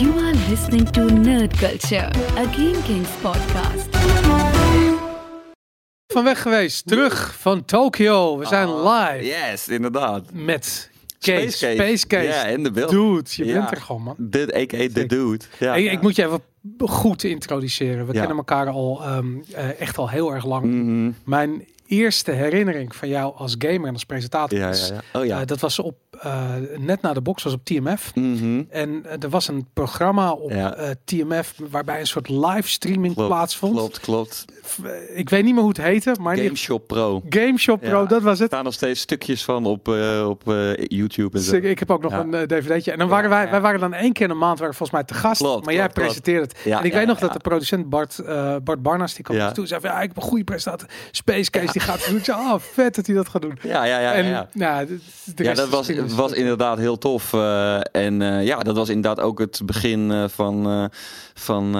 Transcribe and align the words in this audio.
You 0.00 0.12
are 0.18 0.34
listening 0.48 0.90
to 0.90 1.00
Nerd 1.08 1.56
Culture, 1.56 2.10
a 2.36 2.44
Game 2.52 2.82
Kings 2.86 3.08
podcast. 3.22 3.88
Van 6.06 6.24
weg 6.24 6.42
geweest, 6.42 6.86
terug 6.86 7.36
van 7.38 7.64
Tokyo. 7.64 8.38
We 8.38 8.46
zijn 8.46 8.68
live 8.82 9.24
Yes, 9.24 9.68
inderdaad. 9.68 10.22
met 10.32 10.90
Case, 11.20 11.40
Space 11.48 11.58
Case. 11.66 11.74
Space 11.74 12.06
Case. 12.06 12.24
Ja, 12.26 12.44
in 12.44 12.62
de 12.62 12.70
beeld. 12.70 12.90
Dude, 12.90 13.22
je 13.30 13.44
Ja. 13.44 13.58
bent 13.58 13.70
er 13.70 13.80
gewoon, 13.80 14.02
man. 14.02 14.14
De, 14.18 14.54
a.k.a. 14.56 14.88
de 14.92 15.06
dude. 15.06 15.44
Ja. 15.58 15.74
Ik, 15.74 15.92
ik 15.92 16.00
moet 16.00 16.16
je 16.16 16.24
even 16.24 16.40
goed 16.78 17.24
introduceren. 17.24 18.06
We 18.06 18.12
Ja. 18.12 18.18
kennen 18.18 18.36
elkaar 18.36 18.68
al 18.68 19.02
ehm, 19.02 19.26
eh, 19.54 19.80
echt 19.80 19.98
al 19.98 20.08
heel 20.10 20.32
erg 20.34 20.44
lang. 20.46 20.64
Mhm. 20.64 21.10
Mijn 21.24 21.64
eerste 21.86 22.30
herinnering 22.30 22.96
van 22.96 23.08
jou 23.08 23.34
als 23.36 23.54
gamer 23.58 23.86
en 23.86 23.92
als 23.92 24.04
presentator 24.04 24.58
ja, 24.58 24.68
is, 24.68 24.88
ja, 24.88 24.94
ja. 25.12 25.20
Oh 25.20 25.26
ja. 25.26 25.40
eh, 25.40 25.46
dat 25.46 25.60
was 25.60 25.78
op 25.78 25.96
eh, 26.24 26.50
net 26.78 27.02
na 27.02 27.12
de 27.12 27.20
box 27.20 27.42
was 27.42 27.52
op 27.52 27.64
TMF. 27.64 28.14
Mhm. 28.14 28.62
En 28.70 29.06
eh, 29.06 29.22
er 29.22 29.28
was 29.30 29.48
een 29.48 29.66
programma 29.72 30.30
op 30.32 30.50
Ja. 30.50 30.74
eh, 30.74 30.90
TMF 31.04 31.54
waarbij 31.70 32.00
een 32.00 32.06
soort 32.06 32.28
livestreaming 32.28 33.14
Klopt, 33.14 33.28
plaatsvond. 33.28 33.72
Klopt, 33.74 34.00
klopt. 34.00 34.44
Ik 35.14 35.28
weet 35.30 35.44
niet 35.44 35.52
meer 35.52 35.62
hoe 35.62 35.72
het 35.72 35.82
heette, 35.82 36.14
maar 36.20 36.32
in 36.32 36.38
Game 36.38 36.42
ieder 36.42 36.58
Shop 36.58 36.86
Pro. 36.86 37.22
Game 37.28 37.58
Shop 37.58 37.80
Pro, 37.80 38.00
Ja. 38.00 38.06
dat 38.06 38.22
was 38.22 38.34
Er 38.36 38.42
het. 38.42 38.50
staan 38.52 38.64
nog 38.64 38.72
steeds 38.72 39.00
stukjes 39.00 39.44
van 39.44 39.66
op, 39.66 39.88
eh, 39.88 40.26
op 40.28 40.48
eh, 40.52 40.74
YouTube 40.76 41.36
en 41.38 41.42
zo. 41.44 41.56
Ik 41.56 41.78
heb 41.78 41.90
ook 41.90 42.02
nog 42.02 42.12
Ja. 42.12 42.20
een 42.30 42.46
dvd'tje. 42.46 42.92
En 42.92 42.98
dan 42.98 43.08
waren 43.08 43.30
wij, 43.30 43.44
ja. 43.44 43.50
wij 43.50 43.60
waren 43.60 43.80
dan 43.80 43.92
één 43.94 44.12
keer 44.12 44.22
in 44.22 44.28
de 44.32 44.38
maand 44.38 44.58
waren 44.58 44.74
volgens 44.74 44.98
mij 44.98 45.04
te 45.06 45.14
gast. 45.14 45.40
Klopt, 45.40 45.64
maar 45.64 45.74
jij 45.74 45.88
presenteerde 45.88 46.40
het. 46.40 46.58
Ja, 46.64 46.78
en 46.78 46.84
ik 46.84 46.92
ja, 46.92 46.98
weet 46.98 47.06
nog 47.06 47.18
ja. 47.20 47.24
dat 47.26 47.32
de 47.32 47.38
producent 47.38 47.88
Bart, 47.88 48.18
eh, 48.18 48.56
Bart 48.64 48.82
Barnas, 48.82 49.14
die 49.14 49.24
kwam 49.24 49.36
Ja. 49.36 49.52
toe 49.52 49.62
en 49.62 49.68
zei 49.68 49.80
van, 49.80 49.90
ja, 49.90 50.00
ik 50.00 50.08
heb 50.08 50.16
een 50.16 50.22
goede 50.22 50.44
presentator. 50.44 50.88
Space 51.10 51.50
Case, 51.50 51.72
die 51.72 51.80
gaat 51.80 51.98
het 51.98 52.08
doen. 52.08 52.16
Ik 52.18 52.24
zei, 52.24 52.38
oh, 52.38 52.54
vet 52.58 52.94
dat 52.94 53.06
hij 53.06 53.14
dat 53.14 53.28
gaat 53.28 53.42
doen. 53.42 53.58
Ja, 53.62 53.84
ja, 53.84 53.98
ja. 53.98 54.12
en 54.12 54.24
ja. 54.26 54.48
nou, 54.52 54.86
de, 54.86 54.98
de 55.34 55.44
Ja, 55.44 55.54
dat 55.54 55.66
is 55.66 55.72
was, 55.72 55.88
geschiedenis. 56.14 56.30
was 56.30 56.32
inderdaad 56.32 56.78
heel 56.78 56.98
tof. 56.98 57.32
eh, 57.32 57.80
en 57.92 58.22
eh, 58.22 58.46
ja, 58.46 58.58
dat 58.58 58.76
was 58.76 58.88
inderdaad 58.88 59.20
ook 59.20 59.38
het 59.38 59.60
begin 59.64 60.10
eh, 60.10 60.24
van, 60.28 60.90
van 61.34 61.70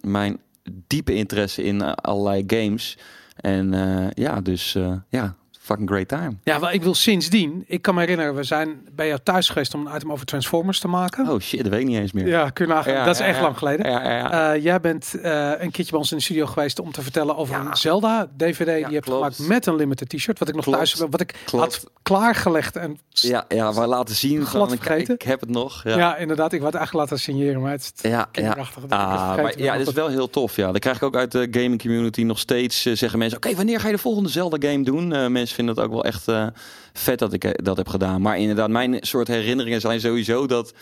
mijn 0.00 0.38
diepe 0.86 1.14
interesse 1.14 1.62
in 1.62 1.82
allerlei 1.82 2.44
games. 2.46 2.98
En 3.36 3.74
ja, 4.14 4.40
dus 4.40 4.76
ja, 5.08 5.36
fucking 5.64 5.88
great 5.88 6.08
time. 6.08 6.36
Ja, 6.42 6.60
wel, 6.60 6.70
ik 6.70 6.82
wil 6.82 6.94
sindsdien, 6.94 7.64
ik 7.66 7.82
kan 7.82 7.94
me 7.94 8.00
herinneren, 8.00 8.34
we 8.34 8.42
zijn 8.44 8.80
bij 8.94 9.06
jou 9.06 9.18
thuis 9.22 9.48
geweest 9.48 9.74
om 9.74 9.86
een 9.86 9.96
item 9.96 10.12
over 10.12 10.26
Transformers 10.26 10.78
te 10.80 10.88
maken. 10.88 11.28
Oh 11.28 11.40
shit, 11.40 11.62
dat 11.62 11.68
weet 11.72 11.80
ik 11.80 11.86
niet 11.86 11.98
eens 11.98 12.12
meer. 12.12 12.26
Ja, 12.26 12.50
kun 12.50 12.66
je 12.66 12.72
nagaan. 12.72 12.92
Ja, 12.92 13.04
dat 13.04 13.14
is 13.14 13.20
ja, 13.20 13.26
echt 13.26 13.36
ja. 13.36 13.42
lang 13.42 13.58
geleden. 13.58 13.90
Ja, 13.90 14.02
ja, 14.02 14.16
ja. 14.16 14.52
Eh, 14.54 14.62
jij 14.62 14.80
bent 14.80 15.14
eh, 15.22 15.32
een 15.50 15.70
keertje 15.70 15.90
bij 15.90 15.98
ons 16.00 16.10
in 16.10 16.16
de 16.16 16.22
studio 16.22 16.46
geweest 16.46 16.78
om 16.80 16.92
te 16.92 17.02
vertellen 17.02 17.36
over 17.36 17.54
Ja. 17.56 17.64
een 17.70 17.76
Zelda 17.76 18.28
DVD 18.36 18.66
die 18.66 18.76
je 18.76 18.82
hebt 18.92 19.04
klopt. 19.04 19.20
gemaakt 19.36 19.38
met 19.48 19.66
een 19.66 19.76
limited 19.76 20.08
t-shirt. 20.08 20.38
Wat 20.38 20.48
ik 20.48 20.54
nog 20.54 20.64
Klopt. 20.64 20.78
thuis 20.78 20.94
wat 21.10 21.20
ik 21.20 21.34
Klopt. 21.44 21.64
had 21.64 21.84
klaargelegd 22.02 22.76
en 22.76 22.98
Ja, 23.10 23.44
ja, 23.48 23.72
we 23.74 23.86
laten 23.86 24.14
zien. 24.14 24.46
Glad 24.46 24.64
van, 24.68 24.76
ik- 24.76 24.82
vergeten. 24.82 25.14
Ik, 25.14 25.22
heb 25.22 25.40
het 25.40 25.48
nog. 25.50 25.80
ja. 25.84 25.96
Ja, 25.96 26.16
inderdaad. 26.16 26.52
Ik 26.52 26.62
het 26.62 26.74
eigenlijk 26.74 27.10
laten 27.10 27.24
signeren, 27.24 27.60
maar 27.60 27.70
het 27.70 27.92
is 27.96 28.02
ja, 28.02 28.08
ja. 28.10 28.28
kinderachtig. 28.32 28.74
dat 28.74 28.84
ik 28.84 28.90
het 28.90 29.00
Ah, 29.00 29.36
maar 29.36 29.58
ja, 29.58 29.76
dit 29.76 29.86
is 29.88 29.92
wel 29.92 30.08
heel 30.08 30.30
tof. 30.30 30.56
Ja, 30.56 30.64
dan 30.70 30.78
krijg 30.80 30.96
ik 30.96 31.02
ook 31.02 31.16
uit 31.16 31.32
de 31.32 31.48
gaming 31.50 31.80
community 31.82 32.22
nog 32.22 32.38
steeds 32.38 32.86
eh, 32.86 32.96
zeggen 32.96 33.18
mensen: 33.18 33.38
Oké, 33.38 33.54
wanneer 33.54 33.80
ga 33.80 33.86
je 33.86 33.94
de 33.94 34.00
volgende 34.00 34.28
Zelda 34.28 34.68
game 34.68 34.84
doen? 34.84 35.32
Mensen 35.32 35.53
vinden 35.54 35.74
het 35.74 35.84
ook 35.84 35.90
wel 35.90 36.04
echt 36.04 36.28
eh, 36.28 36.46
vet 36.92 37.18
dat 37.18 37.32
ik 37.32 37.44
eh, 37.44 37.50
dat 37.54 37.76
heb 37.76 37.88
gedaan. 37.88 38.20
Maar 38.22 38.38
inderdaad, 38.38 38.70
mijn 38.70 38.96
soort 39.00 39.28
herinneringen 39.28 39.80
zijn 39.80 40.00
sowieso 40.00 40.46
dat. 40.46 40.72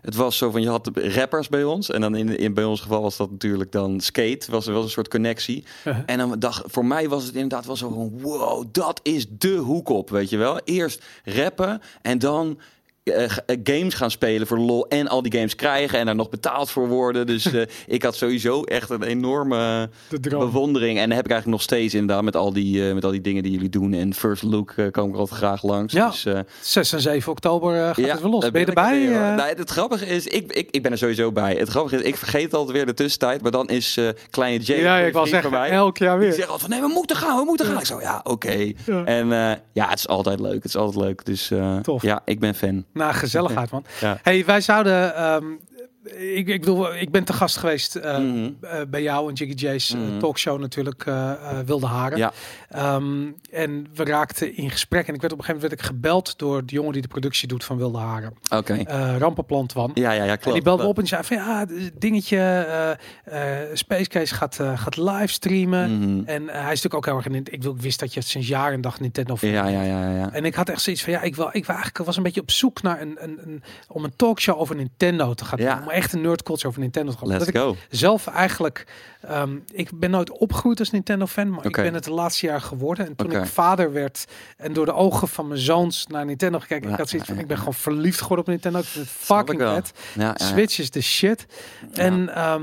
Het 0.00 0.14
was 0.14 0.36
zo 0.36 0.50
van, 0.50 0.62
je 0.62 0.68
had 0.68 0.90
rappers 0.94 1.48
bij 1.48 1.64
ons. 1.64 1.90
En 1.90 2.00
dan 2.00 2.14
in, 2.14 2.38
in 2.38 2.54
bij 2.54 2.64
ons 2.64 2.80
geval 2.80 3.02
was 3.02 3.16
dat 3.16 3.30
natuurlijk 3.30 3.72
dan 3.72 4.00
skate. 4.00 4.50
Was 4.50 4.66
er 4.66 4.72
wel 4.72 4.82
een 4.82 4.88
soort 4.88 5.08
connectie. 5.08 5.64
Uh-huh. 5.84 6.02
En 6.06 6.18
dan 6.18 6.38
dacht, 6.38 6.62
voor 6.66 6.84
mij 6.84 7.08
was 7.08 7.24
het 7.24 7.34
inderdaad 7.34 7.66
wel 7.66 7.76
zo 7.76 7.88
van, 7.88 8.20
wow, 8.20 8.64
dat 8.72 9.00
is 9.02 9.26
de 9.28 9.56
hoek 9.56 9.88
op, 9.88 10.10
weet 10.10 10.30
je 10.30 10.36
wel. 10.36 10.60
Eerst 10.64 11.04
rappen 11.24 11.80
en 12.02 12.18
dan 12.18 12.58
eh, 13.04 13.24
eh, 13.24 13.58
games 13.64 13.94
gaan 13.94 14.10
spelen 14.10 14.46
voor 14.46 14.58
lol. 14.58 14.88
En 14.88 15.08
al 15.08 15.22
die 15.22 15.32
games 15.32 15.54
krijgen 15.54 15.98
en 15.98 16.06
daar 16.06 16.14
nog 16.14 16.28
betaald 16.28 16.70
voor 16.70 16.88
worden. 16.88 17.26
Dus 17.26 17.44
eh, 17.52 17.62
ik 17.86 18.02
had 18.02 18.14
sowieso 18.14 18.62
echt 18.62 18.90
een 18.90 19.02
enorme 19.02 19.88
bewondering. 20.20 20.98
En 20.98 21.08
dat 21.08 21.16
heb 21.16 21.24
ik 21.24 21.30
eigenlijk 21.30 21.46
nog 21.46 21.62
steeds 21.62 21.94
inderdaad 21.94 22.24
met 22.24 22.36
al 22.36 22.52
die, 22.52 22.94
met 22.94 23.04
al 23.04 23.10
die 23.10 23.20
dingen 23.20 23.42
die 23.42 23.52
jullie 23.52 23.68
doen. 23.68 23.92
En 23.92 24.14
First 24.14 24.42
Look 24.42 24.74
kom 24.90 25.08
ik 25.08 25.16
altijd 25.16 25.38
graag 25.38 25.62
langs. 25.62 25.92
Ja. 25.92 26.08
Dus, 26.08 26.24
eh, 26.24 26.38
6 26.60 26.92
en 26.92 27.00
7 27.00 27.32
oktober 27.32 27.74
gaat 27.74 27.96
het 27.96 28.20
weer 28.20 28.30
los. 28.30 28.50
Ben 28.50 28.60
je 28.60 28.66
erbij? 28.66 28.98
Nee, 29.36 29.54
het 29.54 29.70
grappige 29.70 30.06
is, 30.06 30.26
ik, 30.26 30.52
ik, 30.52 30.68
ik 30.70 30.82
ben 30.82 30.92
er 30.92 30.98
sowieso 30.98 31.32
bij. 31.32 31.54
Het 31.54 31.68
grappige 31.68 31.96
is, 31.96 32.02
ik 32.02 32.16
vergeet 32.16 32.54
altijd 32.54 32.76
weer 32.76 32.86
de 32.86 32.94
tussentijd. 32.94 33.42
Maar 33.42 33.50
dan 33.50 33.68
is 33.68 33.98
kleine 34.30 34.64
Jay, 34.64 34.80
ja, 34.80 34.98
ik 34.98 35.12
vriend 35.12 35.28
zeggen, 35.28 35.50
mij, 35.50 35.70
elk 35.70 35.98
jaar 35.98 36.18
die 36.18 36.26
weer. 36.26 36.36
zegt 36.36 36.48
altijd 36.48 36.70
van, 36.70 36.80
nee, 36.80 36.88
we 36.88 36.94
moeten 36.94 37.16
gaan, 37.16 37.36
we 37.38 37.44
moeten 37.44 37.66
gaan. 37.66 37.78
Ik 37.78 37.86
zo, 37.86 38.00
ja, 38.00 38.20
oké. 38.22 38.72
Ja. 38.86 39.04
En 39.04 39.28
ja, 39.72 39.88
het 39.88 39.98
is 39.98 40.08
altijd 40.08 40.40
leuk. 40.40 40.54
Het 40.54 40.64
is 40.64 40.76
altijd 40.76 41.04
leuk. 41.04 41.24
Dus 41.24 41.50
Tof. 41.82 42.02
ja, 42.02 42.22
ik 42.24 42.40
ben 42.40 42.54
fan. 42.54 42.84
Nou, 42.94 43.12
gezelligheid, 43.14 43.70
man. 43.70 43.84
Ja. 44.00 44.18
Hey, 44.22 44.44
wij 44.44 44.60
zouden... 44.60 45.16
ehm, 45.16 45.44
ik, 46.12 46.48
ik 46.48 46.60
bedoel, 46.60 46.94
ik 46.96 47.10
ben 47.10 47.24
te 47.24 47.32
gast 47.32 47.56
geweest 47.56 47.96
eh, 47.96 48.18
Mhm. 48.18 48.50
eh, 48.60 48.80
bij 48.88 49.02
jou 49.02 49.28
en 49.28 49.34
Jiggy 49.34 49.66
J's 49.66 49.90
eh, 49.94 50.00
Mhm. 50.00 50.18
talkshow 50.18 50.60
natuurlijk, 50.60 51.04
Wilde 51.66 51.86
Haren. 51.86 52.18
Ja. 52.18 52.32
Ehm, 52.68 53.26
en 53.50 53.86
we 53.94 54.04
raakten 54.04 54.56
in 54.56 54.70
gesprek 54.70 55.08
en 55.08 55.14
ik 55.14 55.20
werd 55.20 55.32
op 55.32 55.38
een 55.38 55.44
gegeven 55.44 55.68
moment 55.68 55.80
werd 55.82 55.90
ik 55.90 55.96
gebeld 55.96 56.38
door 56.38 56.66
de 56.66 56.72
jongen 56.74 56.92
die 56.92 57.02
de 57.02 57.08
productie 57.08 57.48
doet 57.48 57.64
van 57.64 57.76
Wilde 57.76 57.98
Haren. 57.98 58.32
Oké. 58.50 58.82
Rampenplan 59.18 59.66
Twan. 59.66 59.90
Ja, 59.94 60.12
ja, 60.12 60.24
ja, 60.24 60.32
klopt. 60.36 60.46
En 60.46 60.52
die 60.52 60.62
belde 60.62 60.84
op 60.84 60.98
en 60.98 61.06
zei 61.06 61.22
van 61.24 61.36
ja, 61.36 61.66
dingetje, 61.98 62.36
eh 62.38 62.90
eh 63.64 63.68
Space 63.74 64.08
Case 64.08 64.34
gaat, 64.34 64.54
gaat 64.74 64.96
livestreamen. 64.96 65.98
Mhm. 65.98 66.22
En 66.28 66.42
hij 66.48 66.60
is 66.72 66.82
natuurlijk 66.82 66.94
ook 66.94 67.04
heel 67.06 67.16
erg 67.16 67.26
in. 67.26 67.34
Ik, 67.50 67.62
wil- 67.62 67.74
ik 67.74 67.80
wist 67.80 68.00
dat 68.00 68.14
je 68.14 68.20
het 68.20 68.28
sinds 68.28 68.48
jaar 68.48 68.72
en 68.72 68.80
dag 68.80 69.00
Nintendo 69.00 69.36
Ja, 69.40 69.68
ja, 69.68 69.82
ja, 69.82 70.10
ja. 70.16 70.32
En 70.32 70.44
ik 70.44 70.54
had 70.54 70.68
echt 70.68 70.80
zoiets 70.82 71.02
van 71.02 71.12
ja, 71.12 71.20
ik 71.22 71.36
wil, 71.36 71.46
ik 71.52 71.66
wil 71.66 71.74
eigenlijk 71.74 72.04
was 72.04 72.16
een 72.16 72.22
beetje 72.22 72.40
op 72.40 72.50
zoek 72.50 72.82
naar 72.82 73.00
een, 73.00 73.16
een, 73.20 73.38
een 73.44 73.62
om 73.88 74.04
een 74.04 74.16
talkshow 74.16 74.60
over 74.60 74.76
Nintendo 74.76 75.34
te 75.34 75.44
gaan 75.44 75.58
Ja. 75.58 75.74
doen. 75.76 75.92
Echt 75.94 76.12
een 76.12 76.20
nerdculture 76.20 76.68
over 76.68 76.80
Nintendo 76.80 77.12
gaan 77.12 77.20
doen. 77.20 77.28
Let's 77.38 77.44
Dat 77.44 77.54
ik 77.54 77.60
go. 77.60 77.76
zelf 77.90 78.26
eigenlijk, 78.26 78.86
ehm, 79.28 79.56
ik 79.72 79.98
ben 79.98 80.10
nooit 80.10 80.30
opgegroeid 80.30 80.78
als 80.78 80.90
Nintendo 80.90 81.26
fan, 81.26 81.50
maar 81.50 81.64
ik 81.64 81.72
ben 81.72 81.94
het 81.94 82.04
de 82.04 82.10
laatste 82.12 82.46
jaar 82.46 82.60
geworden. 82.60 83.06
En 83.06 83.16
toen 83.16 83.30
ik 83.32 83.46
vader 83.46 83.92
werd 83.92 84.24
en 84.56 84.72
door 84.72 84.84
de 84.86 84.94
ogen 84.94 85.28
van 85.28 85.48
mijn 85.48 85.60
zoons 85.60 86.06
naar 86.06 86.24
Nintendo 86.24 86.58
gekeken, 86.58 86.86
Ja, 86.86 86.92
ik 86.92 86.98
had 86.98 87.08
zoiets 87.08 87.28
van 87.28 87.38
ik 87.38 87.46
ben 87.46 87.58
gewoon 87.58 87.74
verliefd 87.74 88.20
geworden 88.20 88.44
op 88.44 88.50
Nintendo. 88.50 88.78
Ik 88.78 88.84
vind 88.84 89.04
het 89.04 89.14
fucking 89.14 89.60
vet. 89.60 89.92
Switch 90.34 90.78
is 90.78 90.90
de 90.90 91.00
shit. 91.00 91.46
En 91.92 92.34
ehm, 92.34 92.62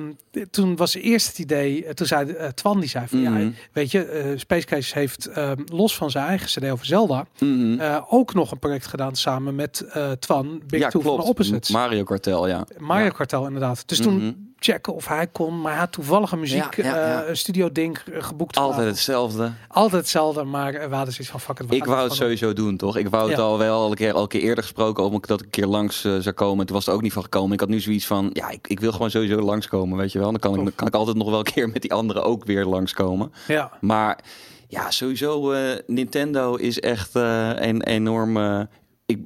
toen 0.52 0.76
was 0.76 0.94
eerst 0.94 1.28
het 1.28 1.40
idee, 1.40 1.86
eh, 1.86 1.94
toen 1.94 2.08
zei 2.08 2.32
eh, 2.32 2.48
Twan 2.48 2.80
die 2.80 2.90
zei 2.90 3.08
van 3.08 3.20
ja, 3.22 3.30
Mhm. 3.30 3.50
weet 3.72 3.92
je, 3.92 4.04
eh 4.06 4.38
Space 4.40 4.66
Case 4.66 5.00
heeft 5.00 5.26
ehm, 5.26 5.62
los 5.66 5.96
van 5.96 6.12
zijn 6.12 6.26
eigen 6.28 6.48
CD 6.48 6.70
over 6.72 6.86
Zelda 6.86 7.26
Mhm. 7.40 8.00
ook 8.10 8.34
nog 8.34 8.52
een 8.52 8.60
project 8.60 8.88
gedaan 8.88 9.16
samen 9.16 9.56
met 9.56 9.86
Twan, 10.20 10.62
Big 10.68 10.80
ja, 10.80 10.90
Two 10.90 11.02
van 11.02 11.20
Opposites. 11.20 11.70
Mario 11.70 12.04
Kartel, 12.04 12.48
ja. 12.48 12.66
Mario. 12.78 13.10
Kartel 13.10 13.46
inderdaad. 13.46 13.84
Dus 13.88 14.00
Mhm. 14.00 14.10
toen 14.10 14.51
checken 14.64 14.94
of 14.96 15.08
hij 15.08 15.28
kon, 15.28 15.62
maar 15.62 15.72
hij 15.72 15.80
had 15.80 15.92
toevallig 15.92 16.32
een 16.32 16.40
muziek 16.40 16.76
Ja, 16.76 16.84
ja, 16.86 16.96
ja. 16.96 17.24
eh, 17.24 17.34
studio 17.36 17.72
ding 17.72 17.98
geboekt. 18.12 18.58
Altijd 18.58 18.88
hetzelfde. 18.88 19.52
Altijd 19.68 20.02
hetzelfde, 20.02 20.44
maar 20.44 20.74
eh, 20.74 20.90
we 20.90 20.96
hadden 20.96 21.14
zoiets 21.14 21.32
van 21.32 21.40
fuck 21.40 21.60
it. 21.60 21.70
we 21.70 21.76
Ik 21.76 21.86
wou 21.86 22.04
het 22.04 22.14
sowieso 22.14 22.54
doen, 22.54 22.78
toch? 22.78 22.98
Ik 22.98 23.10
wou 23.10 23.28
het 23.30 23.38
Ja. 23.38 23.44
al 23.44 23.58
wel 23.58 23.80
al 23.82 23.90
een 23.90 23.96
keer, 23.96 24.14
al 24.14 24.22
een 24.22 24.28
keer 24.28 24.42
eerder 24.42 24.64
gesproken 24.64 25.04
over 25.04 25.28
dat 25.28 25.40
ik 25.40 25.46
een 25.46 25.52
keer 25.52 25.66
langs 25.66 26.04
eh, 26.04 26.18
zou 26.18 26.36
komen. 26.36 26.66
Toen 26.66 26.76
was 26.76 26.86
het 26.86 26.96
ook 26.96 27.02
niet 27.02 27.14
van 27.14 27.24
gekomen. 27.24 27.54
Ik 27.54 27.60
had 27.60 27.70
nu 27.70 27.80
zoiets 27.80 28.06
van, 28.08 28.30
ja, 28.34 28.50
ik, 28.50 28.68
ik 28.68 28.80
wil 28.80 28.92
gewoon 28.92 29.10
sowieso 29.12 29.40
langskomen, 29.40 29.98
weet 29.98 30.12
je 30.12 30.20
wel. 30.20 30.32
Dan 30.32 30.40
kan 30.40 30.68
ik, 30.68 30.76
kan 30.76 30.88
ik 30.88 30.94
altijd 30.96 31.18
nog 31.18 31.30
wel 31.30 31.40
een 31.40 31.44
keer 31.54 31.70
met 31.70 31.82
die 31.82 31.94
anderen 31.94 32.24
ook 32.24 32.46
weer 32.46 32.66
langskomen. 32.66 33.32
Ja, 33.48 33.72
Maar 33.82 34.20
ja, 34.68 34.92
sowieso, 34.92 35.52
eh, 35.52 35.80
Nintendo 35.88 36.56
is 36.56 36.80
echt 36.80 37.10
een 37.14 37.84
enorme... 37.84 38.70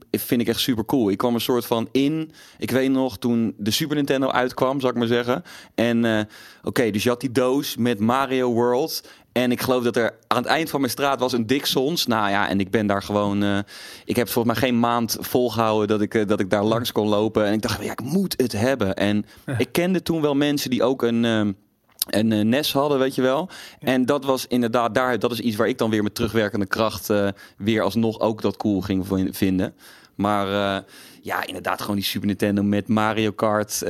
ik 0.09 0.19
vind 0.19 0.41
ik 0.41 0.47
echt 0.47 0.59
super 0.59 0.85
cool. 0.85 1.09
Ik 1.09 1.17
kwam 1.17 1.33
een 1.33 1.41
soort 1.41 1.65
van 1.65 1.87
in. 1.91 2.31
Ik 2.57 2.71
weet 2.71 2.91
nog 2.91 3.17
toen 3.17 3.53
de 3.57 3.71
Super 3.71 3.95
Nintendo 3.95 4.27
uitkwam, 4.27 4.79
zal 4.79 4.89
ik 4.89 4.95
maar 4.95 5.07
zeggen. 5.07 5.43
En 5.75 6.05
eh, 6.05 6.21
oké, 6.63 6.91
dus 6.91 7.03
je 7.03 7.09
had 7.09 7.21
die 7.21 7.31
doos 7.31 7.75
met 7.75 7.99
Mario 7.99 8.53
World. 8.53 9.03
En 9.31 9.51
ik 9.51 9.61
geloof 9.61 9.83
dat 9.83 9.95
er 9.95 10.15
aan 10.27 10.37
het 10.37 10.45
eind 10.45 10.69
van 10.69 10.79
mijn 10.79 10.91
straat 10.91 11.19
was 11.19 11.33
een 11.33 11.47
Dixons. 11.47 12.05
Nou 12.05 12.29
ja, 12.29 12.49
en 12.49 12.59
ik 12.59 12.71
ben 12.71 12.87
daar 12.87 13.03
gewoon. 13.03 13.43
eh, 13.43 13.57
ik 14.05 14.15
heb 14.15 14.29
volgens 14.29 14.59
mij 14.59 14.69
geen 14.69 14.79
maand 14.79 15.17
volgehouden 15.19 15.87
dat 15.87 16.01
ik, 16.01 16.13
eh, 16.13 16.27
dat 16.27 16.39
ik 16.39 16.49
daar 16.49 16.63
langs 16.63 16.91
kon 16.91 17.07
lopen. 17.07 17.45
En 17.45 17.53
ik 17.53 17.61
dacht, 17.61 17.83
ja, 17.83 17.91
ik 17.91 18.01
moet 18.01 18.33
het 18.41 18.51
hebben. 18.51 18.95
En 18.95 19.25
ik 19.57 19.71
kende 19.71 20.01
toen 20.01 20.21
wel 20.21 20.35
mensen 20.35 20.69
die 20.69 20.83
ook 20.83 21.01
een. 21.01 21.25
ehm, 21.25 21.51
een 22.05 22.31
eh, 22.31 22.39
NES 22.43 22.73
hadden, 22.73 22.99
weet 22.99 23.15
je 23.15 23.21
wel. 23.21 23.49
En 23.79 24.05
dat 24.05 24.25
was 24.25 24.47
inderdaad 24.47 24.95
daar, 24.95 25.19
dat 25.19 25.31
is 25.31 25.39
iets 25.39 25.55
waar 25.55 25.67
ik 25.67 25.77
dan 25.77 25.89
weer 25.89 26.03
met 26.03 26.15
terugwerkende 26.15 26.65
kracht 26.67 27.09
eh, 27.09 27.27
weer 27.57 27.81
alsnog 27.81 28.19
ook 28.19 28.41
dat 28.41 28.57
cool 28.57 28.81
ging 28.81 29.07
vin- 29.07 29.33
vinden. 29.33 29.73
Maar 30.15 30.47
eh, 30.47 30.83
ja, 31.21 31.45
inderdaad, 31.45 31.81
gewoon 31.81 31.95
die 31.95 32.05
Super 32.05 32.27
Nintendo 32.27 32.63
met 32.63 32.87
Mario 32.87 33.31
Kart. 33.31 33.83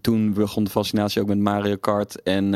toen 0.00 0.32
begon 0.32 0.64
de 0.64 0.70
fascinatie 0.70 1.22
ook 1.22 1.28
met 1.28 1.38
Mario 1.38 1.76
Kart. 1.76 2.22
En 2.22 2.54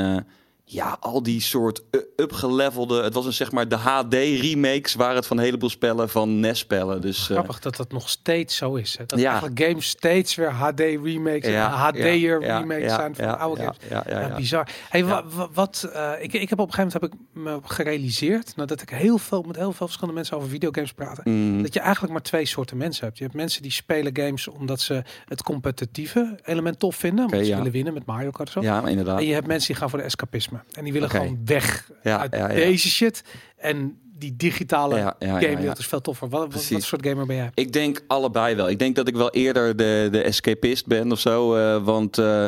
ja, 0.72 0.96
al 1.00 1.22
die 1.22 1.40
soort 1.40 1.82
u- 1.90 2.04
upgelevelde... 2.16 3.02
Het 3.02 3.14
was 3.14 3.26
een 3.26 3.32
zeg 3.32 3.52
maar 3.52 3.68
de 3.68 3.76
HD-remakes... 3.76 4.94
waren 4.94 5.16
het 5.16 5.26
van 5.26 5.38
een 5.38 5.44
heleboel 5.44 5.68
spellen 5.70 6.08
van 6.08 6.40
NES-spellen. 6.40 7.00
Dus, 7.00 7.18
eh, 7.18 7.24
Grappig 7.36 7.60
dat 7.60 7.76
dat 7.76 7.92
nog 7.92 8.08
steeds 8.08 8.56
zo 8.56 8.74
is. 8.74 8.96
Hè? 8.98 9.04
Dat 9.06 9.18
Ja. 9.18 9.30
eigenlijk 9.30 9.60
games 9.62 9.88
steeds 9.88 10.34
weer 10.34 10.50
HD 10.50 10.80
remakes, 10.80 11.48
en 11.54 11.60
HD'er 11.62 12.40
ja, 12.42 12.58
remakes 12.58 12.84
ja, 12.84 12.94
zijn 12.96 13.14
van 13.14 13.24
ja, 13.24 13.32
oude 13.32 13.60
ja, 13.62 13.66
games. 13.66 13.88
Ja, 13.90 14.04
ja, 14.08 14.20
Ja, 14.20 14.28
ja. 14.28 14.34
bizar. 14.36 14.68
Hey, 14.88 15.00
Ja. 15.00 15.06
wa- 15.06 15.24
wa- 15.34 15.48
wat, 15.52 15.90
eh, 15.92 16.12
ik, 16.20 16.32
ik 16.32 16.48
heb 16.48 16.58
op 16.58 16.66
een 16.68 16.74
gegeven 16.74 17.00
moment 17.00 17.02
heb 17.02 17.12
ik 17.12 17.42
me 17.62 17.74
gerealiseerd, 17.74 18.56
nadat 18.56 18.82
ik 18.82 18.88
heel 18.90 19.18
veel 19.18 19.42
met 19.42 19.56
heel 19.56 19.72
veel 19.72 19.86
verschillende 19.86 20.14
mensen 20.14 20.36
over 20.36 20.48
videogames 20.48 20.92
praten, 20.92 21.22
Mm, 21.26 21.62
dat 21.62 21.74
je 21.74 21.80
eigenlijk 21.80 22.12
maar 22.12 22.22
twee 22.22 22.46
soorten 22.46 22.76
mensen 22.76 23.04
hebt. 23.04 23.18
Je 23.18 23.24
hebt 23.24 23.36
mensen 23.36 23.62
die 23.62 23.70
spelen 23.72 24.16
games 24.16 24.48
omdat 24.48 24.80
ze 24.80 25.02
het 25.24 25.42
competitieve 25.42 26.38
element 26.44 26.78
tof 26.78 26.96
vinden, 26.96 27.24
omdat 27.24 27.40
ze 27.40 27.46
ja. 27.46 27.56
willen 27.56 27.72
winnen 27.72 27.94
met 27.94 28.04
Mario 28.06 28.30
Kart 28.30 28.48
of 28.48 28.54
zo. 28.54 28.60
ja, 28.60 28.86
inderdaad. 28.86 29.18
En 29.18 29.26
je 29.26 29.32
hebt 29.34 29.46
mensen 29.46 29.66
die 29.68 29.76
gaan 29.76 29.90
voor 29.90 29.98
de 29.98 30.04
escapisme 30.04 30.59
en 30.72 30.84
die 30.84 30.92
willen 30.92 31.10
gewoon 31.10 31.40
weg 31.44 31.90
Ja, 32.02 32.18
uit 32.18 32.34
ja, 32.34 32.46
deze 32.48 32.88
shit 32.88 33.22
en 33.56 33.98
die 34.18 34.36
digitale 34.36 34.96
Ja, 34.96 35.16
ja, 35.18 35.38
ja. 35.38 35.76
is 35.76 35.86
veel 35.86 36.00
toffer. 36.00 36.28
Wat, 36.28 36.52
wat, 36.52 36.68
wat 36.68 36.82
soort 36.82 37.06
gamer 37.06 37.26
ben 37.26 37.36
jij? 37.36 37.50
Ik 37.54 37.72
denk 37.72 38.00
allebei 38.06 38.54
wel. 38.54 38.68
Ik 38.68 38.78
denk 38.78 38.96
dat 38.96 39.08
ik 39.08 39.14
wel 39.16 39.30
eerder 39.30 39.76
de, 39.76 40.08
de 40.12 40.22
escapist 40.22 40.86
ben 40.86 41.12
of 41.12 41.20
zo. 41.20 41.54
eh, 41.54 41.84
want 41.84 42.18
eh, 42.18 42.46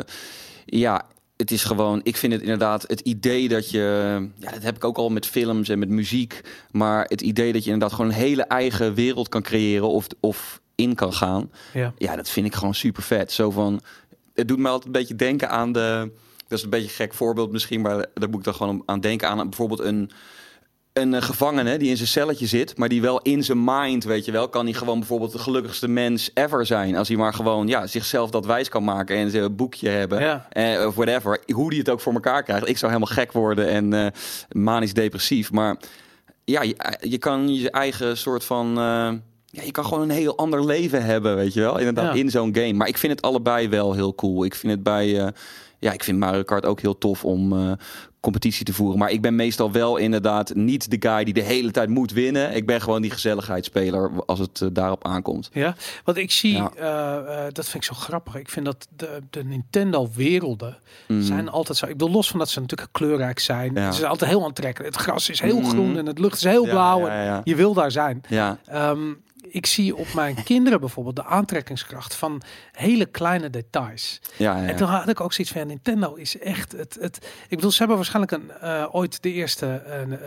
ja, 0.65 1.05
het 1.37 1.51
is 1.51 1.63
gewoon... 1.63 1.99
Ik 2.03 2.17
vind 2.17 2.33
het 2.33 2.41
inderdaad 2.41 2.83
het 2.87 2.99
idee 2.99 3.47
dat 3.47 3.69
je... 3.71 3.79
Ja, 4.39 4.51
dat 4.51 4.63
heb 4.63 4.75
ik 4.75 4.83
ook 4.83 4.97
al 4.97 5.09
met 5.09 5.25
films 5.25 5.69
en 5.69 5.79
met 5.79 5.89
muziek. 5.89 6.41
Maar 6.71 7.05
het 7.07 7.21
idee 7.21 7.53
dat 7.53 7.63
je 7.63 7.71
inderdaad 7.71 7.95
gewoon 7.97 8.11
een 8.11 8.17
hele 8.17 8.43
eigen 8.43 8.93
wereld 8.93 9.29
kan 9.29 9.41
creëren... 9.41 9.89
of, 9.89 10.07
of 10.19 10.61
in 10.75 10.95
kan 10.95 11.13
gaan. 11.13 11.51
Ja. 11.73 11.93
Ja, 11.97 12.15
dat 12.15 12.29
vind 12.29 12.45
ik 12.45 12.55
gewoon 12.55 12.73
super 12.75 13.03
vet. 13.03 13.31
Zo 13.31 13.51
van... 13.51 13.81
Het 14.33 14.47
doet 14.47 14.59
me 14.59 14.67
altijd 14.67 14.85
een 14.85 14.91
beetje 15.01 15.15
denken 15.15 15.49
aan 15.49 15.71
de... 15.71 16.11
Dat 16.47 16.57
is 16.57 16.63
een 16.63 16.69
beetje 16.69 16.87
een 16.87 16.93
gek 16.93 17.13
voorbeeld 17.13 17.51
misschien, 17.51 17.81
maar 17.81 18.05
daar 18.13 18.29
moet 18.29 18.39
ik 18.39 18.43
dan 18.45 18.53
gewoon 18.55 18.83
aan 18.85 18.99
denken. 18.99 19.27
Aan 19.27 19.49
bijvoorbeeld 19.49 19.79
een, 19.79 20.11
een 20.93 21.13
eh, 21.13 21.21
gevangene 21.21 21.77
die 21.77 21.89
in 21.89 21.97
zijn 21.97 22.07
celletje 22.07 22.45
zit, 22.47 22.77
maar 22.77 22.89
die 22.89 23.01
wel 23.01 23.21
in 23.21 23.43
zijn 23.43 23.63
mind, 23.63 24.03
weet 24.03 24.25
je 24.25 24.31
wel, 24.31 24.49
kan 24.49 24.65
hij 24.65 24.73
gewoon 24.73 24.99
bijvoorbeeld 24.99 25.31
de 25.31 25.37
gelukkigste 25.39 25.87
mens 25.87 26.31
ever 26.33 26.65
zijn. 26.65 26.95
Als 26.95 27.07
hij 27.07 27.17
maar 27.17 27.33
gewoon 27.33 27.67
ja, 27.67 27.87
zichzelf 27.87 28.29
dat 28.29 28.45
wijs 28.45 28.69
kan 28.69 28.83
maken 28.83 29.15
en 29.17 29.29
zijn 29.31 29.55
boekje 29.55 29.89
hebben. 29.89 30.19
Ja. 30.21 30.47
Eh, 30.49 30.85
of 30.85 30.95
whatever. 30.95 31.41
Hoe 31.53 31.69
die 31.69 31.79
het 31.79 31.89
ook 31.89 32.01
voor 32.01 32.13
elkaar 32.13 32.43
krijgt. 32.43 32.67
Ik 32.67 32.77
zou 32.77 32.91
helemaal 32.93 33.15
gek 33.15 33.31
worden 33.31 33.67
en 33.67 33.93
eh, 33.93 34.07
manisch 34.51 34.93
depressief. 34.93 35.51
Maar 35.51 35.77
ja, 36.43 36.61
je, 36.61 36.75
je 36.99 37.17
kan 37.17 37.53
je 37.55 37.71
eigen 37.71 38.17
soort 38.17 38.43
van. 38.43 38.67
eh, 38.77 39.11
ja, 39.45 39.63
je 39.63 39.71
kan 39.71 39.85
gewoon 39.85 40.01
een 40.03 40.09
heel 40.15 40.37
ander 40.37 40.65
leven 40.65 41.03
hebben, 41.05 41.35
weet 41.35 41.53
je 41.53 41.59
wel. 41.61 41.77
Inderdaad, 41.77 42.13
Ja. 42.13 42.19
in 42.19 42.29
zo'n 42.29 42.55
game. 42.55 42.73
Maar 42.73 42.87
ik 42.87 42.97
vind 42.97 43.13
het 43.13 43.21
allebei 43.21 43.69
wel 43.69 43.93
heel 43.93 44.15
cool. 44.15 44.43
Ik 44.45 44.55
vind 44.55 44.71
het 44.73 44.83
bij. 44.83 45.19
eh, 45.19 45.27
ja, 45.83 45.91
ik 45.91 46.03
vind 46.03 46.19
Mario 46.19 46.43
Kart 46.43 46.65
ook 46.65 46.81
heel 46.81 46.97
tof 46.97 47.25
om 47.25 47.53
eh, 47.53 47.71
competitie 48.19 48.65
te 48.65 48.73
voeren. 48.73 48.99
Maar 48.99 49.11
ik 49.11 49.21
ben 49.21 49.35
meestal 49.35 49.71
wel 49.71 49.97
inderdaad 49.97 50.55
niet 50.55 50.91
de 50.91 51.09
guy 51.09 51.23
die 51.23 51.33
de 51.33 51.41
hele 51.41 51.71
tijd 51.71 51.89
moet 51.89 52.11
winnen. 52.11 52.55
Ik 52.55 52.65
ben 52.65 52.81
gewoon 52.81 53.01
die 53.01 53.11
gezelligheidsspeler 53.11 54.11
als 54.25 54.39
het 54.39 54.61
eh, 54.61 54.67
daarop 54.71 55.05
aankomt. 55.07 55.49
Ja, 55.53 55.75
want 56.03 56.17
ik 56.17 56.31
zie, 56.31 56.53
Ja. 56.55 56.71
eh, 56.75 57.43
dat 57.51 57.65
vind 57.69 57.75
ik 57.75 57.83
zo 57.83 57.93
grappig. 57.93 58.35
Ik 58.35 58.49
vind 58.49 58.65
dat 58.65 58.87
de, 58.95 59.19
de 59.29 59.43
Nintendo-werelden 59.43 60.77
Mm. 61.07 61.21
zijn 61.21 61.49
altijd 61.49 61.77
zo. 61.77 61.85
Ik 61.85 61.91
bedoel, 61.91 62.11
los 62.13 62.29
van 62.29 62.39
dat 62.39 62.49
ze 62.49 62.59
natuurlijk 62.59 62.91
kleurrijk 62.91 63.39
zijn. 63.39 63.73
Ja. 63.73 63.91
Ze 63.91 63.97
zijn 63.97 64.09
altijd 64.09 64.29
heel 64.29 64.43
aantrekkelijk. 64.45 64.93
Het 64.95 65.03
gras 65.03 65.29
is 65.29 65.39
heel 65.41 65.59
Mhm. 65.59 65.69
groen 65.69 65.97
en 65.97 66.05
het 66.05 66.19
lucht 66.19 66.35
is 66.35 66.43
heel 66.43 66.65
Ja, 66.65 66.71
blauw. 66.71 67.07
en. 67.07 67.41
Je 67.43 67.55
wil 67.55 67.73
daar 67.73 67.91
zijn. 67.91 68.21
Ja, 68.29 68.57
Ehm, 68.65 69.13
ik 69.49 69.65
zie 69.65 69.95
op 69.95 70.07
mijn 70.15 70.43
kinderen 70.43 70.79
bijvoorbeeld 70.79 71.15
de 71.15 71.23
aantrekkingskracht 71.25 72.15
van 72.15 72.41
hele 72.73 73.05
kleine 73.05 73.49
details. 73.49 74.19
ja, 74.37 74.57
ja. 74.57 74.67
En 74.67 74.75
toen 74.75 74.87
had 74.87 75.09
ik 75.09 75.21
ook 75.21 75.33
zoiets 75.33 75.53
van, 75.53 75.67
Nintendo 75.67 76.13
is 76.13 76.39
echt 76.39 76.71
het, 76.71 76.97
het... 76.99 77.17
Ik 77.47 77.55
bedoel, 77.55 77.71
ze 77.71 77.77
hebben 77.77 77.95
waarschijnlijk 77.95 78.31
een, 78.31 78.51
eh, 78.61 78.85
ooit 78.91 79.23
de 79.23 79.31
eerste 79.31 79.81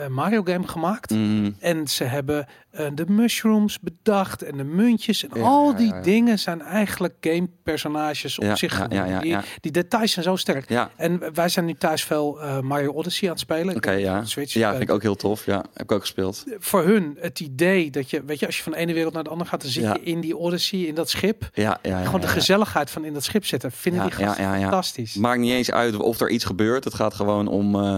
Mario 0.09 0.43
game 0.45 0.69
gemaakt. 0.69 1.11
Mm. 1.11 1.57
En 1.59 1.89
ze 1.89 2.05
hebben 2.05 2.47
eh, 2.77 2.87
de 2.95 3.05
mushrooms 3.09 3.81
bedacht 3.81 4.43
en 4.43 4.57
de 4.57 4.65
muntjes. 4.65 5.29
En 5.29 5.39
Ja, 5.41 5.47
al 5.47 5.77
die 5.77 6.01
dingen 6.01 6.39
zijn 6.39 6.63
eigenlijk 6.63 7.15
gamepersonages 7.21 8.39
op 8.39 8.57
zich 8.57 8.79
ja, 8.79 8.85
geworden. 8.85 9.09
ja, 9.09 9.23
ja, 9.23 9.41
Die, 9.41 9.51
die 9.61 9.73
details 9.73 10.13
zijn 10.13 10.25
zo 10.25 10.37
sterk. 10.37 10.69
Ja, 10.69 10.91
En 10.97 11.35
wij 11.35 11.49
zijn 11.49 11.65
nu 11.65 11.75
thuis 11.75 12.05
veel 12.05 12.41
eh, 12.41 12.61
Mario 12.61 12.93
Odyssey 12.93 13.29
aan 13.29 13.35
het 13.35 13.43
spelen. 13.43 13.77
oké, 13.77 13.91
ja. 13.91 14.25
Switch. 14.25 14.53
Ja, 14.53 14.71
vind 14.71 14.83
ik 14.83 14.91
ook 14.91 15.03
heel 15.03 15.15
tof. 15.15 15.47
Ja, 15.47 15.65
heb 15.73 15.83
ik 15.83 15.93
ook 15.93 16.01
gespeeld. 16.01 16.45
Voor 16.59 16.85
hun 16.85 17.17
het 17.21 17.41
idee 17.41 17.91
dat 17.91 18.11
je, 18.11 18.23
weet 18.25 18.39
je, 18.39 18.47
als 18.47 18.57
je 18.57 18.63
van 18.63 18.73
de 18.73 18.79
ene 18.79 18.93
wereld 18.93 19.15
naar 19.15 19.25
de 19.25 19.31
andere 19.31 19.51
gaat, 19.51 19.63
dan 19.63 19.71
zit 19.71 19.83
je 19.85 20.01
in 20.03 20.21
die 20.21 20.37
Odyssey, 20.37 20.79
in 20.79 20.95
dat 20.95 21.11
schip. 21.11 21.49
Ja, 21.53 21.79
ja, 21.83 22.05
Gewoon 22.05 22.21
de. 22.21 22.27
Gezelligheid 22.41 22.91
van 22.91 23.05
in 23.05 23.13
dat 23.13 23.25
schip 23.25 23.47
zitten. 23.47 23.73
Vinden 23.73 24.03
Ja, 24.03 24.09
die 24.09 24.17
gasten 24.17 24.45
ja, 24.45 24.51
ja, 24.51 24.57
ja. 24.57 24.63
fantastisch. 24.63 25.15
Maakt 25.15 25.41
niet 25.41 25.53
eens 25.53 25.71
uit 25.71 25.97
of 25.97 26.21
er 26.21 26.31
iets 26.31 26.45
gebeurt. 26.45 26.85
Het 26.85 26.95
gaat 26.95 27.15
gewoon 27.15 27.49
om, 27.49 27.75
eh, 27.75 27.97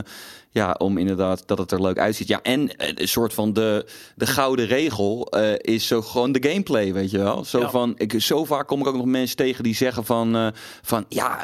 ja, 0.50 0.74
om 0.78 0.98
inderdaad 0.98 1.42
dat 1.46 1.58
het 1.58 1.72
er 1.72 1.82
leuk 1.82 1.98
uitziet. 1.98 2.28
Ja, 2.28 2.40
en 2.42 2.76
eh, 2.76 2.92
een 2.94 3.08
soort 3.08 3.34
van 3.34 3.52
de, 3.52 3.86
de 4.14 4.26
gouden 4.26 4.66
regel 4.66 5.26
eh, 5.26 5.74
is 5.74 5.86
zo 5.86 6.02
gewoon 6.02 6.32
de 6.32 6.48
gameplay, 6.48 6.92
weet 6.92 7.10
je 7.10 7.18
wel. 7.18 7.44
Zo 7.44 7.68
van, 7.68 7.94
ik, 7.96 8.20
zo 8.20 8.44
vaak 8.44 8.66
kom 8.66 8.80
ik 8.80 8.86
ook 8.86 8.96
nog 8.96 9.04
mensen 9.04 9.36
tegen 9.36 9.62
die 9.62 9.74
zeggen 9.74 10.04
van, 10.04 10.52
van 10.82 11.04
ja, 11.08 11.38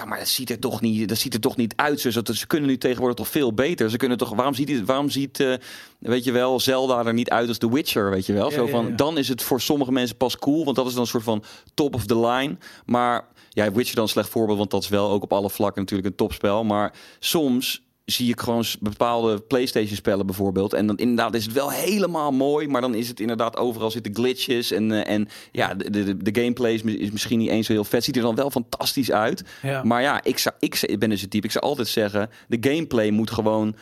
ja, 0.00 0.06
maar 0.06 0.18
dat 0.18 0.28
ziet 0.28 0.50
er 0.50 0.58
toch 0.58 0.80
niet, 0.80 1.08
dat 1.08 1.18
ziet 1.18 1.34
er 1.34 1.40
toch 1.40 1.56
niet 1.56 1.72
uit. 1.76 2.00
Ze, 2.00 2.22
ze 2.32 2.46
kunnen 2.46 2.68
nu 2.68 2.78
tegenwoordig 2.78 3.16
toch 3.16 3.28
veel 3.28 3.54
beter. 3.54 3.90
Ze 3.90 3.96
kunnen 3.96 4.18
toch, 4.18 4.34
waarom 4.34 4.54
ziet 4.54 4.84
waarom 4.84 5.10
ziet, 5.10 5.40
eh, 5.40 5.54
weet 5.98 6.24
je 6.24 6.32
wel, 6.32 6.60
Zelda 6.60 7.04
er 7.04 7.14
niet 7.14 7.30
uit 7.30 7.48
als 7.48 7.58
The 7.58 7.72
Witcher, 7.72 8.10
weet 8.10 8.26
je 8.26 8.32
wel? 8.32 8.48
Ja, 8.48 8.54
zo 8.54 8.64
ja, 8.64 8.70
van, 8.70 8.86
ja. 8.86 8.94
dan 8.94 9.18
is 9.18 9.28
het 9.28 9.42
voor 9.42 9.60
sommige 9.60 9.92
mensen 9.92 10.16
pas 10.16 10.36
cool, 10.36 10.64
want 10.64 10.76
dat 10.76 10.86
is 10.86 10.92
dan 10.92 11.02
een 11.02 11.08
soort 11.08 11.22
van 11.22 11.44
top 11.74 11.94
of 11.94 12.06
the 12.06 12.18
line. 12.20 12.56
Maar 12.84 13.26
ja, 13.48 13.72
Witcher 13.72 13.94
dan 13.94 14.04
een 14.04 14.10
slecht 14.10 14.28
voorbeeld, 14.28 14.58
want 14.58 14.70
dat 14.70 14.82
is 14.82 14.88
wel 14.88 15.10
ook 15.10 15.22
op 15.22 15.32
alle 15.32 15.50
vlakken 15.50 15.82
natuurlijk 15.82 16.08
een 16.08 16.16
topspel. 16.16 16.64
Maar 16.64 16.92
soms 17.18 17.82
zie 18.10 18.30
ik 18.32 18.40
gewoon 18.40 18.64
bepaalde 18.80 19.40
PlayStation 19.40 19.96
spellen 19.96 20.26
bijvoorbeeld. 20.26 20.72
En 20.72 20.86
dan 20.86 20.96
inderdaad 20.96 21.34
is 21.34 21.44
het 21.44 21.52
wel 21.52 21.70
helemaal 21.70 22.32
mooi, 22.32 22.68
maar 22.68 22.80
dan 22.80 22.94
is 22.94 23.08
het 23.08 23.20
inderdaad 23.20 23.56
overal 23.56 23.90
zitten 23.90 24.14
glitches. 24.14 24.70
En, 24.70 24.92
eh, 25.04 25.14
en 25.14 25.28
ja, 25.52 25.74
de, 25.74 25.90
de, 25.90 26.16
de 26.16 26.40
gameplay 26.40 26.72
is, 26.72 26.82
mi- 26.82 26.98
is 26.98 27.10
misschien 27.10 27.38
niet 27.38 27.48
eens 27.50 27.66
zo 27.66 27.72
heel 27.72 27.84
vet. 27.84 28.04
Ziet 28.04 28.16
er 28.16 28.22
dan 28.22 28.34
wel 28.34 28.50
fantastisch 28.50 29.10
uit. 29.12 29.44
Ja. 29.62 29.82
Maar 29.84 30.02
ja, 30.02 30.24
ik, 30.24 30.38
zou, 30.38 30.54
ik, 30.58 30.80
ik 30.82 30.98
ben 30.98 31.08
dus 31.10 31.20
het 31.20 31.30
type. 31.30 31.46
Ik 31.46 31.52
zou 31.52 31.64
altijd 31.64 31.88
zeggen, 31.88 32.30
de 32.48 32.58
gameplay 32.70 33.10
moet 33.10 33.30
gewoon 33.30 33.74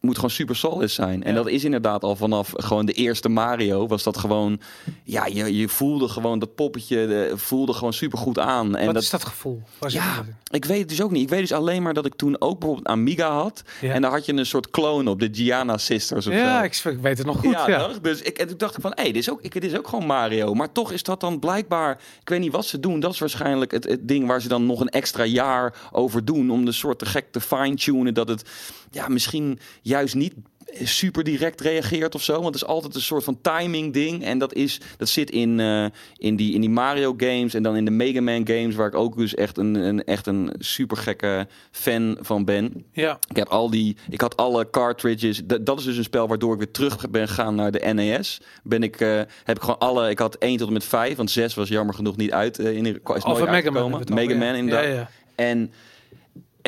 moet 0.00 0.14
gewoon 0.14 0.30
super 0.30 0.56
solid 0.56 0.90
zijn. 0.90 1.22
En 1.22 1.30
Ja. 1.30 1.36
dat 1.36 1.48
is 1.48 1.64
inderdaad 1.64 2.02
al 2.02 2.16
vanaf 2.16 2.52
gewoon 2.54 2.86
de 2.86 2.92
eerste 2.92 3.28
Mario 3.28 3.86
was 3.86 4.02
dat 4.02 4.18
gewoon 4.18 4.60
ja, 5.04 5.26
je, 5.26 5.56
je 5.56 5.68
voelde 5.68 6.08
gewoon 6.08 6.38
dat 6.38 6.54
poppetje 6.54 7.06
de, 7.06 7.32
voelde 7.34 7.72
gewoon 7.72 7.92
super 7.92 8.18
goed 8.18 8.38
aan 8.38 8.76
en 8.76 8.84
Wat 8.84 8.94
dat 8.94 9.02
is 9.02 9.10
dat 9.10 9.24
gevoel? 9.24 9.62
Zit 9.80 9.92
ja, 9.92 10.24
ik 10.50 10.64
weet 10.64 10.78
het 10.78 10.88
dus 10.88 11.02
ook 11.02 11.10
niet. 11.10 11.22
Ik 11.22 11.28
weet 11.28 11.40
dus 11.40 11.52
alleen 11.52 11.82
maar 11.82 11.94
dat 11.94 12.06
ik 12.06 12.14
toen 12.14 12.40
ook 12.40 12.58
bijvoorbeeld 12.58 12.86
Amiga 12.88 13.30
had. 13.30 13.62
Ja. 13.80 13.92
En 13.92 14.02
daar 14.02 14.10
had 14.10 14.26
je 14.26 14.32
een 14.32 14.46
soort 14.46 14.70
clone 14.70 15.10
op, 15.10 15.20
de 15.20 15.28
Gianna 15.32 15.78
Sisters 15.78 16.26
of 16.26 16.32
Ja, 16.32 16.72
zo. 16.72 16.88
ik, 16.88 16.98
weet 16.98 17.18
het 17.18 17.26
nog 17.26 17.36
goed. 17.38 17.50
ja, 17.52 17.68
Ja? 17.68 17.90
Dus 18.02 18.22
ik, 18.22 18.38
en 18.38 18.48
toen 18.48 18.58
dacht 18.58 18.74
ik 18.76 18.80
van, 18.82 18.92
hé, 18.94 19.02
dit, 19.04 19.16
is 19.16 19.30
ook, 19.30 19.40
ik, 19.42 19.52
dit 19.52 19.64
is 19.64 19.76
ook 19.76 19.88
gewoon 19.88 20.06
Mario. 20.06 20.54
Maar 20.54 20.72
toch 20.72 20.92
is 20.92 21.02
dat 21.02 21.20
dan 21.20 21.38
blijkbaar, 21.38 22.00
ik 22.20 22.28
weet 22.28 22.40
niet 22.40 22.52
wat 22.52 22.66
ze 22.66 22.80
doen. 22.80 23.00
Dat 23.00 23.12
is 23.12 23.18
waarschijnlijk 23.18 23.70
het, 23.70 23.84
het 23.84 24.08
ding 24.08 24.26
waar 24.26 24.40
ze 24.40 24.48
dan 24.48 24.66
nog 24.66 24.80
een 24.80 24.88
extra 24.88 25.24
jaar 25.24 25.74
over 25.92 26.24
doen. 26.24 26.50
Om 26.50 26.64
de 26.64 26.72
soort 26.72 26.98
te 26.98 27.06
gek 27.06 27.32
te 27.32 27.40
fine-tunen. 27.40 28.14
Dat 28.14 28.28
het 28.28 28.44
ja, 28.90 29.08
misschien 29.08 29.58
juist 29.98 30.14
niet 30.14 30.34
super 30.82 31.24
direct 31.24 31.60
reageert 31.60 32.14
of 32.14 32.22
zo. 32.22 32.32
Want 32.32 32.44
het 32.46 32.54
is 32.54 32.64
altijd 32.64 32.94
een 32.94 33.00
soort 33.00 33.24
van 33.24 33.40
timing 33.40 33.92
ding. 33.92 34.24
En 34.24 34.38
dat, 34.38 34.54
is, 34.54 34.80
dat 34.96 35.08
zit 35.08 35.30
in, 35.30 35.60
eh, 35.60 35.84
in, 36.16 36.36
die, 36.36 36.54
in 36.54 36.60
die 36.60 36.70
Mario 36.70 37.14
games 37.16 37.54
en 37.54 37.62
dan 37.62 37.76
in 37.76 37.84
de 37.84 37.90
Mega 37.90 38.20
Man 38.20 38.46
games. 38.46 38.74
Waar 38.74 38.86
ik 38.86 38.94
ook 38.94 39.16
dus 39.16 39.34
echt 39.34 39.58
een, 39.58 39.74
een, 39.74 40.04
echt 40.04 40.26
een 40.26 40.52
super 40.58 40.96
gekke 40.96 41.46
fan 41.70 42.16
van 42.20 42.44
ben. 42.44 42.84
ja. 42.92 43.18
Ik 43.28 43.36
heb 43.36 43.48
al 43.48 43.70
die, 43.70 43.96
ik 44.10 44.20
had 44.20 44.36
alle 44.36 44.70
cartridges. 44.70 45.40
Dat, 45.44 45.66
dat 45.66 45.78
is 45.78 45.84
dus 45.84 45.96
een 45.96 46.04
spel 46.04 46.28
waardoor 46.28 46.52
ik 46.52 46.58
weer 46.58 46.70
terug 46.70 47.10
ben 47.10 47.28
gegaan 47.28 47.54
naar 47.54 47.70
de 47.70 47.92
NES. 47.92 48.40
Ben 48.62 48.82
ik, 48.82 49.00
eh, 49.00 49.16
heb 49.44 49.56
ik 49.56 49.62
gewoon 49.62 49.78
alle, 49.78 50.10
ik 50.10 50.18
had 50.18 50.36
1 50.38 50.56
tot 50.56 50.66
en 50.66 50.72
met 50.72 50.84
5, 50.84 51.16
want 51.16 51.30
6 51.30 51.54
was 51.54 51.68
jammer 51.68 51.94
genoeg 51.94 52.16
niet 52.16 52.32
uit. 52.32 52.58
eh, 52.58 52.76
in, 52.76 52.86
is 52.86 53.24
nooit 53.24 53.50
Mega 53.50 53.70
Man. 53.70 54.02
Mega 54.12 54.34
Man 54.34 54.54
inderdaad. 54.54 54.84
Ja, 54.84 54.90
ja. 54.90 55.10
En, 55.34 55.72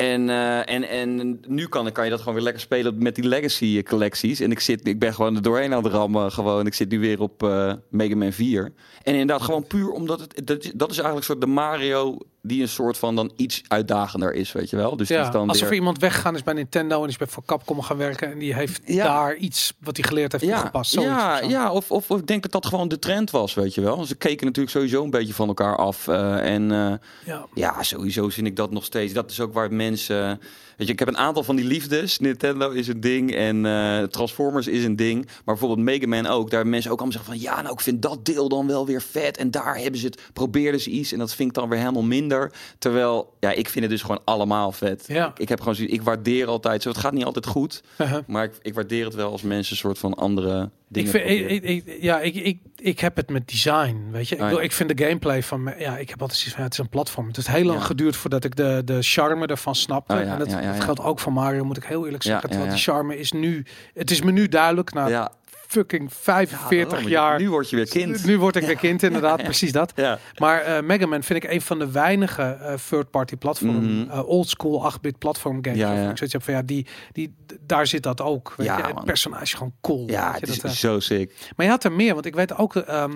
en, 0.01 0.29
eh, 0.29 0.73
en, 0.75 0.89
en 0.89 1.39
nu 1.47 1.67
kan, 1.67 1.91
kan 1.91 2.03
je 2.03 2.09
dat 2.09 2.19
gewoon 2.19 2.33
weer 2.33 2.43
lekker 2.43 2.61
spelen 2.61 3.03
met 3.03 3.15
die 3.15 3.27
legacy 3.27 3.83
collecties. 3.83 4.39
En 4.39 4.51
ik, 4.51 4.59
zit, 4.59 4.87
ik 4.87 4.99
ben 4.99 5.13
gewoon 5.13 5.35
er 5.35 5.41
doorheen 5.41 5.73
aan 5.73 5.83
het 5.83 5.93
rammen. 5.93 6.31
Gewoon. 6.31 6.65
Ik 6.65 6.73
zit 6.73 6.89
nu 6.89 6.99
weer 6.99 7.21
op 7.21 7.43
eh 7.43 7.73
Mega 7.89 8.15
Man 8.15 8.31
4. 8.31 8.63
En 9.03 9.11
inderdaad 9.11 9.41
gewoon 9.41 9.67
puur 9.67 9.89
omdat 9.89 10.19
het... 10.19 10.47
Dat, 10.47 10.71
dat 10.75 10.91
is 10.91 10.97
eigenlijk 10.97 11.25
soort 11.25 11.41
de 11.41 11.47
Mario 11.47 12.17
die 12.43 12.61
een 12.61 12.67
soort 12.67 12.97
van 12.97 13.15
dan 13.15 13.31
iets 13.35 13.61
uitdagender 13.67 14.33
is, 14.33 14.51
weet 14.51 14.69
je 14.69 14.75
wel. 14.75 14.97
Dus 14.97 15.07
Ja, 15.07 15.25
is 15.25 15.31
dan 15.31 15.47
alsof 15.47 15.61
weer... 15.61 15.69
er 15.69 15.75
iemand 15.75 15.99
weggegaan 15.99 16.35
is 16.35 16.43
bij 16.43 16.53
Nintendo 16.53 17.03
en 17.03 17.09
is 17.09 17.17
bij 17.17 17.27
voor 17.27 17.43
Capcom 17.45 17.81
gaan 17.81 17.97
werken 17.97 18.31
en 18.31 18.37
die 18.39 18.53
heeft 18.53 18.81
Ja. 18.85 19.03
daar 19.03 19.35
iets 19.35 19.73
wat 19.79 19.97
hij 19.97 20.05
geleerd 20.07 20.31
heeft 20.31 20.43
toegepast. 20.43 20.91
Zoiets 20.91 21.11
ja, 21.11 21.33
of 21.33 21.39
zo. 21.43 21.47
ja 21.49 21.71
of, 21.71 21.91
of, 21.91 22.11
of 22.11 22.19
ik 22.19 22.27
denk 22.27 22.41
dat 22.43 22.51
dat 22.51 22.65
gewoon 22.65 22.87
de 22.87 22.99
trend 22.99 23.31
was, 23.31 23.53
weet 23.53 23.73
je 23.75 23.81
wel. 23.81 24.05
Ze 24.05 24.15
keken 24.15 24.45
natuurlijk 24.45 24.75
sowieso 24.75 25.03
een 25.03 25.09
beetje 25.09 25.33
van 25.33 25.47
elkaar 25.47 25.75
af. 25.77 26.07
eh, 26.07 26.53
en 26.53 26.71
eh, 26.71 26.93
ja. 27.25 27.45
ja, 27.53 27.83
sowieso 27.83 28.29
vind 28.29 28.47
ik 28.47 28.55
dat 28.55 28.71
nog 28.71 28.83
steeds. 28.83 29.13
Dat 29.13 29.31
is 29.31 29.39
ook 29.39 29.53
waar 29.53 29.73
mensen... 29.73 30.39
Weet 30.77 30.87
je, 30.87 30.93
ik 30.93 30.99
heb 30.99 31.07
een 31.07 31.17
aantal 31.17 31.43
van 31.43 31.55
die 31.55 31.65
liefdes. 31.65 32.19
Nintendo 32.19 32.69
is 32.69 32.87
een 32.87 32.99
ding 32.99 33.35
en 33.35 33.65
eh, 33.65 34.03
Transformers 34.03 34.67
is 34.67 34.83
een 34.83 34.95
ding. 34.95 35.25
Maar 35.25 35.41
bijvoorbeeld 35.45 35.79
Mega 35.79 36.07
Man 36.07 36.25
ook. 36.27 36.41
Daar 36.43 36.51
hebben 36.53 36.69
mensen 36.69 36.91
ook 36.91 36.99
allemaal 36.99 37.17
zeggen 37.17 37.33
van... 37.33 37.41
Ja, 37.43 37.61
nou, 37.61 37.73
ik 37.73 37.81
vind 37.81 38.01
dat 38.01 38.25
deel 38.25 38.49
dan 38.49 38.67
wel 38.67 38.85
weer 38.85 39.01
vet. 39.01 39.37
En 39.37 39.51
daar 39.51 39.77
hebben 39.77 39.99
ze 39.99 40.05
het... 40.05 40.21
Probeerden 40.33 40.79
ze 40.81 40.89
iets 40.89 41.11
en 41.11 41.19
dat 41.19 41.33
vind 41.35 41.49
ik 41.49 41.55
dan 41.55 41.69
weer 41.69 41.79
helemaal 41.79 42.01
minder. 42.03 42.51
Terwijl, 42.79 43.33
ja, 43.39 43.51
ik 43.51 43.69
vind 43.69 43.83
het 43.83 43.93
dus 43.93 44.01
gewoon 44.01 44.21
allemaal 44.25 44.71
vet. 44.71 45.03
Ja. 45.07 45.27
Ik, 45.27 45.39
ik 45.39 45.49
heb 45.49 45.61
gewoon 45.61 45.77
ik 45.87 46.01
waardeer 46.01 46.47
altijd 46.47 46.81
zo. 46.81 46.89
Het 46.89 46.97
gaat 46.97 47.13
niet 47.13 47.25
altijd 47.25 47.45
goed, 47.45 47.81
Uh-huh. 47.97 48.19
maar 48.27 48.43
ik, 48.43 48.53
ik 48.61 48.73
waardeer 48.73 49.05
het 49.05 49.15
wel 49.15 49.31
als 49.31 49.41
mensen 49.41 49.71
een 49.71 49.77
soort 49.77 49.97
van 49.99 50.13
andere 50.13 50.69
dingen. 50.87 51.25
ik- 51.63 51.97
ja, 52.01 52.19
ik, 52.19 52.35
ik, 52.81 52.99
heb 52.99 53.15
het 53.15 53.29
met 53.29 53.47
design, 53.47 54.07
weet 54.11 54.29
je. 54.29 54.35
Ik, 54.35 54.41
Ah, 54.41 54.63
ik 54.63 54.71
vind 54.71 54.97
de 54.97 55.03
gameplay 55.05 55.43
van, 55.43 55.73
ja, 55.77 55.97
ik 55.97 56.09
heb 56.09 56.21
altijd 56.21 56.39
zoiets 56.39 56.49
van, 56.55 56.59
ja, 56.59 56.63
het 56.63 56.73
is 56.73 56.79
een 56.79 56.89
platform. 56.89 57.27
Het 57.27 57.35
heeft 57.35 57.47
heel 57.47 57.65
lang 57.65 57.79
Ja. 57.79 57.85
geduurd 57.85 58.15
voordat 58.15 58.43
ik 58.43 58.55
de, 58.55 58.81
de 58.85 58.97
charme 59.01 59.45
ervan 59.45 59.75
snapte. 59.75 60.13
Oh, 60.13 60.19
ja, 60.23 60.25
en 60.25 60.39
dat, 60.39 60.55
geldt 60.83 60.99
ook 60.99 61.19
voor 61.19 61.33
Mario, 61.33 61.63
moet 61.63 61.77
ik 61.77 61.83
heel 61.83 62.05
eerlijk 62.05 62.23
zeggen. 62.23 62.49
terwijl 62.49 62.69
die 62.71 62.79
charme 62.79 63.17
is 63.17 63.31
nu, 63.31 63.65
het 63.93 64.11
is 64.11 64.21
me 64.21 64.31
nu 64.31 64.47
duidelijk, 64.47 64.93
na 64.93 65.07
ja, 65.07 65.31
fucking 65.71 66.09
Ja, 66.09 66.15
45 66.15 66.89
daarom. 66.89 67.09
jaar. 67.09 67.39
Nu 67.39 67.49
word 67.49 67.69
je 67.69 67.75
weer 67.75 67.87
kind. 67.89 68.25
Nu 68.25 68.37
word 68.39 68.55
ik 68.55 68.65
weer 68.65 68.75
kind, 68.75 69.03
inderdaad, 69.03 69.43
precies 69.51 69.71
dat. 69.71 69.91
Ja. 69.95 70.19
Maar 70.37 70.61
eh 70.61 70.81
Mega 70.83 71.05
Man 71.05 71.23
vind 71.23 71.43
ik 71.43 71.49
een 71.51 71.61
van 71.61 71.79
de 71.79 71.91
weinige 71.91 72.41
eh, 72.41 72.73
third-party 72.89 73.35
platform, 73.35 73.99
Mhm. 74.01 74.09
eh, 74.11 74.27
old 74.27 74.49
school 74.49 74.91
8-bit 74.93 75.17
platform 75.17 75.59
games. 75.61 75.79
Ja, 75.79 75.93
ja. 75.93 76.09
Ik 76.09 76.17
zoiets 76.17 76.33
heb 76.33 76.43
van 76.43 76.53
ja, 76.53 76.61
die, 76.61 76.85
die, 77.11 77.35
daar 77.65 77.87
zit 77.87 78.03
dat 78.03 78.21
ook. 78.21 78.53
Weet 78.57 78.67
Ja, 78.67 78.77
je? 78.77 78.83
Het 78.93 79.05
personage 79.05 79.55
gewoon 79.57 79.73
cool. 79.81 80.07
Ja, 80.09 80.33
het 80.33 80.49
is 80.49 80.59
dat, 80.59 80.71
eh, 80.71 80.77
zo 80.77 80.99
sick. 80.99 81.33
maar 81.55 81.65
je 81.65 81.71
had 81.71 81.83
er 81.83 81.91
meer, 81.91 82.13
want 82.13 82.25
ik 82.25 82.35
weet 82.35 82.57
ook, 82.57 82.75
ehm 82.75 83.11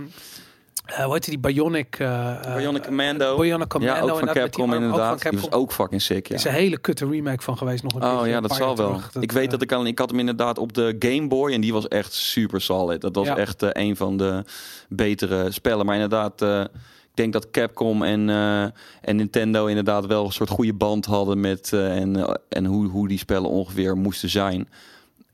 eh 0.86 1.04
hoe 1.04 1.14
heet 1.14 1.26
die, 1.26 1.40
Bionic... 1.40 1.96
eh, 2.00 2.56
Bionic 2.56 2.84
Commando. 2.84 3.38
Bionic 3.38 3.68
Commando. 3.68 3.96
ja, 4.06 4.12
ook 4.12 4.20
van 4.20 4.28
die 4.28 4.42
Capcom 4.42 4.70
ook 4.74 4.76
inderdaad. 4.76 5.22
van 5.22 5.32
Die 5.32 5.40
was 5.40 5.52
ook 5.52 5.72
fucking 5.72 6.02
sick, 6.02 6.28
ja. 6.28 6.36
is 6.36 6.44
een 6.44 6.52
hele 6.52 6.78
kutte 6.78 7.08
remake 7.08 7.44
van 7.44 7.58
geweest 7.58 7.84
nog 7.84 7.94
een 7.96 8.04
Oh 8.04 8.28
ja, 8.28 8.36
een 8.36 8.42
dat 8.42 8.56
zal 8.56 8.76
wel. 8.78 9.00
ik 9.20 9.32
weet 9.32 9.52
dat 9.52 9.62
ik 9.62 9.72
al, 9.72 9.86
ik 9.86 10.00
had 10.00 10.10
hem 10.10 10.20
inderdaad 10.20 10.58
op 10.58 10.74
de 10.74 10.96
Game 11.00 11.28
Boy 11.28 11.52
en 11.54 11.62
die 11.62 11.74
was 11.74 11.88
echt 11.88 12.14
super 12.14 12.62
solid. 12.62 13.02
Dat 13.02 13.16
was 13.16 13.26
Ja. 13.28 13.38
echt 13.38 13.62
een 13.78 13.96
van 13.96 14.18
de 14.18 14.44
betere 14.90 15.52
spellen. 15.52 15.86
Maar 15.86 15.96
inderdaad, 15.96 16.42
ik 16.42 16.70
denk 17.14 17.34
dat 17.34 17.52
Capcom 17.52 18.04
en, 18.04 18.30
en 19.02 19.16
Nintendo 19.16 19.66
inderdaad 19.66 20.06
wel 20.06 20.26
een 20.26 20.32
soort 20.32 20.50
goede 20.50 20.74
band 20.74 21.06
hadden 21.06 21.40
met 21.40 21.74
en, 21.74 22.40
en 22.50 22.66
hoe, 22.66 22.88
hoe 22.88 23.08
die 23.08 23.18
spellen 23.18 23.50
ongeveer 23.50 23.98
moesten 23.98 24.30
zijn. 24.30 24.70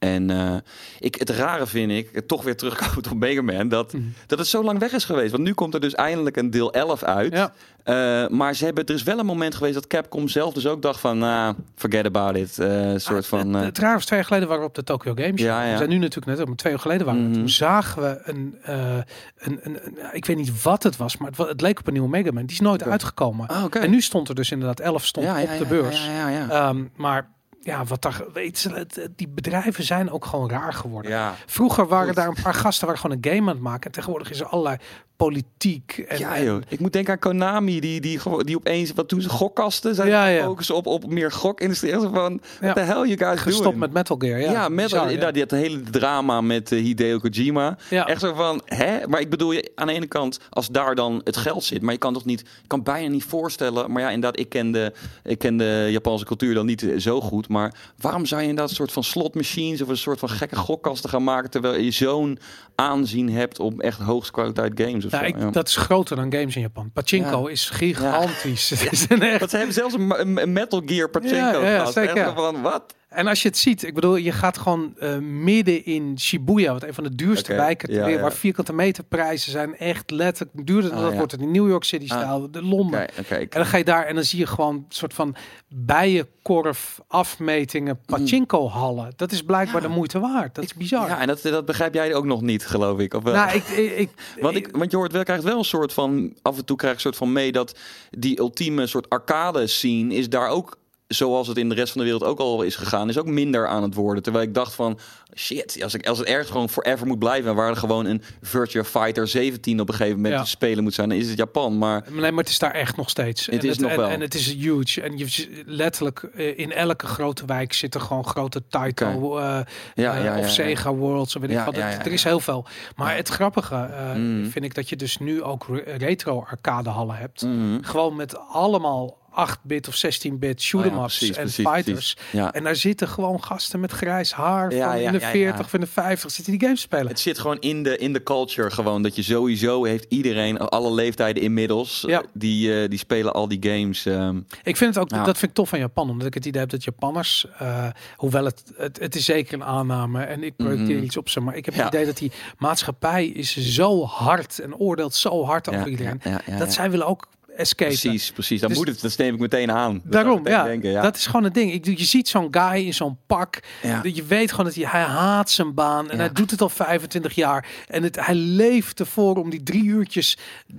En 0.01 0.29
eh, 0.29 0.55
ik, 0.99 1.15
het 1.15 1.29
rare 1.29 1.67
vind 1.67 1.91
ik, 1.91 2.21
toch 2.27 2.43
weer 2.43 2.55
terugkomend 2.57 3.11
op 3.11 3.17
Mega 3.17 3.41
Man, 3.41 3.67
dat, 3.69 3.93
Mhm. 3.93 4.03
dat 4.27 4.39
het 4.39 4.47
zo 4.47 4.63
lang 4.63 4.79
weg 4.79 4.91
is 4.91 5.05
geweest. 5.05 5.31
Want 5.31 5.43
nu 5.43 5.53
komt 5.53 5.73
er 5.73 5.79
dus 5.79 5.95
eindelijk 5.95 6.37
een 6.37 6.49
deel 6.49 6.73
11 6.73 7.03
uit. 7.03 7.33
Ja. 7.33 7.53
Eh, 7.83 8.27
maar 8.29 8.55
ze 8.55 8.65
hebben, 8.65 8.85
er 8.85 8.93
is 8.93 9.03
wel 9.03 9.19
een 9.19 9.25
moment 9.25 9.55
geweest 9.55 9.73
dat 9.73 9.87
Capcom 9.87 10.27
zelf 10.27 10.53
dus 10.53 10.67
ook 10.67 10.81
dacht 10.81 10.99
van, 10.99 11.17
nou, 11.17 11.55
forget 11.75 12.05
about 12.05 12.35
it. 12.35 12.57
Een 12.57 13.01
soort 13.01 13.23
Ah, 13.23 13.29
van... 13.29 13.53
het, 13.53 13.65
het 13.65 13.77
raar 13.77 13.93
was 13.93 14.05
twee 14.05 14.19
jaar 14.19 14.27
geleden 14.27 14.47
waren 14.47 14.63
we 14.63 14.69
op 14.69 14.75
de 14.75 14.83
Tokyo 14.83 15.13
Game 15.13 15.27
Show. 15.27 15.39
Ja, 15.39 15.63
ja. 15.65 15.71
We 15.71 15.77
zijn 15.77 15.89
nu 15.89 15.97
natuurlijk 15.97 16.37
net, 16.37 16.47
maar 16.47 16.55
twee 16.55 16.71
jaar 16.73 16.81
geleden 16.81 17.05
waren 17.05 17.21
we. 17.21 17.27
Mhm. 17.27 17.37
Toen 17.37 17.49
zagen 17.49 18.01
we 18.01 18.21
een, 18.23 18.55
een, 18.63 19.05
een, 19.39 19.59
een- 19.85 19.97
ik 20.11 20.25
weet 20.25 20.37
niet 20.37 20.63
wat 20.63 20.83
het 20.83 20.97
was, 20.97 21.17
maar 21.17 21.29
het, 21.29 21.37
het 21.47 21.61
leek 21.61 21.79
op 21.79 21.87
een 21.87 21.93
nieuwe 21.93 22.09
Mega 22.09 22.31
Man. 22.31 22.45
Die 22.45 22.51
is 22.55 22.59
nooit 22.61 22.83
uitgekomen. 22.83 23.47
Ah, 23.47 23.63
oké. 23.63 23.79
En 23.79 23.89
nu 23.89 24.01
stond 24.01 24.29
er 24.29 24.35
dus 24.35 24.51
inderdaad 24.51 24.79
11 24.79 25.05
stond 25.05 25.27
op 25.27 25.35
de 25.35 25.41
ja, 25.59 25.65
beurs. 25.65 26.05
Ja, 26.05 26.29
ja, 26.29 26.37
ja. 26.39 26.49
Ehm, 26.49 26.83
maar 26.95 27.29
ja, 27.63 27.85
wat 27.85 28.01
daar, 28.01 28.23
weet 28.33 28.59
je, 28.59 28.87
die 29.15 29.27
bedrijven 29.27 29.83
zijn 29.83 30.11
ook 30.11 30.25
gewoon 30.25 30.49
raar 30.49 30.73
geworden. 30.73 31.11
Ja. 31.11 31.35
Vroeger 31.45 31.87
waren 31.87 32.07
Goed. 32.07 32.15
daar 32.15 32.27
een 32.27 32.43
paar 32.43 32.53
gasten 32.53 32.87
waar 32.87 32.97
gewoon 32.97 33.17
een 33.21 33.31
game 33.31 33.49
aan 33.49 33.55
het 33.55 33.59
maken. 33.59 33.85
En 33.85 33.91
tegenwoordig 33.91 34.29
is 34.29 34.39
er 34.39 34.45
allerlei 34.47 34.77
politiek. 35.25 36.05
En, 36.07 36.17
ja, 36.19 36.35
en- 36.35 36.43
joh. 36.43 36.61
Ik 36.67 36.79
moet 36.79 36.93
denken 36.93 37.13
aan 37.13 37.19
Konami, 37.19 37.79
die, 37.79 38.01
die, 38.01 38.19
die 38.43 38.55
opeens, 38.55 38.91
wat 38.95 39.09
doen 39.09 39.21
ze, 39.21 39.29
gokkasten 39.29 39.95
zijn 39.95 40.07
Ja, 40.07 40.27
ja. 40.27 40.43
focussen 40.43 40.75
op, 40.75 40.85
op 40.85 41.07
meer 41.07 41.31
gokindustrie. 41.31 41.93
Van, 42.13 42.41
the 42.59 42.79
hell 42.79 43.07
you 43.07 43.17
guys 43.17 43.39
gestopt 43.41 43.63
doing? 43.63 43.79
met 43.79 43.93
Metal 43.93 44.17
Gear. 44.19 44.39
Ja, 44.39 44.51
Ja, 44.51 44.69
met 44.69 44.83
bizar, 44.85 44.99
ja. 45.03 45.05
inderdaad, 45.09 45.33
die 45.33 45.41
had 45.41 45.51
hele 45.51 45.81
drama 45.81 46.41
met 46.41 46.71
eh, 46.71 46.79
Hideo 46.79 47.17
Kojima. 47.17 47.77
Ja. 47.89 48.07
Echt 48.07 48.21
zo 48.21 48.33
van, 48.33 48.61
hè? 48.65 49.07
Maar 49.07 49.19
ik 49.19 49.29
bedoel, 49.29 49.51
je- 49.51 49.71
aan 49.75 49.87
de 49.87 49.93
ene 49.93 50.07
kant, 50.07 50.39
als 50.49 50.67
daar 50.67 50.95
dan 50.95 51.21
het 51.23 51.37
geld 51.37 51.63
zit, 51.63 51.81
maar 51.81 51.93
je 51.93 51.99
kan 51.99 52.13
toch 52.13 52.25
niet, 52.25 52.43
kan 52.67 52.83
bijna 52.83 53.07
niet 53.09 53.23
voorstellen. 53.23 53.91
Maar 53.91 54.01
ja, 54.01 54.09
inderdaad, 54.09 54.39
ik 54.39 54.49
ken 54.49 54.71
de, 54.71 54.93
ik 55.23 55.39
ken 55.39 55.57
de 55.57 55.87
Japanse 55.91 56.25
cultuur 56.25 56.53
dan 56.53 56.65
niet 56.65 56.83
eh, 56.83 56.97
zo 56.99 57.21
goed. 57.21 57.47
Maar 57.47 57.75
waarom 57.97 58.25
zou 58.25 58.41
je 58.41 58.47
inderdaad 58.47 58.69
een 58.69 58.75
soort 58.77 58.91
van 58.91 59.03
slot 59.03 59.35
machines 59.35 59.81
of 59.81 59.87
een 59.87 59.97
soort 59.97 60.19
van 60.19 60.29
gekke 60.29 60.55
gokkasten 60.55 61.09
gaan 61.09 61.23
maken, 61.23 61.49
terwijl 61.49 61.79
je 61.79 61.91
zo'n 61.91 62.37
aanzien 62.75 63.29
hebt 63.29 63.59
op 63.59 63.79
echt 63.79 63.99
hoogste 63.99 64.31
kwaliteit 64.31 64.71
games 64.75 65.05
Ja, 65.11 65.21
ik, 65.21 65.37
Ja. 65.37 65.49
dat 65.49 65.67
is 65.67 65.75
groter 65.75 66.15
dan 66.15 66.33
games 66.33 66.55
in 66.55 66.61
Japan. 66.61 66.91
Pachinko 66.93 67.43
Ja. 67.45 67.51
is 67.51 67.69
gigantisch. 67.69 68.71
Is 68.91 69.05
een 69.09 69.21
echt 69.21 69.39
Want 69.39 69.51
ze 69.51 69.57
hebben 69.57 69.75
zelfs 69.75 69.93
een, 69.93 70.53
Metal 70.53 70.81
Gear 70.85 71.09
Pachinko 71.09 71.61
Ja, 71.61 71.69
ja, 71.71 71.91
zeker. 71.91 72.33
Van, 72.35 72.61
wat? 72.61 72.93
En 73.11 73.27
als 73.27 73.41
je 73.41 73.47
het 73.47 73.57
ziet, 73.57 73.83
ik 73.83 73.93
bedoel, 73.93 74.15
je 74.15 74.31
gaat 74.31 74.57
gewoon 74.57 74.93
eh, 74.97 75.17
midden 75.17 75.85
in 75.85 76.19
Shibuya, 76.19 76.73
wat 76.73 76.83
een 76.83 76.93
van 76.93 77.03
de 77.03 77.15
duurste 77.15 77.53
wijken 77.55 77.87
ter 77.87 77.97
ja, 77.97 78.03
wereld, 78.03 78.21
waar 78.21 78.33
vierkante 78.33 78.73
meter 78.73 79.03
prijzen 79.03 79.51
zijn 79.51 79.77
echt 79.77 80.11
letterlijk 80.11 80.67
duurder 80.67 80.89
dan 80.89 80.97
Ah, 80.97 81.03
dat 81.03 81.11
ja. 81.11 81.17
wordt 81.17 81.31
het 81.31 81.41
in 81.41 81.51
New 81.51 81.69
York 81.69 81.83
City 81.83 82.05
stijl, 82.05 82.51
de 82.51 82.63
Londen. 82.63 83.07
En 83.27 83.47
dan 83.49 83.65
ga 83.65 83.77
je 83.77 83.83
daar 83.83 84.05
en 84.05 84.15
dan 84.15 84.23
zie 84.23 84.39
je 84.39 84.47
gewoon 84.47 84.75
een 84.75 84.85
soort 84.89 85.13
van 85.13 85.35
bijenkorf 85.67 86.99
afmetingen, 87.07 87.99
pachinko 88.05 88.67
hallen. 88.67 89.13
Dat 89.15 89.31
is 89.31 89.41
blijkbaar 89.43 89.81
Ja. 89.81 89.87
de 89.87 89.93
moeite 89.93 90.19
waard. 90.19 90.55
Dat 90.55 90.63
is 90.63 90.73
bizar. 90.73 91.07
Ja, 91.07 91.19
en 91.19 91.27
dat, 91.27 91.41
dat 91.41 91.65
begrijp 91.65 91.93
jij 91.93 92.13
ook 92.15 92.25
nog 92.25 92.41
niet, 92.41 92.65
geloof 92.65 92.99
ik. 92.99 93.13
Of 93.13 93.23
wel? 93.23 93.33
nou, 93.33 93.55
ik, 93.55 93.67
ik, 93.67 93.97
ik, 93.97 94.09
Want, 94.39 94.55
ik, 94.55 94.67
want 94.77 94.91
je 94.91 94.97
hoort 94.97 95.11
wel, 95.11 95.23
krijgt 95.23 95.43
wel 95.43 95.57
een 95.57 95.63
soort 95.63 95.93
van. 95.93 96.33
Af 96.41 96.57
en 96.57 96.65
toe 96.65 96.77
krijg 96.77 96.91
je 96.93 96.97
een 96.97 97.13
soort 97.13 97.23
van 97.23 97.31
mee 97.33 97.51
dat 97.51 97.77
die 98.09 98.39
ultieme 98.39 98.87
soort 98.87 99.09
arcade 99.09 99.67
scene 99.67 100.13
is 100.15 100.29
daar 100.29 100.47
ook. 100.47 100.79
Zoals 101.11 101.47
het 101.47 101.57
in 101.57 101.69
de 101.69 101.75
rest 101.75 101.91
van 101.91 102.01
de 102.01 102.07
wereld 102.07 102.23
ook 102.29 102.39
al 102.39 102.61
is 102.61 102.75
gegaan, 102.75 103.09
is 103.09 103.17
ook 103.17 103.25
minder 103.25 103.67
aan 103.67 103.83
het 103.83 103.93
worden. 103.95 104.23
Terwijl 104.23 104.45
ik 104.45 104.53
dacht 104.53 104.73
van, 104.73 104.99
shit, 105.35 105.79
als, 105.83 105.93
ik, 105.93 106.07
als 106.07 106.17
het 106.17 106.27
ergens 106.27 106.49
gewoon 106.49 106.69
forever 106.69 107.07
moet 107.07 107.19
blijven... 107.19 107.49
en 107.49 107.55
waar 107.55 107.69
er 107.69 107.75
gewoon 107.75 108.05
een 108.05 108.21
Virtua 108.41 108.83
Fighter 108.83 109.27
17 109.27 109.79
op 109.79 109.87
een 109.89 109.93
gegeven 109.95 110.15
moment 110.15 110.33
Ja. 110.35 110.41
te 110.43 110.49
spelen 110.49 110.83
moet 110.83 110.93
zijn... 110.93 111.09
dan 111.09 111.17
is 111.17 111.27
het 111.29 111.37
Japan. 111.37 111.77
Maar 111.77 112.03
Nee, 112.09 112.31
maar 112.31 112.43
het 112.43 112.49
is 112.49 112.59
daar 112.59 112.71
echt 112.71 112.97
nog 112.97 113.09
steeds. 113.09 113.45
Het 113.45 113.63
en 113.63 113.69
is 113.69 113.77
nog 113.77 113.91
en, 113.91 113.97
wel. 113.97 114.09
En 114.09 114.21
het 114.21 114.33
is 114.33 114.53
huge. 114.53 115.01
En 115.01 115.17
je 115.17 115.63
letterlijk 115.65 116.23
eh, 116.23 116.57
in 116.59 116.71
elke 116.71 117.05
grote 117.07 117.45
wijk 117.45 117.73
zitten 117.73 118.01
gewoon 118.01 118.25
grote 118.25 118.63
Taito 118.69 119.37
eh, 119.37 119.43
ja, 119.43 119.63
eh, 119.95 120.03
ja, 120.03 120.15
ja, 120.23 120.37
of. 120.39 120.49
Sega 120.49 120.93
Worlds. 120.93 121.33
Weet 121.35 121.51
ik 121.51 121.59
wat. 121.59 121.75
Het- 121.75 122.05
er 122.05 122.11
is 122.11 122.23
heel 122.23 122.39
veel. 122.39 122.65
Maar 122.95 123.15
het 123.15 123.27
grappige 123.29 123.89
Mm. 124.15 124.45
vind 124.51 124.65
ik 124.65 124.75
dat 124.75 124.89
je 124.89 124.95
dus 124.95 125.17
nu 125.17 125.43
ook 125.43 125.65
re- 125.69 125.95
retro 125.97 126.45
arcadehallen 126.49 127.15
hebt. 127.15 127.41
Mhm. 127.41 127.77
Gewoon 127.81 128.15
met 128.15 128.37
allemaal 128.37 129.17
8-bit 129.31 129.87
of 129.87 129.95
16-bit 130.05 130.61
shoot 130.61 130.83
'em 130.85 130.89
Oh 130.91 130.95
ja, 130.97 131.03
ups 131.03 131.17
precies, 131.17 131.37
en 131.37 131.49
fighters. 131.49 132.17
Ja. 132.31 132.53
En 132.53 132.63
daar 132.63 132.75
zitten 132.75 133.07
gewoon 133.07 133.43
gasten 133.43 133.79
met 133.79 133.91
grijs 133.91 134.31
haar 134.33 134.73
Ja, 134.73 134.87
van 134.91 134.95
in 134.99 135.11
de 135.11 135.19
ja, 135.19 135.25
ja. 135.25 135.31
40 135.31 135.65
of 135.65 135.73
in 135.73 135.79
de 135.79 135.87
50 135.87 136.31
zitten 136.31 136.53
die 136.57 136.61
games 136.61 136.81
spelen. 136.81 137.07
Het 137.07 137.19
zit 137.19 137.39
gewoon 137.39 137.59
in 137.59 137.83
de, 137.83 137.97
in 137.97 138.13
de 138.13 138.23
culture 138.23 138.71
gewoon. 138.71 139.01
Dat 139.01 139.15
je 139.15 139.23
sowieso 139.23 139.83
heeft 139.83 140.05
iedereen, 140.09 140.57
alle 140.57 140.91
leeftijden 140.93 141.43
inmiddels... 141.43 142.03
Ja. 142.07 142.23
die, 142.33 142.81
eh, 142.81 142.89
die 142.89 142.99
spelen 142.99 143.33
al 143.33 143.47
die 143.47 143.59
games. 143.61 144.05
ehm, 144.05 144.37
Ik 144.63 144.77
vind 144.77 144.95
het 144.95 145.03
ook, 145.03 145.09
dat 145.25 145.37
vind 145.37 145.43
ik 145.51 145.53
tof 145.53 145.69
van 145.69 145.79
Japan, 145.79 146.09
omdat 146.09 146.27
ik 146.27 146.33
het 146.33 146.45
idee 146.45 146.61
heb 146.61 146.69
dat 146.69 146.83
Japanners, 146.83 147.45
eh, 147.59 147.87
hoewel 148.15 148.45
het, 148.45 148.63
het, 148.77 148.99
het 148.99 149.15
is 149.15 149.25
zeker 149.25 149.53
een 149.53 149.63
aanname 149.63 150.23
en 150.23 150.43
ik 150.43 150.55
projecteer 150.55 150.95
Mhm. 150.95 151.03
iets 151.05 151.17
op 151.17 151.29
ze, 151.29 151.39
maar 151.39 151.55
ik 151.55 151.65
heb 151.65 151.73
het 151.75 151.87
idee 151.87 152.05
dat 152.05 152.17
die 152.17 152.31
maatschappij 152.57 153.25
is 153.27 153.57
zo 153.57 154.05
hard 154.05 154.59
en 154.59 154.75
oordeelt 154.75 155.15
zo 155.15 155.45
hard 155.45 155.69
over 155.69 155.87
iedereen, 155.87 156.21
dat 156.57 156.73
zij 156.73 156.91
willen 156.91 157.07
ook 157.07 157.27
escape. 157.55 157.85
Precies, 157.91 158.31
precies. 158.31 158.59
Dan 158.59 158.69
Dus- 158.69 158.77
moet 158.77 158.87
het, 158.87 159.01
dat 159.01 159.17
neem 159.17 159.33
ik 159.33 159.39
meteen 159.39 159.71
aan. 159.71 160.01
Dat 160.03 160.11
Daarom, 160.11 160.37
meteen 160.37 160.53
ja, 160.53 160.63
denken, 160.63 160.89
ja. 160.91 161.01
dat 161.01 161.15
is 161.15 161.25
gewoon 161.25 161.43
het 161.43 161.53
ding. 161.53 161.73
Ik, 161.73 161.85
je 161.97 162.05
ziet 162.05 162.27
zo'n 162.27 162.47
guy 162.51 162.85
in 162.85 162.93
zo'n 162.93 163.17
pak. 163.27 163.59
Ja. 163.81 164.01
Dat 164.01 164.15
Je 164.15 164.23
weet 164.23 164.49
gewoon 164.51 164.65
dat 164.65 164.75
hij, 164.75 164.85
hij 164.87 165.01
haat 165.01 165.49
zijn 165.49 165.73
baan. 165.73 166.09
En 166.09 166.17
Ja. 166.17 166.23
hij 166.23 166.31
doet 166.33 166.51
het 166.51 166.61
al 166.61 166.69
25 166.69 167.35
jaar. 167.35 167.67
En 167.87 168.03
het, 168.03 168.25
hij 168.25 168.35
leeft 168.35 168.99
ervoor 168.99 169.35
om 169.35 169.49
die 169.49 169.63
drie 169.63 169.83
uurtjes 169.83 170.37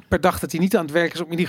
per 0.08 0.20
dag 0.20 0.38
dat 0.38 0.50
hij 0.52 0.60
niet 0.60 0.76
aan 0.76 0.82
het 0.84 0.92
werk 0.92 1.14
is. 1.14 1.20
Om 1.20 1.30
in 1.30 1.36
die 1.36 1.46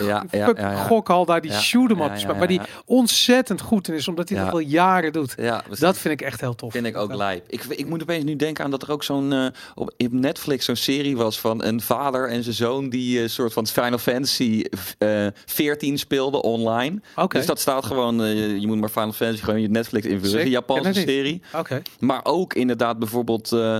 gokhal 0.87 1.25
daar 1.25 1.41
die 1.41 1.51
Ja, 1.51 1.59
shoot 1.59 1.89
'em 1.91 1.97
ja, 1.97 2.03
up 2.03 2.09
ja, 2.09 2.13
te 2.15 2.19
spelen. 2.19 2.35
ja, 2.35 2.41
Waar 2.47 2.51
ja. 2.51 2.63
die 2.63 2.73
ontzettend 2.85 3.61
goed 3.61 3.87
in 3.87 3.93
is. 3.93 4.07
Omdat 4.07 4.29
hij 4.29 4.43
dat 4.43 4.51
al 4.53 4.59
jaren 4.59 5.11
doet. 5.11 5.35
Dat 5.79 5.97
vind 5.97 6.21
ik 6.21 6.27
echt 6.27 6.39
heel 6.41 6.55
tof. 6.55 6.71
vind 6.71 6.85
ik 6.85 6.97
ook 6.97 7.13
lijp. 7.13 7.45
Ik, 7.49 7.63
ik 7.63 7.87
moet 7.87 8.01
opeens 8.01 8.23
nu 8.23 8.35
denken 8.35 8.63
aan 8.63 8.71
dat 8.71 8.81
er 8.81 8.91
ook 8.91 9.03
zo'n 9.03 9.33
eh, 9.33 9.45
op, 9.75 9.93
op 9.97 10.11
Netflix 10.11 10.65
zo'n 10.65 10.75
serie 10.75 11.17
was 11.17 11.39
van 11.39 11.63
een 11.63 11.81
vader 11.81 12.29
en 12.29 12.43
zijn 12.43 12.55
zoon 12.55 12.89
die 12.89 13.21
een 13.21 13.29
soort 13.29 13.53
van 13.53 13.67
Final 13.67 13.97
Fantasy 13.97 14.63
eh 14.97 15.12
14 15.45 15.97
speelde 15.97 16.41
online. 16.41 17.01
Dus 17.27 17.45
dat 17.45 17.59
staat 17.59 17.85
gewoon, 17.85 18.23
eh, 18.23 18.57
je 18.57 18.67
moet 18.67 18.79
maar 18.79 18.89
Final 18.89 19.11
Fantasy 19.11 19.43
gewoon 19.43 19.61
je 19.61 19.69
Netflix 19.69 20.05
invullen. 20.05 20.41
Een 20.41 20.49
Japanse 20.49 20.93
serie. 20.93 21.41
Oké. 21.57 21.81
Maar 21.99 22.19
ook 22.23 22.53
inderdaad 22.53 22.99
bijvoorbeeld 22.99 23.51
eh, 23.51 23.77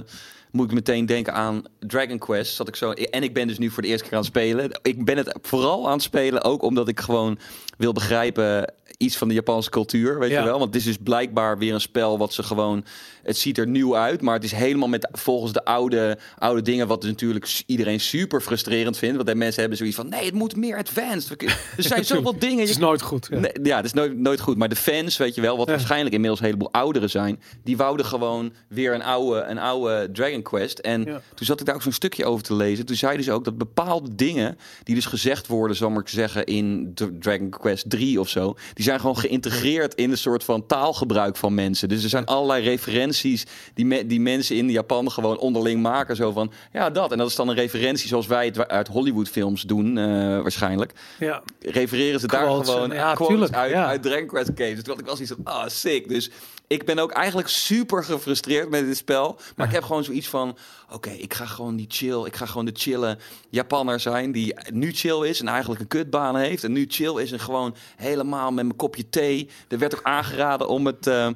moet 0.52 0.66
ik 0.66 0.74
meteen 0.74 1.06
denken 1.06 1.34
aan 1.34 1.63
Dragon 1.80 2.18
Quest. 2.18 2.58
Dat 2.58 2.68
ik 2.68 2.75
zo, 2.75 2.92
en 2.92 3.24
ik 3.24 3.34
ben 3.34 3.48
dus 3.48 3.58
nu 3.58 3.70
voor 3.70 3.82
de 3.82 3.88
eerste 3.88 4.04
keer 4.04 4.13
aan 4.13 4.24
het 4.24 4.28
spelen. 4.28 4.80
Ik 4.82 5.06
ben 5.06 5.18
het 5.18 5.38
vooral 5.42 5.86
aan 5.88 5.94
het 5.94 6.02
spelen 6.02 6.44
ook 6.44 6.62
omdat 6.62 6.88
ik 6.88 7.00
gewoon 7.00 7.38
wil 7.77 7.92
begrijpen 7.94 8.74
iets 8.98 9.18
van 9.18 9.27
de 9.27 9.34
Japanse 9.34 9.70
cultuur, 9.70 10.20
weet 10.20 10.30
Ja. 10.32 10.39
je 10.39 10.46
wel? 10.46 10.60
Want 10.60 10.74
het 10.74 10.75
is 10.75 10.84
dus 10.84 10.98
blijkbaar 11.03 11.58
weer 11.58 11.74
een 11.74 11.82
spel 11.82 12.18
wat 12.18 12.34
ze 12.34 12.44
gewoon... 12.44 12.86
Het 13.24 13.38
ziet 13.38 13.58
er 13.58 13.68
nieuw 13.68 13.96
uit, 13.96 14.22
maar 14.22 14.34
het 14.34 14.44
is 14.44 14.51
helemaal 14.51 14.88
met 14.88 15.10
volgens 15.12 15.53
de 15.53 15.65
oude, 15.65 16.18
oude 16.38 16.62
dingen... 16.62 16.88
wat 16.88 17.01
dus 17.01 17.10
natuurlijk 17.10 17.63
iedereen 17.65 18.00
super 18.00 18.42
frustrerend 18.42 18.98
vindt. 18.98 19.15
Want 19.15 19.27
de 19.27 19.36
mensen 19.36 19.60
hebben 19.60 19.77
zoiets 19.77 19.96
van... 19.96 20.10
Nee, 20.10 20.25
het 20.25 20.34
moet 20.34 20.56
meer 20.56 20.77
advanced. 20.77 21.42
Er 21.42 21.58
zijn 21.77 22.06
zoveel 22.15 22.39
dingen. 22.39 22.60
Het 22.60 22.70
is 22.70 22.77
nooit 22.77 23.01
goed. 23.01 23.27
Ja. 23.32 23.39
Nee, 23.39 23.51
ja, 23.63 23.75
het 23.75 23.86
is 23.86 23.94
nooit, 23.94 24.18
nooit 24.18 24.39
goed. 24.39 24.58
Maar 24.58 24.70
de 24.70 24.75
fans, 24.75 25.18
weet 25.18 25.36
je 25.36 25.42
wel, 25.42 25.58
wat 25.58 25.68
Ja. 25.68 25.74
waarschijnlijk 25.74 26.13
inmiddels 26.13 26.39
een 26.39 26.46
heleboel 26.46 26.72
ouderen 26.72 27.10
zijn, 27.10 27.42
die 27.63 27.77
wouden 27.77 28.06
gewoon 28.06 28.53
weer 28.68 28.94
een 28.94 29.03
oude, 29.03 29.42
een 29.42 29.58
oude 29.60 30.10
Dragon 30.12 30.42
Quest. 30.42 30.80
En 30.80 31.03
toen 31.03 31.46
zat 31.46 31.60
ik 31.60 31.65
daar 31.65 31.75
ook 31.75 31.82
zo'n 31.82 31.92
stukje 31.92 32.25
over 32.25 32.44
te 32.44 32.53
lezen. 32.56 32.86
Toen 32.86 32.96
zeiden 32.96 33.24
ze 33.25 33.32
ook 33.32 33.44
dat 33.46 33.58
bepaalde 33.58 34.15
dingen 34.15 34.58
die 34.84 34.96
dus 34.96 35.06
gezegd 35.06 35.48
worden, 35.48 35.77
zal 35.77 35.89
maar 35.89 36.03
zeggen, 36.06 36.46
in 36.46 36.92
Dra- 36.94 37.10
Dragon 37.20 37.50
Quest 37.63 37.89
3 37.89 38.20
of 38.20 38.29
zo, 38.29 38.55
die 38.74 38.84
zijn 38.84 39.00
gewoon 39.00 39.17
geïntegreerd 39.17 39.93
in 39.96 40.12
een 40.12 40.17
soort 40.17 40.43
van 40.43 40.65
taalgebruik 40.65 41.36
van 41.36 41.53
mensen. 41.53 41.89
Dus 41.89 42.03
er 42.03 42.10
zijn 42.10 42.25
allerlei 42.25 42.63
referenties 42.63 43.46
die, 43.74 43.86
me- 43.86 44.05
die 44.05 44.20
mensen 44.22 44.55
in 44.55 44.70
Japan 44.70 45.12
gewoon 45.12 45.38
onderling 45.38 45.82
maken. 45.82 46.15
Zo 46.15 46.32
van, 46.32 46.51
ja, 46.74 46.89
dat. 46.89 47.12
En 47.12 47.17
dat 47.17 47.29
is 47.29 47.36
dan 47.36 47.48
een 47.50 47.55
referentie 47.55 48.08
zoals 48.08 48.27
wij 48.27 48.46
het 48.46 48.67
uit 48.67 48.88
Hollywood-films 48.88 49.62
doen, 49.62 49.98
eh, 49.98 50.05
waarschijnlijk. 50.41 50.91
Ja. 51.20 51.43
Refereren 51.60 52.20
ze 52.20 52.27
daar 52.27 52.63
gewoon 52.63 52.91
ja, 52.91 53.13
quotes 53.13 53.51
uit, 53.51 53.72
ja. 53.72 53.86
uit 53.86 54.01
Dragon 54.01 54.27
Quest 54.27 54.51
games. 54.55 54.84
Dus 54.84 54.93
ik 54.96 55.05
wel 55.05 55.15
zoiets 55.15 55.34
van, 55.43 55.53
ah, 55.53 55.67
sick. 55.67 56.08
Dus 56.10 56.29
ik 56.67 56.86
ben 56.86 57.00
ook 57.00 57.12
eigenlijk 57.12 57.48
super 57.48 58.03
gefrustreerd 58.03 58.70
met 58.70 58.86
dit 58.86 58.98
spel. 58.98 59.39
Maar 59.55 59.67
ik 59.67 59.74
heb 59.74 59.84
gewoon 59.84 60.03
zoiets 60.03 60.27
van, 60.27 60.58
oké, 60.91 61.10
ik 61.10 61.34
ga 61.34 61.46
gewoon 61.46 61.75
die 61.75 61.86
chill. 61.89 62.25
Ik 62.25 62.36
ga 62.36 62.46
gewoon 62.46 62.65
de 62.65 62.72
chille 62.74 63.17
Japanner 63.50 64.00
zijn 64.00 64.32
die 64.32 64.55
nu 64.72 64.91
chill 64.91 65.27
is 65.27 65.39
en 65.39 65.48
eigenlijk 65.48 65.82
een 65.82 65.88
kutbaan 65.88 66.36
heeft. 66.36 66.63
En 66.63 66.72
nu 66.72 66.86
chill 66.88 67.22
is 67.22 67.32
en 67.32 67.39
gewoon 67.39 67.75
helemaal 67.96 68.51
met 68.51 68.65
mijn 68.65 68.75
kopje 68.77 69.10
thee. 69.10 69.50
Er 69.67 69.77
werd 69.77 69.96
ook 69.96 70.03
aangeraden 70.03 70.67
om 70.67 70.86
het, 70.86 71.08
eh, 71.08 71.27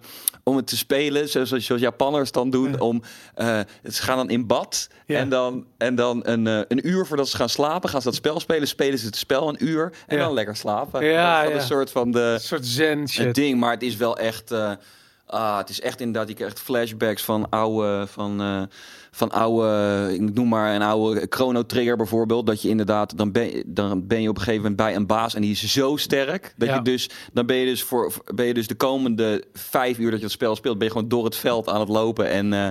om 0.43 0.55
het 0.55 0.67
te 0.67 0.77
spelen, 0.77 1.29
zoals, 1.29 1.49
zoals 1.49 1.81
Japanners 1.81 2.31
dan 2.31 2.49
doen. 2.49 2.79
Om, 2.79 3.01
eh, 3.35 3.59
ze 3.83 4.01
gaan 4.03 4.17
dan 4.17 4.29
in 4.29 4.47
bad 4.47 4.87
Ja. 5.05 5.19
en 5.19 5.29
dan, 5.29 5.65
en 5.77 5.95
dan 5.95 6.19
een, 6.27 6.47
eh, 6.47 6.59
een 6.67 6.87
uur 6.87 7.05
voordat 7.05 7.29
ze 7.29 7.35
gaan 7.37 7.49
slapen, 7.49 7.89
gaan 7.89 8.01
ze 8.01 8.07
dat 8.07 8.15
spel 8.15 8.39
spelen. 8.39 8.67
Spelen 8.67 8.99
ze 8.99 9.05
het 9.05 9.15
spel 9.15 9.49
een 9.49 9.65
uur 9.65 9.93
en 10.07 10.17
dan 10.17 10.33
lekker 10.33 10.55
slapen. 10.55 11.05
Ja, 11.05 11.43
dat 11.43 11.51
is 11.51 11.57
een 11.61 11.67
soort 11.67 11.91
van 11.91 12.11
de 12.11 12.19
Een 12.19 12.39
soort 12.39 12.65
zen 12.65 13.07
shit. 13.09 13.35
ding, 13.35 13.59
maar 13.59 13.71
het 13.71 13.83
is 13.83 13.95
wel 13.95 14.17
echt. 14.17 14.53
Ah, 15.27 15.57
het 15.57 15.69
is 15.69 15.81
echt 15.81 15.99
inderdaad, 15.99 16.27
je 16.29 16.33
krijgt 16.33 16.59
flashbacks 16.59 17.23
van 17.23 17.49
oude, 17.49 18.07
van, 18.07 18.41
eh, 18.41 18.61
van 19.11 19.31
oude, 19.31 20.13
ik 20.13 20.33
noem 20.33 20.47
maar 20.47 20.75
een 20.75 20.81
oude 20.81 21.25
Chrono 21.29 21.65
Trigger 21.65 21.95
bijvoorbeeld. 21.97 22.45
Dat 22.45 22.61
je 22.61 22.69
inderdaad, 22.69 23.17
dan 23.17 23.31
ben, 23.31 23.63
dan 23.65 24.07
ben 24.07 24.21
je 24.21 24.29
op 24.29 24.35
een 24.35 24.41
gegeven 24.41 24.61
moment 24.61 24.81
bij 24.81 24.95
een 24.95 25.05
baas 25.07 25.35
en 25.35 25.41
die 25.41 25.51
is 25.51 25.71
zo 25.71 25.95
sterk. 25.95 26.53
Dat 26.57 26.67
Ja. 26.67 26.75
je 26.75 26.81
dus, 26.81 27.09
dan 27.33 27.45
ben 27.45 27.55
je 27.55 27.65
dus 27.65 27.83
voor, 27.83 28.13
ben 28.35 28.45
je 28.45 28.53
dus 28.53 28.67
de 28.67 28.75
komende 28.75 29.43
vijf 29.53 29.97
uur 29.97 30.09
dat 30.09 30.19
je 30.19 30.25
het 30.25 30.33
spel 30.33 30.55
speelt, 30.55 30.77
ben 30.77 30.87
je 30.87 30.93
gewoon 30.93 31.07
door 31.09 31.25
het 31.25 31.35
veld 31.35 31.69
aan 31.69 31.79
het 31.79 31.89
lopen 31.89 32.29
en. 32.29 32.53
eh, 32.53 32.67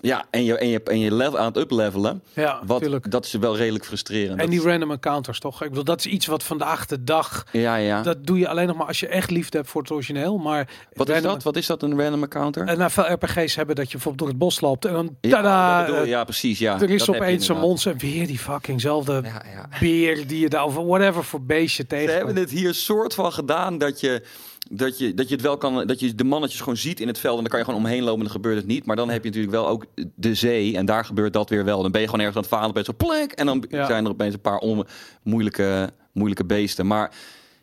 ja, 0.00 0.24
en 0.30 0.44
je, 0.44 0.58
en 0.58 0.68
je, 0.68 0.82
en 0.82 0.98
je 0.98 1.14
level 1.14 1.38
aan 1.38 1.46
het 1.46 1.56
uplevelen. 1.56 2.22
Ja, 2.32 2.60
Wat, 2.66 2.80
tuurlijk. 2.80 3.10
dat 3.10 3.24
is 3.24 3.32
wel 3.32 3.56
redelijk 3.56 3.84
frustrerend. 3.84 4.40
En 4.40 4.50
die 4.50 4.60
random 4.62 4.90
encounters 4.90 5.38
toch? 5.40 5.62
Ik 5.62 5.68
bedoel, 5.68 5.84
dat 5.84 5.98
is 5.98 6.06
iets 6.06 6.26
wat 6.26 6.42
vandaag 6.42 6.86
de 6.86 7.04
dag... 7.04 7.46
ja, 7.52 7.76
ja. 7.76 8.02
Dat 8.02 8.26
doe 8.26 8.38
je 8.38 8.48
alleen 8.48 8.66
nog 8.66 8.76
maar 8.76 8.86
als 8.86 9.00
je 9.00 9.06
echt 9.08 9.30
liefde 9.30 9.56
hebt 9.56 9.68
voor 9.70 9.82
het 9.82 9.90
origineel. 9.90 10.38
Maar 10.38 10.68
Wat 10.92 11.08
is 11.08 11.22
dat? 11.22 11.42
Wat 11.42 11.56
is 11.56 11.66
dat, 11.66 11.82
een 11.82 12.00
random 12.02 12.22
encounter? 12.22 12.66
En 12.66 12.78
nou, 12.78 12.90
veel 12.90 13.12
RPG's 13.12 13.54
hebben 13.54 13.74
dat 13.74 13.84
je 13.86 13.92
bijvoorbeeld 13.92 14.18
door 14.18 14.28
het 14.28 14.38
bos 14.38 14.60
loopt 14.60 14.84
en 14.84 14.92
dan 14.92 15.16
ja, 15.20 15.30
tada, 15.30 15.84
bedoel- 15.84 16.00
eh, 16.02 16.08
ja, 16.08 16.24
precies. 16.24 16.58
Ja, 16.58 16.80
er 16.80 16.90
is 16.90 17.08
opeens 17.10 17.48
een 17.48 17.58
monster 17.58 17.92
en 17.92 17.98
weer 17.98 18.26
die 18.26 18.38
fuckingzelfde 18.38 19.12
Ja, 19.24 19.42
ja. 19.52 19.68
beer 19.80 20.26
die 20.26 20.40
je 20.40 20.48
daar 20.48 20.64
of 20.64 20.74
whatever 20.74 21.24
voor 21.24 21.42
beestje 21.42 21.82
Ze 21.82 21.88
tegen. 21.88 22.14
hebben 22.16 22.36
het 22.36 22.50
hier 22.50 22.74
soort 22.74 23.14
van 23.14 23.32
gedaan 23.32 23.78
dat 23.78 24.00
je, 24.00 24.22
dat 24.70 24.98
je, 24.98 25.14
dat 25.14 25.28
je 25.28 25.34
het 25.34 25.44
wel 25.44 25.56
kan, 25.56 25.86
dat 25.86 26.00
je 26.00 26.14
de 26.14 26.24
mannetjes 26.24 26.60
gewoon 26.60 26.76
ziet 26.76 27.00
in 27.00 27.06
het 27.06 27.18
veld 27.18 27.34
en 27.36 27.40
dan 27.40 27.50
kan 27.50 27.58
je 27.58 27.64
gewoon 27.64 27.80
omheen 27.80 28.00
lopen 28.02 28.18
en 28.18 28.24
dan 28.24 28.30
gebeurt 28.34 28.56
het 28.56 28.66
niet. 28.66 28.86
Maar 28.86 28.96
dan 28.96 29.10
heb 29.10 29.22
je 29.22 29.28
natuurlijk 29.28 29.54
wel 29.54 29.68
ook 29.68 29.84
de 30.14 30.34
zee 30.34 30.76
en 30.76 30.86
daar 30.86 31.04
gebeurt 31.04 31.32
dat 31.32 31.50
weer 31.50 31.64
wel. 31.64 31.82
Dan 31.82 31.90
ben 31.92 32.00
je 32.00 32.06
gewoon 32.06 32.24
ergens 32.24 32.36
aan 32.36 32.42
het 32.50 32.52
varen, 32.52 32.72
ben 32.74 32.84
je 32.86 32.92
zo 32.98 33.06
plek 33.06 33.32
en 33.32 33.46
dan 33.46 33.64
Ja. 33.68 33.86
zijn 33.86 34.04
er 34.04 34.10
opeens 34.10 34.34
een 34.34 34.40
paar 34.40 34.58
on, 34.58 34.84
moeilijke, 35.22 35.90
moeilijke 36.12 36.44
beesten. 36.44 36.86
Maar 36.86 37.14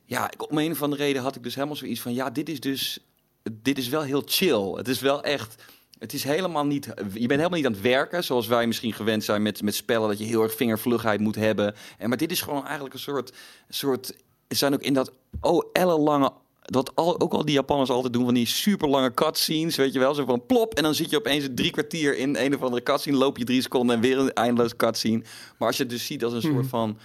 ja, 0.05 0.31
om 0.49 0.57
een 0.57 0.71
of 0.71 0.81
andere 0.81 1.03
reden 1.03 1.21
had 1.21 1.35
ik 1.35 1.43
dus 1.43 1.55
helemaal 1.55 1.75
zoiets 1.75 2.01
van, 2.01 2.13
ja, 2.13 2.29
dit 2.29 2.49
is 2.49 2.59
dus, 2.59 2.99
dit 3.51 3.77
is 3.77 3.87
wel 3.89 4.01
heel 4.01 4.21
chill. 4.25 4.71
Het 4.75 4.87
is 4.87 4.99
wel 4.99 5.23
echt. 5.23 5.63
Het 5.99 6.13
is 6.13 6.23
helemaal 6.23 6.65
niet. 6.65 6.85
Je 7.13 7.27
bent 7.27 7.29
helemaal 7.29 7.49
niet 7.49 7.65
aan 7.65 7.71
het 7.71 7.81
werken 7.81 8.23
zoals 8.23 8.47
wij 8.47 8.67
misschien 8.67 8.93
gewend 8.93 9.23
zijn 9.23 9.41
met, 9.41 9.61
met 9.61 9.75
spellen. 9.75 10.07
Dat 10.09 10.17
je 10.19 10.25
heel 10.25 10.43
erg 10.43 10.55
vingervlugheid 10.55 11.19
moet 11.19 11.35
hebben. 11.35 11.75
En, 11.97 12.09
maar 12.09 12.17
dit 12.17 12.31
is 12.31 12.41
gewoon 12.41 12.63
eigenlijk 12.65 12.93
een 12.93 12.99
soort. 12.99 13.33
soort 13.69 14.13
zijn 14.47 14.73
ook 14.73 14.81
in 14.81 14.93
dat. 14.93 15.11
Oh, 15.41 15.69
ellenlange. 15.73 16.31
Dat 16.63 16.91
al, 16.95 17.19
ook 17.19 17.33
al 17.33 17.45
die 17.45 17.53
Japanners 17.53 17.89
altijd 17.89 18.13
doen 18.13 18.25
van 18.25 18.33
die 18.33 18.45
super 18.47 18.89
lange 18.89 19.13
cutscenes, 19.13 19.75
weet 19.75 19.93
je 19.93 19.99
wel, 19.99 20.13
zo 20.13 20.25
van 20.25 20.45
plop 20.45 20.73
en 20.73 20.83
dan 20.83 20.95
zit 20.95 21.09
je 21.09 21.17
opeens 21.17 21.47
drie 21.55 21.71
kwartier 21.71 22.17
in 22.17 22.35
een 22.35 22.55
of 22.55 22.61
andere 22.61 22.83
cutscene, 22.83 23.17
loop 23.17 23.37
je 23.37 23.43
drie 23.43 23.61
seconden 23.61 23.95
en 23.95 24.01
weer 24.01 24.17
een 24.19 24.33
eindeloos 24.33 24.75
cutscene. 24.75 25.23
Maar 25.57 25.67
als 25.67 25.77
je 25.77 25.83
het 25.83 25.91
dus 25.91 26.05
ziet 26.05 26.23
als 26.23 26.33
een 26.33 26.41
soort 26.41 26.53
Mhm. 26.53 26.65
van 26.67 26.97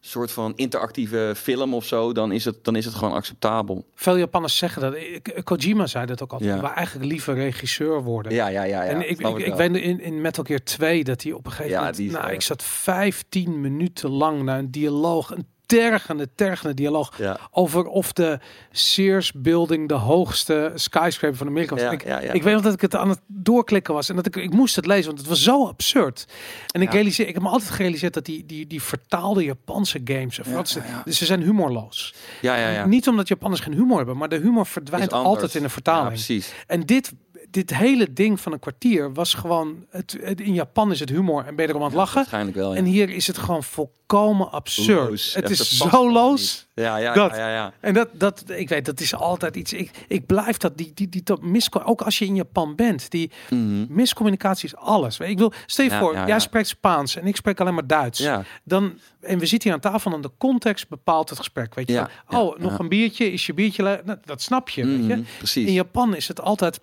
soort 0.00 0.32
van 0.32 0.52
interactieve 0.56 1.32
film 1.36 1.74
of 1.74 1.84
zo, 1.84 2.12
dan 2.12 2.32
is 2.32 2.44
het 2.44 2.64
dan 2.64 2.76
is 2.76 2.84
het 2.84 2.94
gewoon 2.94 3.14
acceptabel. 3.14 3.84
Veel 3.94 4.16
Japanners 4.16 4.56
zeggen 4.56 4.82
dat. 4.82 4.94
Ik- 4.94 5.40
Kojima 5.44 5.86
zei 5.86 6.06
dat 6.06 6.22
ook 6.22 6.32
altijd. 6.32 6.54
Ja. 6.54 6.60
We 6.60 6.66
eigenlijk 6.66 7.10
liever 7.10 7.34
regisseur 7.34 8.02
worden. 8.02 8.32
Ja, 8.32 8.48
ja, 8.48 8.62
ja. 8.62 8.82
ja 8.82 8.88
en 8.90 9.10
ik, 9.10 9.18
ik, 9.20 9.38
ik 9.38 9.54
weet 9.54 9.76
in, 9.76 10.00
in 10.00 10.20
Metal 10.20 10.44
Gear 10.44 10.62
2 10.64 11.04
dat 11.04 11.22
hij 11.22 11.32
op 11.32 11.46
een 11.46 11.52
gegeven 11.52 11.70
Ja, 11.72 11.80
moment... 11.90 12.10
Nou, 12.12 12.32
ik 12.32 12.40
zat 12.42 12.62
15 12.62 13.60
minuten 13.60 14.10
lang 14.10 14.42
naar 14.42 14.58
een 14.58 14.70
dialoog, 14.70 15.30
een 15.30 15.46
tergende, 15.78 16.28
tergende 16.34 16.74
dialoog 16.74 17.18
Ja. 17.18 17.38
over 17.50 17.84
of 17.86 18.12
de 18.12 18.38
Sears 18.70 19.32
Building 19.32 19.88
de 19.88 19.94
hoogste 19.94 20.72
skyscraper 20.74 21.36
van 21.36 21.46
Amerika 21.46 21.74
was. 21.74 21.84
Ja, 21.84 21.90
ik, 21.90 22.04
ja, 22.04 22.20
ja. 22.20 22.32
ik 22.32 22.42
weet 22.42 22.54
nog 22.54 22.62
dat 22.62 22.72
ik 22.74 22.80
het 22.80 22.96
aan 22.96 23.08
het 23.08 23.20
doorklikken 23.26 23.94
was 23.94 24.08
en 24.08 24.16
dat 24.16 24.26
ik, 24.26 24.36
ik 24.36 24.52
moest 24.52 24.76
het 24.76 24.86
lezen, 24.86 25.06
want 25.06 25.18
het 25.18 25.28
was 25.28 25.42
zo 25.42 25.66
absurd. 25.66 26.26
En 26.70 26.82
ik 26.82 26.92
realiseer, 26.92 27.26
ik 27.28 27.34
heb 27.34 27.42
me 27.42 27.48
altijd 27.48 27.70
gerealiseerd 27.70 28.14
dat 28.14 28.24
die, 28.24 28.46
die, 28.46 28.66
die 28.66 28.82
vertaalde 28.82 29.44
Japanse 29.44 30.00
games, 30.04 30.38
vooral 30.42 30.64
ja, 30.66 30.82
ja. 30.88 31.02
dus 31.04 31.18
ze 31.18 31.24
zijn 31.24 31.42
humorloos. 31.42 32.14
Ja, 32.40 32.56
ja, 32.56 32.68
ja. 32.68 32.86
Niet 32.86 33.08
omdat 33.08 33.28
Japanners 33.28 33.60
geen 33.60 33.74
humor 33.74 33.96
hebben, 33.96 34.16
maar 34.16 34.28
de 34.28 34.38
humor 34.38 34.66
verdwijnt 34.66 35.12
altijd 35.12 35.54
in 35.54 35.60
de 35.60 35.66
Ja, 35.66 35.72
vertaling. 35.72 36.08
precies. 36.08 36.52
En 36.66 36.80
dit, 36.80 37.12
dit 37.54 37.74
hele 37.76 38.12
ding 38.12 38.40
van 38.40 38.52
een 38.52 38.58
kwartier 38.58 39.12
was 39.12 39.34
gewoon... 39.34 39.86
Het, 39.90 40.16
het- 40.20 40.40
in 40.40 40.54
Japan 40.54 40.90
is 40.90 41.00
het 41.00 41.08
humor 41.08 41.44
en 41.46 41.54
ben 41.54 41.64
je 41.64 41.70
erom 41.70 41.82
aan 41.82 41.88
het 41.88 41.96
lachen. 41.98 42.14
Waarschijnlijk 42.14 42.56
wel. 42.56 42.72
Ja. 42.72 42.78
En 42.78 42.84
hier 42.84 43.10
is 43.10 43.26
het 43.26 43.38
gewoon 43.38 43.62
volkomen 43.62 44.50
absurd. 44.50 45.08
Loos. 45.08 45.34
Het 45.34 45.50
is 45.50 45.76
zo 45.78 46.12
loos. 46.12 46.66
Ja, 46.74 46.96
ja, 46.96 47.12
Dat. 47.14 47.36
ja, 47.36 47.50
ja. 47.52 47.72
En 47.80 47.94
dat, 47.94 48.08
dat, 48.12 48.44
ik 48.46 48.68
weet, 48.68 48.84
dat 48.84 49.00
is 49.00 49.14
altijd 49.14 49.56
iets. 49.56 49.72
Ik, 49.72 49.90
ik 50.08 50.26
blijf 50.26 50.56
dat, 50.56 50.76
die, 50.78 50.90
die, 50.94 51.08
die, 51.08 51.22
dat 51.22 51.40
ook 51.84 52.02
als 52.02 52.18
je 52.18 52.24
in 52.24 52.34
Japan 52.34 52.74
bent, 52.74 53.10
die 53.10 53.30
Mhm. 53.50 53.84
miscommunicatie 53.88 54.68
is 54.68 54.76
alles. 54.76 55.18
Ik 55.18 55.38
wil, 55.38 55.52
stel 55.66 55.84
je 55.84 55.90
voor, 55.90 56.12
ja, 56.12 56.26
jij 56.26 56.40
spreekt 56.40 56.68
Spaans 56.68 57.16
en 57.16 57.26
ik 57.26 57.36
spreek 57.36 57.60
alleen 57.60 57.74
maar 57.74 57.86
Duits. 57.86 58.18
Ja. 58.18 58.44
Dan, 58.64 58.98
en 59.20 59.38
we 59.38 59.46
zitten 59.46 59.68
hier 59.70 59.78
aan 59.84 59.92
tafel 59.92 60.12
en 60.12 60.20
de 60.20 60.30
context 60.38 60.88
bepaalt 60.88 61.28
het 61.28 61.38
gesprek. 61.38 61.74
Weet 61.74 61.88
je, 61.88 62.06
van, 62.28 62.40
oh, 62.40 62.58
nog 62.58 62.78
een 62.78 62.88
biertje, 62.88 63.32
is 63.32 63.46
je 63.46 63.54
biertje, 63.54 64.02
nou, 64.04 64.18
dat 64.24 64.42
snap 64.42 64.68
je, 64.68 64.86
weet 64.86 65.06
je. 65.06 65.14
Mhm, 65.16 65.22
Precies. 65.38 65.66
In 65.66 65.72
Japan 65.72 66.14
is 66.16 66.28
het 66.28 66.40
altijd. 66.40 66.80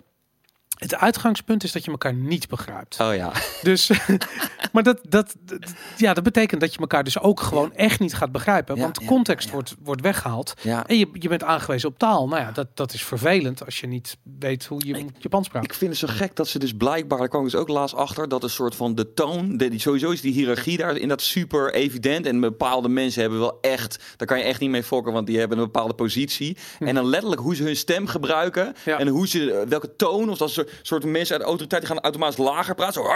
Het 0.82 0.94
uitgangspunt 0.96 1.64
is 1.64 1.72
dat 1.72 1.84
je 1.84 1.90
elkaar 1.90 2.14
niet 2.14 2.48
begrijpt. 2.48 3.00
Oh 3.00 3.14
ja. 3.14 3.32
Dus, 3.62 3.90
maar 4.72 4.82
dat, 4.82 5.00
dat, 5.08 5.34
dat- 5.44 5.72
ja, 5.96 6.14
dat 6.14 6.24
betekent 6.24 6.60
dat 6.60 6.72
je 6.74 6.78
elkaar 6.80 7.04
dus 7.04 7.18
ook 7.20 7.40
gewoon 7.40 7.74
echt 7.74 8.00
niet 8.00 8.14
gaat 8.14 8.32
begrijpen. 8.32 8.76
Ja, 8.76 8.82
want 8.82 8.98
ja, 9.00 9.06
context. 9.06 9.50
Wordt, 9.50 9.74
wordt 9.82 10.00
weggehaald. 10.02 10.54
ja. 10.62 10.86
En 10.86 10.98
je, 10.98 11.08
je 11.12 11.28
bent 11.28 11.42
aangewezen 11.44 11.88
op 11.88 11.98
taal. 11.98 12.28
Nou 12.28 12.40
ja, 12.42 12.50
dat, 12.50 12.66
dat 12.74 12.92
is 12.92 13.04
vervelend 13.04 13.64
als 13.64 13.80
je 13.80 13.86
niet 13.86 14.16
weet 14.38 14.64
hoe 14.64 14.86
je 14.86 14.94
moet 15.02 15.12
Japans 15.18 15.48
praat. 15.48 15.64
Ik 15.64 15.74
vind 15.74 15.90
het 15.90 16.10
zo 16.10 16.14
gek 16.16 16.36
dat 16.36 16.48
ze 16.48 16.58
dus 16.58 16.72
blijkbaar, 16.74 17.18
daar 17.18 17.28
kwam 17.28 17.44
ik 17.44 17.50
dus 17.50 17.60
ook 17.60 17.68
laatst 17.68 17.94
achter, 17.94 18.28
dat 18.28 18.42
een 18.42 18.50
soort 18.50 18.74
van 18.74 18.94
de 18.94 19.12
toon, 19.14 19.56
de, 19.56 19.78
sowieso 19.78 20.10
is 20.10 20.20
die 20.20 20.32
hiërarchie 20.32 20.76
daar 20.76 20.96
in 20.96 21.08
dat 21.08 21.22
super 21.22 21.74
evident. 21.74 22.26
En 22.26 22.40
bepaalde 22.40 22.88
mensen 22.88 23.20
hebben 23.20 23.38
wel 23.38 23.58
echt, 23.60 24.04
daar 24.16 24.26
kan 24.26 24.38
je 24.38 24.44
echt 24.44 24.60
niet 24.60 24.70
mee 24.70 24.82
fokken, 24.82 25.12
want 25.12 25.26
die 25.26 25.38
hebben 25.38 25.58
een 25.58 25.64
bepaalde 25.64 25.94
positie. 25.94 26.56
En 26.78 26.94
dan 26.94 27.06
letterlijk 27.06 27.40
hoe 27.40 27.54
ze 27.54 27.62
hun 27.62 27.76
stem 27.76 28.06
gebruiken 28.06 28.74
Ja. 28.84 28.98
en 28.98 29.08
hoe 29.08 29.28
ze, 29.28 29.64
welke 29.68 29.96
toon, 29.96 30.30
of 30.30 30.38
dat 30.38 30.50
soort, 30.50 30.70
soort 30.82 31.04
mensen 31.04 31.32
uit 31.32 31.42
de 31.42 31.48
autoriteit 31.48 31.82
die 31.82 31.90
gaan 31.90 32.00
automatisch 32.02 32.36
lager 32.36 32.74
praten. 32.74 32.94
Zo. 33.02 33.06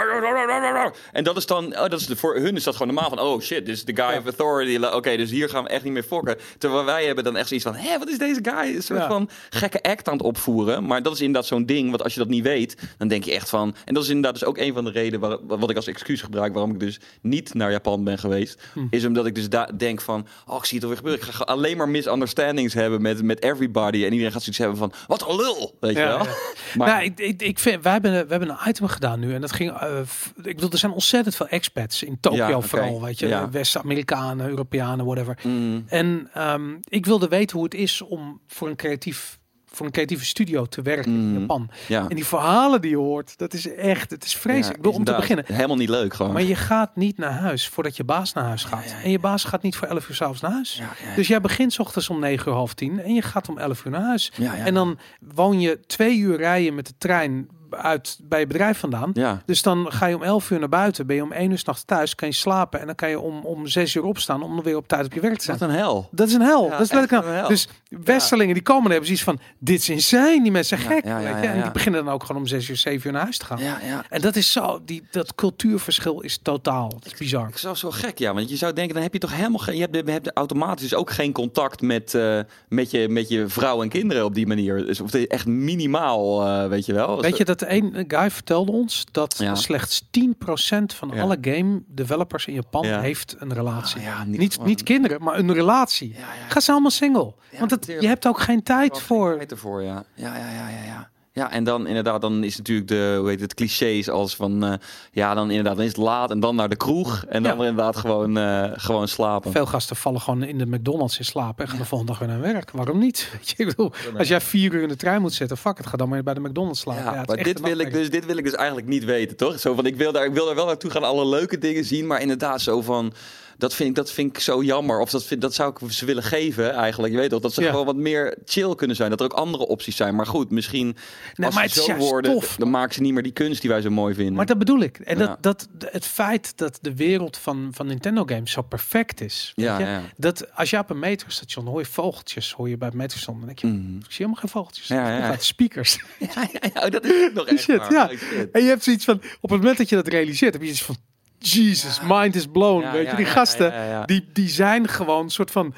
En 1.11 1.23
dat 1.23 1.37
is 1.37 1.45
dan, 1.45 1.65
oh, 1.65 1.89
dat 1.89 1.99
is 1.99 2.05
de, 2.05 2.15
voor 2.15 2.35
hun 2.35 2.55
is 2.55 2.63
dat 2.63 2.75
gewoon 2.75 2.93
normaal 2.93 3.09
van, 3.09 3.19
oh 3.19 3.41
shit, 3.41 3.65
dit 3.65 3.75
is 3.75 3.85
de 3.85 3.95
guy 3.95 4.11
Ja. 4.11 4.17
of 4.17 4.23
authority. 4.23 4.85
Oké, 4.85 5.17
dus 5.17 5.29
hier 5.29 5.49
gaan 5.49 5.63
we 5.63 5.69
echt 5.69 5.83
niet 5.83 5.93
mee 5.93 6.03
fokken. 6.03 6.37
Terwijl 6.57 6.85
wij 6.85 7.05
hebben 7.05 7.23
dan 7.23 7.37
echt 7.37 7.47
zoiets 7.47 7.65
van, 7.65 7.75
hé, 7.75 7.99
wat 7.99 8.09
is 8.09 8.17
deze 8.17 8.39
guy? 8.43 8.75
Een 8.75 8.83
soort 8.83 8.99
Ja. 8.99 9.07
van 9.07 9.29
gekke 9.49 9.81
act 9.83 10.07
aan 10.07 10.13
het 10.17 10.25
opvoeren. 10.25 10.85
Maar 10.85 11.03
dat 11.03 11.13
is 11.13 11.19
inderdaad 11.19 11.45
zo'n 11.45 11.65
ding, 11.65 11.89
want 11.89 12.03
als 12.03 12.13
je 12.13 12.19
dat 12.19 12.29
niet 12.29 12.43
weet, 12.43 12.75
dan 12.97 13.07
denk 13.07 13.23
je 13.23 13.33
echt 13.33 13.49
van... 13.49 13.75
En 13.85 13.93
dat 13.93 14.03
is 14.03 14.09
inderdaad 14.09 14.33
dus 14.39 14.43
ook 14.43 14.57
een 14.57 14.73
van 14.73 14.83
de 14.83 14.91
redenen 14.91 15.19
waar, 15.19 15.37
wat 15.59 15.69
ik 15.69 15.75
als 15.75 15.87
excuus 15.87 16.21
gebruik... 16.21 16.53
waarom 16.53 16.71
ik 16.71 16.79
dus 16.79 16.99
niet 17.21 17.53
naar 17.53 17.71
Japan 17.71 18.03
ben 18.03 18.17
geweest. 18.17 18.61
Hm. 18.73 18.79
Is 18.89 19.05
omdat 19.05 19.25
ik 19.25 19.35
dus 19.35 19.49
daar 19.49 19.77
denk 19.77 20.01
van, 20.01 20.27
oh, 20.47 20.57
ik 20.57 20.65
zie 20.65 20.73
het 20.75 20.83
alweer 20.83 20.97
gebeuren. 20.97 21.27
Ik 21.27 21.33
ga 21.33 21.43
alleen 21.43 21.77
maar 21.77 21.89
misunderstandings 21.89 22.73
hebben 22.73 23.01
met, 23.01 23.21
met 23.23 23.43
everybody. 23.43 24.05
En 24.05 24.11
iedereen 24.11 24.31
gaat 24.31 24.41
zoiets 24.41 24.57
hebben 24.57 24.77
van, 24.77 24.93
wat 25.07 25.29
een 25.29 25.35
lul, 25.35 25.75
weet 25.79 25.95
je 25.95 26.03
wel? 26.03 26.25
Maar 26.77 26.87
nou, 26.87 27.03
ik, 27.03 27.19
ik, 27.19 27.41
ik 27.47 27.59
vind, 27.59 27.83
wij 27.83 27.91
hebben, 27.91 28.11
we 28.11 28.17
hebben 28.31 28.49
een 28.49 28.69
item 28.69 28.87
gedaan 28.87 29.19
nu. 29.19 29.33
En 29.33 29.41
dat 29.41 29.51
ging. 29.51 29.71
eh, 29.71 29.99
ik 30.35 30.55
bedoel, 30.55 30.71
er 30.71 30.77
zijn 30.77 30.91
ontzettend 30.91 31.35
veel 31.35 31.47
expats 31.47 32.03
in 32.03 32.17
Tokio, 32.19 32.47
Ja, 32.47 32.61
vooral. 32.61 33.01
Weet 33.01 33.19
je, 33.19 33.27
Ja. 33.27 33.49
West-Amerikanen, 33.49 34.49
Europeanen, 34.49 35.05
whatever. 35.05 35.37
Mm, 35.43 35.83
En 35.87 36.29
ehm, 36.33 36.75
ik 36.83 37.05
wilde 37.05 37.27
weten 37.27 37.55
hoe 37.55 37.65
het 37.65 37.73
is 37.73 38.01
om 38.01 38.41
voor 38.47 38.67
een 38.69 38.75
creatief. 38.75 39.39
Voor 39.77 39.85
een 39.85 39.91
creatieve 39.91 40.25
studio 40.25 40.65
te 40.65 40.81
werken 40.81 41.11
in 41.11 41.29
Mhm. 41.31 41.39
Japan. 41.39 41.69
ja. 41.87 42.05
En 42.09 42.15
die 42.15 42.25
verhalen 42.25 42.81
die 42.81 42.89
je 42.89 42.97
hoort, 42.97 43.37
dat 43.37 43.53
is 43.53 43.69
echt, 43.75 44.11
het 44.11 44.23
is 44.25 44.35
vreselijk. 44.35 44.65
Ja, 44.65 44.75
ik 44.75 44.77
bedoel, 44.81 44.93
om 44.97 45.03
te 45.03 45.15
beginnen. 45.15 45.45
Helemaal 45.47 45.75
niet 45.75 45.89
leuk 45.89 46.13
gewoon. 46.13 46.33
Maar 46.33 46.41
je 46.43 46.55
gaat 46.55 46.95
niet 46.95 47.17
naar 47.17 47.31
huis 47.31 47.67
voordat 47.67 47.95
je 47.97 48.03
baas 48.03 48.33
naar 48.33 48.43
huis 48.43 48.63
gaat. 48.63 48.89
ja. 48.89 49.01
En 49.03 49.09
je 49.11 49.19
baas 49.19 49.43
gaat 49.43 49.61
niet 49.61 49.75
voor 49.75 49.87
11 49.87 50.09
uur 50.09 50.15
s'avonds 50.15 50.41
naar 50.41 50.51
huis. 50.51 50.81
Dus 51.15 51.27
jij 51.27 51.41
begint 51.41 51.73
's 51.73 51.79
ochtends 51.79 52.09
om 52.09 52.19
9 52.19 52.47
uur 52.51 52.53
half 52.57 52.73
10 52.73 52.99
en 52.99 53.13
je 53.13 53.21
gaat 53.21 53.49
om 53.49 53.57
11 53.57 53.85
uur 53.85 53.91
naar 53.91 54.01
huis. 54.01 54.31
En 54.65 54.73
dan 54.73 54.97
woon 55.33 55.59
je 55.59 55.79
twee 55.87 56.17
uur 56.17 56.37
rijden 56.37 56.75
met 56.75 56.87
de 56.87 56.93
trein 56.97 57.47
uit 57.69 58.19
bij 58.23 58.39
je 58.39 58.47
bedrijf 58.47 58.79
vandaan. 58.79 59.11
Ja. 59.13 59.41
Dus 59.45 59.61
dan 59.61 59.91
ga 59.91 60.05
je 60.05 60.15
om 60.15 60.23
11 60.23 60.49
uur 60.51 60.59
naar 60.59 60.69
buiten, 60.69 61.07
ben 61.07 61.15
je 61.15 61.23
om 61.23 61.31
1 61.31 61.51
uur 61.51 61.57
s'nachts 61.57 61.83
thuis, 61.83 62.15
kan 62.15 62.27
je 62.27 62.33
slapen 62.33 62.79
en 62.79 62.85
dan 62.85 62.95
kan 62.95 63.09
je 63.09 63.19
om, 63.19 63.45
om 63.45 63.67
6 63.67 63.95
uur 63.95 64.03
opstaan 64.03 64.43
om 64.43 64.55
dan 64.55 64.63
weer 64.63 64.75
op 64.75 64.87
tijd 64.87 65.05
op 65.05 65.13
je 65.13 65.19
werk 65.19 65.37
te 65.37 65.43
zijn. 65.43 65.57
Wat 65.57 65.69
een 65.69 65.75
hel. 65.75 66.09
Dat 66.11 66.27
is 66.27 66.33
een 66.33 66.41
hel. 66.41 66.63
Ja, 66.63 66.69
dat 66.69 66.81
is 66.81 66.91
letterlijk 66.91 67.27
een 67.27 67.33
hel. 67.33 67.47
Dus 67.47 67.67
Westerlingen 67.89 68.53
die 68.53 68.63
komen 68.63 68.83
en 68.83 68.89
hebben 68.89 69.05
zoiets 69.07 69.23
van, 69.23 69.39
dit 69.59 69.79
is 69.79 69.89
insane, 69.89 70.39
die 70.41 70.51
mensen 70.51 70.77
gek. 70.77 71.05
ja, 71.05 71.19
ja, 71.19 71.33
weet 71.33 71.43
je? 71.43 71.47
ja, 71.47 71.53
En 71.53 71.61
die 71.61 71.71
beginnen 71.71 72.05
dan 72.05 72.13
ook 72.13 72.23
gewoon 72.23 72.41
om 72.41 72.47
6 72.47 72.69
uur, 72.69 72.77
7 72.77 73.07
uur 73.07 73.13
naar 73.13 73.21
huis 73.21 73.37
te 73.37 73.45
gaan. 73.45 73.59
Ja, 73.59 73.79
ja. 73.85 74.05
En 74.09 74.21
dat 74.21 74.35
is 74.35 74.51
zo, 74.51 74.79
die, 74.85 75.07
dat 75.11 75.35
cultuurverschil 75.35 76.21
is 76.21 76.39
totaal. 76.41 76.89
Dat 76.89 77.05
is 77.05 77.13
bizar. 77.13 77.47
Ik 77.47 77.57
zou 77.57 77.75
zo 77.75 77.91
gek, 77.91 78.17
ja. 78.17 78.33
Want 78.33 78.49
je 78.49 78.55
zou 78.55 78.73
denken, 78.73 78.93
dan 78.93 79.03
heb 79.03 79.13
je 79.13 79.19
toch 79.19 79.35
helemaal 79.35 79.59
geen... 79.59 79.75
Je 79.75 79.81
hebt, 79.81 79.95
je 79.95 80.11
hebt 80.11 80.31
automatisch 80.33 80.93
ook 80.93 81.11
geen 81.11 81.31
contact 81.31 81.81
met, 81.81 82.13
eh, 82.13 82.39
met, 82.69 82.91
je, 82.91 83.09
met 83.09 83.29
je 83.29 83.47
vrouw 83.47 83.81
en 83.81 83.89
kinderen 83.89 84.25
op 84.25 84.35
die 84.35 84.47
manier. 84.47 84.85
Dus, 84.85 85.01
of 85.01 85.13
echt 85.13 85.45
minimaal, 85.45 86.45
eh, 86.45 86.67
weet 86.67 86.85
je 86.85 86.93
wel. 86.93 87.21
Weet 87.21 87.37
je 87.37 87.45
dat 87.45 87.56
een 87.61 88.05
guy 88.07 88.31
vertelde 88.31 88.71
ons 88.71 89.05
dat 89.11 89.35
Ja. 89.37 89.55
slechts 89.55 90.07
10% 90.11 90.93
van 90.93 91.11
Ja. 91.13 91.21
alle 91.21 91.37
game 91.41 91.81
developers 91.87 92.45
in 92.45 92.53
Japan 92.53 92.87
Ja. 92.87 92.99
heeft 93.01 93.35
een 93.39 93.53
relatie. 93.53 93.97
Ah, 93.97 94.03
ja, 94.03 94.23
niet, 94.23 94.63
niet 94.63 94.83
kinderen, 94.83 95.23
maar 95.23 95.37
een 95.39 95.53
relatie. 95.53 96.09
Ja, 96.13 96.19
ja. 96.19 96.49
Ga 96.49 96.59
ze 96.59 96.71
allemaal 96.71 96.91
single. 96.91 97.33
Ja, 97.51 97.59
Want 97.59 97.71
het, 97.71 97.85
je 97.85 98.07
hebt 98.07 98.27
ook 98.27 98.39
geen 98.39 98.63
tijd 98.63 99.01
voor. 99.01 99.27
geen 99.29 99.37
tijd 99.37 99.51
ervoor, 99.51 99.81
ja. 99.81 100.03
Ja, 100.13 100.37
ja, 100.37 100.49
ja, 100.51 100.67
ja, 100.85 101.09
ja. 101.37 101.51
En 101.51 101.63
dan 101.63 101.87
inderdaad, 101.87 102.21
dan 102.21 102.43
is 102.43 102.57
natuurlijk 102.57 102.87
de, 102.87 103.15
hoe 103.19 103.29
heet 103.29 103.39
het, 103.39 103.53
clichés 103.53 104.09
als 104.09 104.35
van, 104.35 104.63
eh, 104.65 104.73
ja, 105.11 105.33
dan 105.33 105.49
inderdaad, 105.49 105.75
dan 105.75 105.85
is 105.85 105.91
het 105.91 105.99
laat 106.01 106.31
en 106.31 106.39
dan 106.39 106.55
naar 106.55 106.69
de 106.69 106.75
kroeg 106.75 107.25
en 107.29 107.43
dan 107.43 107.57
Ja. 107.57 107.65
inderdaad 107.67 107.95
gewoon, 107.95 108.37
eh, 108.37 108.63
gewoon 108.75 109.07
slapen. 109.07 109.51
Veel 109.51 109.65
gasten 109.65 109.95
vallen 109.95 110.21
gewoon 110.21 110.43
in 110.43 110.57
de 110.57 110.65
McDonald's 110.65 111.17
in 111.19 111.25
slaap 111.25 111.59
en 111.59 111.67
gaan 111.67 111.77
de 111.77 111.85
volgende 111.85 112.11
dag 112.11 112.21
weer 112.21 112.29
naar 112.29 112.53
werk. 112.53 112.71
Waarom 112.71 112.99
niet? 112.99 113.31
Je, 113.41 113.53
ik 113.57 113.65
bedoel, 113.67 113.91
als 114.17 114.27
jij 114.27 114.41
vier 114.41 114.73
uur 114.73 114.81
in 114.81 114.87
de 114.87 114.95
trein 114.95 115.21
moet 115.21 115.33
zitten, 115.33 115.57
fuck 115.57 115.77
het, 115.77 115.87
ga 115.87 115.97
dan 115.97 116.09
maar 116.09 116.23
bij 116.23 116.33
de 116.33 116.39
McDonald's 116.39 116.79
slapen. 116.79 117.03
Ja, 117.03 117.23
maar 117.25 117.43
dit 117.43 117.59
wil, 117.59 117.77
ik 117.77 117.93
dus, 117.93 118.09
dit 118.09 118.25
wil 118.25 118.37
ik 118.37 118.43
dus 118.43 118.55
eigenlijk 118.55 118.87
niet 118.87 119.05
weten, 119.05 119.37
toch? 119.37 119.59
Zo 119.59 119.73
van, 119.75 119.85
ik 119.85 119.95
wil 119.95 120.11
daar, 120.11 120.25
ik 120.25 120.33
wil 120.33 120.45
daar 120.45 120.55
wel 120.55 120.65
naartoe 120.65 120.91
gaan, 120.91 121.03
alle 121.03 121.25
leuke 121.27 121.57
dingen 121.57 121.85
zien, 121.85 122.07
maar 122.07 122.21
inderdaad 122.21 122.61
zo 122.61 122.81
van, 122.81 123.13
dat 123.57 123.73
vind 123.73 123.89
ik, 123.89 123.95
dat 123.95 124.11
vind 124.11 124.35
ik 124.35 124.41
zo 124.41 124.63
jammer. 124.63 124.99
Of 124.99 125.09
dat, 125.09 125.23
vind, 125.23 125.41
dat 125.41 125.53
zou 125.53 125.73
ik 125.79 125.91
ze 125.91 126.05
willen 126.05 126.23
geven 126.23 126.73
eigenlijk. 126.73 127.13
Je 127.13 127.19
weet 127.19 127.29
toch, 127.29 127.41
dat 127.41 127.53
ze 127.53 127.61
Ja. 127.61 127.69
gewoon 127.69 127.85
wat 127.85 127.95
meer 127.95 128.37
chill 128.45 128.75
kunnen 128.75 128.95
zijn. 128.95 129.09
Dat 129.09 129.19
er 129.19 129.25
ook 129.25 129.33
andere 129.33 129.67
opties 129.67 129.95
zijn. 129.95 130.15
Maar 130.15 130.25
goed, 130.25 130.49
misschien 130.49 130.95
als 131.35 131.55
maar 131.55 131.67
ze 131.67 131.81
zo 131.81 131.95
worden, 131.95 132.31
tof. 132.33 132.55
dan 132.55 132.69
maken 132.69 132.93
ze 132.93 133.01
niet 133.01 133.13
meer 133.13 133.23
die 133.23 133.31
kunst 133.31 133.61
die 133.61 133.69
wij 133.69 133.81
zo 133.81 133.89
mooi 133.89 134.13
vinden. 134.13 134.33
Maar 134.33 134.45
dat 134.45 134.57
bedoel 134.57 134.79
ik. 134.79 134.99
En 134.99 135.17
Ja. 135.17 135.25
dat, 135.41 135.67
dat, 135.77 135.91
het 135.91 136.05
feit 136.05 136.57
dat 136.57 136.77
de 136.81 136.95
wereld 136.95 137.37
van, 137.37 137.69
van 137.71 137.87
Nintendo 137.87 138.23
games 138.25 138.51
zo 138.51 138.61
perfect 138.61 139.21
is. 139.21 139.51
Ja. 139.55 140.01
Dat 140.17 140.55
als 140.55 140.69
je 140.69 140.77
op 140.77 140.89
een 140.89 140.99
metrostation 140.99 141.65
hoor 141.67 141.79
je 141.79 141.85
vogeltjes, 141.85 142.51
hoor 142.51 142.69
je 142.69 142.77
bij 142.77 142.87
het 142.87 142.97
metrostation, 142.97 143.37
dan 143.37 143.45
denk 143.47 143.59
je, 143.59 143.67
Mhm. 143.67 143.95
ik 143.97 144.03
zie 144.05 144.15
helemaal 144.17 144.35
geen 144.41 144.49
vogeltjes. 144.49 144.87
Ja, 144.87 145.17
ja. 145.17 145.35
Speakers. 145.39 145.99
Ja, 146.35 146.47
ja, 146.53 146.69
ja, 146.73 146.89
dat 146.89 147.05
is 147.05 147.29
nog 147.33 147.45
echt 147.51 147.59
Shit, 147.61 147.77
waar. 147.77 147.91
ja. 147.91 148.09
En 148.51 148.61
je 148.61 148.67
hebt 148.67 148.83
zoiets 148.83 149.05
van, 149.05 149.15
op 149.41 149.49
het 149.49 149.59
moment 149.59 149.77
dat 149.77 149.89
je 149.89 149.95
dat 149.95 150.07
realiseert, 150.07 150.53
heb 150.53 150.61
je 150.61 150.69
iets 150.69 150.81
van, 150.83 150.95
Jesus, 151.39 151.99
mind 152.07 152.35
is 152.35 152.45
blown. 152.47 152.91
Weet 152.91 153.09
je, 153.09 153.15
die 153.15 153.25
gasten. 153.25 153.73
Die, 154.05 154.29
die 154.33 154.49
zijn 154.49 154.87
gewoon 154.87 155.23
een 155.23 155.29
soort 155.29 155.51
van, 155.51 155.73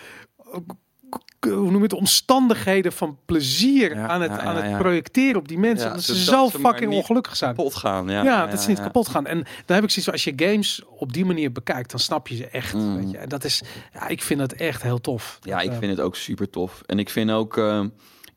hoe 1.39 1.71
noem 1.71 1.75
je 1.75 1.81
het, 1.81 1.93
omstandigheden 1.93 2.91
van 2.91 3.17
plezier 3.25 3.95
Ja, 3.95 4.07
aan 4.07 4.21
het, 4.21 4.31
ja, 4.31 4.39
aan 4.39 4.55
het 4.55 4.77
projecteren 4.77 5.35
op 5.35 5.47
die 5.47 5.57
mensen. 5.57 5.89
Dat 5.89 6.03
ze 6.03 6.15
zo 6.23 6.49
ze 6.49 6.59
fucking 6.59 6.93
ongelukkig 6.93 7.35
zijn. 7.35 7.55
Kapot 7.55 7.75
gaan, 7.75 8.07
ja. 8.07 8.23
Ja, 8.23 8.47
dat 8.47 8.61
ze 8.61 8.69
niet 8.69 8.81
kapot 8.81 9.07
gaan. 9.07 9.25
En 9.25 9.37
dan 9.37 9.75
heb 9.75 9.83
ik 9.83 9.89
zoiets 9.89 10.03
van, 10.03 10.13
als 10.13 10.23
je 10.23 10.33
games 10.35 10.81
op 10.87 11.13
die 11.13 11.25
manier 11.25 11.51
bekijkt, 11.51 11.91
dan 11.91 11.99
snap 11.99 12.27
je 12.27 12.35
ze 12.35 12.47
echt. 12.47 12.73
Mm. 12.73 12.95
Weet 12.95 13.11
je. 13.11 13.17
En 13.17 13.29
dat 13.29 13.43
is, 13.43 13.61
ja, 13.93 14.07
ik 14.07 14.23
vind 14.23 14.39
dat 14.39 14.51
echt 14.51 14.81
heel 14.81 15.01
tof. 15.01 15.39
Ja, 15.41 15.55
Dat, 15.55 15.65
ik 15.65 15.71
eh, 15.71 15.77
vind 15.77 15.91
het 15.91 15.99
ook 15.99 16.15
super 16.15 16.49
tof. 16.49 16.81
En 16.85 16.99
ik 16.99 17.09
vind 17.09 17.31
ook, 17.31 17.57
eh, 17.57 17.83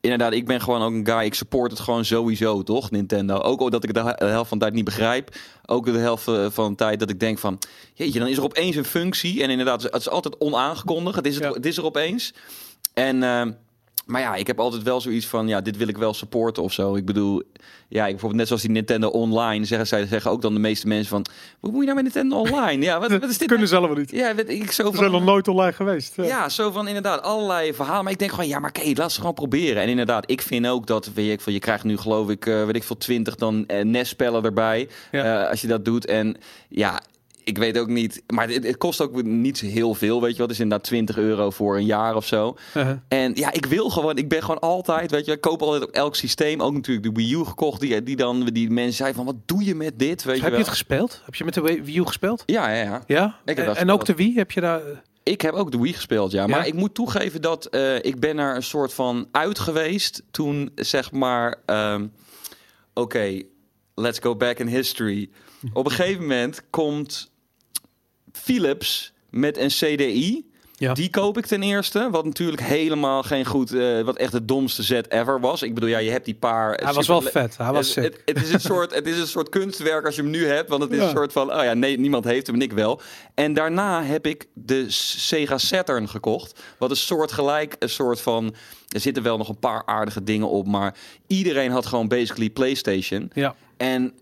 inderdaad, 0.03 0.33
ik 0.33 0.45
ben 0.45 0.61
gewoon 0.61 0.81
ook 0.81 0.91
een 0.93 1.05
guy. 1.05 1.25
Ik 1.25 1.33
support 1.33 1.71
het 1.71 1.79
gewoon 1.79 2.05
sowieso, 2.05 2.63
toch? 2.63 2.91
Nintendo. 2.91 3.37
Ook 3.37 3.59
al 3.59 3.69
dat 3.69 3.83
ik 3.83 3.93
de 3.93 3.99
he- 4.03 4.25
helft 4.27 4.49
van 4.49 4.57
de 4.57 4.63
tijd 4.63 4.75
niet 4.75 4.85
begrijp. 4.85 5.35
Ook 5.65 5.85
de 5.85 5.91
helft 5.97 6.27
eh, 6.27 6.45
van 6.49 6.69
de 6.69 6.75
tijd 6.77 6.99
dat 6.99 7.09
ik 7.09 7.19
denk 7.19 7.39
van, 7.39 7.59
jeetje, 7.93 8.19
dan 8.19 8.27
is 8.27 8.37
er 8.37 8.43
opeens 8.43 8.75
een 8.75 8.85
functie. 8.85 9.43
En 9.43 9.49
inderdaad, 9.49 9.81
het 9.83 9.95
is 9.95 10.09
altijd 10.09 10.37
onaangekondigd. 10.39 11.15
Het 11.15 11.25
is, 11.27 11.35
het, 11.35 11.43
Ja. 11.43 11.51
het 11.51 11.65
is 11.65 11.77
er 11.77 11.85
opeens. 11.85 12.33
En, 12.93 13.23
eh, 13.23 13.41
maar 14.05 14.21
ja, 14.21 14.35
ik 14.35 14.47
heb 14.47 14.59
altijd 14.59 14.83
wel 14.83 15.01
zoiets 15.01 15.25
van, 15.25 15.47
ja, 15.47 15.61
dit 15.61 15.77
wil 15.77 15.87
ik 15.87 15.97
wel 15.97 16.13
supporten 16.13 16.63
of 16.63 16.73
zo. 16.73 16.95
Ik 16.95 17.05
bedoel, 17.05 17.43
ja, 17.87 18.03
ik, 18.03 18.09
bijvoorbeeld 18.11 18.35
net 18.39 18.47
zoals 18.47 18.61
die 18.61 18.71
Nintendo 18.71 19.07
Online, 19.07 19.65
zeggen 19.65 19.87
zij 19.87 20.05
zeggen 20.05 20.31
ook 20.31 20.41
dan 20.41 20.53
de 20.53 20.59
meeste 20.59 20.87
mensen 20.87 21.07
van, 21.09 21.25
wat 21.59 21.71
moet 21.71 21.79
je 21.79 21.85
nou 21.85 22.03
met 22.03 22.13
Nintendo 22.13 22.37
Online? 22.37 22.83
Ja, 22.83 22.99
wat, 22.99 23.11
wat 23.11 23.29
is 23.29 23.37
dit? 23.37 23.47
kunnen 23.47 23.57
nou? 23.57 23.67
ze 23.67 23.75
allemaal 23.75 23.97
niet. 23.97 24.11
Ja, 24.11 24.35
weet 24.35 24.49
ik 24.49 24.71
zo 24.71 24.83
We 24.83 24.89
van. 24.89 24.97
zijn 24.97 25.11
nog 25.11 25.23
nooit 25.23 25.47
online 25.47 25.73
geweest. 25.73 26.15
Ja. 26.15 26.23
Ja, 26.23 26.49
zo 26.49 26.71
van 26.71 26.87
inderdaad 26.87 27.21
allerlei 27.21 27.73
verhalen. 27.73 28.03
Maar 28.03 28.13
ik 28.13 28.19
denk 28.19 28.31
gewoon, 28.31 28.47
ja, 28.47 28.59
maar 28.59 28.73
oké, 28.77 28.91
laat 28.95 29.11
ze 29.11 29.19
gewoon 29.19 29.33
proberen. 29.33 29.81
En 29.81 29.89
inderdaad, 29.89 30.31
ik 30.31 30.41
vind 30.41 30.67
ook 30.67 30.87
dat, 30.87 31.09
weet 31.13 31.31
ik 31.31 31.41
veel, 31.41 31.53
je 31.53 31.59
krijgt 31.59 31.83
nu 31.83 31.97
geloof 31.97 32.29
ik, 32.29 32.45
eh, 32.45 32.65
weet 32.65 32.75
ik 32.75 32.83
veel, 32.83 32.97
20 32.97 33.35
dan 33.35 33.65
eh, 33.67 33.83
NES-spellen 33.83 34.43
erbij. 34.43 34.89
Ja. 35.11 35.43
eh, 35.43 35.49
als 35.49 35.61
je 35.61 35.67
dat 35.67 35.85
doet. 35.85 36.05
En 36.05 36.35
ja, 36.67 36.99
ik 37.43 37.57
weet 37.57 37.77
ook 37.77 37.87
niet, 37.87 38.23
maar 38.27 38.49
het, 38.49 38.63
het 38.63 38.77
kost 38.77 39.01
ook 39.01 39.23
niet 39.23 39.59
heel 39.59 39.93
veel, 39.93 40.21
weet 40.21 40.35
je 40.35 40.41
wat? 40.41 40.51
Is 40.51 40.59
inderdaad 40.59 40.87
20 40.87 41.17
euro 41.17 41.49
voor 41.49 41.75
een 41.77 41.85
jaar 41.85 42.15
of 42.15 42.25
zo. 42.25 42.55
Uh-huh. 42.77 42.97
En 43.07 43.31
ja, 43.35 43.51
ik 43.51 43.65
wil 43.65 43.89
gewoon, 43.89 44.17
ik 44.17 44.29
ben 44.29 44.41
gewoon 44.41 44.59
altijd, 44.59 45.11
weet 45.11 45.25
je, 45.25 45.31
ik 45.31 45.41
koop 45.41 45.61
altijd 45.61 45.83
op 45.83 45.89
elk 45.89 46.15
systeem. 46.15 46.61
Ook 46.61 46.73
natuurlijk 46.73 47.05
de 47.07 47.11
Wii 47.21 47.33
U 47.33 47.43
gekocht, 47.43 47.79
die, 47.81 48.03
die 48.03 48.15
dan, 48.15 48.45
die 48.45 48.69
mensen 48.69 48.93
zeiden 48.95 49.17
van, 49.17 49.25
wat 49.25 49.47
doe 49.47 49.63
je 49.65 49.75
met 49.75 49.99
dit, 49.99 50.23
weet 50.23 50.35
je 50.35 50.41
Heb 50.41 50.51
je 50.51 50.57
wel? 50.57 50.59
het 50.59 50.69
gespeeld? 50.69 51.21
Heb 51.25 51.35
je 51.35 51.43
met 51.43 51.53
de 51.53 51.61
Wii 51.61 51.97
U 51.97 52.05
gespeeld? 52.05 52.43
ja, 52.45 52.69
ja, 52.73 52.83
ja. 52.83 53.03
Ja? 53.45 53.53
en, 53.75 53.89
ook 53.91 54.05
de 54.05 54.15
Wii, 54.15 54.35
heb 54.35 54.51
je 54.51 54.61
daar... 54.61 54.81
Ik 55.23 55.41
heb 55.41 55.53
ook 55.53 55.71
de 55.71 55.79
Wii 55.79 55.93
gespeeld, 55.93 56.31
ja. 56.31 56.47
Maar 56.47 56.59
Ja? 56.59 56.65
ik 56.65 56.73
moet 56.73 56.93
toegeven 56.93 57.41
dat 57.41 57.65
eh, 57.65 57.95
ik 57.95 58.19
ben 58.19 58.37
er 58.39 58.55
een 58.55 58.63
soort 58.63 58.93
van 58.93 59.27
uit 59.31 59.59
geweest 59.59 60.23
toen, 60.31 60.71
zeg 60.75 61.11
maar... 61.11 61.55
ehm, 61.65 62.07
Oké, 62.93 63.41
let's 63.95 64.19
go 64.19 64.35
back 64.35 64.59
in 64.59 64.67
history. 64.67 65.29
Op 65.73 65.85
een 65.85 65.91
gegeven 65.91 66.21
moment 66.21 66.61
komt 66.69 67.31
Philips 68.37 69.13
met 69.29 69.57
een 69.57 69.67
CDI. 69.69 70.51
Ja. 70.77 70.93
Die 70.93 71.09
koop 71.09 71.37
ik 71.37 71.45
ten 71.45 71.63
eerste. 71.63 72.07
Wat 72.11 72.25
natuurlijk 72.25 72.61
helemaal 72.61 73.23
geen 73.23 73.45
goed... 73.45 73.73
eh, 73.73 74.01
wat 74.01 74.17
echt 74.17 74.33
het 74.33 74.47
domste 74.47 74.83
zet 74.83 75.11
ever 75.11 75.39
was. 75.39 75.61
Ik 75.61 75.73
bedoel, 75.73 75.89
ja, 75.89 75.97
je 75.97 76.09
hebt 76.11 76.25
die 76.25 76.35
paar... 76.35 76.73
Hij 76.73 76.93
was 76.93 77.07
wel 77.07 77.21
vet. 77.21 77.57
Hij 77.57 77.71
was 77.71 77.95
het, 77.95 78.03
het, 78.05 78.21
het 78.25 78.41
is 78.43 78.53
een 78.53 78.59
soort, 78.59 78.93
het 78.93 79.07
is 79.07 79.19
een 79.19 79.27
soort 79.27 79.49
kunstwerk 79.49 80.05
als 80.05 80.15
je 80.15 80.21
hem 80.21 80.29
nu 80.31 80.45
hebt. 80.45 80.69
Want 80.69 80.81
het 80.83 80.91
is 80.91 80.97
Ja. 80.97 81.03
een 81.03 81.09
soort 81.15 81.31
van, 81.31 81.53
oh 81.53 81.63
ja, 81.63 81.73
nee, 81.73 81.99
niemand 81.99 82.23
heeft 82.25 82.47
hem 82.47 82.55
en 82.55 82.61
ik 82.61 82.71
wel. 82.73 83.01
En 83.33 83.53
daarna 83.53 84.03
heb 84.03 84.27
ik 84.27 84.47
de 84.53 84.85
Sega 84.91 85.57
Saturn 85.57 86.09
gekocht. 86.09 86.59
Wat 86.77 86.89
een 86.89 86.95
soort 86.95 87.31
gelijk, 87.31 87.75
een 87.79 87.89
soort 87.89 88.21
van... 88.21 88.55
Er 88.89 88.99
zitten 88.99 89.23
wel 89.23 89.37
nog 89.37 89.49
een 89.49 89.59
paar 89.59 89.85
aardige 89.85 90.23
dingen 90.23 90.49
op. 90.49 90.67
Maar 90.67 90.95
iedereen 91.27 91.71
had 91.71 91.85
gewoon 91.85 92.07
basically 92.07 92.49
PlayStation. 92.49 93.31
Ja. 93.33 93.55
En 93.77 94.13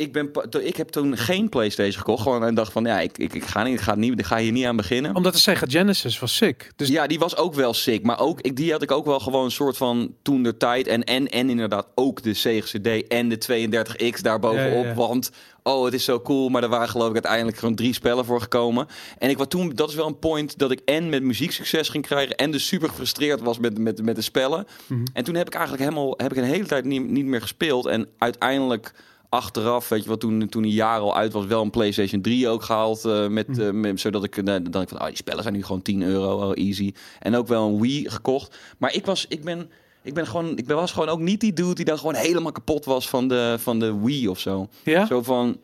ik, 0.00 0.12
ben, 0.12 0.30
ik 0.60 0.76
heb 0.76 0.88
toen 0.88 1.16
geen 1.16 1.48
PlayStation 1.48 1.98
gekocht. 1.98 2.22
Gewoon 2.22 2.44
en 2.44 2.54
dacht 2.54 2.72
van, 2.72 2.84
ja, 2.84 3.00
ik, 3.00 3.18
ik, 3.18 3.34
ik 3.34 3.44
ga, 3.44 3.62
niet, 3.62 3.74
ik, 3.74 3.80
ga 3.80 3.94
niet, 3.94 4.18
ik 4.18 4.24
ga 4.24 4.38
hier 4.38 4.52
niet 4.52 4.64
aan 4.64 4.76
beginnen. 4.76 5.16
Omdat 5.16 5.32
de 5.32 5.38
Sega 5.38 5.66
Genesis 5.68 6.18
was 6.18 6.36
sick. 6.36 6.70
Dus 6.76 6.88
Ja, 6.88 7.06
die 7.06 7.18
was 7.18 7.36
ook 7.36 7.54
wel 7.54 7.74
sick. 7.74 8.02
Maar 8.02 8.20
ook, 8.20 8.40
ik, 8.40 8.56
die 8.56 8.72
had 8.72 8.82
ik 8.82 8.90
ook 8.90 9.04
wel 9.04 9.20
gewoon 9.20 9.44
een 9.44 9.50
soort 9.50 9.76
van 9.76 10.14
toen 10.22 10.42
de 10.42 10.56
tijd. 10.56 10.86
En, 10.86 11.04
en, 11.04 11.28
en 11.28 11.50
inderdaad 11.50 11.86
ook 11.94 12.22
de 12.22 12.34
Sega 12.34 12.66
CD 12.66 13.06
en 13.06 13.28
de 13.28 13.38
32X 13.38 14.20
daarbovenop. 14.20 14.72
Ja, 14.72 14.80
ja, 14.80 14.88
ja. 14.88 14.94
Want, 14.94 15.30
oh, 15.62 15.84
het 15.84 15.94
is 15.94 16.04
zo 16.04 16.20
cool. 16.20 16.48
Maar 16.48 16.62
er 16.62 16.68
waren 16.68 16.88
geloof 16.88 17.08
ik 17.08 17.14
uiteindelijk 17.14 17.56
gewoon 17.58 17.74
drie 17.74 17.94
spellen 17.94 18.24
voor 18.24 18.40
gekomen. 18.40 18.86
En 19.18 19.30
ik 19.30 19.38
was 19.38 19.46
toen, 19.48 19.72
dat 19.74 19.88
is 19.88 19.94
wel 19.94 20.06
een 20.06 20.18
point 20.18 20.58
dat 20.58 20.70
ik 20.70 20.80
en 20.84 21.08
met 21.08 21.22
muziek 21.22 21.52
succes 21.52 21.88
ging 21.88 22.06
krijgen. 22.06 22.36
En 22.36 22.50
dus 22.50 22.66
super 22.66 22.88
gefrustreerd 22.88 23.40
was 23.40 23.58
met, 23.58 23.78
met, 23.78 24.02
met 24.02 24.16
de 24.16 24.22
spellen. 24.22 24.66
Mhm. 24.86 25.04
En 25.12 25.24
toen 25.24 25.34
heb 25.34 25.46
ik 25.46 25.54
eigenlijk 25.54 25.84
helemaal, 25.84 26.14
heb 26.16 26.30
ik 26.30 26.36
een 26.36 26.44
hele 26.44 26.66
tijd 26.66 26.84
niet, 26.84 27.08
niet 27.08 27.24
meer 27.24 27.40
gespeeld. 27.40 27.86
En 27.86 28.08
uiteindelijk 28.18 28.92
achteraf, 29.30 29.88
weet 29.88 30.02
je 30.02 30.08
wat, 30.08 30.20
toen, 30.20 30.48
toen 30.48 30.62
een 30.62 30.70
jaar 30.70 30.98
al 31.00 31.16
uit 31.16 31.32
was, 31.32 31.46
wel 31.46 31.62
een 31.62 31.70
PlayStation 31.70 32.20
3 32.22 32.48
ook 32.48 32.62
gehaald. 32.62 33.04
eh, 33.04 33.26
met, 33.28 33.58
eh, 33.58 33.70
met- 33.70 34.00
zodat 34.00 34.24
ik, 34.24 34.36
uh, 34.36 34.44
dan 34.70 34.82
ik 34.82 34.88
van, 34.88 35.00
oh, 35.00 35.06
die 35.06 35.16
spellen 35.16 35.42
zijn 35.42 35.54
nu 35.54 35.62
gewoon 35.62 35.82
10 35.82 36.02
euro, 36.02 36.48
oh, 36.48 36.52
easy. 36.54 36.92
En 37.18 37.34
ook 37.36 37.46
wel 37.46 37.66
een 37.68 37.80
Wii 37.80 38.08
gekocht. 38.10 38.56
Maar 38.78 38.94
ik 38.94 39.06
was, 39.06 39.26
ik 39.28 39.44
ben, 39.44 39.70
ik 40.02 40.14
ben 40.14 40.26
gewoon, 40.26 40.56
ik 40.58 40.66
ben- 40.66 40.76
was 40.76 40.92
gewoon 40.92 41.08
ook 41.08 41.18
niet 41.20 41.40
die 41.40 41.52
dude 41.52 41.74
die 41.74 41.84
dan 41.84 41.98
gewoon 41.98 42.14
helemaal 42.14 42.52
kapot 42.52 42.84
was 42.84 43.08
van 43.08 43.28
de, 43.28 43.56
van 43.58 43.78
de 43.78 43.98
Wii 44.00 44.28
of 44.28 44.38
zo. 44.38 44.68
ja? 44.84 45.06
Zo 45.06 45.22
van, 45.22 45.56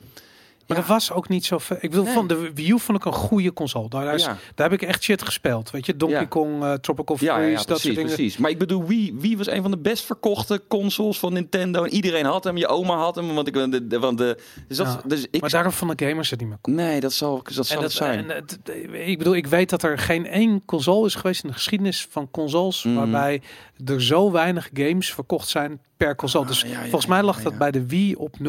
Maar 0.66 0.76
dat 0.76 0.86
was 0.86 1.12
ook 1.12 1.28
niet 1.28 1.44
zo 1.44 1.58
ver. 1.58 1.78
Ik 1.80 1.92
wil 1.92 2.02
Nee. 2.04 2.12
van 2.12 2.26
de 2.26 2.50
Wii 2.54 2.70
U 2.70 2.80
vond 2.80 2.98
ik 2.98 3.04
een 3.04 3.12
goede 3.12 3.52
console. 3.52 3.88
Daar, 3.88 4.04
daar, 4.04 4.14
is- 4.14 4.24
Ja. 4.24 4.36
daar 4.54 4.70
heb 4.70 4.80
ik 4.82 4.88
echt 4.88 5.02
shit 5.02 5.22
gespeeld. 5.22 5.70
Weet 5.70 5.86
je, 5.86 5.96
Donkey. 5.96 6.26
Kong, 6.26 6.62
eh, 6.62 6.72
Tropical 6.72 7.16
Freeze, 7.16 7.40
ja, 7.40 7.48
dat 7.48 7.56
soort 7.56 7.66
precies, 7.66 7.94
dingen. 7.94 8.14
precies. 8.14 8.36
Maar 8.36 8.50
ik 8.50 8.58
bedoel, 8.58 8.84
Wii, 8.84 9.14
Wii 9.18 9.36
was 9.36 9.46
een 9.48 9.62
van 9.62 9.70
de 9.70 9.78
best 9.78 10.04
verkochte 10.04 10.62
consoles 10.68 11.18
van 11.18 11.32
Nintendo. 11.32 11.84
En 11.84 11.90
iedereen 11.92 12.24
had 12.24 12.44
hem, 12.44 12.56
je 12.56 12.66
oma 12.66 12.96
had 12.96 13.14
hem, 13.14 13.34
want 13.34 13.46
ik, 13.48 13.54
de, 13.54 13.86
de, 13.86 13.98
want 13.98 14.18
de, 14.18 14.38
dus 14.68 14.76
dat, 14.76 15.02
dus 15.06 15.26
ik, 15.30 15.40
Maar 15.40 15.50
daarom 15.50 15.72
van 15.72 15.88
de 15.96 16.06
gamers 16.06 16.30
het 16.30 16.40
niet 16.40 16.48
meer 16.48 16.58
cool. 16.62 16.76
nee, 16.76 17.00
dat 17.00 17.12
zal, 17.12 17.42
dat 17.54 17.66
zal 17.66 17.76
En 17.76 17.82
het 17.82 17.82
dat, 17.82 17.92
zijn. 17.92 18.30
en 18.30 19.08
ik 19.08 19.18
bedoel, 19.18 19.34
ik 19.34 19.46
weet 19.46 19.70
dat 19.70 19.82
er 19.82 19.98
geen 19.98 20.26
één 20.26 20.62
console 20.64 21.06
is 21.06 21.14
geweest 21.14 21.42
in 21.42 21.48
de 21.48 21.54
geschiedenis 21.54 22.06
van 22.10 22.30
consoles 22.30 22.82
Mhm. 22.84 22.94
waarbij 22.94 23.42
er 23.84 24.02
zo 24.02 24.30
weinig 24.30 24.70
games 24.72 25.12
verkocht 25.14 25.48
zijn 25.48 25.80
per 25.96 26.14
console. 26.16 26.44
Ah, 26.44 26.50
dus 26.50 26.60
ja, 26.60 26.68
ja, 26.68 26.80
volgens 26.80 27.06
mij 27.06 27.22
lag 27.22 27.36
ja, 27.36 27.42
dat 27.42 27.58
bij 27.58 27.70
de 27.70 27.86
Wii 27.86 28.14
op 28.14 28.34
0,7. 28.38 28.44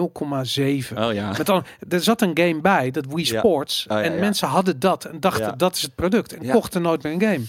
oh 0.98 1.14
ja. 1.14 1.34
Met 1.38 1.46
dan, 1.46 1.64
er 1.90 2.02
zat 2.04 2.22
een 2.22 2.32
game 2.38 2.62
bij, 2.62 2.92
dat 2.92 3.06
Wii 3.06 3.26
Ja. 3.32 3.40
Sports. 3.40 3.86
Oh, 3.90 3.98
ja, 3.98 4.04
en 4.04 4.14
ja. 4.14 4.20
mensen 4.20 4.48
hadden 4.48 4.80
dat 4.80 5.06
en 5.06 5.20
dachten 5.20 5.46
Ja. 5.46 5.52
dat 5.52 5.76
is 5.76 5.82
het 5.82 5.96
product. 5.96 6.34
En 6.36 6.46
Ja. 6.46 6.54
kochten 6.54 6.82
nooit 6.82 7.04
meer 7.04 7.14
een 7.14 7.22
game. 7.22 7.44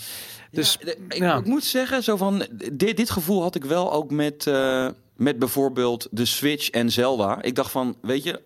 Dus 0.50 0.78
ik, 1.08 1.14
ja. 1.14 1.36
ik 1.36 1.44
moet 1.44 1.64
zeggen, 1.64 2.02
zo 2.02 2.16
van, 2.16 2.46
dit, 2.72 2.96
dit 2.96 3.10
gevoel 3.10 3.42
had 3.42 3.54
ik 3.54 3.64
wel 3.64 3.92
ook 3.92 4.10
met, 4.10 4.46
eh, 4.46 4.86
met 5.16 5.38
bijvoorbeeld 5.38 6.08
de 6.10 6.24
Switch 6.24 6.70
en 6.70 6.90
Zelda. 6.90 7.42
Ik 7.42 7.54
dacht 7.54 7.70
van, 7.70 7.96
weet 8.02 8.22
je, 8.22 8.40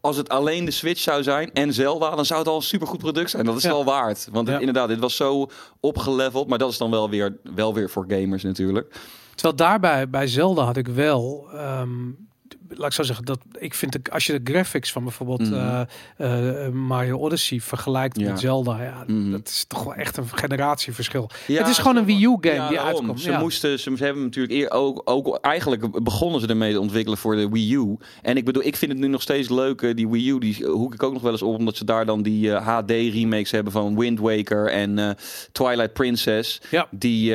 als 0.00 0.16
het 0.16 0.28
alleen 0.28 0.64
de 0.64 0.70
Switch 0.70 1.00
zou 1.00 1.22
zijn 1.22 1.52
en 1.52 1.72
Zelda, 1.72 2.14
dan 2.14 2.24
zou 2.24 2.38
het 2.40 2.48
al 2.48 2.56
een 2.56 2.62
supergoed 2.62 2.98
product 2.98 3.30
zijn. 3.30 3.44
Dat 3.44 3.56
is 3.56 3.62
Ja. 3.62 3.68
wel 3.68 3.84
waard. 3.84 4.28
Want 4.32 4.48
het- 4.48 4.58
inderdaad, 4.60 4.88
dit 4.88 4.98
was 4.98 5.16
zo 5.16 5.46
opgeleveld. 5.80 6.48
Maar 6.48 6.58
dat 6.58 6.70
is 6.70 6.78
dan 6.78 6.90
wel 6.90 7.10
weer, 7.10 7.36
wel 7.54 7.74
weer 7.74 7.90
voor 7.90 8.04
gamers 8.08 8.42
natuurlijk. 8.42 8.94
Terwijl 9.34 9.56
daarbij 9.56 10.08
bij 10.10 10.26
Zelda 10.26 10.62
had 10.64 10.76
ik 10.76 10.88
wel. 10.88 11.48
ehm, 11.52 11.90
laat 12.68 12.86
ik 12.86 12.92
zo 12.92 13.02
zeggen 13.02 13.24
dat 13.24 13.38
ik 13.58 13.74
vind 13.74 13.92
dat 13.92 14.10
als 14.10 14.26
je 14.26 14.40
de 14.42 14.52
graphics 14.52 14.92
van 14.92 15.02
bijvoorbeeld 15.02 15.40
Mhm. 15.50 15.84
eh, 16.16 16.66
eh, 16.66 16.72
Mario 16.72 17.18
Odyssey 17.18 17.60
vergelijkt 17.60 18.20
Ja. 18.20 18.28
met 18.30 18.40
Zelda, 18.40 18.82
ja, 18.82 19.04
Mhm. 19.06 19.30
dat 19.30 19.48
is 19.48 19.64
toch 19.68 19.84
wel 19.84 19.94
echt 19.94 20.16
een 20.16 20.28
generatieverschil. 20.28 21.30
Ja, 21.46 21.58
het 21.58 21.68
is 21.68 21.78
gewoon 21.78 21.96
een 21.96 22.04
Wii 22.04 22.24
U 22.24 22.36
game 22.40 22.54
Ja, 22.54 22.68
die 22.68 22.76
daarom. 22.76 22.96
uitkomt. 22.96 23.20
Ze 23.20 23.32
moesten, 23.40 23.78
ze 23.78 23.92
hebben 23.98 24.22
natuurlijk 24.22 24.54
eer 24.54 24.70
ook, 24.70 25.02
ook 25.04 25.36
eigenlijk 25.40 26.02
begonnen 26.04 26.40
ze 26.40 26.46
ermee 26.46 26.72
te 26.72 26.80
ontwikkelen 26.80 27.18
voor 27.18 27.36
de 27.36 27.48
Wii 27.48 27.74
U. 27.74 27.96
En 28.22 28.36
ik 28.36 28.44
bedoel, 28.44 28.64
ik 28.64 28.76
vind 28.76 28.92
het 28.92 29.00
nu 29.00 29.06
nog 29.08 29.22
steeds 29.22 29.48
leuk, 29.48 29.82
eh, 29.82 29.94
die 29.94 30.08
Wii 30.08 30.30
U, 30.30 30.38
die 30.38 30.64
hoek 30.66 30.94
ik 30.94 31.02
ook 31.02 31.12
nog 31.12 31.22
wel 31.22 31.32
eens 31.32 31.42
op, 31.42 31.58
omdat 31.58 31.76
ze 31.76 31.84
daar 31.84 32.06
dan 32.06 32.22
die 32.22 32.50
HD 32.50 32.90
remakes 32.90 33.50
hebben 33.50 33.72
van 33.72 33.98
Wind 33.98 34.18
Waker 34.18 34.66
en 34.70 35.16
Twilight 35.52 35.92
Princess, 35.92 36.60
Ja. 36.70 36.86
die, 36.90 37.34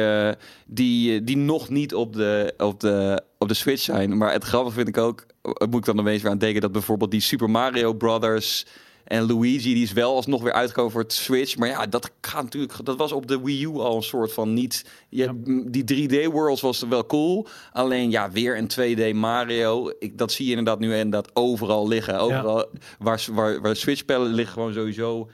die, 0.65 1.23
die 1.23 1.37
nog 1.37 1.69
niet 1.69 1.93
op 1.95 2.13
de, 2.13 2.53
op 2.57 2.79
de 2.79 3.23
op 3.43 3.49
de 3.49 3.53
Switch 3.53 3.81
zijn. 3.81 4.17
Maar 4.17 4.31
het 4.31 4.43
grappige 4.43 4.75
vind 4.75 4.87
ik 4.87 4.97
ook, 4.97 5.25
eh, 5.41 5.67
moet 5.67 5.79
ik 5.79 5.85
dan 5.85 5.99
opeens 5.99 6.21
weer 6.21 6.31
aan 6.31 6.37
denken, 6.37 6.61
dat 6.61 6.71
bijvoorbeeld 6.71 7.11
die 7.11 7.21
Super 7.21 7.49
Mario 7.49 7.93
Brothers 7.93 8.65
en 9.03 9.27
Luigi, 9.27 9.73
die 9.73 9.83
is 9.83 9.93
wel 9.93 10.15
alsnog 10.15 10.41
weer 10.41 10.53
uitgekomen 10.53 10.91
voor 10.91 11.01
het 11.01 11.13
Switch. 11.13 11.57
Maar 11.57 11.67
ja, 11.67 11.85
dat 11.85 12.11
gaat 12.21 12.43
natuurlijk, 12.43 12.85
dat 12.85 12.97
was 12.97 13.11
op 13.11 13.27
de 13.27 13.41
Wii 13.41 13.63
U 13.63 13.67
al 13.67 13.95
een 13.95 14.03
soort 14.03 14.33
van 14.33 14.53
niet. 14.53 14.85
Je, 15.09 15.31
m, 15.45 15.71
Die 15.71 15.83
3D 15.83 16.31
worlds 16.31 16.61
was 16.61 16.81
wel 16.89 17.05
cool. 17.05 17.47
Alleen 17.71 18.11
ja, 18.11 18.31
weer 18.31 18.57
een 18.57 18.69
2D 18.71 19.15
Mario. 19.15 19.91
Ik, 19.99 20.17
dat 20.17 20.31
zie 20.31 20.45
je 20.45 20.51
inderdaad 20.51 20.79
nu 20.79 20.95
inderdaad 20.95 21.35
overal 21.35 21.87
liggen. 21.87 22.19
Overal 22.19 22.69
waar, 22.99 23.25
waar, 23.31 23.61
waar 23.61 23.75
Switch 23.75 23.99
spellen 23.99 24.33
liggen 24.33 24.53
gewoon 24.53 24.73
sowieso. 24.73 25.29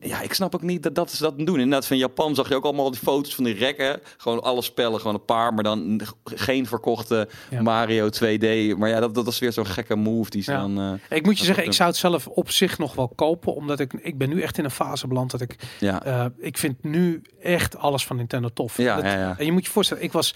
Ja, 0.00 0.20
ik 0.22 0.32
snap 0.34 0.54
ook 0.54 0.62
niet 0.62 0.82
dat 0.82 0.94
dat 0.94 1.10
ze 1.10 1.22
dat 1.22 1.38
doen. 1.38 1.46
Inderdaad, 1.58 1.86
van 1.86 1.96
Japan 1.96 2.34
zag 2.34 2.48
je 2.48 2.54
ook 2.54 2.64
allemaal 2.64 2.90
die 2.90 3.00
foto's 3.00 3.34
van 3.34 3.44
die 3.44 3.54
rekken. 3.54 4.00
Gewoon 4.16 4.42
alle 4.42 4.62
spellen, 4.62 4.98
gewoon 5.00 5.14
een 5.14 5.24
paar, 5.24 5.54
maar 5.54 5.64
dan 5.64 6.00
geen 6.24 6.66
verkochte 6.66 7.28
Ja. 7.50 7.62
Mario 7.62 8.08
2D. 8.08 8.76
Maar 8.78 8.88
ja, 8.88 9.00
dat, 9.00 9.14
dat 9.14 9.24
was 9.24 9.38
weer 9.38 9.52
zo'n 9.52 9.66
gekke 9.66 9.96
move 9.96 10.30
die 10.30 10.42
ze 10.42 10.52
Ja. 10.52 10.58
dan... 10.60 10.80
eh, 11.08 11.16
Ik 11.16 11.24
moet 11.24 11.38
je 11.38 11.44
zeggen, 11.44 11.64
ik 11.64 11.72
zou 11.72 11.88
het 11.88 11.98
zelf 11.98 12.26
op 12.26 12.50
zich 12.50 12.78
nog 12.78 12.94
wel 12.94 13.08
kopen, 13.08 13.54
omdat 13.54 13.80
ik, 13.80 13.92
ik 13.92 14.18
ben 14.18 14.28
nu 14.28 14.40
echt 14.42 14.58
in 14.58 14.64
een 14.64 14.70
fase 14.70 15.06
beland 15.06 15.30
dat 15.30 15.40
ik, 15.40 15.56
ja. 15.80 16.02
eh, 16.04 16.24
ik 16.38 16.58
vind 16.58 16.82
nu 16.84 17.22
echt 17.40 17.76
alles 17.76 18.06
van 18.06 18.16
Nintendo 18.16 18.48
tof. 18.54 18.76
Ja, 18.76 18.94
Dat- 18.96 19.04
ja, 19.04 19.12
ja. 19.18 19.34
En 19.38 19.44
je 19.44 19.52
moet 19.52 19.64
je 19.64 19.70
voorstellen, 19.70 20.02
ik 20.02 20.12
was 20.12 20.34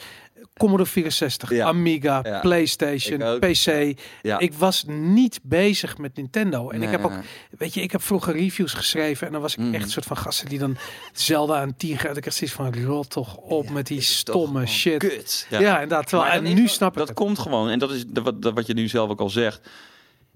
Commodore 0.58 0.88
64, 0.88 1.50
Ja. 1.50 1.66
Amiga, 1.66 2.20
Ja. 2.22 2.40
PlayStation, 2.40 3.22
Ik. 3.22 3.40
PC. 3.40 3.98
Ja. 4.22 4.38
Ik 4.38 4.52
was 4.54 4.84
niet 4.88 5.40
bezig 5.42 5.98
met 5.98 6.16
Nintendo. 6.16 6.70
En 6.70 6.82
ik 6.82 6.90
heb 6.90 7.04
ook, 7.04 7.12
weet 7.58 7.74
je, 7.74 7.80
ik 7.82 7.92
heb 7.92 8.02
vroeger 8.02 8.34
reviews 8.34 8.72
geschreven 8.72 9.26
en 9.26 9.32
dan 9.32 9.42
was 9.42 9.52
ik 9.52 9.58
Mhm. 9.58 9.74
echt 9.74 9.84
een 9.84 9.90
soort 9.90 10.06
van 10.06 10.16
gasten 10.16 10.48
die 10.48 10.58
dan 10.58 10.76
Zelda 11.12 11.60
en 11.62 11.76
10 11.76 11.98
gaat. 11.98 12.16
Ik 12.16 12.24
zoiets 12.32 12.56
van, 12.56 12.74
rot 12.84 13.10
toch 13.10 13.36
op 13.36 13.70
met 13.70 13.86
die 13.86 14.00
stomme 14.00 14.66
shit. 14.66 15.46
Ja, 15.50 15.74
inderdaad. 15.80 16.06
Terwijl, 16.08 16.30
en 16.32 16.44
dat 16.44 16.52
nu 16.54 16.68
snap 16.68 16.92
ik 16.92 16.98
Dat 16.98 17.08
het. 17.08 17.16
komt 17.16 17.38
gewoon. 17.38 17.68
En 17.68 17.78
dat 17.78 17.90
is 17.90 18.04
de- 18.06 18.22
wat, 18.22 18.42
dat 18.42 18.54
wat 18.54 18.66
je 18.66 18.74
nu 18.74 18.88
zelf 18.88 19.10
ook 19.10 19.20
al 19.20 19.30
zegt. 19.30 19.68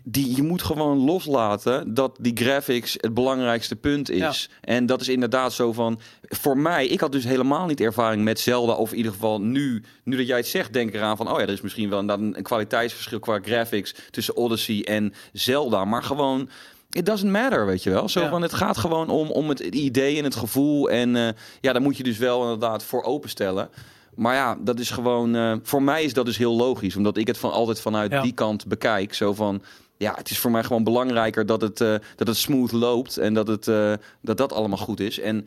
Die, 0.07 0.37
je 0.37 0.43
moet 0.43 0.63
gewoon 0.63 0.99
loslaten 0.99 1.95
dat 1.95 2.17
die 2.21 2.37
graphics 2.37 2.97
het 3.01 3.15
belangrijkste 3.15 3.77
punt 3.77 4.11
is. 4.11 4.49
En 4.61 4.87
dat 4.87 5.01
is 5.01 5.09
inderdaad 5.09 5.53
zo 5.53 5.73
van... 5.73 6.01
Voor 6.23 6.59
mij, 6.59 6.87
ik 6.87 7.01
had 7.01 7.13
dus 7.13 7.25
helemaal 7.25 7.67
niet 7.67 7.81
ervaring 7.81 8.23
met 8.25 8.41
Zelda. 8.41 8.73
Of 8.73 8.91
in 8.91 8.97
ieder 8.97 9.13
geval 9.13 9.41
nu, 9.41 9.83
nu 10.05 10.17
dat 10.17 10.27
jij 10.27 10.37
het 10.37 10.47
zegt, 10.47 10.73
denk 10.73 10.89
ik 10.89 10.95
eraan 10.95 11.17
van... 11.17 11.31
Oh 11.33 11.39
ja, 11.39 11.43
er 11.47 11.53
is 11.53 11.61
misschien 11.61 11.89
wel 11.91 11.99
een, 11.99 12.09
een 12.37 12.43
kwaliteitsverschil 12.43 13.19
qua 13.19 13.39
graphics... 13.43 13.95
tussen 14.11 14.37
Odyssey 14.37 14.83
en 14.85 15.13
Zelda. 15.33 15.85
Maar 15.85 16.03
gewoon... 16.03 16.49
It 16.91 17.07
doesn't 17.07 17.33
matter, 17.33 17.67
weet 17.67 17.83
je 17.83 17.91
wel. 17.91 18.09
Zo 18.09 18.21
Ja. 18.21 18.29
van, 18.29 18.43
het 18.43 18.53
gaat 18.55 18.77
gewoon 18.79 19.09
om, 19.09 19.31
om 19.31 19.49
het 19.49 19.61
idee 19.61 20.19
en 20.19 20.25
het 20.25 20.37
gevoel. 20.37 20.91
En 20.91 21.17
eh, 21.17 21.29
ja, 21.61 21.73
daar 21.73 21.83
moet 21.83 21.97
je 21.97 22.03
dus 22.03 22.19
wel 22.19 22.43
inderdaad 22.43 22.85
voor 22.85 23.03
openstellen. 23.03 23.69
Maar 24.15 24.35
ja, 24.35 24.57
dat 24.61 24.79
is 24.79 24.91
gewoon. 24.91 25.35
eh, 25.37 25.55
voor 25.63 25.83
mij 25.83 26.03
is 26.05 26.13
dat 26.13 26.27
dus 26.27 26.37
heel 26.39 26.57
logisch, 26.57 26.97
omdat 26.97 27.17
ik 27.17 27.27
het 27.27 27.39
van 27.39 27.53
altijd 27.53 27.81
vanuit 27.81 28.11
Ja. 28.11 28.23
die 28.23 28.33
kant 28.33 28.67
bekijk. 28.67 29.15
Zo 29.15 29.35
van. 29.35 29.63
Ja, 30.05 30.15
het 30.15 30.31
is 30.31 30.39
voor 30.39 30.51
mij 30.51 30.65
gewoon 30.65 30.85
belangrijker 30.85 31.47
dat 31.47 31.61
het, 31.61 31.81
eh, 31.81 31.95
dat 32.17 32.27
het 32.27 32.37
smooth 32.37 32.73
loopt 32.73 33.17
en 33.17 33.35
dat, 33.35 33.47
het, 33.47 33.69
eh, 33.69 33.93
dat 34.21 34.37
dat 34.37 34.53
allemaal 34.53 34.79
goed 34.79 35.01
is. 35.01 35.21
En 35.21 35.47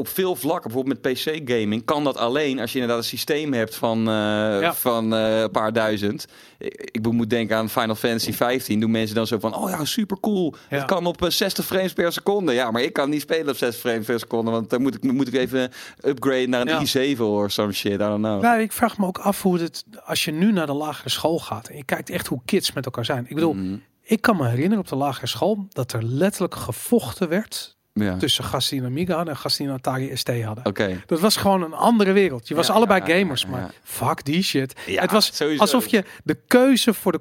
op 0.00 0.08
veel 0.08 0.36
vlakken, 0.36 0.70
bijvoorbeeld 0.70 1.02
met 1.02 1.12
PC-gaming, 1.14 1.84
kan 1.84 2.04
dat 2.04 2.16
alleen 2.16 2.58
als 2.60 2.72
je 2.72 2.78
inderdaad 2.78 3.02
een 3.02 3.08
systeem 3.08 3.52
hebt 3.52 3.74
van, 3.74 4.08
eh, 4.08 4.72
van 4.72 5.14
eh, 5.14 5.40
een 5.40 5.50
paar 5.50 5.72
duizend. 5.72 6.26
Ik, 6.58 6.88
ik 6.92 7.12
moet 7.12 7.30
denken 7.30 7.56
aan 7.56 7.70
Final 7.70 7.94
Fantasy 7.94 8.32
15. 8.32 8.80
Doen 8.80 8.90
mensen 8.90 9.14
dan 9.16 9.26
zo 9.26 9.38
van: 9.38 9.54
Oh 9.54 9.70
ja, 9.70 9.84
super 9.84 10.20
cool. 10.20 10.54
Ja. 10.70 10.76
Het 10.76 10.86
kan 10.86 11.06
op 11.06 11.22
eh, 11.24 11.30
60 11.30 11.64
frames 11.66 11.92
per 11.92 12.12
seconde. 12.12 12.52
Ja, 12.52 12.70
maar 12.70 12.82
ik 12.82 12.92
kan 12.92 13.10
niet 13.10 13.20
spelen 13.20 13.48
op 13.48 13.56
60 13.56 13.80
frames 13.80 14.06
per 14.06 14.18
seconde, 14.18 14.50
want 14.50 14.70
dan 14.70 14.82
moet 14.82 14.94
ik, 14.94 15.12
moet 15.12 15.28
ik 15.28 15.34
even 15.34 15.70
upgraden 16.04 16.50
naar 16.50 16.60
een 16.66 16.86
Ja. 16.92 17.14
i7 17.16 17.20
of 17.20 17.50
some 17.52 17.72
shit. 17.72 17.92
I 17.92 17.96
don't 17.96 18.22
know. 18.24 18.42
Nou, 18.42 18.60
ik 18.60 18.72
vraag 18.72 18.98
me 18.98 19.06
ook 19.06 19.18
af 19.18 19.42
hoe 19.42 19.58
het, 19.58 19.84
als 20.04 20.24
je 20.24 20.32
nu 20.32 20.52
naar 20.52 20.66
de 20.66 20.72
lagere 20.72 21.08
school 21.08 21.38
gaat 21.38 21.68
en 21.68 21.76
je 21.76 21.84
kijkt 21.84 22.10
echt 22.10 22.26
hoe 22.26 22.40
kids 22.44 22.72
met 22.72 22.84
elkaar 22.84 23.04
zijn. 23.04 23.26
Ik 23.28 23.34
bedoel, 23.34 23.52
Mhm. 23.54 23.76
ik 24.02 24.20
kan 24.20 24.36
me 24.36 24.48
herinneren 24.48 24.78
op 24.78 24.88
de 24.88 24.96
lagere 24.96 25.26
school 25.26 25.66
dat 25.68 25.92
er 25.92 26.02
letterlijk 26.04 26.54
gevochten 26.54 27.28
werd 27.28 27.78
Ja. 27.92 28.16
tussen 28.16 28.44
een 28.78 28.84
Amiga 28.84 29.14
hadden 29.16 29.34
en 29.34 29.40
een 29.68 29.74
Atari 29.74 30.16
ST 30.16 30.42
hadden. 30.42 30.66
Oké. 30.66 31.02
Dat 31.06 31.20
was 31.20 31.36
gewoon 31.36 31.62
een 31.62 31.72
andere 31.74 32.12
wereld. 32.12 32.48
Je 32.48 32.54
was 32.54 32.66
Ja, 32.66 32.72
allebei 32.72 33.12
gamers, 33.18 33.46
maar 33.46 33.70
fuck 33.82 34.24
die 34.24 34.42
shit. 34.42 34.74
Het 34.86 35.10
was 35.10 35.36
sowieso. 35.36 35.60
alsof 35.60 35.86
je 35.86 36.04
de 36.24 36.36
keuze 36.46 36.94
voor 36.94 37.12
de 37.12 37.20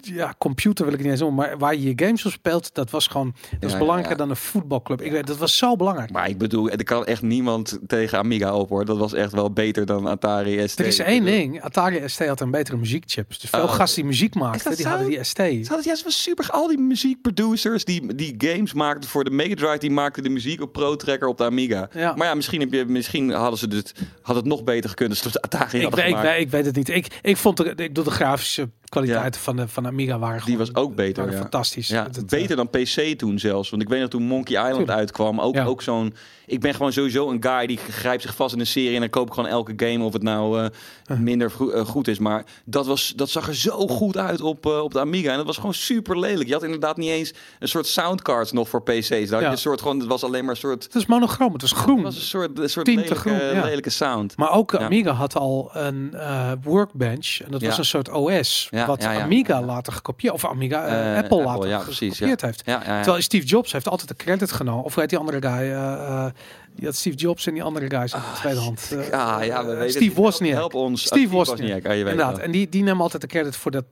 ja, 0.00 0.34
computer 0.38 0.84
wil 0.84 0.94
ik 0.94 1.00
niet 1.00 1.10
eens 1.10 1.20
noemen, 1.20 1.46
maar 1.48 1.58
waar 1.58 1.74
je 1.74 1.82
je 1.82 2.04
games 2.06 2.26
op 2.26 2.32
speelt, 2.32 2.74
dat 2.74 2.90
was 2.90 3.06
gewoon 3.06 3.34
dat 3.50 3.64
is 3.64 3.72
Ja, 3.72 3.78
belangrijker 3.78 4.12
ja. 4.12 4.18
dan 4.18 4.30
een 4.30 4.36
voetbalclub. 4.36 5.02
Ik 5.02 5.10
weet, 5.12 5.26
dat 5.26 5.36
was 5.36 5.56
zo 5.56 5.76
belangrijk. 5.76 6.10
Maar 6.10 6.28
ik 6.28 6.38
bedoel, 6.38 6.70
er 6.70 6.84
kan 6.84 7.04
echt 7.06 7.22
niemand 7.22 7.78
tegen 7.86 8.18
Amiga 8.18 8.54
op 8.54 8.68
hoor. 8.68 8.84
Dat 8.84 8.98
was 8.98 9.12
echt 9.12 9.32
wel 9.32 9.52
beter 9.52 9.86
dan 9.86 10.06
Atari 10.06 10.68
ST. 10.68 10.78
Er 10.78 10.86
is 10.86 10.98
één 10.98 11.24
ding, 11.24 11.62
Atari 11.62 12.08
ST 12.08 12.26
had 12.26 12.40
een 12.40 12.50
betere 12.50 12.76
muziekchips. 12.76 13.38
Dus 13.38 13.50
veel 13.50 13.62
Oh, 13.62 13.72
gasten 13.72 14.00
die 14.02 14.10
muziek 14.10 14.34
maakten, 14.34 14.70
die 14.76 14.82
zo? 14.82 14.88
hadden 14.88 15.08
die 15.08 15.24
ST. 15.24 15.36
Ze 15.36 15.64
hadden, 15.68 15.98
was 16.04 16.22
super. 16.22 16.48
Al 16.50 16.68
die 16.68 16.78
muziekproducers 16.78 17.84
die, 17.84 18.14
die 18.14 18.34
games 18.38 18.72
maakten 18.72 19.10
voor 19.10 19.24
de 19.24 19.30
Mega 19.30 19.54
Drive, 19.54 19.78
die 19.78 19.90
maakten 19.90 20.22
de 20.22 20.28
muziek 20.28 20.60
op 20.62 20.72
Pro 20.72 20.96
Tracker 20.96 21.28
op 21.28 21.36
de 21.38 21.44
Amiga. 21.44 21.88
Ja. 21.92 22.14
Maar 22.16 22.26
ja, 22.26 22.34
misschien, 22.34 22.60
heb 22.60 22.72
je, 22.72 22.84
misschien 22.84 23.30
hadden 23.30 23.58
ze 23.58 23.66
het, 23.68 23.92
had 24.22 24.36
het 24.36 24.44
nog 24.44 24.64
beter 24.64 24.90
gekund 24.90 25.10
als 25.10 25.32
de 25.32 25.42
Atari 25.42 25.80
Ik, 25.80 25.94
weet- 25.94 26.06
ik, 26.08 26.16
weet- 26.16 26.40
ik 26.40 26.50
weet 26.50 26.64
het 26.64 26.76
niet. 26.76 26.88
Ik, 26.88 27.18
ik 27.22 27.36
vond 27.36 27.56
de, 27.56 27.74
ik 27.76 27.94
de 27.94 28.10
grafische 28.10 28.68
kwaliteiten 28.90 29.40
van 29.40 29.56
de 29.56 29.68
van 29.68 29.82
de 29.82 29.88
Amiga 29.88 30.18
waren 30.18 30.36
Die 30.36 30.44
gewoon, 30.56 30.58
was 30.58 30.74
ook 30.74 30.94
beter, 30.94 31.16
waren 31.22 31.34
ja. 31.34 31.40
fantastisch. 31.40 31.88
Ja, 31.88 32.04
het, 32.12 32.26
beter 32.26 32.56
dan 32.56 32.68
PC 32.70 33.18
toen 33.18 33.38
zelfs. 33.38 33.70
Want 33.70 33.82
ik 33.82 33.88
weet 33.88 34.00
nog 34.00 34.08
toen 34.08 34.22
Monkey 34.22 34.56
Island 34.56 34.76
Tuurlijk. 34.76 34.98
uitkwam. 34.98 35.40
Ook, 35.40 35.56
ook 35.58 35.82
zo'n. 35.82 36.14
Ik 36.46 36.60
ben 36.60 36.74
gewoon 36.74 36.92
sowieso 36.92 37.30
een 37.30 37.42
guy 37.42 37.66
die 37.66 37.76
grijpt 37.76 38.22
zich 38.22 38.34
vast 38.34 38.54
in 38.54 38.60
een 38.60 38.66
serie. 38.66 38.94
En 38.94 39.00
dan 39.00 39.10
koop 39.10 39.26
ik 39.26 39.34
gewoon 39.34 39.48
elke 39.50 39.72
game 39.76 40.04
of 40.04 40.12
het 40.12 40.22
nou 40.22 40.62
eh, 41.04 41.18
minder 41.18 41.52
eh, 41.74 41.84
goed 41.86 42.08
is. 42.08 42.18
Maar 42.18 42.44
dat, 42.64 42.86
was, 42.86 43.12
dat 43.16 43.30
zag 43.30 43.46
er 43.48 43.54
zo 43.54 43.86
goed 43.86 44.16
uit 44.16 44.40
op, 44.40 44.66
eh, 44.66 44.78
op 44.82 44.92
de 44.92 45.00
Amiga. 45.00 45.30
En 45.30 45.36
dat 45.36 45.46
was 45.46 45.56
gewoon 45.56 45.74
super 45.74 46.18
lelijk. 46.18 46.46
Je 46.48 46.52
had 46.54 46.62
inderdaad 46.62 46.96
niet 46.96 47.10
eens 47.10 47.32
een 47.58 47.68
soort 47.68 47.86
soundcards 47.86 48.52
nog 48.52 48.68
voor 48.68 48.82
PC's. 48.82 49.08
Daar 49.08 49.18
had 49.18 49.28
je 49.38 49.44
Ja. 49.44 49.50
een 49.50 49.58
soort 49.58 49.80
gewoon. 49.80 49.98
Het 49.98 50.08
was 50.08 50.24
alleen 50.24 50.44
maar 50.44 50.50
een 50.54 50.60
soort. 50.60 50.84
het 50.84 50.94
was 50.94 51.06
monochroom, 51.06 51.52
het 51.52 51.62
was 51.62 51.72
groen. 51.72 51.96
Het 51.96 52.04
was 52.04 52.16
een 52.16 52.20
soort, 52.22 52.58
een 52.58 52.70
soort 52.70 52.86
lelijke, 52.86 53.14
groen, 53.14 53.38
lelijke 53.38 53.90
sound. 53.90 54.36
Maar 54.36 54.50
ook. 54.52 54.74
Amiga 54.74 55.12
had 55.12 55.36
al 55.36 55.70
een 55.72 56.14
eh, 56.14 56.52
workbench. 56.62 57.40
En 57.44 57.50
dat 57.50 57.62
was 57.62 57.78
een 57.78 57.84
soort 57.84 58.08
OS. 58.10 58.68
Ja, 58.80 58.86
wat 58.86 59.02
ja, 59.02 59.12
ja. 59.12 59.22
Amiga 59.22 59.62
later 59.62 59.92
gekopieerd. 59.92 60.34
Of 60.34 60.44
Amiga, 60.44 60.86
eh, 60.86 61.10
Eh, 61.10 61.16
Apple, 61.18 61.36
Apple, 61.38 61.52
later 61.52 61.68
ja, 61.68 61.78
precies, 61.78 62.12
gekopieerd 62.12 62.40
heeft. 62.40 62.62
Ja, 62.64 62.82
ja, 62.84 62.94
ja. 62.96 63.02
Terwijl 63.02 63.22
Steve 63.22 63.46
Jobs 63.46 63.72
heeft 63.72 63.88
altijd 63.88 64.08
de 64.08 64.16
credit 64.16 64.52
genomen. 64.52 64.84
Of 64.84 64.94
heet 64.94 65.08
die 65.08 65.18
andere 65.18 65.40
guy? 65.42 66.32
die 66.74 66.86
had 66.86 66.96
Steve 66.96 67.16
Jobs 67.16 67.46
en 67.46 67.54
die 67.54 67.62
andere 67.62 67.90
guys 67.90 68.12
in 68.12 68.18
de 68.20 68.38
tweede 68.40 68.60
hand. 68.60 68.92
eh, 69.10 69.36
Ah, 69.36 69.44
ja, 69.44 69.64
we 69.64 69.74
weten 69.74 69.90
Steve. 69.90 70.14
Wozniak. 70.20 70.54
Help 70.56 70.74
ons. 70.74 71.02
Steve 71.02 71.26
Ah, 71.26 71.32
Wozniak. 71.32 71.86
Ah, 71.86 71.96
je 71.96 72.04
weet 72.04 72.12
Inderdaad. 72.12 72.38
En 72.38 72.50
die, 72.50 72.68
die 72.68 72.82
nemen 72.82 73.02
altijd 73.02 73.22
de 73.22 73.28
credit 73.28 73.56
voor 73.56 73.70
dat 73.70 73.84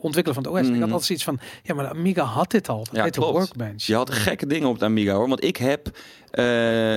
ontwikkelen 0.00 0.34
van 0.34 0.42
het 0.42 0.52
OS. 0.52 0.58
Ik 0.60 0.66
had 0.66 0.74
Mhm. 0.74 0.82
altijd 0.82 1.04
zoiets 1.04 1.24
van, 1.24 1.38
ja, 1.62 1.74
maar 1.74 1.84
de 1.84 1.90
Amiga 1.90 2.22
had 2.22 2.50
dit 2.50 2.68
al. 2.68 2.78
Dat 2.84 2.88
Ja, 2.96 3.04
de 3.04 3.10
klopt. 3.10 3.32
workbench. 3.32 3.82
Je 3.82 3.94
had 3.94 4.10
gekke 4.10 4.46
dingen 4.46 4.68
op 4.68 4.78
de 4.78 4.84
Amiga 4.84 5.12
hoor. 5.14 5.28
Want 5.28 5.44
ik 5.44 5.56
heb, 5.56 5.90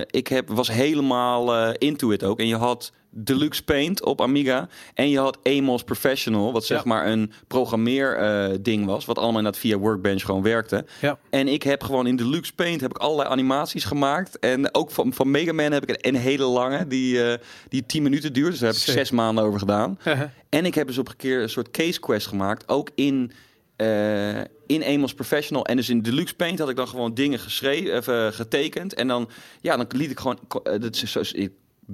ik 0.09 0.27
heb 0.27 0.49
was 0.49 0.71
helemaal 0.71 1.55
eh, 1.55 1.73
into 1.77 2.11
it 2.11 2.23
ook. 2.23 2.39
En 2.39 2.47
je 2.47 2.55
had 2.57 2.91
Deluxe 3.11 3.63
Paint 3.63 4.05
op 4.05 4.21
Amiga. 4.21 4.67
En 4.93 5.09
je 5.09 5.19
had 5.19 5.37
Amos 5.43 5.83
Professional. 5.83 6.51
Wat 6.53 6.65
zeg 6.65 6.77
Ja. 6.77 6.83
maar 6.85 7.07
een 7.07 7.31
programmeer 7.47 8.15
eh, 8.17 8.57
ding 8.61 8.85
was. 8.85 9.05
Wat 9.05 9.17
allemaal 9.17 9.37
inderdaad 9.37 9.61
via 9.61 9.77
Workbench 9.77 10.21
gewoon 10.25 10.41
werkte. 10.43 10.85
Ja. 11.01 11.19
En 11.29 11.47
ik 11.47 11.63
heb 11.63 11.83
gewoon 11.83 12.07
in 12.07 12.15
Deluxe 12.15 12.53
Paint 12.53 12.81
heb 12.81 12.89
ik 12.89 12.97
allerlei 12.97 13.29
animaties 13.29 13.83
gemaakt. 13.83 14.39
En 14.39 14.73
ook 14.75 14.91
van, 14.91 15.13
van 15.13 15.31
Mega 15.31 15.53
Man 15.53 15.71
heb 15.71 15.83
ik 15.83 15.89
een, 15.89 16.15
een 16.15 16.21
hele 16.21 16.43
lange. 16.45 16.87
Die, 16.87 17.23
eh, 17.23 17.37
die 17.69 17.85
10 17.85 18.03
minuten 18.03 18.33
duurt. 18.33 18.51
Dus 18.51 18.59
daar 18.59 18.69
heb 18.69 18.77
ik 18.79 18.93
zes 18.93 19.11
maanden 19.11 19.43
over 19.43 19.59
gedaan. 19.59 19.97
En 20.49 20.65
ik 20.65 20.75
heb 20.75 20.87
dus 20.87 20.97
op 20.97 21.07
een 21.07 21.15
keer 21.15 21.41
een 21.41 21.49
soort 21.49 21.71
case 21.71 21.99
quest 21.99 22.27
gemaakt. 22.27 22.67
Ook 22.69 22.89
in, 22.95 23.31
eh 23.75 24.39
in 24.67 24.83
Amos 24.83 25.13
Professional. 25.13 25.65
En 25.65 25.75
dus 25.75 25.89
in 25.89 26.01
Deluxe 26.01 26.35
Paint 26.35 26.59
had 26.59 26.69
ik 26.69 26.75
dan 26.75 26.87
gewoon 26.87 27.13
dingen 27.13 27.39
geschreven, 27.39 27.95
even 27.95 28.33
getekend. 28.33 28.93
En 28.93 29.07
dan, 29.07 29.29
ja, 29.61 29.77
dan 29.77 29.85
liet 29.89 30.11
ik 30.11 30.19
gewoon... 30.19 30.39
Dat 30.63 30.95
is 30.95 31.33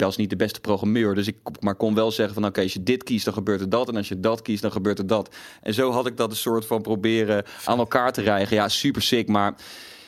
was 0.04 0.18
niet 0.18 0.30
de 0.30 0.36
beste 0.36 0.60
programmeur. 0.60 1.16
Dus 1.16 1.28
ik 1.28 1.36
maar 1.60 1.76
kon 1.76 1.96
wel 1.96 2.12
zeggen 2.12 2.34
van 2.34 2.46
oké, 2.46 2.62
als 2.62 2.74
je 2.74 2.84
dit 2.84 3.04
kiest, 3.04 3.26
dan 3.26 3.34
gebeurt 3.34 3.62
er 3.62 3.70
dat. 3.70 3.90
En 3.90 3.96
als 3.96 4.08
je 4.08 4.20
dat 4.20 4.42
kiest, 4.42 4.62
dan 4.62 4.72
gebeurt 4.72 5.00
er 5.00 5.08
dat. 5.08 5.36
En 5.62 5.74
zo 5.74 5.92
had 5.92 6.08
ik 6.08 6.18
dat 6.18 6.30
een 6.30 6.36
soort 6.38 6.66
van 6.66 6.82
proberen 6.82 7.44
aan 7.66 7.78
elkaar 7.80 8.12
te 8.14 8.22
rijgen. 8.22 8.56
Ja, 8.56 8.70
super 8.70 9.02
sick. 9.02 9.28
Maar 9.28 9.56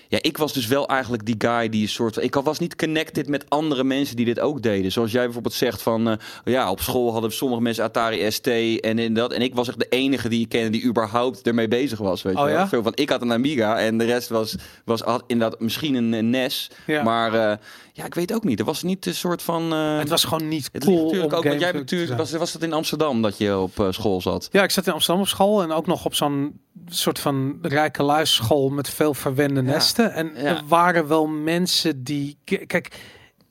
ja, 0.10 0.18
ik 0.22 0.38
was 0.38 0.54
dus 0.54 0.68
wel 0.68 0.88
eigenlijk 0.88 1.26
die 1.26 1.36
guy 1.38 1.70
die 1.70 1.82
een 1.82 1.88
soort 1.90 2.14
van. 2.14 2.24
Ik 2.24 2.34
was 2.36 2.60
niet 2.60 2.76
connected 2.76 3.28
met 3.28 3.50
andere 3.50 3.84
mensen 3.84 4.16
die 4.16 4.26
dit 4.26 4.40
ook 4.40 4.62
deden. 4.62 4.92
Zoals 4.92 5.12
jij 5.12 5.24
bijvoorbeeld 5.24 5.54
zegt 5.54 5.82
van. 5.82 6.08
eh, 6.10 6.16
ja, 6.46 6.72
op 6.72 6.82
school 6.82 7.12
hadden 7.12 7.32
sommige 7.32 7.62
mensen 7.62 7.84
Atari 7.84 8.32
ST 8.32 8.48
en 8.48 9.00
in 9.00 9.14
dat. 9.14 9.34
En 9.34 9.42
ik 9.42 9.56
was 9.56 9.68
echt 9.68 9.80
de 9.80 9.88
enige 9.90 10.30
die 10.30 10.42
ik 10.42 10.50
kende 10.50 10.70
die 10.70 10.84
überhaupt 10.86 11.42
ermee 11.48 11.68
bezig 11.68 12.00
was. 12.00 12.22
Weet 12.22 12.34
je 12.34 12.40
Oh 12.40 12.46
wel? 12.46 12.54
ja? 12.54 12.68
Zo 12.68 12.82
van 12.82 12.92
ik 12.96 13.10
had 13.10 13.22
een 13.22 13.32
Amiga 13.32 13.80
en 13.80 13.98
de 13.98 14.06
rest 14.06 14.30
was, 14.30 14.56
was 14.86 15.02
had 15.02 15.24
inderdaad 15.28 15.60
misschien 15.60 15.96
een, 15.96 16.14
een 16.14 16.30
NES. 16.30 16.70
Ja. 16.86 17.04
Maar 17.04 17.34
eh, 17.34 17.58
ja, 17.98 18.06
ik 18.06 18.14
weet 18.16 18.34
ook 18.34 18.44
niet. 18.44 18.60
Er 18.60 18.66
was 18.66 18.84
niet 18.84 19.06
een 19.06 19.16
soort 19.16 19.42
van. 19.42 19.74
eh, 19.74 19.98
Het 19.98 20.10
was 20.10 20.24
gewoon 20.24 20.48
niet 20.48 20.70
het 20.72 20.84
cool 20.86 21.04
natuurlijk 21.04 21.32
om 21.32 21.38
ook. 21.38 21.44
Want 21.44 21.60
jij 21.60 21.72
natuurlijk. 21.72 22.18
Was, 22.18 22.32
was 22.32 22.52
dat 22.52 22.62
in 22.62 22.74
Amsterdam 22.74 23.22
dat 23.22 23.38
je 23.38 23.58
op 23.58 23.80
eh, 23.80 23.88
school 23.92 24.22
zat? 24.22 24.50
Ja, 24.52 24.64
ik 24.64 24.72
zat 24.72 24.88
in 24.88 24.94
Amsterdam 24.94 25.22
op 25.24 25.28
school 25.30 25.62
en 25.62 25.72
ook 25.72 25.86
nog 25.88 26.06
op 26.06 26.16
zo'n 26.16 26.60
soort 26.88 27.20
van 27.20 27.58
rijke 27.62 28.04
luisschool 28.04 28.70
met 28.70 28.90
veel 28.90 29.14
verwende 29.14 29.62
Ja. 29.62 29.68
nesten. 29.72 30.14
En 30.14 30.32
Ja. 30.36 30.42
er 30.44 30.62
waren 30.68 31.08
wel 31.08 31.28
mensen 31.28 32.04
die... 32.04 32.38
Kijk, 32.44 32.96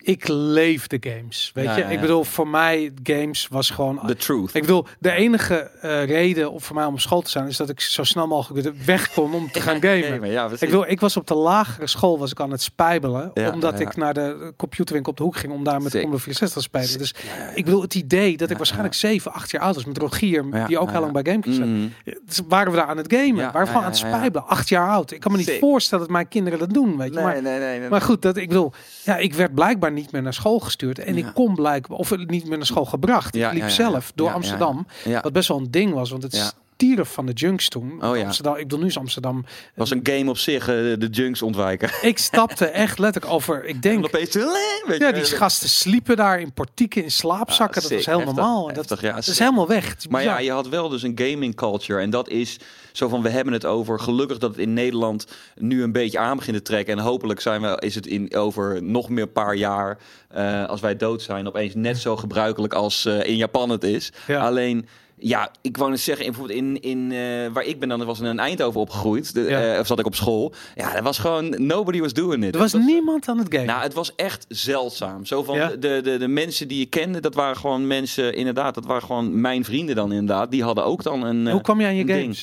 ik 0.06 0.28
leefde 0.28 0.96
games, 1.00 1.50
weet 1.54 1.64
Ja, 1.64 1.76
je. 1.76 1.82
ja, 1.82 1.88
Ik 1.88 2.00
bedoel, 2.00 2.24
voor 2.24 2.48
mij 2.48 2.92
games 3.02 3.48
was 3.50 3.70
gewoon... 3.70 4.00
The 4.06 4.16
truth. 4.16 4.54
Ik 4.54 4.60
bedoel, 4.60 4.86
de 4.98 5.10
enige 5.10 5.54
eh, 5.80 6.04
reden 6.04 6.52
om 6.52 6.60
voor 6.60 6.74
mij 6.74 6.84
om 6.84 6.98
school 6.98 7.20
te 7.22 7.30
zijn... 7.30 7.46
is 7.48 7.56
dat 7.56 7.68
ik 7.68 7.80
zo 7.80 8.04
snel 8.04 8.26
mogelijk 8.26 8.84
weg 8.84 9.12
kon 9.12 9.34
om 9.34 9.50
te 9.50 9.60
gaan 9.66 9.80
gamen. 9.82 10.30
Ja. 10.30 10.48
Ik 10.50 10.58
bedoel, 10.58 10.88
ik 10.88 11.00
was 11.00 11.16
op 11.16 11.26
de 11.26 11.34
lagere 11.34 11.86
school 11.86 12.18
was 12.18 12.30
ik 12.30 12.40
aan 12.40 12.50
het 12.50 12.62
spijbelen. 12.62 13.32
Omdat 13.52 13.80
ik 13.80 13.96
naar 13.96 14.14
de 14.14 14.52
computerwinkel 14.56 15.10
op 15.12 15.18
de 15.18 15.24
hoek 15.24 15.36
ging 15.36 15.52
om 15.52 15.64
daar 15.64 15.82
met 15.82 15.92
Sick. 15.92 16.00
Commodore 16.00 16.22
64 16.22 16.62
te 16.62 16.68
spelen. 16.68 16.98
Dus 16.98 17.14
ik 17.54 17.64
bedoel, 17.64 17.82
het 17.82 17.94
idee 17.94 18.36
dat 18.36 18.50
ik 18.50 18.56
waarschijnlijk 18.56 18.94
7, 18.94 19.32
8 19.32 19.50
jaar 19.50 19.62
oud 19.62 19.74
was 19.74 19.84
met 19.84 19.98
Rogier, 19.98 20.66
die 20.66 20.78
ook 20.78 20.90
heel 20.90 21.00
lang 21.00 21.12
bij 21.12 21.24
GameKings 21.24 21.56
zat. 21.58 21.66
Mhm. 21.66 21.88
Dus 22.26 22.40
waren 22.48 22.72
we 22.72 22.78
daar 22.78 22.86
aan 22.86 22.96
het 22.96 23.12
gamen. 23.12 23.36
Waren 23.36 23.60
we 23.60 23.66
gewoon 23.66 23.82
aan 23.82 23.88
het 23.88 23.96
spijbelen. 23.98 24.46
Acht 24.46 24.68
jaar 24.68 24.88
oud. 24.88 25.10
Ik 25.10 25.20
kan 25.20 25.32
me 25.32 25.38
niet 25.38 25.56
voorstellen 25.60 26.04
dat 26.04 26.12
mijn 26.12 26.28
kinderen 26.28 26.58
dat 26.58 26.70
doen, 26.72 26.96
weet 26.96 27.14
je. 27.14 27.20
maar, 27.20 27.42
nee, 27.42 27.58
nee, 27.58 27.78
nee. 27.78 27.88
maar 27.88 28.00
goed, 28.00 28.22
dat, 28.22 28.36
ik 28.36 28.48
bedoel, 28.48 28.72
ja, 29.04 29.16
ik 29.16 29.34
werd 29.34 29.54
blijkbaar 29.54 29.92
niet 29.96 30.12
meer 30.12 30.22
naar 30.22 30.34
school 30.34 30.58
gestuurd. 30.58 30.98
En 30.98 31.16
Ja. 31.16 31.26
ik 31.26 31.34
kon 31.34 31.54
blijkbaar, 31.54 31.98
of 31.98 32.16
niet 32.16 32.46
meer 32.48 32.56
naar 32.56 32.66
school 32.66 32.84
gebracht. 32.84 33.34
Ja, 33.34 33.50
ik 33.50 33.54
liep 33.60 33.68
zelf 33.68 34.12
door 34.14 34.32
Amsterdam. 34.32 34.86
Ja. 35.04 35.20
Wat 35.20 35.32
best 35.32 35.48
wel 35.48 35.58
een 35.58 35.70
ding 35.70 35.92
was, 35.92 36.10
want 36.10 36.22
het 36.22 36.36
Ja. 36.36 36.50
Stierf 36.76 37.08
van 37.12 37.26
de 37.26 37.32
junks 37.32 37.68
toen. 37.68 38.04
Oh 38.04 38.16
ja. 38.16 38.24
Amsterdam, 38.24 38.54
ik 38.54 38.62
bedoel, 38.62 38.78
nu 38.78 38.86
is 38.86 38.98
Amsterdam. 38.98 39.44
was 39.74 39.90
een 39.90 40.00
game 40.02 40.30
op 40.30 40.38
zich, 40.38 40.60
eh, 40.60 40.74
de 40.74 41.08
junks 41.10 41.42
ontwijken. 41.42 41.90
Ik 42.02 42.18
stapte 42.18 42.66
echt 42.66 42.98
letterlijk 42.98 43.34
over, 43.34 43.64
ik 43.64 43.74
En 43.74 43.80
denk... 43.80 44.04
opeens, 44.04 44.32
je, 44.32 44.96
Ja, 44.98 45.12
die 45.12 45.24
gasten 45.24 45.68
sliepen 45.68 46.16
daar 46.16 46.40
in 46.40 46.52
portieken, 46.52 47.02
in 47.02 47.10
slaapzakken. 47.10 47.82
Ah, 47.82 47.88
dat 47.88 47.96
was 47.96 48.06
heel 48.06 48.18
Heftig. 48.18 48.34
normaal. 48.34 48.72
Dat, 48.72 49.00
ja, 49.00 49.14
dat 49.14 49.26
is 49.26 49.38
helemaal 49.38 49.66
weg. 49.66 49.96
Is 49.96 50.08
Maar 50.08 50.22
ja, 50.22 50.38
je 50.38 50.50
had 50.50 50.68
wel 50.68 50.88
dus 50.88 51.02
een 51.02 51.18
gaming 51.18 51.54
culture. 51.54 52.00
En 52.00 52.10
dat 52.10 52.28
is 52.28 52.58
zo 52.92 53.08
van, 53.08 53.22
we 53.22 53.28
hebben 53.28 53.52
het 53.52 53.64
over. 53.64 54.00
Gelukkig 54.00 54.38
dat 54.38 54.50
het 54.50 54.58
in 54.58 54.72
Nederland 54.72 55.26
nu 55.54 55.82
een 55.82 55.92
beetje 55.92 56.18
aan 56.18 56.36
begint 56.36 56.56
te 56.56 56.62
trekken. 56.62 56.96
En 56.96 57.02
hopelijk 57.02 57.40
zijn 57.40 57.62
we, 57.62 57.76
is 57.80 57.94
het 57.94 58.06
in 58.06 58.34
over 58.34 58.82
nog 58.82 59.08
meer 59.08 59.28
paar 59.28 59.54
jaar, 59.54 59.98
eh, 60.28 60.66
als 60.66 60.80
wij 60.80 60.96
dood 60.96 61.22
zijn, 61.22 61.46
opeens 61.46 61.74
net 61.74 61.98
zo 61.98 62.16
gebruikelijk 62.16 62.74
als 62.74 63.04
eh, 63.04 63.24
in 63.24 63.36
Japan 63.36 63.70
het 63.70 63.84
is. 63.84 64.12
Alleen... 64.28 64.88
Ja, 65.18 65.50
ik 65.62 65.76
wou 65.76 65.90
net 65.90 66.00
zeggen, 66.00 66.26
bijvoorbeeld 66.26 66.58
in, 66.58 66.80
in 66.82 67.12
eh, 67.12 67.52
waar 67.52 67.64
ik 67.64 67.78
ben 67.80 67.88
dan, 67.88 68.04
was 68.04 68.20
in 68.20 68.38
Eindhoven 68.38 68.80
opgegroeid. 68.80 69.34
De, 69.34 69.40
Ja. 69.40 69.72
eh, 69.74 69.80
of 69.80 69.86
zat 69.86 69.98
ik 69.98 70.06
op 70.06 70.14
school. 70.14 70.52
Ja, 70.74 70.92
dat 70.94 71.02
was 71.02 71.18
gewoon, 71.18 71.66
nobody 71.66 72.00
was 72.00 72.12
doing 72.12 72.44
it. 72.44 72.54
Er 72.54 72.60
was 72.60 72.72
Dat 72.72 72.80
niemand 72.80 73.28
aan 73.28 73.38
het 73.38 73.46
gamen. 73.50 73.66
nou, 73.66 73.82
het 73.82 73.92
was 73.94 74.14
echt 74.14 74.44
zeldzaam. 74.48 75.24
Zo 75.24 75.42
van 75.42 75.56
Ja? 75.56 75.68
de, 75.68 76.00
de, 76.02 76.16
de 76.18 76.28
mensen 76.28 76.68
die 76.68 76.78
je 76.78 76.86
kende, 76.86 77.20
dat 77.20 77.34
waren 77.34 77.56
gewoon 77.56 77.86
mensen, 77.86 78.34
inderdaad, 78.34 78.74
dat 78.74 78.86
waren 78.86 79.02
gewoon 79.02 79.40
mijn 79.40 79.64
vrienden 79.64 79.94
dan 79.94 80.12
inderdaad. 80.12 80.50
Die 80.50 80.62
hadden 80.62 80.84
ook 80.84 81.02
dan 81.02 81.22
een. 81.22 81.46
eh, 81.46 81.52
Hoe 81.52 81.62
kwam 81.62 81.80
je 81.80 81.86
aan 81.86 81.96
je 81.96 82.04
ding. 82.04 82.38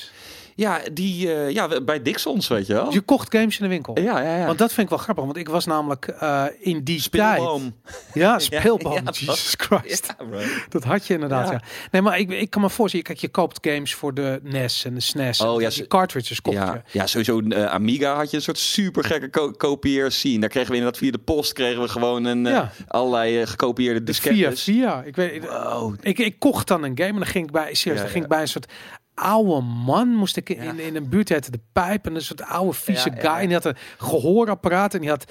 Ja, 0.55 0.79
die, 0.93 1.33
eh, 1.33 1.49
ja, 1.49 1.81
bij 1.81 2.01
Dixons, 2.01 2.47
weet 2.47 2.67
je 2.67 2.73
wel. 2.73 2.91
Je 2.93 3.01
kocht 3.01 3.35
games 3.35 3.57
in 3.57 3.63
de 3.63 3.69
winkel. 3.69 3.99
Ja, 3.99 4.21
ja, 4.21 4.37
ja. 4.37 4.45
Want 4.45 4.57
dat 4.57 4.69
vind 4.73 4.81
ik 4.81 4.89
wel 4.89 4.97
grappig, 5.03 5.23
want 5.25 5.37
ik 5.37 5.49
was 5.49 5.65
namelijk 5.65 6.07
eh, 6.07 6.45
in 6.59 6.83
die 6.83 7.01
Speelboom. 7.01 7.75
tijd. 7.83 7.97
Ja, 8.13 8.39
speelboom. 8.59 8.93
ja, 8.93 9.01
dat- 9.01 9.17
Jesus 9.17 9.53
Christ. 9.57 10.13
Ja. 10.31 10.39
Dat 10.69 10.83
had 10.83 11.07
je 11.07 11.13
inderdaad. 11.13 11.61
Nee, 11.91 12.01
maar 12.01 12.19
ik, 12.19 12.29
ik 12.31 12.49
kan 12.49 12.61
me 12.61 12.69
voorstellen, 12.69 13.05
kijk, 13.05 13.19
je 13.19 13.27
koopt 13.29 13.67
games 13.67 13.93
voor 13.95 14.13
de 14.13 14.39
NES 14.43 14.85
en 14.85 14.93
de 14.93 14.99
SNES. 14.99 15.41
Oh, 15.41 15.55
en 15.55 15.61
ja, 15.61 15.69
die 15.69 15.87
cartridges 15.87 16.41
kocht 16.41 16.57
Ja, 16.57 16.73
je. 16.73 16.99
ja, 16.99 17.07
sowieso 17.07 17.39
eh, 17.39 17.65
Amiga 17.65 18.15
had 18.15 18.29
je 18.29 18.35
een 18.37 18.43
soort 18.43 18.57
super 18.57 19.03
gekke 19.03 19.29
ko 19.29 19.51
kopieer 19.51 20.11
scene. 20.11 20.39
Daar 20.39 20.49
kregen 20.49 20.69
we 20.69 20.75
inderdaad 20.75 20.99
via 21.01 21.11
de 21.11 21.17
post 21.17 21.53
kregen 21.53 21.81
we 21.81 21.87
gewoon 21.87 22.25
een, 22.25 22.47
allerlei 22.87 23.45
gekopieerde 23.45 24.03
Dus 24.03 24.19
via, 24.19 24.31
diskettes. 24.31 24.63
via. 24.63 25.01
Ik, 25.03 25.15
weet, 25.15 25.45
Wow. 25.47 25.95
ik, 26.01 26.19
ik 26.19 26.39
kocht 26.39 26.67
dan 26.67 26.83
een 26.83 26.97
game 26.97 27.09
en 27.09 27.15
dan 27.15 27.25
ging 27.25 27.45
ik 27.45 27.51
bij, 27.51 27.73
serieus, 27.73 27.97
Ja, 27.97 28.03
dan 28.03 28.11
ging 28.11 28.23
ik 28.23 28.29
bij 28.29 28.41
een 28.41 28.47
soort 28.47 28.71
oude 29.15 29.61
man, 29.85 30.07
moest 30.07 30.37
ik 30.37 30.49
in, 30.49 30.63
Ja. 30.63 30.73
in 30.77 30.95
een 30.95 31.09
buurt 31.09 31.31
uit 31.31 31.51
de 31.51 31.59
pijp 31.73 32.05
en 32.05 32.15
een 32.15 32.21
soort 32.21 32.41
oude 32.43 32.73
vieze 32.73 33.09
Ja, 33.15 33.19
guy. 33.21 33.39
En 33.39 33.45
die 33.45 33.53
had 33.53 33.65
een 33.65 33.75
gehoorapparaat 33.97 34.93
en 34.93 34.99
die 34.99 35.09
had 35.09 35.25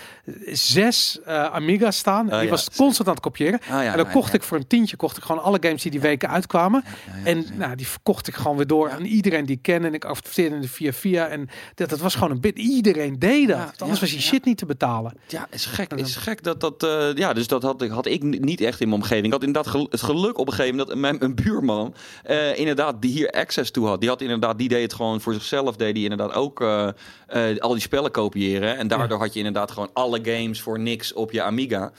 zes 0.47 1.18
eh 1.25 1.45
Amiga's 1.45 1.97
staan. 1.97 2.33
Oh, 2.33 2.40
die 2.40 2.49
was 2.49 2.68
constant 2.77 3.09
aan 3.09 3.14
het 3.14 3.23
kopiëren. 3.23 3.61
Ah, 3.61 3.68
ja, 3.68 3.90
en 3.90 3.97
dan 3.97 4.11
kocht 4.11 4.35
ik 4.35 4.42
voor 4.42 4.57
een 4.57 4.66
tientje 4.66 4.97
kocht 4.97 5.16
ik 5.16 5.23
gewoon 5.23 5.42
alle 5.42 5.59
games 5.61 5.83
die 5.83 5.90
die 5.90 6.01
weken 6.01 6.29
uitkwamen. 6.29 6.85
En 7.25 7.45
nou, 7.55 7.77
die 7.77 7.87
verkocht 7.87 8.29
ik 8.29 8.35
gewoon 8.35 8.57
weer 8.57 8.66
door 8.66 8.90
aan 8.90 9.05
iedereen 9.05 9.47
die 9.47 9.57
ik 9.57 9.62
ken. 9.62 9.85
En 9.85 9.95
ik 9.95 10.05
adverteerde 10.05 10.68
via 10.68 10.92
via. 10.92 11.27
En 11.27 11.49
dat, 11.75 11.88
dat 11.88 11.99
was 11.99 12.14
gewoon 12.14 12.31
een 12.31 12.40
bit. 12.40 12.59
Iedereen 12.59 13.18
deed 13.18 13.49
dat. 13.49 13.75
Anders 13.79 14.01
was 14.01 14.11
die 14.11 14.21
shit 14.21 14.45
niet 14.45 14.59
te 14.59 14.66
betalen. 14.66 15.12
Ja, 15.29 15.47
is 15.51 15.66
gek. 15.66 15.92
Is 15.92 16.16
gek 16.16 16.42
dat 16.42 16.61
dat. 16.61 16.83
eh, 16.83 17.14
ja, 17.14 17.33
dus 17.33 17.47
dat 17.47 17.62
had 17.62 17.83
ik, 17.83 17.90
had 17.90 18.07
ik 18.07 18.23
niet 18.23 18.61
echt 18.61 18.81
in 18.81 18.88
mijn 18.88 19.01
omgeving. 19.01 19.27
Ik 19.27 19.33
had 19.33 19.42
inderdaad 19.45 19.71
gel- 19.73 19.87
het 19.90 20.03
geluk 20.03 20.38
op 20.38 20.47
een 20.47 20.53
gegeven 20.53 20.71
moment 20.77 20.88
dat 20.88 20.99
mijn, 20.99 21.16
mijn 21.18 21.35
buurman. 21.35 21.95
eh, 22.25 22.59
inderdaad, 22.59 23.03
die 23.03 23.11
hier 23.12 23.31
access 23.31 23.71
toe 23.73 23.87
had. 23.87 24.01
Die 24.01 24.09
had 24.09 24.21
inderdaad, 24.21 24.59
die 24.59 24.69
deed 24.69 24.83
het 24.83 24.95
gewoon 24.95 25.21
voor 25.21 25.33
zichzelf. 25.33 25.77
Deed 25.77 25.95
die 25.95 26.03
inderdaad 26.11 26.35
ook 26.35 26.61
eh, 26.61 26.89
eh, 27.27 27.59
al 27.59 27.73
die 27.73 27.81
spellen 27.81 28.11
kopiëren. 28.11 28.77
En 28.77 28.89
daardoor 28.89 29.19
had 29.19 29.33
je 29.33 29.39
inderdaad 29.39 29.71
gewoon 29.71 29.91
alle 29.93 30.19
games 30.23 30.61
voor 30.61 30.79
niks 30.79 31.13
op 31.13 31.33
je 31.33 31.43
Amiga. 31.43 31.93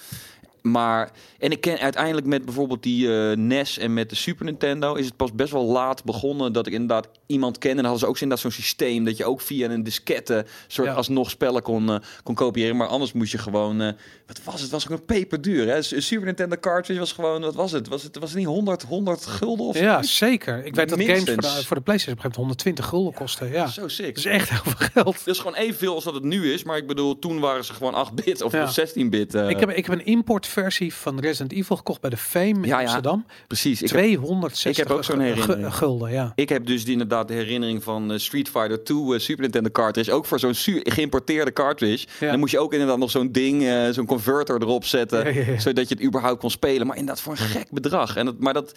Maar, 0.67 1.11
en 1.39 1.51
ik 1.51 1.61
ken 1.61 1.79
uiteindelijk 1.79 2.25
met 2.25 2.45
bijvoorbeeld 2.45 2.83
die 2.83 3.29
eh, 3.29 3.37
NES 3.37 3.77
en 3.77 3.93
met 3.93 4.09
de 4.09 4.15
Super 4.15 4.45
Nintendo 4.45 4.93
is 4.93 5.05
het 5.05 5.15
pas 5.15 5.33
best 5.33 5.51
wel 5.51 5.63
laat 5.65 6.03
begonnen 6.03 6.53
dat 6.53 6.67
ik 6.67 6.73
inderdaad 6.73 7.07
iemand 7.25 7.57
kende. 7.57 7.69
En 7.69 7.75
dan 7.75 7.85
hadden 7.91 7.99
ze 8.03 8.07
ook 8.07 8.19
inderdaad 8.21 8.39
zo'n 8.51 8.61
systeem 8.63 9.03
dat 9.05 9.17
je 9.17 9.25
ook 9.25 9.41
via 9.41 9.69
een 9.69 9.83
diskette 9.83 10.45
soort 10.67 10.87
Ja. 10.87 10.93
alsnog 10.93 11.29
spellen 11.29 11.61
kon, 11.61 11.89
eh, 11.89 11.95
kon 12.23 12.35
kopiëren. 12.35 12.75
Maar 12.75 12.87
anders 12.87 13.13
moest 13.13 13.31
je 13.31 13.37
gewoon, 13.37 13.81
eh, 13.81 13.91
wat 14.27 14.43
was 14.43 14.61
het? 14.61 14.69
Was 14.71 14.83
ook 14.89 14.99
een 14.99 15.05
peperduur. 15.05 15.67
Hè? 15.67 15.75
Een 15.75 16.01
Super 16.01 16.25
Nintendo 16.25 16.55
cartridge 16.59 16.99
was 17.01 17.11
gewoon, 17.11 17.41
wat 17.41 17.55
was 17.55 17.71
het? 17.71 17.87
Was 17.87 18.03
het, 18.03 18.19
was 18.19 18.29
het 18.29 18.37
niet 18.37 18.47
100, 18.47 18.83
100 18.83 19.25
gulden 19.25 19.65
of 19.65 19.79
Ja, 19.79 20.03
zeker. 20.03 20.65
Ik 20.65 20.75
weet 20.75 20.89
dat 20.89 20.99
games 20.99 21.15
voor 21.17 21.25
de, 21.25 21.31
Minstens. 21.31 21.65
voor 21.67 21.75
de 21.75 21.81
PlayStation 21.81 22.17
op 22.19 22.25
een 22.25 22.31
gegeven 22.31 22.41
moment 22.41 22.61
120 22.61 22.85
gulden 22.85 23.13
kosten. 23.13 23.51
Ja. 23.51 23.67
Zo 23.67 23.87
sick. 23.87 24.15
Dat 24.15 24.17
is 24.17 24.25
echt 24.25 24.49
heel 24.49 24.59
veel 24.63 24.87
geld. 24.93 25.25
Dus 25.25 25.37
gewoon 25.37 25.55
evenveel 25.55 25.95
als 25.95 26.03
dat 26.03 26.13
het 26.13 26.23
nu 26.23 26.53
is. 26.53 26.63
Maar 26.63 26.77
ik 26.77 26.87
bedoel, 26.87 27.19
toen 27.19 27.39
waren 27.39 27.65
ze 27.65 27.73
gewoon 27.73 28.07
8-bit 28.07 28.41
of 28.41 28.51
Ja. 28.51 28.71
16-bit. 28.71 29.35
eh, 29.35 29.49
Ik 29.49 29.59
heb, 29.59 29.69
ik 29.69 29.85
heb 29.85 29.99
een 29.99 30.05
importversie 30.53 30.93
van 30.93 31.19
Resident 31.19 31.51
Evil 31.51 31.75
gekocht 31.75 32.01
bij 32.01 32.09
de 32.09 32.17
Fame 32.17 32.45
in 32.47 32.63
Ja, 32.63 32.77
ja. 32.77 32.81
Amsterdam. 32.81 33.25
precies. 33.47 33.81
Ik 33.81 33.89
heb, 33.89 33.97
260 33.97 34.71
ik 34.71 34.77
heb 34.77 34.97
ook 34.97 35.03
zo'n 35.03 35.19
herinnering. 35.19 35.75
gulden, 35.75 36.11
ja. 36.11 36.31
Ik 36.35 36.49
heb 36.49 36.65
dus 36.65 36.83
die, 36.83 36.91
inderdaad 36.91 37.27
de 37.27 37.33
herinnering 37.33 37.83
van 37.83 38.11
eh, 38.11 38.17
Street 38.17 38.49
Fighter 38.49 38.83
2 38.83 39.13
eh, 39.13 39.19
Super 39.19 39.41
Nintendo 39.43 39.69
cartridge. 39.69 40.11
Ook 40.11 40.25
voor 40.25 40.39
zo'n 40.39 40.55
geïmporteerde 40.83 41.53
cartridge. 41.53 42.07
Ja. 42.19 42.29
Dan 42.29 42.39
moest 42.39 42.51
je 42.51 42.59
ook 42.59 42.73
inderdaad 42.73 42.97
nog 42.97 43.11
zo'n 43.11 43.31
ding, 43.31 43.63
eh, 43.63 43.89
zo'n 43.89 44.05
converter 44.05 44.61
erop 44.61 44.85
zetten. 44.85 45.33
Zodat 45.61 45.87
je 45.89 45.95
het 45.95 46.03
überhaupt 46.03 46.39
kon 46.39 46.49
spelen. 46.51 46.87
Maar 46.87 46.97
inderdaad 46.97 47.23
voor 47.23 47.31
een 47.31 47.37
gek 47.37 47.71
bedrag. 47.71 48.15
En 48.15 48.25
dat, 48.25 48.39
maar 48.39 48.53
dat, 48.53 48.73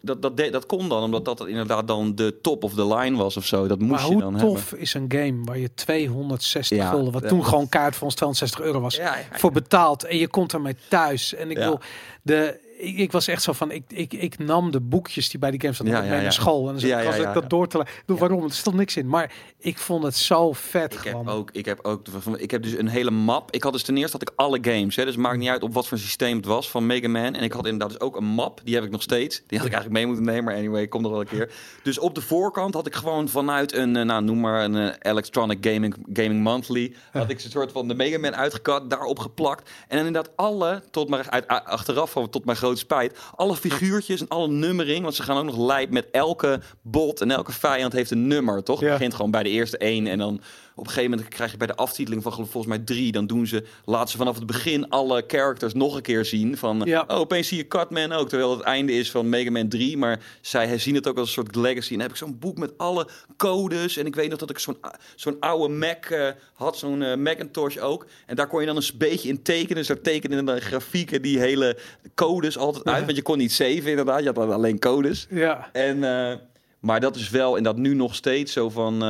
dat, 0.00 0.22
dat, 0.22 0.36
dat 0.52 0.66
kon 0.66 0.88
dan, 0.88 1.02
omdat 1.02 1.24
dat 1.24 1.46
inderdaad 1.46 1.88
dan 1.88 2.14
de 2.14 2.38
top 2.42 2.64
of 2.64 2.74
the 2.74 2.94
line 2.94 3.16
was 3.16 3.36
of 3.36 3.46
zo. 3.46 3.66
Dat 3.66 3.78
moest 3.78 3.90
Maar 3.90 4.00
je 4.00 4.12
hoe 4.12 4.20
dan 4.22 4.36
tof 4.36 4.72
is 4.72 4.94
een 4.94 5.04
game 5.08 5.44
waar 5.44 5.58
je 5.58 5.74
260 5.74 6.78
Ja, 6.78 6.90
gulden, 6.90 7.12
wat 7.12 7.22
ja. 7.22 7.28
toen 7.28 7.44
gewoon 7.44 7.68
kaart 7.68 7.94
voor 7.94 8.04
ons 8.04 8.14
260 8.14 8.60
euro 8.66 8.80
was, 8.80 8.96
hebben. 8.96 9.14
Ja, 9.30 9.38
voor 9.38 9.52
betaald 9.52 10.04
en 10.04 10.18
je 10.18 10.28
komt 10.28 10.52
ermee 10.52 10.76
thuis. 10.88 11.05
En 11.34 11.50
ik 11.50 11.56
Ja. 11.56 11.64
wil 11.64 11.80
de 12.22 12.64
ik, 12.78 12.98
ik 12.98 13.12
was 13.12 13.28
echt 13.28 13.42
zo 13.42 13.52
van, 13.52 13.70
ik, 13.70 13.82
ik, 13.88 14.12
ik 14.12 14.38
nam 14.38 14.70
de 14.70 14.80
boekjes 14.80 15.30
die 15.30 15.40
bij 15.40 15.50
die 15.50 15.60
games 15.60 15.76
zaten 15.76 15.92
Ja, 15.92 16.00
mee 16.00 16.22
ja, 16.22 16.30
school. 16.30 16.60
En 16.60 16.70
dan 16.70 16.80
zat 16.80 16.90
Ja, 16.90 17.14
ik 17.14 17.34
dat 17.34 17.50
door 17.50 17.68
te. 17.68 17.84
Doe 18.06 18.18
Waarom? 18.18 18.44
Er 18.44 18.52
stond 18.52 18.76
niks 18.76 18.96
in. 18.96 19.08
Maar 19.08 19.32
ik 19.58 19.78
vond 19.78 20.04
het 20.04 20.16
zo 20.16 20.52
vet 20.52 20.92
Ik 20.92 20.98
gewoon. 20.98 21.26
heb, 21.26 21.34
ook, 21.34 21.50
ik 21.50 21.64
heb 21.64 21.78
ook, 21.82 22.06
ik 22.36 22.50
heb 22.50 22.62
dus 22.62 22.72
een 22.72 22.88
hele 22.88 23.10
map. 23.10 23.50
Ik 23.50 23.62
had 23.62 23.72
dus 23.72 23.82
ten 23.82 23.96
eerste 23.96 24.12
had 24.18 24.28
ik 24.28 24.34
alle 24.36 24.58
games. 24.60 24.96
Hè, 24.96 25.04
dus 25.04 25.14
het 25.14 25.22
maakt 25.22 25.38
niet 25.38 25.48
uit 25.48 25.62
op 25.62 25.74
wat 25.74 25.86
voor 25.86 25.98
systeem 25.98 26.36
het 26.36 26.46
was 26.46 26.70
van 26.70 26.86
Mega 26.86 27.08
Man. 27.08 27.34
En 27.34 27.42
ik 27.42 27.52
had 27.52 27.64
inderdaad 27.64 27.90
dus 27.90 28.00
ook 28.00 28.16
een 28.16 28.24
map. 28.24 28.60
Die 28.64 28.74
heb 28.74 28.84
ik 28.84 28.90
nog 28.90 29.02
steeds. 29.02 29.42
Die 29.46 29.58
had 29.58 29.66
ik 29.66 29.72
eigenlijk 29.72 29.92
mee 29.92 30.06
moeten 30.06 30.24
nemen. 30.24 30.44
Maar 30.44 30.54
anyway, 30.54 30.88
komt 30.88 31.02
nog 31.02 31.12
wel 31.12 31.20
een 31.20 31.26
keer. 31.26 31.52
Dus 31.82 31.98
op 31.98 32.14
de 32.14 32.20
voorkant 32.20 32.74
had 32.74 32.86
ik 32.86 32.94
gewoon 32.94 33.28
vanuit 33.28 33.72
een, 33.74 33.96
eh, 33.96 34.04
nou 34.04 34.22
noem 34.22 34.40
maar 34.40 34.64
een 34.64 34.76
eh, 34.76 35.10
Electronic 35.12 35.58
Gaming, 35.60 35.94
Gaming 36.12 36.42
Monthly. 36.42 36.94
Had 37.12 37.30
ik 37.30 37.44
een 37.44 37.50
soort 37.50 37.72
van 37.72 37.88
de 37.88 37.94
Mega 37.94 38.18
Man 38.18 38.36
uitgekat, 38.36 38.90
daarop 38.90 39.18
geplakt. 39.18 39.70
En 39.88 39.98
inderdaad 39.98 40.30
alle, 40.36 40.82
tot 40.90 41.08
maar 41.08 41.30
uit, 41.30 41.46
achteraf 41.48 42.10
van 42.10 42.30
tot 42.30 42.44
mijn 42.44 42.56
grote 42.66 42.80
spijt. 42.80 43.18
Alle 43.36 43.56
figuurtjes 43.56 44.20
en 44.20 44.28
alle 44.28 44.48
nummering, 44.48 45.02
want 45.02 45.14
ze 45.14 45.22
gaan 45.22 45.36
ook 45.36 45.44
nog 45.44 45.58
lijp 45.58 45.90
met 45.90 46.10
elke 46.10 46.60
bot 46.82 47.20
en 47.20 47.30
elke 47.30 47.52
vijand 47.52 47.92
heeft 47.92 48.10
een 48.10 48.26
nummer, 48.26 48.62
toch? 48.62 48.80
Het 48.80 48.90
begint 48.90 49.14
gewoon 49.14 49.30
bij 49.30 49.42
de 49.42 49.48
eerste 49.48 49.78
één 49.78 50.06
en 50.06 50.18
dan 50.18 50.40
op 50.78 50.84
een 50.86 50.90
gegeven 50.92 51.10
moment 51.10 51.28
krijg 51.28 51.50
je 51.50 51.56
bij 51.56 51.66
de 51.66 51.74
aftiteling 51.76 52.22
van 52.22 52.32
volgens 52.32 52.66
mij 52.66 52.78
drie, 52.78 53.12
dan 53.12 53.26
doen 53.26 53.46
ze, 53.46 53.64
laten 53.84 54.08
ze 54.10 54.16
vanaf 54.16 54.34
het 54.36 54.46
begin 54.46 54.88
alle 54.88 55.24
characters 55.26 55.74
nog 55.74 55.94
een 55.96 56.02
keer 56.02 56.24
zien. 56.24 56.56
Van, 56.56 56.82
Ja. 56.84 57.04
oh, 57.08 57.18
opeens 57.18 57.48
zie 57.48 57.56
je 57.56 57.68
Cutman 57.68 58.12
ook, 58.12 58.28
terwijl 58.28 58.50
het 58.50 58.60
einde 58.60 58.92
is 58.92 59.10
van 59.10 59.28
Mega 59.28 59.50
Man 59.50 59.68
3, 59.68 59.96
maar 59.96 60.20
zij 60.40 60.78
zien 60.78 60.94
het 60.94 61.08
ook 61.08 61.18
als 61.18 61.26
een 61.28 61.32
soort 61.44 61.56
legacy. 61.56 61.86
En 61.92 61.98
dan 61.98 62.00
heb 62.00 62.10
ik 62.10 62.16
zo'n 62.16 62.38
boek 62.38 62.58
met 62.58 62.78
alle 62.78 63.08
codes 63.36 63.96
en 63.96 64.06
ik 64.06 64.14
weet 64.14 64.30
nog 64.30 64.38
dat 64.38 64.50
ik 64.50 64.58
zo'n 64.58 64.76
zo'n 65.16 65.36
oude 65.40 65.74
Mac 65.74 66.04
eh, 66.04 66.28
had, 66.54 66.78
zo'n 66.78 67.02
eh, 67.02 67.16
Macintosh 67.16 67.76
ook. 67.76 68.06
En 68.26 68.36
daar 68.36 68.46
kon 68.48 68.60
je 68.60 68.66
dan 68.66 68.76
een 68.76 68.90
beetje 68.98 69.28
in 69.28 69.42
tekenen, 69.42 69.74
dus 69.76 69.86
daar 69.86 70.00
tekenen 70.00 70.44
dan 70.44 70.60
grafieken 70.60 71.22
die 71.22 71.38
hele 71.38 71.78
codes 72.14 72.58
altijd 72.58 72.84
uit, 72.84 72.98
Ja. 72.98 73.04
want 73.04 73.16
je 73.16 73.22
kon 73.22 73.38
niet 73.38 73.52
saven 73.52 73.86
inderdaad, 73.90 74.20
je 74.22 74.26
had 74.34 74.38
alleen 74.38 74.78
codes. 74.78 75.26
Ja. 75.30 75.68
En, 75.72 76.04
eh, 76.04 76.36
maar 76.80 77.00
dat 77.00 77.16
is 77.16 77.30
wel, 77.30 77.56
en 77.56 77.62
dat 77.62 77.76
nu 77.76 77.94
nog 77.94 78.14
steeds 78.14 78.52
zo 78.52 78.70
van. 78.70 79.02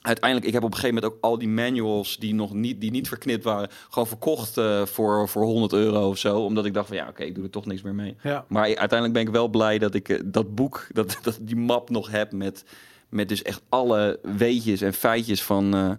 Uiteindelijk, 0.00 0.46
ik 0.46 0.52
heb 0.54 0.62
op 0.62 0.70
een 0.70 0.76
gegeven 0.76 0.94
moment 0.94 1.14
ook 1.14 1.22
al 1.24 1.38
die 1.38 1.48
manuals 1.48 2.16
die 2.16 2.34
nog 2.34 2.52
niet, 2.52 2.80
die 2.80 2.90
niet 2.90 3.08
verknipt 3.08 3.44
waren, 3.44 3.68
gewoon 3.88 4.08
verkocht 4.08 4.58
eh, 4.58 4.86
voor, 4.86 5.28
voor 5.28 5.42
100 5.42 5.72
euro 5.72 6.08
of 6.08 6.18
zo. 6.18 6.40
Omdat 6.40 6.64
ik 6.64 6.74
dacht 6.74 6.86
van 6.88 6.96
ja, 6.96 7.08
oké, 7.08 7.22
ik 7.22 7.34
doe 7.34 7.44
er 7.44 7.50
toch 7.50 7.66
niks 7.66 7.82
meer 7.82 7.94
mee. 7.94 8.16
Ja. 8.22 8.44
Maar 8.48 8.62
uiteindelijk 8.62 9.12
ben 9.12 9.22
ik 9.22 9.28
wel 9.28 9.48
blij 9.48 9.78
dat 9.78 9.94
ik 9.94 10.08
eh, 10.08 10.20
dat 10.24 10.54
boek, 10.54 10.86
dat, 10.92 11.18
dat 11.22 11.38
die 11.40 11.56
map 11.56 11.90
nog 11.90 12.10
heb 12.10 12.32
met, 12.32 12.64
met 13.08 13.28
dus 13.28 13.42
echt 13.42 13.62
alle 13.68 14.18
weetjes 14.22 14.80
en 14.80 14.92
feitjes 14.92 15.42
van, 15.42 15.74
eh, 15.74 15.90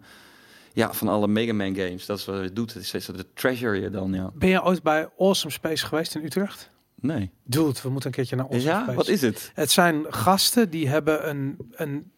ja, 0.74 0.94
van 0.94 1.08
alle 1.08 1.28
Mega 1.28 1.54
Man 1.54 1.76
games. 1.76 2.06
Dat 2.06 2.18
is 2.18 2.26
wat 2.26 2.42
het 2.42 2.56
doet. 2.56 2.74
Het 2.74 2.82
is 2.82 2.88
steeds 2.88 3.06
de 3.06 3.26
treasure 3.34 3.80
je 3.80 3.90
dan, 3.90 4.14
ja. 4.14 4.32
Ben 4.34 4.50
je 4.50 4.64
ooit 4.64 4.84
bij 4.84 5.10
Awesome 5.18 5.54
Space 5.54 5.86
geweest 5.86 6.16
in 6.16 6.24
Utrecht? 6.24 6.70
Nee. 7.00 7.32
Dude, 7.44 7.80
we 7.84 7.90
moeten 7.90 8.10
een 8.10 8.16
keertje 8.16 8.36
naar 8.36 8.46
Awesome 8.46 8.72
Ja, 8.72 8.82
Space. 8.82 8.96
wat 8.96 9.08
is 9.08 9.22
het? 9.22 9.52
Het 9.54 9.72
zijn 9.72 10.06
gasten 10.10 10.70
die 10.70 10.88
hebben 10.88 11.30
een, 11.30 11.58
een 11.72 12.12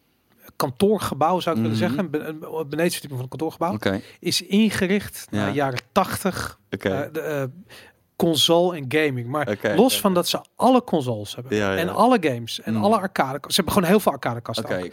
kantoorgebouw, 0.55 1.39
zou 1.39 1.55
ik 1.55 1.61
willen 1.61 1.77
Mhm. 1.77 1.87
zeggen. 1.87 1.99
Een 2.05 2.09
be- 2.11 2.47
Een 2.47 2.69
benedenverdieping 2.69 3.11
van 3.11 3.21
een 3.21 3.27
kantoorgebouw. 3.37 3.99
Is 4.19 4.41
ingericht 4.41 5.27
Ja. 5.31 5.37
naar 5.37 5.47
de 5.47 5.53
jaren 5.53 5.79
80. 5.91 6.59
oké. 6.71 6.89
eh, 6.89 7.13
de, 7.13 7.19
eh, 7.21 7.43
console 8.15 8.75
en 8.77 8.85
gaming. 8.87 9.27
Maar 9.27 9.57
los 9.75 9.99
van 9.99 10.13
dat 10.13 10.27
ze 10.27 10.39
alle 10.55 10.83
consoles 10.83 11.35
hebben. 11.35 11.55
Ja. 11.57 11.75
En 11.75 11.89
alle 11.89 12.17
games. 12.21 12.61
En 12.61 12.73
Mm. 12.73 12.83
alle 12.83 12.97
arcade. 12.97 13.39
Ze 13.47 13.55
hebben 13.55 13.73
gewoon 13.73 13.89
heel 13.89 13.99
veel 13.99 14.11
arcadekasten. 14.11 14.65
Oké. 14.65 14.89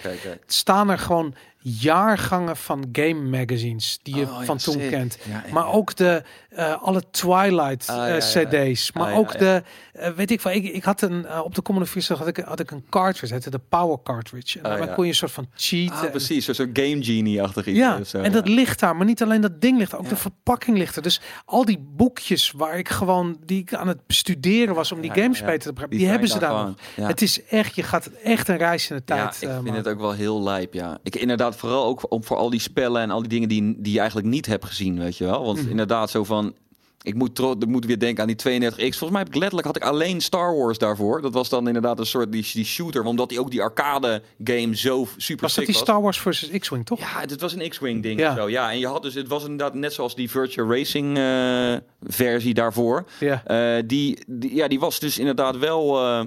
Staan 0.46 0.90
er 0.90 0.98
gewoon 0.98 1.34
jaargangen 1.68 2.56
van 2.56 2.88
game 2.92 3.14
magazines 3.38 3.98
die 4.02 4.16
je 4.16 4.22
Oh, 4.22 4.36
ja, 4.38 4.44
van 4.44 4.56
toen 4.56 4.74
sick. 4.80 4.90
kent. 4.90 5.18
Ja, 5.28 5.42
ja, 5.46 5.52
Maar 5.52 5.72
ook 5.72 5.94
de 5.96 6.22
eh, 6.48 6.82
alle 6.82 7.02
Twilight 7.10 7.88
Ah, 7.88 8.16
eh. 8.16 8.22
CD's. 8.44 8.92
Maar 8.92 9.04
Ah, 9.06 9.10
ja, 9.12 9.16
ook 9.16 9.38
de 9.38 9.62
eh, 9.92 10.10
weet 10.12 10.30
ik 10.30 10.40
wel. 10.40 10.52
Ik, 10.52 10.64
ik 10.64 10.84
had 10.84 11.00
een 11.02 11.40
op 11.40 11.54
de 11.54 11.62
Commodore 11.62 11.92
64 11.92 12.18
had 12.18 12.28
ik 12.28 12.44
had 12.44 12.60
ik 12.60 12.70
een 12.70 12.84
cartridge. 12.90 13.34
Het 13.34 13.52
de 13.52 13.60
Power 13.68 13.98
cartridge. 14.02 14.58
En 14.58 14.64
Ah, 14.64 14.70
daarbij 14.76 14.94
kon 14.94 15.04
je 15.04 15.10
een 15.10 15.16
soort 15.16 15.32
van 15.32 15.46
cheat. 15.54 15.90
Ah, 15.90 16.10
precies, 16.10 16.44
zo'n 16.48 16.70
game 16.72 17.04
genie-achtig 17.04 17.66
iets. 17.66 17.78
Ja, 17.78 18.04
zo, 18.04 18.18
en 18.20 18.32
dat 18.32 18.48
ligt 18.48 18.80
daar, 18.80 18.96
maar 18.96 19.06
niet 19.06 19.22
alleen 19.22 19.40
dat 19.40 19.60
ding 19.60 19.78
ligt, 19.78 19.94
ook 19.94 20.08
de 20.08 20.16
verpakking 20.16 20.76
ligt 20.78 20.96
er. 20.96 21.02
Dus 21.02 21.20
al 21.44 21.64
die 21.64 21.78
boekjes 21.96 22.50
waar 22.56 22.78
ik 22.78 22.88
gewoon, 22.88 23.36
die 23.44 23.60
ik 23.60 23.74
aan 23.74 23.88
het 23.88 24.06
bestuderen 24.06 24.74
was 24.74 24.92
om 24.92 25.00
die 25.00 25.10
games 25.12 25.40
beter 25.42 25.58
te 25.60 25.68
begrijpen, 25.72 25.98
Die 25.98 26.08
hebben 26.08 26.28
ze 26.28 26.38
daar 26.38 26.64
nog. 26.64 26.74
Het 26.94 27.22
is 27.22 27.44
echt, 27.44 27.74
je 27.74 27.82
gaat 27.82 28.06
echt 28.06 28.48
een 28.48 28.56
reis 28.56 28.90
in 28.90 28.96
de 28.96 29.14
Ja, 29.14 29.28
tijd 29.28 29.42
ik 29.42 29.62
vind 29.62 29.76
het 29.76 29.88
ook 29.88 29.98
wel 30.00 30.12
heel 30.12 30.42
lijp, 30.42 30.74
ja. 30.74 30.98
Ik 31.02 31.14
inderdaad 31.16 31.55
vooral 31.58 31.84
ook 31.84 32.12
om 32.12 32.24
voor 32.24 32.36
al 32.36 32.50
die 32.50 32.60
spellen 32.60 33.02
en 33.02 33.10
al 33.10 33.20
die 33.20 33.28
dingen 33.28 33.48
die, 33.48 33.74
die 33.78 33.92
je 33.92 33.98
eigenlijk 33.98 34.28
niet 34.28 34.46
hebt 34.46 34.64
gezien, 34.64 34.98
weet 34.98 35.16
je 35.16 35.24
wel. 35.24 35.44
Want 35.44 35.60
Mhm. 35.60 35.70
inderdaad 35.70 36.10
zo 36.10 36.24
van... 36.24 36.54
Ik 37.02 37.14
moet, 37.14 37.38
ik 37.38 37.66
moet 37.66 37.84
weer 37.84 37.98
denken 37.98 38.22
aan 38.22 38.28
die 38.28 38.36
32X. 38.36 38.76
Volgens 38.98 39.10
mij 39.10 39.18
heb 39.18 39.28
ik 39.28 39.34
letterlijk 39.34 39.66
had 39.66 39.76
ik 39.76 39.82
alleen 39.84 40.20
Star 40.20 40.56
Wars 40.56 40.78
daarvoor. 40.78 41.20
Dat 41.22 41.32
was 41.32 41.48
dan 41.48 41.66
inderdaad 41.66 41.98
een 41.98 42.06
soort 42.06 42.32
die, 42.32 42.46
die 42.52 42.64
shooter. 42.64 43.04
Omdat 43.04 43.28
die 43.28 43.40
ook 43.40 43.50
die 43.50 43.62
arcade 43.62 44.22
game 44.44 44.76
zo 44.76 45.06
super 45.16 45.42
Was 45.42 45.54
dat 45.54 45.66
die 45.66 45.74
Star 45.74 46.02
Wars 46.02 46.20
versus 46.20 46.58
X-Wing, 46.58 46.86
toch? 46.86 46.98
Ja, 46.98 47.20
het 47.20 47.40
was 47.40 47.52
een 47.54 47.68
X-Wing 47.68 48.02
ding 48.02 48.20
Ja. 48.20 48.34
zo. 48.36 48.48
Ja, 48.50 48.70
en 48.72 48.78
je 48.78 48.86
had 48.86 49.02
dus, 49.02 49.14
het 49.14 49.28
was 49.28 49.42
inderdaad 49.42 49.74
net 49.74 49.92
zoals 49.92 50.14
die 50.14 50.30
Virtual 50.30 50.68
Racing 50.70 51.16
eh, 51.18 51.74
versie 52.02 52.54
daarvoor. 52.54 53.04
Ja. 53.20 53.42
Eh, 53.44 53.82
die, 53.86 54.18
die, 54.26 54.54
ja, 54.54 54.68
die 54.68 54.80
was 54.80 54.98
dus 55.00 55.18
inderdaad 55.18 55.58
wel 55.58 55.98
eh, 56.00 56.20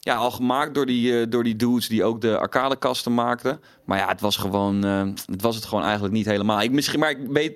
ja, 0.00 0.14
al 0.14 0.30
gemaakt 0.30 0.74
door 0.74 0.86
die, 0.86 1.20
eh, 1.20 1.26
door 1.30 1.44
die 1.44 1.56
dudes 1.56 1.88
die 1.88 2.04
ook 2.04 2.20
de 2.20 2.38
arcadekasten 2.38 3.14
maakten. 3.14 3.60
Maar 3.84 3.98
ja, 3.98 4.08
het 4.08 4.20
was 4.20 4.36
gewoon, 4.36 4.84
eh, 4.84 5.02
het 5.32 5.42
was 5.42 5.54
het 5.56 5.64
gewoon 5.64 5.84
eigenlijk 5.84 6.14
niet 6.14 6.26
helemaal. 6.26 6.62
Ik, 6.62 6.70
misschien, 6.70 6.98
maar 7.00 7.10
ik 7.10 7.18
weet, 7.28 7.52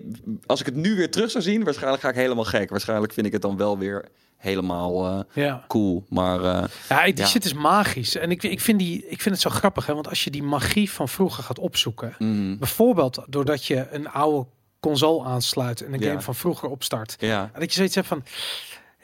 als 0.47 0.61
ik 0.61 0.67
het 0.67 0.75
nu 0.75 0.97
weer 0.97 1.11
terug 1.11 1.31
zou 1.31 1.45
zien, 1.45 1.65
waarschijnlijk 1.65 2.03
ga 2.03 2.09
ik 2.09 2.15
helemaal 2.15 2.45
gek. 2.45 2.71
Waarschijnlijk 2.71 3.13
vind 3.13 3.27
ik 3.27 3.33
het 3.33 3.43
dan 3.43 3.57
wel 3.57 3.79
weer 3.79 4.09
helemaal 4.37 5.07
eh, 5.07 5.45
Ja, 5.45 5.65
cool. 5.69 6.05
Maar 6.09 6.45
eh, 6.45 6.65
ja 6.89 7.05
die 7.05 7.17
Ja. 7.17 7.27
shit 7.27 7.45
is 7.45 7.55
magisch. 7.55 8.17
En 8.17 8.31
ik, 8.31 8.43
ik, 8.43 8.61
vind 8.61 8.79
die, 8.79 9.07
ik 9.09 9.21
vind 9.21 9.35
het 9.35 9.41
zo 9.41 9.51
grappig, 9.51 9.87
hè, 9.87 9.95
want 9.95 10.09
als 10.09 10.25
je 10.25 10.31
die 10.31 10.43
magie 10.43 10.91
van 10.91 11.09
vroeger 11.09 11.45
gaat 11.45 11.59
opzoeken, 11.59 12.15
mm, 12.19 12.59
bijvoorbeeld 12.59 13.25
doordat 13.29 13.65
je 13.65 13.87
een 13.91 14.09
oude 14.09 14.47
console 14.81 15.25
aansluit 15.25 15.81
en 15.81 15.93
een 15.95 16.01
Ja. 16.01 16.09
game 16.09 16.21
van 16.21 16.35
vroeger 16.35 16.69
opstart, 16.69 17.17
ja. 17.19 17.51
dat 17.59 17.63
je 17.71 17.77
zoiets 17.77 17.95
hebt 17.95 18.07
van, 18.07 18.23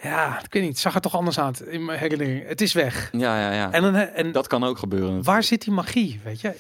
ja, 0.03 0.41
ik 0.45 0.53
weet 0.53 0.63
niet, 0.63 0.71
het 0.71 0.81
zag 0.81 0.95
er 0.95 1.01
toch 1.01 1.17
anders 1.17 1.39
uit 1.41 1.61
in 1.61 1.85
mijn 1.85 1.99
herinnering. 1.99 2.49
Het 2.49 2.61
is 2.61 2.73
weg. 2.73 3.09
Ja, 3.13 3.41
ja, 3.41 3.53
ja. 3.53 3.73
En, 3.73 3.83
dan, 3.83 3.95
en 3.95 4.33
dat 4.33 4.47
kan 4.47 4.65
ook 4.65 4.79
gebeuren. 4.79 5.23
waar 5.23 5.43
zit 5.43 5.63
die 5.63 5.73
magie, 5.73 6.21
weet 6.25 6.41
je? 6.41 6.55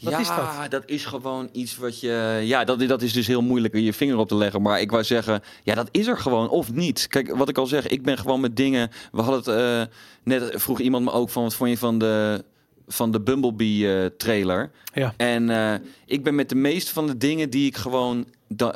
Wat 0.00 0.12
ja, 0.12 0.18
is 0.18 0.28
dat? 0.28 0.70
dat 0.70 0.82
is 0.86 1.04
gewoon 1.04 1.48
iets 1.52 1.76
wat 1.76 2.00
je. 2.00 2.40
Ja, 2.42 2.64
dat, 2.64 2.88
dat 2.88 3.02
is 3.02 3.12
dus 3.12 3.26
heel 3.26 3.42
moeilijk 3.42 3.76
je 3.76 3.92
vinger 3.92 4.16
op 4.16 4.28
te 4.28 4.34
leggen. 4.34 4.62
Maar 4.62 4.80
ik 4.80 4.90
wou 4.90 5.04
zeggen, 5.04 5.42
ja, 5.62 5.74
dat 5.74 5.88
is 5.90 6.06
er 6.06 6.18
gewoon 6.18 6.48
of 6.48 6.72
niet. 6.72 7.06
Kijk, 7.06 7.36
wat 7.36 7.48
ik 7.48 7.58
al 7.58 7.66
zeg, 7.66 7.86
ik 7.86 8.02
ben 8.02 8.18
gewoon 8.18 8.40
met 8.40 8.56
dingen. 8.56 8.90
We 9.12 9.22
hadden 9.22 9.54
het 9.54 9.88
eh, 9.88 9.94
net 10.22 10.52
vroeg 10.54 10.80
iemand 10.80 11.04
me 11.04 11.12
ook 11.12 11.30
van 11.30 11.42
wat 11.42 11.54
vond 11.54 11.70
je 11.70 11.78
van 11.78 11.98
de 11.98 12.44
van 12.86 13.10
de 13.10 13.20
Bumblebee 13.20 13.94
eh, 13.94 14.06
trailer. 14.16 14.70
Ja. 14.94 15.14
En 15.16 15.50
eh, 15.50 15.74
ik 16.06 16.24
ben 16.24 16.34
met 16.34 16.48
de 16.48 16.54
meeste 16.54 16.92
van 16.92 17.06
de 17.06 17.16
dingen 17.16 17.50
die 17.50 17.66
ik 17.66 17.76
gewoon. 17.76 18.26
Da 18.48 18.74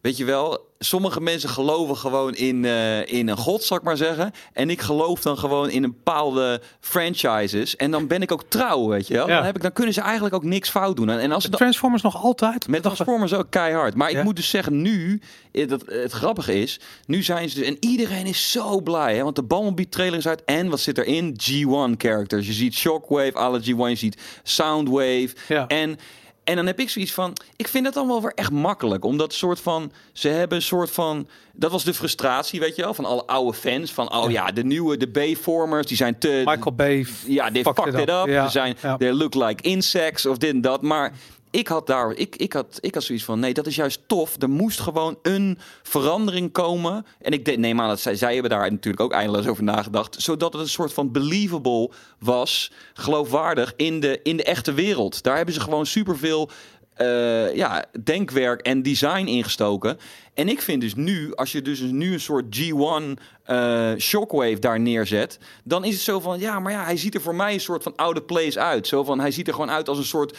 weet 0.00 0.16
je 0.16 0.24
wel, 0.24 0.66
sommige 0.78 1.20
mensen 1.20 1.48
geloven 1.48 1.96
gewoon 1.96 2.34
in, 2.34 2.64
eh, 2.64 3.12
in 3.12 3.28
een 3.28 3.36
god, 3.36 3.62
zal 3.62 3.76
ik 3.76 3.82
maar 3.82 3.96
zeggen. 3.96 4.32
En 4.52 4.70
ik 4.70 4.80
geloof 4.80 5.20
dan 5.22 5.38
gewoon 5.38 5.70
in 5.70 5.82
een 5.84 5.90
bepaalde 5.90 6.60
franchises. 6.80 7.76
En 7.76 7.90
dan 7.90 8.06
ben 8.06 8.22
ik 8.22 8.32
ook 8.32 8.42
trouw, 8.48 8.88
weet 8.88 9.06
je 9.06 9.14
wel. 9.14 9.28
Ja. 9.28 9.36
Dan, 9.36 9.44
heb 9.44 9.56
ik, 9.56 9.62
dan 9.62 9.72
kunnen 9.72 9.94
ze 9.94 10.00
eigenlijk 10.00 10.34
ook 10.34 10.44
niks 10.44 10.70
fout 10.70 10.96
doen. 10.96 11.08
En 11.10 11.32
als 11.32 11.44
dan, 11.44 11.58
Transformers 11.58 12.02
nog 12.02 12.22
altijd? 12.22 12.68
met 12.68 12.82
Transformers 12.82 13.34
ook 13.34 13.50
keihard. 13.50 13.94
Maar 13.94 14.10
Ja. 14.10 14.18
ik 14.18 14.24
moet 14.24 14.36
dus 14.36 14.50
zeggen, 14.50 14.82
nu, 14.82 15.20
eh, 15.52 15.68
dat, 15.68 15.82
het 15.86 16.12
grappige 16.12 16.60
is, 16.60 16.80
nu 17.06 17.22
zijn 17.22 17.48
ze 17.48 17.58
dus, 17.58 17.66
en 17.66 17.76
iedereen 17.80 18.26
is 18.26 18.50
zo 18.50 18.80
blij, 18.80 19.16
hè, 19.16 19.22
want 19.22 19.36
de 19.36 19.44
Bumblebee 19.44 19.88
trailer 19.88 20.18
is 20.18 20.28
uit. 20.28 20.44
En 20.44 20.68
wat 20.68 20.80
zit 20.80 20.98
erin? 20.98 21.36
G1 21.42 21.96
characters. 21.96 22.46
Je 22.46 22.52
ziet 22.52 22.74
Shockwave, 22.74 23.32
alle 23.32 23.60
G1, 23.60 23.88
je 23.88 23.94
ziet 23.94 24.20
Soundwave. 24.42 25.28
Ja. 25.48 25.66
En, 25.66 25.98
en 26.48 26.56
dan 26.56 26.66
heb 26.66 26.80
ik 26.80 26.90
zoiets 26.90 27.12
van, 27.12 27.36
ik 27.56 27.68
vind 27.68 27.84
het 27.84 27.94
dan 27.94 28.06
wel 28.06 28.22
weer 28.22 28.32
echt 28.34 28.50
makkelijk. 28.50 29.04
Omdat 29.04 29.32
soort 29.32 29.60
van, 29.60 29.92
ze 30.12 30.28
hebben 30.28 30.56
een 30.56 30.62
soort 30.62 30.90
van, 30.90 31.28
dat 31.52 31.70
was 31.70 31.84
de 31.84 31.94
frustratie, 31.94 32.60
weet 32.60 32.76
je 32.76 32.82
wel, 32.82 32.94
van 32.94 33.04
alle 33.04 33.26
oude 33.26 33.58
fans. 33.58 33.92
Van, 33.92 34.12
oh 34.12 34.30
ja, 34.30 34.46
de 34.46 34.64
nieuwe, 34.64 34.96
de 34.96 35.06
B-formers, 35.06 35.86
die 35.86 35.96
zijn 35.96 36.18
te... 36.18 36.42
Michael 36.44 36.74
Bay. 36.74 37.06
Ja, 37.26 37.50
they 37.50 37.62
fucked, 37.62 37.94
it 37.94 38.08
up. 38.08 38.26
Ze 38.26 38.46
zijn, 38.48 38.76
they 38.98 39.12
look 39.12 39.34
like 39.34 39.62
insects 39.62 40.26
of 40.26 40.38
dit 40.38 40.50
en 40.50 40.60
dat. 40.60 40.82
Maar 40.82 41.12
ik 41.50 41.68
had 41.68 41.86
daar, 41.86 42.12
ik, 42.12 42.36
ik, 42.36 42.52
had, 42.52 42.78
ik 42.80 42.94
had 42.94 43.02
zoiets 43.02 43.24
van, 43.24 43.40
nee, 43.40 43.54
dat 43.54 43.66
is 43.66 43.76
juist 43.76 44.00
tof. 44.06 44.42
Er 44.42 44.50
moest 44.50 44.80
gewoon 44.80 45.18
een 45.22 45.58
verandering 45.82 46.52
komen. 46.52 47.06
En 47.20 47.32
ik 47.32 47.56
neem 47.56 47.80
aan 47.80 47.88
dat 47.88 48.00
zij, 48.00 48.32
hebben 48.32 48.50
daar 48.50 48.70
natuurlijk 48.70 49.02
ook 49.02 49.12
eindeloos 49.12 49.46
over 49.46 49.64
nagedacht. 49.64 50.22
Zodat 50.22 50.52
het 50.52 50.62
een 50.62 50.68
soort 50.68 50.92
van 50.92 51.12
believable 51.12 51.90
was, 52.18 52.72
geloofwaardig 52.94 53.72
in 53.76 54.00
de, 54.00 54.20
in 54.22 54.36
de 54.36 54.44
echte 54.44 54.72
wereld. 54.72 55.22
Daar 55.22 55.36
hebben 55.36 55.54
ze 55.54 55.60
gewoon 55.60 55.86
superveel 55.86 56.50
eh, 56.98 57.54
ja, 57.54 57.84
denkwerk 58.04 58.60
en 58.60 58.82
design 58.82 59.26
ingestoken. 59.26 59.98
En 60.34 60.48
ik 60.48 60.62
vind 60.62 60.80
dus 60.80 60.94
nu, 60.94 61.34
als 61.34 61.52
je 61.52 61.62
dus 61.62 61.80
nu 61.80 62.12
een 62.12 62.20
soort 62.20 62.56
G1 62.56 63.22
eh, 63.44 63.92
Shockwave 63.98 64.58
daar 64.58 64.80
neerzet, 64.80 65.38
dan 65.64 65.84
is 65.84 65.94
het 65.94 66.02
zo 66.02 66.20
van, 66.20 66.38
ja, 66.38 66.60
maar 66.60 66.72
ja, 66.72 66.84
hij 66.84 66.96
ziet 66.96 67.14
er 67.14 67.20
voor 67.20 67.34
mij 67.34 67.52
een 67.52 67.60
soort 67.60 67.82
van 67.82 67.96
oude 67.96 68.22
place 68.22 68.60
uit. 68.60 68.86
Zo 68.86 69.04
van, 69.04 69.20
hij 69.20 69.30
ziet 69.30 69.46
er 69.46 69.52
gewoon 69.52 69.70
uit 69.70 69.88
als 69.88 69.98
een 69.98 70.04
soort 70.04 70.36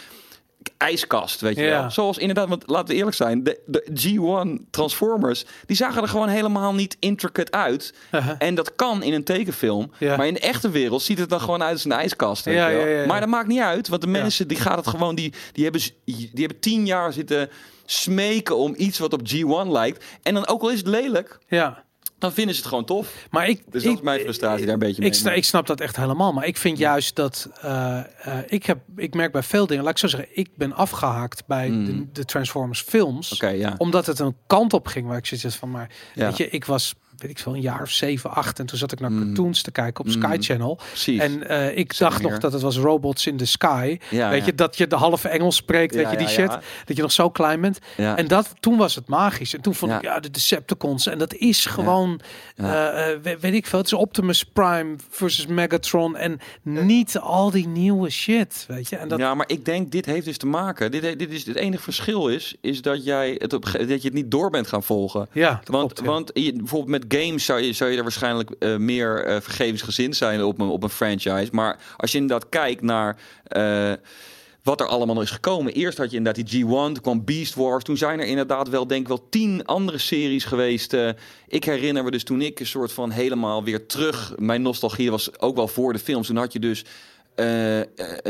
ijskast, 0.78 1.42
weet 1.42 1.56
je 1.56 1.62
Ja. 1.64 1.82
wel. 1.82 1.92
Zoals 1.92 2.18
inderdaad, 2.18 2.50
want 2.50 2.64
laten 2.68 2.88
we 2.88 2.94
eerlijk 2.94 3.16
zijn, 3.16 3.44
de, 3.44 3.60
de 3.66 3.86
G1 3.94 4.70
Transformers, 4.70 5.46
die 5.66 5.76
zagen 5.76 6.02
er 6.02 6.08
gewoon 6.08 6.28
helemaal 6.28 6.74
niet 6.74 6.98
intricate 7.00 7.52
uit. 7.52 7.94
Uh-huh. 8.12 8.36
En 8.40 8.56
dat 8.56 8.76
kan 8.76 9.04
in 9.04 9.14
een 9.14 9.24
tekenfilm. 9.24 9.92
Ja. 9.98 10.18
Maar 10.18 10.28
in 10.28 10.34
de 10.34 10.40
echte 10.40 10.70
wereld 10.70 11.02
ziet 11.02 11.20
het 11.20 11.30
dan 11.30 11.42
gewoon 11.42 11.64
uit 11.64 11.74
als 11.74 11.86
een 11.86 11.92
ijskast. 11.92 12.46
Weet 12.46 12.56
Ja, 12.56 12.68
je 12.68 12.86
wel. 12.86 13.06
Maar 13.06 13.20
dat 13.20 13.30
maakt 13.30 13.48
niet 13.48 13.60
uit. 13.60 13.88
Want 13.88 14.02
de 14.02 14.08
mensen 14.08 14.48
die 14.48 14.58
gaat 14.58 14.78
het 14.78 14.88
gewoon, 14.88 15.16
die, 15.16 15.34
die, 15.52 15.64
hebben, 15.64 15.82
die 16.06 16.30
hebben 16.34 16.60
tien 16.60 16.86
jaar 16.86 17.14
zitten 17.14 17.50
smeken 17.86 18.58
om 18.58 18.74
iets 18.78 19.00
wat 19.00 19.14
op 19.14 19.22
G1 19.34 19.68
lijkt. 19.72 20.06
En 20.24 20.34
dan 20.34 20.48
ook 20.48 20.62
al 20.62 20.70
is 20.72 20.78
het 20.78 20.88
lelijk, 20.88 21.40
Ja. 21.48 21.84
Dan 22.20 22.34
vinden 22.34 22.56
ze 22.56 22.60
het 22.62 22.70
gewoon 22.70 22.86
tof. 22.86 23.28
Maar 23.32 23.50
ik, 23.50 23.62
Dus 23.70 23.84
dat 23.84 23.92
ik, 23.92 23.98
is 23.98 24.04
mijn 24.04 24.20
frustratie 24.20 24.64
daar 24.66 24.74
een 24.74 24.80
beetje 24.80 25.02
mee. 25.02 25.12
ik, 25.12 25.36
ik 25.38 25.44
snap 25.46 25.68
dat 25.68 25.82
echt 25.82 25.96
helemaal. 25.96 26.34
Maar 26.34 26.46
ik 26.46 26.58
vind 26.58 26.78
juist 26.78 27.16
dat 27.16 27.50
eh, 27.62 27.98
eh, 28.00 28.38
ik 28.48 28.66
heb, 28.66 28.80
ik 28.96 29.14
merk 29.14 29.32
bij 29.32 29.44
veel 29.44 29.68
dingen, 29.68 29.84
laat 29.84 29.92
ik 29.94 29.98
zo 30.00 30.08
zeggen, 30.08 30.30
ik 30.32 30.50
ben 30.56 30.74
afgehaakt 30.74 31.44
bij 31.48 31.70
Mm. 31.70 31.86
de, 31.86 32.06
de 32.12 32.26
Transformers 32.26 32.82
films. 32.82 33.36
Ja. 33.40 33.76
Omdat 33.78 34.06
het 34.06 34.20
een 34.20 34.36
kant 34.48 34.74
op 34.74 34.88
ging 34.88 35.08
waar 35.08 35.18
ik 35.18 35.26
zoiets 35.26 35.56
van, 35.58 35.72
maar 35.72 35.90
Ja. 36.16 36.26
weet 36.28 36.38
je, 36.38 36.50
ik 36.50 36.66
was 36.66 36.96
weet 37.22 37.32
ik 37.32 37.40
veel, 37.40 37.54
een 37.56 37.62
jaar 37.62 37.82
of 37.82 37.90
zeven, 37.90 38.32
acht. 38.32 38.60
En 38.60 38.66
toen 38.66 38.78
zat 38.78 38.92
ik 38.92 39.00
naar 39.00 39.12
Mm. 39.12 39.26
cartoons 39.26 39.62
te 39.62 39.72
kijken 39.72 40.00
op 40.06 40.06
Mm. 40.16 40.22
Sky 40.22 40.38
Channel. 40.40 40.76
Precies. 40.88 41.20
En 41.22 41.48
eh, 41.48 41.78
ik 41.78 41.98
dacht 41.98 42.22
nog 42.22 42.38
dat 42.38 42.54
het 42.54 42.62
was 42.62 42.78
Robots 42.78 43.28
in 43.28 43.38
the 43.38 43.46
Sky. 43.46 43.98
ja, 44.10 44.30
weet 44.30 44.40
ja. 44.40 44.46
je, 44.46 44.56
dat 44.56 44.78
je 44.78 44.88
de 44.88 44.96
halve 44.96 45.28
Engels 45.30 45.56
spreekt, 45.56 45.94
weet 45.96 46.04
Ja, 46.04 46.12
je, 46.12 46.18
die 46.18 46.28
shit. 46.28 46.58
Dat 46.86 46.96
je 46.96 47.02
nog 47.02 47.12
zo 47.12 47.30
klein 47.30 47.62
bent. 47.62 47.80
Ja. 47.98 48.18
En 48.18 48.28
dat, 48.28 48.54
toen 48.60 48.78
was 48.78 48.96
het 48.96 49.08
magisch. 49.08 49.54
En 49.56 49.62
toen 49.62 49.76
vond 49.76 49.92
ik, 49.92 50.02
ja, 50.02 50.20
de 50.20 50.32
Decepticons. 50.32 51.08
En 51.08 51.18
dat 51.18 51.34
is 51.34 51.66
gewoon, 51.66 52.20
eh, 52.56 52.88
eh, 53.12 53.20
we- 53.22 53.38
weet 53.40 53.54
ik 53.54 53.66
veel. 53.68 53.80
Het 53.80 53.88
is 53.88 53.94
Optimus 53.94 54.44
Prime 54.44 54.96
versus 55.10 55.46
Megatron. 55.48 56.18
En 56.18 56.40
niet 56.64 57.18
al 57.20 57.52
die 57.52 57.68
nieuwe 57.68 58.10
shit, 58.10 58.66
weet 58.68 58.90
je. 58.90 58.96
En 58.96 59.08
dat, 59.08 59.20
Ja, 59.20 59.34
maar 59.34 59.50
ik 59.50 59.66
denk 59.66 59.92
dit 59.92 60.06
heeft 60.06 60.26
dus 60.26 60.38
te 60.38 60.46
maken. 60.46 60.92
Dit, 60.92 61.20
dit 61.20 61.32
is 61.32 61.46
het 61.46 61.56
enige 61.56 61.84
verschil 61.84 62.28
is, 62.28 62.56
is 62.62 62.82
dat 62.82 63.04
jij 63.06 63.36
het 63.38 63.54
op, 63.54 63.64
dat 63.72 63.88
je 63.88 63.94
het 64.08 64.14
niet 64.14 64.32
door 64.32 64.50
bent 64.50 64.68
gaan 64.68 64.84
volgen. 64.84 65.28
ja, 65.32 65.50
dat 65.64 65.68
Want, 65.76 65.94
klopt, 65.94 66.10
want 66.10 66.32
je, 66.34 66.54
bijvoorbeeld 66.54 66.92
met 67.02 67.09
games 67.18 67.46
zou 67.46 67.62
je, 67.62 67.74
zou 67.74 67.92
je 67.92 67.98
er 67.98 68.04
waarschijnlijk 68.04 68.50
eh, 68.50 68.76
meer 68.76 69.24
eh 69.24 69.42
vergevensgezind 69.42 70.16
zijn 70.16 70.44
op 70.44 70.60
een, 70.60 70.68
op 70.68 70.84
een 70.84 70.90
franchise. 70.90 71.50
Maar 71.52 71.80
als 71.98 72.12
je 72.12 72.18
inderdaad 72.18 72.50
kijkt 72.50 72.82
naar 72.82 73.18
eh, 73.44 73.94
wat 74.64 74.82
er 74.82 74.88
allemaal 74.88 75.22
is 75.22 75.32
gekomen. 75.32 75.74
Eerst 75.74 75.98
had 75.98 76.12
je 76.12 76.18
inderdaad 76.18 76.50
die 76.50 76.66
G1, 76.66 76.68
toen 76.68 77.02
kwam 77.02 77.26
Beast 77.26 77.56
Wars. 77.56 77.84
Toen 77.84 77.98
zijn 77.98 78.20
er 78.20 78.26
inderdaad 78.26 78.70
wel, 78.70 78.88
denk 78.88 79.02
ik 79.02 79.08
wel, 79.08 79.28
tien 79.30 79.66
andere 79.66 79.98
series 79.98 80.46
geweest. 80.46 80.96
Ik 81.48 81.64
herinner 81.64 82.04
me 82.04 82.12
dus 82.12 82.24
toen 82.24 82.42
ik 82.42 82.60
een 82.60 82.66
soort 82.66 82.92
van 82.92 83.12
helemaal 83.12 83.64
weer 83.64 83.86
terug... 83.86 84.34
Mijn 84.38 84.62
nostalgie 84.62 85.12
was 85.12 85.40
ook 85.40 85.56
wel 85.56 85.68
voor 85.68 85.94
de 85.94 86.00
films. 86.00 86.28
Toen 86.28 86.36
had 86.36 86.54
je 86.54 86.60
dus 86.60 86.86
eh, 87.40 87.78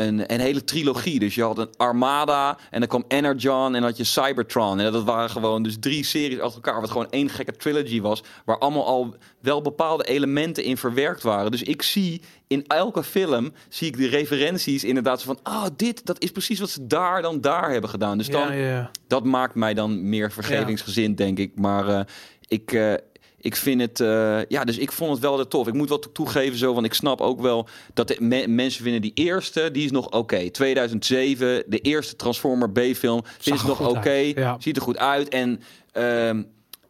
een, 0.06 0.32
een 0.32 0.40
hele 0.40 0.64
trilogie. 0.64 1.18
Dus 1.18 1.34
je 1.34 1.42
had 1.42 1.58
een 1.58 1.68
Armada 1.76 2.58
en 2.70 2.80
dan 2.80 2.88
kwam 2.88 3.04
Energon 3.08 3.66
en 3.66 3.72
dan 3.72 3.82
had 3.82 3.96
je 3.96 4.04
Cybertron. 4.04 4.80
En 4.80 4.92
dat 4.92 5.04
waren 5.04 5.30
gewoon 5.30 5.62
dus 5.62 5.76
drie 5.80 6.04
series 6.04 6.40
achter 6.40 6.62
elkaar. 6.62 6.80
Wat 6.80 6.90
gewoon 6.90 7.10
één 7.10 7.28
gekke 7.28 7.52
trilogy 7.52 8.00
was. 8.00 8.22
Waar 8.44 8.58
allemaal 8.58 8.86
al 8.86 9.14
wel 9.40 9.62
bepaalde 9.62 10.04
elementen 10.04 10.64
in 10.64 10.76
verwerkt 10.76 11.22
waren. 11.22 11.50
Dus 11.50 11.62
ik 11.62 11.82
zie 11.82 12.20
in 12.46 12.64
elke 12.66 13.04
film 13.04 13.52
zie 13.68 13.88
ik 13.88 13.96
de 13.96 14.08
referenties 14.08 14.84
inderdaad 14.84 15.22
van... 15.22 15.38
Ah, 15.42 15.66
dit, 15.76 16.06
dat 16.06 16.22
is 16.22 16.30
precies 16.30 16.60
wat 16.60 16.70
ze 16.70 16.86
daar 16.86 17.22
dan 17.22 17.40
daar 17.40 17.70
hebben 17.70 17.90
gedaan. 17.90 18.18
Dus 18.18 18.28
dan, 18.28 18.56
ja, 18.56 18.68
ja. 18.68 18.90
dat 19.06 19.24
maakt 19.24 19.54
mij 19.54 19.74
dan 19.74 20.08
meer 20.08 20.32
vergevingsgezind, 20.32 21.16
denk 21.16 21.38
ik. 21.38 21.52
Maar 21.54 21.88
eh, 21.88 22.00
ik, 22.48 22.72
eh, 22.72 22.94
ik 23.40 23.56
vind 23.56 23.80
het... 23.80 24.00
eh, 24.00 24.44
ja, 24.48 24.64
dus 24.64 24.78
ik 24.78 24.92
vond 24.92 25.10
het 25.10 25.20
wel 25.20 25.48
tof. 25.48 25.66
Ik 25.66 25.74
moet 25.74 25.88
wel 25.88 25.98
to- 25.98 26.12
toegeven 26.12 26.58
zo, 26.58 26.74
want 26.74 26.86
ik 26.86 26.94
snap 26.94 27.20
ook 27.20 27.40
wel... 27.40 27.68
dat 27.94 28.08
de 28.08 28.16
me- 28.20 28.46
mensen 28.48 28.82
vinden 28.82 29.00
die 29.02 29.12
eerste, 29.14 29.70
die 29.72 29.84
is 29.84 29.90
nog 29.90 30.10
oké. 30.10 30.50
2007, 30.50 31.62
de 31.66 31.78
eerste 31.78 32.16
Transformer 32.16 32.70
B-film, 32.70 33.22
er 33.62 33.66
nog 33.66 33.88
oké. 33.88 34.10
ja. 34.34 34.56
Ziet 34.58 34.76
er 34.76 34.82
goed 34.82 34.98
uit. 34.98 35.28
En... 35.28 35.60
ehm, 35.92 36.42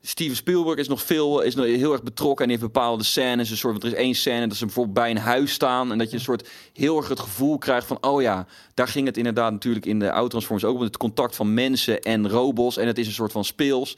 Steven 0.02 0.36
Spielberg 0.36 0.78
is 0.78 0.88
nog 0.88 1.02
veel, 1.02 1.40
is 1.40 1.54
nog 1.54 1.64
heel 1.66 1.92
erg 1.92 2.02
betrokken 2.02 2.44
en 2.44 2.50
heeft 2.50 2.62
bepaalde 2.62 3.04
scènes. 3.04 3.50
Een 3.50 3.56
soort, 3.56 3.72
want 3.72 3.84
er 3.84 3.90
is 3.98 4.04
één 4.04 4.14
scène 4.14 4.46
dat 4.46 4.56
ze 4.56 4.64
bijvoorbeeld 4.64 4.94
bij 4.96 5.10
een 5.10 5.16
huis 5.18 5.52
staan 5.52 5.92
en 5.92 5.98
dat 5.98 6.10
je 6.10 6.16
een 6.16 6.22
soort 6.22 6.48
heel 6.72 6.96
erg 6.96 7.08
het 7.08 7.20
gevoel 7.20 7.58
krijgt 7.58 7.86
van, 7.86 7.98
oh 8.00 8.22
ja, 8.22 8.46
daar 8.74 8.88
ging 8.88 9.06
het 9.06 9.16
inderdaad 9.16 9.52
natuurlijk 9.52 9.86
in 9.86 9.98
de 9.98 10.12
oude 10.12 10.28
Transformers 10.30 10.66
ook 10.68 10.76
om 10.76 10.82
het 10.82 10.96
contact 10.96 11.36
van 11.36 11.54
mensen 11.54 12.00
en 12.02 12.28
robots 12.28 12.76
en 12.76 12.86
het 12.86 12.98
is 12.98 13.06
een 13.06 13.12
soort 13.12 13.32
van 13.32 13.44
speels. 13.44 13.96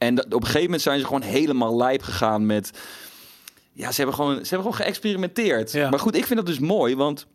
En 0.00 0.14
dat, 0.14 0.24
op 0.24 0.32
een 0.32 0.40
gegeven 0.40 0.62
moment 0.62 0.82
zijn 0.82 0.98
ze 0.98 1.04
gewoon 1.04 1.22
helemaal 1.22 1.76
lijp 1.76 2.02
gegaan 2.02 2.46
met, 2.46 2.70
ja, 3.72 3.90
ze 3.90 3.96
hebben 3.96 4.14
gewoon, 4.14 4.34
ze 4.34 4.54
hebben 4.54 4.72
gewoon 4.72 4.86
geëxperimenteerd. 4.86 5.72
Ja. 5.72 5.90
Maar 5.90 5.98
goed, 5.98 6.14
ik 6.14 6.26
vind 6.26 6.38
dat 6.38 6.46
dus 6.46 6.58
mooi, 6.58 6.96
want 6.96 7.26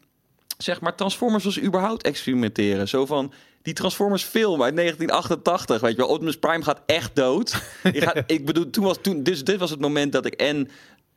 zeg 0.57 0.81
maar, 0.81 0.95
Transformers 0.95 1.43
was 1.43 1.61
überhaupt 1.61 2.03
experimenteren. 2.03 2.87
Zo 2.87 3.05
van 3.05 3.33
die 3.61 3.73
Transformers 3.73 4.23
film 4.23 4.63
uit 4.63 4.75
1988, 4.75 5.81
weet 5.81 5.91
je 5.91 5.97
wel, 5.97 6.07
Optimus 6.07 6.37
Prime 6.37 6.63
gaat 6.63 6.81
echt 6.85 7.15
dood. 7.15 7.61
Je 7.93 8.01
gaat, 8.01 8.23
ik 8.27 8.45
bedoel, 8.45 8.69
toen 8.69 8.83
was 8.83 8.97
toen, 9.01 9.23
dus 9.23 9.43
dit 9.43 9.57
was 9.57 9.69
het 9.69 9.79
moment 9.79 10.11
dat 10.11 10.25
ik 10.25 10.33
en 10.33 10.69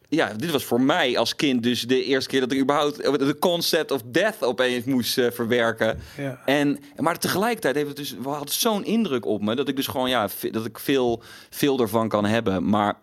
ja, 0.09 0.33
dit 0.37 0.51
was 0.51 0.65
voor 0.65 0.81
mij 0.81 1.19
als 1.19 1.37
kind 1.37 1.63
dus 1.63 1.83
de 1.83 2.05
eerste 2.05 2.31
keer 2.31 2.41
dat 2.41 2.53
ik 2.53 2.61
überhaupt 2.61 2.97
de 3.19 3.37
concept 3.39 3.91
of 3.91 4.03
death 4.05 4.43
opeens 4.43 4.85
moest 4.85 5.19
eh, 5.19 5.31
verwerken. 5.31 5.99
ja. 6.17 6.43
En, 6.45 6.79
maar 6.97 7.19
tegelijkertijd 7.19 7.75
heeft 7.75 7.89
het 7.89 7.97
dus 7.97 8.15
had 8.23 8.53
zo'n 8.53 8.85
indruk 8.85 9.27
op 9.27 9.43
me 9.43 9.55
dat 9.55 9.69
ik 9.69 9.77
dus 9.77 9.87
gewoon 9.87 10.09
ja, 10.09 10.29
dat 10.51 10.65
ik 10.65 10.79
veel, 10.79 11.23
veel 11.51 11.81
ervan 11.81 12.09
kan 12.09 12.25
hebben. 12.25 12.69
Maar 12.69 12.95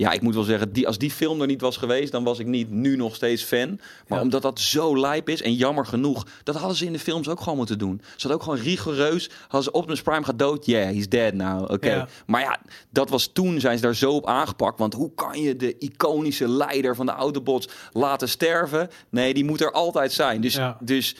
ja, 0.00 0.10
ik 0.12 0.20
moet 0.20 0.34
wel 0.34 0.42
zeggen, 0.42 0.72
die, 0.72 0.86
als 0.86 0.98
die 0.98 1.10
film 1.10 1.40
er 1.40 1.46
niet 1.46 1.60
was 1.60 1.76
geweest, 1.76 2.12
dan 2.12 2.24
was 2.24 2.38
ik 2.38 2.46
niet 2.46 2.70
nu 2.70 2.96
nog 2.96 3.14
steeds 3.14 3.42
fan. 3.42 3.68
Maar 4.08 4.18
Ja. 4.18 4.24
omdat 4.24 4.42
dat 4.42 4.60
zo 4.60 4.98
lijp 5.00 5.28
is 5.28 5.42
en 5.42 5.54
jammer 5.54 5.86
genoeg, 5.86 6.26
dat 6.42 6.54
hadden 6.56 6.76
ze 6.76 6.84
in 6.84 6.92
de 6.92 6.98
films 6.98 7.28
ook 7.28 7.40
gewoon 7.40 7.56
moeten 7.58 7.78
doen. 7.78 8.00
Ze 8.02 8.10
hadden 8.28 8.34
ook 8.36 8.42
gewoon 8.42 8.58
rigoureus, 8.58 9.30
hadden 9.42 9.62
ze 9.62 9.72
Optimus 9.72 10.02
Prime 10.02 10.24
gaat 10.24 10.38
dood, 10.38 10.66
yeah, 10.66 10.84
he's 10.94 11.08
dead 11.08 11.34
now, 11.34 11.70
oké. 11.70 11.90
Ja. 11.90 12.08
Maar 12.26 12.40
ja, 12.40 12.58
dat 12.90 13.10
was 13.10 13.26
toen 13.32 13.60
zijn 13.60 13.76
ze 13.76 13.82
daar 13.82 13.94
zo 13.94 14.12
op 14.12 14.26
aangepakt. 14.26 14.78
Want 14.78 14.94
hoe 14.94 15.14
kan 15.14 15.40
je 15.40 15.56
de 15.56 15.78
iconische 15.78 16.48
leider 16.48 16.96
van 16.96 17.06
de 17.06 17.12
Autobots 17.12 17.68
laten 17.92 18.28
sterven? 18.28 18.88
Nee, 19.10 19.34
die 19.34 19.44
moet 19.44 19.60
er 19.60 19.72
altijd 19.72 20.12
zijn. 20.12 20.40
Dus, 20.40 20.54
Ja. 20.54 20.76
dus 20.80 21.16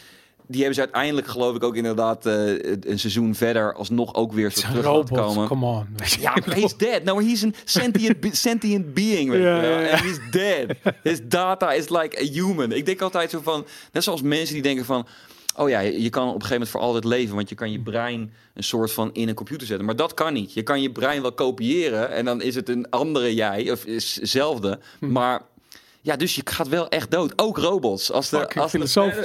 die 0.50 0.58
hebben 0.58 0.74
ze 0.74 0.80
uiteindelijk, 0.80 1.26
geloof 1.26 1.56
ik, 1.56 1.62
ook 1.64 1.76
inderdaad 1.76 2.26
eh, 2.26 2.48
een 2.80 2.98
seizoen 2.98 3.34
verder 3.34 3.74
alsnog 3.74 4.14
ook 4.14 4.32
weer 4.32 4.50
zo 4.50 4.60
terug 4.60 4.74
laten 4.74 4.90
robot, 4.92 5.18
komen. 5.18 5.46
come 5.48 5.66
on. 5.66 5.86
Ja, 6.20 6.36
he's 6.44 6.76
dead. 6.76 7.04
No, 7.04 7.18
he's 7.18 7.42
een 7.42 7.54
sentient, 7.64 8.20
be- 8.20 8.28
sentient 8.36 8.94
being. 8.94 9.30
Weet 9.30 9.42
ja. 9.42 9.82
En 9.82 9.98
he's 9.98 10.18
dead. 10.30 10.94
His 11.02 11.20
data 11.22 11.72
is 11.72 11.88
like 11.88 12.20
a 12.22 12.24
human. 12.32 12.72
Ik 12.72 12.86
denk 12.86 13.00
altijd 13.00 13.30
zo 13.30 13.40
van, 13.42 13.66
net 13.92 14.04
zoals 14.04 14.22
mensen 14.22 14.54
die 14.54 14.62
denken 14.62 14.84
van, 14.84 15.06
oh 15.56 15.68
ja, 15.68 15.80
je 15.80 16.02
je 16.02 16.08
kan 16.10 16.22
op 16.22 16.26
een 16.28 16.32
gegeven 16.32 16.52
moment 16.52 16.70
voor 16.70 16.80
altijd 16.80 17.04
leven, 17.04 17.34
want 17.34 17.48
je 17.48 17.54
kan 17.54 17.72
je 17.72 17.80
brein 17.80 18.32
een 18.54 18.62
soort 18.64 18.92
van 18.92 19.10
in 19.12 19.28
een 19.28 19.34
computer 19.34 19.66
zetten. 19.66 19.86
Maar 19.86 19.96
dat 19.96 20.14
kan 20.14 20.32
niet. 20.32 20.52
Je 20.52 20.62
kan 20.62 20.82
je 20.82 20.90
brein 20.92 21.22
wel 21.22 21.32
kopiëren 21.32 22.10
en 22.10 22.24
dan 22.24 22.42
is 22.42 22.54
het 22.54 22.68
een 22.68 22.90
andere 22.90 23.34
jij 23.34 23.70
of 23.70 23.84
is 23.84 24.18
hetzelfde. 24.20 24.78
Hm. 24.98 25.12
Maar 25.12 25.40
ja, 26.02 26.16
dus 26.16 26.34
je 26.34 26.42
gaat 26.44 26.68
wel 26.68 26.88
echt 26.88 27.10
dood. 27.10 27.32
Ook 27.36 27.58
robots. 27.58 28.12
Als 28.12 28.28
de, 28.30 28.36
als 28.54 28.72
de- 28.72 28.78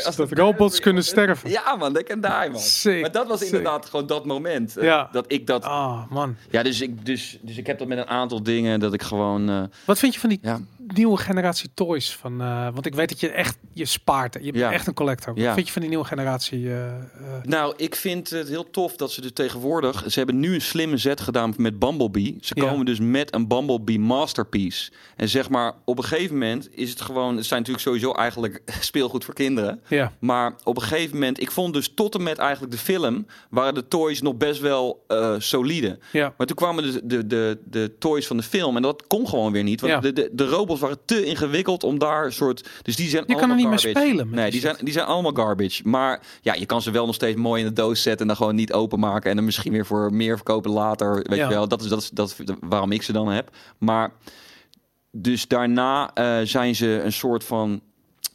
als 0.06 0.16
de- 0.16 0.28
robots 0.30 0.80
kunnen 0.80 1.04
sterven. 1.04 1.50
Ja, 1.50 1.76
man, 1.76 1.94
dat 1.94 2.04
kan 2.04 2.22
daar, 2.22 2.52
man. 2.52 2.60
Sick, 2.60 3.02
maar 3.02 3.12
dat 3.12 3.28
was 3.28 3.40
sick. 3.40 3.48
inderdaad 3.48 3.86
gewoon 3.86 4.08
dat 4.08 4.26
moment. 4.26 4.78
eh, 4.78 4.84
Ja. 4.84 5.10
Dat 5.12 5.26
ik 5.28 5.48
dat 5.48 5.64
Ah, 5.64 6.10
man. 6.12 6.36
ja, 6.50 6.64
dus 6.64 6.82
ik, 6.82 7.06
dus, 7.06 7.38
dus 7.42 7.58
ik 7.58 7.68
heb 7.68 7.80
dat 7.80 7.88
met 7.88 7.98
een 7.98 8.08
aantal 8.08 8.44
dingen 8.44 8.80
dat 8.80 8.94
ik 8.94 9.02
gewoon. 9.04 9.50
eh, 9.50 9.64
Wat 9.86 10.00
vind 10.00 10.14
je 10.14 10.20
van 10.20 10.30
die 10.30 10.40
ja. 10.42 10.60
Nieuwe 10.94 11.18
generatie 11.18 11.70
toys? 11.74 12.16
Van, 12.16 12.42
eh, 12.42 12.64
want 12.74 12.86
ik 12.86 12.96
weet 12.96 13.10
dat 13.10 13.20
je 13.20 13.30
echt, 13.30 13.58
je 13.74 13.86
spaart. 13.86 14.34
Je 14.34 14.40
bent 14.52 14.56
Ja. 14.58 14.72
echt 14.72 14.88
een 14.88 14.94
collector. 14.94 15.34
Wat 15.34 15.44
Ja. 15.44 15.54
vind 15.54 15.66
je 15.66 15.72
van 15.72 15.82
die 15.82 15.90
nieuwe 15.90 16.06
generatie? 16.06 16.68
eh, 16.70 16.88
eh, 16.88 17.02
Nou, 17.44 17.74
ik 17.78 17.96
vind 17.96 18.30
het 18.30 18.48
heel 18.48 18.70
tof 18.70 18.96
dat 18.96 19.12
ze 19.12 19.22
dus 19.22 19.32
tegenwoordig. 19.34 20.04
Ze 20.08 20.18
hebben 20.18 20.40
nu 20.40 20.54
een 20.54 20.62
slimme 20.62 20.98
zet 20.98 21.22
gedaan 21.22 21.54
met 21.58 21.80
Bumblebee. 21.80 22.38
Ze 22.42 22.54
Ja. 22.58 22.70
komen 22.70 22.86
dus 22.86 23.00
met 23.00 23.34
een 23.36 23.48
Bumblebee 23.48 24.00
Masterpiece. 24.00 24.92
En 25.16 25.30
zeg 25.30 25.50
maar, 25.50 25.74
op 25.86 25.98
een 25.98 26.04
gegeven 26.04 26.34
moment 26.34 26.68
is 26.72 26.90
het 26.90 27.02
gewoon. 27.02 27.36
Het 27.36 27.46
zijn 27.46 27.60
natuurlijk 27.60 27.88
sowieso 27.88 28.12
eigenlijk 28.12 28.62
speelgoed 28.80 29.26
voor 29.26 29.34
kinderen. 29.34 29.82
ja. 29.88 30.12
Maar 30.20 30.56
op 30.64 30.76
een 30.76 30.82
gegeven 30.82 31.14
moment, 31.14 31.42
ik 31.42 31.52
vond 31.52 31.74
dus 31.74 31.92
tot 31.96 32.16
en 32.16 32.24
met 32.24 32.38
eigenlijk 32.38 32.72
de 32.72 32.78
film, 32.80 33.26
waren 33.50 33.74
de 33.74 33.88
toys 33.88 34.22
nog 34.22 34.36
best 34.36 34.60
wel 34.62 35.06
solide. 35.38 36.00
Ja. 36.12 36.34
Maar 36.38 36.48
toen 36.48 36.56
kwamen 36.56 36.84
de, 36.84 37.02
de, 37.06 37.28
de, 37.28 37.58
de 37.66 37.96
toys 38.00 38.28
van 38.28 38.38
de 38.38 38.44
film 38.44 38.76
en 38.76 38.82
dat 38.82 39.08
kon 39.08 39.28
gewoon 39.28 39.52
weer 39.52 39.64
niet. 39.64 39.82
Want 39.82 40.02
de, 40.02 40.14
de, 40.14 40.30
de 40.34 40.46
robots 40.80 40.98
waren 41.06 41.06
te 41.06 41.26
ingewikkeld 41.26 41.84
om 41.84 42.00
daar 42.00 42.32
soort... 42.34 42.70
Dus 42.82 42.96
die 42.96 43.10
zijn 43.10 43.24
Je 43.28 43.34
kan 43.34 43.44
er 43.44 43.50
allemaal 43.50 43.72
niet 43.72 43.84
meer 43.84 43.94
spelen 43.96 44.30
Nee, 44.30 44.52
die 44.52 44.60
zijn, 44.60 44.76
die 44.80 44.94
zijn 44.94 45.06
allemaal 45.06 45.32
garbage. 45.34 45.82
Maar 45.88 46.22
ja, 46.42 46.54
je 46.54 46.66
kan 46.66 46.82
ze 46.82 46.92
wel 46.92 47.06
nog 47.06 47.16
steeds 47.16 47.38
mooi 47.40 47.62
in 47.62 47.68
de 47.68 47.74
doos 47.74 48.02
zetten 48.02 48.22
en 48.22 48.28
dan 48.28 48.36
gewoon 48.36 48.56
niet 48.56 48.74
openmaken. 48.74 49.30
En 49.30 49.36
dan 49.36 49.46
misschien 49.46 49.72
weer 49.72 49.86
voor 49.86 50.14
meer 50.14 50.36
verkopen 50.36 50.72
later. 50.72 51.14
Weet 51.16 51.38
Ja. 51.38 51.48
je 51.48 51.54
wel, 51.54 51.68
dat 51.68 51.82
is, 51.82 51.88
dat, 51.88 52.00
is, 52.02 52.10
dat 52.10 52.36
is 52.38 52.46
waarom 52.60 52.92
ik 52.92 53.02
ze 53.02 53.12
dan 53.12 53.28
heb. 53.28 53.50
Maar 53.78 54.12
dus 55.12 55.48
daarna 55.48 56.14
eh, 56.14 56.38
zijn 56.44 56.76
ze 56.76 57.02
een 57.04 57.14
soort 57.14 57.44
van 57.44 57.82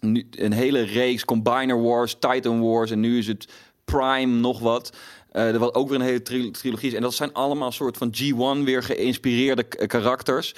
nu, 0.01 0.29
een 0.31 0.53
hele 0.53 0.81
reeks 0.81 1.25
Combiner 1.25 1.83
Wars, 1.83 2.17
Titan 2.19 2.61
Wars 2.61 2.91
en 2.91 3.01
nu 3.01 3.19
is 3.19 3.27
het 3.27 3.49
Prime 3.85 4.39
nog 4.39 4.59
wat. 4.59 4.93
Eh 5.31 5.49
er 5.49 5.59
was 5.59 5.75
ook 5.75 5.89
weer 5.89 5.99
een 6.01 6.05
hele 6.07 6.23
tri- 6.23 6.51
trilogie 6.51 6.89
is. 6.89 6.95
En 6.95 7.03
dat 7.03 7.15
zijn 7.15 7.33
allemaal 7.33 7.73
soort 7.73 7.97
van 7.97 8.15
G1 8.17 8.65
weer 8.65 8.83
geïnspireerde 8.83 9.63
karakters. 9.87 10.55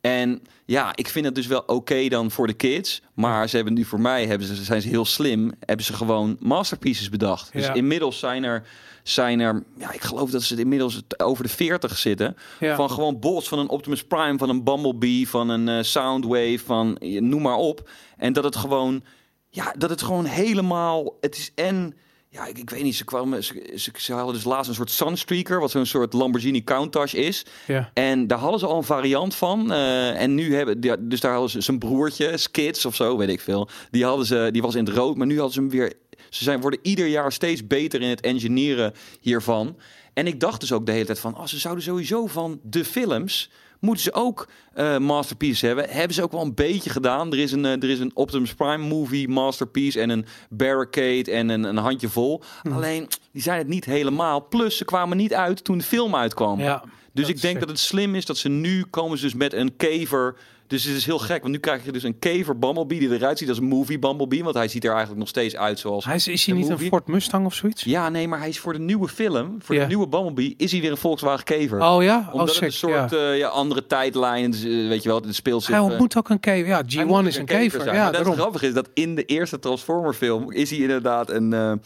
En 0.00 0.42
ja, 0.64 0.92
ik 0.94 1.08
vind 1.08 1.24
het 1.24 1.34
dus 1.34 1.46
wel 1.46 1.62
oké 1.66 2.08
dan 2.08 2.30
voor 2.30 2.46
de 2.46 2.52
kids. 2.52 3.02
Maar 3.14 3.48
ze 3.48 3.56
hebben 3.56 3.74
nu 3.74 3.84
voor 3.84 4.00
mij, 4.00 4.26
hebben 4.26 4.46
ze, 4.46 4.54
zijn 4.64 4.82
ze 4.82 4.88
heel 4.88 5.04
slim, 5.04 5.52
hebben 5.60 5.86
ze 5.86 5.92
gewoon 5.92 6.36
masterpieces 6.38 7.08
bedacht. 7.08 7.52
Dus 7.52 7.66
Ja. 7.66 7.74
inmiddels 7.74 8.18
zijn 8.18 8.44
er, 8.44 8.66
zijn 9.02 9.40
er, 9.40 9.62
ja, 9.78 9.92
ik 9.92 10.00
geloof 10.00 10.30
dat 10.30 10.42
ze 10.42 10.56
inmiddels 10.56 11.00
over 11.16 11.44
de 11.44 11.50
40 11.50 11.98
zitten. 11.98 12.36
Ja. 12.60 12.74
Van 12.76 12.90
gewoon 12.90 13.18
bots 13.18 13.48
van 13.48 13.58
een 13.58 13.68
Optimus 13.68 14.04
Prime, 14.04 14.38
van 14.38 14.48
een 14.48 14.64
Bumblebee, 14.64 15.28
van 15.28 15.48
een 15.48 15.68
eh, 15.68 15.82
Soundwave, 15.82 16.58
van 16.64 16.96
eh, 16.96 17.20
noem 17.20 17.42
maar 17.42 17.56
op. 17.56 17.90
En 18.16 18.32
dat 18.32 18.44
het 18.44 18.56
gewoon, 18.56 19.02
ja, 19.48 19.74
dat 19.78 19.90
het 19.90 20.02
gewoon 20.02 20.24
helemaal, 20.24 21.16
het 21.20 21.36
is 21.36 21.52
en, 21.54 21.94
ja, 22.32 22.46
ik, 22.46 22.58
ik 22.58 22.70
weet 22.70 22.82
niet, 22.82 22.96
ze 22.96 23.04
kwamen, 23.04 23.44
ze, 23.44 23.72
ze, 23.76 23.90
ze 23.96 24.12
hadden 24.12 24.34
dus 24.34 24.44
laatst 24.44 24.68
een 24.68 24.74
soort 24.74 24.90
Sunstreaker, 24.90 25.60
wat 25.60 25.70
zo'n 25.70 25.86
soort 25.86 26.12
Lamborghini 26.12 26.64
Countach 26.64 27.14
is. 27.14 27.44
ja. 27.66 27.90
En 27.94 28.26
daar 28.26 28.38
hadden 28.38 28.60
ze 28.60 28.66
al 28.66 28.76
een 28.76 28.84
variant 28.84 29.34
van. 29.34 29.72
eh, 29.72 30.20
en 30.22 30.34
nu 30.34 30.54
hebben, 30.54 30.76
ja, 30.80 30.96
dus 30.98 31.20
daar 31.20 31.32
hadden 31.32 31.50
ze 31.50 31.60
zijn 31.60 31.78
broertje, 31.78 32.36
Skids 32.36 32.84
of 32.84 32.94
zo, 32.94 33.16
weet 33.16 33.28
ik 33.28 33.40
veel. 33.40 33.68
Die 33.90 34.04
hadden 34.04 34.26
ze, 34.26 34.48
die 34.52 34.62
was 34.62 34.74
in 34.74 34.84
het 34.84 34.94
rood, 34.94 35.16
maar 35.16 35.26
nu 35.26 35.34
hadden 35.34 35.52
ze 35.54 35.60
hem 35.60 35.70
weer. 35.70 35.92
Ze 36.28 36.44
zijn, 36.44 36.60
worden 36.60 36.80
ieder 36.82 37.06
jaar 37.06 37.32
steeds 37.32 37.66
beter 37.66 38.02
in 38.02 38.08
het 38.08 38.20
engineeren 38.20 38.92
hiervan. 39.20 39.76
En 40.14 40.26
ik 40.26 40.40
dacht 40.40 40.60
dus 40.60 40.72
ook 40.72 40.86
de 40.86 40.92
hele 40.92 41.04
tijd 41.04 41.18
van, 41.20 41.36
oh, 41.38 41.46
ze 41.46 41.58
zouden 41.58 41.84
sowieso 41.84 42.26
van 42.26 42.60
de 42.62 42.84
films 42.84 43.50
moeten 43.80 44.04
ze 44.04 44.12
ook 44.12 44.48
eh, 44.72 44.98
masterpieces 44.98 45.60
hebben. 45.60 45.88
Hebben 45.88 46.14
ze 46.14 46.22
ook 46.22 46.32
wel 46.32 46.40
een 46.42 46.54
beetje 46.54 46.90
gedaan. 46.90 47.32
Er 47.32 47.38
is 47.38 47.52
een, 47.52 47.64
eh, 47.64 47.72
er 47.72 47.90
is 47.90 47.98
een 48.00 48.10
Optimus 48.14 48.54
Prime 48.54 48.86
movie 48.88 49.28
masterpiece 49.28 50.00
en 50.00 50.10
een 50.10 50.26
Barricade 50.50 51.30
en 51.32 51.48
een, 51.48 51.64
een 51.64 51.76
handjevol. 51.76 52.42
Mhm. 52.62 52.74
Alleen, 52.74 53.08
die 53.32 53.42
zijn 53.42 53.58
het 53.58 53.68
niet 53.68 53.84
helemaal. 53.84 54.40
Plus, 54.40 54.76
ze 54.76 54.84
kwamen 54.84 55.16
niet 55.16 55.34
uit 55.34 55.64
toen 55.64 55.78
de 55.78 55.84
film 55.84 56.14
uitkwam. 56.16 56.60
Ja, 56.60 56.84
Dus 57.12 57.28
ik 57.28 57.40
denk 57.40 57.52
sick. 57.56 57.60
dat 57.60 57.68
het 57.68 57.78
slim 57.78 58.14
is 58.14 58.26
dat 58.26 58.36
ze 58.36 58.48
nu 58.48 58.84
komen 58.90 59.18
ze 59.18 59.24
dus 59.24 59.34
met 59.34 59.52
een 59.52 59.76
kever. 59.76 60.36
Dus 60.70 60.84
het 60.84 60.96
is 60.96 61.06
heel 61.06 61.18
gek, 61.18 61.40
want 61.40 61.52
nu 61.52 61.58
krijg 61.58 61.84
je 61.84 61.92
dus 61.92 62.02
een 62.02 62.18
kever 62.18 62.58
Bumblebee 62.58 62.98
die 62.98 63.12
eruit 63.12 63.38
ziet 63.38 63.48
als 63.48 63.58
een 63.58 63.64
movie 63.64 63.98
Bumblebee. 63.98 64.44
Want 64.44 64.54
hij 64.54 64.68
ziet 64.68 64.84
er 64.84 64.90
eigenlijk 64.90 65.18
nog 65.18 65.28
steeds 65.28 65.56
uit 65.56 65.78
zoals... 65.78 66.04
Hij 66.04 66.14
is, 66.14 66.28
is 66.28 66.46
hij 66.46 66.54
niet 66.54 66.68
een. 66.68 66.78
Ford 66.78 67.06
Mustang 67.06 67.46
of 67.46 67.54
zoiets? 67.54 67.84
Ja, 67.84 68.08
nee, 68.08 68.28
maar 68.28 68.38
hij 68.38 68.48
is 68.48 68.58
voor 68.58 68.72
de 68.72 68.78
nieuwe 68.78 69.08
film, 69.08 69.56
voor 69.58 69.74
de 69.74 69.86
nieuwe 69.86 70.08
Bumblebee, 70.08 70.54
is 70.56 70.72
hij 70.72 70.80
weer 70.80 70.90
een 70.90 70.96
Volkswagen 70.96 71.44
kever. 71.44 71.80
Oh 71.80 72.02
ja? 72.02 72.18
Oh, 72.18 72.32
Omdat 72.32 72.48
het 72.48 72.56
sick. 72.56 72.66
een 72.66 72.72
soort 72.72 73.10
ja. 73.10 73.30
eh, 73.30 73.38
ja, 73.38 73.48
andere 73.48 73.86
tijdlijn 73.86 74.52
is, 74.52 74.64
eh, 74.64 74.70
weet 74.70 75.02
je 75.02 75.08
wel, 75.08 75.20
het 75.20 75.34
speelt 75.34 75.62
zich... 75.62 75.74
Hij 75.74 75.84
eh, 75.84 75.90
ontmoet 75.90 76.16
ook 76.16 76.28
een 76.28 76.40
kever. 76.40 76.68
Ja, 76.68 76.82
hij 76.86 77.04
G1 77.04 77.06
moet 77.06 77.26
is 77.26 77.36
een 77.36 77.44
kever. 77.44 77.84
Ja, 77.84 77.92
maar 77.92 78.04
dat 78.04 78.12
daarom. 78.12 78.30
het 78.30 78.40
grappige 78.40 78.66
is 78.66 78.74
dat 78.74 78.88
in 78.94 79.14
de 79.14 79.24
eerste 79.24 79.58
Transformer 79.58 80.14
film 80.14 80.52
is 80.52 80.70
hij 80.70 80.78
inderdaad 80.78 81.30
een... 81.30 81.80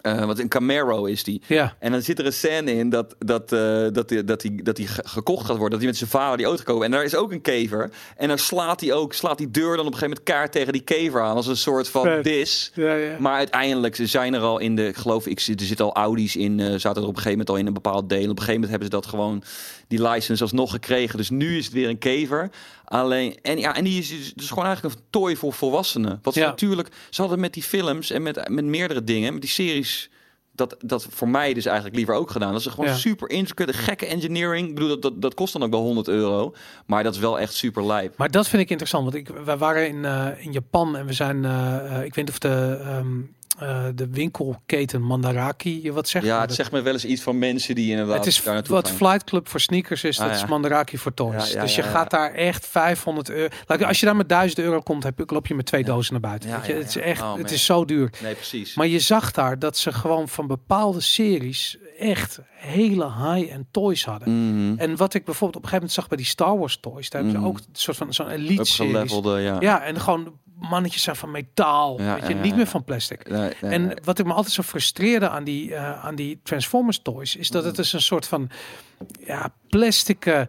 eh, 0.00 0.24
wat 0.24 0.38
een 0.38 0.48
Camaro 0.48 1.04
is 1.04 1.24
die. 1.24 1.42
Ja. 1.46 1.76
En 1.78 1.92
dan 1.92 2.02
zit 2.02 2.18
er 2.18 2.26
een 2.26 2.32
scène 2.32 2.72
in 2.74 2.88
dat, 2.88 3.14
dat, 3.18 3.52
eh, 3.52 3.86
dat, 3.92 4.08
die, 4.08 4.24
dat, 4.24 4.40
die, 4.40 4.62
dat 4.62 4.76
die 4.76 4.86
ge- 4.86 5.02
gekocht 5.08 5.40
gaat 5.46 5.56
worden. 5.56 5.70
Dat 5.70 5.78
hij 5.78 5.88
met 5.88 5.96
zijn 5.96 6.10
vader 6.10 6.36
die 6.36 6.46
auto 6.46 6.62
koopt. 6.64 6.84
En 6.84 6.90
daar 6.90 7.04
is 7.04 7.14
ook 7.14 7.32
een 7.32 7.40
kever. 7.40 7.90
En 8.16 8.28
dan 8.28 8.38
slaat 8.38 8.80
hij 8.80 8.92
ook, 8.92 9.12
slaat 9.12 9.38
die 9.38 9.50
deur 9.50 9.76
dan 9.76 9.86
op 9.86 9.92
een 9.92 9.98
gegeven 9.98 10.08
moment 10.08 10.22
kaart 10.22 10.52
tegen 10.52 10.72
die 10.72 10.82
kever 10.82 11.20
aan. 11.22 11.36
Als 11.36 11.46
een 11.46 11.56
soort 11.56 11.88
van 11.88 12.02
Vet. 12.02 12.24
dis. 12.24 12.70
Ja, 12.74 12.94
ja. 12.94 13.16
Maar 13.18 13.36
uiteindelijk 13.36 13.96
ze 13.96 14.06
zijn 14.06 14.34
er 14.34 14.40
al 14.40 14.58
in 14.58 14.76
de, 14.76 14.92
geloof 14.94 15.26
ik, 15.26 15.38
er 15.40 15.54
zitten 15.64 15.84
al 15.86 15.94
Audi's 15.94 16.36
in, 16.36 16.60
eh, 16.60 16.66
zaten 16.66 17.02
er 17.02 17.08
op 17.08 17.16
een 17.16 17.22
gegeven 17.22 17.30
moment 17.30 17.50
al 17.50 17.56
in 17.56 17.66
een 17.66 17.72
bepaald 17.72 18.08
deel. 18.08 18.22
Op 18.22 18.28
een 18.28 18.44
gegeven 18.44 18.52
moment 18.52 18.70
hebben 18.70 18.88
ze 18.88 18.94
dat 18.94 19.06
gewoon, 19.06 19.42
die 19.88 20.08
license 20.08 20.42
alsnog 20.42 20.70
gekregen. 20.70 21.16
Dus 21.16 21.30
nu 21.30 21.56
is 21.58 21.64
het 21.64 21.74
weer 21.74 21.88
een 21.88 21.98
kever. 21.98 22.50
Alleen, 22.84 23.38
en 23.42 23.58
ja, 23.58 23.76
en 23.76 23.84
die 23.84 23.98
is 23.98 24.08
dus, 24.08 24.32
dus 24.34 24.48
gewoon 24.48 24.64
eigenlijk 24.64 24.94
een 24.94 25.02
toy 25.10 25.36
voor 25.36 25.52
volwassenen. 25.52 26.18
Wat 26.22 26.34
ze 26.34 26.40
Ja. 26.40 26.46
natuurlijk, 26.46 26.88
ze 27.10 27.20
hadden 27.20 27.40
met 27.40 27.52
die 27.54 27.62
films 27.62 28.10
en 28.10 28.22
met, 28.22 28.48
met 28.48 28.64
meerdere 28.64 29.04
dingen, 29.04 29.32
met 29.32 29.42
die 29.42 29.50
series, 29.50 30.10
dat, 30.52 30.76
dat 30.78 31.06
voor 31.10 31.28
mij 31.28 31.54
dus 31.54 31.64
eigenlijk 31.66 31.96
liever 31.96 32.14
ook 32.14 32.30
gedaan. 32.30 32.52
Dat 32.52 32.62
ze 32.62 32.70
gewoon 32.70 32.86
Ja. 32.90 32.96
super 32.96 33.30
intricate, 33.30 33.72
gekke 33.72 34.06
engineering. 34.06 34.68
Ik 34.68 34.74
bedoel, 34.74 34.88
dat, 34.88 35.02
dat, 35.02 35.22
dat 35.22 35.34
kost 35.34 35.52
dan 35.52 35.62
ook 35.62 35.70
wel 35.70 35.80
100 35.80 36.08
euro. 36.08 36.54
Maar 36.86 37.02
dat 37.02 37.14
is 37.14 37.20
wel 37.20 37.38
echt 37.38 37.54
super 37.54 37.86
lijp. 37.86 38.16
Maar 38.16 38.30
dat 38.30 38.48
vind 38.48 38.62
ik 38.62 38.70
interessant, 38.70 39.04
want 39.04 39.14
ik, 39.16 39.28
wij 39.44 39.56
waren 39.56 39.88
in, 39.88 40.04
eh, 40.04 40.26
in 40.46 40.52
Japan 40.52 40.96
en 40.96 41.06
we 41.06 41.12
zijn, 41.12 41.44
eh, 41.44 41.76
eh, 41.76 42.04
ik 42.04 42.14
weet 42.14 42.24
niet 42.24 42.28
of 42.30 42.38
de, 42.38 42.78
ehm, 42.80 43.20
eh, 43.58 43.84
de 43.94 44.08
winkelketen 44.08 45.02
Mandaraki 45.02 45.82
je 45.82 45.92
wat 45.92 46.08
zegt. 46.08 46.24
Ja, 46.24 46.38
het 46.38 46.46
dat- 46.48 46.56
zegt 46.56 46.72
me 46.72 46.82
wel 46.82 46.92
eens 46.92 47.04
iets 47.04 47.22
van 47.22 47.38
mensen 47.38 47.74
die 47.74 47.90
inderdaad 47.90 48.16
het 48.16 48.26
is 48.26 48.42
daar 48.42 48.54
naartoe 48.54 48.74
wat 48.74 48.88
gaan. 48.88 48.96
Flight 48.96 49.24
Club 49.24 49.48
voor 49.48 49.60
sneakers 49.60 50.04
is, 50.04 50.20
Ah, 50.20 50.26
dat 50.28 50.36
ja. 50.38 50.42
is 50.44 50.48
Mandaraki 50.50 50.98
voor 50.98 51.14
toys. 51.14 51.48
Ja, 51.48 51.54
ja, 51.54 51.60
dus 51.62 51.74
je 51.74 51.82
gaat 51.82 52.10
daar 52.10 52.32
echt 52.32 52.66
500 52.66 53.30
euro. 53.30 53.54
Like, 53.66 53.86
als 53.86 54.00
je 54.00 54.06
daar 54.06 54.16
met 54.16 54.28
1000 54.28 54.58
euro 54.60 54.80
komt, 54.80 55.02
heb, 55.02 55.18
je- 55.18 55.24
loop 55.26 55.46
je 55.46 55.54
met 55.54 55.66
twee 55.66 55.84
dozen 55.84 56.12
naar 56.12 56.20
buiten. 56.22 56.50
Weet 56.50 56.66
je? 56.66 56.72
Het 56.72 56.88
is 56.88 56.96
echt, 56.96 57.22
Oh, 57.22 57.36
het 57.36 57.50
is 57.50 57.64
zo 57.64 57.84
duur. 57.84 58.10
Nee, 58.22 58.34
precies. 58.34 58.74
Maar 58.74 58.86
je 58.86 58.98
zag 58.98 59.30
daar 59.32 59.58
dat 59.58 59.76
ze 59.76 59.92
gewoon 59.92 60.28
van 60.28 60.46
bepaalde 60.46 61.00
series 61.00 61.78
echt 61.98 62.40
hele 62.54 63.04
high-end 63.12 63.64
toys 63.70 64.04
hadden. 64.04 64.28
Mhm. 64.68 64.78
En 64.80 64.96
wat 64.96 65.14
ik 65.14 65.24
bijvoorbeeld 65.24 65.56
op 65.56 65.62
een 65.62 65.68
gegeven 65.68 65.74
moment 65.74 65.92
zag 65.92 66.08
bij 66.08 66.16
die 66.16 66.26
Star 66.26 66.58
Wars 66.58 66.78
toys, 66.80 67.10
daar 67.10 67.22
hebben 67.22 67.40
Mhm. 67.40 67.50
ze 67.50 67.56
ook 67.58 67.64
een 67.66 67.72
soort 67.72 67.96
van 67.96 68.14
zo'n 68.14 68.28
elite 68.28 68.64
series. 68.64 69.12
Ja. 69.24 69.56
Ja, 69.60 69.82
en 69.82 70.00
gewoon 70.00 70.32
mannetjes 70.70 71.02
zijn 71.02 71.16
van 71.16 71.30
metaal, 71.30 72.00
Ja, 72.00 72.14
weet 72.14 72.26
je, 72.26 72.34
ja, 72.34 72.40
niet 72.40 72.56
meer 72.56 72.66
van 72.66 72.84
plastic. 72.84 73.28
Nee, 73.28 73.52
nee, 73.60 73.72
En 73.72 73.86
nee. 73.86 73.96
wat 74.04 74.18
ik 74.18 74.26
me 74.26 74.32
altijd 74.32 74.54
zo 74.54 74.62
frustreerde 74.62 75.28
aan 75.28 75.44
die, 75.44 75.74
eh, 75.74 76.04
aan 76.04 76.14
die 76.14 76.40
Transformers 76.42 76.98
toys, 77.02 77.36
is 77.36 77.50
dat 77.50 77.62
Mhm. 77.62 77.70
het 77.70 77.80
is 77.80 77.92
een 77.92 78.00
soort 78.02 78.26
van 78.26 78.50
ja, 79.26 79.52
plastic 79.68 80.46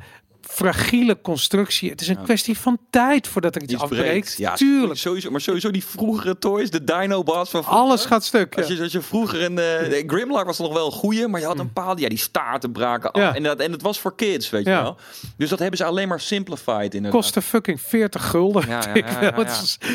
fragiele 0.50 1.22
constructie. 1.22 1.90
Het 1.90 2.02
is 2.02 2.08
een 2.08 2.16
Ja. 2.18 2.24
kwestie 2.24 2.58
van 2.58 2.78
tijd 2.90 3.28
voordat 3.28 3.56
er 3.56 3.62
iets, 3.64 3.74
Iets 3.74 3.82
afbreekt. 3.82 4.04
breekt. 4.08 4.38
Ja, 4.38 4.54
Tuurlijk. 4.56 5.00
Sowieso, 5.00 5.32
maar 5.32 5.42
sowieso 5.42 5.72
die 5.72 5.86
vroegere 5.86 6.38
toys, 6.38 6.70
de 6.70 6.84
Dinobots 6.84 7.50
van 7.50 7.64
vroeger. 7.64 7.84
Alles 7.84 8.06
gaat 8.06 8.24
stuk. 8.26 8.58
Als 8.58 8.68
je, 8.68 8.82
als 8.82 8.92
je 8.92 9.02
vroeger 9.02 9.42
in 9.42 9.56
de, 9.56 9.86
de 9.90 10.04
Grimlock 10.08 10.46
was 10.46 10.58
nog 10.60 10.74
wel 10.74 10.86
een 10.86 10.92
goeie, 10.92 11.28
maar 11.28 11.40
je 11.40 11.46
had 11.46 11.60
een 11.60 11.74
paar, 11.74 12.00
ja, 12.00 12.10
die 12.10 12.18
staarten 12.18 12.72
braken 12.72 13.12
af. 13.12 13.22
Mm. 13.22 13.28
Ja. 13.28 13.36
En, 13.36 13.44
dat, 13.44 13.60
en 13.60 13.72
het 13.72 13.82
was 13.82 14.00
voor 14.00 14.16
kids, 14.16 14.50
weet 14.50 14.66
je 14.66 14.70
wel. 14.72 14.98
Dus 15.38 15.50
dat 15.50 15.60
hebben 15.60 15.78
ze 15.78 15.84
alleen 15.86 16.08
maar 16.08 16.20
simplified 16.20 16.94
inderdaad. 16.94 17.22
Kostte 17.22 17.42
fucking 17.42 17.82
40 17.82 18.30
gulden. 18.30 18.68
Ja, 18.68 18.82
ja, 18.94 19.36
Ik 19.46 19.48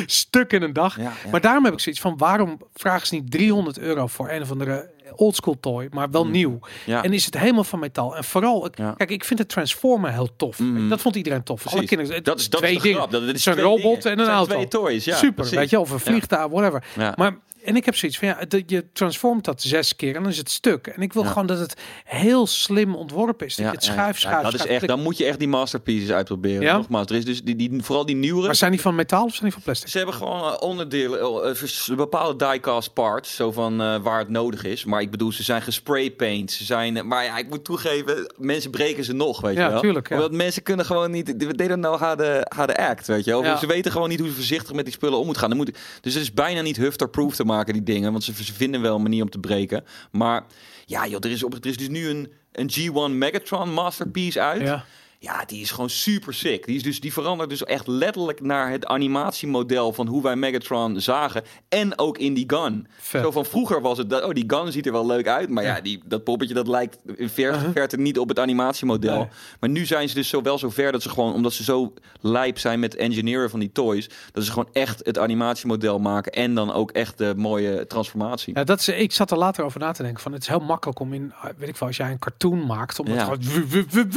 stuk 0.07 0.53
in 0.53 0.63
een 0.63 0.73
dag. 0.73 0.97
Maar 1.31 1.41
daarom 1.41 1.65
heb 1.65 1.73
ik 1.73 1.81
zoiets 1.81 2.01
van, 2.01 2.17
waarom 2.17 2.61
vragen 2.75 3.07
ze 3.07 3.15
niet 3.15 3.31
300 3.31 3.79
euro 3.79 4.07
voor 4.07 4.31
een 4.31 4.43
of 4.43 4.51
andere 4.51 4.91
oldschool 5.17 5.61
toy, 5.61 5.89
maar 5.91 6.11
wel 6.11 6.27
nieuw? 6.27 6.51
Mm. 6.51 6.61
Ja. 6.87 7.03
En 7.03 7.13
is 7.13 7.25
het 7.25 7.39
helemaal 7.39 7.65
van 7.65 7.79
metaal? 7.79 8.17
En 8.17 8.25
vooral, 8.25 8.67
ik- 8.67 8.79
Ja. 8.79 8.93
kijk, 8.97 9.11
ik 9.11 9.25
vind 9.25 9.41
de 9.41 9.47
Transformer 9.47 10.13
heel 10.13 10.29
tof. 10.37 10.59
Mhm. 10.59 10.89
Dat 10.89 11.01
vond 11.01 11.17
iedereen 11.17 11.43
tof. 11.43 11.67
Alle 11.67 11.85
kinderen, 11.85 12.25
Dat 12.25 12.39
is, 12.39 12.49
dat 12.51 12.61
twee 12.61 12.73
is 12.73 12.77
de 12.77 12.83
dingen. 12.83 12.99
grap. 12.99 13.11
Dat, 13.11 13.23
is 13.23 13.47
een 13.47 13.61
robot 13.61 14.03
dingen. 14.03 14.19
en 14.19 14.25
een 14.25 14.31
auto. 14.31 14.53
twee 14.55 14.69
toys, 14.69 15.05
ja. 15.05 15.17
Super, 15.17 15.35
precies. 15.35 15.55
weet 15.57 15.71
je, 15.71 15.81
of 15.81 15.91
een 15.91 16.01
vliegtuig, 16.01 16.51
whatever. 16.51 16.85
Maar 17.17 17.37
en 17.65 17.77
ik 17.77 17.85
heb 17.85 17.97
zoiets 17.97 18.19
van 18.19 18.29
ja, 18.29 18.45
de, 18.49 18.63
je 18.67 18.85
transformt 18.93 19.45
dat 19.45 19.63
zes 19.63 19.97
keer 19.97 20.17
en 20.17 20.23
dan 20.23 20.31
is 20.31 20.39
het 20.39 20.51
stuk. 20.51 20.87
En 20.87 21.03
ik 21.03 21.13
wil 21.13 21.23
Ja. 21.23 21.29
gewoon 21.29 21.47
dat 21.47 21.59
het 21.59 21.75
heel 22.05 22.47
slim 22.47 22.95
ontworpen 22.95 23.47
is. 23.47 23.57
Dat 23.57 23.67
je 23.67 23.73
het 23.73 23.85
ja, 23.85 23.93
schuif, 23.93 24.19
ja. 24.21 24.29
schuif, 24.29 24.43
dat 24.43 24.55
is 24.55 24.61
schuif, 24.61 24.75
echt, 24.79 24.87
dan 24.89 25.03
moet 25.03 25.17
je 25.17 25.25
echt 25.25 25.39
die 25.39 25.49
masterpieces 25.49 26.11
uitproberen. 26.11 26.63
Ja? 26.63 26.77
Nogmaals, 26.77 27.07
er 27.11 27.17
is 27.17 27.25
dus 27.25 27.43
die, 27.43 27.57
die, 27.57 27.83
vooral 27.83 28.07
die 28.07 28.17
nieuwere. 28.17 28.47
Maar 28.47 28.55
zijn 28.55 28.71
die 28.71 28.81
van 28.81 28.95
metaal 28.95 29.25
of 29.25 29.31
zijn 29.31 29.43
die 29.45 29.53
van 29.53 29.63
plastic? 29.63 29.89
Ze 29.89 29.97
hebben 29.97 30.15
gewoon 30.15 30.53
eh, 30.53 30.57
onderdelen, 30.61 31.21
eh, 31.21 31.55
vers- 31.55 31.91
bepaalde 31.97 32.47
diecast 32.51 32.93
parts, 32.93 33.35
zo 33.35 33.53
van 33.53 33.81
eh, 33.81 33.97
waar 34.03 34.19
het 34.19 34.29
nodig 34.29 34.65
is. 34.65 34.85
Maar 34.85 35.01
ik 35.01 35.11
bedoel, 35.11 35.33
ze 35.33 35.43
zijn 35.43 35.63
gespraypaint. 35.63 36.51
Ze 36.53 36.65
zijn, 36.65 36.97
eh, 36.97 37.03
maar 37.03 37.25
ja, 37.25 37.39
ik 37.39 37.49
moet 37.49 37.65
toegeven, 37.65 38.33
mensen 38.39 38.71
breken 38.71 39.05
ze 39.05 39.13
nog, 39.13 39.41
weet 39.41 39.57
Ja, 39.57 39.65
je 39.67 39.73
wel. 39.73 39.81
tuurlijk, 39.81 40.09
ja. 40.09 40.15
Omdat 40.17 40.33
mensen 40.33 40.63
kunnen 40.63 40.85
gewoon 40.87 41.11
niet, 41.11 41.27
they 41.57 41.69
don't 41.69 41.83
know 41.83 41.99
how 42.01 42.19
the, 42.19 42.47
how 42.57 42.67
the 42.69 42.77
act, 42.77 43.07
weet 43.07 43.25
je 43.25 43.31
wel. 43.31 43.45
Ja. 43.45 43.57
Ze 43.57 43.67
weten 43.67 43.93
gewoon 43.93 44.09
niet 44.09 44.19
hoe 44.19 44.29
ze 44.29 44.35
voorzichtig 44.35 44.73
met 44.73 44.85
die 44.85 44.95
spullen 44.95 45.19
om 45.19 45.25
moeten 45.25 45.41
gaan. 45.43 45.51
Dan 45.51 45.59
moet, 45.59 45.79
dus 46.01 46.15
het 46.15 46.23
is 46.23 46.33
bijna 46.33 46.61
niet 46.61 46.77
hufter-proof 46.77 47.35
te 47.37 47.45
maken, 47.53 47.73
die 47.73 47.83
dingen. 47.83 48.13
Want 48.13 48.25
ze, 48.25 48.35
vinden 48.35 48.81
wel 48.81 48.97
een 48.97 49.03
manier 49.03 49.23
om 49.23 49.31
te 49.31 49.39
breken. 49.39 49.85
Maar 50.11 50.45
ja, 50.87 51.07
joh, 51.07 51.25
er 51.25 51.31
is, 51.31 51.43
op, 51.43 51.55
er 51.55 51.67
is 51.67 51.77
dus 51.77 51.89
nu 51.89 52.09
een, 52.09 52.33
een 52.53 52.71
G1 52.71 53.17
Megatron 53.17 53.73
Masterpiece 53.73 54.41
uit. 54.41 54.63
Ja. 54.63 54.85
Ja, 55.23 55.45
die 55.45 55.61
is 55.61 55.71
gewoon 55.71 55.91
super 55.91 56.35
sick. 56.35 56.67
Die, 56.67 56.77
is 56.77 56.83
dus, 56.83 57.01
die 57.01 57.13
verandert 57.13 57.51
dus 57.51 57.65
echt 57.65 57.87
letterlijk 57.87 58.41
naar 58.41 58.71
het 58.71 58.87
animatiemodel 58.87 59.93
van 59.93 60.07
hoe 60.07 60.23
wij 60.23 60.37
Megatron 60.37 61.01
zagen. 61.01 61.43
En 61.69 61.99
ook 61.99 62.19
in 62.19 62.35
die 62.35 62.45
gun. 62.47 62.87
Vet. 62.99 63.23
Zo 63.23 63.31
van 63.31 63.45
vroeger 63.45 63.81
was 63.81 63.99
het, 63.99 64.11
dat, 64.11 64.25
oh 64.25 64.33
die 64.33 64.45
gun 64.47 64.73
ziet 64.73 64.87
er 64.87 64.93
wel 64.93 65.07
leuk 65.07 65.27
uit. 65.29 65.49
Maar 65.49 65.65
ja, 65.65 65.81
die, 65.81 66.03
dat 66.05 66.25
poppetje 66.25 66.55
dat 66.55 66.69
lijkt 66.69 66.99
in 67.17 67.29
ver, 67.29 67.49
Uh-huh. 67.55 67.71
verte 67.73 67.97
niet 67.97 68.19
op 68.19 68.29
het 68.29 68.39
animatiemodel. 68.39 69.17
Nee. 69.17 69.27
Maar 69.61 69.71
nu 69.71 69.87
zijn 69.87 70.09
ze 70.09 70.15
dus 70.15 70.29
zo 70.29 70.43
wel 70.43 70.59
zo 70.59 70.71
ver 70.71 70.93
dat 70.93 71.03
ze 71.03 71.09
gewoon, 71.09 71.33
omdat 71.35 71.53
ze 71.53 71.65
zo 71.65 71.93
lijp 72.21 72.59
zijn 72.59 72.81
met 72.81 72.97
engineeren 72.97 73.51
van 73.51 73.61
die 73.61 73.73
toys. 73.73 74.09
Dat 74.33 74.45
ze 74.45 74.51
gewoon 74.53 74.69
echt 74.73 75.01
het 75.07 75.19
animatiemodel 75.19 75.99
maken. 75.99 76.33
En 76.33 76.55
dan 76.55 76.73
ook 76.73 76.91
echt 76.91 77.19
de 77.19 77.33
mooie 77.37 77.87
transformatie. 77.87 78.55
Ja, 78.57 78.65
dat 78.65 78.81
is, 78.81 78.89
ik 78.89 79.13
zat 79.13 79.31
er 79.31 79.39
later 79.39 79.65
over 79.65 79.81
na 79.81 79.93
te 79.93 80.03
denken. 80.03 80.23
Van, 80.23 80.33
het 80.33 80.43
is 80.43 80.49
heel 80.49 80.61
makkelijk 80.61 80.99
om 81.01 81.13
in, 81.13 81.33
weet 81.59 81.69
ik 81.69 81.77
wel, 81.77 81.89
als 81.89 81.97
jij 81.97 82.11
een 82.11 82.19
cartoon 82.19 82.67
maakt, 82.67 82.99
om 82.99 83.07
het 83.07 83.15
Ja. 83.15 83.25
gewoon 83.25 83.43
wup, 83.43 83.71
wup, 83.71 83.91
wup, 83.93 84.13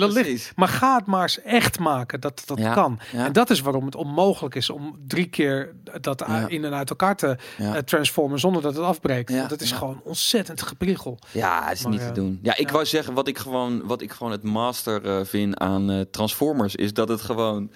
dat 0.00 0.12
ligt. 0.12 0.52
Maar 0.56 0.68
ga 0.68 0.96
het 0.96 1.06
maar 1.06 1.22
eens 1.22 1.42
echt 1.42 1.78
maken 1.78 2.20
dat 2.20 2.42
dat 2.46 2.58
Ja, 2.58 2.74
kan. 2.74 2.98
ja. 3.12 3.24
En 3.26 3.32
dat 3.32 3.50
is 3.50 3.60
waarom 3.60 3.84
het 3.84 3.94
onmogelijk 3.94 4.54
is 4.54 4.70
om 4.70 4.96
drie 5.06 5.26
keer 5.26 5.74
dat 6.00 6.24
Ja. 6.26 6.48
in 6.48 6.64
en 6.64 6.74
uit 6.74 6.90
elkaar 6.90 7.16
te 7.16 7.36
eh, 7.58 7.72
transformen 7.72 8.38
zonder 8.38 8.62
dat 8.62 8.74
het 8.74 8.84
afbreekt. 8.84 9.30
Want 9.36 9.50
het 9.50 9.60
is 9.60 9.72
gewoon 9.72 10.00
ontzettend 10.04 10.62
gepriegel. 10.62 11.18
Ja, 11.32 11.64
het 11.68 11.76
is 11.76 11.82
Maar, 11.82 11.92
niet 11.92 12.00
te 12.06 12.12
doen. 12.12 12.38
Ja, 12.42 12.56
ik 12.56 12.70
wou 12.70 12.84
zeggen, 12.86 13.14
wat 13.14 13.28
ik 13.28 13.38
gewoon, 13.38 13.86
wat 13.86 14.02
ik 14.02 14.12
gewoon 14.12 14.32
het 14.32 14.42
master 14.42 15.04
eh, 15.04 15.24
vind 15.24 15.58
aan 15.58 15.90
eh, 15.90 16.00
Transformers, 16.10 16.74
is 16.76 16.92
dat 16.92 17.08
het 17.08 17.20
gewoon. 17.20 17.70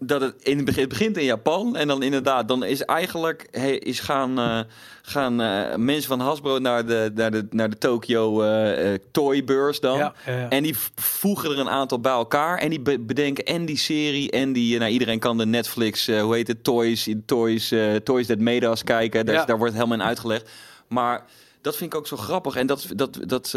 Dat 0.00 0.20
het 0.20 0.34
in 0.42 0.56
het 0.56 0.64
begin 0.66 0.80
het 0.80 0.88
begint 0.88 1.16
in 1.16 1.24
Japan 1.24 1.76
en 1.76 1.88
dan 1.88 2.02
inderdaad, 2.02 2.48
dan 2.48 2.64
is 2.64 2.82
eigenlijk 2.82 3.48
hey, 3.50 3.78
is 3.78 4.00
gaan, 4.00 4.38
eh, 4.38 4.60
gaan 5.02 5.40
eh, 5.40 5.76
mensen 5.76 6.08
van 6.08 6.20
Hasbro 6.20 6.58
naar 6.58 6.86
de, 6.86 7.10
naar 7.14 7.30
de, 7.30 7.46
naar 7.50 7.70
de 7.70 7.78
Tokyo 7.78 8.42
eh 8.42 8.92
eh, 8.92 9.00
Toybeurs 9.10 9.80
dan. 9.80 9.98
Ja, 9.98 10.14
ja. 10.26 10.48
En 10.48 10.62
die 10.62 10.74
voegen 10.94 11.50
er 11.50 11.58
een 11.58 11.68
aantal 11.68 12.00
bij 12.00 12.12
elkaar 12.12 12.58
en 12.58 12.70
die 12.70 12.80
be- 12.80 12.98
bedenken 13.00 13.44
en 13.44 13.64
die 13.64 13.78
serie 13.78 14.30
en 14.30 14.52
die, 14.52 14.78
nou 14.78 14.90
iedereen 14.90 15.18
kan 15.18 15.38
de 15.38 15.46
Netflix, 15.46 16.06
hoe 16.06 16.34
heet 16.34 16.48
het, 16.48 16.64
Toys, 16.64 17.08
Toys, 17.26 17.72
Toys 18.04 18.26
That 18.26 18.38
Made 18.38 18.66
Us 18.66 18.84
kijken. 18.84 19.26
Daar, 19.26 19.34
is- 19.34 19.40
Ja. 19.40 19.46
daar 19.46 19.58
wordt 19.58 19.74
helemaal 19.74 19.98
in 19.98 20.04
uitgelegd. 20.04 20.50
Maar 20.88 21.24
dat 21.60 21.76
vind 21.76 21.92
ik 21.92 21.98
ook 21.98 22.06
zo 22.06 22.16
grappig 22.16 22.56
en 22.56 22.66
dat, 22.66 22.86
dat, 22.96 23.18
dat, 23.26 23.50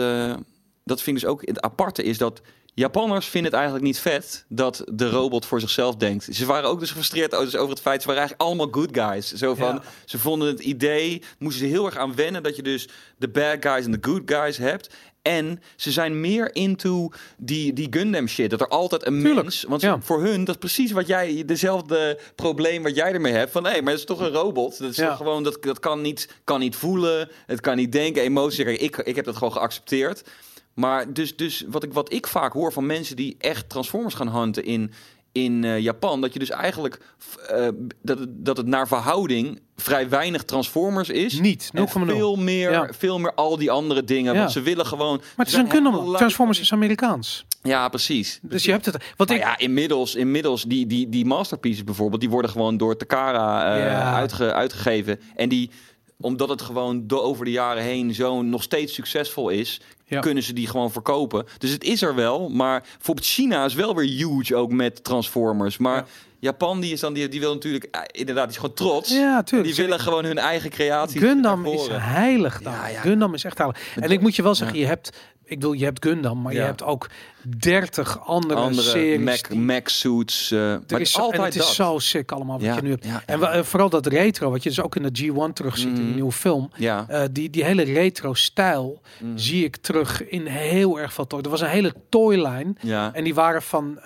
dat 0.83 1.01
vind 1.01 1.17
ik 1.17 1.21
dus 1.23 1.25
ook 1.31 1.41
het 1.45 1.61
aparte 1.61 2.03
is 2.03 2.17
dat 2.17 2.41
Japanners 2.73 3.25
vinden 3.25 3.51
het 3.51 3.59
eigenlijk 3.59 3.85
niet 3.89 3.99
vet 3.99 4.45
dat 4.49 4.83
de 4.93 5.09
robot 5.09 5.45
voor 5.45 5.59
zichzelf 5.59 5.95
denkt. 5.95 6.27
Ze 6.31 6.45
waren 6.45 6.69
ook 6.69 6.79
dus 6.79 6.87
gefrustreerd 6.89 7.35
over 7.35 7.69
het 7.69 7.81
feit, 7.81 8.01
ze 8.01 8.07
waren 8.07 8.21
eigenlijk 8.21 8.49
allemaal 8.49 8.67
good 8.71 8.89
guys. 8.97 9.33
Zo 9.33 9.55
van, 9.55 9.73
Ja. 9.75 9.81
ze 10.05 10.19
vonden 10.19 10.47
het 10.47 10.59
idee, 10.59 11.21
moesten 11.39 11.67
ze 11.67 11.71
heel 11.73 11.85
erg 11.85 11.97
aan 11.97 12.15
wennen 12.15 12.43
dat 12.43 12.55
je 12.55 12.61
dus 12.63 12.87
de 13.17 13.29
bad 13.29 13.57
guys 13.59 13.85
en 13.85 13.91
de 13.91 13.97
good 14.01 14.21
guys 14.25 14.57
hebt. 14.57 14.93
En 15.21 15.61
ze 15.75 15.91
zijn 15.91 16.19
meer 16.21 16.55
into 16.55 17.09
die, 17.37 17.73
die 17.73 17.87
Gundam 17.89 18.27
shit. 18.27 18.49
Dat 18.49 18.61
er 18.61 18.67
altijd 18.67 19.05
een 19.05 19.19
Tuurlijk, 19.21 19.41
mens... 19.41 19.63
Want 19.67 19.81
ja. 19.81 19.97
voor 20.01 20.21
hun, 20.23 20.43
dat 20.43 20.55
is 20.55 20.59
precies 20.59 20.91
wat 20.91 21.07
jij... 21.07 21.43
Dezelfde 21.45 22.19
probleem 22.35 22.83
wat 22.83 22.95
jij 22.95 23.11
ermee 23.13 23.33
hebt. 23.33 23.51
Van, 23.51 23.63
hé, 23.65 23.81
maar 23.81 23.91
het 23.91 23.99
is 23.99 24.05
toch 24.05 24.19
een 24.19 24.31
robot? 24.31 24.77
Dat 24.79 24.89
is 24.89 24.95
Ja. 24.95 25.07
toch 25.07 25.17
gewoon... 25.17 25.43
Dat, 25.43 25.57
dat 25.63 25.79
kan, 25.79 26.01
niet, 26.01 26.29
kan 26.43 26.59
niet 26.59 26.75
voelen. 26.75 27.29
Het 27.45 27.59
kan 27.61 27.75
niet 27.75 27.91
denken. 27.91 28.21
Emoties. 28.21 28.63
Kijk, 28.63 28.79
Ik, 28.81 28.97
ik 28.97 29.15
heb 29.15 29.25
dat 29.25 29.35
gewoon 29.37 29.53
geaccepteerd. 29.53 30.23
Maar 30.73 31.13
dus, 31.13 31.35
dus 31.35 31.63
wat, 31.67 31.83
ik, 31.83 31.93
wat 31.93 32.13
ik 32.13 32.27
vaak 32.27 32.53
hoor 32.53 32.73
van 32.73 32.85
mensen 32.85 33.15
die 33.15 33.35
echt 33.39 33.69
Transformers 33.69 34.13
gaan 34.15 34.29
hunten 34.35 34.63
in, 34.63 34.91
in 35.31 35.63
eh, 35.63 35.79
Japan, 35.79 36.21
dat 36.21 36.33
je 36.33 36.39
dus 36.39 36.49
eigenlijk 36.49 36.99
eh, 37.47 37.67
dat, 38.01 38.19
het, 38.19 38.29
dat 38.45 38.57
het 38.57 38.65
naar 38.65 38.87
verhouding 38.87 39.61
vrij 39.75 40.09
weinig 40.09 40.43
Transformers 40.43 41.09
is. 41.09 41.39
Niet, 41.39 41.71
0,0. 41.75 41.79
En 41.79 41.87
veel 41.89 42.35
meer, 42.35 42.71
Ja. 42.71 42.89
veel 42.97 43.19
meer 43.19 43.33
al 43.33 43.57
die 43.57 43.71
andere 43.71 44.03
dingen. 44.03 44.33
Ja. 44.33 44.39
Want 44.39 44.51
ze 44.51 44.61
willen 44.61 44.85
gewoon. 44.85 45.17
Maar 45.17 45.45
het 45.45 45.47
is 45.47 45.53
een 45.61 45.71
helemaal 45.71 46.11
Transformers 46.13 46.59
is 46.59 46.73
Amerikaans. 46.73 47.45
Ja, 47.63 47.89
precies. 47.89 48.39
Dus 48.41 48.63
je 48.63 48.71
hebt 48.71 48.85
het. 48.85 48.97
Wat 49.17 49.27
Maar 49.27 49.37
ik, 49.37 49.43
ja, 49.43 49.57
inmiddels, 49.57 50.15
inmiddels 50.15 50.63
die, 50.63 50.87
die, 50.87 51.09
die 51.09 51.25
masterpieces 51.25 51.83
bijvoorbeeld, 51.83 52.21
die 52.21 52.29
worden 52.29 52.51
gewoon 52.51 52.77
door 52.77 52.97
Takara 52.97 53.75
eh, 53.75 53.83
Ja. 53.85 54.13
uitge, 54.13 54.53
uitgegeven. 54.53 55.19
En 55.35 55.49
die, 55.49 55.69
omdat 56.19 56.49
het 56.49 56.61
gewoon 56.61 57.07
do- 57.07 57.19
over 57.19 57.45
de 57.45 57.51
jaren 57.51 57.83
heen 57.83 58.13
zo 58.13 58.41
nog 58.41 58.63
steeds 58.63 58.93
succesvol 58.93 59.49
is, 59.49 59.81
Ja. 60.15 60.19
kunnen 60.19 60.43
ze 60.43 60.53
die 60.53 60.67
gewoon 60.67 60.91
verkopen. 60.91 61.45
Dus 61.57 61.69
het 61.71 61.83
is 61.83 62.01
er 62.01 62.15
wel, 62.15 62.49
maar 62.49 62.83
bijvoorbeeld 62.95 63.27
China 63.27 63.65
is 63.65 63.73
wel 63.73 63.95
weer 63.95 64.09
huge 64.09 64.55
ook 64.55 64.71
met 64.71 65.03
Transformers. 65.03 65.77
Maar 65.77 65.95
Ja. 65.95 66.05
Japan, 66.39 66.79
die 66.79 66.91
is 66.93 66.99
dan, 66.99 67.13
die, 67.13 67.27
die 67.27 67.39
wil 67.39 67.53
natuurlijk, 67.53 67.83
eh, 67.83 68.01
inderdaad, 68.11 68.43
die 68.43 68.53
is 68.53 68.59
gewoon 68.59 68.75
trots. 68.75 69.09
Ja, 69.11 69.43
tuurlijk. 69.43 69.75
Die 69.75 69.83
willen 69.83 69.99
gewoon 69.99 70.25
hun 70.25 70.37
eigen 70.37 70.69
creatie. 70.69 71.19
Gundam 71.19 71.65
is 71.65 71.87
heilig 71.91 72.61
dan. 72.61 72.73
Ja, 72.73 72.87
ja. 72.87 72.99
Gundam 73.01 73.33
is 73.33 73.43
echt 73.43 73.57
heilig. 73.57 73.77
En 73.95 74.09
ik 74.11 74.21
moet 74.21 74.35
je 74.35 74.43
wel 74.43 74.55
zeggen, 74.55 74.77
je 74.77 74.85
hebt, 74.85 75.07
ik 75.45 75.59
bedoel, 75.59 75.73
je 75.73 75.83
hebt 75.83 76.05
Gundam, 76.05 76.41
maar 76.41 76.53
je 76.53 76.59
hebt 76.59 76.83
ook 76.83 77.09
30 77.57 78.19
andere, 78.25 78.59
Andere 78.59 78.87
series. 78.89 79.19
Mac, 79.25 79.53
Mac 79.53 79.87
suits. 79.87 80.51
eh, 80.51 80.57
maar 80.59 80.67
er 80.69 80.81
het 80.87 80.99
is 80.99 81.15
en 81.15 81.21
altijd 81.21 81.53
het 81.53 81.63
is 81.63 81.75
zo 81.75 81.99
sick 81.99 82.31
allemaal 82.31 82.57
wat 82.57 82.65
Ja, 82.65 82.75
je 82.75 82.81
nu 82.81 82.89
hebt. 82.89 83.05
ja, 83.05 83.23
en 83.25 83.39
ja. 83.39 83.51
eh, 83.51 83.63
vooral 83.63 83.89
dat 83.89 84.05
retro, 84.07 84.49
wat 84.51 84.63
je 84.63 84.69
dus 84.69 84.81
ook 84.81 84.95
in 84.95 85.03
de 85.13 85.23
G1 85.49 85.53
terugziet 85.53 85.87
in 85.97 86.05
die 86.05 86.13
nieuwe 86.13 86.31
film. 86.31 86.69
Ja. 86.75 87.05
Eh, 87.07 87.23
die, 87.31 87.49
die 87.49 87.63
hele 87.63 87.83
retro 87.83 88.33
stijl 88.33 89.01
Mhm. 89.19 89.37
zie 89.37 89.63
ik 89.65 89.75
terug 89.77 90.27
in 90.27 90.45
heel 90.45 90.99
erg 90.99 91.13
veel 91.13 91.27
toy. 91.27 91.39
Er 91.41 91.49
was 91.49 91.61
een 91.61 91.67
hele 91.67 91.93
toylijn 92.09 92.77
ja. 92.81 93.13
en 93.13 93.23
die 93.23 93.33
waren 93.33 93.61
van, 93.61 93.99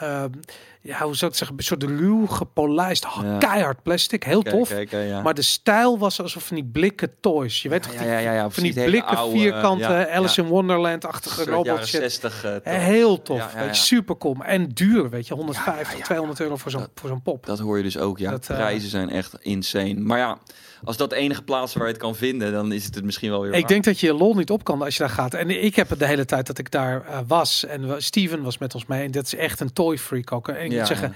ja, 0.81 0.97
hoe 1.01 1.15
zou 1.15 1.15
ik 1.15 1.21
het 1.21 1.35
zeggen, 1.37 1.57
een 1.57 1.63
soort 1.63 1.83
ruw 1.83 2.25
gepolijst, 2.27 3.05
Ja. 3.23 3.37
keihard 3.37 3.83
plastic, 3.83 4.23
heel 4.23 4.41
Kijk, 4.41 4.55
tof. 4.55 4.69
kijk, 4.69 4.91
ja. 4.91 5.21
Maar 5.21 5.33
de 5.33 5.41
stijl 5.41 5.97
was 5.97 6.21
alsof 6.21 6.43
van 6.43 6.55
die 6.55 6.65
blikken 6.65 7.09
toys. 7.19 7.61
Je 7.61 7.69
weet 7.69 7.83
toch, 7.83 7.93
ja, 7.93 7.99
die, 7.99 8.07
ja, 8.07 8.17
ja, 8.17 8.33
ja, 8.33 8.49
van 8.49 8.63
die 8.63 8.73
hele 8.75 8.89
blikken 8.89 9.17
oude, 9.17 9.39
vierkante 9.39 10.09
Alice 10.09 10.41
in 10.41 10.47
Wonderland-achtige 10.47 11.35
Soort 11.35 11.47
robot 11.47 11.65
jaren 11.65 11.87
shit. 11.87 11.99
60. 12.01 12.43
Eh, 12.43 12.51
tof. 12.55 12.61
Heel 12.63 13.21
tof, 13.25 13.37
Ja, 13.37 13.43
ja, 13.43 13.53
weet 13.53 13.63
ja. 13.63 13.69
je, 13.69 13.75
super 13.75 14.17
cool. 14.17 14.35
En 14.43 14.67
duur, 14.69 15.09
weet 15.09 15.27
je, 15.27 15.33
150, 15.33 15.91
ja, 15.91 15.97
ja. 15.97 16.03
200 16.03 16.39
euro 16.39 16.55
voor 16.55 16.71
zo'n 16.71 16.85
zo'n 17.07 17.21
pop. 17.21 17.45
Dat 17.45 17.59
hoor 17.59 17.77
je 17.77 17.83
dus 17.83 17.97
ook, 17.97 18.17
ja. 18.17 18.31
Dat, 18.31 18.49
eh, 18.49 18.55
Prijzen 18.55 18.89
zijn 18.89 19.09
echt 19.09 19.33
insane. 19.41 19.93
Maar 19.99 20.17
ja, 20.17 20.37
als 20.83 20.97
dat 20.97 21.09
de 21.09 21.15
enige 21.15 21.41
plaats 21.43 21.73
waar 21.73 21.85
je 21.85 21.91
het 21.91 22.01
kan 22.01 22.15
vinden, 22.15 22.51
dan 22.51 22.71
is 22.71 22.85
het 22.85 22.95
het 22.95 23.03
misschien 23.03 23.29
wel 23.29 23.41
weer 23.41 23.53
Ik 23.53 23.59
waar. 23.59 23.69
denk 23.69 23.83
dat 23.83 23.99
je 23.99 24.13
lol 24.13 24.33
niet 24.35 24.49
op 24.51 24.63
kan 24.63 24.81
als 24.81 24.93
je 24.93 24.99
daar 24.99 25.09
gaat. 25.09 25.33
En 25.33 25.63
ik 25.63 25.75
heb 25.75 25.89
het 25.89 25.99
de 25.99 26.07
hele 26.07 26.25
tijd 26.25 26.47
dat 26.47 26.57
ik 26.57 26.71
daar 26.71 27.05
eh, 27.05 27.19
was. 27.27 27.65
En 27.65 28.01
Steven 28.03 28.41
was 28.43 28.57
met 28.57 28.73
ons 28.73 28.85
mee. 28.85 29.03
En 29.05 29.11
dat 29.11 29.25
is 29.25 29.35
echt 29.35 29.59
een 29.59 29.73
toy 29.73 29.97
freak 29.97 30.31
ook. 30.31 30.47
En 30.47 30.65
ik 30.65 30.71
Ja, 30.71 30.77
moet 30.77 30.87
zeggen, 30.87 31.15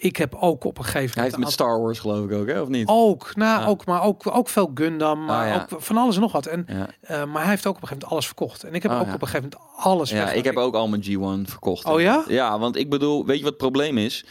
ik 0.00 0.16
heb 0.16 0.34
ook 0.34 0.64
op 0.64 0.78
een 0.78 0.84
gegeven 0.84 1.00
Hij 1.00 1.08
moment... 1.14 1.34
heeft 1.34 1.44
met 1.44 1.52
Star 1.52 1.80
Wars 1.80 1.98
geloof 1.98 2.24
ik 2.30 2.32
ook, 2.32 2.46
hè? 2.48 2.60
Of 2.60 2.68
niet? 2.68 2.88
Ook, 2.88 3.34
nou, 3.36 3.62
Ah. 3.62 3.68
ook, 3.68 3.86
maar 3.86 4.02
ook, 4.02 4.22
ook 4.36 4.48
veel 4.48 4.70
Gundam, 4.74 5.24
maar 5.24 5.42
Ah, 5.46 5.54
ja. 5.54 5.66
ook 5.72 5.82
van 5.82 5.96
alles 5.96 6.14
en 6.14 6.20
nog 6.20 6.32
wat. 6.32 6.46
En, 6.46 6.66
Ja, 6.68 6.86
eh, 7.00 7.24
maar 7.24 7.40
hij 7.42 7.50
heeft 7.50 7.66
ook 7.66 7.76
op 7.76 7.82
een 7.82 7.88
gegeven 7.88 7.94
moment 7.98 8.10
alles 8.12 8.26
verkocht. 8.26 8.64
En 8.64 8.74
ik 8.74 8.82
heb 8.82 8.92
Ah, 8.92 9.00
ook 9.00 9.06
ja. 9.06 9.14
op 9.14 9.22
een 9.22 9.28
gegeven 9.28 9.50
moment 9.52 9.70
alles 9.84 10.10
ja 10.10 10.30
ik 10.32 10.44
heb 10.44 10.56
ook 10.56 10.74
al 10.74 10.88
mijn 10.88 11.02
G1 11.04 11.48
verkocht. 11.50 11.84
Oh 11.84 12.00
ja? 12.00 12.24
Ja, 12.28 12.58
want 12.58 12.76
ik 12.76 12.90
bedoel, 12.90 13.26
weet 13.26 13.36
je 13.36 13.42
wat 13.42 13.52
het 13.52 13.60
probleem 13.62 13.98
is? 13.98 14.24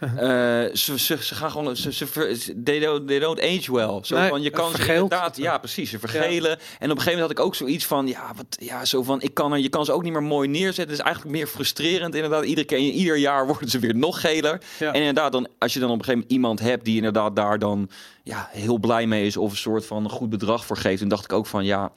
Eh, 0.00 0.08
ze, 0.74 0.98
ze, 0.98 1.16
ze 1.20 1.34
gaan 1.34 1.50
gewoon, 1.50 1.76
ze, 1.76 1.92
ze, 1.92 2.06
ver- 2.06 2.38
they, 2.64 2.78
don't, 2.78 3.06
they 3.08 3.18
don't 3.18 3.40
age 3.40 3.72
well. 3.72 3.98
Zo 4.02 4.16
Nee, 4.18 4.28
van, 4.28 4.42
je 4.42 4.50
kan 4.50 4.70
ze 4.70 4.94
inderdaad, 4.94 5.36
ja 5.36 5.58
precies, 5.58 5.90
ze 5.90 5.98
vergelen. 5.98 6.50
En 6.50 6.56
op 6.56 6.58
een 6.80 6.88
gegeven 6.88 7.04
moment 7.04 7.20
had 7.20 7.30
ik 7.30 7.40
ook 7.40 7.54
zoiets 7.54 7.86
van, 7.86 8.06
ja, 8.06 8.32
wat, 8.36 8.56
ja, 8.60 8.84
zo 8.84 9.02
van, 9.02 9.20
ik 9.22 9.34
kan 9.34 9.52
er, 9.52 9.58
je 9.58 9.68
kan 9.68 9.84
ze 9.84 9.92
ook 9.92 10.02
niet 10.02 10.12
meer 10.12 10.22
mooi 10.22 10.48
neerzetten. 10.48 10.82
Het 10.82 10.92
is 10.98 11.04
eigenlijk 11.04 11.36
meer 11.36 11.46
frustrerend 11.46 12.14
inderdaad. 12.14 12.44
Iedere 12.44 12.66
keer, 12.66 12.78
ieder 12.78 13.16
jaar 13.16 13.46
worden 13.50 13.68
ze 13.68 13.78
weer 13.78 13.96
nog 13.96 14.20
geler. 14.20 14.60
Ja. 14.78 14.92
En 14.92 14.98
inderdaad, 14.98 15.32
dan, 15.32 15.48
als 15.58 15.72
je 15.72 15.80
dan 15.80 15.90
op 15.90 15.98
een 15.98 16.04
gegeven 16.04 16.18
moment 16.28 16.32
iemand 16.32 16.60
hebt 16.60 16.84
die 16.84 16.96
inderdaad 16.96 17.36
daar 17.36 17.58
dan 17.58 17.90
ja, 18.22 18.48
heel 18.52 18.78
blij 18.78 19.06
mee 19.06 19.26
is 19.26 19.36
of 19.36 19.50
een 19.50 19.56
soort 19.56 19.86
van 19.86 20.04
een 20.04 20.10
goed 20.10 20.30
bedrag 20.30 20.64
voor 20.66 20.76
geeft, 20.76 21.00
dan 21.00 21.08
dacht 21.08 21.24
ik 21.24 21.32
ook 21.32 21.46
van, 21.46 21.64
ja. 21.64 21.92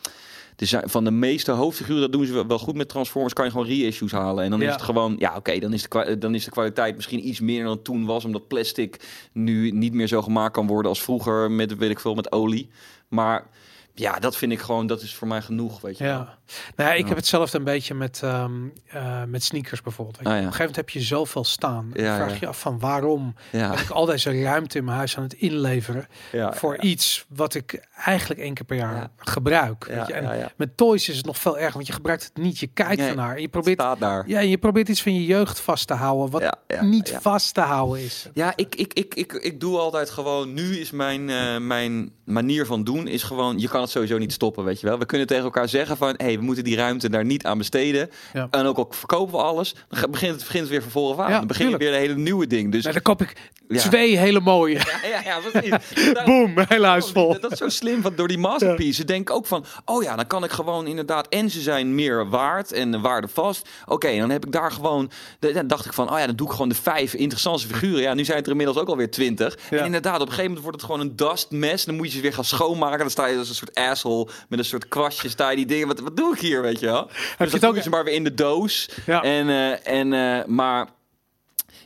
Zijn 0.67 0.89
van 0.89 1.03
de 1.03 1.11
meeste 1.11 1.51
hoofdfiguren, 1.51 2.01
dat 2.01 2.11
doen 2.11 2.25
ze 2.25 2.47
wel- 2.47 2.59
goed 2.59 2.75
met 2.75 2.89
Transformers, 2.89 3.33
kan 3.33 3.45
je 3.45 3.51
gewoon 3.51 3.65
reissues 3.67 4.11
halen. 4.11 4.43
En 4.43 4.49
dan 4.49 4.59
Ja. 4.59 4.67
is 4.67 4.73
het 4.73 4.81
gewoon, 4.81 5.15
ja 5.19 5.35
oké, 5.35 5.59
dan, 5.59 5.73
is 5.73 5.81
de 5.89 6.17
dan 6.17 6.35
is 6.35 6.43
de 6.45 6.51
kwaliteit 6.51 6.95
misschien 6.95 7.27
iets 7.27 7.39
meer 7.39 7.63
dan 7.63 7.81
toen 7.81 8.05
was, 8.05 8.25
omdat 8.25 8.47
plastic 8.47 8.99
nu 9.31 9.71
niet 9.71 9.93
meer 9.93 10.07
zo 10.07 10.21
gemaakt 10.21 10.53
kan 10.53 10.67
worden 10.67 10.89
als 10.89 11.01
vroeger 11.01 11.51
met, 11.51 11.77
weet 11.77 11.89
ik 11.89 11.99
veel, 11.99 12.15
met 12.15 12.31
olie. 12.31 12.69
Maar 13.07 13.45
ja, 13.93 14.19
dat 14.19 14.37
vind 14.37 14.51
ik 14.51 14.59
gewoon, 14.59 14.87
dat 14.87 15.01
is 15.01 15.15
voor 15.15 15.27
mij 15.27 15.41
genoeg, 15.41 15.81
weet 15.81 15.97
je 15.97 16.03
wel. 16.03 16.13
Ja, 16.13 16.37
nou 16.75 16.89
ja, 16.89 16.95
ik 16.95 17.01
Ja. 17.01 17.07
heb 17.07 17.17
hetzelfde 17.17 17.57
een 17.57 17.63
beetje 17.63 17.93
met, 17.93 18.19
ehm, 18.23 18.51
eh, 18.87 19.23
met 19.23 19.43
sneakers 19.43 19.81
bijvoorbeeld. 19.81 20.17
Ah, 20.17 20.23
ja. 20.23 20.29
Op 20.31 20.35
een 20.37 20.41
gegeven 20.43 20.57
moment 20.59 20.75
heb 20.75 20.89
je 20.89 21.01
zoveel 21.01 21.43
staan. 21.43 21.91
En 21.93 22.03
Ja, 22.03 22.17
dan 22.17 22.27
vraag 22.27 22.39
je 22.39 22.47
af 22.47 22.59
van 22.59 22.79
waarom 22.79 23.35
ik 23.51 23.89
al 23.89 24.05
deze 24.05 24.41
ruimte 24.41 24.77
in 24.77 24.83
mijn 24.83 24.97
huis 24.97 25.17
aan 25.17 25.23
het 25.23 25.33
inleveren 25.33 26.07
ja, 26.31 26.53
voor 26.53 26.77
iets 26.81 27.25
wat 27.29 27.53
ik 27.53 27.87
eigenlijk 28.05 28.39
één 28.39 28.53
keer 28.53 28.65
per 28.65 28.77
jaar 28.77 28.95
Ja. 28.95 29.11
gebruik. 29.17 29.85
Weet 29.85 30.07
je. 30.07 30.13
En 30.13 30.51
met 30.57 30.77
toys 30.77 31.09
is 31.09 31.17
het 31.17 31.25
nog 31.25 31.37
veel 31.37 31.57
erger, 31.57 31.73
want 31.73 31.87
je 31.87 31.93
gebruikt 31.93 32.23
het 32.23 32.43
niet. 32.43 32.59
Je 32.59 32.67
kijkt 32.67 32.97
Nee, 32.97 33.09
ernaar 33.09 33.35
en 33.35 33.41
je 33.41 33.47
probeert, 33.47 33.79
staat 33.79 33.99
daar. 33.99 34.23
ja, 34.27 34.39
je 34.39 34.57
probeert 34.57 34.89
iets 34.89 35.01
van 35.01 35.13
je 35.13 35.25
jeugd 35.25 35.59
vast 35.59 35.87
te 35.87 35.93
houden, 35.93 36.29
wat 36.31 36.57
niet 36.81 37.17
vast 37.21 37.53
te 37.53 37.61
houden 37.61 38.03
is. 38.03 38.29
Ja, 38.33 38.53
ik, 38.55 38.75
ik, 38.75 38.93
ik, 38.93 39.13
ik, 39.15 39.33
ik 39.33 39.59
doe 39.59 39.77
altijd 39.77 40.09
gewoon. 40.09 40.53
Nu 40.53 40.77
is 40.77 40.91
mijn, 40.91 41.29
eh, 41.29 41.57
mijn 41.57 42.11
manier 42.25 42.65
van 42.65 42.83
doen 42.83 43.07
is 43.07 43.23
gewoon. 43.23 43.59
Je 43.59 43.67
kan 43.67 43.81
het 43.81 43.89
sowieso 43.89 44.17
niet 44.17 44.33
stoppen, 44.33 44.63
weet 44.63 44.79
je 44.79 44.87
wel. 44.87 44.97
We 44.99 45.05
kunnen 45.05 45.27
tegen 45.27 45.43
elkaar 45.43 45.69
zeggen 45.69 45.97
van. 45.97 46.13
hé, 46.17 46.25
hey, 46.25 46.37
we 46.37 46.43
moeten 46.43 46.63
die 46.63 46.75
ruimte 46.75 47.09
daar 47.09 47.25
niet 47.25 47.45
aan 47.45 47.57
besteden. 47.57 48.09
En 48.51 48.65
ook 48.65 48.77
al 48.77 48.87
verkopen 48.89 49.33
we 49.33 49.41
alles. 49.43 49.75
Dan 49.89 50.11
begint 50.11 50.31
het, 50.35 50.41
begint 50.43 50.61
het 50.61 50.69
weer 50.71 50.81
van 50.81 50.91
voren 50.91 51.25
af. 51.25 51.31
Dan 51.31 51.47
begin 51.47 51.69
je 51.69 51.77
weer 51.77 51.93
een 51.93 51.99
hele 51.99 52.15
nieuwe 52.15 52.47
ding. 52.47 52.71
Dus 52.71 52.81
Nou, 52.81 52.93
dan 52.93 53.03
koop 53.03 53.21
ik 53.21 53.49
twee 53.75 54.17
hele 54.17 54.39
mooie. 54.39 54.73
ja, 54.75 55.09
ja, 55.09 55.21
ja, 55.23 55.39
precies. 55.49 55.93
Boom, 56.25 56.53
hele 56.67 56.85
huis 56.87 57.09
vol. 57.11 57.39
Dat 57.39 57.51
is 57.51 57.57
zo 57.57 57.69
slim, 57.69 57.90
want 58.01 58.17
door 58.17 58.27
die 58.27 58.37
masterpieces 58.37 59.05
denk 59.05 59.29
ik 59.29 59.35
ook 59.35 59.45
van... 59.45 59.65
oh 59.85 60.03
ja, 60.03 60.15
dan 60.15 60.27
kan 60.27 60.43
ik 60.43 60.51
gewoon 60.51 60.87
inderdaad... 60.87 61.27
en 61.27 61.49
ze 61.49 61.61
zijn 61.61 61.95
meer 61.95 62.29
waard 62.29 62.71
en 62.71 63.01
waardevast. 63.01 63.69
Oké, 63.85 64.17
dan 64.17 64.29
heb 64.29 64.45
ik 64.45 64.51
daar 64.51 64.71
gewoon... 64.71 65.11
Dan 65.39 65.67
dacht 65.67 65.85
ik 65.85 65.93
van, 65.93 66.11
oh 66.11 66.19
ja, 66.19 66.25
dan 66.25 66.35
doe 66.35 66.47
ik 66.47 66.53
gewoon 66.53 66.69
de 66.69 66.75
vijf 66.75 67.13
interessantste 67.13 67.73
figuren. 67.73 68.01
Ja, 68.01 68.13
nu 68.13 68.25
zijn 68.25 68.37
het 68.37 68.45
er 68.45 68.51
inmiddels 68.51 68.77
ook 68.77 68.87
alweer 68.87 69.11
twintig. 69.11 69.57
Ja. 69.69 69.77
En 69.77 69.85
inderdaad, 69.85 70.15
op 70.15 70.19
een 70.21 70.27
gegeven 70.27 70.45
moment 70.45 70.63
wordt 70.63 70.81
het 70.81 70.85
gewoon 70.91 71.01
een 71.01 71.15
dustmes. 71.15 71.85
Dan 71.85 71.95
moet 71.95 72.07
je 72.07 72.15
ze 72.15 72.21
weer 72.21 72.33
gaan 72.33 72.45
schoonmaken. 72.45 72.99
Dan 72.99 73.09
sta 73.09 73.25
je 73.25 73.37
als 73.37 73.49
een 73.49 73.55
soort 73.55 73.75
asshole 73.75 74.27
met 74.49 74.59
een 74.59 74.65
soort 74.65 74.87
kwastje. 74.87 75.29
Sta 75.29 75.49
je 75.49 75.55
die 75.55 75.65
dingen, 75.65 75.87
wat, 75.87 75.99
wat 75.99 76.17
doe 76.17 76.33
ik 76.33 76.39
hier, 76.39 76.61
weet 76.61 76.79
je 76.79 76.85
wel? 76.85 77.05
Dus 77.07 77.17
je 77.37 77.43
het 77.43 77.61
doe 77.61 77.69
ook- 77.69 77.81
ze 77.81 77.89
maar 77.89 78.03
weer 78.03 78.13
in 78.13 78.23
de 78.23 78.33
doos. 78.33 78.89
Ja. 79.05 79.23
En, 79.23 79.49
eh, 79.49 79.99
en, 79.99 80.13
eh, 80.13 80.45
maar 80.45 80.89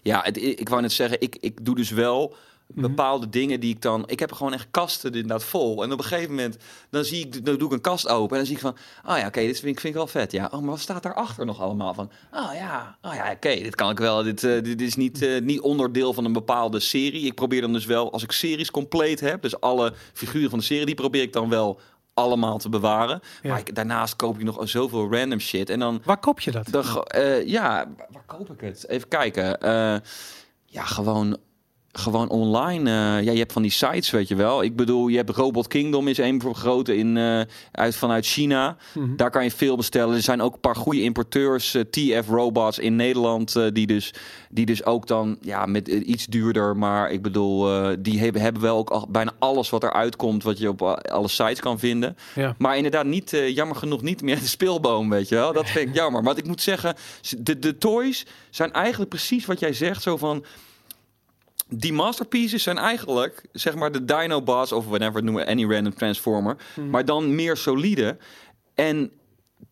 ja, 0.01 0.21
het, 0.23 0.37
ik 0.37 0.69
wou 0.69 0.81
net 0.81 0.91
zeggen, 0.91 1.21
ik, 1.21 1.37
ik 1.39 1.65
doe 1.65 1.75
dus 1.75 1.89
wel. 1.89 2.35
Bepaalde 2.67 3.29
dingen 3.29 3.59
die 3.59 3.73
ik 3.73 3.81
dan... 3.81 4.03
Ik 4.07 4.19
heb 4.19 4.31
gewoon 4.31 4.53
echt 4.53 4.67
kasten 4.71 5.11
inderdaad 5.13 5.43
vol. 5.43 5.83
En 5.83 5.91
op 5.91 5.97
een 5.97 6.03
gegeven 6.03 6.29
moment, 6.29 6.57
dan, 6.89 7.03
zie 7.05 7.25
ik, 7.25 7.45
dan 7.45 7.57
doe 7.57 7.67
ik 7.67 7.73
een 7.73 7.81
kast 7.81 8.07
open. 8.07 8.29
En 8.31 8.37
dan 8.37 8.45
zie 8.45 8.55
ik 8.55 8.61
van, 8.61 8.75
oh 9.11 9.17
ja, 9.17 9.27
oké, 9.27 9.39
dit 9.39 9.59
vind 9.59 9.71
ik, 9.75 9.79
vind 9.79 9.93
ik 9.93 9.99
wel 9.99 10.07
vet. 10.07 10.31
Ja, 10.31 10.45
oh, 10.45 10.59
maar 10.59 10.69
wat 10.69 10.79
staat 10.79 11.03
daarachter 11.03 11.45
nog 11.45 11.61
allemaal? 11.61 11.93
Van, 11.93 12.11
oh 12.31 12.53
ja, 12.53 12.97
oh 13.01 13.13
ja, 13.13 13.31
oké, 13.31 13.55
dit 13.55 13.75
kan 13.75 13.89
ik 13.89 13.97
wel. 13.97 14.23
Dit, 14.23 14.43
eh, 14.43 14.63
dit 14.63 14.81
is 14.81 14.95
niet, 14.95 15.21
eh, 15.21 15.41
niet 15.41 15.59
onderdeel 15.61 16.13
van 16.13 16.25
een 16.25 16.33
bepaalde 16.33 16.79
serie. 16.79 17.25
Ik 17.25 17.35
probeer 17.35 17.61
dan 17.61 17.73
dus 17.73 17.85
wel, 17.85 18.11
als 18.11 18.23
ik 18.23 18.31
series 18.31 18.71
compleet 18.71 19.19
heb... 19.19 19.41
dus 19.41 19.59
alle 19.59 19.93
figuren 20.13 20.49
van 20.49 20.59
de 20.59 20.65
serie, 20.65 20.85
die 20.85 20.95
probeer 20.95 21.21
ik 21.21 21.33
dan 21.33 21.49
wel 21.49 21.79
allemaal 22.13 22.57
te 22.57 22.69
bewaren. 22.69 23.19
Ja. 23.41 23.49
Maar 23.49 23.59
ik, 23.59 23.75
daarnaast 23.75 24.15
koop 24.15 24.37
ik 24.37 24.43
nog 24.43 24.69
zoveel 24.69 25.11
random 25.11 25.39
shit. 25.39 25.69
En 25.69 25.79
dan 25.79 26.01
Waar 26.05 26.19
koop 26.19 26.39
je 26.39 26.51
dat? 26.51 26.67
dan, 26.69 26.83
ge- 26.85 27.03
eh, 27.03 27.47
ja, 27.47 27.93
waar 28.11 28.23
koop 28.25 28.51
ik 28.51 28.61
het? 28.61 28.87
Even 28.87 29.07
kijken. 29.07 29.57
Ja, 30.65 30.83
gewoon, 30.83 31.37
gewoon 31.97 32.29
online. 32.29 32.89
eh, 32.89 33.25
ja, 33.25 33.31
je 33.31 33.37
hebt 33.37 33.53
van 33.53 33.61
die 33.61 33.71
sites, 33.71 34.09
weet 34.09 34.27
je 34.27 34.35
wel. 34.35 34.63
Ik 34.63 34.75
bedoel, 34.75 35.07
je 35.07 35.17
hebt 35.17 35.29
Robot 35.29 35.67
Kingdom 35.67 36.07
is 36.07 36.17
een 36.17 36.41
grote 36.55 36.97
in, 36.97 37.17
eh, 37.17 37.41
uit, 37.71 37.95
vanuit 37.95 38.25
China. 38.25 38.77
Mhm. 38.93 39.15
Daar 39.15 39.31
kan 39.31 39.43
je 39.43 39.51
veel 39.51 39.75
bestellen. 39.75 40.15
Er 40.15 40.21
zijn 40.21 40.41
ook 40.41 40.53
een 40.53 40.59
paar 40.59 40.75
goede 40.75 41.01
importeurs, 41.01 41.73
eh, 41.73 41.81
TF 41.81 42.27
Robots 42.27 42.79
in 42.79 42.95
Nederland, 42.95 43.55
die, 43.73 43.87
dus, 43.87 44.13
die 44.49 44.65
dus 44.65 44.85
ook 44.85 45.07
dan 45.07 45.37
ja, 45.41 45.65
met 45.65 45.87
iets 45.87 46.25
duurder. 46.25 46.77
Maar 46.77 47.11
ik 47.11 47.21
bedoel, 47.21 47.69
die 47.99 48.19
hebben, 48.19 48.41
hebben 48.41 48.61
wel 48.61 48.77
ook 48.77 48.89
al, 48.89 49.07
bijna 49.09 49.33
alles 49.39 49.69
wat 49.69 49.83
eruit 49.83 50.15
komt, 50.15 50.43
wat 50.43 50.57
je 50.57 50.69
op 50.69 50.81
alle 50.81 51.27
sites 51.27 51.59
kan 51.59 51.79
vinden. 51.79 52.17
Ja. 52.35 52.55
Maar 52.57 52.75
inderdaad, 52.75 53.05
niet, 53.05 53.29
jammer 53.47 53.75
genoeg 53.75 54.01
niet 54.01 54.21
meer 54.21 54.39
de 54.39 54.47
speelboom, 54.47 55.09
weet 55.09 55.29
je 55.29 55.35
wel. 55.35 55.53
Dat 55.53 55.69
vind 55.69 55.89
ik 55.89 55.95
jammer. 55.95 56.23
Maar 56.23 56.37
ik 56.37 56.47
moet 56.47 56.61
zeggen, 56.61 56.95
de, 57.39 57.59
de 57.59 57.77
toys 57.77 58.25
zijn 58.49 58.71
eigenlijk 58.71 59.09
precies 59.09 59.45
wat 59.45 59.59
jij 59.59 59.73
zegt. 59.73 60.01
Zo 60.01 60.17
van, 60.17 60.45
die 61.69 61.93
masterpieces 61.93 62.63
zijn 62.63 62.77
eigenlijk, 62.77 63.45
zeg 63.51 63.75
maar, 63.75 63.91
de 63.91 64.05
Dino 64.05 64.41
Boss 64.41 64.71
of 64.71 64.85
whatever 64.85 65.23
noemen, 65.23 65.45
any 65.47 65.65
random 65.65 65.93
transformer. 65.93 66.57
Maar 66.89 67.05
dan 67.05 67.35
meer 67.35 67.57
solide. 67.57 68.17
En 68.73 69.11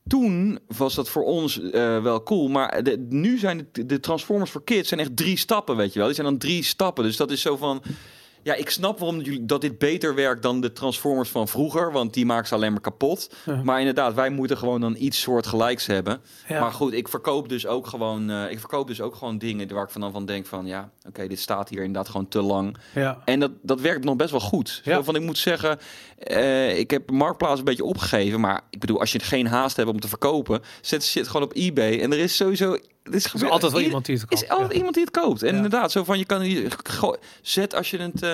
toen 0.08 0.60
was 0.68 0.96
dat 0.96 1.10
voor 1.10 1.24
ons 1.24 1.62
eh, 1.62 2.02
wel 2.02 2.24
cool. 2.24 2.48
Maar 2.48 2.84
de, 2.84 3.06
nu 3.10 3.38
zijn 3.38 3.68
de, 3.72 3.86
de 3.86 4.00
Transformers 4.00 4.52
voor 4.52 4.64
Kids 4.64 4.88
zijn 4.90 5.00
echt 5.00 5.18
drie 5.18 5.38
stappen, 5.38 5.76
weet 5.76 5.94
je 5.94 5.98
wel. 5.98 6.08
Die 6.08 6.16
zijn 6.16 6.28
dan 6.28 6.38
drie 6.38 6.64
stappen. 6.64 7.04
Dus 7.04 7.18
dat 7.18 7.32
is 7.32 7.42
zo 7.42 7.58
van... 7.58 7.82
ja, 8.44 8.54
ik 8.54 8.70
snap 8.70 9.00
waarom 9.00 9.22
jullie, 9.22 9.46
dat 9.46 9.62
dit 9.62 9.78
beter 9.78 10.16
werkt 10.16 10.42
dan 10.44 10.62
de 10.62 10.74
Transformers 10.74 11.30
van 11.30 11.48
vroeger. 11.48 11.92
Want 11.92 12.14
die 12.14 12.26
maken 12.26 12.48
ze 12.48 12.56
alleen 12.56 12.72
maar 12.72 12.82
kapot. 12.82 13.36
Maar 13.64 13.80
inderdaad, 13.80 14.14
wij 14.14 14.30
moeten 14.30 14.58
gewoon 14.58 14.82
dan 14.82 14.96
iets 15.00 15.22
soortgelijks 15.22 15.86
hebben. 15.86 16.22
Ja. 16.48 16.60
Maar 16.60 16.72
goed, 16.72 16.94
ik 16.94 17.08
verkoop 17.08 17.50
dus 17.50 17.68
ook 17.68 17.88
gewoon, 17.88 18.30
eh, 18.30 18.52
ik 18.52 18.60
verkoop 18.60 18.88
dus 18.88 19.02
ook 19.02 19.16
gewoon 19.16 19.38
dingen 19.38 19.74
waar 19.74 19.84
ik 19.84 19.90
van 19.90 20.02
dan 20.02 20.12
van 20.12 20.26
denk 20.26 20.46
van 20.46 20.66
ja, 20.66 20.92
oké, 21.08 21.28
dit 21.28 21.40
staat 21.40 21.70
hier 21.70 21.80
inderdaad 21.80 22.10
gewoon 22.10 22.28
te 22.28 22.42
lang. 22.42 22.78
Ja. 22.94 23.22
En 23.26 23.40
dat, 23.40 23.52
dat 23.62 23.82
werkt 23.82 24.04
nog 24.04 24.16
best 24.16 24.32
wel 24.32 24.40
goed. 24.40 24.82
Ja. 24.84 24.96
Zo 24.96 25.04
van, 25.04 25.16
ik 25.16 25.22
moet 25.22 25.38
zeggen, 25.38 25.80
eh, 26.18 26.78
ik 26.80 26.92
heb 26.92 27.12
Marktplaats 27.12 27.60
een 27.60 27.66
beetje 27.66 27.84
opgegeven. 27.84 28.40
Maar 28.40 28.62
ik 28.70 28.80
bedoel, 28.80 29.00
als 29.00 29.12
je 29.12 29.20
geen 29.20 29.48
haast 29.48 29.78
hebt 29.78 29.90
om 29.90 30.00
te 30.00 30.08
verkopen, 30.08 30.62
zet 30.82 31.04
shit 31.04 31.28
gewoon 31.28 31.44
op 31.44 31.56
eBay. 31.56 32.00
En 32.00 32.12
er 32.12 32.20
is 32.20 32.36
sowieso... 32.36 32.78
Er 33.04 33.14
is, 33.14 33.34
is 33.34 33.44
altijd 33.44 33.72
wel 33.72 33.82
iemand 33.82 34.06
die 34.06 34.16
het 34.18 34.32
is 34.32 34.40
koopt. 34.40 34.52
altijd 34.52 34.72
ja. 34.72 34.76
iemand 34.78 34.94
die 34.96 35.04
het 35.04 35.14
koopt. 35.14 35.42
En 35.44 35.50
Ja. 35.50 35.56
inderdaad, 35.56 35.92
zo 35.92 36.04
van, 36.04 36.18
je 36.18 36.26
kan 36.26 36.42
hier... 36.42 36.76
Zet 37.42 37.76
als 37.76 37.90
je 37.90 37.98
het... 37.98 38.22
eh, 38.24 38.34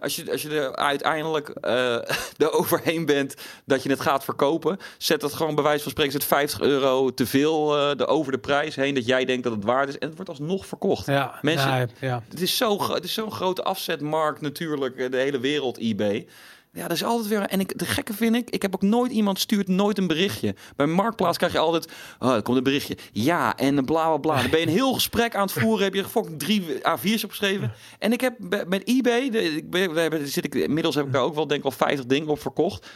als 0.00 0.16
je, 0.16 0.30
als 0.32 0.42
je 0.42 0.48
er 0.60 0.76
uiteindelijk 0.76 1.48
eh 1.48 1.94
er 2.46 2.52
overheen 2.52 3.06
bent 3.06 3.34
dat 3.64 3.82
je 3.82 3.90
het 3.90 4.00
gaat 4.00 4.24
verkopen, 4.24 4.78
zet 4.98 5.20
dat 5.20 5.32
gewoon 5.32 5.54
bij 5.54 5.64
wijze 5.64 5.82
van 5.82 5.90
spreken 5.90 6.12
zet 6.12 6.24
50 6.24 6.60
euro 6.60 7.14
te 7.14 7.26
veel 7.26 7.76
eh 7.78 7.96
de 7.96 8.06
over 8.06 8.32
de 8.32 8.38
prijs 8.38 8.74
heen 8.74 8.94
dat 8.94 9.06
jij 9.06 9.24
denkt 9.24 9.42
dat 9.42 9.52
het 9.52 9.64
waard 9.64 9.88
is 9.88 9.98
en 9.98 10.06
het 10.06 10.16
wordt 10.16 10.30
alsnog 10.30 10.66
verkocht. 10.66 11.06
Ja, 11.06 11.38
Mensen- 11.42 11.70
nee, 11.70 11.86
ja. 12.00 12.22
Het 12.28 12.40
is 12.40 12.56
zo 12.56 12.92
het 12.92 13.04
is 13.04 13.12
zo'n 13.14 13.32
grote 13.32 13.62
afzetmarkt 13.62 14.40
natuurlijk, 14.40 15.10
de 15.12 15.16
hele 15.16 15.40
wereld 15.40 15.78
eBay. 15.78 16.26
Ja, 16.72 16.82
dat 16.82 16.96
is 16.96 17.04
altijd 17.04 17.28
weer. 17.28 17.40
En 17.40 17.60
ik, 17.60 17.78
de 17.78 17.84
gekke 17.84 18.12
vind 18.12 18.34
ik, 18.34 18.50
ik 18.50 18.62
heb 18.62 18.74
ook 18.74 18.82
nooit 18.82 19.12
iemand 19.12 19.38
stuurt 19.38 19.68
nooit 19.68 19.98
een 19.98 20.06
berichtje. 20.06 20.54
Bij 20.76 20.86
Marktplaats 20.86 21.36
krijg 21.36 21.52
je 21.52 21.58
altijd, 21.58 21.92
oh, 22.18 22.34
er 22.34 22.42
komt 22.42 22.56
een 22.56 22.62
berichtje. 22.62 22.96
Ja, 23.12 23.56
en 23.56 23.84
bla 23.84 24.06
bla 24.06 24.16
bla. 24.16 24.40
Dan 24.40 24.50
ben 24.50 24.60
je 24.60 24.66
een 24.66 24.72
heel 24.72 24.92
gesprek 24.92 25.34
aan 25.34 25.42
het 25.42 25.52
voeren, 25.52 25.84
heb 25.84 25.94
je 25.94 26.04
fucking 26.04 26.38
drie 26.38 26.62
A4's 26.78 27.24
opgeschreven. 27.24 27.72
En 27.98 28.12
ik 28.12 28.20
heb 28.20 28.38
met 28.68 28.88
eBay, 28.88 29.30
de, 29.30 30.22
zit 30.24 30.44
ik, 30.44 30.54
inmiddels 30.54 30.94
heb 30.94 31.06
ik 31.06 31.12
daar 31.12 31.22
ook 31.22 31.34
wel 31.34 31.46
denk 31.46 31.60
ik 31.60 31.66
al 31.66 31.70
50 31.70 32.06
dingen 32.06 32.28
op 32.28 32.40
verkocht. 32.40 32.86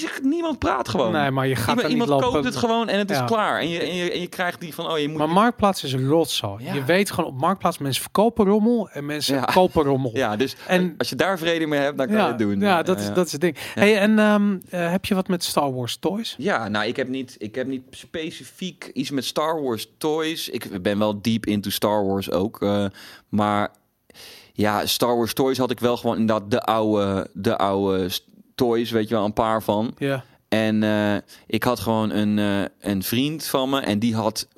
Dus 0.00 0.06
niemand 0.22 0.58
praat 0.58 0.88
gewoon. 0.88 1.12
Nee, 1.12 1.30
maar 1.30 1.46
je 1.46 1.56
gaat 1.56 1.66
iemand 1.68 1.82
niet 1.82 1.90
iemand 1.92 2.10
lopen. 2.10 2.28
koopt 2.28 2.44
het 2.44 2.56
gewoon 2.56 2.88
en 2.88 2.98
het 2.98 3.10
is 3.10 3.24
klaar. 3.24 3.60
En 3.60 3.68
je, 3.68 3.78
en, 3.78 3.94
je, 3.94 4.10
en 4.12 4.20
je 4.20 4.26
krijgt 4.26 4.60
die 4.60 4.74
van, 4.74 4.90
oh 4.90 4.98
je 4.98 5.08
moet... 5.08 5.18
Maar 5.18 5.28
Marktplaats 5.28 5.84
is 5.84 5.92
een 5.92 6.06
rotzooi. 6.08 6.64
Ja. 6.64 6.74
Je 6.74 6.84
weet 6.84 7.10
gewoon 7.10 7.30
op 7.30 7.40
Marktplaats, 7.40 7.78
mensen 7.78 8.02
verkopen 8.02 8.46
rommel 8.46 8.88
en 8.90 9.06
mensen 9.06 9.34
Ja. 9.34 9.42
kopen 9.44 9.82
rommel. 9.84 10.10
ja, 10.14 10.36
dus 10.36 10.56
En- 10.66 10.94
als 10.98 11.08
je 11.08 11.16
daar 11.16 11.38
vrede 11.38 11.66
mee 11.66 11.80
hebt, 11.80 11.98
dan 11.98 12.06
kan 12.06 12.16
je 12.16 12.22
het 12.22 12.38
doen. 12.38 12.60
ja, 12.60 12.82
dat, 12.82 13.00
Is, 13.00 13.12
dat 13.12 13.26
is 13.26 13.32
het 13.32 13.40
ding. 13.40 13.56
Hey, 13.74 13.98
en 13.98 14.18
ehm, 14.18 14.58
eh, 14.70 14.90
heb 14.90 15.04
je 15.04 15.14
wat 15.14 15.28
met 15.28 15.44
Star 15.44 15.74
Wars 15.74 15.96
toys? 15.96 16.34
Ja, 16.38 16.68
nou, 16.68 16.86
ik 16.86 16.96
heb, 16.96 17.08
niet, 17.08 17.34
ik 17.38 17.54
heb 17.54 17.66
niet 17.66 17.82
specifiek 17.90 18.90
iets 18.92 19.10
met 19.10 19.24
Star 19.24 19.62
Wars 19.62 19.88
toys. 19.98 20.48
Ik 20.48 20.82
ben 20.82 20.98
wel 20.98 21.20
diep 21.22 21.46
into 21.46 21.70
Star 21.70 22.06
Wars 22.06 22.30
ook. 22.30 22.62
eh, 22.62 22.84
maar 23.28 23.70
ja, 24.52 24.86
Star 24.86 25.16
Wars 25.16 25.34
toys 25.34 25.58
had 25.58 25.70
ik 25.70 25.80
wel 25.80 25.96
gewoon 25.96 26.16
inderdaad 26.18 26.50
de 26.50 26.60
oude, 26.62 27.28
de 27.32 27.56
oude 27.58 28.08
toys, 28.54 28.90
weet 28.90 29.08
je 29.08 29.14
wel, 29.14 29.24
een 29.24 29.32
paar 29.32 29.62
van. 29.62 29.94
Ja. 29.98 30.24
En 30.48 30.82
eh, 30.82 31.14
ik 31.46 31.62
had 31.62 31.80
gewoon 31.80 32.10
een, 32.10 32.38
eh, 32.38 32.90
een 32.92 33.02
vriend 33.02 33.44
van 33.46 33.70
me 33.70 33.80
en 33.80 33.98
die 33.98 34.14
had 34.14 34.48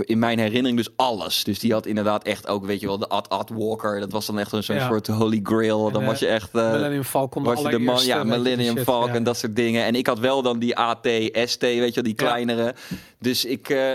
in 0.00 0.18
mijn 0.18 0.38
herinnering 0.38 0.76
dus 0.76 0.88
alles. 0.96 1.44
Dus 1.44 1.58
die 1.58 1.72
had 1.72 1.86
inderdaad 1.86 2.24
echt 2.24 2.46
ook, 2.48 2.66
weet 2.66 2.80
je 2.80 2.86
wel, 2.86 2.98
de 2.98 3.08
Ad 3.08 3.28
Ad 3.28 3.50
Walker. 3.54 4.00
Dat 4.00 4.12
was 4.12 4.26
dan 4.26 4.38
echt 4.38 4.52
een 4.52 4.62
zo'n 4.62 4.76
Ja. 4.76 4.86
soort 4.88 5.06
holy 5.06 5.40
grail. 5.42 5.90
Dan 5.90 6.00
En, 6.00 6.06
was 6.06 6.18
je 6.18 6.26
echt... 6.26 6.54
eh, 6.54 6.70
Millennium 6.70 7.04
Falcon, 7.04 7.42
was 7.42 7.60
je 7.62 7.68
de 7.68 7.78
man, 7.78 8.04
ja, 8.04 8.24
Millennium 8.24 8.74
shit, 8.76 8.84
Falcon, 8.84 9.12
ja. 9.14 9.20
dat 9.20 9.36
soort 9.36 9.56
dingen. 9.56 9.84
En 9.84 9.94
ik 9.94 10.06
had 10.06 10.18
wel 10.18 10.42
dan 10.42 10.58
die 10.58 10.76
AT, 10.76 11.06
ST, 11.44 11.60
weet 11.62 11.94
je 11.94 12.02
wel, 12.02 12.04
die 12.04 12.14
Ja. 12.16 12.24
kleinere. 12.24 12.74
Dus 13.18 13.44
ik, 13.44 13.68
eh, 13.68 13.92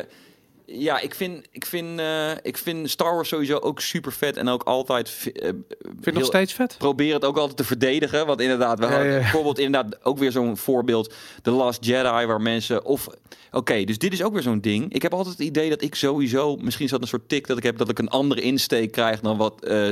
ja, 0.72 1.00
ik 1.00 1.16
vind, 1.16 1.48
ik, 1.52 1.66
vind, 1.66 2.00
eh, 2.00 2.32
ik 2.42 2.58
vind 2.58 2.90
Star 2.90 3.14
Wars 3.16 3.30
sowieso 3.30 3.58
ook 3.58 3.80
super 3.80 4.12
vet 4.12 4.38
en 4.38 4.48
ook 4.48 4.64
altijd. 4.64 5.10
eh, 5.34 5.50
Vind 5.80 6.06
je 6.06 6.12
nog 6.12 6.26
steeds 6.26 6.54
vet? 6.54 6.76
Probeer 6.78 7.14
het 7.14 7.26
ook 7.26 7.38
altijd 7.38 7.58
te 7.58 7.64
verdedigen. 7.64 8.26
Want 8.26 8.42
inderdaad, 8.42 8.80
we 8.80 8.86
Ja, 8.86 8.92
hadden 8.92 9.08
ja, 9.10 9.16
ja. 9.16 9.22
bijvoorbeeld 9.22 9.60
inderdaad 9.60 10.06
ook 10.06 10.18
weer 10.18 10.32
zo'n 10.32 10.58
voorbeeld. 10.58 11.14
The 11.42 11.52
Last 11.52 11.86
Jedi, 11.86 12.26
waar 12.26 12.42
mensen... 12.42 12.86
Of, 12.86 13.08
Oké, 13.52 13.84
dus 13.84 13.98
dit 13.98 14.14
is 14.14 14.24
ook 14.24 14.34
weer 14.34 14.42
zo'n 14.42 14.60
ding. 14.62 14.94
Ik 14.94 15.02
heb 15.02 15.14
altijd 15.14 15.38
het 15.38 15.48
idee 15.48 15.70
dat 15.70 15.82
ik 15.82 15.96
sowieso... 15.96 16.56
Misschien 16.56 16.86
is 16.86 16.92
dat 16.92 17.02
een 17.02 17.08
soort 17.08 17.30
tik 17.30 17.48
dat 17.48 17.58
ik 17.58 17.64
heb... 17.64 17.78
dat 17.78 17.90
ik 17.90 18.00
een 18.00 18.10
andere 18.10 18.42
insteek 18.42 18.92
krijg 18.92 19.20
dan 19.20 19.38
wat... 19.38 19.64
eh, 19.64 19.90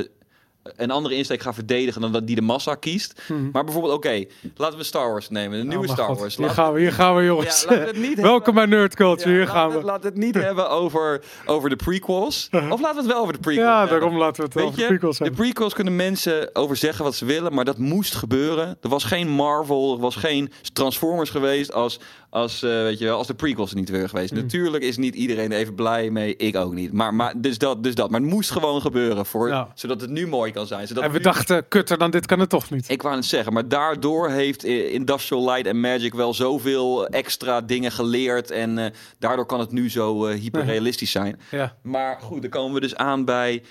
een 0.62 0.90
andere 0.90 1.14
insteek 1.14 1.40
ga 1.42 1.52
verdedigen 1.54 2.00
dan 2.00 2.12
dat 2.12 2.26
die 2.26 2.36
de 2.36 2.42
massa 2.42 2.74
kiest. 2.74 3.22
Hm. 3.26 3.50
Maar 3.52 3.64
bijvoorbeeld, 3.64 3.94
oké, 3.94 4.24
laten 4.56 4.78
we 4.78 4.84
Star 4.84 5.10
Wars 5.10 5.28
nemen. 5.28 5.58
De 5.58 5.64
nieuwe 5.64 5.74
Oh, 5.74 5.80
mijn 5.80 5.92
Star 5.96 6.06
God. 6.08 6.18
Wars. 6.18 6.36
Hier 6.36 6.50
gaan 6.50 6.72
we, 6.72 6.80
hier 6.80 6.92
gaan 6.92 7.16
we 7.16 7.24
jongens. 7.24 7.62
Ja, 7.62 7.68
laten 7.70 7.86
het 7.86 7.96
niet 7.96 8.20
Welkom 8.30 8.54
bij 8.54 8.66
Nerd 8.66 8.94
Culture, 8.94 9.30
ja, 9.30 9.36
hier 9.36 9.46
gaan 9.46 9.70
het, 9.70 9.80
we. 9.80 9.84
laat 9.86 10.02
het 10.02 10.16
niet 10.16 10.34
hebben 10.48 10.70
over, 10.70 11.24
over 11.46 11.68
de 11.68 11.76
prequels. 11.76 12.48
Of 12.70 12.80
laten 12.80 12.94
we 12.94 13.02
het 13.02 13.06
wel 13.06 13.20
over 13.20 13.32
de 13.32 13.38
prequels 13.38 13.66
Ja, 13.66 13.78
hebben. 13.78 14.00
daarom 14.00 14.18
laten 14.18 14.36
we 14.36 14.42
het 14.42 14.54
Weet 14.54 14.64
over 14.64 14.76
je, 14.78 14.82
de 14.82 14.88
prequels 14.92 15.18
de 15.18 15.30
prequels 15.30 15.74
kunnen 15.74 15.96
mensen 15.96 16.50
over 16.54 16.76
zeggen 16.76 17.04
wat 17.04 17.14
ze 17.14 17.24
willen, 17.24 17.54
maar 17.54 17.64
dat 17.64 17.78
moest 17.78 18.14
gebeuren. 18.14 18.78
Er 18.82 18.88
was 18.88 19.04
geen 19.04 19.28
Marvel, 19.28 19.94
er 19.94 20.00
was 20.00 20.16
geen 20.16 20.52
Transformers 20.72 21.30
geweest 21.30 21.72
als, 21.72 22.00
als, 22.30 22.62
eh, 22.62 22.70
weet 22.70 22.98
je 22.98 23.04
wel, 23.04 23.16
als 23.16 23.26
de 23.26 23.34
prequels 23.34 23.70
er 23.70 23.76
niet 23.76 23.90
waren 23.90 24.08
geweest. 24.08 24.32
Mm. 24.32 24.38
Natuurlijk 24.38 24.82
is 24.84 24.96
niet 24.96 25.14
iedereen 25.14 25.52
er 25.52 25.58
even 25.58 25.74
blij 25.74 26.10
mee, 26.10 26.36
ik 26.36 26.56
ook 26.56 26.72
niet. 26.74 26.92
Maar, 26.92 27.14
maar, 27.14 27.32
dus, 27.40 27.58
dat, 27.58 27.82
dus 27.82 27.94
dat. 27.94 28.10
Maar 28.10 28.20
het 28.20 28.28
moest 28.30 28.50
gewoon 28.50 28.80
gebeuren, 28.80 29.26
voor, 29.26 29.48
Ja. 29.48 29.68
zodat 29.74 30.00
het 30.00 30.10
nu 30.10 30.26
mooi 30.26 30.52
kan 30.52 30.66
zijn. 30.66 30.86
Zodat 30.86 31.04
En 31.04 31.10
we 31.10 31.16
nu- 31.16 31.22
dachten, 31.22 31.68
kutter 31.68 31.98
dan 31.98 32.10
dit 32.10 32.26
kan 32.26 32.40
het 32.40 32.48
toch 32.48 32.70
niet. 32.70 32.88
ik 32.90 33.02
wou 33.02 33.14
het 33.16 33.24
zeggen, 33.24 33.52
maar 33.52 33.68
daardoor 33.68 34.30
heeft 34.30 34.64
Industrial 34.64 35.44
Light 35.50 35.66
and 35.66 35.76
Magic 35.76 36.14
wel 36.14 36.34
zoveel 36.34 37.06
extra 37.06 37.60
dingen 37.60 37.92
geleerd. 37.92 38.50
En 38.50 38.78
eh, 38.78 38.86
daardoor 39.18 39.46
kan 39.46 39.60
het 39.60 39.72
nu 39.72 39.90
zo 39.90 40.26
eh, 40.26 40.38
hyperrealistisch 40.40 41.10
zijn. 41.10 41.40
Ja. 41.50 41.76
Maar 41.82 42.18
goed, 42.20 42.40
dan 42.42 42.50
komen 42.50 42.74
we 42.74 42.80
dus 42.80 42.96
aan 42.96 43.24
bij. 43.24 43.62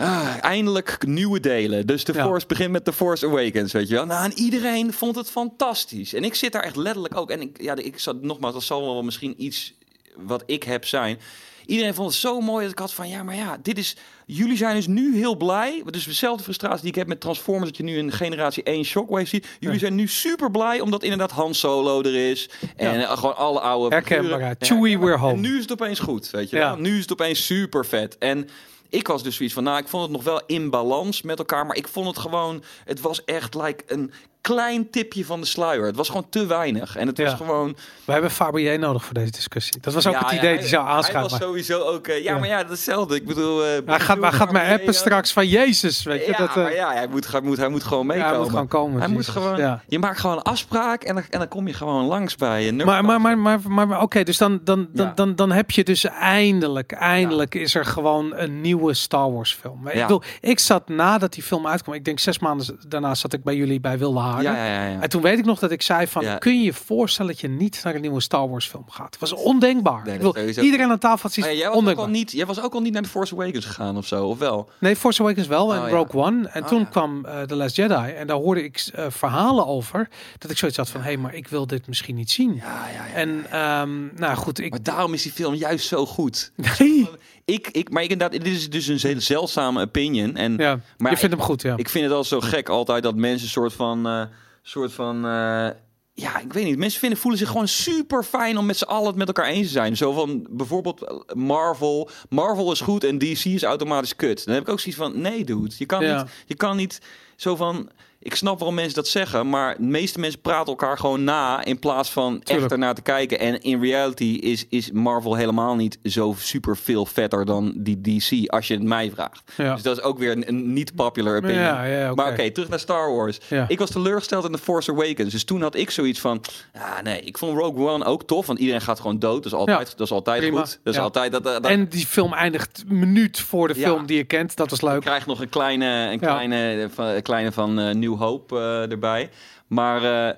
Ah, 0.00 0.34
eindelijk 0.40 1.06
nieuwe 1.06 1.40
delen. 1.40 1.86
Dus 1.86 2.04
de 2.04 2.12
Ja. 2.12 2.24
Force 2.24 2.46
begint 2.46 2.70
met 2.70 2.84
The 2.84 2.92
Force 2.92 3.26
Awakens, 3.26 3.72
weet 3.72 3.88
je 3.88 3.94
wel. 3.94 4.06
Nou, 4.06 4.24
en 4.24 4.32
iedereen 4.38 4.92
vond 4.92 5.16
het 5.16 5.30
fantastisch. 5.30 6.14
En 6.14 6.24
ik 6.24 6.34
zit 6.34 6.52
daar 6.52 6.62
echt 6.62 6.76
letterlijk 6.76 7.16
ook. 7.16 7.30
En 7.30 7.40
ik, 7.40 7.62
ja, 7.62 7.74
ik 7.76 7.98
zat 7.98 8.22
nogmaals, 8.22 8.54
dat 8.54 8.62
zal 8.62 8.80
wel 8.82 9.02
misschien 9.02 9.34
iets 9.38 9.74
wat 10.16 10.42
ik 10.46 10.62
heb 10.62 10.84
zijn. 10.86 11.18
Iedereen 11.66 11.94
vond 11.94 12.10
het 12.10 12.20
zo 12.20 12.40
mooi 12.40 12.62
dat 12.62 12.72
ik 12.72 12.78
had 12.78 12.92
van 12.92 13.08
ja, 13.08 13.22
maar 13.22 13.34
ja, 13.36 13.58
dit 13.62 13.78
is. 13.78 13.96
Jullie 14.26 14.56
zijn 14.56 14.74
dus 14.74 14.86
nu 14.86 15.16
heel 15.16 15.36
blij. 15.36 15.82
Dus 15.90 16.04
dezelfde 16.04 16.42
frustratie 16.44 16.80
die 16.80 16.90
ik 16.90 16.94
heb 16.98 17.06
met 17.06 17.20
Transformers, 17.20 17.66
dat 17.68 17.76
je 17.76 17.82
nu 17.82 17.96
in 17.98 18.12
generatie 18.12 18.62
1 18.62 18.84
Shockwave 18.84 19.26
ziet. 19.26 19.46
Jullie 19.58 19.74
Ja. 19.74 19.80
zijn 19.80 19.94
nu 19.94 20.06
super 20.08 20.50
blij 20.50 20.80
omdat 20.80 21.02
inderdaad 21.02 21.30
Han 21.30 21.54
Solo 21.54 22.02
er 22.02 22.30
is. 22.30 22.48
En 22.76 22.98
Ja. 22.98 23.06
eh, 23.10 23.18
gewoon 23.18 23.36
alle 23.36 23.60
oude. 23.60 23.94
Herkenbaarheid. 23.94 24.56
Chewie, 24.66 24.98
we're 24.98 25.16
home. 25.18 25.32
En 25.34 25.40
nu 25.40 25.54
is 25.56 25.62
het 25.62 25.72
opeens 25.72 25.98
goed, 25.98 26.30
weet 26.30 26.50
je 26.50 26.56
Ja. 26.56 26.70
wel. 26.70 26.76
Nu 26.80 26.94
is 26.94 27.00
het 27.02 27.12
opeens 27.12 27.46
super 27.46 27.86
vet. 27.86 28.18
En 28.18 28.48
ik 28.90 29.06
was 29.06 29.22
dus 29.22 29.36
zoiets 29.36 29.54
van, 29.54 29.64
nou, 29.64 29.78
ik 29.78 29.88
vond 29.88 30.02
het 30.02 30.12
nog 30.12 30.22
wel 30.22 30.42
in 30.46 30.70
balans 30.70 31.22
met 31.22 31.38
elkaar. 31.38 31.66
Maar 31.66 31.76
ik 31.76 31.88
vond 31.88 32.06
het 32.06 32.18
gewoon, 32.18 32.62
het 32.84 33.00
was 33.00 33.24
echt 33.24 33.54
like 33.54 33.84
een 33.86 34.12
klein 34.40 34.90
tipje 34.90 35.24
van 35.24 35.40
de 35.40 35.46
sluier. 35.46 35.86
Het 35.86 35.96
was 35.96 36.08
gewoon 36.08 36.26
te 36.28 36.46
weinig. 36.46 36.96
En 36.96 37.06
het 37.06 37.16
Ja. 37.16 37.24
was 37.24 37.34
gewoon... 37.34 37.76
We 38.04 38.12
hebben 38.12 38.30
Fabier 38.30 38.78
nodig 38.78 39.04
voor 39.04 39.14
deze 39.14 39.30
discussie. 39.30 39.80
Dat 39.80 39.94
was 39.94 40.06
ook 40.06 40.12
Ja, 40.12 40.18
het 40.24 40.32
idee 40.32 40.48
hij- 40.50 40.58
die 40.58 40.68
zou 40.68 40.84
Hij 40.86 40.94
aanschuiven. 40.94 41.30
was 41.30 41.40
sowieso 41.48 41.80
ook... 41.80 42.06
eh, 42.06 42.22
ja, 42.22 42.38
maar 42.38 42.48
ja, 42.48 42.64
hetzelfde. 42.68 43.14
Ik 43.14 43.26
bedoel... 43.26 43.64
eh, 43.64 43.68
Hij 43.86 44.00
gaat, 44.00 44.20
hij 44.20 44.32
gaat 44.32 44.52
mij 44.52 44.72
appen 44.72 44.94
straks 44.94 45.32
van 45.32 45.46
Jezus, 45.48 46.02
weet 46.02 46.24
je. 46.24 46.30
Ja, 46.30 46.38
dat, 46.38 46.48
eh, 46.48 46.54
maar 46.56 46.74
ja, 46.74 46.92
hij 46.92 47.06
moet, 47.08 47.32
hij, 47.32 47.40
moet, 47.40 47.56
hij 47.56 47.68
moet 47.68 47.82
gewoon 47.84 48.06
meekomen. 48.06 48.28
hij 48.30 48.38
moet 48.38 48.48
gewoon 48.50 48.68
komen. 48.68 48.98
Hij 49.00 49.08
moet 49.08 49.28
gewoon. 49.28 49.80
Je 49.88 49.98
maakt 49.98 50.20
gewoon 50.20 50.36
een 50.36 50.42
afspraak 50.42 51.02
en 51.02 51.14
dan, 51.14 51.24
en 51.30 51.38
dan 51.38 51.48
kom 51.48 51.66
je 51.66 51.72
gewoon 51.74 52.04
langs 52.04 52.36
bij 52.36 52.68
een 52.68 52.76
Maar, 52.76 53.04
maar, 53.04 53.20
maar, 53.20 53.38
maar, 53.38 53.60
maar, 53.68 53.88
maar 53.88 54.02
oké, 54.02 54.22
dus 54.22 54.38
dan, 54.38 54.60
dan, 54.64 54.88
dan, 54.92 55.12
dan, 55.14 55.34
dan 55.36 55.52
heb 55.52 55.70
je 55.70 55.84
dus 55.84 56.04
eindelijk, 56.04 56.92
eindelijk 56.92 57.54
is 57.54 57.74
er 57.74 57.84
gewoon 57.84 58.34
een 58.36 58.60
nieuwe 58.60 58.94
Star 58.94 59.32
Wars 59.32 59.54
film. 59.54 59.88
Ik 59.88 60.00
bedoel, 60.00 60.22
ik 60.40 60.58
zat 60.58 60.88
nadat 60.88 61.32
die 61.32 61.42
film 61.42 61.66
uitkwam, 61.66 61.94
ik 61.94 62.04
denk 62.04 62.18
zes 62.18 62.38
maanden 62.38 62.78
daarna 62.88 63.14
zat 63.14 63.32
ik 63.32 63.42
bij 63.44 63.54
jullie 63.56 63.80
bij 63.80 63.98
Wilde 63.98 64.18
Ja, 64.38 64.66
ja, 64.66 64.88
ja. 64.88 65.00
En 65.00 65.08
toen 65.08 65.22
weet 65.22 65.38
ik 65.38 65.44
nog 65.44 65.58
dat 65.58 65.70
ik 65.70 65.82
zei 65.82 66.06
van, 66.06 66.38
kun 66.38 66.58
je 66.58 66.64
je 66.64 66.72
voorstellen 66.72 67.30
dat 67.30 67.40
je 67.40 67.48
niet 67.48 67.80
naar 67.84 67.94
een 67.94 68.00
nieuwe 68.00 68.20
Star 68.20 68.48
Wars 68.48 68.68
film 68.68 68.90
gaat? 68.90 69.06
Het 69.06 69.18
was 69.18 69.32
ondenkbaar. 69.32 70.04
Nee, 70.04 70.18
ik 70.18 70.56
iedereen 70.56 70.90
aan 70.90 70.98
tafel 70.98 71.22
had 71.22 71.32
zoiets 71.32 71.52
jij, 71.52 71.62
was 71.64 71.72
ook 71.72 71.78
ondenkbaar. 71.78 72.06
al 72.06 72.12
niet, 72.12 72.32
jij 72.32 72.46
was 72.46 72.60
ook 72.62 72.74
al 72.74 72.80
niet 72.80 72.92
naar 72.92 73.02
The 73.02 73.08
Force 73.08 73.34
Awakens 73.34 73.64
gegaan 73.64 73.96
of 73.96 74.06
zo, 74.06 74.26
of 74.26 74.38
wel? 74.38 74.68
Nee, 74.78 74.96
Force 74.96 75.22
Awakens 75.22 75.46
wel 75.46 75.74
en 75.74 75.82
Oh. 75.82 75.90
Rogue 75.90 76.22
One. 76.22 76.48
En 76.48 76.62
Oh, 76.62 76.68
toen 76.68 76.88
kwam 76.88 77.24
eh 77.24 77.42
The 77.42 77.54
Last 77.56 77.76
Jedi 77.76 77.94
en 77.94 78.26
daar 78.26 78.36
hoorde 78.36 78.64
ik 78.64 78.88
eh, 78.94 79.06
verhalen 79.08 79.66
over 79.66 80.08
dat 80.38 80.50
ik 80.50 80.58
zoiets 80.58 80.76
had 80.76 80.88
van, 80.88 81.00
hé, 81.00 81.06
hey, 81.06 81.16
maar 81.16 81.34
ik 81.34 81.48
wil 81.48 81.66
dit 81.66 81.86
misschien 81.86 82.14
niet 82.14 82.30
zien. 82.30 82.54
Ja, 82.54 82.86
ja, 82.94 83.06
ja. 83.06 83.12
En 83.14 83.46
ehm, 83.50 84.20
nou 84.20 84.36
goed, 84.36 84.58
ik... 84.60 84.70
Maar 84.70 84.82
daarom 84.82 85.14
is 85.14 85.22
die 85.22 85.32
film 85.32 85.54
juist 85.54 85.86
zo 85.86 86.06
goed. 86.06 86.52
Nee. 86.78 87.08
Ik, 87.52 87.68
ik, 87.68 87.90
maar 87.90 88.02
ik 88.02 88.10
inderdaad, 88.10 88.42
dit 88.42 88.52
is 88.52 88.70
dus 88.70 88.86
een 88.86 88.98
hele 89.00 89.20
zeldzame 89.20 89.82
opinion. 89.82 90.36
En 90.36 90.56
Ja, 90.56 90.80
Maar 90.98 91.10
je 91.10 91.16
vindt 91.16 91.34
hem 91.34 91.44
goed, 91.44 91.62
ja. 91.62 91.76
ik 91.76 91.88
vind 91.88 92.04
het 92.04 92.14
al 92.14 92.24
zo 92.24 92.40
gek 92.40 92.68
altijd 92.68 93.02
dat 93.02 93.14
mensen 93.14 93.48
soort 93.48 93.72
van, 93.72 94.06
eh, 94.06 94.22
soort 94.62 94.92
van, 94.92 95.16
eh, 95.16 95.68
ja, 96.14 96.38
ik 96.38 96.52
weet 96.52 96.64
niet. 96.64 96.78
Mensen 96.78 97.00
vinden, 97.00 97.18
voelen 97.18 97.38
zich 97.40 97.48
gewoon 97.48 97.68
super 97.68 98.22
fijn 98.24 98.58
om 98.58 98.66
met 98.66 98.76
z'n 98.78 98.84
allen 98.84 99.06
het 99.06 99.16
met 99.16 99.26
elkaar 99.26 99.46
eens 99.46 99.66
te 99.66 99.72
zijn. 99.72 99.96
Zo 99.96 100.12
van 100.12 100.46
bijvoorbeeld 100.50 101.02
eh, 101.02 101.34
Marvel. 101.34 102.10
Marvel 102.28 102.72
is 102.72 102.80
goed 102.80 103.04
en 103.04 103.18
DC 103.18 103.44
is 103.44 103.62
automatisch 103.62 104.16
kut. 104.16 104.44
Dan 104.44 104.54
heb 104.54 104.62
ik 104.62 104.68
ook 104.68 104.80
zoiets 104.80 105.00
van, 105.00 105.20
nee, 105.20 105.44
dude, 105.44 105.74
je 105.78 105.86
kan 105.86 106.04
Ja. 106.04 106.22
niet, 106.22 106.32
je 106.46 106.54
kan 106.54 106.76
niet 106.76 107.00
zo 107.36 107.56
van. 107.56 107.90
Ik 108.22 108.34
snap 108.34 108.58
waarom 108.58 108.74
mensen 108.74 108.94
dat 108.94 109.08
zeggen, 109.08 109.48
maar 109.48 109.76
de 109.76 109.82
meeste 109.82 110.20
mensen 110.20 110.40
praten 110.40 110.66
elkaar 110.66 110.98
gewoon 110.98 111.24
na 111.24 111.64
in 111.64 111.78
plaats 111.78 112.10
van 112.10 112.42
echt 112.42 112.72
ernaar 112.72 112.94
te 112.94 113.02
kijken. 113.02 113.38
En 113.38 113.60
in 113.60 113.80
reality 113.82 114.24
is, 114.24 114.66
is 114.68 114.90
Marvel 114.90 115.34
helemaal 115.34 115.74
niet 115.74 115.98
zo 116.04 116.34
super 116.38 116.76
veel 116.76 117.06
vetter 117.06 117.44
dan 117.44 117.72
die 117.76 118.00
DC, 118.00 118.50
als 118.50 118.66
je 118.66 118.74
het 118.74 118.82
mij 118.82 119.10
vraagt. 119.10 119.52
Ja. 119.56 119.74
Dus 119.74 119.82
dat 119.82 119.98
is 119.98 120.02
ook 120.02 120.18
weer 120.18 120.30
een, 120.32 120.48
een 120.48 120.72
niet 120.72 120.94
popular 120.94 121.36
opinion. 121.36 121.60
Ja, 121.60 121.84
ja, 121.84 122.10
oké. 122.10 122.22
Maar 122.22 122.32
oké, 122.32 122.50
terug 122.50 122.68
naar 122.68 122.78
Star 122.78 123.14
Wars. 123.14 123.38
Ik 123.68 123.78
was 123.78 123.90
teleurgesteld 123.90 124.44
in 124.44 124.52
The 124.52 124.58
Force 124.58 124.90
Awakens. 124.90 125.32
Dus 125.32 125.44
toen 125.44 125.62
had 125.62 125.74
ik 125.74 125.90
zoiets 125.90 126.20
van, 126.20 126.40
ja 126.72 127.02
nee, 127.02 127.20
ik 127.20 127.38
vond 127.38 127.58
Rogue 127.58 127.88
One 127.88 128.04
ook 128.04 128.22
tof, 128.22 128.46
want 128.46 128.58
iedereen 128.58 128.80
gaat 128.80 129.00
gewoon 129.00 129.18
dood. 129.18 129.42
Dat 129.42 129.52
is 129.52 129.58
altijd, 129.58 129.90
dat 129.96 130.06
is 130.06 130.12
altijd 130.12 130.40
Prima. 130.40 130.60
goed. 130.60 130.80
Dat 130.84 130.94
is 130.94 131.00
altijd 131.00 131.32
dat, 131.32 131.44
dat, 131.44 131.66
En 131.66 131.88
die 131.88 132.06
film 132.06 132.32
eindigt 132.32 132.84
een 132.88 132.98
minuut 132.98 133.40
voor 133.40 133.68
de 133.68 133.74
film 133.74 134.06
die 134.06 134.16
je 134.16 134.24
kent. 134.24 134.56
Dat 134.56 134.70
was 134.70 134.80
leuk. 134.80 135.00
krijg 135.00 135.26
nog 135.26 135.40
een 135.40 135.48
kleine, 135.48 136.08
een 136.12 136.20
kleine, 136.20 136.88
van, 136.92 137.04
een 137.06 137.22
kleine 137.22 137.52
van 137.52 137.78
eh, 137.78 137.94
New 137.94 138.09
Hope 138.16 138.56
eh, 138.56 138.90
erbij. 138.90 139.30
Maar 139.66 140.28
eh, 140.28 140.36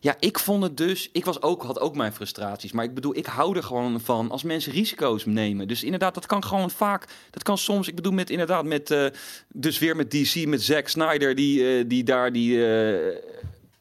ja, 0.00 0.16
ik 0.18 0.38
vond 0.38 0.62
het 0.62 0.76
dus. 0.76 1.08
Ik 1.12 1.24
was 1.24 1.42
ook, 1.42 1.62
had 1.62 1.80
ook 1.80 1.96
mijn 1.96 2.12
frustraties. 2.12 2.72
Maar 2.72 2.84
ik 2.84 2.94
bedoel, 2.94 3.16
ik 3.16 3.26
hou 3.26 3.56
er 3.56 3.62
gewoon 3.62 4.00
van 4.00 4.30
als 4.30 4.42
mensen 4.42 4.72
risico's 4.72 5.24
nemen. 5.24 5.68
Dus 5.68 5.84
inderdaad, 5.84 6.14
dat 6.14 6.26
kan 6.26 6.44
gewoon 6.44 6.70
vaak. 6.70 7.04
Dat 7.30 7.42
kan 7.42 7.58
soms. 7.58 7.88
Ik 7.88 7.94
bedoel, 7.94 8.12
met 8.12 8.30
inderdaad, 8.30 8.64
met. 8.64 8.90
eh, 8.90 9.06
dus 9.48 9.78
weer 9.78 9.96
met 9.96 10.10
DC, 10.10 10.46
met 10.46 10.62
Zack 10.62 10.88
Snyder, 10.88 11.34
die, 11.34 11.86
die 11.86 12.04
daar 12.04 12.32
die. 12.32 12.66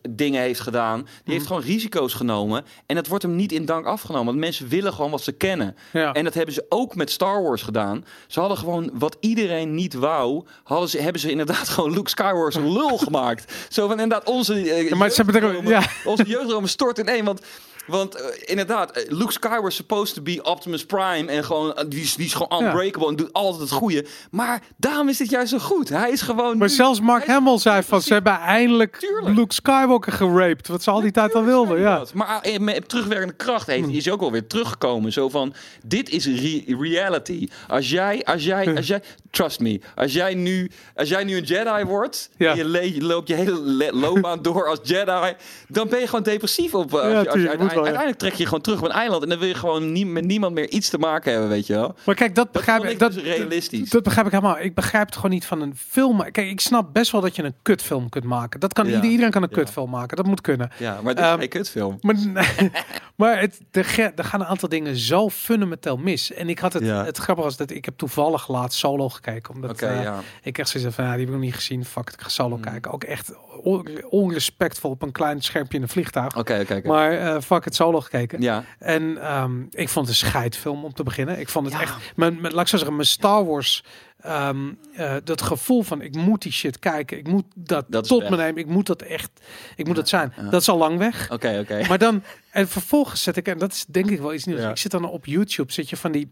Dingen 0.09 0.41
heeft 0.41 0.59
gedaan. 0.59 1.01
Die 1.01 1.09
Mhm. 1.23 1.31
heeft 1.31 1.47
gewoon 1.47 1.61
risico's 1.61 2.13
genomen. 2.13 2.65
En 2.85 2.95
dat 2.95 3.07
wordt 3.07 3.23
hem 3.23 3.35
niet 3.35 3.51
in 3.51 3.65
dank 3.65 3.85
afgenomen. 3.85 4.25
Want 4.25 4.37
mensen 4.37 4.67
willen 4.67 4.93
gewoon 4.93 5.11
wat 5.11 5.21
ze 5.21 5.31
kennen. 5.31 5.75
Ja. 5.93 6.13
En 6.13 6.23
dat 6.23 6.33
hebben 6.33 6.53
ze 6.53 6.65
ook 6.69 6.95
met 6.95 7.11
Star 7.11 7.43
Wars 7.43 7.61
gedaan. 7.61 8.05
Ze 8.27 8.39
hadden 8.39 8.57
gewoon 8.57 8.89
wat 8.93 9.17
iedereen 9.19 9.75
niet 9.75 9.93
wou, 9.93 10.43
hadden 10.63 10.89
ze, 10.89 11.01
hebben 11.01 11.21
ze 11.21 11.31
inderdaad 11.31 11.69
gewoon 11.79 11.91
Luke 11.93 12.09
Skywalker 12.09 12.51
zijn 12.51 12.71
lul 12.73 12.97
gemaakt. 12.97 13.53
Zo 13.69 13.87
van 13.87 13.99
inderdaad 13.99 14.27
onze, 14.29 14.85
Ja, 14.89 14.95
maar 14.95 15.09
ze 15.09 15.21
hebben 15.23 15.41
er- 15.43 15.67
ja. 15.69 15.81
onze 16.05 16.67
stort 16.67 16.99
in 16.99 17.07
één. 17.07 17.25
Want, 17.25 17.41
want 17.88 18.15
eh, 18.15 18.25
inderdaad, 18.45 18.91
eh, 18.91 19.11
Luke 19.11 19.31
Skywalker 19.31 19.67
is 19.67 19.75
supposed 19.75 20.15
to 20.15 20.21
be 20.21 20.39
Optimus 20.43 20.85
Prime 20.85 21.31
en 21.31 21.43
gewoon 21.43 21.73
eh, 21.75 21.85
die 21.88 22.01
is, 22.01 22.15
die 22.15 22.25
is 22.25 22.33
gewoon 22.33 22.63
Ja. 22.63 22.69
unbreakable 22.69 23.07
en 23.07 23.15
doet 23.15 23.33
altijd 23.33 23.61
het 23.61 23.71
goede. 23.71 24.05
Maar 24.31 24.61
daarom 24.77 25.09
is 25.09 25.17
dit 25.17 25.29
juist 25.29 25.51
zo 25.51 25.57
goed. 25.59 25.89
Hij 25.89 26.11
is 26.11 26.21
gewoon. 26.21 26.57
Maar 26.57 26.67
nu- 26.67 26.73
zelfs 26.73 26.99
Mark 27.01 27.25
Hamill 27.27 27.57
zei 27.57 27.83
van 27.83 28.01
ze 28.01 28.13
hebben 28.13 28.33
eindelijk 28.39 28.97
Tuurlijk. 28.99 29.35
Luke 29.35 29.53
Skywalker 29.53 30.11
geraped. 30.11 30.67
Wat 30.67 30.83
ze 30.83 30.91
al 30.91 31.01
die 31.01 31.11
tijd 31.11 31.35
al 31.35 31.43
wilden. 31.43 31.79
Ja. 31.79 31.97
dat. 31.97 32.13
Maar 32.13 32.45
met 32.59 32.89
terugwerkende 32.89 33.33
kracht 33.33 33.67
heeft, 33.67 33.89
is 33.89 34.05
hij 34.05 34.13
ook 34.13 34.21
alweer 34.21 34.47
teruggekomen. 34.47 35.11
Zo 35.13 35.29
van, 35.29 35.53
dit 35.85 36.09
is 36.09 36.25
re- 36.25 36.63
reality. 36.79 37.47
Als 37.67 37.89
jij, 37.89 38.23
als 38.25 38.43
jij, 38.43 38.75
als 38.75 38.88
jij, 38.88 39.01
trust 39.31 39.59
me, 39.59 39.79
als 39.95 40.13
jij 40.13 40.33
nu, 40.33 40.71
als 40.95 41.09
jij 41.09 41.23
nu 41.23 41.38
een 41.38 41.43
Jedi 41.43 41.83
wordt, 41.83 42.29
Ja. 42.38 42.49
en 42.51 42.57
je, 42.93 43.01
loopt 43.03 43.27
je 43.27 43.33
hele 43.33 43.59
le- 43.61 43.91
loopbaan 43.91 44.41
door 44.41 44.67
als 44.67 44.79
Jedi, 44.83 45.33
dan 45.67 45.88
ben 45.89 45.99
je 45.99 46.05
gewoon 46.05 46.23
depressief 46.23 46.73
op. 46.73 46.93
Als 46.93 47.01
Ja, 47.01 47.09
je, 47.09 47.15
als 47.15 47.25
je 47.25 47.31
tuurlijk, 47.31 47.59
moet 47.59 47.69
uiteindelijk, 47.69 47.73
wel, 47.73 47.76
ja. 47.76 47.76
Uiteindelijk 47.84 48.19
trek 48.19 48.34
je 48.34 48.43
gewoon 48.45 48.61
terug 48.61 48.80
op 48.80 48.86
een 48.86 48.91
eiland 48.91 49.23
en 49.23 49.30
dan 49.30 49.39
wil 49.39 49.47
je 49.47 49.53
gewoon 49.53 49.91
nie- 49.91 50.05
met 50.05 50.25
niemand 50.25 50.53
meer 50.53 50.69
iets 50.69 50.89
te 50.89 50.97
maken 50.97 51.32
hebben, 51.32 51.49
weet 51.49 51.67
je 51.67 51.73
wel. 51.73 51.95
Maar 52.05 52.15
kijk, 52.15 52.36
dat 52.36 52.43
Dat 52.45 52.51
begrijp 52.51 52.84
ik. 52.84 52.89
ik 52.91 52.99
Dat, 52.99 53.13
dus 53.13 53.23
realistisch. 53.23 53.89
dat 53.89 54.03
begrijp 54.03 54.25
ik 54.25 54.32
helemaal. 54.32 54.59
Ik 54.59 54.73
begrijp 54.75 55.05
het 55.05 55.15
gewoon 55.15 55.32
niet 55.32 55.45
van 55.45 55.61
een 55.61 55.75
film. 55.78 56.17
Kijk, 56.32 56.38
ik 56.49 56.59
snap 56.61 56.93
best 56.93 57.11
wel 57.11 57.21
dat 57.21 57.36
je 57.36 57.43
een 57.43 57.55
kutfilm 57.61 58.09
kunt 58.09 58.23
maken. 58.25 58.59
Dat 58.59 58.73
kan 58.73 58.88
Ja. 58.88 59.01
iedereen 59.01 59.32
kan 59.32 59.43
een 59.43 59.49
Ja. 59.51 59.55
kutfilm 59.57 59.89
maken. 59.89 60.17
Dat 60.17 60.25
moet 60.25 60.41
kunnen. 60.41 60.71
Ja, 60.78 60.99
maar 61.03 61.15
dit 61.15 61.23
is 61.23 61.30
Ehm, 61.30 61.39
geen 61.39 61.49
kutfilm. 61.49 61.97
Maar, 62.07 62.15
maar 63.15 63.39
het, 63.39 63.59
er, 63.71 64.11
er 64.15 64.23
gaan 64.23 64.39
een 64.41 64.45
aantal 64.47 64.69
dingen 64.69 64.95
zo 64.95 65.30
fundamenteel 65.30 65.97
mis. 65.97 66.34
En 66.34 66.49
ik 66.49 66.59
had 66.59 66.73
het, 66.73 66.84
Ja. 66.86 67.05
het 67.05 67.17
grappige 67.17 67.47
was 67.47 67.57
dat 67.57 67.71
ik 67.71 67.86
heb 67.86 67.97
toevallig 67.97 68.47
laatst 68.47 68.80
solo 68.80 69.09
gekeken. 69.09 69.53
Omdat 69.53 69.82
eh, 69.82 70.03
ja. 70.03 70.19
ik 70.43 70.57
echt 70.57 70.69
zoiets 70.69 70.95
van, 70.95 71.03
ja, 71.05 71.09
die 71.11 71.19
heb 71.19 71.28
ik 71.30 71.34
nog 71.36 71.43
niet 71.43 71.55
gezien. 71.55 71.86
Fuck, 71.86 72.09
ik 72.09 72.21
ga 72.21 72.30
solo 72.30 72.53
Hmm. 72.53 72.63
kijken. 72.63 72.91
Ook 72.91 73.03
echt 73.03 73.32
on- 73.63 73.88
onrespectvol 74.09 74.91
op 74.91 75.01
een 75.01 75.11
klein 75.11 75.41
schermpje 75.41 75.78
in 75.78 75.84
een 75.84 75.89
vliegtuig. 75.89 76.38
Oké, 76.38 76.59
oké, 76.61 76.75
oké. 76.75 76.88
Maar 76.88 77.11
eh 77.11 77.41
fuck 77.41 77.65
het 77.68 77.76
solo 77.76 78.01
gekeken. 78.01 78.41
Ja, 78.41 78.63
En 78.80 79.22
ehm, 79.22 79.61
ik 79.72 79.89
vond 79.89 80.07
het 80.07 80.22
een 80.22 80.28
scheidfilm 80.28 80.84
om 80.86 80.93
te 80.93 81.03
beginnen. 81.03 81.39
Ik 81.39 81.49
vond 81.49 81.65
het 81.65 81.76
Ja. 81.76 81.82
echt, 81.82 81.95
mijn, 82.15 82.41
mijn, 82.41 82.53
laat 82.53 82.61
ik 82.61 82.68
zo 82.68 82.78
zeggen, 82.78 82.95
mijn 82.95 83.07
Star 83.07 83.45
Wars, 83.45 83.84
ehm, 84.20 84.72
eh, 84.95 85.15
dat 85.24 85.41
gevoel 85.41 85.82
van 85.84 86.01
ik 86.01 86.15
moet 86.15 86.41
die 86.41 86.51
shit 86.51 86.80
kijken, 86.80 87.18
ik 87.18 87.28
moet 87.28 87.45
dat, 87.55 87.86
Dat 87.89 88.07
tot 88.07 88.30
me 88.30 88.36
nemen, 88.36 88.57
ik 88.61 88.68
moet 88.68 88.86
dat 88.88 89.01
echt, 89.01 89.32
ik 89.76 89.86
moet 89.86 89.95
dat 89.95 90.09
zijn. 90.09 90.34
ja. 90.38 90.49
Dat 90.49 90.61
is 90.61 90.70
al 90.70 90.78
lang 90.78 90.97
weg. 90.97 91.32
oké, 91.32 91.59
oké. 91.61 91.88
Maar 91.88 91.97
dan, 91.97 92.24
en 92.51 92.68
vervolgens 92.68 93.24
zet 93.24 93.38
ik, 93.38 93.47
en 93.47 93.57
dat 93.57 93.72
is 93.72 93.86
denk 93.88 94.09
ik 94.09 94.20
wel 94.20 94.34
iets 94.34 94.43
nieuws. 94.45 94.59
Ja. 94.61 94.70
Ik 94.70 94.78
zit 94.78 94.91
dan 94.91 95.05
op 95.09 95.26
YouTube, 95.26 95.72
zit 95.72 95.89
je 95.89 95.97
van 95.97 96.11
die 96.11 96.30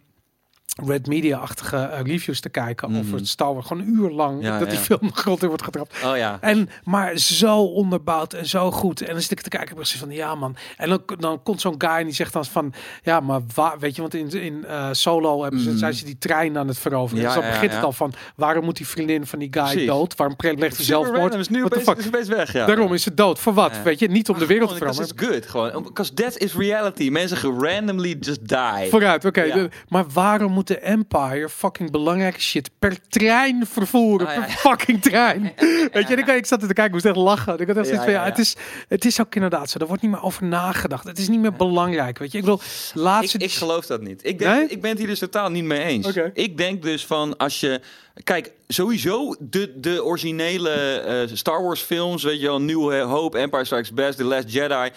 Red 0.84 1.08
Media-achtige 1.08 1.78
eh, 1.78 2.02
reviews 2.02 2.40
te 2.40 2.50
kijken 2.50 2.90
Mhm. 2.92 3.00
over 3.00 3.16
het 3.16 3.28
Star 3.28 3.54
Wars. 3.54 3.68
Gewoon 3.68 3.84
een 3.84 3.94
uur 3.94 4.10
lang 4.10 4.44
Ja, 4.44 4.60
dat 4.60 4.70
die 4.70 4.80
film 4.80 5.00
de 5.02 5.14
grond 5.14 5.42
in 5.42 5.48
wordt 5.48 5.64
getrapt. 5.64 5.96
Oh 6.06 6.18
ja. 6.18 6.38
En, 6.42 6.70
maar 6.84 7.18
zo 7.18 7.64
onderbouwd 7.64 8.34
en 8.34 8.46
zo 8.46 8.72
goed. 8.72 9.02
En 9.02 9.12
dan 9.14 9.22
zit 9.22 9.32
ik 9.32 9.42
te 9.42 9.50
kijken, 9.50 9.76
precies 9.76 10.00
van, 10.00 10.10
ja 10.12 10.36
man. 10.36 10.56
En 10.78 10.90
dan, 10.90 11.02
dan 11.20 11.44
komt 11.44 11.62
zo'n 11.62 11.76
guy 11.78 11.90
en 11.90 12.04
die 12.06 12.14
zegt 12.14 12.34
dan 12.34 12.46
van, 12.46 12.74
ja, 13.04 13.20
maar 13.20 13.40
waar, 13.54 13.80
weet 13.80 13.96
je, 13.96 14.02
want 14.02 14.14
in, 14.14 14.30
in 14.30 14.66
eh, 14.66 14.88
Solo 14.92 15.42
hebben 15.42 15.60
ze, 15.60 15.70
Mhm. 15.70 15.78
zijn 15.78 15.94
ze 15.94 16.06
die 16.06 16.18
trein 16.18 16.58
aan 16.58 16.68
het 16.68 16.78
veroveren. 16.78 17.24
Ja, 17.24 17.34
dus 17.34 17.42
dan 17.42 17.52
begint 17.52 17.74
het 17.74 17.84
al 17.84 17.92
van, 17.92 18.14
waarom 18.36 18.64
moet 18.66 18.78
die 18.78 18.88
vriendin 18.88 19.26
van 19.26 19.40
die 19.40 19.48
guy 19.52 19.64
Precies. 19.64 19.88
dood? 19.88 20.16
Waarom 20.16 20.36
pleegt 20.36 20.76
hij 20.76 20.86
zelfmoord? 20.86 21.34
is 21.34 21.50
nu 21.50 21.64
opeens, 21.64 21.84
fuck? 21.84 21.98
is 21.98 22.08
opeens 22.08 22.28
weg, 22.28 22.54
ja. 22.54 22.66
Daarom 22.66 22.94
is 22.94 23.04
ze 23.04 23.14
dood. 23.14 23.40
Voor 23.40 23.54
wat? 23.54 23.82
Weet 23.84 24.00
je, 24.00 24.08
niet 24.08 24.30
om 24.30 24.40
de 24.40 24.46
wereld 24.46 24.74
te 24.74 24.80
Dat 24.80 24.96
veranderen. 24.96 25.28
is 25.30 25.34
good, 25.34 25.50
gewoon. 25.50 25.84
Because 25.84 26.14
that 26.14 26.38
is 26.38 26.54
reality. 26.56 27.10
Mensen 27.10 27.60
randomly 27.60 28.16
just 28.20 28.48
die. 28.48 28.90
Vooruit, 28.90 29.26
oké. 29.26 29.70
Maar 29.90 30.06
waarom 30.14 30.52
moet 30.52 30.65
de 30.68 30.80
Empire 30.80 31.50
fucking 31.50 31.92
belangrijke 31.92 32.42
shit 32.42 32.70
per 32.80 32.98
trein 33.10 33.66
vervoeren? 33.68 34.28
Ja, 34.28 34.40
per 34.40 34.50
fucking 34.50 35.02
trein. 35.02 35.42
Weet 35.94 36.08
je, 36.08 36.16
ik, 36.16 36.28
ik 36.28 36.46
zat 36.46 36.62
er 36.62 36.68
te 36.68 36.74
kijken, 36.74 36.86
ik 36.86 36.92
moest 36.92 37.06
echt 37.06 37.16
lachen. 37.16 37.60
Ik 37.60 37.68
had 37.68 37.78
echt 37.78 37.88
zoiets 37.88 38.04
van, 38.04 38.14
ja. 38.14 38.24
Het, 38.24 38.40
is, 38.40 38.56
het 38.88 39.06
is 39.06 39.22
ook 39.22 39.36
inderdaad 39.36 39.70
zo. 39.70 39.80
Er 39.80 39.88
wordt 39.88 40.02
niet 40.02 40.12
meer 40.12 40.22
over 40.22 40.46
nagedacht. 40.46 41.04
Het 41.04 41.18
is 41.18 41.28
niet 41.28 41.40
meer 41.40 41.54
belangrijk. 41.54 42.18
Weet 42.18 42.32
je, 42.32 42.38
ik 42.38 42.44
bedoel, 42.44 42.60
laatste... 42.94 43.38
Ik, 43.38 43.44
ik 43.44 43.52
geloof 43.52 43.86
dat 43.86 44.02
niet. 44.02 44.26
Ik, 44.26 44.40
denk, 44.40 44.56
Nee? 44.56 44.68
ik 44.68 44.82
ben 44.82 44.90
het 44.90 45.00
hier 45.00 45.08
dus 45.08 45.20
totaal 45.20 45.50
niet 45.50 45.64
mee 45.64 45.84
eens. 45.84 46.08
Ik 46.34 46.58
denk 46.58 46.82
dus 46.82 47.06
van 47.06 47.38
als 47.38 47.60
je. 47.60 47.82
Kijk, 48.24 48.52
sowieso 48.68 49.36
de, 49.40 49.80
de 49.80 50.04
originele 50.04 50.72
eh, 50.72 51.36
Star 51.36 51.64
Wars 51.64 51.82
films, 51.82 52.24
weet 52.24 52.40
je 52.40 52.46
wel, 52.46 52.62
New 52.62 53.04
Hope, 53.04 53.38
Empire 53.38 53.66
Strikes 53.66 53.94
Back, 53.94 54.12
The 54.12 54.24
Last 54.24 54.52
Jedi, 54.54 54.90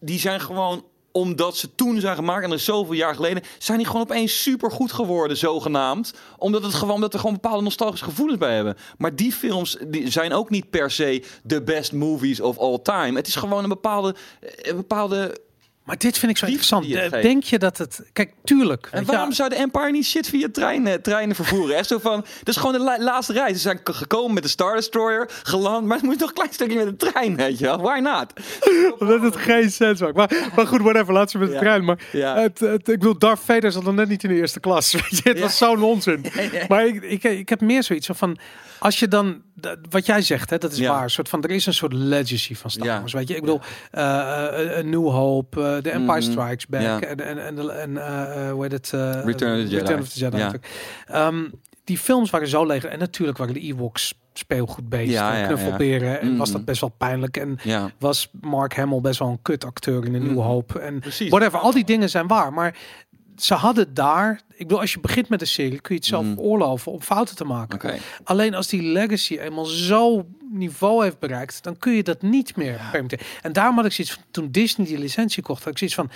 die 0.00 0.18
zijn 0.18 0.40
gewoon 0.40 0.84
omdat 1.12 1.56
ze 1.56 1.74
toen 1.74 2.00
zijn 2.00 2.16
gemaakt 2.16 2.44
en 2.44 2.50
er 2.50 2.56
is 2.56 2.64
zoveel 2.64 2.94
jaar 2.94 3.14
geleden, 3.14 3.42
zijn 3.58 3.78
die 3.78 3.86
gewoon 3.86 4.02
opeens 4.02 4.42
super 4.42 4.70
goed 4.70 4.92
geworden, 4.92 5.36
zogenaamd. 5.36 6.14
Omdat, 6.38 6.62
het 6.62 6.74
gewoon, 6.74 6.94
omdat 6.94 7.12
er 7.12 7.18
gewoon 7.18 7.34
bepaalde 7.34 7.62
nostalgische 7.62 8.04
gevoelens 8.04 8.38
bij 8.38 8.54
hebben. 8.54 8.76
Maar 8.98 9.16
die 9.16 9.32
films 9.32 9.76
die 9.86 10.10
zijn 10.10 10.32
ook 10.32 10.50
niet 10.50 10.70
per 10.70 10.90
se 10.90 11.24
de 11.42 11.62
best 11.62 11.92
movies 11.92 12.40
of 12.40 12.58
all 12.58 12.78
time. 12.82 13.16
Het 13.16 13.26
is 13.26 13.36
gewoon 13.36 13.62
een 13.62 13.68
bepaalde, 13.68 14.14
een 14.40 14.76
bepaalde 14.76 15.36
Maar 15.84 15.98
dit 15.98 16.18
vind 16.18 16.32
ik 16.32 16.38
zo 16.38 16.46
Liefde 16.46 16.62
interessant. 16.92 17.22
Denk 17.22 17.42
je 17.44 17.58
dat 17.58 17.78
het... 17.78 18.00
Kijk, 18.12 18.32
tuurlijk. 18.44 18.88
En 18.90 19.04
waarom 19.04 19.32
zou 19.32 19.48
de 19.48 19.54
Empire 19.54 19.90
niet 19.90 20.04
shit 20.06 20.28
via 20.28 20.48
treinen, 20.52 21.02
treinen 21.02 21.36
vervoeren? 21.36 21.76
Echt 21.76 21.88
zo 21.88 21.98
van, 21.98 22.20
dat 22.38 22.48
is 22.48 22.56
gewoon 22.56 22.72
de 22.72 22.78
la- 22.78 22.98
laatste 23.02 23.32
reis. 23.32 23.52
Ze 23.52 23.58
zijn 23.58 23.80
gekomen 23.84 24.34
met 24.34 24.42
de 24.42 24.48
Star 24.48 24.74
Destroyer, 24.74 25.30
geland, 25.42 25.86
maar 25.86 25.96
het 25.96 26.06
moet 26.06 26.18
toch 26.18 26.28
een 26.28 26.34
klein 26.34 26.52
stukje 26.52 26.76
met 26.84 26.86
de 27.00 27.10
trein, 27.10 27.36
weet 27.36 27.58
je 27.58 27.64
wel? 27.64 27.78
Why 27.80 27.98
not? 27.98 28.32
Omdat 28.98 29.22
het 29.22 29.36
geen 29.36 29.70
sens 29.70 30.00
maakt. 30.00 30.14
Maar, 30.14 30.50
maar 30.56 30.66
goed, 30.66 30.80
whatever. 30.80 31.12
Laat 31.12 31.30
ze 31.30 31.38
met 31.38 31.48
de 31.48 31.54
Ja. 31.54 31.60
trein. 31.60 31.84
Maar 31.84 31.98
Ja. 32.12 32.36
het, 32.36 32.58
het, 32.60 32.88
ik 32.88 32.98
bedoel, 32.98 33.18
Darth 33.18 33.40
Vader 33.44 33.72
zat 33.72 33.82
nog 33.84 33.94
net 33.94 34.08
niet 34.08 34.22
in 34.24 34.28
de 34.30 34.36
eerste 34.36 34.60
klas. 34.60 34.92
Weet 34.92 35.08
je, 35.22 35.28
het 35.28 35.36
Ja. 35.38 35.42
was 35.42 35.56
zo'n 35.56 35.82
onzin. 35.82 36.24
Maar 36.68 36.86
ik, 36.86 37.02
ik, 37.02 37.22
ik 37.24 37.48
heb 37.48 37.60
meer 37.60 37.82
zoiets 37.82 38.08
van... 38.12 38.38
Als 38.82 38.98
je 38.98 39.08
dan... 39.08 39.42
Wat 39.90 40.06
jij 40.06 40.22
zegt, 40.22 40.50
hè, 40.50 40.58
dat 40.58 40.72
is 40.72 40.78
Ja. 40.78 40.92
waar. 40.92 41.02
Een 41.02 41.10
soort 41.10 41.28
van, 41.28 41.42
er 41.42 41.50
is 41.50 41.66
een 41.66 41.74
soort 41.74 41.92
legacy 41.92 42.54
van 42.54 42.70
Star 42.70 42.86
Ja. 42.86 42.98
Wars. 43.00 43.12
Weet 43.12 43.28
je, 43.28 43.34
ik 43.34 43.40
bedoel... 43.40 43.60
eh, 43.90 44.02
eh, 44.70 44.78
A 44.78 44.82
New 44.82 45.08
Hope, 45.08 45.62
eh, 45.62 45.76
The 45.76 45.90
Empire 45.90 46.20
Mhm. 46.20 46.30
Strikes 46.30 46.66
Back. 46.66 46.82
Ja. 46.82 47.00
En, 47.00 47.20
en, 47.20 47.38
en, 47.46 47.80
en 47.80 47.96
eh, 47.96 48.46
eh, 48.46 48.52
hoe 48.52 48.62
heet 48.62 48.72
het? 48.72 48.92
eh, 48.92 49.24
Return 49.24 49.52
of 49.52 49.58
the 49.64 49.68
Jedi. 49.68 49.76
Return 49.76 50.00
of 50.00 50.08
the 50.08 50.18
Jedi. 50.18 50.58
Ehm, 51.06 51.44
die 51.84 51.98
films 51.98 52.30
waren 52.30 52.48
zo 52.48 52.66
leeg. 52.66 52.84
En 52.84 52.98
natuurlijk 52.98 53.38
waren 53.38 53.54
de 53.54 53.60
Ewoks 53.60 54.14
speelgoedbeesten, 54.32 55.12
Ja, 55.14 55.32
ja, 55.32 55.38
ja. 55.40 55.46
knuffelberen. 55.46 56.20
En 56.20 56.36
was 56.36 56.48
Mhm. 56.48 56.56
dat 56.56 56.66
best 56.66 56.80
wel 56.80 56.94
pijnlijk. 56.98 57.36
En 57.36 57.58
Ja, 57.62 57.90
was 57.98 58.30
Mark 58.40 58.76
Hamill 58.76 59.00
best 59.00 59.18
wel 59.18 59.28
een 59.28 59.42
kutacteur 59.42 60.04
in 60.04 60.14
een 60.14 60.20
nieuwe 60.22 60.36
Mhm. 60.40 60.46
hoop. 60.48 60.74
En 60.74 61.00
precies. 61.00 61.28
whatever, 61.30 61.58
al 61.58 61.72
die 61.72 61.84
dingen 61.84 62.10
zijn 62.10 62.26
waar. 62.26 62.52
Maar 62.52 62.76
ze 63.36 63.54
hadden 63.54 63.94
daar... 63.94 64.40
Ik 64.50 64.58
bedoel, 64.58 64.80
als 64.80 64.92
je 64.92 65.00
begint 65.00 65.28
met 65.28 65.40
een 65.40 65.46
serie, 65.46 65.80
kun 65.80 65.94
je 65.94 66.00
het 66.00 66.08
zelf 66.10 66.24
Mhm. 66.24 66.34
veroorloven 66.34 66.92
om 66.92 67.00
fouten 67.00 67.36
te 67.36 67.44
maken. 67.44 68.00
Alleen 68.24 68.54
als 68.54 68.66
die 68.68 68.82
legacy 68.82 69.38
eenmaal 69.38 69.64
zo 69.64 70.26
niveau 70.50 71.02
heeft 71.04 71.18
bereikt, 71.18 71.62
dan 71.62 71.78
kun 71.78 71.92
je 71.92 72.02
dat 72.02 72.22
niet 72.22 72.56
meer 72.56 72.80
permitteren. 72.90 73.26
En 73.42 73.52
daarom 73.52 73.76
had 73.76 73.84
ik 73.84 73.92
zoiets 73.92 74.14
van, 74.14 74.22
toen 74.30 74.50
Disney 74.50 74.86
die 74.86 74.98
licentie 74.98 75.42
kocht, 75.42 75.62
had 75.64 75.72
ik 75.72 75.78
zoiets 75.78 75.96
van, 75.96 76.10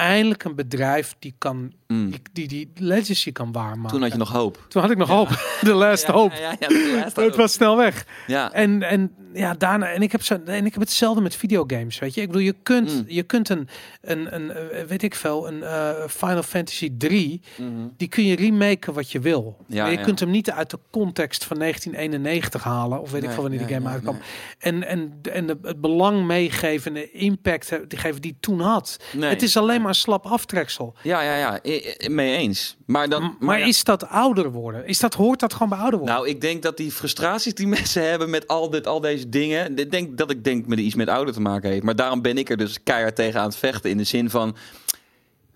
eindelijk 0.00 0.44
een 0.44 0.54
bedrijf 0.54 1.14
die 1.18 1.34
kan, 1.38 1.72
Mm. 1.86 2.10
die, 2.10 2.20
die 2.32 2.48
die 2.48 2.70
legacy 2.74 3.32
kan 3.32 3.52
waarmaken. 3.52 3.90
Toen 3.90 4.02
had 4.02 4.12
je 4.12 4.18
nog 4.18 4.32
hoop. 4.32 4.64
Toen 4.68 4.82
had 4.82 4.90
ik 4.90 4.96
nog 4.96 5.08
hoop. 5.08 5.28
De 5.60 5.72
last 5.72 6.06
Ja, 6.06 6.12
hope. 6.12 6.34
Ja, 6.36 6.54
Het 7.04 7.16
hoop. 7.16 7.34
was 7.34 7.52
snel 7.52 7.76
weg. 7.76 8.06
Ja. 8.26 8.52
En, 8.52 8.82
en 8.82 9.12
ja, 9.34 9.54
daarna. 9.54 9.86
En 9.92 10.02
ik 10.02 10.12
heb 10.12 10.22
zo. 10.22 10.38
En 10.44 10.66
ik 10.66 10.72
heb 10.72 10.82
hetzelfde 10.82 11.20
met 11.22 11.34
videogames. 11.36 11.98
Weet 11.98 12.14
je, 12.14 12.20
ik 12.20 12.26
bedoel, 12.26 12.42
je 12.42 12.54
kunt, 12.62 12.94
Mm. 12.94 13.04
je 13.06 13.22
kunt 13.22 13.48
een, 13.48 13.68
een, 14.00 14.34
een, 14.34 14.50
eh, 14.50 14.84
weet 14.84 15.02
ik 15.02 15.14
veel, 15.14 15.48
een 15.48 15.62
eh, 15.62 15.90
Final 16.08 16.42
Fantasy 16.42 16.90
3. 16.98 17.40
Mhm. 17.58 17.68
Die 17.96 18.08
kun 18.08 18.24
je 18.24 18.36
remaken 18.36 18.92
wat 18.92 19.10
je 19.12 19.20
wil. 19.20 19.56
Ja, 19.68 19.82
maar 19.82 19.92
je 19.92 20.00
kunt 20.00 20.20
hem 20.20 20.30
niet 20.30 20.50
uit 20.50 20.70
de 20.70 20.78
context 20.90 21.44
van 21.44 21.58
1991 21.58 22.62
halen. 22.64 23.00
Of 23.00 23.10
weet 23.10 23.22
ik 23.22 23.30
veel 23.30 23.42
wanneer 23.42 23.66
die 23.66 23.74
game 23.76 23.88
uitkwam. 23.88 24.14
nee. 24.14 24.22
En, 24.58 24.82
en, 24.86 25.12
en 25.32 25.46
de- 25.46 25.58
het 25.62 25.80
belang 25.80 26.26
meegeven, 26.26 26.94
de 26.94 27.10
impact 27.10 27.70
he- 27.70 27.86
die 27.86 27.98
geven 27.98 28.20
die 28.20 28.36
toen 28.40 28.60
had. 28.60 28.98
Nee. 29.12 29.30
Het 29.30 29.42
is 29.42 29.56
alleen 29.56 29.82
maar 29.82 29.89
slap 29.94 30.26
aftreksel. 30.26 30.94
Ja, 31.02 31.22
ja, 31.22 31.36
ja. 31.36 31.58
I- 31.64 31.94
I- 32.00 32.08
Mee 32.08 32.36
eens. 32.36 32.76
Maar 32.86 33.08
dan. 33.08 33.36
Maar 33.38 33.58
ja. 33.58 33.66
is 33.66 33.84
dat 33.84 34.08
ouder 34.08 34.50
worden? 34.52 34.86
Is 34.86 34.98
dat, 34.98 35.14
hoort 35.14 35.40
dat 35.40 35.52
gewoon 35.52 35.68
bij 35.68 35.78
ouder 35.78 35.98
worden? 35.98 36.16
Nou, 36.16 36.28
ik 36.28 36.40
denk 36.40 36.62
dat 36.62 36.76
die 36.76 36.90
frustraties 36.92 37.54
die 37.54 37.66
mensen 37.78 38.08
hebben 38.08 38.30
met 38.30 38.48
al, 38.48 38.70
dit, 38.70 38.86
al 38.86 39.00
deze 39.00 39.28
dingen. 39.28 39.78
Ik 39.78 39.90
denk 39.90 40.18
dat 40.18 40.30
ik 40.30 40.44
denk 40.44 40.66
met 40.66 40.78
iets 40.78 40.94
met 40.94 41.08
ouder 41.08 41.34
te 41.34 41.40
maken 41.40 41.70
heeft. 41.70 41.82
Maar 41.82 41.96
daarom 41.96 42.22
ben 42.22 42.38
ik 42.38 42.50
er 42.50 42.56
dus 42.56 42.82
keihard 42.82 43.16
tegen 43.16 43.40
aan 43.40 43.46
het 43.46 43.56
vechten. 43.56 43.90
In 43.90 43.96
de 43.96 44.04
zin 44.04 44.30
van. 44.30 44.56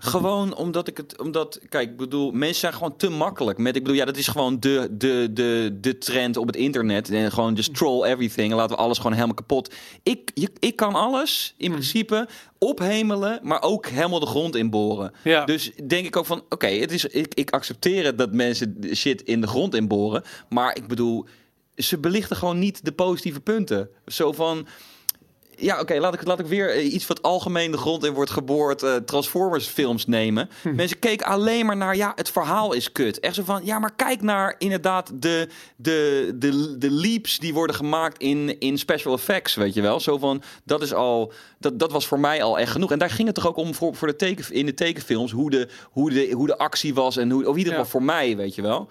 Gewoon 0.06 0.56
omdat 0.56 0.88
ik 0.88 0.96
het. 0.96 1.20
Omdat, 1.20 1.60
kijk, 1.68 1.90
ik 1.90 1.96
bedoel, 1.96 2.30
mensen 2.30 2.60
zijn 2.60 2.72
gewoon 2.72 2.96
te 2.96 3.10
makkelijk. 3.10 3.58
Met, 3.58 3.76
ik 3.76 3.82
bedoel, 3.82 3.98
ja, 3.98 4.04
dat 4.04 4.16
is 4.16 4.28
gewoon 4.28 4.60
de, 4.60 4.88
de, 4.90 5.28
de, 5.32 5.78
de 5.80 5.98
trend 5.98 6.36
op 6.36 6.46
het 6.46 6.56
internet. 6.56 7.10
En 7.10 7.32
gewoon 7.32 7.54
just 7.54 7.74
troll 7.74 8.04
everything. 8.04 8.50
En 8.50 8.56
laten 8.56 8.76
we 8.76 8.82
alles 8.82 8.96
gewoon 8.96 9.12
helemaal 9.12 9.34
kapot. 9.34 9.74
Ik, 10.02 10.30
je, 10.34 10.50
ik 10.58 10.76
kan 10.76 10.94
alles 10.94 11.54
in 11.56 11.70
principe 11.70 12.28
ophemelen, 12.58 13.38
maar 13.42 13.62
ook 13.62 13.86
helemaal 13.86 14.20
de 14.20 14.26
grond 14.26 14.56
inboren. 14.56 15.12
Ja. 15.24 15.44
Dus 15.44 15.70
denk 15.86 16.06
ik 16.06 16.16
ook 16.16 16.26
van, 16.26 16.44
oké, 16.48 16.66
het 16.66 16.92
is, 16.92 17.04
ik, 17.04 17.34
ik 17.34 17.50
accepteer 17.50 18.04
het 18.04 18.18
dat 18.18 18.32
mensen 18.32 18.78
shit 18.94 19.22
in 19.22 19.40
de 19.40 19.46
grond 19.46 19.74
inboren. 19.74 20.22
Maar 20.48 20.76
ik 20.76 20.86
bedoel, 20.86 21.26
ze 21.76 21.98
belichten 21.98 22.36
gewoon 22.36 22.58
niet 22.58 22.84
de 22.84 22.92
positieve 22.92 23.40
punten. 23.40 23.88
Zo 24.06 24.32
van, 24.32 24.66
ja, 25.56 25.80
oké, 25.80 25.94
laat, 25.98 26.14
ik, 26.14 26.26
laat 26.26 26.38
ik 26.40 26.46
weer 26.46 26.70
eh, 26.70 26.92
iets 26.92 27.06
wat 27.06 27.22
algemeen 27.22 27.70
de 27.70 27.76
grond 27.78 28.04
in 28.04 28.12
wordt 28.12 28.30
geboord. 28.30 28.82
eh, 28.82 28.96
Transformers 28.96 29.66
films 29.66 30.06
nemen. 30.06 30.48
Mensen 30.62 30.98
keken 30.98 31.26
alleen 31.26 31.66
maar 31.66 31.76
naar, 31.76 31.96
ja, 31.96 32.12
het 32.14 32.30
verhaal 32.30 32.72
is 32.72 32.92
kut. 32.92 33.20
Echt 33.20 33.34
zo 33.34 33.42
van, 33.44 33.64
ja, 33.64 33.78
maar 33.78 33.94
kijk 33.94 34.22
naar 34.22 34.54
inderdaad 34.58 35.10
de, 35.22 35.48
de, 35.76 36.32
de, 36.34 36.78
de 36.78 36.90
leaps 36.90 37.38
die 37.38 37.54
worden 37.54 37.76
gemaakt 37.76 38.18
in, 38.22 38.60
in 38.60 38.78
special 38.78 39.14
effects, 39.14 39.54
weet 39.54 39.74
je 39.74 39.80
wel. 39.82 40.00
Zo 40.00 40.18
van, 40.18 40.42
dat 40.64 40.82
is 40.82 40.92
al, 40.94 41.32
dat, 41.58 41.78
dat 41.78 41.92
was 41.92 42.06
voor 42.06 42.20
mij 42.20 42.42
al 42.42 42.58
echt 42.58 42.72
genoeg. 42.72 42.92
En 42.92 42.98
daar 42.98 43.10
ging 43.10 43.26
het 43.26 43.34
toch 43.36 43.46
ook 43.46 43.56
om 43.56 43.74
voor, 43.74 43.94
voor 43.94 44.08
de 44.08 44.16
teken, 44.16 44.52
in 44.54 44.66
de 44.66 44.74
tekenfilms, 44.74 45.30
hoe 45.32 45.50
de, 45.50 45.68
hoe 45.90 46.10
de, 46.10 46.30
hoe 46.30 46.46
de 46.46 46.58
actie 46.58 46.94
was 46.94 47.16
en 47.16 47.30
hoe, 47.30 47.42
of 47.46 47.52
in 47.52 47.58
ieder 47.58 47.72
geval 47.72 47.84
Ja. 47.86 47.90
voor 47.90 48.02
mij, 48.02 48.36
weet 48.36 48.54
je 48.54 48.62
wel. 48.62 48.88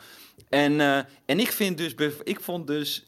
En, 0.50 0.82
eh, 0.82 0.98
en 1.26 1.40
ik 1.40 1.52
vind 1.52 1.78
dus, 1.78 1.94
ik 2.24 2.40
vond 2.42 2.68
dus 2.68 3.06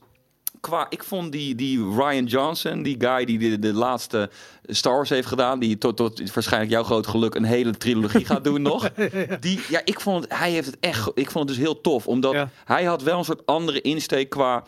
qua, 0.66 0.86
ik 0.90 1.04
vond 1.04 1.32
die, 1.32 1.56
die 1.56 1.78
Ryan 1.96 2.26
Johnson, 2.26 2.84
die 2.84 2.96
guy 3.00 3.26
die 3.26 3.40
de, 3.40 3.60
de 3.60 3.74
laatste 3.74 4.30
Star 4.66 4.94
Wars 4.96 5.10
heeft 5.10 5.28
gedaan, 5.28 5.60
die 5.60 5.78
tot, 5.78 5.98
tot 5.98 6.34
waarschijnlijk 6.34 6.72
jouw 6.72 6.84
groot 6.84 7.08
geluk 7.08 7.36
een 7.36 7.44
hele 7.44 7.78
trilogie 7.78 8.26
gaat 8.26 8.44
doen 8.44 8.62
nog. 8.62 8.90
Die, 9.40 9.60
ja, 9.70 9.82
ik 9.86 10.00
vond 10.00 10.24
het, 10.24 10.38
hij 10.38 10.52
heeft 10.52 10.66
het 10.68 10.78
echt, 10.80 11.12
ik 11.14 11.32
vond 11.32 11.50
het 11.50 11.58
dus 11.58 11.66
heel 11.66 11.82
tof, 11.82 12.08
omdat 12.08 12.34
Ja. 12.34 12.50
hij 12.66 12.84
had 12.84 13.02
wel 13.04 13.18
een 13.18 13.26
soort 13.26 13.46
andere 13.46 13.82
insteek 13.82 14.30
qua. 14.30 14.64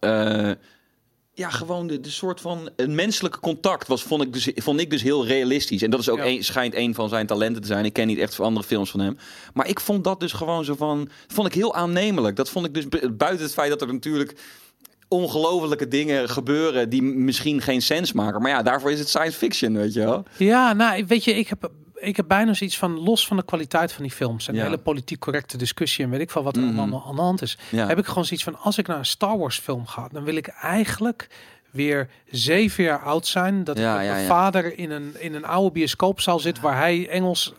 eh, 0.00 0.50
ja, 1.34 1.50
gewoon 1.50 1.86
de, 1.86 2.00
de 2.00 2.10
soort 2.10 2.40
van 2.40 2.70
een 2.76 2.94
menselijke 2.94 3.40
contact 3.40 3.88
was, 3.88 4.02
vond 4.02 4.22
ik, 4.22 4.32
dus, 4.32 4.50
vond 4.54 4.80
ik 4.80 4.90
dus 4.90 5.02
heel 5.02 5.26
realistisch. 5.26 5.82
En 5.82 5.90
dat 5.90 6.00
is 6.00 6.08
ook 6.08 6.18
Ja. 6.18 6.26
een, 6.26 6.44
schijnt 6.44 6.74
een 6.74 6.94
van 6.94 7.08
zijn 7.08 7.26
talenten 7.26 7.60
te 7.62 7.66
zijn. 7.68 7.84
Ik 7.84 7.92
ken 7.92 8.06
niet 8.06 8.18
echt 8.18 8.40
andere 8.40 8.66
films 8.66 8.90
van 8.90 9.00
hem. 9.00 9.18
Maar 9.54 9.68
ik 9.68 9.80
vond 9.80 10.04
dat 10.04 10.20
dus 10.20 10.32
gewoon 10.32 10.64
zo 10.64 10.74
van. 10.74 11.08
Vond 11.26 11.46
ik 11.46 11.54
heel 11.54 11.74
aannemelijk. 11.74 12.36
Dat 12.36 12.50
vond 12.50 12.66
ik 12.66 12.74
dus 12.74 12.88
bu- 12.88 13.10
buiten 13.10 13.44
het 13.44 13.54
feit 13.54 13.70
dat 13.70 13.80
er 13.80 13.92
natuurlijk 13.92 14.34
ongelofelijke 15.12 15.88
dingen 15.88 16.28
gebeuren 16.28 16.88
die 16.88 17.02
misschien 17.02 17.60
geen 17.62 17.82
sens 17.82 18.12
maken. 18.12 18.42
Maar 18.42 18.50
ja, 18.50 18.62
daarvoor 18.62 18.90
is 18.92 18.98
het 18.98 19.08
science 19.08 19.38
fiction, 19.38 19.76
weet 19.76 19.92
je 19.92 20.00
wel. 20.00 20.24
Ja, 20.36 20.72
nou, 20.72 21.04
weet 21.06 21.24
je, 21.24 21.34
ik 21.34 21.48
heb, 21.48 21.70
ik 21.94 22.16
heb 22.16 22.28
bijna 22.28 22.54
zoiets 22.54 22.78
van 22.78 22.98
los 23.00 23.26
van 23.26 23.36
de 23.36 23.44
kwaliteit 23.44 23.92
van 23.92 24.02
die 24.02 24.12
films 24.12 24.48
en 24.48 24.54
de 24.54 24.60
hele 24.62 24.78
politiek 24.78 25.18
correcte 25.18 25.56
discussie 25.56 26.04
en 26.04 26.10
weet 26.10 26.20
ik 26.20 26.30
veel 26.30 26.42
wat 26.42 26.56
er 26.56 26.62
Mhm. 26.62 26.78
allemaal 26.78 27.04
aan 27.06 27.16
de 27.16 27.22
hand 27.22 27.42
is, 27.42 27.58
Ja. 27.70 27.86
heb 27.86 27.98
ik 27.98 28.06
gewoon 28.06 28.24
zoiets 28.24 28.44
van 28.44 28.58
als 28.58 28.78
ik 28.78 28.86
naar 28.86 28.98
een 28.98 29.04
Star 29.06 29.38
Wars 29.38 29.58
film 29.58 29.86
ga, 29.86 30.08
dan 30.12 30.24
wil 30.24 30.36
ik 30.36 30.46
eigenlijk 30.48 31.28
weer 31.70 32.08
zeven 32.30 32.84
jaar 32.84 33.02
oud 33.02 33.26
zijn, 33.26 33.64
dat 33.64 33.76
mijn 33.76 34.20
ja. 34.20 34.26
vader 34.26 34.78
in 34.78 34.90
een, 34.90 35.14
in 35.18 35.34
een 35.34 35.44
oude 35.44 35.70
bioscoopzaal 35.72 36.38
zit 36.40 36.60
waar 36.60 36.76
hij 36.76 37.08
Engels 37.08 37.52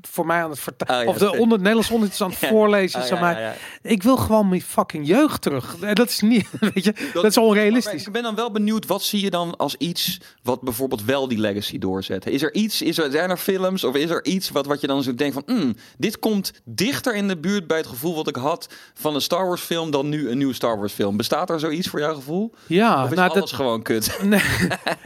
voor 0.00 0.26
mij 0.26 0.42
aan 0.42 0.50
het 0.50 0.58
vertalen 0.60 0.96
Oh, 0.98 1.04
ja, 1.04 1.10
of 1.10 1.18
de 1.32 1.38
onder 1.38 1.58
Nederlands 1.58 1.90
ondertitels 1.90 2.22
aan 2.28 2.30
het 2.30 2.40
Ja. 2.48 2.48
voorlezen 2.48 3.02
is 3.02 3.12
Oh, 3.12 3.18
ja, 3.18 3.38
ja. 3.38 3.54
Ik 3.82 4.02
wil 4.02 4.16
gewoon 4.16 4.48
mijn 4.48 4.62
fucking 4.62 5.06
jeugd 5.06 5.42
terug. 5.42 5.76
En 5.80 5.94
dat 5.94 6.08
is 6.08 6.20
niet, 6.20 6.48
weet 6.74 6.84
je, 6.84 7.10
dat, 7.12 7.24
is 7.24 7.36
Maar 7.36 7.44
onrealistisch. 7.44 8.06
ik 8.06 8.12
ben 8.12 8.22
dan 8.22 8.34
wel 8.34 8.50
benieuwd, 8.50 8.86
wat 8.86 9.02
zie 9.02 9.20
je 9.20 9.30
dan 9.30 9.56
als 9.56 9.74
iets 9.76 10.20
wat 10.42 10.60
bijvoorbeeld 10.60 11.04
wel 11.04 11.28
die 11.28 11.38
legacy 11.38 11.78
doorzet? 11.78 12.26
Is 12.26 12.42
er 12.42 12.54
iets, 12.54 12.82
is 12.82 12.98
er, 12.98 13.10
zijn 13.10 13.30
er 13.30 13.36
films 13.36 13.84
of 13.84 13.94
is 13.94 14.10
er 14.10 14.24
iets 14.24 14.50
wat, 14.50 14.66
wat 14.66 14.80
je 14.80 14.86
dan 14.86 15.02
zo 15.02 15.14
denkt 15.14 15.34
van, 15.34 15.42
"Hmm, 15.46 15.74
dit 15.98 16.18
komt 16.18 16.52
dichter 16.64 17.14
in 17.14 17.28
de 17.28 17.36
buurt 17.38 17.66
bij 17.66 17.76
het 17.76 17.86
gevoel 17.86 18.14
wat 18.14 18.28
ik 18.28 18.36
had 18.36 18.68
van 18.94 19.14
een 19.14 19.20
Star 19.20 19.46
Wars 19.46 19.62
film 19.62 19.90
dan 19.90 20.08
nu 20.08 20.30
een 20.30 20.38
nieuwe 20.38 20.54
Star 20.54 20.78
Wars 20.78 20.92
film? 20.92 21.16
Bestaat 21.16 21.50
er 21.50 21.60
zoiets 21.60 21.88
voor 21.88 22.00
jouw 22.00 22.14
gevoel? 22.14 22.54
Ja, 22.66 23.04
Of 23.04 23.10
is 23.10 23.16
nou, 23.16 23.30
alles 23.30 23.40
dat, 23.50 23.52
gewoon 23.52 23.82
kut? 23.82 24.18
Nee, 24.22 24.40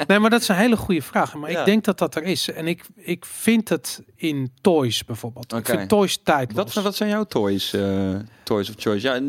nee, 0.07 0.19
maar 0.19 0.31
dat 0.31 0.41
is 0.41 0.49
een 0.49 0.55
hele 0.57 0.77
goede 0.77 1.03
vraag. 1.03 1.35
Maar 1.35 1.51
Ja. 1.51 1.59
ik 1.59 1.65
denk 1.65 1.85
dat 1.85 1.99
dat 1.99 2.15
er 2.15 2.23
is. 2.23 2.51
En 2.51 2.67
ik, 2.67 2.85
ik 2.97 3.25
vind 3.25 3.69
het 3.69 4.03
in 4.17 4.53
toys 4.73 5.05
bijvoorbeeld. 5.05 5.53
Ik 5.53 5.59
Oké. 5.59 5.77
vind 5.77 5.89
toys 5.89 6.19
tijdloos. 6.23 6.75
Wat, 6.75 6.85
wat 6.85 6.97
zijn 6.97 7.11
jouw 7.11 7.25
toys, 7.25 7.73
eh, 7.73 8.15
toys 8.43 8.69
of 8.69 8.75
choice? 8.79 9.07
Ja, 9.07 9.21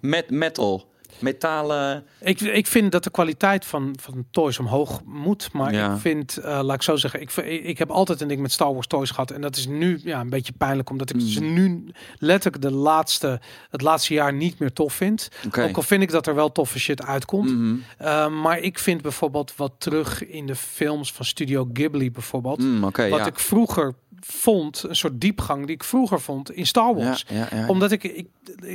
met 0.00 0.30
metal, 0.30 0.90
metalen. 1.18 2.04
Ik, 2.20 2.40
ik 2.40 2.66
vind 2.66 2.92
dat 2.92 3.04
de 3.04 3.10
kwaliteit 3.10 3.64
van, 3.64 3.94
van 4.00 4.24
toys 4.30 4.58
omhoog 4.58 5.00
moet. 5.04 5.52
Maar 5.52 5.72
Ja. 5.72 5.92
ik 5.94 6.00
vind, 6.00 6.36
eh, 6.36 6.60
laat 6.62 6.74
ik 6.74 6.82
zo 6.82 6.96
zeggen, 6.96 7.20
ik, 7.20 7.36
ik 7.64 7.78
heb 7.78 7.90
altijd 7.90 8.20
een 8.20 8.28
ding 8.28 8.40
met 8.40 8.52
Star 8.52 8.72
Wars 8.72 8.86
toys 8.86 9.10
gehad. 9.10 9.30
En 9.30 9.40
dat 9.40 9.56
is 9.56 9.66
nu 9.66 10.00
ja, 10.04 10.20
een 10.20 10.28
beetje 10.30 10.52
pijnlijk, 10.58 10.90
omdat 10.90 11.10
ik 11.10 11.16
Hmm. 11.16 11.26
ze 11.28 11.40
nu 11.40 11.84
letterlijk 12.18 12.62
de 12.62 12.70
laatste, 12.72 13.40
het 13.70 13.80
laatste 13.80 14.14
jaar 14.14 14.32
niet 14.32 14.58
meer 14.58 14.72
tof 14.72 14.92
vind. 14.94 15.28
Oké. 15.46 15.62
Ook 15.62 15.76
al 15.76 15.82
vind 15.82 16.02
ik 16.02 16.10
dat 16.10 16.26
er 16.26 16.34
wel 16.34 16.52
toffe 16.52 16.78
shit 16.78 17.02
uitkomt. 17.06 17.80
Eh, 17.98 18.28
maar 18.42 18.58
ik 18.58 18.78
vind 18.78 19.02
bijvoorbeeld 19.02 19.56
wat 19.56 19.72
terug 19.78 20.26
in 20.26 20.46
de 20.46 20.56
films 20.56 21.12
van 21.12 21.24
Studio 21.24 21.68
Ghibli 21.72 22.10
bijvoorbeeld. 22.10 22.58
Mm, 22.62 22.84
Oké, 22.84 23.08
wat 23.08 23.18
ja. 23.18 23.26
ik 23.26 23.38
vroeger 23.38 23.94
vond, 24.26 24.82
een 24.82 24.96
soort 24.96 25.20
diepgang 25.20 25.66
die 25.66 25.74
ik 25.74 25.84
vroeger 25.84 26.20
vond 26.20 26.52
in 26.52 26.66
Star 26.66 26.94
Wars. 26.94 27.24
ja, 27.28 27.48
ja. 27.50 27.66
Omdat 27.66 27.92
ik, 27.92 28.04
ik, 28.04 28.28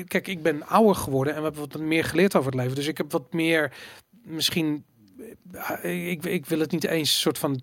kijk, 0.08 0.28
ik 0.28 0.42
ben 0.42 0.68
ouder 0.68 0.96
geworden 0.96 1.34
en 1.34 1.40
we 1.40 1.46
hebben 1.46 1.70
wat 1.70 1.82
meer 1.82 2.04
geleerd 2.04 2.36
over 2.36 2.52
het 2.52 2.60
leven. 2.60 2.76
Dus 2.76 2.88
ik 2.88 2.98
heb 2.98 3.12
wat 3.12 3.34
meer, 3.34 3.74
misschien, 4.24 4.84
eh, 5.82 6.10
ik, 6.10 6.26
ik 6.26 6.46
wil 6.46 6.60
het 6.60 6.72
niet 6.72 6.84
eens 6.84 7.10
een 7.10 7.20
soort 7.20 7.38
van 7.38 7.62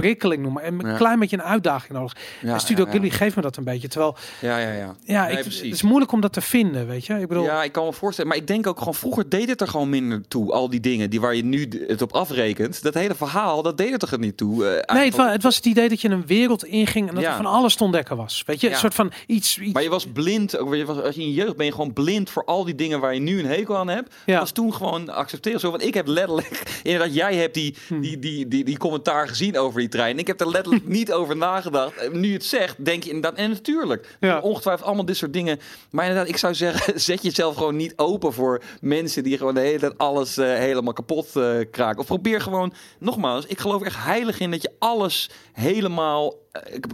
prikkeling 0.00 0.42
noemen, 0.42 0.62
en 0.62 0.78
een 0.80 0.90
Ja. 0.90 0.96
klein 0.96 1.18
beetje 1.18 1.36
een 1.36 1.42
uitdaging 1.42 1.92
nodig. 1.92 2.16
Ja, 2.42 2.52
en 2.52 2.60
Studio 2.60 2.84
ja, 2.84 2.90
Ghibli 2.90 3.10
geeft 3.10 3.36
me 3.36 3.42
dat 3.42 3.56
een 3.56 3.64
beetje. 3.64 3.88
Terwijl, 3.88 4.16
Ja, 4.40 4.58
ja, 4.58 4.72
ja. 4.72 4.94
ja, 5.04 5.26
Nee, 5.26 5.38
ik, 5.38 5.44
het 5.44 5.62
is 5.62 5.82
moeilijk 5.82 6.12
om 6.12 6.20
dat 6.20 6.32
te 6.32 6.40
vinden, 6.40 6.86
weet 6.86 7.06
je. 7.06 7.14
Ik 7.20 7.28
bedoel, 7.28 7.44
Ja, 7.44 7.62
ik 7.64 7.72
kan 7.72 7.84
me 7.84 7.92
voorstellen. 7.92 8.30
Maar 8.30 8.38
ik 8.40 8.46
denk 8.46 8.66
ook 8.66 8.78
gewoon, 8.78 8.94
vroeger 8.94 9.28
deed 9.28 9.48
het 9.48 9.60
er 9.60 9.68
gewoon 9.68 9.88
minder 9.88 10.28
toe. 10.28 10.52
Al 10.52 10.70
die 10.70 10.80
dingen 10.80 11.10
die 11.10 11.20
waar 11.20 11.34
je 11.34 11.44
nu 11.44 11.68
het 11.86 12.02
op 12.02 12.12
afrekent. 12.12 12.82
Dat 12.82 12.94
hele 12.94 13.14
verhaal, 13.14 13.62
dat 13.62 13.76
deed 13.78 13.90
het 13.90 14.02
er 14.10 14.18
niet 14.18 14.36
toe. 14.36 14.64
eh, 14.64 14.70
nee, 14.70 14.76
het, 14.78 14.86
eigenlijk. 14.88 15.16
wa- 15.16 15.30
het 15.32 15.42
was 15.42 15.56
het 15.56 15.66
idee 15.66 15.88
dat 15.88 16.00
je 16.00 16.08
een 16.08 16.26
wereld 16.26 16.64
inging 16.64 17.08
en 17.08 17.14
dat 17.14 17.24
er 17.24 17.34
van 17.36 17.46
alles 17.46 17.74
te 17.76 17.84
ontdekken 17.84 18.16
was. 18.16 18.42
Weet 18.46 18.60
je, 18.60 18.70
een 18.70 18.76
soort 18.76 18.94
van 18.94 19.12
iets... 19.26 19.58
iets 19.58 19.72
Maar 19.72 19.82
je 19.82 19.88
was 19.90 20.06
blind. 20.06 20.58
Ook, 20.58 20.74
je 20.74 20.84
was, 20.84 21.00
als 21.02 21.14
je 21.14 21.20
in 21.20 21.28
je 21.28 21.34
jeugd 21.34 21.56
ben 21.56 21.66
je 21.66 21.72
gewoon 21.72 21.92
blind 21.92 22.30
voor 22.30 22.44
al 22.44 22.64
die 22.64 22.74
dingen 22.74 23.00
waar 23.00 23.14
je 23.14 23.20
nu 23.20 23.38
een 23.38 23.46
hekel 23.46 23.76
aan 23.76 23.88
hebt. 23.88 24.14
Ja. 24.26 24.38
Was 24.38 24.50
toen 24.50 24.74
gewoon 24.74 25.08
accepteren. 25.08 25.60
Zo, 25.60 25.70
want 25.70 25.82
ik 25.82 25.94
heb 25.94 26.06
letterlijk, 26.06 26.62
inderdaad, 26.82 27.14
jij 27.14 27.34
hebt 27.34 27.54
die, 27.54 27.74
Hm. 27.88 28.00
die, 28.00 28.18
die, 28.18 28.48
die, 28.48 28.64
die 28.64 28.78
commentaar 28.78 29.28
gezien 29.28 29.58
over 29.58 29.80
die 29.80 29.85
trein. 29.88 30.18
Ik 30.18 30.26
heb 30.26 30.40
er 30.40 30.48
letterlijk 30.50 30.86
niet 30.98 31.12
over 31.12 31.36
nagedacht. 31.36 32.12
Nu 32.12 32.26
je 32.28 32.32
het 32.34 32.44
zegt, 32.44 32.84
denk 32.84 33.02
je 33.02 33.10
inderdaad. 33.10 33.38
En 33.38 33.50
natuurlijk, 33.50 34.16
Ja. 34.20 34.40
ongetwijfeld 34.40 34.86
allemaal 34.86 35.04
dit 35.04 35.16
soort 35.16 35.32
dingen. 35.32 35.60
Maar 35.90 36.04
inderdaad, 36.06 36.28
ik 36.28 36.36
zou 36.36 36.54
zeggen, 36.54 37.00
zet 37.00 37.22
jezelf 37.22 37.56
gewoon 37.56 37.76
niet 37.76 37.92
open 37.96 38.32
voor 38.32 38.62
mensen 38.80 39.22
die 39.22 39.38
gewoon 39.38 39.54
de 39.54 39.60
hele 39.60 39.78
tijd 39.78 39.98
alles 39.98 40.36
eh, 40.36 40.46
helemaal 40.46 40.92
kapot 40.92 41.36
eh, 41.36 41.50
kraken. 41.70 42.00
Of 42.00 42.06
probeer 42.06 42.40
gewoon, 42.40 42.72
nogmaals, 42.98 43.46
ik 43.46 43.58
geloof 43.58 43.82
echt 43.82 43.96
heilig 44.04 44.40
in 44.40 44.50
dat 44.50 44.62
je 44.62 44.72
alles 44.78 45.30
helemaal 45.52 46.34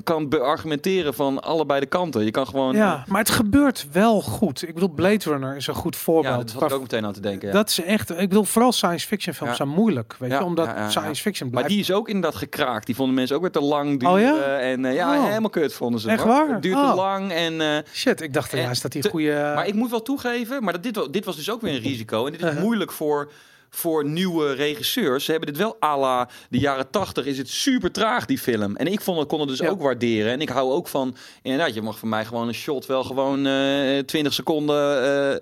kan 0.04 0.28
beargumenteren 0.28 1.14
van 1.14 1.42
allebei 1.42 1.80
de 1.80 1.86
kanten. 1.86 2.24
Je 2.24 2.30
kan 2.30 2.46
gewoon. 2.46 2.74
Ja, 2.76 3.04
maar 3.06 3.18
het 3.20 3.30
gebeurt 3.30 3.86
wel 3.92 4.20
goed. 4.20 4.62
Ik 4.68 4.74
bedoel, 4.74 4.88
Blade 4.88 5.24
Runner 5.24 5.56
is 5.56 5.66
een 5.66 5.74
goed 5.74 5.96
voorbeeld. 5.96 6.34
Ja, 6.34 6.44
dat 6.52 6.52
had 6.52 6.70
ik 6.70 6.74
ook 6.76 6.80
meteen 6.82 7.04
aan 7.04 7.12
te 7.12 7.20
denken. 7.20 7.48
Ja. 7.48 7.54
Dat 7.54 7.68
is 7.68 7.82
echt, 7.82 8.10
ik 8.10 8.28
bedoel, 8.28 8.44
vooral 8.44 8.72
science 8.72 9.06
fiction 9.06 9.34
films 9.34 9.50
Ja. 9.50 9.56
zijn 9.64 9.68
moeilijk, 9.68 10.16
weet 10.18 10.30
je, 10.30 10.44
omdat 10.44 10.68
science 10.88 11.22
fiction 11.22 11.50
Maar 11.52 11.68
die 11.68 11.80
is 11.80 11.92
ook 11.92 12.08
inderdaad 12.08 12.34
gekraakt. 12.38 12.86
Die 12.86 12.94
vonden 12.94 13.14
mensen 13.14 13.36
ook 13.36 13.42
weer 13.42 13.50
te 13.50 13.60
lang 13.60 14.00
duren. 14.00 14.14
Oh 14.14 14.20
ja? 14.20 14.58
En 14.58 14.84
eh, 14.84 14.94
ja, 14.94 15.16
Oh. 15.18 15.26
helemaal 15.26 15.50
kut 15.50 15.72
vonden 15.74 16.00
ze. 16.00 16.10
Echt 16.10 16.24
waar? 16.24 16.48
Het 16.48 16.62
duurt 16.62 16.76
Oh. 16.76 16.90
te 16.90 16.96
lang. 16.96 17.32
En, 17.32 17.60
eh, 17.60 17.76
Shit, 17.92 18.20
ik 18.20 18.32
dacht 18.34 18.50
juist 18.52 18.82
dat 18.82 18.92
die 18.92 19.08
goede. 19.08 19.52
maar 19.54 19.66
ik 19.66 19.74
moet 19.74 19.90
wel 19.90 20.02
toegeven, 20.02 20.64
maar 20.64 20.72
dat, 20.72 20.82
dit, 20.82 21.12
dit 21.12 21.24
was 21.24 21.36
dus 21.36 21.50
ook 21.50 21.60
weer 21.60 21.74
een 21.74 21.82
risico. 21.90 22.26
En 22.26 22.32
dit 22.32 22.40
is 22.40 22.46
Uh-huh. 22.46 22.62
moeilijk 22.62 22.92
voor, 22.92 23.30
voor 23.74 24.04
nieuwe 24.04 24.52
regisseurs. 24.52 25.24
Ze 25.24 25.30
hebben 25.30 25.48
dit 25.48 25.58
wel 25.62 25.76
à 25.82 25.98
la 25.98 26.28
de 26.50 26.58
jaren 26.58 26.90
tachtig 26.90 27.24
is 27.24 27.38
het 27.38 27.48
super 27.48 27.92
traag, 27.92 28.26
die 28.26 28.38
film. 28.38 28.76
En 28.76 28.86
ik 28.86 29.00
vond 29.00 29.18
het, 29.18 29.28
kon 29.28 29.40
het 29.40 29.48
dus 29.48 29.58
Ja. 29.58 29.68
ook 29.68 29.80
waarderen. 29.82 30.32
En 30.32 30.40
ik 30.40 30.48
hou 30.48 30.72
ook 30.72 30.88
van, 30.88 31.16
inderdaad, 31.42 31.74
je 31.74 31.82
mag 31.82 31.98
van 31.98 32.08
mij 32.08 32.24
gewoon 32.24 32.48
een 32.48 32.54
shot 32.54 32.86
wel 32.86 33.04
gewoon 33.04 33.46
eh 33.46 33.98
20 33.98 34.32
seconden 34.32 35.04
eh, 35.32 35.36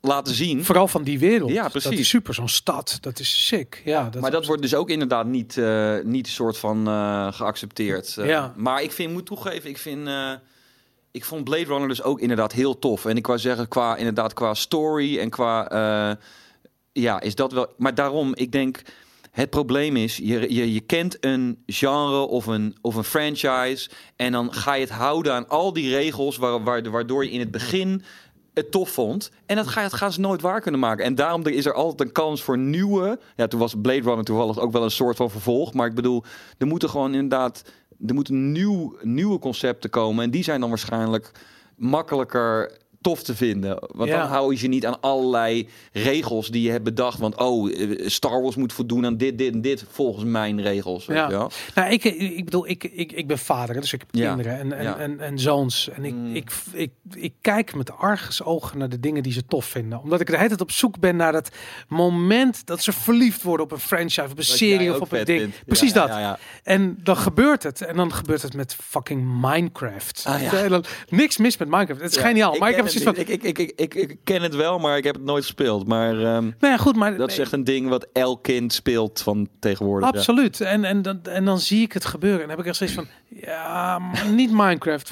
laten 0.00 0.34
zien. 0.34 0.64
Vooral 0.64 0.88
van 0.88 1.02
die 1.02 1.18
wereld. 1.18 1.50
Ja, 1.50 1.62
Dat 1.62 1.72
precies. 1.72 1.98
is 1.98 2.08
super, 2.08 2.34
zo'n 2.34 2.48
stad. 2.48 2.98
Dat 3.00 3.18
is 3.18 3.46
sick. 3.46 3.82
Ja, 3.84 4.08
dat 4.10 4.20
maar 4.22 4.30
dat 4.30 4.46
wordt 4.46 4.62
dus 4.62 4.74
ook 4.74 4.90
inderdaad 4.90 5.26
niet, 5.26 5.56
eh 5.58 5.96
niet 6.02 6.28
soort 6.28 6.58
van 6.58 6.86
geaccepteerd. 7.34 8.14
Ja. 8.22 8.52
Maar 8.56 8.82
ik 8.82 8.92
vind, 8.92 9.12
moet 9.12 9.26
toegeven, 9.26 9.70
ik 9.70 9.78
vind... 9.78 10.08
ik 11.10 11.24
vond 11.24 11.44
Blade 11.44 11.64
Runner 11.64 11.88
dus 11.88 12.02
ook 12.02 12.20
inderdaad 12.20 12.52
heel 12.52 12.78
tof. 12.78 13.04
En 13.04 13.16
ik 13.16 13.26
wou 13.26 13.38
zeggen, 13.38 13.68
qua, 13.68 13.96
inderdaad, 13.96 14.32
qua 14.32 14.54
story 14.54 15.18
en 15.18 15.30
qua... 15.30 16.18
ja, 16.92 17.20
is 17.20 17.34
dat 17.34 17.52
wel... 17.52 17.66
Maar 17.76 17.94
daarom, 17.94 18.34
ik 18.34 18.52
denk... 18.52 18.82
Het 19.30 19.50
probleem 19.50 19.96
is, 19.96 20.16
je, 20.16 20.54
je, 20.54 20.72
je 20.72 20.80
kent 20.80 21.24
een 21.24 21.62
genre 21.66 22.26
of 22.26 22.46
een, 22.46 22.76
of 22.80 22.94
een 22.94 23.04
franchise... 23.04 23.90
en 24.16 24.32
dan 24.32 24.52
ga 24.52 24.74
je 24.74 24.80
het 24.80 24.90
houden 24.90 25.34
aan 25.34 25.48
al 25.48 25.72
die 25.72 25.90
regels... 25.90 26.36
Waar, 26.36 26.62
waar, 26.62 26.90
waardoor 26.90 27.24
je 27.24 27.30
in 27.30 27.40
het 27.40 27.50
begin 27.50 28.02
het 28.54 28.70
tof 28.70 28.90
vond. 28.90 29.30
En 29.46 29.56
dat, 29.56 29.68
ga, 29.68 29.82
dat 29.82 29.92
gaan 29.92 30.12
ze 30.12 30.20
nooit 30.20 30.40
waar 30.40 30.60
kunnen 30.60 30.80
maken. 30.80 31.04
En 31.04 31.14
daarom 31.14 31.46
is 31.46 31.66
er 31.66 31.74
altijd 31.74 32.00
een 32.00 32.14
kans 32.14 32.42
voor 32.42 32.58
nieuwe... 32.58 33.18
Ja, 33.36 33.46
toen 33.46 33.60
was 33.60 33.74
Blade 33.82 34.00
Runner 34.00 34.24
toevallig 34.24 34.58
ook 34.58 34.72
wel 34.72 34.84
een 34.84 34.90
soort 34.90 35.16
van 35.16 35.30
vervolg. 35.30 35.72
Maar 35.72 35.86
ik 35.86 35.94
bedoel, 35.94 36.24
er 36.58 36.66
moeten 36.66 36.90
gewoon 36.90 37.14
inderdaad... 37.14 37.62
Er 38.06 38.14
moeten 38.14 38.52
nieuw, 38.52 38.96
nieuwe 39.02 39.38
concepten 39.38 39.90
komen. 39.90 40.24
En 40.24 40.30
die 40.30 40.42
zijn 40.42 40.60
dan 40.60 40.68
waarschijnlijk 40.68 41.30
makkelijker 41.76 42.78
tof 43.00 43.22
te 43.22 43.34
vinden. 43.36 43.78
Want 43.94 44.08
Ja. 44.10 44.18
dan 44.18 44.28
hou 44.28 44.54
je 44.54 44.60
je 44.62 44.68
niet 44.68 44.86
aan 44.86 45.00
allerlei 45.00 45.68
regels 45.92 46.48
die 46.50 46.62
je 46.62 46.70
hebt 46.70 46.84
bedacht. 46.84 47.18
Want 47.18 47.36
oh, 47.36 47.80
eh, 47.80 48.08
Star 48.08 48.42
Wars 48.42 48.56
moet 48.56 48.72
voldoen 48.72 49.06
aan 49.06 49.16
dit, 49.16 49.38
dit 49.38 49.52
en 49.52 49.60
dit 49.60 49.84
volgens 49.90 50.24
mijn 50.24 50.62
regels. 50.62 51.06
Weet 51.06 51.16
Ja. 51.16 51.24
je 51.28 51.30
wel? 51.36 51.50
Nou, 51.74 51.90
ik, 51.90 52.04
ik 52.04 52.44
bedoel, 52.44 52.68
ik, 52.68 52.84
ik, 52.84 53.12
ik 53.12 53.26
ben 53.26 53.38
vader, 53.38 53.80
dus 53.80 53.92
ik 53.92 54.00
heb 54.00 54.08
Ja. 54.14 54.28
kinderen 54.28 54.58
en, 54.58 54.72
en, 54.72 54.82
Ja. 54.84 54.96
en, 54.96 55.20
en 55.20 55.38
zoons. 55.38 55.88
En 55.90 56.04
ik, 56.04 56.14
Mm. 56.14 56.34
ik, 56.34 56.50
ik, 56.72 56.90
ik 57.14 57.32
kijk 57.40 57.74
met 57.74 57.96
argusogen 57.96 58.78
naar 58.78 58.88
de 58.88 59.00
dingen 59.00 59.22
die 59.22 59.32
ze 59.32 59.46
tof 59.46 59.64
vinden. 59.64 60.00
Omdat 60.02 60.20
ik 60.20 60.26
de 60.26 60.36
hele 60.36 60.48
tijd 60.48 60.60
op 60.60 60.70
zoek 60.70 60.98
ben 60.98 61.16
naar 61.16 61.32
dat 61.32 61.50
moment 61.88 62.66
dat 62.66 62.82
ze 62.82 62.92
verliefd 62.92 63.42
worden 63.42 63.66
op 63.66 63.72
een 63.72 63.78
franchise, 63.78 64.22
op 64.30 64.38
een 64.38 64.44
serie 64.44 64.90
of 64.94 65.00
op 65.00 65.12
een 65.12 65.24
ding. 65.24 65.40
vindt. 65.40 65.62
Precies 65.66 65.92
dat. 65.92 66.08
ja, 66.08 66.18
ja. 66.18 66.38
En 66.62 66.98
dan 67.02 67.16
gebeurt 67.16 67.62
het. 67.62 67.80
En 67.82 67.96
dan 67.96 68.12
gebeurt 68.12 68.42
het 68.42 68.54
met 68.54 68.74
fucking 68.74 69.40
Minecraft. 69.40 70.24
Ah, 70.26 70.78
niks 71.08 71.36
mis 71.36 71.56
met 71.56 71.68
Minecraft. 71.68 72.00
Het 72.00 72.10
is 72.10 72.16
geniaal. 72.22 72.58
Maar 72.58 72.70
ik 72.70 72.76
heb 72.76 72.88
ik, 73.14 73.28
ik, 73.28 73.42
ik, 73.58 73.72
ik, 73.76 73.94
ik 73.94 74.16
ken 74.24 74.42
het 74.42 74.54
wel, 74.54 74.78
maar 74.78 74.96
ik 74.96 75.04
heb 75.04 75.14
het 75.14 75.24
nooit 75.24 75.42
gespeeld. 75.44 75.86
Maar 75.86 76.10
ehm, 76.14 76.24
Nou 76.24 76.52
ja, 76.60 76.76
goed, 76.76 76.96
maar... 76.96 77.16
dat 77.16 77.30
is 77.30 77.38
echt 77.38 77.52
een 77.52 77.64
ding 77.64 77.88
wat 77.88 78.06
elk 78.12 78.42
kind 78.42 78.72
speelt 78.72 79.20
van 79.22 79.48
tegenwoordig. 79.60 80.10
ja. 80.12 80.16
Absoluut. 80.18 80.60
En, 80.60 80.84
en, 80.84 81.02
dan, 81.02 81.20
en 81.22 81.44
dan 81.44 81.58
zie 81.58 81.82
ik 81.82 81.92
het 81.92 82.04
gebeuren. 82.04 82.40
En 82.40 82.46
dan 82.48 82.56
heb 82.56 82.60
ik 82.60 82.66
echt 82.66 82.76
zoiets 82.76 82.96
van... 82.96 83.06
Ja, 83.40 84.00
niet 84.30 84.50
Minecraft. 84.52 85.08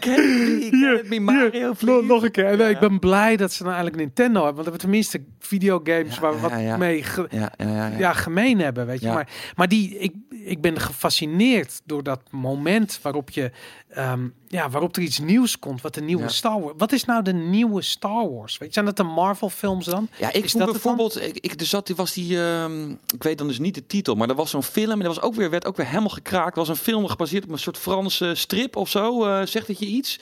Hier, 0.00 1.22
Mario, 1.22 1.66
nog, 1.68 1.78
please. 1.78 2.06
nog 2.06 2.22
een 2.22 2.30
keer. 2.30 2.46
En, 2.46 2.58
Ja. 2.58 2.66
Ik 2.68 2.78
ben 2.78 2.98
blij 2.98 3.36
dat 3.36 3.52
ze 3.52 3.62
nou 3.62 3.74
eigenlijk 3.74 4.04
Nintendo 4.04 4.44
hebben. 4.44 4.64
Want 4.64 4.66
we 4.66 4.70
hebben 4.70 4.80
tenminste 4.80 5.22
videogames 5.38 6.18
waar 6.18 6.34
we 6.34 6.40
wat 6.40 6.78
mee 6.78 7.02
ge- 7.02 7.26
Ja, 7.30 7.52
ja, 7.56 7.66
ja, 7.66 7.86
ja. 7.88 7.98
ja, 7.98 8.12
gemeen 8.12 8.58
hebben, 8.60 8.86
weet 8.86 9.00
je. 9.00 9.06
Maar, 9.08 9.28
maar 9.56 9.68
die, 9.68 9.98
ik, 9.98 10.14
ik 10.30 10.60
ben 10.60 10.80
gefascineerd 10.80 11.80
door 11.84 12.02
dat 12.02 12.20
moment 12.30 12.98
waarop 13.02 13.30
je, 13.30 13.50
ehm, 13.88 14.28
ja, 14.48 14.70
waarop 14.70 14.96
er 14.96 15.02
iets 15.02 15.18
nieuws 15.18 15.58
komt, 15.58 15.80
wat 15.80 15.94
de 15.94 16.02
nieuwe 16.02 16.22
Ja. 16.22 16.28
Star. 16.28 16.73
Wat 16.76 16.92
is 16.92 17.04
nou 17.04 17.22
de 17.22 17.32
nieuwe 17.32 17.82
Star 17.82 18.32
Wars? 18.32 18.58
Weet 18.58 18.68
je, 18.68 18.74
zijn 18.74 18.84
dat 18.84 18.96
de 18.96 19.02
Marvel 19.02 19.48
films 19.48 19.86
dan? 19.86 20.08
Ja, 20.18 20.32
ik 20.32 20.44
Is 20.44 20.52
dat 20.52 20.70
bijvoorbeeld, 20.70 21.22
ik, 21.22 21.38
ik, 21.38 21.60
er 21.60 21.66
zat, 21.66 21.88
er 21.88 21.94
was 21.94 22.12
die, 22.12 22.42
ehm, 22.42 22.90
ik 22.90 23.22
weet 23.22 23.38
dan 23.38 23.46
dus 23.46 23.58
niet 23.58 23.74
de 23.74 23.86
titel, 23.86 24.14
maar 24.14 24.28
er 24.28 24.34
was 24.34 24.50
zo'n 24.50 24.62
film 24.62 24.92
en 24.92 24.98
dat 24.98 25.14
was 25.14 25.20
ook 25.20 25.34
weer, 25.34 25.50
werd 25.50 25.66
ook 25.66 25.76
weer 25.76 25.86
helemaal 25.86 26.08
gekraakt. 26.08 26.46
Het 26.46 26.66
was 26.66 26.68
een 26.68 26.76
film 26.76 27.06
gebaseerd 27.06 27.44
op 27.44 27.50
een 27.50 27.58
soort 27.58 27.78
Franse 27.78 28.34
strip 28.34 28.76
of 28.76 28.88
zo. 28.88 29.24
Eh, 29.24 29.46
zegt 29.46 29.66
het 29.66 29.78
je 29.78 29.86
iets? 29.86 30.18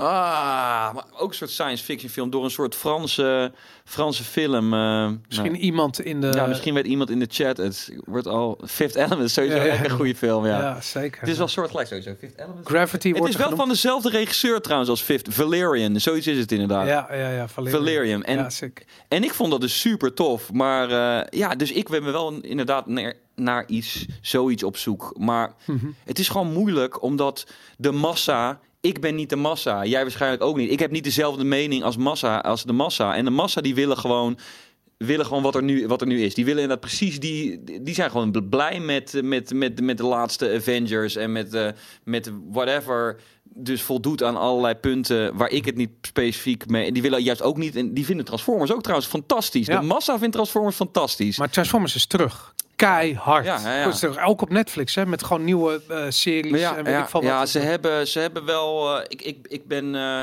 Ah, 0.00 0.94
maar 0.94 1.04
ook 1.18 1.28
een 1.28 1.34
soort 1.34 1.50
science 1.50 1.84
fiction 1.84 2.10
film 2.10 2.30
door 2.30 2.44
een 2.44 2.50
soort 2.50 2.74
Franse, 2.74 3.52
Franse 3.84 4.24
film. 4.24 4.72
eh, 4.74 5.08
Misschien 5.26 5.52
nou, 5.52 5.62
iemand 5.64 6.00
in 6.00 6.20
de... 6.20 6.26
ja, 6.34 6.46
misschien 6.46 6.74
weet 6.74 6.86
iemand 6.86 7.10
in 7.10 7.18
de 7.18 7.26
chat. 7.30 7.56
Het 7.56 7.92
wordt 8.04 8.26
al 8.26 8.58
Fifth 8.66 8.94
Element, 8.94 9.20
is 9.20 9.32
sowieso 9.32 9.56
Ja, 9.56 9.62
ja. 9.64 9.68
echt 9.72 9.84
een 9.84 9.90
goede 9.90 10.14
film. 10.14 10.46
Ja. 10.46 10.60
ja. 10.60 10.80
zeker. 10.80 11.20
Het 11.20 11.28
is 11.28 11.38
wel 11.38 11.48
soortgelijk 11.48 11.88
sowieso. 11.88 12.14
Fifth 12.18 12.38
Element. 12.38 12.66
Gravity 12.68 13.08
Het 13.08 13.18
wordt 13.18 13.32
is 13.32 13.38
wel 13.38 13.48
genoemd. 13.48 13.66
van 13.66 13.74
dezelfde 13.74 14.10
regisseur 14.10 14.60
trouwens 14.60 14.90
als 14.90 15.00
Fifth. 15.02 15.34
Valerian, 15.34 16.00
zoiets 16.00 16.26
is 16.26 16.38
het 16.38 16.52
inderdaad. 16.52 16.86
Ja, 16.86 17.06
ja, 17.14 17.30
ja. 17.30 17.48
Valerian. 17.48 17.80
Valerian. 17.84 18.22
En 18.24 18.46
en 19.08 19.24
ik 19.24 19.34
vond 19.34 19.50
dat 19.50 19.60
dus 19.60 19.80
super 19.80 20.14
tof. 20.14 20.52
Maar 20.52 20.90
eh, 21.20 21.38
ja, 21.38 21.54
dus 21.54 21.72
ik 21.72 21.88
ben 21.88 22.02
me 22.02 22.10
wel 22.10 22.32
inderdaad 22.40 22.86
naar, 22.86 23.14
naar 23.34 23.64
iets, 23.66 24.06
zoiets 24.20 24.62
op 24.62 24.76
zoek. 24.76 25.12
Maar 25.18 25.52
Mhm. 25.66 25.86
het 26.04 26.18
is 26.18 26.28
gewoon 26.28 26.52
moeilijk, 26.52 27.02
omdat 27.02 27.46
de 27.76 27.90
massa. 27.92 28.60
Ik 28.80 29.00
ben 29.00 29.14
niet 29.14 29.30
de 29.30 29.36
massa. 29.36 29.84
Jij 29.84 30.02
waarschijnlijk 30.02 30.42
ook 30.42 30.56
niet. 30.56 30.70
Ik 30.70 30.78
heb 30.78 30.90
niet 30.90 31.04
dezelfde 31.04 31.44
mening 31.44 31.82
als 31.82 31.96
massa 31.96 32.38
als 32.38 32.64
de 32.64 32.72
massa. 32.72 33.16
En 33.16 33.24
de 33.24 33.30
massa 33.30 33.60
die 33.60 33.74
willen 33.74 33.98
gewoon. 33.98 34.38
Willen 34.96 35.26
gewoon 35.26 35.42
wat 35.42 35.54
er 35.54 35.62
nu, 35.62 35.86
wat 35.86 36.00
er 36.00 36.06
nu 36.06 36.22
is. 36.22 36.34
Die 36.34 36.44
willen 36.44 36.62
inderdaad 36.62 36.86
precies 36.86 37.20
die. 37.20 37.64
Die 37.82 37.94
zijn 37.94 38.10
gewoon 38.10 38.48
blij 38.48 38.80
met, 38.80 39.20
met, 39.22 39.54
met, 39.54 39.80
met 39.80 39.96
de 39.96 40.04
laatste 40.04 40.54
Avengers 40.54 41.16
en 41.16 41.32
met, 41.32 41.54
eh, 41.54 41.68
met 42.04 42.32
whatever. 42.50 43.20
Dus 43.42 43.82
voldoet 43.82 44.22
aan 44.22 44.36
allerlei 44.36 44.74
punten 44.74 45.36
waar 45.36 45.50
ik 45.50 45.64
het 45.64 45.76
niet 45.76 45.90
specifiek 46.00 46.68
mee. 46.68 46.86
En 46.86 46.92
die 46.92 47.02
willen 47.02 47.22
juist 47.22 47.42
ook 47.42 47.56
niet. 47.56 47.76
En 47.76 47.94
die 47.94 48.04
vinden 48.04 48.24
Transformers 48.24 48.72
ook 48.72 48.82
trouwens 48.82 49.08
fantastisch. 49.08 49.66
Ja. 49.66 49.80
De 49.80 49.86
massa 49.86 50.18
vindt 50.18 50.34
Transformers 50.34 50.76
fantastisch. 50.76 51.38
Maar 51.38 51.50
Transformers 51.50 51.94
is 51.94 52.06
terug. 52.06 52.54
Keihard. 52.78 53.44
Ja, 53.44 53.58
ja, 53.60 53.74
ja. 53.76 53.90
Goed. 53.90 54.18
Ook 54.18 54.42
op 54.42 54.50
Netflix, 54.50 54.94
hè, 54.94 55.06
met 55.06 55.24
gewoon 55.24 55.44
nieuwe 55.44 55.82
eh, 55.88 56.04
series. 56.08 56.60
Ja, 56.60 56.76
en 56.76 56.84
weet 56.84 56.94
ja, 56.94 57.02
ik 57.02 57.08
veel 57.08 57.22
ja 57.22 57.38
wat. 57.38 57.48
ze, 57.48 57.58
hebben, 57.58 58.08
ze 58.08 58.18
hebben 58.20 58.44
wel. 58.44 58.96
eh, 58.98 59.04
ik, 59.08 59.22
ik, 59.22 59.46
ik, 59.48 59.66
ben, 59.68 59.94
eh, 59.94 60.22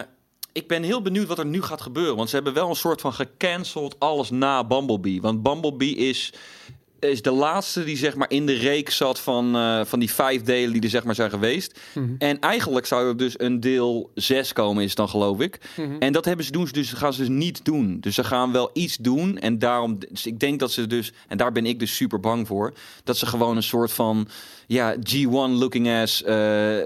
ik 0.52 0.68
ben 0.68 0.84
heel 0.84 1.02
benieuwd 1.02 1.28
wat 1.28 1.40
er 1.40 1.46
nu 1.46 1.62
gaat 1.62 1.82
gebeuren. 1.82 2.16
Want 2.16 2.30
ze 2.30 2.36
hebben 2.36 2.54
wel 2.54 2.70
een 2.70 2.76
soort 2.76 3.02
van 3.02 3.14
gecanceld 3.14 4.00
alles 4.00 4.30
na 4.30 4.64
Bumblebee. 4.64 5.22
Want 5.22 5.44
Bumblebee 5.44 5.96
is, 5.96 6.34
is 7.10 7.22
de 7.22 7.32
laatste 7.32 7.84
die 7.84 7.98
zeg 7.98 8.16
maar 8.16 8.30
in 8.30 8.46
de 8.46 8.54
reeks 8.54 8.98
zat 8.98 9.20
van, 9.20 9.56
eh, 9.56 9.82
van 9.86 10.00
die 10.00 10.12
vijf 10.12 10.42
delen 10.42 10.74
die 10.74 10.82
er 10.82 10.90
zeg 10.90 11.04
maar 11.04 11.16
zijn 11.16 11.30
geweest. 11.30 11.80
Mhm. 11.94 12.16
En 12.18 12.40
eigenlijk 12.40 12.86
zou 12.86 13.08
er 13.08 13.18
dus 13.18 13.40
een 13.40 13.60
deel 13.60 14.12
6 14.14 14.54
komen, 14.54 14.84
is 14.84 14.96
dan 14.96 15.10
geloof 15.10 15.40
ik. 15.40 15.60
Mhm. 15.78 15.96
En 16.00 16.14
dat 16.14 16.26
hebben 16.26 16.46
ze 16.46 16.52
doen, 16.52 16.68
dus 16.72 16.94
gaan 16.94 17.14
ze 17.14 17.20
dus 17.20 17.30
niet 17.30 17.66
doen. 17.66 17.98
Dus 18.00 18.16
ze 18.16 18.24
gaan 18.24 18.52
wel 18.52 18.70
iets 18.74 18.98
doen. 18.98 19.38
En 19.38 19.60
daarom, 19.60 20.00
dus 20.10 20.26
ik 20.26 20.40
denk 20.40 20.60
dat 20.60 20.72
ze 20.72 20.88
dus, 20.88 21.14
en 21.28 21.38
daar 21.38 21.52
ben 21.52 21.66
ik 21.66 21.80
dus 21.80 21.96
super 21.96 22.20
bang 22.20 22.48
voor, 22.48 22.74
dat 23.04 23.18
ze 23.18 23.26
gewoon 23.26 23.56
een 23.56 23.64
soort 23.64 23.92
van 23.92 24.28
ja, 24.68 24.96
G1 24.96 25.30
looking 25.32 25.90
ass 25.90 26.24
eh 26.24 26.78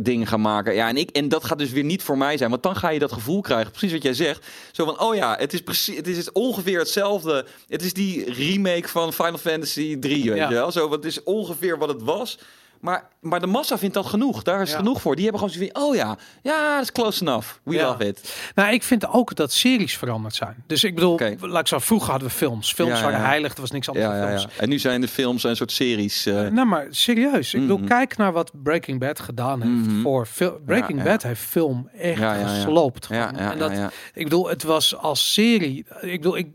ding 0.00 0.28
gaan 0.28 0.40
maken. 0.40 0.74
Ja, 0.74 0.88
en, 0.88 0.96
ik, 0.96 1.10
en 1.10 1.28
dat 1.28 1.44
gaat 1.44 1.58
dus 1.58 1.70
weer 1.70 1.84
niet 1.84 2.02
voor 2.02 2.18
mij 2.18 2.36
zijn. 2.36 2.50
Want 2.50 2.62
dan 2.62 2.76
ga 2.76 2.88
je 2.88 2.98
dat 2.98 3.12
gevoel 3.12 3.40
krijgen, 3.40 3.70
precies 3.70 3.92
wat 3.92 4.02
jij 4.02 4.14
zegt. 4.14 4.46
Zo 4.72 4.84
van, 4.84 5.00
oh 5.00 5.14
ja, 5.14 5.36
het 5.38 5.52
is, 5.52 5.60
precies, 5.60 5.96
het 5.96 6.06
is 6.06 6.32
ongeveer 6.32 6.78
hetzelfde. 6.78 7.46
Het 7.68 7.82
is 7.82 7.92
die 7.92 8.32
remake 8.32 8.88
van 8.88 9.12
Final 9.12 9.38
Fantasy 9.38 9.98
3, 9.98 10.24
weet 10.24 10.36
Ja. 10.36 10.48
je 10.48 10.54
wel. 10.54 10.72
Zo, 10.72 10.80
want 10.88 11.04
het 11.04 11.12
is 11.12 11.22
ongeveer 11.22 11.78
wat 11.78 11.88
het 11.88 12.02
was. 12.02 12.38
Maar, 12.80 13.08
maar 13.20 13.40
de 13.40 13.46
massa 13.46 13.78
vindt 13.78 13.94
dat 13.94 14.06
genoeg. 14.06 14.42
Daar 14.42 14.62
is 14.62 14.70
Ja. 14.70 14.76
genoeg 14.76 15.00
voor. 15.00 15.14
Die 15.14 15.24
hebben 15.24 15.40
gewoon 15.42 15.56
zoiets 15.56 15.72
van, 15.78 15.82
oh 15.88 15.94
ja, 15.94 16.16
ja, 16.42 16.74
dat 16.74 16.82
is 16.82 16.92
close 16.92 17.20
enough. 17.22 17.48
We 17.62 17.74
Ja. 17.74 17.86
love 17.88 18.06
it. 18.06 18.50
Nou, 18.54 18.72
ik 18.72 18.82
vind 18.82 19.06
ook 19.08 19.34
dat 19.34 19.52
series 19.52 19.96
veranderd 19.96 20.34
zijn. 20.34 20.64
Dus 20.66 20.84
ik 20.84 20.94
bedoel, 20.94 21.12
Oké. 21.12 21.34
laat 21.40 21.60
ik 21.60 21.66
zo, 21.66 21.78
vroeger 21.78 22.10
hadden 22.10 22.28
we 22.28 22.34
films. 22.34 22.72
Films 22.72 22.98
Ja, 22.98 23.04
waren 23.04 23.18
ja. 23.20 23.24
heilig, 23.26 23.54
er 23.54 23.60
was 23.60 23.70
niks 23.70 23.88
anders 23.88 24.06
Ja, 24.06 24.12
dan 24.12 24.20
ja, 24.30 24.36
films. 24.38 24.54
ja. 24.54 24.60
En 24.62 24.68
nu 24.68 24.78
zijn 24.78 25.00
de 25.00 25.08
films 25.08 25.42
een 25.44 25.56
soort 25.56 25.72
series. 25.72 26.26
eh, 26.26 26.34
Nou, 26.48 26.66
maar 26.66 26.86
serieus. 26.90 27.54
Ik 27.54 27.60
bedoel, 27.60 27.78
Mhm. 27.78 27.86
kijk 27.86 28.16
naar 28.16 28.32
wat 28.32 28.50
Breaking 28.62 29.00
Bad 29.00 29.20
gedaan 29.20 29.62
heeft 29.62 29.86
Mhm. 29.86 30.00
voor 30.02 30.26
fil- 30.26 30.60
Breaking 30.66 30.98
Ja, 30.98 31.04
ja. 31.04 31.10
Bad 31.10 31.22
heeft 31.22 31.40
film 31.40 31.88
echt 31.98 32.18
Ja, 32.18 32.34
ja, 32.34 32.40
ja. 32.40 32.46
gesloopt. 32.48 33.06
ja, 33.10 33.26
gewoon. 33.26 33.42
ja, 33.42 33.52
en 33.52 33.58
dat, 33.58 33.70
ja, 33.70 33.76
ja. 33.78 33.90
Ik 34.14 34.24
bedoel, 34.24 34.48
het 34.48 34.62
was 34.62 34.96
als 34.96 35.32
serie. 35.32 35.86
Ik 36.00 36.20
bedoel, 36.20 36.36
ik, 36.36 36.48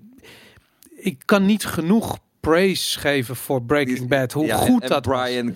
ik 0.95 1.21
kan 1.25 1.45
niet 1.45 1.65
genoeg 1.65 2.17
praise 2.51 2.99
geven 2.99 3.35
voor 3.35 3.61
Breaking 3.63 4.07
Bad. 4.07 4.31
Hoe 4.31 4.45
Ja, 4.45 4.57
goed 4.57 4.83
en 4.83 4.89
dat. 4.89 5.01
Brian, 5.01 5.55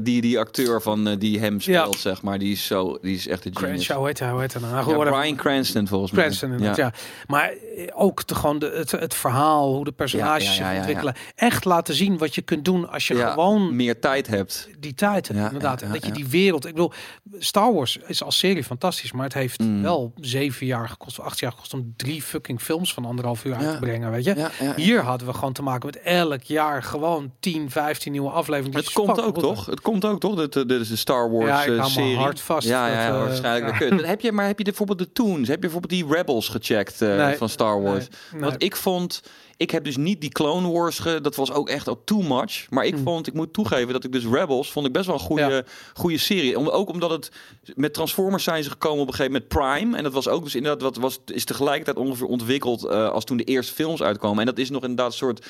die, 0.00 0.20
die 0.20 0.38
acteur 0.38 0.82
van 0.82 1.08
eh, 1.08 1.18
die 1.18 1.40
hem 1.40 1.60
speelt, 1.60 1.98
zeg 1.98 2.22
maar, 2.22 2.38
die 2.38 2.52
is 2.52 2.66
zo, 2.66 2.98
die 3.02 3.14
is 3.14 3.28
echt 3.28 3.44
een 3.44 3.56
genius. 3.56 3.88
Hoe 3.88 4.06
heet 4.06 4.18
hij? 4.18 4.30
Hoe 4.30 4.40
heet 4.40 4.52
hij 4.52 4.62
nou? 4.62 5.04
Ja. 5.04 5.10
Brian 5.10 5.36
Cranston 5.36 5.86
volgens 5.88 6.10
mij. 6.12 6.24
Cranston, 6.24 6.58
ja. 6.58 6.92
Maar 7.26 7.50
eh, 7.76 7.86
ook 7.94 8.26
de, 8.26 8.34
gewoon 8.34 8.58
de, 8.58 8.70
het, 8.74 8.90
het 8.90 9.14
verhaal, 9.14 9.74
hoe 9.74 9.84
de 9.84 9.92
personages 9.92 10.54
zich 10.54 10.76
ontwikkelen. 10.76 11.14
Echt 11.34 11.64
laten 11.64 11.94
zien 11.94 12.18
wat 12.18 12.34
je 12.34 12.42
kunt 12.42 12.64
doen 12.64 12.90
als 12.90 13.06
je 13.06 13.14
gewoon 13.16 13.76
meer 13.76 14.00
tijd 14.00 14.26
hebt. 14.26 14.68
die 14.78 14.94
tijd 14.94 15.28
hebt. 15.28 15.40
Inderdaad. 15.40 15.82
En 15.82 15.92
dat 15.92 16.06
je 16.06 16.12
die 16.12 16.28
wereld... 16.28 16.66
Ik 16.66 16.72
bedoel, 16.74 16.92
Star 17.38 17.72
Wars 17.74 17.98
is 18.06 18.22
als 18.22 18.38
serie 18.38 18.64
fantastisch. 18.64 19.12
Maar 19.12 19.24
het 19.24 19.34
heeft 19.34 19.60
Mm. 19.60 19.82
wel 19.82 20.12
zeven 20.20 20.66
jaar 20.66 20.88
gekost, 20.88 21.18
of 21.18 21.24
acht 21.24 21.38
jaar 21.38 21.50
gekost... 21.52 21.74
om 21.74 21.92
drie 21.96 22.22
fucking 22.22 22.60
films 22.60 22.94
van 22.94 23.04
anderhalf 23.04 23.44
uur 23.44 23.54
uit 23.54 23.72
te 23.72 23.78
brengen, 23.78 24.10
weet 24.10 24.24
je. 24.24 24.48
Hier 24.76 25.00
hadden 25.02 25.26
we 25.26 25.32
gewoon 25.34 25.52
te 25.52 25.62
maken 25.62 25.86
met 25.86 25.96
elk 26.30 26.42
jaar 26.42 26.82
gewoon 26.82 27.32
10, 27.40 27.70
15 27.70 28.12
nieuwe 28.12 28.30
afleveringen. 28.30 28.78
Het 28.78 28.92
komt 28.92 29.20
ook 29.22 29.38
toch? 29.38 29.66
Het 29.66 29.80
komt 29.80 30.04
ook 30.04 30.20
toch? 30.20 30.34
Dat 30.34 30.52
de, 30.52 30.66
de, 30.66 30.88
de 30.88 30.96
Star 30.96 31.30
Wars 31.30 31.46
Ja, 31.46 31.62
ik 31.64 31.78
eh, 31.78 31.84
serie. 31.86 32.16
hard 32.16 32.40
vast. 32.40 32.68
Ja, 32.68 32.86
ja, 32.88 33.06
eh, 33.08 33.18
waarschijnlijk. 33.18 33.78
ja. 33.78 34.06
heb 34.06 34.20
je, 34.20 34.32
maar 34.32 34.46
heb 34.46 34.58
je 34.58 34.64
bijvoorbeeld 34.64 34.98
de 34.98 35.12
Toons? 35.12 35.48
Heb 35.48 35.62
je 35.62 35.70
bijvoorbeeld 35.70 35.92
die 35.92 36.06
Rebels 36.16 36.48
gecheckt 36.48 37.02
eh, 37.02 37.16
Nee. 37.16 37.36
van 37.36 37.48
Star 37.48 37.82
Wars? 37.82 38.06
Nee, 38.32 38.40
Want 38.40 38.62
ik 38.62 38.76
vond, 38.76 39.22
ik 39.56 39.70
heb 39.70 39.84
dus 39.84 39.96
niet 39.96 40.20
die 40.20 40.30
Clone 40.30 40.70
Wars, 40.70 40.98
ge, 40.98 41.20
dat 41.20 41.36
was 41.36 41.52
ook 41.52 41.68
echt 41.68 41.88
al 41.88 42.02
too 42.04 42.22
much. 42.22 42.66
Maar 42.70 42.84
ik 42.84 42.96
Mm. 42.96 43.02
vond, 43.02 43.26
ik 43.26 43.32
moet 43.34 43.52
toegeven 43.52 43.92
dat 43.92 44.04
ik 44.04 44.12
dus 44.12 44.24
Rebels 44.24 44.72
vond 44.72 44.86
ik 44.86 44.92
best 44.92 45.06
wel 45.06 45.14
een 45.14 45.20
goede, 45.20 45.42
Ja. 45.50 45.62
goede 45.94 46.18
serie. 46.18 46.58
Om, 46.58 46.68
ook 46.68 46.88
omdat 46.90 47.10
het 47.10 47.30
met 47.74 47.94
Transformers 47.94 48.44
zijn 48.44 48.62
ze 48.64 48.70
gekomen 48.70 49.00
op 49.00 49.08
een 49.08 49.14
gegeven 49.14 49.32
moment 49.32 49.48
Prime. 49.78 49.96
En 49.96 50.02
dat 50.02 50.12
was 50.12 50.28
ook 50.28 50.44
dus 50.44 50.54
inderdaad, 50.54 50.82
wat 50.82 50.96
was, 50.96 51.18
is 51.26 51.44
tegelijkertijd 51.44 51.96
ongeveer 51.96 52.26
ontwikkeld 52.26 52.84
eh, 52.84 53.08
als 53.10 53.24
toen 53.24 53.36
de 53.36 53.44
eerste 53.44 53.72
films 53.74 54.02
uitkomen. 54.02 54.38
En 54.40 54.46
dat 54.46 54.58
is 54.58 54.70
nog 54.70 54.82
inderdaad 54.82 55.06
een 55.06 55.12
soort, 55.18 55.40
eh, 55.40 55.46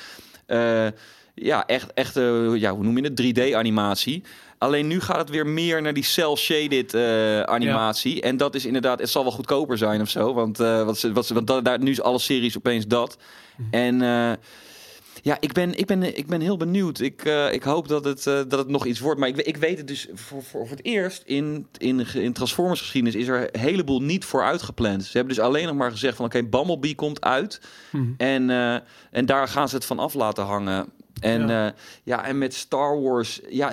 ja, 1.33 1.65
echt, 1.65 1.93
echt 1.93 2.17
eh, 2.17 2.55
ja, 2.55 2.71
hoe 2.75 2.83
noem 2.83 2.97
je 2.97 3.03
het, 3.03 3.21
3D-animatie. 3.21 4.23
Alleen 4.57 4.87
nu 4.87 4.99
gaat 5.01 5.17
het 5.17 5.29
weer 5.29 5.47
meer 5.47 5.81
naar 5.81 5.93
die 5.93 6.03
cel-shaded 6.03 6.93
eh, 6.93 7.41
animatie. 7.41 8.21
En 8.21 8.37
dat 8.37 8.55
is 8.55 8.65
inderdaad, 8.65 8.99
het 8.99 9.09
zal 9.09 9.23
wel 9.23 9.31
goedkoper 9.31 9.77
zijn 9.77 10.01
of 10.01 10.09
zo. 10.09 10.33
Want, 10.33 10.59
eh, 10.59 10.83
wat 10.83 10.97
ze, 10.97 11.11
wat 11.13 11.25
ze, 11.25 11.33
want 11.33 11.47
da- 11.47 11.61
daar, 11.61 11.79
nu 11.79 11.91
is 11.91 12.01
alle 12.01 12.19
series 12.19 12.57
opeens 12.57 12.87
dat. 12.87 13.17
En 13.71 14.01
eh, 14.01 14.31
ja, 15.27 15.37
ik 15.39 15.53
ben, 15.53 15.77
ik, 15.77 15.85
ben, 15.85 16.17
ik 16.17 16.27
ben 16.27 16.41
heel 16.41 16.57
benieuwd. 16.57 16.99
Ik, 16.99 17.25
eh, 17.25 17.53
ik 17.53 17.63
hoop 17.63 17.87
dat 17.87 18.05
het, 18.05 18.27
eh, 18.27 18.33
dat 18.33 18.59
het 18.59 18.67
nog 18.67 18.85
iets 18.85 18.99
wordt. 18.99 19.19
Maar 19.19 19.29
ik, 19.29 19.37
ik 19.37 19.57
weet 19.57 19.77
het 19.77 19.87
dus 19.87 20.07
voor, 20.13 20.43
voor, 20.43 20.67
voor 20.67 20.77
het 20.77 20.85
eerst 20.85 21.23
in, 21.25 21.67
in, 21.77 22.07
in 22.13 22.33
Transformers 22.33 22.79
geschiedenis 22.79 23.21
is 23.21 23.27
er 23.27 23.41
een 23.41 23.59
heleboel 23.59 24.01
niet 24.01 24.25
voor 24.25 24.43
uitgepland. 24.43 25.03
Ze 25.03 25.17
hebben 25.17 25.35
dus 25.35 25.43
alleen 25.43 25.65
nog 25.65 25.75
maar 25.75 25.91
gezegd 25.91 26.15
van 26.15 26.25
oké, 26.25 26.43
Bumblebee 26.43 26.95
komt 26.95 27.21
uit. 27.21 27.61
Mhm. 27.91 28.11
En, 28.17 28.49
eh, 28.49 28.77
en 29.11 29.25
daar 29.25 29.47
gaan 29.47 29.69
ze 29.69 29.75
het 29.75 29.85
van 29.85 29.99
af 29.99 30.13
laten 30.13 30.43
hangen. 30.43 30.89
En 31.19 31.47
Ja. 31.47 31.65
ja, 31.65 31.73
ja 32.03 32.25
en 32.25 32.37
met 32.37 32.53
Star 32.53 33.01
Wars, 33.01 33.39
ja, 33.49 33.71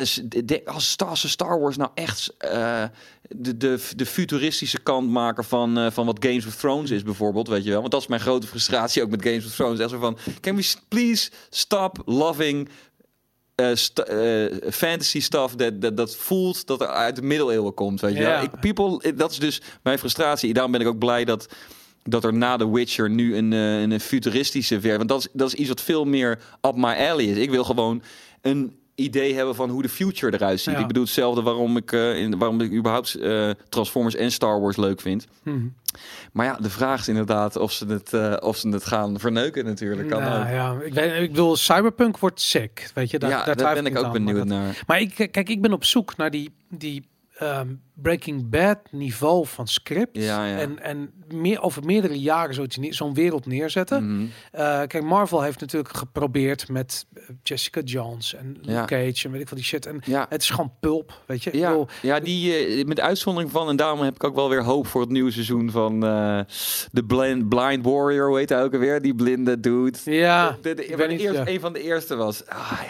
als, 0.65 0.91
Star- 0.91 1.17
Star 1.17 1.61
Wars 1.61 1.77
nou 1.77 1.91
echt 1.95 2.35
eh, 2.39 2.85
de, 3.29 3.57
de, 3.57 3.89
de 3.97 4.07
futuristische 4.07 4.79
kant 4.81 5.11
maken 5.11 5.45
van, 5.45 5.79
eh, 5.79 5.91
van 5.91 6.07
wat 6.07 6.25
Games 6.27 6.47
of 6.47 6.55
Thrones 6.55 6.91
is 6.91 7.03
bijvoorbeeld, 7.03 7.49
weet 7.49 7.65
je 7.65 7.71
wel. 7.71 7.81
Want 7.81 7.93
dat 7.93 8.01
is 8.01 8.07
mijn 8.07 8.21
grote 8.21 8.47
frustratie 8.47 9.03
ook 9.03 9.11
met 9.11 9.23
Games 9.23 9.47
of 9.47 9.55
Thrones. 9.55 9.79
Echt 9.81 9.91
zo 9.91 9.99
van, 9.99 10.19
can 10.41 10.57
we 10.57 10.75
please 10.89 11.31
stop 11.51 12.03
loving 12.05 12.69
eh, 13.55 13.71
eh, 14.45 14.53
fantasy 14.73 15.21
stuff 15.21 15.55
dat, 15.55 15.81
dat, 15.81 15.97
dat 15.97 16.17
voelt 16.17 16.67
dat 16.67 16.81
er 16.81 16.87
uit 16.87 17.17
de 17.17 17.23
middeleeuwen 17.23 17.75
komt, 17.75 18.01
weet 18.01 18.17
je. 18.17 18.41
Ik, 18.43 18.61
people, 18.61 19.15
dat 19.15 19.31
is 19.31 19.39
dus 19.39 19.63
mijn 19.83 19.99
frustratie. 19.99 20.53
Daarom 20.53 20.73
ben 20.73 20.81
ik 20.81 20.87
ook 20.87 20.99
blij 20.99 21.25
dat 21.25 21.49
dat 22.09 22.25
er 22.25 22.35
na 22.35 22.57
The 22.57 22.71
Witcher 22.71 23.11
nu 23.11 23.37
een, 23.37 23.53
eh, 23.53 23.81
een 23.81 24.01
futuristische 24.01 24.81
versie... 24.81 24.97
Want 24.97 25.09
dat 25.09 25.19
is, 25.19 25.29
dat 25.33 25.49
is 25.49 25.55
iets 25.55 25.69
wat 25.69 25.81
veel 25.81 26.05
meer 26.05 26.39
up 26.61 26.77
my 26.77 26.95
alley 27.11 27.25
is. 27.25 27.37
Ik 27.37 27.51
wil 27.51 27.65
gewoon 27.65 28.03
een 28.41 28.77
idee 28.95 29.35
hebben 29.35 29.55
van 29.55 29.71
hoe 29.71 29.83
de 29.83 29.89
future 29.89 30.33
eruit 30.35 30.61
ziet. 30.61 30.75
Ja. 30.75 30.81
Ik 30.81 30.87
bedoel 30.87 31.03
hetzelfde 31.03 31.43
waarom 31.43 31.77
ik, 31.77 31.93
in, 31.93 32.39
waarom 32.39 32.61
ik 32.61 32.73
überhaupt 32.73 33.15
eh, 33.15 33.51
Transformers 33.69 34.15
en 34.15 34.33
Star 34.33 34.61
Wars 34.61 34.77
leuk 34.77 35.01
vind. 35.01 35.27
Mhm. 35.43 35.67
Maar 36.33 36.47
ja, 36.47 36.57
de 36.61 36.71
vraag 36.71 37.01
is 37.01 37.09
inderdaad 37.09 37.57
of 37.57 37.73
ze 37.73 37.87
het, 37.87 38.41
of 38.41 38.57
ze 38.57 38.69
het 38.69 38.85
gaan 38.85 39.19
verneuken 39.21 39.65
natuurlijk. 39.65 40.09
Kan 40.09 40.23
Nou 40.23 40.49
ja, 40.49 40.77
ik, 40.85 40.95
weet, 40.95 41.23
ik 41.23 41.31
bedoel, 41.31 41.57
Cyberpunk 41.57 42.19
wordt 42.19 42.41
sick, 42.41 42.91
weet 42.95 43.11
je. 43.11 43.19
Daar, 43.19 43.31
ja, 43.31 43.55
daar, 43.55 43.75
ben 43.75 43.87
ik 43.87 43.93
ook 43.93 43.97
aan, 43.97 44.03
maar 44.03 44.13
benieuwd 44.13 44.37
dat- 44.37 44.47
naar. 44.47 44.83
Maar 44.87 45.01
ik, 45.01 45.15
kijk, 45.15 45.49
ik 45.49 45.63
ben 45.63 45.73
op 45.73 45.85
zoek 45.85 46.17
naar 46.17 46.31
die, 46.31 46.55
die 46.69 47.09
ehm, 47.39 47.69
Breaking 47.97 48.51
Bad 48.51 48.79
niveau 48.91 49.47
van 49.47 49.67
script. 49.67 50.17
Ja, 50.17 50.47
ja. 50.47 50.59
En, 50.59 50.83
en 50.83 51.11
meer, 51.35 51.63
over 51.63 51.85
meerdere 51.85 52.21
jaren 52.21 52.55
zoiets 52.55 52.77
neer- 52.77 52.95
zo'n 52.95 53.15
wereld 53.15 53.47
neerzetten. 53.47 54.15
Mhm. 54.17 54.27
Eh, 54.53 54.61
kijk, 54.87 55.03
Marvel 55.03 55.43
heeft 55.43 55.61
natuurlijk 55.61 55.97
geprobeerd 55.97 56.69
met 56.69 57.07
eh, 57.15 57.23
Jessica 57.43 57.81
Jones 57.81 58.35
en 58.35 58.57
Luke. 58.61 58.85
Cage 58.85 59.25
en 59.25 59.31
weet 59.31 59.41
ik 59.41 59.49
wat 59.49 59.59
die 59.59 59.65
shit. 59.67 59.87
En 59.87 60.01
Ja, 60.05 60.27
het 60.29 60.43
is 60.43 60.51
gewoon 60.51 60.73
pulp, 60.81 61.23
weet 61.27 61.43
je. 61.45 61.57
Ja, 61.57 61.69
bedoel, 61.69 61.87
ja 62.03 62.21
die, 62.21 62.55
eh, 62.55 62.85
met 62.85 63.01
uitzondering 63.01 63.51
van, 63.53 63.69
en 63.69 63.77
daarom 63.77 64.01
heb 64.01 64.15
ik 64.15 64.25
ook 64.25 64.35
wel 64.35 64.49
weer 64.49 64.65
hoop 64.65 64.87
voor 64.87 65.01
het 65.01 65.11
nieuwe 65.11 65.31
seizoen 65.31 65.71
van 65.71 66.01
de 66.91 67.05
blind, 67.07 67.49
blind 67.49 67.85
Warrior, 67.85 68.39
heet 68.39 68.49
hij 68.49 68.63
ook 68.63 68.73
alweer? 68.73 69.03
Die 69.03 69.15
blinde 69.15 69.61
dude. 69.61 69.99
ja, 70.05 70.57
De, 70.63 70.75
de, 70.75 70.95
weet 70.97 71.09
niet, 71.09 71.21
ja. 71.21 71.47
Een 71.47 71.61
van 71.61 71.73
de 71.73 71.83
eerste 71.83 72.17
was. 72.17 72.47
Ah, 72.47 72.81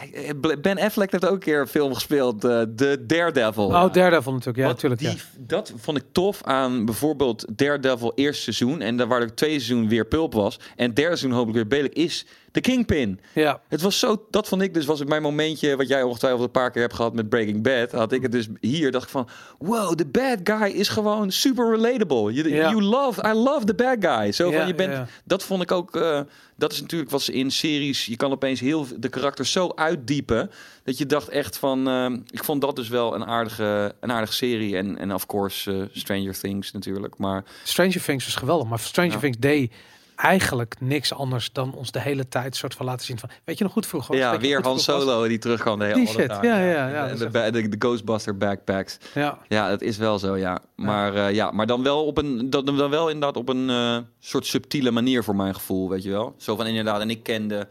ben 0.61 0.79
Affleck 0.79 1.11
heeft 1.13 1.27
ook 1.27 1.33
een 1.33 1.39
keer 1.39 1.61
een 1.61 1.67
film 1.67 1.95
gespeeld, 1.95 2.41
de 2.41 3.03
Daredevil. 3.07 3.67
Oh, 3.67 3.93
Daredevil 3.93 4.33
natuurlijk. 4.33 4.59
Ja, 4.59 4.67
Wat 4.67 4.81
die, 4.99 5.17
Dat 5.39 5.73
vond 5.77 5.97
ik 5.97 6.05
tof 6.13 6.43
aan 6.43 6.85
bijvoorbeeld 6.85 7.45
Daredevil 7.57 8.13
eerste 8.15 8.53
seizoen. 8.53 8.81
En 8.81 8.97
daar 8.97 9.07
waar 9.07 9.21
er 9.21 9.35
twee 9.35 9.61
seizoen 9.61 9.89
weer 9.89 10.07
pulp 10.07 10.33
was. 10.33 10.61
En 10.77 10.95
derde 10.95 11.17
seizoen 11.17 11.39
hopelijk 11.39 11.69
weer 11.69 11.79
Belek 11.79 11.95
is 11.95 12.27
de 12.55 12.61
Kingpin. 12.61 13.21
ja. 13.33 13.61
Het 13.69 13.81
was 13.81 13.99
zo, 13.99 14.27
dat 14.31 14.49
vond 14.49 14.63
ik 14.63 14.75
dus, 14.75 14.85
was 14.87 14.99
het 14.99 15.09
mijn 15.09 15.23
momentje, 15.23 15.77
wat 15.77 15.89
jij 15.89 16.03
ongetwijfeld 16.03 16.43
een 16.43 16.51
paar 16.51 16.71
keer 16.71 16.83
hebt 16.83 16.95
gehad 16.95 17.15
met 17.15 17.29
Breaking 17.29 17.63
Bad. 17.63 17.93
Had 17.93 18.13
ik 18.13 18.23
het 18.23 18.33
dus 18.33 18.49
hier, 18.61 18.91
dacht 18.91 19.05
ik 19.05 19.11
van, 19.11 19.29
wow, 19.59 19.97
de 19.97 20.07
bad 20.07 20.39
guy 20.45 20.71
is 20.71 20.89
gewoon 20.89 21.31
super 21.31 21.71
relatable. 21.71 22.33
You, 22.33 22.55
Ja. 22.55 22.71
you 22.71 22.83
love, 22.83 23.23
I 23.29 23.33
love 23.33 23.65
the 23.65 23.75
bad 23.75 23.97
guy. 24.01 24.33
Zo 24.33 24.51
Ja, 24.51 24.59
van, 24.59 24.67
je 24.67 24.75
bent, 24.75 24.93
ja, 24.93 25.07
dat 25.25 25.43
vond 25.43 25.63
ik 25.63 25.73
ook, 25.73 25.97
eh, 25.97 26.21
dat 26.57 26.73
is 26.73 26.81
natuurlijk 26.81 27.11
wat 27.11 27.23
ze 27.23 27.33
in 27.33 27.51
series, 27.51 28.07
je 28.07 28.17
kan 28.17 28.33
opeens 28.33 28.61
heel 28.61 28.87
de 28.99 29.09
karakters 29.09 29.53
zo 29.53 29.73
uitdiepen, 29.75 30.51
dat 30.85 30.99
je 30.99 31.07
dacht 31.07 31.29
echt 31.29 31.57
van, 31.59 31.89
eh, 31.89 32.07
ik 32.31 32.45
vond 32.45 32.61
dat 32.61 32.77
dus 32.77 32.89
wel 32.89 33.15
een 33.15 33.25
aardige, 33.25 33.95
een 34.01 34.13
aardige 34.13 34.33
serie. 34.33 34.77
En, 34.77 34.99
en 34.99 35.15
of 35.15 35.27
course, 35.27 35.73
eh, 35.73 35.79
Stranger 35.93 36.39
Things 36.39 36.73
natuurlijk, 36.73 37.17
maar 37.19 37.45
Stranger 37.65 38.03
Things 38.03 38.25
was 38.25 38.35
geweldig, 38.35 38.69
maar 38.69 38.79
Stranger. 38.79 39.19
Things 39.19 39.39
deed 39.39 39.73
eigenlijk 40.17 40.75
niks 40.81 41.15
anders 41.15 41.53
dan 41.53 41.75
ons 41.75 41.91
de 41.91 42.01
hele 42.01 42.29
tijd 42.29 42.57
soort 42.57 42.75
van 42.75 42.87
laten 42.87 43.07
zien 43.07 43.19
van, 43.19 43.29
weet 43.45 43.59
je 43.59 43.65
nog 43.65 43.73
goed 43.73 43.87
vroeger? 43.87 44.17
ja, 44.17 44.39
weer 44.39 44.63
Han 44.63 44.73
was? 44.73 44.85
Solo 44.85 45.29
die 45.29 45.39
terugkwam 45.39 45.79
de 45.79 45.85
hele 45.85 45.97
Die 45.97 46.07
shit, 46.07 46.29
dagen. 46.29 46.49
ja, 46.49 46.59
ja, 46.59 46.89
ja, 46.89 47.09
En 47.09 47.19
de, 47.19 47.25
is 47.25 47.53
de, 47.53 47.69
de 47.69 47.77
Ghostbuster 47.79 48.37
backpacks. 48.37 48.99
Ja, 49.15 49.39
Ja, 49.49 49.69
dat 49.69 49.83
is 49.83 49.97
wel 49.97 50.19
zo, 50.19 50.37
ja. 50.37 50.59
Maar 50.77 51.15
ja, 51.15 51.27
ja 51.27 51.51
maar 51.51 51.67
dan 51.67 51.83
wel 51.83 52.05
op 52.05 52.19
een 52.19 52.51
dat, 52.51 52.67
dan 52.67 52.91
wel 52.91 53.09
inderdaad 53.09 53.37
op 53.37 53.49
een 53.49 53.71
eh, 53.71 53.99
soort 54.19 54.47
subtiele 54.47 54.91
manier 54.91 55.25
voor 55.25 55.37
mijn 55.37 55.55
gevoel, 55.55 55.89
weet 55.89 56.03
je 56.03 56.11
wel. 56.11 56.35
Zo 56.39 56.57
van 56.57 56.67
inderdaad, 56.67 57.01
en 57.01 57.11
ik 57.11 57.23
kende 57.23 57.69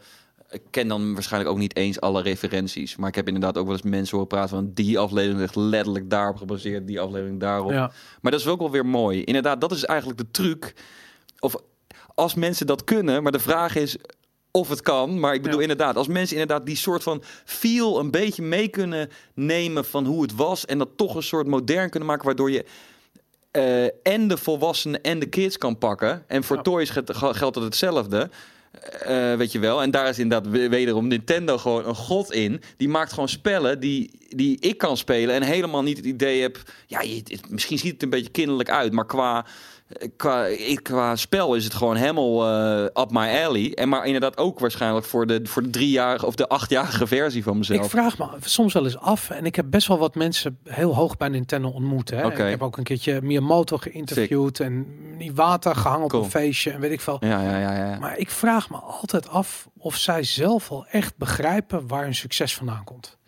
ik 0.54 0.62
ken 0.70 0.88
dan 0.88 1.14
waarschijnlijk 1.14 1.52
ook 1.52 1.58
niet 1.58 1.76
eens 1.76 2.00
alle 2.00 2.22
referenties, 2.22 2.96
maar 2.96 3.08
ik 3.08 3.14
heb 3.14 3.26
inderdaad 3.26 3.58
ook 3.58 3.64
wel 3.64 3.74
eens 3.74 3.82
mensen 3.82 4.12
horen 4.16 4.28
praten 4.28 4.56
van 4.56 4.70
die 4.74 4.98
aflevering 4.98 5.42
echt 5.42 5.56
letterlijk 5.56 6.10
daarop 6.10 6.36
gebaseerd, 6.36 6.86
die 6.86 7.00
aflevering 7.00 7.40
daarop. 7.40 7.70
ja. 7.70 7.92
Maar 8.20 8.32
dat 8.32 8.40
is 8.40 8.46
ook 8.46 8.58
wel 8.58 8.70
weer 8.70 8.86
mooi. 8.86 9.24
Inderdaad, 9.24 9.60
dat 9.60 9.72
is 9.72 9.84
eigenlijk 9.84 10.18
de 10.18 10.30
truc. 10.30 10.74
Of 11.38 11.56
als 12.14 12.34
mensen 12.34 12.66
dat 12.66 12.84
kunnen, 12.84 13.22
maar 13.22 13.32
de 13.32 13.38
vraag 13.38 13.76
is 13.76 13.96
of 14.50 14.68
het 14.68 14.80
kan. 14.82 15.20
Maar 15.20 15.34
ik 15.34 15.42
bedoel 15.42 15.56
Ja. 15.60 15.62
inderdaad, 15.62 15.96
als 15.96 16.06
mensen 16.08 16.36
inderdaad 16.36 16.66
die 16.66 16.76
soort 16.76 17.02
van 17.02 17.22
feel 17.44 17.98
een 17.98 18.10
beetje 18.10 18.42
mee 18.42 18.68
kunnen 18.68 19.08
nemen 19.34 19.84
van 19.84 20.06
hoe 20.06 20.22
het 20.22 20.34
was 20.34 20.64
en 20.66 20.78
dat 20.78 20.88
toch 20.96 21.14
een 21.14 21.22
soort 21.22 21.46
modern 21.46 21.90
kunnen 21.90 22.08
maken, 22.08 22.24
waardoor 22.24 22.50
je 22.50 22.64
eh, 23.50 23.84
en 24.12 24.28
de 24.28 24.36
volwassenen 24.36 25.02
en 25.02 25.18
de 25.18 25.26
kids 25.26 25.58
kan 25.58 25.78
pakken. 25.78 26.24
En 26.26 26.44
voor 26.44 26.56
Ja. 26.56 26.62
toys 26.62 26.90
geldt, 26.90 27.54
dat 27.54 27.62
hetzelfde. 27.62 28.30
Eh, 29.00 29.34
weet 29.34 29.52
je 29.52 29.58
wel. 29.58 29.82
En 29.82 29.90
daar 29.90 30.08
is 30.08 30.18
inderdaad 30.18 30.50
we- 30.52 30.68
wederom 30.68 31.06
Nintendo 31.08 31.58
gewoon 31.58 31.86
een 31.86 31.94
god 31.94 32.32
in. 32.32 32.60
Die 32.76 32.88
maakt 32.88 33.12
gewoon 33.12 33.28
spellen 33.28 33.80
die, 33.80 34.10
die 34.28 34.60
ik 34.60 34.78
kan 34.78 34.96
spelen. 34.96 35.34
En 35.34 35.42
helemaal 35.42 35.82
niet 35.82 35.96
het 35.96 36.06
idee 36.06 36.40
heb. 36.40 36.58
Ja, 36.86 37.00
je, 37.00 37.14
het- 37.24 37.50
misschien 37.50 37.78
ziet 37.78 37.92
het 37.92 38.02
een 38.02 38.10
beetje 38.10 38.30
kinderlijk 38.30 38.70
uit. 38.70 38.92
Maar 38.92 39.06
qua, 39.06 39.46
qua, 40.16 40.44
ik- 40.46 40.82
qua 40.82 41.16
spel 41.16 41.54
is 41.54 41.64
het 41.64 41.74
gewoon 41.74 41.96
helemaal 41.96 42.46
eh 42.48 43.02
up 43.02 43.10
my 43.10 43.44
alley. 43.44 43.72
En 43.74 43.88
maar 43.88 44.04
inderdaad 44.06 44.38
ook 44.38 44.58
waarschijnlijk 44.58 45.06
voor 45.06 45.26
de, 45.26 45.40
voor 45.44 45.62
de 45.62 45.70
driejarige 45.70 46.26
of 46.26 46.34
de 46.34 46.48
achtjarige 46.48 47.06
versie 47.06 47.42
van 47.42 47.58
mezelf. 47.58 47.84
Ik 47.84 47.90
vraag 47.90 48.18
me 48.18 48.26
soms 48.40 48.72
wel 48.72 48.84
eens 48.84 48.98
af, 48.98 49.30
en 49.30 49.44
ik 49.46 49.56
heb 49.56 49.66
best 49.70 49.86
wel 49.88 49.98
wat 49.98 50.14
mensen 50.14 50.58
heel 50.64 50.94
hoog 50.94 51.16
bij 51.16 51.28
Nintendo 51.28 51.68
ontmoet. 51.68 52.10
Hè. 52.10 52.30
Ik 52.32 52.36
heb 52.36 52.62
ook 52.62 52.76
een 52.76 52.84
keertje 52.84 53.22
Miyamoto 53.22 53.76
geïnterviewd 53.76 54.60
en 54.60 54.86
Iwata 55.18 55.74
gehangen 55.74 56.08
Cool. 56.08 56.20
op 56.22 56.26
een 56.26 56.40
feestje 56.40 56.70
en 56.70 56.80
weet 56.80 56.92
ik 56.92 57.00
veel. 57.00 57.16
Ja, 57.20 57.42
ja, 57.42 57.58
ja, 57.58 57.76
ja. 57.90 57.98
Maar 57.98 58.18
ik 58.18 58.30
vraag 58.30 58.70
me 58.70 58.76
altijd 58.76 59.28
af 59.28 59.68
of 59.78 59.96
zij 59.96 60.22
zelf 60.22 60.70
al 60.70 60.86
echt 60.90 61.16
begrijpen 61.16 61.86
waar 61.88 62.02
hun 62.02 62.14
succes 62.14 62.54
vandaan 62.54 62.84
komt. 62.84 63.18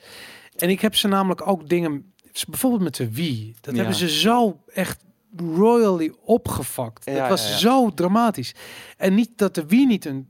En 0.57 0.71
ik 0.71 0.81
heb 0.81 0.95
ze 0.95 1.09
namelijk 1.09 1.47
ook 1.47 1.69
dingen, 1.69 2.13
bijvoorbeeld 2.49 2.83
met 2.83 2.97
de 2.97 3.13
Wii, 3.13 3.55
dat 3.61 3.75
Ja. 3.75 3.81
hebben 3.81 3.99
ze 3.99 4.09
zo 4.11 4.61
echt 4.75 5.05
royally 5.57 6.13
opgefakt. 6.25 7.05
Ja, 7.05 7.15
dat 7.21 7.29
was 7.29 7.45
ja, 7.47 7.51
ja. 7.51 7.57
zo 7.59 7.91
dramatisch. 7.95 8.55
En 8.97 9.15
niet 9.15 9.31
dat 9.37 9.55
de 9.55 9.67
Wii 9.67 9.87
niet 9.87 10.05
een 10.05 10.29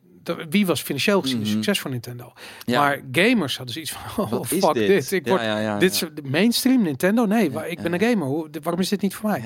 Wii 0.50 0.66
was 0.66 0.82
financieel 0.82 1.20
gezien 1.20 1.36
een 1.36 1.42
Mhm. 1.42 1.52
succes 1.52 1.80
voor 1.80 1.90
Nintendo. 1.90 2.32
Ja. 2.64 2.80
Maar 2.80 3.00
gamers 3.12 3.56
hadden 3.56 3.74
zoiets 3.74 3.92
van, 3.92 4.24
oh 4.24 4.30
Wat 4.30 4.50
is 4.52 4.64
fuck 4.64 4.74
dit. 4.74 5.12
Ik 5.12 5.24
Ja, 5.24 5.30
word, 5.30 5.42
ja, 5.42 5.58
ja, 5.58 5.78
dit 5.78 5.98
de 6.14 6.22
mainstream 6.22 6.82
Nintendo. 6.82 7.24
Nee, 7.26 7.50
waar, 7.50 7.68
ik 7.68 7.82
ben 7.82 7.92
een 7.92 8.00
gamer. 8.00 8.26
Hoe, 8.26 8.48
waarom 8.62 8.80
is 8.80 8.88
dit 8.88 9.00
niet 9.00 9.14
voor 9.14 9.30
mij? 9.30 9.42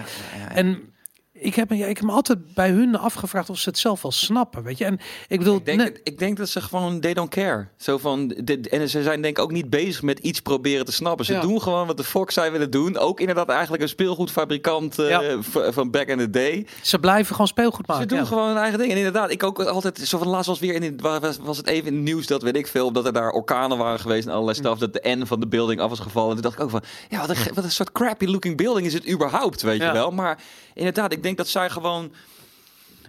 En 0.49 0.93
ik 1.41 1.55
heb, 1.55 1.69
me- 1.69 1.77
ja, 1.77 1.87
ik 1.87 1.97
heb 1.97 2.07
me 2.07 2.13
altijd 2.13 2.55
bij 2.55 2.71
hun 2.71 2.97
afgevraagd 2.97 3.51
of 3.51 3.59
ze 3.59 3.69
het 3.69 3.79
zelf 3.79 4.03
wel 4.03 4.13
snappen, 4.13 4.63
weet 4.63 4.79
je. 4.79 4.85
En 4.85 4.99
ik 5.29 5.39
bedoel, 5.39 5.57
Ik 5.57 5.65
denk, 5.65 6.01
ik 6.05 6.19
denk 6.19 6.37
dat 6.37 6.49
ze 6.49 6.61
gewoon, 6.61 7.01
they 7.01 7.15
don't 7.15 7.31
care. 7.31 7.69
Zo 7.77 7.99
van, 7.99 8.29
de, 8.29 8.61
en 8.61 8.89
ze 8.89 9.03
zijn 9.03 9.23
denk 9.23 9.39
ik 9.39 9.43
ook 9.45 9.53
niet 9.53 9.71
bezig 9.71 10.03
met 10.03 10.19
iets 10.19 10.41
proberen 10.41 10.85
te 10.85 10.93
snappen. 10.93 11.25
Ze 11.25 11.33
Ja. 11.33 11.41
doen 11.41 11.63
gewoon 11.63 11.87
wat 11.87 11.97
de 11.97 12.05
Fox 12.05 12.35
zij 12.35 12.53
willen 12.53 12.71
doen. 12.71 12.97
Ook 12.99 13.21
inderdaad 13.21 13.49
eigenlijk 13.49 13.83
een 13.83 13.89
speelgoedfabrikant 13.89 14.99
eh, 14.99 15.09
Ja. 15.09 15.37
van 15.73 15.91
back 15.91 16.07
in 16.07 16.19
the 16.19 16.31
day. 16.31 16.67
ze 16.83 16.99
blijven 16.99 17.33
gewoon 17.33 17.47
speelgoed 17.47 17.87
maken. 17.87 18.03
Ze 18.03 18.09
doen 18.09 18.19
ja. 18.19 18.25
gewoon 18.25 18.47
hun 18.49 18.57
eigen 18.57 18.79
ding. 18.79 18.91
En 18.91 18.97
inderdaad, 18.97 19.31
ik 19.31 19.43
ook 19.43 19.63
altijd, 19.63 19.99
zo 19.99 20.19
van 20.19 20.29
laatst 20.29 20.47
was 20.49 20.59
weer 20.59 20.75
in, 20.75 20.83
het- 20.83 21.01
was, 21.01 21.37
was 21.43 21.57
het 21.57 21.67
even 21.67 21.87
in 21.89 21.95
het 21.95 22.03
nieuws 22.03 22.27
dat 22.27 22.43
weet 22.43 22.57
ik 22.57 22.67
veel, 22.67 22.93
dat 22.93 23.07
er 23.07 23.13
daar 23.13 23.31
orkanen 23.31 23.79
waren 23.79 24.01
geweest 24.01 24.27
en 24.27 24.33
allerlei 24.33 24.57
stuff, 24.57 24.79
dat 24.79 24.93
de 24.93 25.09
N 25.19 25.27
van 25.27 25.41
de 25.41 25.47
building 25.47 25.81
af 25.81 25.89
was 25.89 25.99
gevallen. 26.01 26.29
En 26.29 26.35
toen 26.35 26.43
dacht 26.43 26.55
ik 26.57 26.63
ook 26.65 26.71
van, 26.71 26.83
ja, 27.09 27.21
wat 27.27 27.29
een, 27.31 27.55
wat 27.55 27.65
een 27.65 27.71
soort 27.71 27.93
crappy 27.93 28.27
looking 28.27 28.57
building 28.57 28.87
is 28.87 28.93
het 28.93 29.09
überhaupt, 29.11 29.63
weet 29.63 29.81
je 29.83 29.93
wel. 29.93 30.11
Maar 30.11 30.39
inderdaad, 30.75 31.13
ik 31.13 31.23
denk 31.23 31.37
dat 31.37 31.49
zij 31.49 31.71
gewoon 31.71 32.13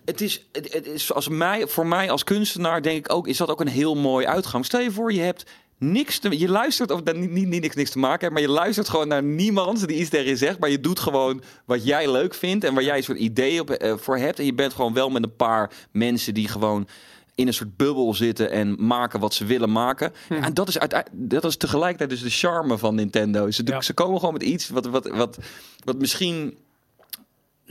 het 0.06 0.22
is, 0.22 0.46
het, 0.52 0.88
is 0.88 1.14
als 1.14 1.28
mij, 1.28 1.68
voor 1.68 1.88
mij 1.88 2.12
als 2.12 2.24
kunstenaar 2.24 2.82
denk 2.82 3.06
ik 3.06 3.14
ook, 3.14 3.28
is 3.28 3.38
dat 3.38 3.50
ook 3.50 3.62
een 3.62 3.68
heel 3.68 3.96
mooi 3.96 4.26
uitgang. 4.26 4.66
Stel 4.66 4.80
je 4.80 4.92
voor, 4.92 5.14
je 5.14 5.22
hebt 5.22 5.46
niks 5.78 6.20
te, 6.20 6.40
je 6.40 6.50
luistert, 6.50 6.92
of 6.92 7.04
niet, 7.04 7.32
niet, 7.32 7.48
niet 7.48 7.62
niks, 7.62 7.76
niks 7.76 7.90
te 7.90 8.00
maken 8.00 8.20
hebt, 8.20 8.34
maar 8.34 8.42
je 8.42 8.50
luistert 8.50 8.90
gewoon 8.90 9.08
naar 9.08 9.24
niemand 9.24 9.88
die 9.88 9.98
iets 9.98 10.10
tegen 10.10 10.28
je 10.28 10.36
zegt, 10.36 10.60
maar 10.60 10.70
je 10.70 10.80
doet 10.80 11.00
gewoon 11.00 11.44
wat 11.66 11.86
jij 11.86 12.12
leuk 12.12 12.34
vindt 12.34 12.64
en 12.64 12.74
waar 12.74 12.84
jij 12.84 12.98
een 12.98 13.04
soort 13.04 13.18
idee 13.18 13.62
op, 13.62 13.70
eh, 13.70 13.94
voor 13.98 14.18
hebt. 14.18 14.40
En 14.40 14.46
je 14.46 14.54
bent 14.54 14.74
gewoon 14.74 14.94
wel 14.94 15.10
met 15.10 15.24
een 15.24 15.36
paar 15.36 15.72
mensen 15.92 16.34
die 16.34 16.48
gewoon 16.48 16.88
in 17.36 17.48
een 17.48 17.54
soort 17.54 17.78
bubbel 17.78 18.14
zitten 18.14 18.52
en 18.52 18.76
maken 18.86 19.20
wat 19.20 19.34
ze 19.34 19.46
willen 19.46 19.72
maken. 19.72 20.14
Ja, 20.30 20.42
en 20.42 20.54
dat 20.54 20.68
is, 20.68 20.78
dat 21.12 21.44
is 21.44 21.58
tegelijkertijd 21.58 22.10
dus 22.10 22.22
de 22.22 22.48
charme 22.48 22.78
van 22.78 22.96
Nintendo. 22.96 23.52
Ze, 23.52 23.62
Ja. 23.66 23.82
ze 23.82 23.94
komen 23.94 24.20
gewoon 24.20 24.34
met 24.34 24.44
iets 24.44 24.70
wat, 24.70 24.86
wat, 24.86 25.08
wat, 25.08 25.38
wat 25.84 25.98
misschien 25.98 26.58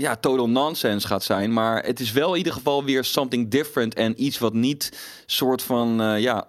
ja, 0.00 0.16
total 0.16 0.48
nonsense 0.48 1.06
gaat 1.06 1.22
zijn. 1.24 1.52
Maar 1.52 1.84
het 1.84 2.00
is 2.00 2.12
wel 2.12 2.30
in 2.30 2.38
ieder 2.38 2.52
geval 2.52 2.84
weer 2.84 3.04
something 3.04 3.50
different. 3.50 3.94
En 3.94 4.24
iets 4.24 4.38
wat 4.38 4.52
niet 4.52 4.98
soort 5.26 5.62
van, 5.62 6.00
eh, 6.00 6.20
ja, 6.20 6.46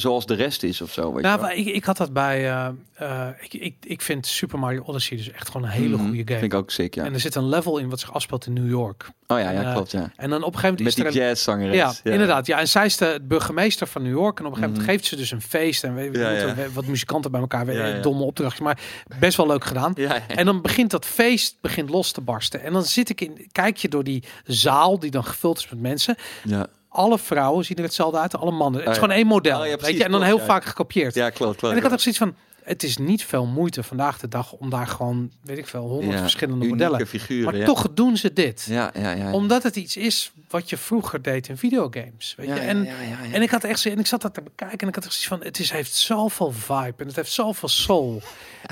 zoals 0.00 0.26
de 0.26 0.34
rest 0.34 0.62
is 0.62 0.80
of 0.80 0.92
zo. 0.92 1.12
Weet 1.12 1.22
Nou, 1.22 1.34
je 1.34 1.40
wel. 1.40 1.48
maar 1.50 1.56
ik, 1.56 1.66
ik 1.66 1.84
had 1.84 1.96
dat 1.96 2.12
bij. 2.12 2.50
eh, 2.50 2.68
eh, 2.94 3.28
ik, 3.40 3.52
ik, 3.54 3.74
ik 3.80 4.02
vind 4.02 4.26
Super 4.26 4.58
Mario 4.58 4.82
Odyssey 4.82 5.16
dus 5.16 5.30
echt 5.30 5.46
gewoon 5.50 5.66
een 5.66 5.72
hele 5.72 5.96
Mhm, 5.96 6.06
goede 6.06 6.22
game. 6.24 6.38
Vind 6.38 6.52
ik 6.52 6.58
ook 6.58 6.70
sick, 6.70 6.94
ja. 6.94 7.04
En 7.04 7.14
er 7.14 7.20
zit 7.20 7.34
een 7.34 7.48
level 7.48 7.78
in 7.78 7.88
wat 7.88 8.00
zich 8.00 8.12
afspeelt 8.14 8.46
in 8.46 8.52
New 8.52 8.68
York. 8.68 9.10
oh 9.26 9.38
ja, 9.38 9.50
ja, 9.50 9.62
eh, 9.62 9.72
klopt, 9.72 9.90
ja. 9.90 10.12
En 10.16 10.30
dan 10.30 10.42
op 10.42 10.54
een 10.54 10.58
gegeven 10.58 10.62
moment 10.62 10.78
Met 10.78 10.86
is 10.88 10.94
die 10.94 11.04
er 11.04 11.10
een, 11.10 11.16
jazzzangeres. 11.28 12.00
ja, 12.04 12.10
inderdaad. 12.12 12.46
Ja, 12.46 12.58
en 12.58 12.68
zij 12.68 12.84
is 12.86 12.96
de 12.96 13.20
burgemeester 13.22 13.86
van 13.86 14.02
New 14.02 14.12
York. 14.12 14.38
En 14.38 14.44
op 14.46 14.50
een 14.52 14.56
gegeven 14.56 14.62
moment 14.70 14.86
Mhm. 14.86 14.90
geeft 14.90 15.04
ze 15.04 15.16
dus 15.16 15.30
een 15.30 15.42
feest. 15.42 15.84
En 15.84 15.94
we, 15.94 16.10
we 16.10 16.18
Ja, 16.18 16.30
moeten 16.30 16.64
ja. 16.64 16.70
wat 16.72 16.86
muzikanten 16.86 17.30
bij 17.30 17.40
elkaar. 17.40 17.66
we- 17.66 17.72
Ja, 17.72 17.86
ja. 17.86 18.00
Domme 18.00 18.22
opdrachtjes. 18.24 18.60
Maar 18.62 18.78
best 19.18 19.36
wel 19.36 19.46
leuk 19.46 19.64
gedaan. 19.64 19.92
Ja, 19.96 20.14
ja. 20.14 20.26
En 20.28 20.44
dan 20.46 20.62
begint 20.62 20.90
dat 20.90 21.06
feest 21.06 21.56
begint 21.60 21.90
los 21.90 22.12
te 22.12 22.20
barsten. 22.20 22.62
En 22.62 22.72
dan 22.72 22.82
zit 22.84 23.08
ik 23.08 23.20
in, 23.20 23.48
kijk 23.52 23.76
je 23.76 23.88
door 23.88 24.04
die 24.04 24.22
zaal 24.44 24.98
die 24.98 25.10
dan 25.10 25.24
gevuld 25.24 25.58
is 25.58 25.68
met 25.68 25.80
mensen. 25.80 26.16
ja. 26.44 26.66
Alle 26.96 27.18
vrouwen 27.18 27.64
zien 27.64 27.76
er 27.76 27.82
hetzelfde 27.82 28.18
uit, 28.18 28.36
alle 28.36 28.50
mannen. 28.50 28.80
Het 28.80 28.88
is 28.88 28.94
ja. 28.94 29.00
gewoon 29.00 29.16
één 29.16 29.26
model. 29.26 29.60
Oh, 29.60 29.66
ja, 29.66 29.76
weet 29.76 29.96
je? 29.96 30.04
En 30.04 30.10
dan 30.10 30.20
klopt, 30.20 30.24
heel 30.24 30.38
ja. 30.38 30.44
vaak 30.44 30.64
gekopieerd. 30.64 31.14
ja, 31.14 31.30
klopt, 31.30 31.56
klopt. 31.56 31.72
En 31.72 31.78
ik 31.78 31.84
had 31.84 31.92
ook 31.92 32.00
zoiets 32.00 32.20
van, 32.20 32.34
het 32.66 32.82
is 32.82 32.96
niet 32.96 33.24
veel 33.24 33.46
moeite 33.46 33.82
vandaag 33.82 34.18
de 34.18 34.28
dag 34.28 34.52
om 34.52 34.70
daar 34.70 34.86
gewoon, 34.86 35.30
weet 35.42 35.58
ik 35.58 35.66
veel, 35.66 35.88
honderd 35.88 36.12
Ja, 36.12 36.20
verschillende 36.20 36.66
modellen. 36.66 37.06
figuren, 37.06 37.44
Maar 37.44 37.56
ja. 37.56 37.64
toch 37.64 37.88
doen 37.94 38.16
ze 38.16 38.32
dit. 38.32 38.66
Ja, 38.68 38.90
ja, 38.94 39.10
ja. 39.10 39.32
Omdat 39.32 39.62
het 39.62 39.76
iets 39.76 39.96
is 39.96 40.32
wat 40.48 40.70
je 40.70 40.76
vroeger 40.76 41.22
deed 41.22 41.48
in 41.48 41.56
videogames. 41.56 42.34
Weet 42.36 42.46
je? 42.46 42.52
En, 42.54 42.84
ja, 42.84 42.90
ja, 42.90 43.24
ja. 43.24 43.32
en 43.32 43.42
ik 43.42 43.50
had 43.50 43.64
echt 43.64 43.86
en 43.86 43.98
ik 43.98 44.06
zat 44.06 44.22
dat 44.22 44.34
te 44.34 44.42
bekijken 44.42 44.78
en 44.78 44.88
ik 44.88 44.94
had 44.94 45.04
echt 45.04 45.12
zoiets 45.12 45.28
van, 45.28 45.42
het 45.42 45.58
is, 45.58 45.70
heeft 45.70 45.94
zoveel 45.94 46.52
vibe 46.52 46.94
en 46.96 47.06
het 47.06 47.16
heeft 47.16 47.32
zoveel 47.32 47.68
soul. 47.68 48.22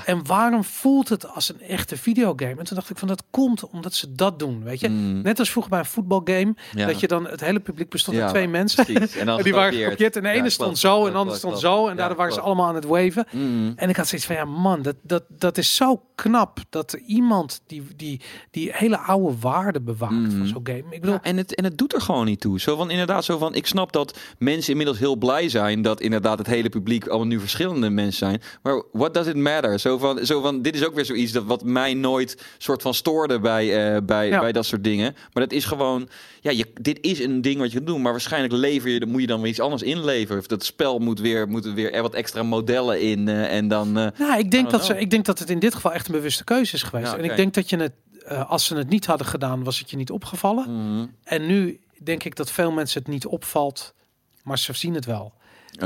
En 0.05 0.27
waarom 0.27 0.65
voelt 0.65 1.09
het 1.09 1.29
als 1.29 1.49
een 1.49 1.61
echte 1.61 1.97
videogame? 1.97 2.55
En 2.59 2.65
toen 2.65 2.77
dacht 2.77 2.91
ik 2.91 2.99
van, 2.99 3.09
dat 3.09 3.23
komt 3.31 3.69
omdat 3.71 3.95
ze 3.95 4.13
dat 4.15 4.39
doen, 4.39 4.63
weet 4.65 4.81
je? 4.81 4.89
Mm. 4.89 5.23
Net 5.23 5.39
als 5.39 5.51
vroeger 5.51 5.71
bij 5.71 5.81
een 5.81 5.87
voetbalgame, 5.87 6.55
dat 6.75 7.01
je 7.01 7.07
dan 7.09 7.27
het 7.29 7.41
hele 7.41 7.61
publiek 7.61 7.89
bestond 7.91 8.19
uit 8.19 8.29
twee 8.29 8.49
mensen. 8.49 8.85
precies. 8.85 9.17
En 9.17 9.27
dan 9.27 9.43
die 9.43 9.55
waren 9.55 9.73
gekopieerd. 9.79 10.17
en 10.17 10.23
de 10.23 10.29
ene 10.29 10.51
stond 10.51 10.79
zo 10.79 11.07
en 11.07 11.13
de 11.13 11.19
andere 11.19 11.37
stond 11.39 11.59
zo. 11.59 11.89
En 11.89 11.97
daardoor 11.97 12.17
Ja, 12.17 12.23
waren 12.23 12.33
ze 12.35 12.41
allemaal 12.41 12.67
aan 12.69 12.75
het 12.75 12.85
waven. 12.85 13.27
Mm. 13.31 13.73
En 13.85 13.91
ik 13.91 13.97
had 13.97 14.09
zoiets 14.09 14.27
van, 14.27 14.37
ja 14.37 14.45
man, 14.45 14.83
dat, 14.83 14.97
dat, 15.03 15.23
dat 15.29 15.59
is 15.59 15.77
zo 15.77 16.03
knap 16.15 16.59
dat 16.71 16.93
iemand 17.07 17.61
die, 17.67 17.83
die, 17.97 18.21
die 18.51 18.71
hele 18.73 18.99
oude 18.99 19.37
waarde 19.41 19.81
bewaart 19.81 20.13
Mhm. 20.13 20.37
van 20.39 20.47
zo'n 20.47 20.61
game. 20.67 20.83
Ik 20.91 21.01
bedoel, 21.01 21.15
Ja, 21.15 21.23
en, 21.23 21.37
het, 21.37 21.55
en 21.55 21.65
het 21.65 21.79
doet 21.79 21.95
er 21.95 22.01
gewoon 22.01 22.25
niet 22.25 22.41
toe. 22.41 22.61
Zo 22.61 22.77
van 22.77 22.91
inderdaad, 22.91 23.25
zo 23.25 23.39
van 23.39 23.55
ik 23.55 23.67
snap 23.67 23.93
dat 23.93 24.19
mensen 24.39 24.71
inmiddels 24.71 24.99
heel 24.99 25.17
blij 25.17 25.49
zijn 25.49 25.83
dat 25.83 26.01
inderdaad 26.01 26.39
het 26.39 26.47
hele 26.47 26.69
publiek 26.69 27.07
allemaal 27.07 27.27
nu 27.27 27.41
verschillende 27.41 27.91
mensen 27.91 28.19
zijn. 28.27 28.43
Maar 28.63 28.83
what 28.93 29.15
does 29.15 29.27
it 29.27 29.37
matter? 29.37 29.79
Zo 29.81 29.99
van, 29.99 30.27
zo 30.27 30.41
van 30.41 30.63
dit 30.63 30.75
is 30.75 30.85
ook 30.87 30.95
weer 30.95 31.05
zoiets 31.05 31.33
dat 31.33 31.45
wat 31.45 31.65
mij 31.65 31.95
nooit 31.95 32.43
soort 32.59 32.83
van 32.83 32.95
stoorde 32.95 33.41
bij, 33.41 33.95
eh, 33.95 34.03
bij, 34.03 34.29
Ja. 34.29 34.41
bij 34.41 34.53
dat 34.53 34.67
soort 34.67 34.85
dingen. 34.85 35.13
Maar 35.33 35.43
dat 35.43 35.53
is 35.53 35.65
gewoon, 35.65 36.09
ja, 36.41 36.51
je, 36.51 36.67
dit 36.81 36.99
is 37.01 37.19
een 37.21 37.41
ding 37.43 37.59
wat 37.59 37.69
je 37.71 37.75
kunt 37.77 37.87
doen, 37.89 38.03
maar 38.03 38.13
waarschijnlijk 38.13 38.53
lever 38.55 38.91
je, 38.91 39.07
moet 39.07 39.21
je 39.21 39.27
dan 39.27 39.41
weer 39.41 39.51
iets 39.51 39.61
anders 39.61 39.83
inleveren. 39.83 40.41
Of 40.41 40.47
dat 40.47 40.65
spel 40.65 40.99
moet 40.99 41.21
weer, 41.21 41.49
moeten 41.49 41.75
weer 41.75 41.93
er 41.93 42.03
wat 42.03 42.15
extra 42.15 42.43
modellen 42.43 43.01
in 43.01 43.29
eh, 43.29 43.57
en 43.57 43.69
dan. 43.75 43.99
eh, 43.99 44.19
Nou, 44.19 44.39
ik 44.39 44.51
denk, 44.51 44.71
dat 44.71 44.85
ze, 44.85 44.99
ik 44.99 45.11
denk 45.11 45.25
dat 45.25 45.39
het 45.39 45.51
in 45.51 45.59
dit 45.59 45.75
geval 45.75 45.93
echt 45.93 46.07
een 46.07 46.13
bewuste 46.15 46.45
keuze 46.45 46.75
is 46.75 46.83
geweest. 46.83 47.11
Ja, 47.13 47.19
En 47.19 47.25
ik 47.25 47.37
denk 47.37 47.55
dat 47.55 47.71
je 47.71 47.77
het, 47.77 47.93
eh, 48.27 48.51
als 48.51 48.65
ze 48.65 48.77
het 48.77 48.89
niet 48.89 49.07
hadden 49.07 49.27
gedaan, 49.27 49.65
was 49.65 49.79
het 49.79 49.91
je 49.91 49.97
niet 49.97 50.11
opgevallen. 50.11 50.65
mhm. 50.95 51.07
En 51.25 51.47
nu 51.47 51.81
denk 52.03 52.25
ik 52.25 52.37
dat 52.37 52.51
veel 52.51 52.73
mensen 52.73 53.03
het 53.03 53.11
niet 53.11 53.27
opvalt, 53.27 53.95
maar 54.43 54.59
ze 54.59 54.73
zien 54.73 54.95
het 54.95 55.05
wel. 55.05 55.33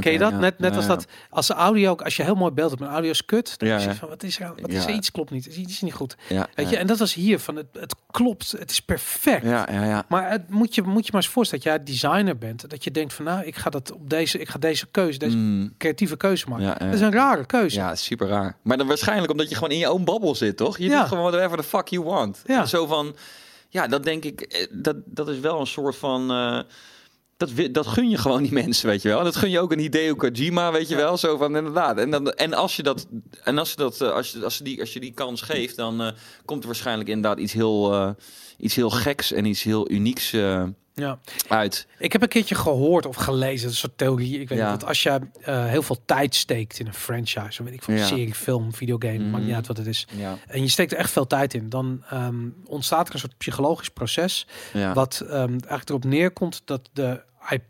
Ken 0.01 0.13
je 0.13 0.19
dat? 0.19 0.31
ja. 0.31 0.39
Net, 0.39 0.59
net 0.59 0.77
als 0.77 0.87
dat, 0.87 1.07
als 1.31 1.47
de 1.47 1.55
audio, 1.55 1.95
als 1.97 2.17
je 2.17 2.23
heel 2.23 2.35
mooi 2.35 2.53
beeld 2.53 2.71
hebt, 2.71 2.83
maar 2.83 2.91
audio 2.93 3.11
is 3.11 3.25
kut, 3.25 3.59
dan 3.59 3.69
Ja, 3.69 3.79
je 3.79 3.95
van, 3.95 4.09
wat 4.09 4.23
is 4.23 4.41
er, 4.41 4.53
wat 4.61 4.71
is 4.71 4.85
er 4.85 4.91
iets 4.93 5.11
klopt 5.11 5.31
niet, 5.31 5.49
is 5.49 5.57
iets 5.57 5.81
niet 5.81 5.93
goed. 5.93 6.17
Ja, 6.29 6.49
Weet 6.55 6.71
je, 6.71 6.77
en 6.77 6.87
dat 6.87 6.99
was 6.99 7.15
hier 7.15 7.39
van, 7.39 7.57
het, 7.57 7.67
het 7.73 7.95
klopt, 8.11 8.51
het 8.59 8.71
is 8.71 8.81
perfect. 8.81 9.45
Ja, 9.45 9.69
ja, 9.73 9.85
ja. 9.85 10.05
Maar 10.09 10.31
het 10.31 10.51
moet 10.51 10.75
je, 10.75 10.83
moet 10.83 11.07
je 11.07 11.13
maar 11.13 11.23
eens 11.23 11.31
voorstellen 11.31 11.65
dat 11.65 11.73
jij 11.75 11.85
designer 11.85 12.39
bent, 12.39 12.71
dat 12.71 12.85
je 12.85 12.91
denkt 12.91 13.13
van, 13.15 13.25
nou, 13.25 13.45
ik 13.45 13.57
ga 13.57 13.71
dat 13.71 13.93
op 13.93 14.11
deze, 14.11 14.39
ik 14.39 14.49
ga 14.49 14.59
deze 14.59 14.87
keuze, 14.87 15.19
deze 15.19 15.37
Mm. 15.37 15.75
creatieve 15.79 16.17
keuze 16.17 16.49
maken. 16.49 16.87
Dat 16.87 16.95
is 16.95 17.01
een 17.01 17.13
rare 17.13 17.47
keuze. 17.47 17.77
Ja, 17.79 17.95
super 17.95 18.29
raar. 18.29 18.57
Maar 18.63 18.77
dan 18.77 18.87
waarschijnlijk 18.87 19.31
omdat 19.31 19.49
je 19.49 19.55
gewoon 19.55 19.71
in 19.71 19.79
je 19.79 19.91
own 19.93 20.05
babbel 20.05 20.35
zit, 20.35 20.57
toch? 20.57 20.79
Je 20.79 20.85
Ja. 20.89 20.99
doet 20.99 21.09
gewoon 21.09 21.31
whatever 21.31 21.57
the 21.57 21.63
fuck 21.63 21.89
you 21.89 22.05
want. 22.05 22.43
Ja. 22.47 22.67
Zo 22.67 22.87
van, 22.87 23.17
ja, 23.69 23.87
dat 23.87 24.05
denk 24.05 24.25
ik, 24.25 24.41
eh, 24.41 24.67
dat, 24.71 24.97
dat 25.05 25.29
is 25.29 25.39
wel 25.39 25.61
een 25.61 25.67
soort 25.67 25.97
van... 25.97 26.31
eh, 26.31 26.61
dat, 27.39 27.51
dat 27.73 27.87
gun 27.87 28.09
je 28.11 28.17
gewoon 28.19 28.43
die 28.43 28.53
mensen, 28.53 28.89
weet 28.89 29.03
je 29.03 29.09
wel. 29.09 29.19
En 29.19 29.25
dat 29.25 29.37
gun 29.37 29.51
je 29.51 29.61
ook 29.61 29.73
een 29.73 29.79
Hideo 29.79 30.15
Kojima, 30.15 30.73
weet 30.73 30.89
je 30.89 30.97
wel. 30.97 31.17
Zo 31.17 31.37
van, 31.37 31.57
inderdaad. 31.57 31.99
En, 31.99 32.11
dan, 32.11 32.31
en 32.33 32.55
als 32.55 32.77
je 32.77 32.83
dat, 32.83 33.07
en 33.45 33.59
als 33.59 33.71
je 33.71 33.77
dat, 33.77 34.01
eh, 34.01 34.11
als 34.13 34.31
je, 34.33 34.45
als 34.45 34.59
je 34.59 34.65
die, 34.65 34.81
als 34.81 34.93
je 34.93 35.01
die 35.01 35.13
kans 35.13 35.43
geeft, 35.43 35.77
dan 35.77 36.03
eh, 36.03 36.09
komt 36.45 36.61
er 36.61 36.67
waarschijnlijk 36.67 37.09
inderdaad 37.09 37.39
iets 37.39 37.53
heel, 37.53 37.93
eh, 37.95 38.11
iets 38.59 38.75
heel 38.75 38.91
geks 38.91 39.33
en 39.33 39.45
iets 39.45 39.63
heel 39.63 39.91
unieks 39.91 40.31
Ja. 40.95 41.19
uit. 41.49 41.87
Ik 41.99 42.13
heb 42.13 42.23
een 42.23 42.29
keertje 42.29 42.55
gehoord 42.55 43.07
of 43.07 43.17
gelezen, 43.17 43.69
een 43.69 43.75
soort 43.75 43.99
theorie. 43.99 44.41
Ik 44.41 44.49
weet 44.49 44.59
Ja. 44.59 44.71
niet, 44.71 44.81
dat 44.81 44.89
als 44.89 45.03
je 45.03 45.21
heel 45.45 45.83
veel 45.83 45.99
tijd 46.05 46.35
steekt 46.35 46.79
in 46.79 46.87
een 46.87 46.95
franchise, 46.95 47.63
weet 47.63 47.73
ik 47.73 47.83
van 47.83 47.95
Ja. 47.95 48.07
serie, 48.07 48.35
film, 48.35 48.75
videogame, 48.75 49.19
Mhm. 49.19 49.31
maakt 49.31 49.45
niet 49.45 49.55
uit 49.55 49.67
wat 49.67 49.77
het 49.77 49.87
is. 49.87 50.07
Ja, 50.17 50.39
En 50.47 50.63
je 50.63 50.69
steekt 50.69 50.93
er 50.93 50.99
echt 50.99 51.11
veel 51.11 51.27
tijd 51.27 51.55
in, 51.55 51.69
dan 51.69 52.05
ehm, 52.11 52.35
ontstaat 52.65 53.09
er 53.09 53.15
een 53.15 53.21
soort 53.21 53.39
psychologisch 53.39 53.89
proces, 53.91 54.47
wat 54.95 55.21
ehm, 55.21 55.33
eigenlijk 55.51 55.89
erop 55.89 56.05
neerkomt 56.05 56.63
dat 56.65 56.89
de 56.93 57.21
I 57.43 57.61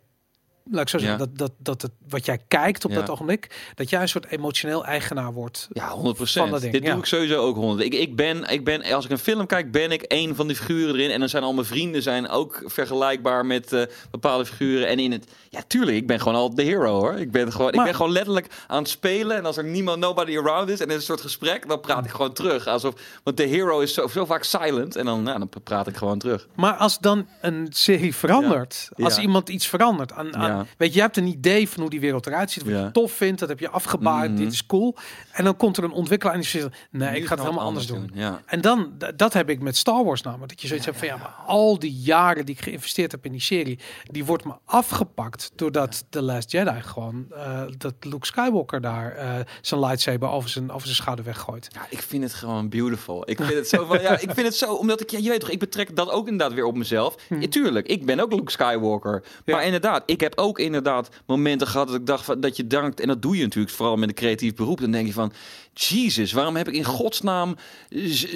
laat 0.70 0.82
ik 0.82 0.88
zo 0.88 0.98
zeggen, 0.98 1.18
Ja. 1.18 1.24
dat, 1.26 1.38
dat, 1.38 1.52
dat 1.58 1.82
het, 1.82 1.90
wat 2.08 2.24
jij 2.24 2.38
kijkt 2.48 2.84
op 2.84 2.90
Ja. 2.90 2.96
dat 2.96 3.10
ogenblik, 3.10 3.72
dat 3.74 3.90
jij 3.90 4.00
een 4.00 4.08
soort 4.08 4.26
emotioneel 4.26 4.84
eigenaar 4.84 5.32
wordt. 5.32 5.68
Ja, 5.72 5.88
100 5.88 5.98
van 5.98 6.04
dat 6.04 6.16
procent. 6.16 6.72
Dit 6.72 6.82
ja. 6.82 6.90
doe 6.90 6.98
ik 6.98 7.04
sowieso 7.06 7.40
ook 7.46 7.56
100. 7.56 7.84
Ik, 7.84 7.94
ik, 7.94 8.16
ben, 8.16 8.44
ik 8.44 8.64
ben, 8.64 8.82
als 8.82 9.04
ik 9.04 9.10
een 9.10 9.18
film 9.18 9.46
kijk, 9.46 9.70
ben 9.72 9.90
ik 9.92 10.04
een 10.08 10.34
van 10.34 10.46
die 10.46 10.56
figuren 10.56 10.94
erin. 10.94 11.10
En 11.10 11.20
dan 11.20 11.28
zijn 11.28 11.42
al 11.42 11.52
mijn 11.54 11.66
vrienden 11.66 12.02
zijn 12.02 12.28
ook 12.28 12.62
vergelijkbaar 12.66 13.46
met 13.46 13.72
eh, 13.72 13.82
bepaalde 14.10 14.46
figuren. 14.46 14.88
En 14.88 14.98
in 14.98 15.12
het, 15.12 15.24
ja, 15.48 15.60
tuurlijk, 15.66 15.96
ik 15.96 16.06
ben 16.06 16.18
gewoon 16.20 16.34
al 16.38 16.54
de 16.54 16.62
hero 16.62 16.92
hoor. 16.98 17.14
Ik 17.14 17.30
ben 17.30 17.52
gewoon, 17.52 17.70
Maar- 17.70 17.74
ik 17.80 17.84
ben 17.84 17.94
gewoon 17.94 18.12
letterlijk 18.12 18.46
aan 18.66 18.78
het 18.78 18.88
spelen. 18.88 19.36
En 19.36 19.44
als 19.46 19.56
er 19.56 19.64
niemand, 19.64 19.98
nobody 19.98 20.38
around 20.38 20.68
is 20.68 20.80
en 20.80 20.86
er 20.86 20.92
is 20.92 20.96
een 20.98 21.02
soort 21.02 21.20
gesprek, 21.20 21.68
dan 21.68 21.80
praat 21.80 22.04
ik 22.04 22.10
gewoon 22.10 22.32
terug. 22.32 22.66
Alsof, 22.66 22.94
want 23.22 23.36
de 23.36 23.42
hero 23.46 23.80
is 23.80 23.94
zo, 23.94 24.06
zo 24.06 24.24
vaak 24.24 24.42
silent. 24.42 24.96
En 24.96 25.04
dan, 25.04 25.22
nou, 25.22 25.38
dan 25.38 25.50
praat 25.64 25.86
ik 25.86 25.96
gewoon 25.96 26.18
terug. 26.18 26.46
Maar 26.54 26.74
als 26.74 26.98
dan 26.98 27.26
een 27.40 27.66
serie 27.70 28.14
verandert, 28.14 28.88
als 28.96 29.18
iemand 29.18 29.48
iets 29.48 29.66
verandert, 29.66 30.12
aan, 30.12 30.36
aan, 30.36 30.57
Ja. 30.58 30.66
weet 30.76 30.88
je, 30.88 30.94
je 30.94 31.00
hebt 31.00 31.16
een 31.16 31.26
idee 31.26 31.68
van 31.68 31.80
hoe 31.80 31.90
die 31.90 32.00
wereld 32.00 32.26
eruit 32.26 32.50
ziet, 32.50 32.62
wat 32.64 32.72
Ja. 32.72 32.84
je 32.84 32.90
tof 32.90 33.12
vindt, 33.12 33.40
dat 33.40 33.48
heb 33.48 33.60
je 33.60 33.68
afgebaard, 33.70 34.30
Mhm. 34.30 34.38
dit 34.42 34.52
is 34.52 34.66
cool. 34.66 34.96
En 35.32 35.44
dan 35.44 35.56
komt 35.56 35.76
er 35.76 35.84
een 35.84 35.92
ontwikkelaar 35.92 36.34
en 36.34 36.40
die 36.40 36.48
zegt, 36.50 36.68
nee, 36.90 37.16
ik 37.16 37.26
ga 37.26 37.34
het 37.34 37.42
helemaal 37.44 37.64
anders 37.64 37.86
doen. 37.86 38.10
Ja. 38.14 38.42
En 38.46 38.60
dan, 38.60 38.92
dat 39.16 39.32
heb 39.32 39.50
ik 39.50 39.60
met 39.60 39.76
Star 39.76 40.04
Wars 40.04 40.22
namelijk. 40.22 40.48
Dat 40.50 40.60
je 40.60 40.66
zoiets 40.66 40.86
hebt 40.86 40.98
van, 40.98 41.06
ja, 41.08 41.16
maar 41.16 41.34
al 41.46 41.78
die 41.78 41.92
jaren 41.92 42.46
die 42.46 42.54
ik 42.54 42.60
geïnvesteerd 42.62 43.12
heb 43.12 43.24
in 43.24 43.32
die 43.32 43.40
serie, 43.40 43.78
die 44.10 44.24
wordt 44.24 44.44
me 44.44 44.52
afgepakt 44.64 45.50
doordat 45.56 46.04
The 46.10 46.22
Last 46.22 46.50
Jedi 46.52 46.80
gewoon, 46.80 47.26
eh, 47.34 47.62
dat 47.78 47.94
Luke 48.00 48.26
Skywalker 48.26 48.80
daar 48.80 49.12
eh, 49.12 49.34
zijn 49.60 49.80
lightsaber 49.80 50.28
over 50.28 50.50
zijn, 50.50 50.70
over 50.70 50.82
zijn 50.82 50.96
schouder 50.96 51.24
weggooit. 51.24 51.68
Ja, 51.74 51.86
ik 51.90 52.02
vind 52.02 52.22
het 52.22 52.34
gewoon 52.34 52.68
beautiful. 52.68 53.30
Ik 53.30 53.36
vind 53.36 53.54
het 53.54 53.68
zo 53.68 53.84
van, 53.84 54.00
ja, 54.00 54.12
ik 54.18 54.30
vind 54.30 54.46
het 54.46 54.56
zo, 54.56 54.74
omdat 54.74 55.00
ik, 55.00 55.10
ja, 55.10 55.18
je 55.18 55.28
weet 55.28 55.40
toch, 55.40 55.50
ik 55.50 55.58
betrek 55.58 55.96
dat 55.96 56.10
ook 56.10 56.28
inderdaad 56.28 56.54
weer 56.56 56.64
op 56.64 56.76
mezelf. 56.76 57.14
Ja, 57.40 57.48
tuurlijk, 57.48 57.86
ik 57.86 58.06
ben 58.06 58.20
ook 58.20 58.32
Luke 58.32 58.50
Skywalker. 58.50 59.24
Maar 59.44 59.64
inderdaad, 59.64 60.02
ik 60.06 60.20
heb 60.20 60.32
ook 60.38 60.47
ook 60.48 60.58
inderdaad 60.58 61.08
momenten 61.26 61.66
gehad 61.66 61.86
dat 61.86 61.96
ik 61.96 62.06
dacht 62.06 62.24
van, 62.24 62.40
dat 62.40 62.56
je 62.56 62.66
dankt. 62.66 63.00
En 63.00 63.08
dat 63.08 63.22
doe 63.22 63.36
je 63.36 63.42
natuurlijk 63.42 63.74
vooral 63.74 63.96
met 63.96 64.08
een 64.08 64.14
creatief 64.14 64.54
beroep. 64.54 64.80
Dan 64.80 64.90
denk 64.90 65.06
je 65.06 65.12
van, 65.12 65.32
Jesus, 65.80 66.32
waarom 66.32 66.56
heb 66.56 66.68
ik 66.68 66.74
in 66.74 66.84
godsnaam 66.84 67.56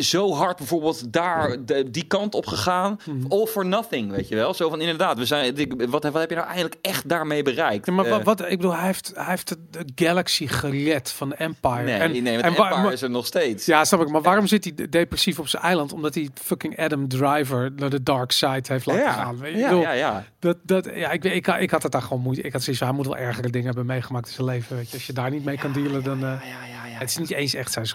zo 0.00 0.34
hard 0.34 0.56
bijvoorbeeld 0.56 1.12
daar 1.12 1.56
de- 1.64 1.90
die 1.90 2.04
kant 2.06 2.34
op 2.34 2.46
gegaan? 2.46 2.98
All 3.28 3.46
for 3.46 3.66
nothing, 3.66 4.10
weet 4.10 4.28
je 4.28 4.34
wel? 4.34 4.54
Zo 4.54 4.68
van 4.68 4.80
inderdaad, 4.80 5.18
we 5.18 5.24
zijn, 5.26 5.54
wat, 5.90 6.02
wat 6.04 6.12
heb 6.20 6.28
je 6.28 6.34
nou 6.34 6.46
eigenlijk 6.46 6.76
echt 6.82 7.08
daarmee 7.08 7.42
bereikt? 7.42 7.86
Ja, 7.86 7.92
maar 7.92 8.04
Eh, 8.04 8.10
wat, 8.10 8.22
wat, 8.22 8.40
ik 8.40 8.48
bedoel, 8.56 8.74
hij 8.76 8.86
heeft, 8.86 9.12
hij 9.14 9.24
heeft 9.24 9.48
de, 9.70 9.84
Galaxy 9.94 10.46
gered 10.46 11.10
van 11.10 11.32
Empire. 11.34 11.82
nee, 11.82 11.94
en, 11.94 12.10
nee, 12.22 12.36
en 12.36 12.42
Empire 12.42 12.68
maar- 12.82 12.92
is 12.92 13.02
er 13.02 13.10
nog 13.10 13.26
steeds. 13.26 13.66
Ja, 13.66 13.84
snap 13.84 14.00
ik. 14.00 14.08
Maar 14.08 14.22
waarom 14.22 14.46
zit 14.46 14.64
hij 14.64 14.74
de- 14.74 14.88
depressief 14.88 15.38
op 15.38 15.48
zijn 15.48 15.62
eiland? 15.62 15.92
Omdat 15.92 16.14
hij 16.14 16.28
fucking 16.34 16.78
Adam 16.78 17.08
Driver 17.08 17.72
naar 17.76 17.90
de 17.90 18.02
dark 18.02 18.32
side 18.32 18.62
heeft 18.62 18.86
laten 18.86 19.12
gaan. 19.12 19.36
Ja, 19.42 19.62
bedoel, 19.68 19.80
ja, 19.80 19.92
ja. 19.92 20.24
Dat, 20.38 20.56
dat, 20.62 20.88
ja, 20.94 21.10
ik, 21.10 21.22
weet- 21.22 21.34
ik, 21.34 21.46
ik 21.46 21.70
had 21.70 21.82
het 21.82 21.92
daar 21.92 22.02
gewoon 22.02 22.22
moeite. 22.22 22.42
Ik 22.42 22.52
had 22.52 22.62
zoiets 22.62 22.82
hij 22.82 22.92
moet 22.92 23.06
wel 23.06 23.16
ergere 23.16 23.50
dingen 23.50 23.66
hebben 23.66 23.86
meegemaakt 23.86 24.26
in 24.28 24.32
zijn 24.34 24.46
leven. 24.46 24.76
Weet 24.76 24.90
je. 24.90 24.94
Als 24.96 25.06
je 25.06 25.12
daar 25.12 25.30
niet 25.30 25.44
mee 25.44 25.58
kan 25.58 25.72
dealen, 25.72 26.02
dan... 26.04 26.16
eh, 26.16 26.22
Ja, 26.22 26.36
ja, 26.40 26.86
ja. 26.86 26.98
Het 26.98 27.10
is 27.10 27.16
niet 27.16 27.30
eens 27.34 27.54
echt 27.54 27.72
zijn. 27.72 27.86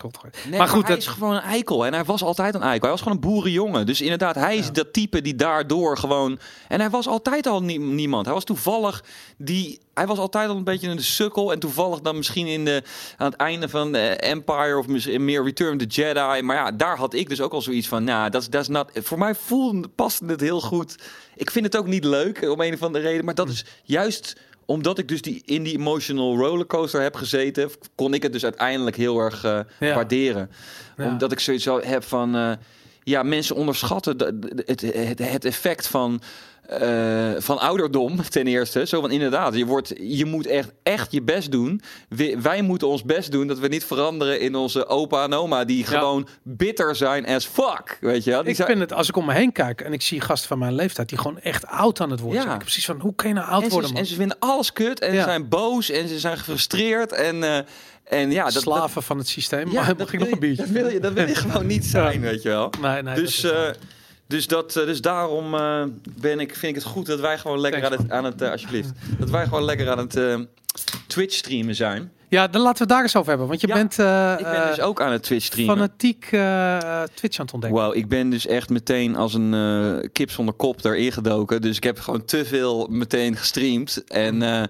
Nee, 0.50 0.58
maar 0.58 0.68
goed, 0.68 0.88
hij 0.88 0.96
dat, 0.96 1.04
is 1.04 1.10
gewoon 1.10 1.36
een 1.36 1.42
eikel. 1.42 1.86
En 1.86 1.94
hij 1.94 2.04
was 2.04 2.24
altijd 2.24 2.56
een 2.56 2.62
eikel. 2.62 2.82
Hij 2.82 2.90
was 2.90 3.02
gewoon 3.02 3.14
een 3.14 3.30
boerenjongen. 3.30 3.86
Dus 3.86 4.02
inderdaad, 4.02 4.36
hij 4.36 4.58
is 4.58 4.72
dat 4.72 4.94
type 4.94 5.22
die 5.22 5.36
daardoor 5.36 5.98
gewoon... 5.98 6.40
En 6.68 6.80
hij 6.80 6.90
was 6.90 7.08
altijd 7.08 7.48
al 7.48 7.64
nie- 7.64 7.80
niemand. 7.80 8.26
Hij 8.26 8.34
was 8.34 8.44
toevallig 8.44 9.04
die... 9.38 9.80
Hij 9.94 10.08
was 10.08 10.18
altijd 10.18 10.50
al 10.50 10.56
een 10.56 10.64
beetje 10.64 10.90
een 10.90 11.04
sukkel. 11.04 11.52
En 11.52 11.60
toevallig 11.60 12.02
dan 12.02 12.16
misschien 12.16 12.48
in 12.48 12.66
de, 12.66 12.84
aan 13.18 13.32
het 13.32 13.40
einde 13.40 13.70
van 13.70 13.96
eh, 13.96 14.32
Empire... 14.32 14.78
of 14.78 14.88
misschien 14.88 15.26
meer 15.26 15.44
Return 15.44 15.74
of 15.74 15.78
the 15.78 16.02
Jedi. 16.02 16.42
Maar 16.42 16.56
ja, 16.56 16.72
daar 16.72 16.98
had 16.98 17.14
ik 17.14 17.30
dus 17.30 17.42
ook 17.42 17.54
al 17.54 17.62
zoiets 17.62 17.88
van... 17.88 18.04
Nou, 18.04 18.30
dat 18.30 18.54
is 18.54 18.68
not... 18.68 18.92
Voor 18.94 19.18
mij 19.18 19.36
voelde, 19.36 19.88
paste 19.88 20.26
het 20.26 20.42
heel 20.42 20.62
goed. 20.62 20.96
Ik 21.36 21.52
vind 21.52 21.66
het 21.66 21.78
ook 21.78 21.88
niet 21.88 22.04
leuk, 22.04 22.50
om 22.50 22.62
een 22.62 22.74
of 22.74 22.84
andere 22.84 23.04
reden. 23.04 23.26
Maar 23.26 23.36
dat 23.36 23.50
is 23.50 23.66
juist 23.84 24.36
omdat 24.68 24.98
ik 24.98 25.08
dus 25.08 25.22
die, 25.22 25.42
in 25.46 25.64
die 25.64 25.78
emotional 25.78 26.38
rollercoaster 26.38 27.02
heb 27.02 27.16
gezeten... 27.16 27.70
kon 27.96 28.14
ik 28.14 28.24
het 28.24 28.32
dus 28.34 28.44
uiteindelijk 28.44 28.96
heel 28.96 29.20
erg 29.20 29.44
eh, 29.44 29.60
Ja. 29.80 29.94
waarderen 29.96 30.50
Ja. 30.98 31.08
omdat 31.08 31.32
ik 31.32 31.40
zoiets 31.40 31.64
zo 31.64 31.80
heb 31.84 32.04
van... 32.04 32.36
eh, 32.36 32.52
ja, 33.04 33.24
mensen 33.24 33.56
onderschatten 33.56 34.18
de- 34.18 34.40
de- 34.40 34.64
het, 34.66 34.82
het, 34.82 35.20
het 35.20 35.46
effect 35.46 35.88
van, 35.88 36.22
eh, 36.68 37.42
van 37.42 37.60
ouderdom 37.60 38.22
ten 38.30 38.48
eerste. 38.48 38.86
Zo 38.86 39.02
van 39.02 39.12
inderdaad, 39.12 39.56
je, 39.56 39.66
wordt, 39.66 39.94
je 40.00 40.26
moet 40.26 40.46
echt, 40.48 40.72
echt 40.84 41.12
je 41.12 41.22
best 41.22 41.52
doen. 41.52 41.82
We- 42.10 42.38
wij 42.42 42.62
moeten 42.62 42.88
ons 42.88 43.04
best 43.04 43.32
doen 43.32 43.48
dat 43.48 43.60
we 43.60 43.68
niet 43.68 43.86
veranderen 43.86 44.40
in 44.40 44.56
onze 44.56 44.88
opa 44.88 45.24
en 45.24 45.34
oma... 45.34 45.66
die 45.66 45.86
gewoon 45.86 46.28
bitter 46.44 46.96
zijn 46.96 47.26
as 47.26 47.46
fuck, 47.46 47.98
weet 48.02 48.24
je 48.24 48.32
wel. 48.32 48.42
Die 48.42 48.50
ik 48.50 48.56
zijn- 48.56 48.68
vind 48.68 48.80
het, 48.80 48.94
als 48.94 49.08
ik 49.10 49.16
om 49.16 49.26
me 49.26 49.34
heen 49.34 49.52
kijk 49.52 49.82
en 49.82 49.94
ik 49.94 50.02
zie 50.02 50.22
gasten 50.22 50.48
van 50.48 50.60
mijn 50.60 50.76
leeftijd 50.76 51.10
die 51.10 51.18
gewoon 51.18 51.40
echt 51.40 51.66
oud 51.68 52.02
aan 52.02 52.12
het 52.12 52.20
worden 52.20 52.38
Ja. 52.40 52.46
zijn. 52.46 52.56
Ik 52.56 52.62
precies 52.64 52.86
van, 52.86 53.00
hoe 53.00 53.16
kan 53.16 53.28
je 53.30 53.36
nou 53.36 53.48
oud 53.48 53.64
en, 53.64 53.70
worden, 53.70 53.88
ze, 53.88 53.94
man? 53.94 54.04
en 54.04 54.10
ze 54.10 54.16
vinden 54.16 54.38
alles 54.40 54.74
kut 54.74 55.00
en 55.00 55.14
Ja. 55.14 55.18
ze 55.20 55.24
zijn 55.30 55.48
boos 55.50 55.90
en 55.90 56.08
ze 56.08 56.20
zijn 56.20 56.38
gefrustreerd. 56.38 57.12
En, 57.12 57.44
eh, 57.44 57.58
en 58.04 58.32
ja, 58.32 58.44
dat, 58.44 58.54
dat, 58.54 58.62
Slaven 58.64 59.04
van 59.04 59.18
het 59.18 59.28
systeem. 59.28 59.72
ja, 59.72 59.82
maar 59.86 59.96
dat 59.98 60.14
ik 60.14 60.20
nog 60.20 60.32
een 60.32 60.40
biertje? 60.40 60.64
Dat 60.64 60.72
wil 60.72 60.88
je, 60.90 61.00
dat 61.00 61.14
wil 61.14 61.28
je 61.28 61.36
gewoon 61.36 61.66
niet 61.66 61.86
zijn, 61.86 62.22
weet 62.22 62.42
je 62.42 62.50
wel. 62.50 62.72
Nee, 62.82 63.02
nee, 63.02 63.16
dus, 63.16 63.42
waar. 63.42 63.76
Dus, 64.28 64.48
dat, 64.48 64.76
eh, 64.76 64.86
dus 64.86 65.02
daarom 65.02 65.54
eh, 65.56 65.84
ben 66.20 66.40
ik, 66.40 66.50
vind 66.56 66.76
ik 66.76 66.84
het 66.84 66.92
goed 66.92 67.06
dat 67.06 67.20
wij 67.20 67.38
gewoon 67.38 67.60
lekker 67.60 67.82
Thanks, 67.82 67.98
aan 67.98 68.04
het, 68.04 68.12
aan 68.12 68.24
het 68.26 68.42
eh, 68.42 68.52
alsjeblieft, 68.52 68.92
dat 69.20 69.30
wij 69.30 69.44
gewoon 69.44 69.64
lekker 69.64 69.90
aan 69.90 69.98
het 69.98 70.20
Twitch 71.08 71.36
streamen 71.36 71.76
zijn. 71.76 72.12
ja, 72.30 72.48
dan 72.48 72.62
laten 72.62 72.78
we 72.78 72.84
het 72.84 72.90
daar 72.90 73.02
eens 73.02 73.16
over 73.16 73.30
hebben. 73.30 73.48
Want 73.48 73.62
je 73.62 73.68
Ja, 73.68 73.74
bent 73.74 73.92
Ik 74.40 74.52
ben 74.52 74.68
dus 74.68 74.80
ook 74.82 75.02
aan 75.02 75.12
het 75.12 75.24
Twitch 75.24 75.46
streamen. 75.46 75.76
fanatiek 75.76 76.28
eh, 76.32 77.04
Twitch 77.14 77.40
aan 77.40 77.46
het 77.46 77.54
ontdekken. 77.54 77.80
Wauw, 77.80 77.94
ik 77.94 78.08
ben 78.08 78.30
dus 78.30 78.48
echt 78.48 78.70
meteen 78.70 79.16
als 79.16 79.34
een 79.34 79.54
eh, 79.54 80.10
kip 80.12 80.32
zonder 80.32 80.54
kop 80.54 80.86
erin 80.86 81.12
gedoken. 81.12 81.62
Dus 81.62 81.78
ik 81.78 81.84
heb 81.84 82.00
gewoon 82.00 82.26
te 82.26 82.46
veel 82.46 82.88
meteen 82.90 83.36
gestreamd. 83.36 84.04
En, 84.08 84.70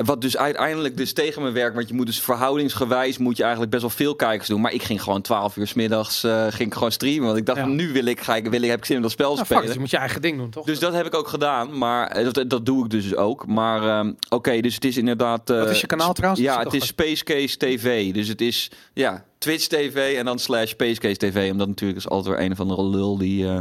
en 0.00 0.06
wat 0.06 0.20
dus 0.20 0.36
uiteindelijk 0.36 0.96
dus 0.96 1.12
tegen 1.12 1.42
me 1.42 1.50
werkt. 1.50 1.74
Want 1.74 1.88
je 1.88 1.94
moet 1.94 2.06
dus 2.06 2.20
verhoudingsgewijs 2.20 3.18
moet 3.18 3.36
je 3.36 3.42
eigenlijk 3.42 3.72
best 3.72 3.82
wel 3.82 3.92
veel 3.94 4.14
kijkers 4.16 4.48
doen. 4.48 4.60
Maar 4.60 4.72
ik 4.72 4.82
ging 4.82 5.02
gewoon 5.02 5.20
12 5.22 5.56
uur 5.56 5.66
s 5.66 5.74
middags 5.74 6.24
eh, 6.24 6.46
ging 6.48 6.68
ik 6.68 6.74
gewoon 6.74 6.92
streamen. 6.92 7.24
Want 7.26 7.36
ik 7.36 7.46
dacht, 7.46 7.58
Ja. 7.58 7.66
nu 7.66 7.92
wil 7.92 8.04
ik, 8.04 8.20
ga 8.20 8.36
ik, 8.36 8.48
wil 8.48 8.62
ik, 8.62 8.68
heb 8.70 8.78
ik 8.78 8.84
zin 8.84 8.96
in 8.96 9.02
dat 9.02 9.10
spel 9.10 9.26
Nou, 9.34 9.36
fuck, 9.38 9.46
spelen. 9.46 9.64
dus 9.64 9.74
je 9.74 9.80
moet 9.80 9.90
je 9.90 9.96
eigen 9.96 10.22
ding 10.22 10.36
doen, 10.36 10.50
toch? 10.50 10.64
Dus 10.66 10.78
dat 10.78 10.92
heb 10.92 11.06
ik 11.06 11.14
ook 11.14 11.28
gedaan, 11.28 11.78
maar 11.78 12.06
eh, 12.08 12.32
dat, 12.32 12.50
dat 12.50 12.66
doe 12.66 12.84
ik 12.84 12.90
dus 12.90 13.14
ook. 13.16 13.46
Maar 13.46 13.82
ehm, 13.82 14.12
oké, 14.28 14.60
dus 14.60 14.74
het 14.74 14.84
is 14.84 14.96
inderdaad... 14.96 15.50
eh, 15.50 15.58
Wat 15.58 15.70
is 15.70 15.80
je 15.80 15.86
kanaal 15.86 16.12
trouwens? 16.12 16.42
Ja, 16.42 16.58
het 16.62 16.72
is 16.74 16.82
is 16.82 16.86
Space 16.88 17.24
Case 17.24 17.56
TV. 17.56 18.12
Dus 18.12 18.28
het 18.28 18.40
is 18.40 18.70
ja, 18.92 19.24
Twitch 19.40 19.66
TV 19.66 20.16
en 20.16 20.24
dan 20.24 20.38
slash 20.38 20.70
Space 20.70 21.00
Case 21.00 21.16
TV. 21.16 21.50
Omdat 21.50 21.68
natuurlijk 21.68 21.98
is 21.98 22.08
altijd 22.08 22.36
weer 22.36 22.44
een 22.44 22.52
of 22.52 22.60
andere 22.60 22.84
lul 22.84 23.18
die, 23.18 23.46
eh, 23.48 23.60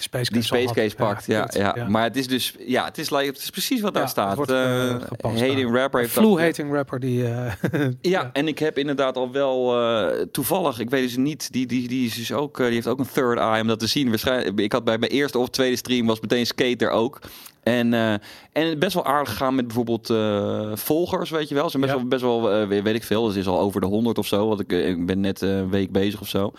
Space 0.00 0.30
die 0.32 0.40
Case 0.40 0.54
al 0.54 0.58
Space 0.60 0.66
had. 0.66 0.74
Case 0.74 0.96
pakt. 0.96 1.26
Ja, 1.26 1.50
ja, 1.52 1.88
Maar 1.88 2.02
het 2.02 2.16
is 2.16 2.26
dus, 2.26 2.54
ja, 2.66 2.84
het 2.84 2.98
is, 2.98 3.10
like, 3.10 3.24
het 3.26 3.38
is 3.38 3.50
precies 3.50 3.80
wat 3.80 3.94
daar 3.94 4.08
staat. 4.08 4.36
wordt, 4.36 4.50
Eh, 4.50 4.90
eh, 4.90 5.00
Hayden 5.20 5.66
daar. 5.72 5.80
Rapper 5.80 6.00
heeft 6.00 6.12
Flu 6.12 6.40
hating 6.40 6.72
rapper 6.72 7.00
die... 7.00 7.26
eh, 7.26 7.52
ja, 8.00 8.30
en 8.32 8.48
ik 8.48 8.58
heb 8.58 8.78
inderdaad 8.78 9.16
al 9.16 9.32
wel 9.32 9.80
eh, 9.80 10.20
toevallig, 10.32 10.78
ik 10.78 10.90
weet 10.90 11.02
dus 11.02 11.16
niet, 11.16 11.52
die, 11.52 11.66
die, 11.66 11.88
die, 11.88 12.06
is 12.06 12.14
dus 12.14 12.32
ook, 12.32 12.58
eh, 12.58 12.64
die 12.64 12.74
heeft 12.74 12.86
ook 12.86 12.98
een 12.98 13.08
third 13.12 13.38
eye 13.38 13.60
om 13.60 13.66
dat 13.68 13.78
te 13.78 13.86
zien. 13.86 14.08
Waarschijnlijk, 14.08 14.60
ik 14.60 14.72
had 14.72 14.84
bij 14.84 14.98
mijn 14.98 15.10
eerste 15.12 15.38
of 15.38 15.48
tweede 15.48 15.76
stream 15.76 16.06
was 16.06 16.20
meteen 16.20 16.46
skater 16.46 16.90
ook. 16.90 17.20
En, 17.68 17.94
eh, 17.94 18.14
en 18.52 18.78
best 18.78 18.94
wel 18.94 19.04
aardig 19.04 19.28
gegaan 19.30 19.54
met 19.54 19.66
bijvoorbeeld 19.66 20.10
eh, 20.10 20.70
volgers, 20.74 21.30
weet 21.30 21.48
je 21.48 21.54
wel. 21.54 21.70
Ze 21.70 21.70
zijn 21.70 21.82
best 21.82 21.92
Ja. 21.94 21.98
wel, 22.00 22.08
best 22.08 22.22
wel 22.22 22.52
eh, 22.52 22.82
weet 22.82 22.94
ik 22.94 23.04
veel, 23.04 23.20
dus 23.24 23.34
het 23.34 23.42
is 23.44 23.50
al 23.50 23.58
over 23.58 23.80
de 23.80 23.86
100 23.86 24.18
of 24.18 24.26
zo. 24.26 24.48
Want 24.48 24.60
ik, 24.60 24.72
ik 24.72 25.06
ben 25.06 25.20
net 25.20 25.40
een 25.40 25.70
week 25.70 25.92
bezig 25.92 26.20
of 26.20 26.28
zo. 26.28 26.52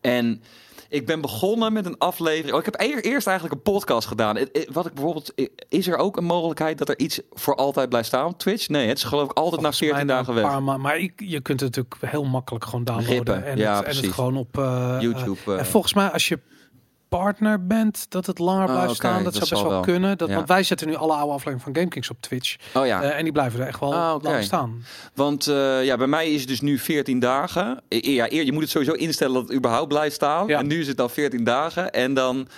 En 0.00 0.42
ik 0.88 1.06
ben 1.06 1.20
begonnen 1.20 1.72
met 1.72 1.86
een 1.86 1.98
aflevering. 1.98 2.52
Oh, 2.52 2.58
ik 2.58 2.64
heb 2.64 2.80
eer- 2.80 3.04
eerst 3.04 3.26
eigenlijk 3.26 3.56
een 3.56 3.72
podcast 3.72 4.08
gedaan. 4.08 4.36
Wat 4.72 4.86
ik 4.86 4.94
bijvoorbeeld, 4.94 5.32
is 5.68 5.86
er 5.88 5.96
ook 5.96 6.16
een 6.16 6.24
mogelijkheid 6.24 6.78
dat 6.78 6.88
er 6.88 6.98
iets 6.98 7.20
voor 7.32 7.54
altijd 7.56 7.88
blijft 7.88 8.06
staan 8.08 8.26
op 8.26 8.38
Twitch? 8.38 8.68
Nee, 8.68 8.88
het 8.88 8.96
is 8.98 9.04
geloof 9.04 9.30
ik 9.30 9.32
altijd 9.38 9.60
na 9.62 9.70
volgens 9.72 9.80
mij 9.80 9.88
14 9.90 10.06
na 10.06 10.14
dagen 10.22 10.34
weg. 10.64 10.78
maar 10.78 11.00
je 11.16 11.40
kunt 11.40 11.60
het 11.60 11.76
natuurlijk 11.76 12.12
heel 12.12 12.24
makkelijk 12.24 12.64
gewoon 12.64 12.84
downloaden. 12.84 13.14
Rippen, 13.16 13.44
En, 13.44 13.56
ja, 13.56 13.76
het, 13.76 13.86
en 13.86 13.96
het 13.96 14.12
gewoon 14.12 14.36
op... 14.36 14.54
YouTube. 15.00 15.56
en 15.58 15.66
volgens 15.66 15.94
mij 15.94 16.08
als 16.10 16.28
je 16.28 16.38
partner 17.10 17.66
bent, 17.66 18.06
dat 18.08 18.26
het 18.26 18.38
langer 18.38 18.66
Oh, 18.68 18.72
blijft 18.74 18.94
staan. 18.94 19.24
Dat, 19.24 19.34
dat 19.34 19.34
zou 19.34 19.48
best 19.50 19.62
wel, 19.62 19.70
wel. 19.70 19.80
kunnen. 19.80 20.18
Dat, 20.18 20.28
Ja. 20.28 20.34
Want 20.34 20.48
wij 20.48 20.62
zetten 20.62 20.86
nu 20.88 20.94
alle 20.94 21.12
oude 21.12 21.32
afleveringen 21.32 21.60
van 21.64 21.74
GameKings 21.74 22.10
op 22.10 22.20
Twitch. 22.20 22.56
oh 22.74 22.86
ja. 22.86 23.02
Eh, 23.02 23.16
en 23.18 23.22
die 23.24 23.32
blijven 23.32 23.60
er 23.60 23.66
echt 23.66 23.80
wel 23.80 23.94
Ah, 23.94 24.14
oké. 24.14 24.28
lang 24.28 24.42
staan. 24.42 24.84
Want 25.14 25.46
eh, 25.46 25.84
ja, 25.84 25.96
bij 25.96 26.06
mij 26.06 26.30
is 26.32 26.40
het 26.40 26.48
dus 26.48 26.60
nu 26.60 26.78
14 26.78 27.18
dagen. 27.18 27.80
E- 27.88 27.98
Ja, 28.12 28.32
eer, 28.32 28.44
je 28.44 28.52
moet 28.52 28.62
het 28.62 28.70
sowieso 28.70 28.92
instellen 28.92 29.34
dat 29.34 29.42
het 29.42 29.52
überhaupt 29.56 29.88
blijft 29.88 30.14
staan. 30.14 30.46
Ja. 30.46 30.58
En 30.58 30.66
nu 30.66 30.80
is 30.80 30.86
het 30.86 30.96
dan 30.96 31.10
14 31.10 31.44
dagen. 31.44 31.90
En 31.92 32.14
dan, 32.14 32.48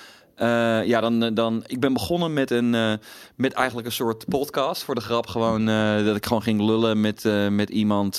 eh, 0.42 0.86
ja, 0.86 1.00
dan, 1.00 1.22
eh, 1.22 1.30
dan, 1.34 1.64
ik 1.66 1.80
ben 1.80 1.92
begonnen 1.92 2.32
met 2.32 2.50
een, 2.50 2.74
eh, 2.74 2.92
met 3.36 3.52
eigenlijk 3.52 3.86
een 3.86 3.92
soort 3.92 4.24
podcast 4.28 4.82
voor 4.82 4.94
de 4.94 5.00
grap. 5.00 5.26
Gewoon 5.26 5.66
dat 6.04 6.16
ik 6.16 6.26
gewoon 6.26 6.42
ging 6.42 6.60
lullen 6.60 7.00
met, 7.00 7.24
met 7.50 7.70
iemand 7.70 8.16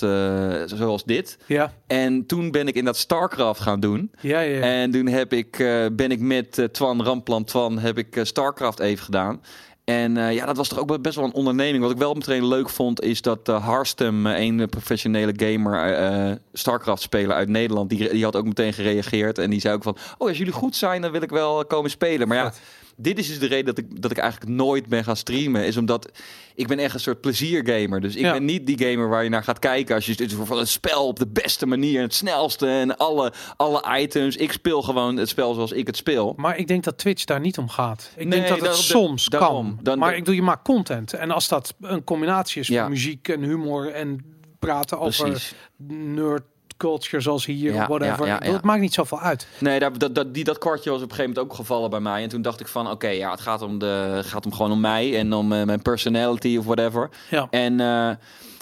zoals 0.65 1.03
dit. 1.03 1.37
Ja, 1.45 1.73
En 1.87 2.25
toen 2.25 2.51
ben 2.51 2.67
ik 2.67 2.75
in 2.75 2.85
dat 2.85 2.97
Starcraft 2.97 3.59
gaan 3.59 3.79
doen. 3.79 4.11
ja, 4.21 4.39
ja. 4.39 4.57
ja. 4.57 4.61
En 4.61 4.91
toen 4.91 5.07
heb 5.07 5.33
ik, 5.33 5.57
ben 5.91 6.11
ik 6.11 6.19
met 6.19 6.67
Twan 6.71 7.03
Ramplan 7.03 7.43
Twan 7.43 7.79
heb 7.79 7.97
ik 7.97 8.19
Starcraft 8.23 8.79
even 8.79 9.05
gedaan. 9.05 9.41
En 9.84 10.18
eh, 10.18 10.34
ja, 10.34 10.45
dat 10.45 10.57
was 10.57 10.68
toch 10.68 10.80
ook 10.80 11.01
best 11.01 11.15
wel 11.15 11.26
een 11.26 11.34
onderneming. 11.34 11.84
Wat 11.84 11.91
ik 11.91 11.97
wel 11.97 12.14
meteen 12.14 12.47
leuk 12.47 12.69
vond, 12.69 13.01
is 13.01 13.22
dat 13.22 13.49
uh, 13.49 13.65
Harstem, 13.65 14.27
eh, 14.27 14.39
een 14.39 14.69
professionele 14.69 15.34
gamer, 15.35 16.39
Starcraft-speler 16.53 17.35
uit 17.35 17.49
Nederland, 17.49 17.89
die, 17.89 18.10
die 18.10 18.23
had 18.23 18.35
ook 18.35 18.45
meteen 18.45 18.73
gereageerd. 18.73 19.38
En 19.38 19.49
die 19.49 19.60
zei 19.60 19.76
ook 19.76 19.84
van, 19.84 19.97
oh, 20.18 20.27
als 20.27 20.38
jullie 20.38 20.53
goed 20.53 20.76
zijn, 20.76 21.01
dan 21.01 21.11
wil 21.11 21.22
ik 21.22 21.30
wel 21.30 21.65
komen 21.65 21.89
spelen. 21.89 22.27
Maar 22.27 22.38
ja. 22.38 22.53
Dit 22.98 23.20
is 23.20 23.28
dus 23.28 23.40
de 23.40 23.45
reden 23.48 23.65
dat 23.65 23.78
ik, 23.78 24.02
dat 24.02 24.11
ik 24.11 24.18
eigenlijk 24.18 24.52
nooit 24.52 24.88
ben 24.88 25.03
gaan 25.03 25.15
streamen. 25.15 25.65
Is 25.65 25.78
omdat 25.78 26.11
ik 26.56 26.68
ben 26.68 26.80
echt 26.80 26.94
een 26.94 26.99
soort 26.99 27.22
pleziergamer. 27.22 28.02
Dus 28.02 28.15
ik 28.15 28.22
Ja. 28.22 28.32
ben 28.32 28.45
niet 28.45 28.65
die 28.68 28.78
gamer 28.88 29.10
waar 29.10 29.24
je 29.24 29.30
naar 29.30 29.44
gaat 29.44 29.60
kijken. 29.60 29.95
Als 29.95 30.06
je 30.06 30.14
het 30.18 30.34
van 30.34 30.57
het 30.57 30.68
spel 30.68 31.07
op 31.07 31.20
de 31.20 31.28
beste 31.28 31.65
manier, 31.65 32.02
het 32.02 32.14
snelste 32.14 32.68
en 32.68 32.98
alle, 32.98 33.34
alle 33.57 33.99
items. 33.99 34.36
Ik 34.36 34.52
speel 34.52 34.82
gewoon 34.82 35.18
het 35.18 35.30
spel 35.30 35.53
zoals 35.53 35.72
ik 35.72 35.88
het 35.88 35.98
speel. 35.98 36.34
Maar 36.38 36.57
ik 36.57 36.68
denk 36.68 36.84
dat 36.84 36.98
Twitch 36.98 37.24
daar 37.24 37.40
niet 37.40 37.57
om 37.57 37.70
gaat. 37.70 38.11
Ik 38.15 38.28
Nee, 38.28 38.40
denk 38.41 38.60
dat 38.60 38.68
het 38.68 38.76
soms 38.76 39.26
daarom. 39.26 39.65
kan. 39.76 39.80
Dan- 39.84 39.99
maar 39.99 40.15
ik 40.15 40.26
doe 40.26 40.36
je 40.36 40.41
maar 40.41 40.61
content. 40.61 41.14
En 41.14 41.32
als 41.32 41.48
dat 41.48 41.74
een 41.82 42.03
combinatie 42.03 42.61
is 42.61 42.68
Ja. 42.68 42.82
van 42.82 42.91
muziek 42.91 43.28
en 43.28 43.41
humor 43.41 43.91
en 43.91 44.26
praten 44.60 44.99
over 44.99 45.53
nerd 45.88 46.44
culture 46.77 47.21
zoals 47.21 47.45
hier 47.45 47.73
Ja, 47.73 47.81
of 47.81 47.87
whatever. 47.87 48.25
ja. 48.25 48.39
Het 48.41 48.63
maakt 48.63 48.81
niet 48.81 48.93
zoveel 48.93 49.19
uit. 49.19 49.47
Nee, 49.57 49.79
dat, 49.79 49.99
dat, 49.99 50.15
dat, 50.15 50.33
die, 50.33 50.43
dat 50.43 50.57
kwartje 50.57 50.89
was 50.89 51.01
op 51.01 51.09
een 51.09 51.15
gegeven 51.15 51.33
moment 51.33 51.51
ook 51.51 51.57
gevallen 51.57 51.89
bij 51.89 51.99
mij. 51.99 52.23
En 52.23 52.29
toen 52.29 52.41
dacht 52.41 52.59
ik 52.59 52.67
van, 52.67 52.91
oké, 52.91 53.07
ja, 53.07 53.31
het 53.31 53.41
gaat 53.41 53.61
om, 53.61 53.79
de, 53.79 54.21
gaat 54.23 54.45
om 54.45 54.53
gewoon 54.53 54.71
om 54.71 54.79
mij 54.79 55.17
en 55.17 55.33
om 55.33 55.51
eh, 55.53 55.63
mijn 55.63 55.81
personality 55.81 56.55
of 56.59 56.65
whatever. 56.65 57.09
Ja. 57.29 57.47
En 57.49 57.79
eh, 57.79 58.09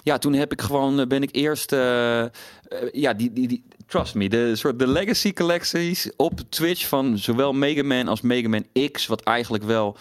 ja, 0.03 0.17
toen 0.17 0.33
heb 0.33 0.51
ik 0.51 0.61
gewoon, 0.61 0.99
eh, 0.99 1.07
ben 1.07 1.21
ik 1.21 1.35
eerst, 1.35 1.71
ja, 2.91 3.13
die, 3.13 3.33
die, 3.33 3.47
die, 3.47 3.63
trust 3.88 4.15
me, 4.15 4.29
de 4.29 4.55
soort 4.55 4.79
de 4.79 4.88
legacy 4.88 5.33
collecties 5.33 6.11
op 6.15 6.39
Twitch 6.49 6.88
van 6.88 7.17
zowel 7.17 7.53
Mega 7.53 7.83
Man 7.83 8.07
als 8.07 8.21
Mega 8.21 8.49
Man 8.49 8.65
X, 8.91 9.07
wat 9.07 9.21
eigenlijk 9.21 9.63
wel, 9.63 9.97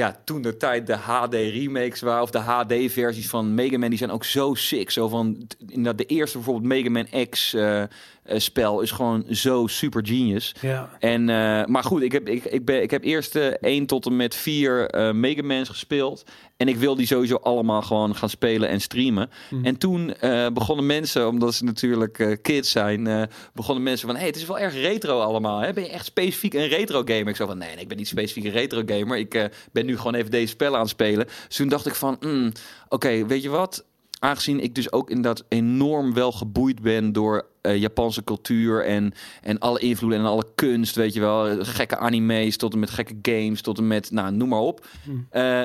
ja, 0.00 0.20
toen 0.24 0.42
de 0.42 0.56
tijd 0.56 0.86
de 0.86 0.96
HD 0.96 1.34
remakes 1.34 2.00
waren 2.00 2.22
of 2.22 2.30
de 2.30 2.38
HD 2.38 2.92
versies 2.92 3.28
van 3.28 3.54
Mega 3.54 3.78
Man, 3.78 3.88
die 3.88 3.98
zijn 3.98 4.10
ook 4.10 4.24
zo 4.24 4.54
sick. 4.54 4.90
Zo 4.90 5.08
van, 5.08 5.48
inderdaad, 5.66 5.98
de 5.98 6.14
eerste 6.14 6.36
bijvoorbeeld 6.36 6.66
Mega 6.66 6.90
Man 6.90 7.28
X, 7.30 7.54
eh, 7.54 7.82
eh, 7.82 7.88
spel 8.24 8.80
is 8.80 8.90
gewoon 8.90 9.24
zo 9.30 9.66
super 9.66 10.06
genius. 10.06 10.54
Ja. 10.60 10.90
En, 10.98 11.28
eh, 11.28 11.64
maar 11.64 11.84
goed, 11.84 12.02
ik 12.02 12.12
heb, 12.12 12.28
ik, 12.28 12.44
ik, 12.44 12.64
ben, 12.64 12.82
ik 12.82 12.90
heb 12.90 13.04
eerst 13.04 13.36
eh 13.36 13.46
1 13.60 13.86
tot 13.86 14.06
en 14.06 14.16
met 14.16 14.34
4 14.34 14.88
eh 14.88 15.12
Mega 15.12 15.42
Man's 15.42 15.68
gespeeld. 15.68 16.24
En 16.60 16.68
ik 16.68 16.76
wil 16.76 16.96
die 16.96 17.06
sowieso 17.06 17.34
allemaal 17.34 17.82
gewoon 17.82 18.16
gaan 18.16 18.28
spelen 18.28 18.68
en 18.68 18.80
streamen. 18.80 19.30
Mhm. 19.50 19.64
En 19.64 19.76
toen 19.76 20.14
eh, 20.14 20.46
begonnen 20.52 20.86
mensen, 20.86 21.28
omdat 21.28 21.54
ze 21.54 21.64
natuurlijk 21.64 22.18
eh, 22.18 22.36
kids 22.42 22.70
zijn, 22.70 23.06
eh, 23.06 23.22
begonnen 23.54 23.84
mensen 23.84 24.06
van: 24.06 24.16
hey, 24.16 24.26
het 24.26 24.36
is 24.36 24.46
wel 24.46 24.58
erg 24.58 24.74
retro 24.74 25.20
allemaal. 25.20 25.58
Hè? 25.58 25.72
Ben 25.72 25.84
je 25.84 25.90
echt 25.90 26.04
specifiek 26.04 26.54
een 26.54 26.68
retro 26.68 27.02
gamer? 27.04 27.28
Ik 27.28 27.36
zo 27.36 27.46
van: 27.46 27.58
nee, 27.58 27.74
nee, 27.74 27.82
ik 27.82 27.88
ben 27.88 27.96
niet 27.96 28.08
specifiek 28.08 28.44
een 28.44 28.50
retro 28.50 28.82
gamer. 28.86 29.18
Ik 29.18 29.50
ben 29.72 29.86
nu 29.86 29.96
gewoon 29.96 30.14
even 30.14 30.30
deze 30.30 30.46
spellen 30.46 30.74
aan 30.74 30.80
het 30.80 30.90
spelen. 30.90 31.26
Dus 31.46 31.56
toen 31.56 31.68
dacht 31.68 31.86
ik 31.86 31.94
van: 31.94 32.16
mm, 32.20 32.52
oké, 32.88 33.26
weet 33.26 33.42
je 33.42 33.48
wat? 33.48 33.84
Aangezien 34.18 34.60
ik 34.60 34.74
dus 34.74 34.92
ook 34.92 35.08
inderdaad 35.08 35.44
enorm 35.48 36.14
wel 36.14 36.32
geboeid 36.32 36.82
ben 36.82 37.12
door 37.12 37.46
Japanse 37.62 38.24
cultuur 38.24 38.84
en, 38.84 39.12
en 39.42 39.58
alle 39.58 39.78
invloeden 39.78 40.18
en 40.18 40.26
alle 40.26 40.46
kunst, 40.54 40.94
weet 40.94 41.14
je 41.14 41.20
wel. 41.20 41.64
Gekke 41.64 41.96
anime's 41.96 42.56
tot 42.56 42.72
en 42.72 42.78
met 42.78 42.90
gekke 42.90 43.18
games, 43.22 43.62
tot 43.62 43.78
en 43.78 43.86
met, 43.86 44.10
nou, 44.10 44.32
noem 44.32 44.48
maar 44.48 44.60
op. 44.60 44.86
Eh, 45.30 45.62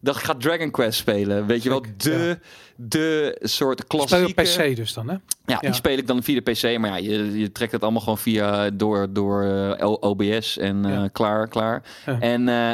dacht 0.00 0.18
ik 0.18 0.24
ga 0.24 0.34
Dragon 0.34 0.70
Quest 0.70 0.98
spelen. 0.98 1.46
Weet 1.46 1.62
je 1.62 1.68
wel, 1.68 1.84
de, 1.96 2.38
de 2.76 3.36
soort 3.40 3.80
Speel 3.80 4.00
je 4.00 4.34
klassieke... 4.34 4.60
op 4.60 4.70
PC 4.70 4.76
dus 4.76 4.92
dan, 4.92 5.08
hè? 5.08 5.16
Ja, 5.46 5.58
die 5.58 5.72
speel 5.72 5.98
ik 5.98 6.06
dan 6.06 6.22
via 6.22 6.40
de 6.40 6.50
PC. 6.50 6.78
Maar 6.78 6.90
ja, 6.90 6.96
je, 6.96 7.38
je 7.38 7.52
trekt 7.52 7.72
het 7.72 7.82
allemaal 7.82 8.00
gewoon 8.00 8.18
via 8.18 8.70
door, 8.70 9.12
door 9.12 9.42
eh, 9.78 9.92
OBS 10.00 10.58
en 10.58 10.84
eh, 10.84 11.04
klaar, 11.12 11.48
klaar. 11.48 11.82
En 12.20 12.48
eh, 12.48 12.72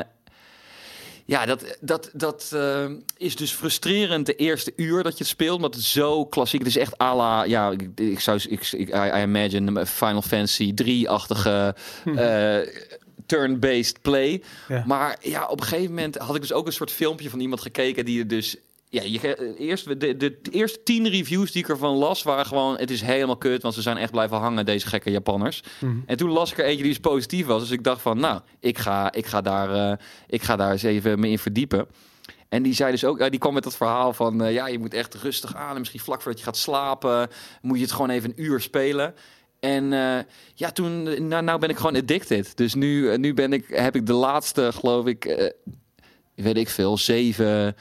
ja, 1.25 1.47
dat, 1.47 1.77
dat, 1.81 2.11
dat 2.13 2.57
is 3.17 3.37
dus 3.37 3.53
frustrerend 3.53 4.27
de 4.27 4.37
eerste 4.37 4.73
uur 4.77 5.03
dat 5.03 5.13
je 5.13 5.19
het 5.19 5.33
speelt. 5.33 5.57
Omdat 5.57 5.75
het 5.75 5.85
zo 5.85 6.27
klassiek 6.27 6.61
Het 6.61 6.69
is 6.69 6.77
echt 6.77 7.01
à 7.01 7.17
la, 7.17 7.45
ja, 7.45 7.71
ik, 7.71 7.89
ik 7.95 8.21
zou, 8.21 8.41
ik, 8.49 8.73
ik, 8.73 8.89
I, 8.89 9.19
I 9.19 9.23
imagine 9.23 9.87
Final 9.87 10.23
Fantasy 10.23 10.75
3-achtige 10.83 11.75
eh, 12.05 12.59
turn-based 13.27 14.03
play. 14.03 14.43
Ja. 14.69 14.85
Maar 14.87 15.17
ja, 15.21 15.47
op 15.47 15.61
een 15.61 15.67
gegeven 15.67 15.95
moment 15.95 16.17
had 16.17 16.35
ik 16.35 16.41
dus 16.41 16.53
ook 16.53 16.67
een 16.67 16.73
soort 16.73 16.91
filmpje 16.91 17.31
van 17.31 17.41
iemand 17.41 17.61
gekeken 17.61 18.05
die 18.05 18.19
er 18.21 18.29
dus. 18.29 18.57
Ja, 18.89 19.03
je, 19.03 19.57
eerst, 19.59 19.85
de, 19.85 19.97
de, 19.97 20.17
de 20.17 20.51
eerste 20.51 20.83
tien 20.83 21.09
reviews 21.09 21.53
die 21.53 21.63
ik 21.63 21.69
ervan 21.69 21.95
las, 21.95 22.23
waren 22.23 22.47
gewoon: 22.47 22.79
het 22.79 22.91
is 22.91 23.01
helemaal 23.01 23.37
kut, 23.37 23.63
want 23.63 23.75
ze 23.75 23.83
zijn 23.83 23.97
echt 23.97 24.11
blijven 24.11 24.37
hangen, 24.37 24.65
deze 24.65 24.87
gekke 24.87 25.11
Japanners. 25.11 25.63
Mhm. 25.79 25.97
En 26.07 26.17
toen 26.17 26.31
las 26.31 26.53
ik 26.53 26.59
er 26.59 26.65
eentje 26.65 26.83
die 26.83 26.93
dus 26.93 27.01
positief 27.01 27.47
was. 27.47 27.61
Dus 27.61 27.71
ik 27.71 27.85
dacht 27.85 28.01
van, 28.01 28.19
nou, 28.19 28.41
ik 28.61 28.79
ga, 28.79 29.13
ik 29.13 29.27
ga, 29.27 29.41
daar, 29.41 29.91
eh, 29.91 30.07
ik 30.27 30.43
ga 30.43 30.57
daar 30.57 30.73
eens 30.73 30.83
even 30.83 31.21
me 31.21 31.29
in 31.29 31.39
verdiepen. 31.39 31.87
En 32.55 32.63
die 32.63 32.75
zei 32.75 32.91
dus 32.91 33.05
ook, 33.05 33.19
ja, 33.19 33.29
die 33.29 33.41
kwam 33.41 33.55
met 33.55 33.63
dat 33.63 33.77
verhaal 33.77 34.13
van, 34.13 34.43
eh, 34.43 34.53
ja, 34.53 34.67
je 34.67 34.79
moet 34.79 34.95
echt 34.95 35.15
rustig 35.15 35.55
aan. 35.55 35.73
En 35.73 35.79
misschien 35.79 36.01
vlak 36.01 36.23
voordat 36.23 36.41
je 36.41 36.47
gaat 36.47 36.57
slapen, 36.57 37.29
moet 37.63 37.77
je 37.77 37.83
het 37.83 37.93
gewoon 37.93 38.11
even 38.11 38.31
een 38.31 38.43
uur 38.43 38.61
spelen. 38.61 39.15
En 39.65 39.93
eh, 39.93 40.19
ja, 40.55 40.71
toen, 40.71 41.09
eh, 41.09 41.21
nou, 41.21 41.43
nou 41.45 41.59
ben 41.59 41.69
ik 41.69 41.77
gewoon 41.77 41.97
addicted. 41.97 42.57
Dus 42.57 42.75
nu, 42.75 43.11
eh, 43.11 43.19
nu 43.19 43.35
ben 43.35 43.53
ik, 43.53 43.65
heb 43.69 43.97
ik 43.97 44.07
de 44.07 44.13
laatste, 44.13 44.73
geloof 44.73 45.07
ik, 45.07 45.51
weet 46.35 46.57
ik 46.57 46.69
veel, 46.69 46.99
zeven 46.99 47.77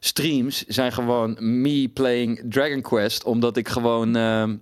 streams 0.00 0.64
zijn 0.66 0.92
gewoon 0.92 1.36
me 1.40 1.88
playing 1.88 2.42
Dragon 2.48 2.80
Quest, 2.80 3.24
omdat 3.24 3.56
ik 3.56 3.68
gewoon. 3.68 4.16
ehm, 4.16 4.56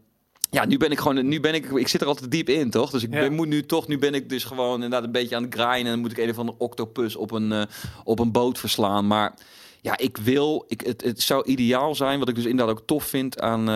ja, 0.50 0.64
nu 0.64 0.76
ben 0.76 0.90
ik 0.90 0.98
gewoon, 0.98 1.28
nu 1.28 1.40
ben 1.40 1.54
ik, 1.54 1.66
ik 1.70 1.88
zit 1.88 2.00
er 2.00 2.06
altijd 2.06 2.30
diep 2.30 2.48
in, 2.48 2.70
toch? 2.70 2.90
Dus 2.90 3.02
ik 3.02 3.12
Ja. 3.12 3.20
ben, 3.20 3.32
moet 3.32 3.48
nu 3.48 3.66
toch, 3.66 3.88
nu 3.88 3.98
ben 3.98 4.14
ik 4.14 4.28
dus 4.28 4.44
gewoon 4.44 4.74
inderdaad 4.74 5.04
een 5.04 5.12
beetje 5.12 5.36
aan 5.36 5.42
het 5.42 5.54
grinden. 5.54 5.78
En 5.78 5.84
dan 5.90 5.98
moet 5.98 6.10
ik 6.10 6.18
een 6.18 6.30
of 6.30 6.38
andere 6.38 6.58
octopus 6.58 7.16
op 7.16 7.30
een, 7.30 7.66
op 8.04 8.18
een 8.18 8.32
boot 8.32 8.58
verslaan. 8.58 9.06
Maar 9.06 9.34
ja, 9.80 9.98
ik 9.98 10.16
wil, 10.16 10.64
ik, 10.68 10.80
het, 10.80 11.04
het 11.04 11.20
zou 11.20 11.44
ideaal 11.46 11.94
zijn, 11.94 12.18
wat 12.18 12.28
ik 12.28 12.34
dus 12.34 12.44
inderdaad 12.44 12.76
ook 12.78 12.86
tof 12.86 13.04
vind 13.04 13.40
aan, 13.40 13.68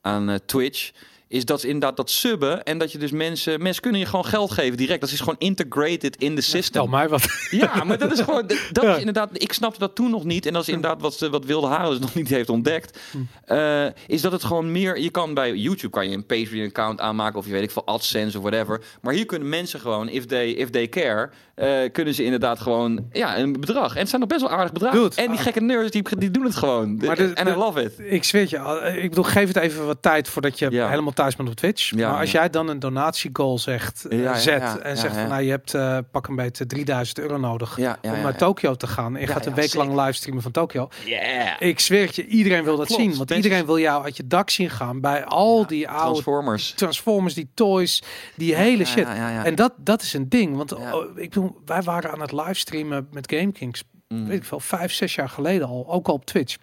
aan 0.00 0.38
Twitch. 0.46 0.90
Is 1.28 1.44
dat 1.44 1.60
ze 1.60 1.66
inderdaad 1.66 1.96
dat 1.96 2.10
subben 2.10 2.64
en 2.64 2.78
dat 2.78 2.92
je 2.92 2.98
dus 2.98 3.10
mensen, 3.10 3.62
mensen 3.62 3.82
kunnen 3.82 4.00
je 4.00 4.06
gewoon 4.06 4.24
geld 4.24 4.50
geven 4.50 4.76
direct. 4.76 5.00
Dat 5.00 5.10
is 5.10 5.18
gewoon 5.18 5.34
integrated 5.38 6.16
in 6.16 6.34
de 6.34 6.40
system. 6.40 6.90
mij 6.90 7.08
wat. 7.08 7.24
Ja, 7.50 7.84
maar 7.84 7.98
dat 7.98 8.12
is 8.12 8.20
gewoon, 8.20 8.46
dat 8.46 8.58
dat 8.72 8.84
Ja. 8.84 8.92
is 8.92 8.98
inderdaad, 8.98 9.30
ik 9.32 9.52
snapte 9.52 9.78
dat 9.78 9.94
toen 9.94 10.10
nog 10.10 10.24
niet. 10.24 10.46
En 10.46 10.52
dat 10.52 10.62
is 10.62 10.68
inderdaad 10.68 11.00
wat, 11.00 11.14
ze- 11.14 11.30
wat 11.30 11.44
Wilde 11.44 11.66
Haren 11.66 11.90
dus 11.90 11.98
nog 12.06 12.14
niet 12.14 12.28
heeft 12.28 12.48
ontdekt. 12.48 12.98
eh, 13.44 13.86
is 14.06 14.20
dat 14.20 14.32
het 14.32 14.44
gewoon 14.44 14.72
meer, 14.72 14.98
je 15.00 15.10
kan 15.10 15.34
bij 15.34 15.54
YouTube 15.54 15.90
kan 15.92 16.08
je 16.08 16.16
een 16.16 16.26
Patreon 16.26 16.66
account 16.66 17.00
aanmaken. 17.00 17.38
Of 17.38 17.46
je 17.46 17.52
weet 17.52 17.62
ik 17.62 17.70
veel, 17.70 17.86
AdSense 17.86 18.36
of 18.38 18.42
whatever. 18.42 18.82
Maar 19.00 19.14
hier 19.14 19.26
kunnen 19.26 19.48
mensen 19.48 19.80
gewoon, 19.80 20.08
if 20.08 20.26
they, 20.26 20.46
if 20.50 20.70
they 20.70 20.88
care, 20.88 21.30
eh, 21.56 21.92
kunnen 21.92 22.14
ze 22.14 22.24
inderdaad 22.24 22.60
gewoon, 22.60 23.06
ja, 23.12 23.38
een 23.38 23.52
bedrag. 23.52 23.94
En 23.94 24.00
het 24.00 24.08
zijn 24.08 24.20
nog 24.20 24.30
best 24.30 24.40
wel 24.40 24.50
aardig 24.50 24.72
bedragen. 24.72 25.00
Dude, 25.00 25.16
en 25.16 25.30
die 25.30 25.38
gekke 25.38 25.60
nerds, 25.60 25.90
die, 25.90 26.02
die 26.18 26.30
doen 26.30 26.44
het 26.44 26.54
gewoon. 26.54 27.00
En 27.00 27.48
I 27.48 27.54
love 27.54 27.82
it. 27.82 27.92
Ik 27.98 28.24
zweer 28.24 28.46
je, 28.48 28.58
al, 28.58 28.86
ik 28.86 29.08
bedoel, 29.08 29.24
geef 29.24 29.48
het 29.48 29.56
even 29.56 29.86
wat 29.86 30.02
tijd 30.02 30.28
voordat 30.28 30.58
je 30.58 30.70
Ja. 30.70 30.88
helemaal 30.88 31.12
thuis 31.12 31.36
bent 31.36 31.48
op 31.48 31.54
Twitch. 31.54 31.90
Ja, 31.96 32.10
maar 32.10 32.20
als 32.20 32.30
jij 32.30 32.50
dan 32.50 32.68
een 32.68 32.78
donatiegoal 32.78 33.58
zegt, 33.58 34.04
eh, 34.04 34.34
zet 34.34 34.78
en 34.78 34.96
zegt 34.96 35.16
van 35.16 35.28
nou 35.28 35.42
je 35.42 35.50
hebt 35.50 35.74
eh, 35.74 35.98
pak 36.10 36.26
een 36.26 36.36
beetje 36.36 36.66
3000 36.66 37.18
euro 37.18 37.36
nodig 37.36 37.78
om 37.78 37.84
naar. 38.02 38.36
Tokio 38.36 38.74
te 38.74 38.86
gaan 38.86 39.14
en 39.14 39.20
je 39.20 39.26
gaat 39.26 39.46
een 39.46 39.54
week 39.54 39.74
lang 39.74 39.94
livestreamen 39.94 40.42
van 40.42 40.52
Tokio. 40.52 40.88
Yeah. 41.04 41.48
Ik 41.58 41.80
zweer 41.80 42.10
je, 42.12 42.26
iedereen 42.26 42.64
wil 42.64 42.76
dat 42.76 42.86
Klopt, 42.86 43.02
zien. 43.02 43.16
Want 43.16 43.30
iedereen 43.30 43.66
wil 43.66 43.78
jou 43.78 44.04
uit 44.04 44.16
je 44.16 44.26
dak 44.26 44.50
zien 44.50 44.70
gaan 44.70 45.00
bij 45.00 45.24
al 45.24 45.66
die 45.66 45.88
oude 45.88 46.04
Transformers. 46.04 46.70
Transformers, 46.70 47.34
die 47.34 47.48
toys, 47.54 48.02
die 48.34 48.54
hele 48.54 48.84
shit. 48.84 49.06
En 49.44 49.54
dat, 49.54 49.72
dat 49.76 50.02
is 50.02 50.12
een 50.12 50.28
ding. 50.28 50.56
Want 50.56 50.72
oh, 50.72 51.04
ik 51.14 51.28
bedoel, 51.28 51.45
wij 51.64 51.82
waren 51.82 52.12
aan 52.12 52.20
het 52.20 52.32
livestreamen 52.32 53.08
met 53.12 53.32
GameKings, 53.32 53.82
Mm. 54.08 54.26
weet 54.26 54.36
ik 54.38 54.44
veel, 54.44 54.60
vijf, 54.60 54.92
zes 54.92 55.14
jaar 55.14 55.28
geleden 55.28 55.66
al. 55.68 55.84
Ook 55.88 56.08
al 56.08 56.14
op 56.14 56.24
Twitch. 56.24 56.56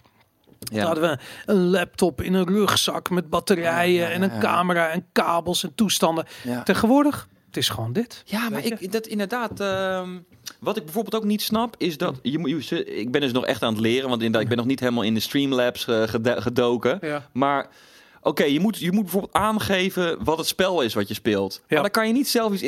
Toen 0.60 0.78
Ja. 0.78 0.86
hadden 0.86 1.04
we 1.10 1.18
een 1.46 1.70
laptop 1.70 2.22
in 2.22 2.34
een 2.34 2.48
rugzak 2.48 3.10
met 3.10 3.30
batterijen 3.30 3.94
Ja, 4.02 4.08
ja, 4.08 4.14
en 4.14 4.22
een 4.22 4.40
camera 4.40 4.90
en 4.90 5.06
kabels 5.12 5.64
en 5.64 5.76
toestanden. 5.76 6.26
Tegenwoordig, 6.64 7.28
het 7.46 7.58
is 7.58 7.70
gewoon 7.70 7.94
dit. 7.94 8.22
Ja, 8.26 8.50
maar 8.50 8.66
ik, 8.66 8.92
dat 8.92 9.08
inderdaad. 9.08 9.60
ehm, 9.60 10.10
wat 10.60 10.78
ik 10.78 10.84
bijvoorbeeld 10.84 11.16
ook 11.16 11.24
niet 11.24 11.42
snap, 11.42 11.76
is 11.78 11.98
dat. 11.98 12.20
Je, 12.22 12.38
moet- 12.40 12.68
je, 12.68 12.86
ik 12.86 13.12
ben 13.12 13.22
dus 13.22 13.32
nog 13.32 13.46
echt 13.46 13.64
aan 13.64 13.74
het 13.74 13.82
leren, 13.82 14.04
want 14.10 14.16
inderdaad, 14.22 14.42
ik 14.42 14.48
ben 14.48 14.58
nog 14.58 14.66
niet 14.66 14.80
helemaal 14.80 15.04
in 15.04 15.14
de 15.14 15.20
Streamlabs 15.20 15.88
eh, 15.88 16.04
gedoken. 16.24 17.00
Maar. 17.34 17.68
Oké, 18.24 18.44
je, 18.44 18.60
moet, 18.60 18.78
je 18.78 18.92
moet 18.92 19.02
bijvoorbeeld 19.04 19.34
aangeven 19.34 20.24
wat 20.24 20.38
het 20.38 20.48
spel 20.48 20.82
is 20.82 20.94
wat 20.94 21.08
je 21.08 21.14
speelt. 21.14 21.54
Ja. 21.54 21.62
Maar 21.70 21.82
dan 21.82 21.92
kan 21.92 22.08
je 22.08 22.14
niet 22.14 22.28
zelf 22.30 22.54
iets 22.54 22.62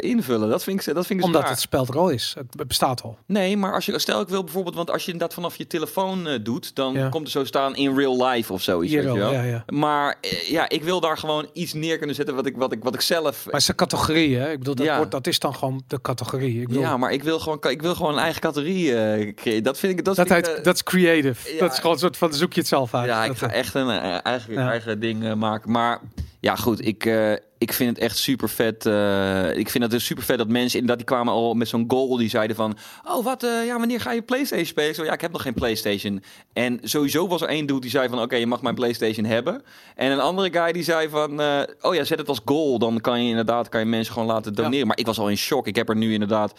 invullen. 0.00 0.48
Dat 0.48 0.62
vind 0.62 0.86
ik, 0.86 0.94
dat 0.94 1.06
vind 1.06 1.18
ik 1.18 1.24
Omdat 1.24 1.40
raar. 1.42 1.50
het 1.50 1.60
spel 1.60 1.86
er 1.86 1.98
al 1.98 2.08
is. 2.08 2.34
Het 2.38 2.66
bestaat 2.66 3.02
al. 3.02 3.18
Nee, 3.26 3.56
maar 3.56 3.74
als 3.74 3.86
je, 3.86 3.98
stel 3.98 4.20
ik 4.20 4.28
wil 4.28 4.44
bijvoorbeeld, 4.44 4.74
want 4.76 4.90
als 4.90 5.04
je 5.04 5.12
inderdaad 5.12 5.34
vanaf 5.36 5.56
je 5.56 5.66
telefoon 5.66 6.26
eh, 6.26 6.38
doet, 6.42 6.74
dan 6.74 6.92
Ja. 6.94 7.08
komt 7.08 7.24
er 7.26 7.30
zo 7.30 7.44
staan 7.44 7.76
in 7.76 7.96
real 7.96 8.26
life 8.26 8.52
of 8.52 8.62
zoiets. 8.62 8.92
Weet 8.94 9.02
je 9.02 9.12
wel, 9.14 9.32
ja, 9.32 9.42
ja. 9.42 9.64
Maar 9.66 10.16
eh, 10.20 10.48
ja, 10.50 10.68
ik 10.68 10.82
wil 10.82 11.00
daar 11.00 11.18
gewoon 11.18 11.48
iets 11.52 11.72
neer 11.72 11.98
kunnen 11.98 12.16
zetten 12.16 12.34
wat 12.34 12.46
ik, 12.46 12.56
wat 12.56 12.72
ik, 12.72 12.82
wat 12.84 12.94
ik 12.94 13.00
zelf. 13.00 13.44
Maar 13.44 13.52
het 13.52 13.62
is 13.62 13.68
een 13.68 13.74
categorie, 13.74 14.36
hè? 14.36 14.50
Ik 14.50 14.58
bedoel, 14.58 14.74
dat, 14.74 14.96
wordt, 14.96 15.10
dat 15.10 15.26
is 15.26 15.38
dan 15.38 15.54
gewoon 15.54 15.82
de 15.86 16.00
categorie. 16.00 16.60
Ik 16.60 16.66
bedoel, 16.68 16.82
Ja, 16.82 16.96
maar 16.96 17.12
ik 17.12 17.22
wil 17.22 17.38
gewoon, 17.38 17.58
ik 17.68 17.82
wil 17.82 17.94
gewoon 17.94 18.12
een 18.12 18.18
eigen 18.18 18.40
categorie 18.40 18.96
eh, 18.96 19.34
creëren. 19.34 19.62
Dat 19.62 19.78
vind 19.78 19.98
ik. 19.98 20.04
Dat, 20.04 20.16
dat, 20.16 20.26
vind 20.26 20.46
ik, 20.46 20.54
heet, 20.54 20.64
dat 20.64 20.74
is 20.74 20.82
creative. 20.82 21.56
dat 21.58 21.72
is 21.72 21.76
gewoon 21.78 21.92
een 21.92 21.98
soort 21.98 22.16
van, 22.16 22.32
zoek 22.34 22.52
je 22.52 22.60
het 22.60 22.68
zelf 22.68 22.94
uit. 22.94 23.06
Ja, 23.06 23.22
ik 23.22 23.28
Dat, 23.28 23.38
ga 23.38 23.50
echt 23.50 23.74
een 23.74 23.88
eigen, 23.90 24.56
eigen 24.56 24.93
ding 24.98 25.24
eh, 25.24 25.34
maken. 25.34 25.70
Maar 25.70 26.00
ja, 26.40 26.56
goed, 26.56 26.86
ik, 26.86 27.06
eh, 27.06 27.32
ik 27.58 27.72
vind 27.72 27.90
het 27.90 27.98
echt 27.98 28.18
super 28.18 28.48
vet. 28.48 28.86
eh, 28.86 29.56
ik 29.56 29.70
vind 29.70 29.84
het 29.84 29.92
dus 29.92 30.04
super 30.04 30.24
vet 30.24 30.38
dat 30.38 30.48
mensen 30.48 30.80
inderdaad 30.80 31.06
die 31.06 31.14
kwamen 31.14 31.32
al 31.32 31.54
met 31.54 31.68
zo'n 31.68 31.84
goal. 31.88 32.16
Die 32.16 32.28
zeiden 32.28 32.56
van, 32.56 32.76
oh 33.04 33.24
wat, 33.24 33.46
ja, 33.66 33.78
wanneer 33.78 34.00
ga 34.00 34.12
je 34.12 34.22
PlayStation 34.22 34.66
spelen? 34.66 34.94
Zo, 34.94 35.04
ja, 35.04 35.12
ik 35.12 35.20
heb 35.20 35.32
nog 35.32 35.42
geen 35.42 35.54
PlayStation. 35.54 36.22
En 36.52 36.80
sowieso 36.82 37.28
was 37.28 37.42
er 37.42 37.48
één 37.48 37.66
dude 37.66 37.80
die 37.80 37.90
zei 37.90 38.08
van, 38.08 38.20
oké, 38.20 38.36
je 38.36 38.46
mag 38.46 38.62
mijn 38.62 38.74
PlayStation 38.74 39.24
hebben. 39.24 39.62
En 39.94 40.10
een 40.10 40.20
andere 40.20 40.52
guy 40.52 40.72
die 40.72 40.82
zei 40.82 41.08
van, 41.08 41.40
oh 41.80 41.94
ja, 41.94 42.04
zet 42.04 42.18
het 42.18 42.28
als 42.28 42.40
goal. 42.44 42.78
Dan 42.78 43.00
kan 43.00 43.22
je 43.22 43.28
inderdaad, 43.28 43.68
kan 43.68 43.80
je 43.80 43.86
mensen 43.86 44.12
gewoon 44.12 44.28
laten 44.28 44.54
doneren. 44.54 44.86
Maar 44.86 44.98
ik 44.98 45.06
was 45.06 45.18
al 45.18 45.28
in 45.28 45.36
shock. 45.36 45.66
Ik 45.66 45.76
heb 45.76 45.88
er 45.88 45.96
nu 45.96 46.12
inderdaad 46.12 46.52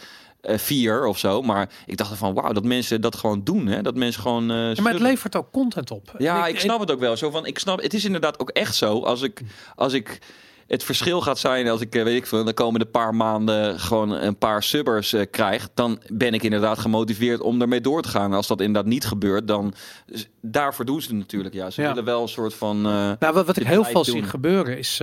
vier 0.54 1.06
of 1.06 1.18
zo. 1.18 1.42
Maar 1.42 1.68
ik 1.86 1.96
dacht 1.96 2.16
van, 2.16 2.34
wauw, 2.34 2.52
dat 2.52 2.64
mensen 2.64 3.00
dat 3.00 3.16
gewoon 3.16 3.44
doen. 3.44 3.66
Hè? 3.66 3.82
Dat 3.82 3.94
mensen 3.94 4.22
gewoon. 4.22 4.50
eh, 4.50 4.74
ja, 4.74 4.82
maar 4.82 4.92
het 4.92 5.02
levert 5.02 5.36
ook 5.36 5.50
content 5.52 5.90
op. 5.90 6.14
Ja, 6.18 6.46
ik 6.46 6.60
snap 6.60 6.80
het 6.80 6.90
ook 6.90 7.00
wel. 7.00 7.16
Zo 7.16 7.30
van, 7.30 7.46
ik 7.46 7.58
snap, 7.58 7.82
het 7.82 7.94
is 7.94 8.04
inderdaad 8.04 8.38
ook 8.38 8.50
echt 8.50 8.74
zo. 8.74 9.02
Als 9.02 9.22
ik, 9.22 9.40
als 9.74 9.92
ik 9.92 10.18
het 10.66 10.84
verschil 10.84 11.20
gaat 11.20 11.38
zijn, 11.38 11.68
als 11.68 11.80
ik 11.80 11.94
eh, 11.94 12.02
weet 12.02 12.16
ik 12.16 12.26
veel, 12.26 12.44
de 12.44 12.52
komende 12.52 12.86
paar 12.86 13.14
maanden 13.14 13.80
gewoon 13.80 14.10
een 14.10 14.36
paar 14.38 14.62
subbers 14.62 15.12
eh, 15.12 15.22
krijg, 15.30 15.68
dan 15.74 16.00
ben 16.12 16.34
ik 16.34 16.42
inderdaad 16.42 16.78
gemotiveerd 16.78 17.40
om 17.40 17.60
ermee 17.60 17.80
door 17.80 18.02
te 18.02 18.08
gaan. 18.08 18.30
En 18.30 18.36
als 18.36 18.46
dat 18.46 18.60
inderdaad 18.60 18.90
niet 18.92 19.04
gebeurt, 19.04 19.48
dan 19.48 19.74
dus 20.06 20.28
daarvoor 20.40 20.84
doen 20.84 21.02
ze 21.02 21.14
natuurlijk. 21.14 21.54
Ja, 21.54 21.70
ze 21.70 21.82
Ja. 21.82 21.88
willen 21.88 22.04
wel 22.04 22.22
een 22.22 22.28
soort 22.28 22.54
van. 22.54 22.76
eh, 22.86 22.92
Nou, 23.18 23.34
wat, 23.34 23.46
wat 23.46 23.56
ik 23.56 23.66
heel 23.66 23.84
veel 23.84 24.04
zie 24.04 24.22
gebeuren 24.22 24.78
is 24.78 25.00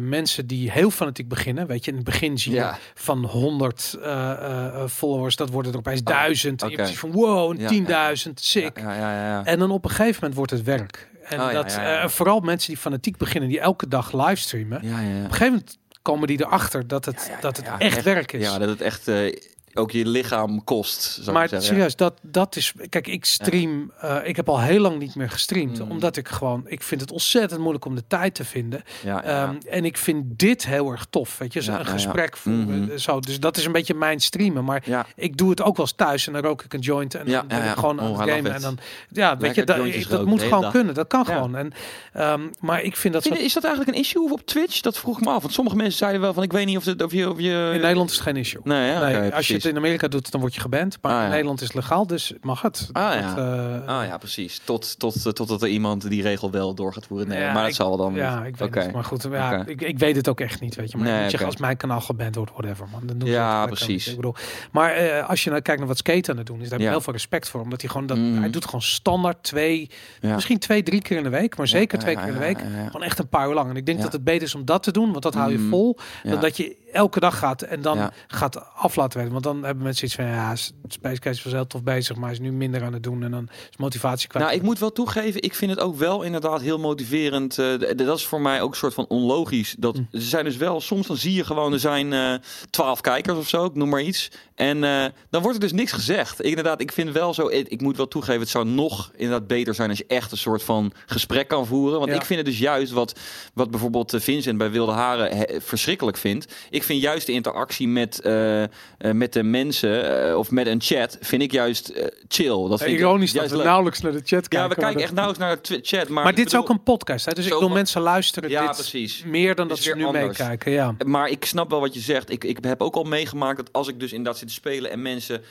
mensen 0.00 0.46
die 0.46 0.70
heel 0.70 0.90
fanatiek 0.90 1.28
beginnen. 1.28 1.66
Weet 1.66 1.84
je, 1.84 1.90
in 1.90 1.96
het 1.96 2.06
begin 2.06 2.38
zie 2.38 2.52
je 2.52 2.58
Ja. 2.58 2.78
van 2.94 3.24
100 3.24 3.98
eh, 4.02 4.30
eh, 4.30 4.88
followers, 4.88 5.36
dat 5.36 5.50
worden 5.50 5.72
er 5.72 5.78
opeens 5.78 6.02
duizend. 6.02 6.62
En 6.62 6.68
je 6.68 6.72
oké. 6.74 6.82
hebt 6.82 6.98
zoiets 6.98 7.16
van 7.18 7.26
wow, 7.34 7.60
Ja, 7.60 7.68
10.000, 8.16 8.40
sick. 8.40 8.78
ja, 8.78 8.94
ja, 8.94 8.98
ja, 9.14 9.26
ja. 9.26 9.44
En 9.44 9.58
dan 9.58 9.70
op 9.70 9.84
een 9.84 9.90
gegeven 9.90 10.14
moment 10.14 10.34
wordt 10.34 10.50
het 10.50 10.62
werk. 10.62 11.10
En 11.24 11.40
Oh, 11.40 11.52
dat 11.52 11.72
ja, 11.72 11.82
ja. 11.82 12.02
eh, 12.02 12.08
vooral 12.08 12.40
mensen 12.40 12.68
die 12.72 12.80
fanatiek 12.80 13.16
beginnen, 13.16 13.48
die 13.50 13.60
elke 13.60 13.88
dag 13.88 14.12
livestreamen. 14.12 14.78
ja, 14.82 15.00
ja, 15.00 15.08
ja. 15.08 15.16
Op 15.18 15.24
een 15.24 15.30
gegeven 15.30 15.46
moment 15.46 15.78
komen 16.02 16.26
die 16.26 16.40
erachter 16.40 16.86
dat 16.88 17.04
het, 17.04 17.30
dat 17.40 17.56
het 17.56 17.66
echt, 17.78 18.02
werk 18.02 18.32
is. 18.32 18.42
Ja, 18.44 18.58
dat 18.58 18.68
het 18.68 18.80
echt. 18.80 19.08
eh, 19.08 19.36
ook 19.74 19.90
je 19.90 20.06
lichaam 20.06 20.64
kost. 20.64 21.02
Zou 21.20 21.32
Maar 21.36 21.48
zeggen. 21.48 21.68
serieus, 21.68 21.96
dat, 21.96 22.14
dat 22.22 22.56
is. 22.56 22.72
Kijk, 22.88 23.06
ik 23.06 23.24
stream. 23.24 23.92
eh, 24.00 24.16
ik 24.24 24.36
heb 24.36 24.48
al 24.48 24.60
heel 24.60 24.80
lang 24.80 24.98
niet 24.98 25.14
meer 25.14 25.30
gestreamd. 25.30 25.78
Mm. 25.84 25.90
Omdat 25.90 26.16
ik 26.16 26.28
gewoon. 26.28 26.62
Ik 26.66 26.82
vind 26.82 27.00
het 27.00 27.10
ontzettend 27.12 27.60
moeilijk 27.60 27.84
om 27.84 27.94
de 27.94 28.04
tijd 28.06 28.34
te 28.34 28.44
vinden. 28.44 28.82
Ja, 29.04 29.22
ja. 29.24 29.46
Ehm, 29.48 29.54
en 29.68 29.84
ik 29.84 29.96
vind 29.96 30.38
dit 30.38 30.66
heel 30.66 30.90
erg 30.90 31.06
tof. 31.10 31.38
Weet 31.38 31.52
je, 31.52 31.62
zo 31.62 31.72
Ja, 31.72 31.78
een 31.78 31.84
ja, 31.84 31.90
ja. 31.90 31.96
gesprek. 31.96 32.36
Mhm. 32.44 32.96
Zo, 32.98 33.20
dus 33.20 33.40
dat 33.40 33.56
is 33.56 33.64
een 33.64 33.72
beetje 33.72 33.94
mijn 33.94 34.20
streamen. 34.20 34.64
Maar 34.64 34.82
ja. 34.84 35.06
ik 35.16 35.36
doe 35.36 35.50
het 35.50 35.62
ook 35.62 35.76
wel 35.76 35.86
eens 35.86 35.94
thuis. 35.96 36.26
En 36.26 36.32
dan 36.32 36.42
rook 36.42 36.62
ik 36.64 36.72
een 36.74 36.80
joint. 36.80 37.14
En 37.14 37.26
Ja, 37.26 37.38
dan 37.38 37.48
ben 37.48 37.56
ja, 37.56 37.62
ik 37.62 37.68
ja. 37.68 37.74
gewoon 37.80 38.00
aan 38.00 38.10
Oh, 38.10 38.18
het 38.20 38.30
gamen. 38.30 38.54
En 38.54 38.60
dan. 38.60 38.78
Ja, 39.08 39.30
weet 39.32 39.40
Lekker 39.40 39.60
je, 39.60 39.98
dat, 40.00 40.08
dat 40.10 40.26
moet 40.26 40.42
gewoon 40.42 40.60
dag. 40.60 40.72
kunnen. 40.72 40.94
Dat 40.94 41.06
kan 41.06 41.24
Ja. 41.26 41.34
gewoon. 41.34 41.56
En, 41.56 41.72
ehm, 42.12 42.40
maar 42.60 42.82
ik 42.82 42.96
vind 42.96 43.14
dat. 43.14 43.22
Vind 43.22 43.34
Zo, 43.34 43.40
je- 43.40 43.46
is 43.46 43.52
dat 43.54 43.64
eigenlijk 43.64 43.96
een 43.96 44.02
issue 44.02 44.32
op 44.32 44.40
Twitch? 44.46 44.80
Dat 44.80 44.98
vroeg 44.98 45.18
ik 45.18 45.24
me 45.24 45.30
af. 45.30 45.42
Want 45.42 45.54
sommige 45.54 45.76
mensen 45.76 45.98
zeiden 45.98 46.20
wel 46.20 46.34
van 46.34 46.42
ik 46.42 46.52
weet 46.52 46.66
niet 46.66 46.76
of, 46.76 46.84
het, 46.84 47.02
of 47.02 47.12
je... 47.12 47.30
Of 47.30 47.38
je... 47.40 47.70
in 47.74 47.80
Nederland 47.80 48.10
is 48.10 48.14
het 48.16 48.24
geen 48.24 48.36
issue. 48.36 48.60
Nee, 48.64 48.86
ja, 48.90 49.28
als 49.28 49.48
je 49.48 49.58
in 49.64 49.76
Amerika 49.76 50.08
doet, 50.08 50.30
dan 50.30 50.40
word 50.40 50.54
je 50.54 50.60
geband. 50.60 50.98
Maar 51.02 51.16
Ah, 51.18 51.24
in. 51.24 51.30
Nederland 51.30 51.60
is 51.60 51.66
het 51.66 51.76
legaal, 51.76 52.06
dus 52.06 52.32
mag 52.40 52.62
het. 52.62 52.88
Ah, 52.92 53.14
ja. 53.14 53.34
Dat, 53.34 53.38
eh, 53.86 53.98
Ah 53.98 54.06
ja, 54.06 54.18
precies. 54.18 54.60
Tot, 54.64 54.98
tot, 54.98 55.22
tot, 55.22 55.36
totdat 55.36 55.62
er 55.62 55.68
iemand 55.68 56.08
die 56.08 56.22
regel 56.22 56.50
wel 56.50 56.74
door 56.74 56.92
gaat 56.92 57.06
voeren. 57.06 57.28
Nee, 57.28 57.38
Ja, 57.40 57.52
maar 57.52 57.60
dat 57.62 57.70
ik- 57.70 57.74
zal 57.76 57.88
wel 57.88 57.96
dan 57.96 58.14
Ja, 58.14 58.44
ik 58.44 58.56
weet 58.56 58.68
Oké. 58.68 58.80
het. 58.80 58.92
Maar 58.92 59.04
goed, 59.04 59.26
ja, 59.30 59.66
ik, 59.66 59.80
ik 59.82 59.98
weet 59.98 60.16
het 60.16 60.28
ook 60.28 60.40
echt 60.40 60.60
niet, 60.60 60.74
weet 60.74 60.90
je. 60.90 60.96
Maar 60.96 61.06
Nee, 61.06 61.44
als 61.44 61.56
mijn 61.56 61.76
kanaal 61.76 62.00
geband 62.00 62.34
wordt, 62.34 62.50
whatever, 62.52 62.86
man. 62.92 63.00
Dan 63.06 63.18
doen 63.18 63.28
ze 63.28 63.34
Ja, 63.34 63.66
precies. 63.66 64.06
Ik 64.08 64.16
bedoel, 64.16 64.34
maar 64.72 64.90
eh, 64.92 65.28
als 65.28 65.44
je 65.44 65.50
nou 65.50 65.62
kijkt 65.62 65.78
naar 65.80 65.88
wat 65.88 65.98
Skate 65.98 66.30
aan 66.30 66.36
het 66.36 66.46
doen 66.46 66.56
is, 66.60 66.62
daar 66.68 66.78
heb 66.78 66.80
ik 66.86 66.92
heel 66.94 67.00
veel 67.00 67.12
respect 67.12 67.48
voor. 67.48 67.60
Omdat 67.60 67.80
hij 67.80 67.90
gewoon, 67.90 68.06
dat, 68.06 68.16
Mhm. 68.16 68.38
hij 68.40 68.50
doet 68.50 68.64
gewoon 68.64 68.82
standaard 68.82 69.42
twee, 69.42 69.90
misschien 70.20 70.58
twee, 70.58 70.82
drie 70.82 71.02
keer 71.02 71.16
in 71.16 71.22
de 71.22 71.28
week. 71.28 71.56
Maar 71.56 71.68
zeker 71.68 71.98
twee 71.98 72.16
keer 72.16 72.26
in 72.26 72.32
de 72.32 72.38
week. 72.38 72.58
Gewoon 72.86 73.02
echt 73.02 73.18
een 73.18 73.28
paar 73.28 73.48
uur 73.48 73.54
lang. 73.54 73.70
En 73.70 73.76
ik 73.76 73.86
denk 73.86 74.00
dat 74.02 74.12
het 74.12 74.24
beter 74.24 74.42
is 74.42 74.54
om 74.54 74.64
dat 74.64 74.82
te 74.82 74.92
doen, 74.92 75.10
want 75.10 75.22
dat 75.22 75.34
hou 75.34 75.52
je 75.52 75.58
Mhm. 75.58 75.68
vol. 75.68 75.98
Dan 76.22 76.40
dat 76.40 76.56
je 76.56 76.76
elke 76.92 77.20
dag 77.20 77.38
gaat 77.38 77.62
en 77.62 77.82
dan 77.82 77.96
Ja. 77.98 78.12
gaat 78.26 78.74
af 78.74 78.96
laten. 78.96 79.30
Want 79.30 79.44
dan 79.44 79.64
hebben 79.64 79.82
mensen 79.84 80.04
iets 80.06 80.14
van, 80.14 80.24
ja, 80.24 80.56
Space 80.88 81.20
Case 81.20 81.40
was 81.44 81.52
heel 81.52 81.66
tof 81.66 81.82
bezig, 81.82 82.16
maar 82.16 82.30
is 82.30 82.38
nu 82.40 82.52
minder 82.52 82.82
aan 82.82 82.92
het 82.92 83.02
doen. 83.02 83.22
En 83.22 83.30
dan 83.30 83.48
is 83.70 83.76
motivatie 83.76 84.28
kwijt. 84.28 84.44
Nou, 84.44 84.56
ik 84.58 84.62
moet 84.62 84.78
wel 84.78 84.92
toegeven, 84.92 85.42
ik 85.42 85.54
vind 85.54 85.70
het 85.70 85.80
ook 85.80 85.96
wel 85.96 86.22
inderdaad 86.22 86.60
heel 86.60 86.78
motiverend. 86.78 87.50
d- 87.54 87.98
dat 87.98 88.18
is 88.18 88.26
voor 88.26 88.40
mij 88.40 88.60
ook 88.62 88.70
een 88.70 88.76
soort 88.76 88.94
van 88.94 89.06
onlogisch. 89.08 89.74
Dat 89.78 89.96
Hm. 89.96 90.02
ze 90.18 90.20
zijn 90.28 90.44
dus 90.44 90.56
wel, 90.56 90.80
soms 90.80 91.06
dan 91.06 91.16
zie 91.16 91.34
je 91.34 91.44
gewoon, 91.44 91.72
er 91.72 91.78
zijn 91.80 92.12
eh, 92.12 92.34
twaalf 92.70 93.00
kijkers 93.00 93.38
of 93.38 93.48
zo, 93.48 93.64
ik 93.64 93.74
noem 93.74 93.88
maar 93.88 94.02
iets. 94.02 94.30
En 94.54 94.84
eh, 94.84 95.04
dan 95.30 95.42
wordt 95.42 95.56
er 95.56 95.62
dus 95.62 95.72
niks 95.72 95.92
gezegd. 95.92 96.38
Ik, 96.40 96.46
inderdaad, 96.46 96.80
ik 96.80 96.92
vind 96.92 97.10
wel 97.12 97.34
zo, 97.34 97.48
ik, 97.48 97.68
ik 97.68 97.80
moet 97.80 97.96
wel 97.96 98.08
toegeven, 98.08 98.40
het 98.40 98.48
zou 98.48 98.64
nog 98.66 99.10
inderdaad 99.16 99.46
beter 99.46 99.74
zijn 99.74 99.88
als 99.88 99.98
je 99.98 100.04
echt 100.06 100.32
een 100.32 100.38
soort 100.38 100.62
van 100.62 100.92
gesprek 101.06 101.48
kan 101.48 101.66
voeren. 101.66 101.98
Want 101.98 102.10
Ja. 102.10 102.16
ik 102.16 102.24
vind 102.24 102.38
het 102.38 102.48
dus 102.48 102.58
juist 102.58 102.92
wat, 102.92 103.18
wat 103.54 103.70
bijvoorbeeld 103.70 104.14
Vincent 104.18 104.58
bij 104.58 104.70
Wilde 104.70 104.92
Haren 104.92 105.36
he- 105.36 105.60
verschrikkelijk 105.60 106.16
vindt. 106.16 106.52
Ik 106.70 106.81
vind 106.84 107.00
juist 107.02 107.26
de 107.26 107.32
interactie 107.32 107.88
met, 107.88 108.20
eh, 108.20 108.62
eh, 108.62 108.68
met 109.12 109.32
de 109.32 109.42
mensen 109.42 110.28
eh, 110.28 110.38
of 110.38 110.50
met 110.50 110.66
een 110.66 110.80
chat, 110.80 111.18
vind 111.20 111.42
ik 111.42 111.52
juist 111.52 111.92
chill. 112.28 112.68
Dat 112.68 112.78
vind 112.78 112.90
ik 112.92 112.98
Ironisch 112.98 113.32
dat 113.32 113.50
we 113.50 113.56
leuk. 113.56 113.64
nauwelijks 113.64 114.00
naar 114.00 114.12
de 114.12 114.20
chat 114.24 114.48
kijken. 114.48 114.58
Ja, 114.58 114.68
we 114.68 114.74
kijken 114.74 114.92
dat- 114.92 115.02
echt 115.02 115.12
nauwelijks 115.12 115.44
naar 115.68 115.78
de 115.78 115.84
chat. 115.86 116.08
Maar, 116.08 116.22
Maar, 116.22 116.32
ik 116.32 116.38
dit 116.38 116.46
is 116.46 116.54
ook 116.54 116.68
een 116.68 116.82
podcast, 116.82 117.24
hè? 117.24 117.32
dus 117.32 117.44
ik 117.44 117.50
wil 117.50 117.60
van- 117.60 117.72
mensen 117.72 118.00
luisteren 118.00 118.50
Ja, 118.50 118.66
dit 118.66 118.74
precies. 118.76 119.22
meer 119.26 119.54
dan 119.54 119.68
dat 119.68 119.78
ze 119.78 119.94
nu 119.96 120.04
anders. 120.04 120.38
meekijken. 120.38 120.72
Ja. 120.72 120.94
Maar 121.06 121.28
ik 121.28 121.44
snap 121.44 121.70
wel 121.70 121.80
wat 121.80 121.94
je 121.94 122.00
zegt. 122.00 122.30
Ik, 122.30 122.44
ik 122.44 122.58
heb 122.60 122.82
ook 122.82 122.94
al 122.94 123.04
meegemaakt 123.04 123.56
dat 123.56 123.72
als 123.72 123.88
ik 123.88 124.00
dus 124.00 124.10
inderdaad 124.10 124.38
zit 124.38 124.48
te 124.48 124.54
spelen 124.54 124.90
en 124.90 125.02
mensen 125.02 125.42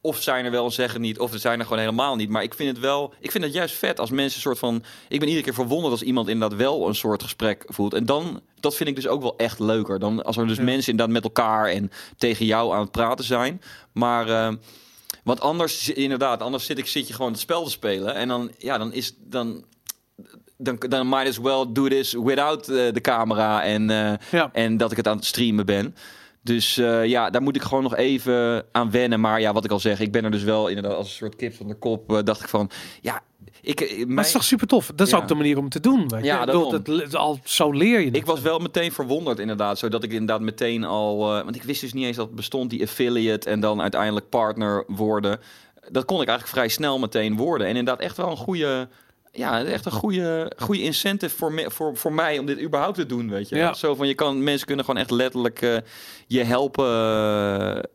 of 0.00 0.22
zijn 0.22 0.44
er 0.44 0.50
wel 0.50 0.64
en 0.64 0.72
zeggen 0.72 1.00
niet, 1.00 1.18
of 1.18 1.32
er 1.32 1.38
zijn 1.38 1.58
er 1.58 1.64
gewoon 1.64 1.78
helemaal 1.78 2.16
niet. 2.16 2.28
Maar 2.28 2.42
ik 2.42 2.54
vind 2.54 2.68
het 2.68 2.78
wel, 2.78 3.14
ik 3.20 3.30
vind 3.30 3.44
het 3.44 3.52
juist 3.52 3.74
vet 3.74 4.00
als 4.00 4.10
mensen 4.10 4.34
een 4.36 4.42
soort 4.42 4.58
van. 4.58 4.84
Ik 5.08 5.18
ben 5.18 5.28
iedere 5.28 5.44
keer 5.44 5.54
verwonderd 5.54 5.92
als 5.92 6.02
iemand 6.02 6.28
inderdaad 6.28 6.58
wel 6.58 6.88
een 6.88 6.94
soort 6.94 7.22
gesprek 7.22 7.64
voelt. 7.66 7.94
En 7.94 8.06
dan, 8.06 8.40
dat 8.60 8.74
vind 8.76 8.88
ik 8.88 8.94
dus 8.94 9.06
ook 9.08 9.22
wel 9.22 9.36
echt 9.36 9.58
leuker. 9.58 9.98
Dan 9.98 10.22
als 10.24 10.36
er 10.36 10.46
dus 10.46 10.56
Ja. 10.56 10.62
mensen 10.62 10.90
inderdaad 10.90 11.14
met 11.14 11.24
elkaar 11.24 11.66
en 11.66 11.90
tegen 12.16 12.46
jou 12.46 12.74
aan 12.74 12.80
het 12.80 12.90
praten 12.90 13.24
zijn. 13.24 13.62
Maar. 13.92 14.28
eh, 14.28 14.52
want 15.24 15.40
anders, 15.40 15.88
inderdaad, 15.88 16.42
anders 16.42 16.64
zit, 16.66 16.78
ik, 16.78 16.86
zit 16.86 17.08
je 17.08 17.14
gewoon 17.14 17.30
het 17.30 17.40
spel 17.40 17.64
te 17.64 17.70
spelen. 17.70 18.14
En 18.14 18.28
dan, 18.28 18.50
ja, 18.58 18.78
dan 18.78 18.92
is 18.92 19.14
dan. 19.18 19.64
Dan, 20.56 20.76
dan 20.88 21.08
might 21.08 21.28
as 21.28 21.38
well 21.38 21.64
do 21.68 21.88
this 21.88 22.12
without 22.12 22.68
eh, 22.68 22.92
de 22.92 23.00
camera 23.00 23.62
en, 23.62 23.90
eh, 23.90 24.12
Ja. 24.30 24.50
en 24.52 24.76
dat 24.76 24.90
ik 24.90 24.96
het 24.96 25.08
aan 25.08 25.16
het 25.16 25.24
streamen 25.26 25.66
ben. 25.66 25.94
Dus 26.42 26.74
ja, 27.04 27.30
daar 27.30 27.42
moet 27.42 27.56
ik 27.56 27.62
gewoon 27.62 27.82
nog 27.82 27.96
even 27.96 28.64
aan 28.72 28.90
wennen. 28.90 29.20
Maar 29.20 29.40
ja, 29.40 29.52
wat 29.52 29.64
ik 29.64 29.70
al 29.70 29.80
zeg, 29.80 30.00
ik 30.00 30.12
ben 30.12 30.24
er 30.24 30.30
dus 30.30 30.42
wel 30.42 30.68
inderdaad 30.68 30.94
als 30.94 31.06
een 31.08 31.14
soort 31.14 31.36
kip 31.36 31.54
van 31.54 31.68
de 31.68 31.74
kop. 31.74 32.20
dacht 32.24 32.42
ik 32.42 32.48
van, 32.48 32.70
ja, 33.00 33.20
ik, 33.60 33.80
eh, 33.80 33.96
mijn- 33.96 34.16
het 34.16 34.26
is 34.26 34.32
toch 34.32 34.44
super 34.44 34.66
tof? 34.66 34.90
Dat 34.94 35.06
is 35.06 35.12
Ja. 35.12 35.18
ook 35.18 35.28
de 35.28 35.34
manier 35.34 35.58
om 35.58 35.68
te 35.68 35.80
doen. 35.80 36.08
Weet 36.08 36.20
je? 36.20 36.26
Ja, 36.26 36.44
dat, 36.44 37.14
al 37.14 37.38
zo 37.44 37.70
leer 37.72 37.98
je 38.00 38.06
het. 38.06 38.16
ik 38.16 38.26
was 38.26 38.40
wel 38.40 38.58
meteen 38.58 38.92
verwonderd 38.92 39.38
inderdaad. 39.38 39.78
Zodat 39.78 40.02
ik 40.04 40.10
inderdaad 40.12 40.40
meteen 40.40 40.84
al... 40.84 41.36
eh, 41.36 41.44
want 41.44 41.56
ik 41.56 41.62
wist 41.62 41.80
dus 41.80 41.92
niet 41.92 42.04
eens 42.04 42.16
dat 42.16 42.26
het 42.26 42.34
bestond, 42.36 42.70
die 42.70 42.82
affiliate 42.82 43.50
en 43.50 43.60
dan 43.60 43.80
uiteindelijk 43.82 44.28
partner 44.28 44.84
worden. 44.86 45.40
Dat 45.90 46.04
kon 46.04 46.20
ik 46.20 46.28
eigenlijk 46.28 46.58
vrij 46.58 46.68
snel 46.68 46.98
meteen 46.98 47.36
worden. 47.36 47.66
En 47.66 47.76
inderdaad 47.76 48.04
echt 48.04 48.16
wel 48.16 48.30
een 48.30 48.36
goede... 48.36 48.88
Ja, 49.32 49.64
echt 49.64 49.86
een 49.86 49.92
goede, 49.92 50.52
goede 50.56 50.82
incentive 50.82 51.36
voor, 51.36 51.52
me, 51.52 51.70
voor, 51.70 51.96
voor 51.96 52.12
mij 52.12 52.38
om 52.38 52.46
dit 52.46 52.60
überhaupt 52.60 52.96
te 52.96 53.06
doen, 53.06 53.30
weet 53.30 53.48
je. 53.48 53.56
Ja. 53.56 53.74
Zo 53.74 53.94
van, 53.94 54.06
je 54.08 54.14
kan, 54.14 54.42
mensen 54.42 54.66
kunnen 54.66 54.84
gewoon 54.84 55.00
echt 55.00 55.10
letterlijk 55.10 55.62
eh, 55.62 55.76
je 56.26 56.44
helpen. 56.44 56.86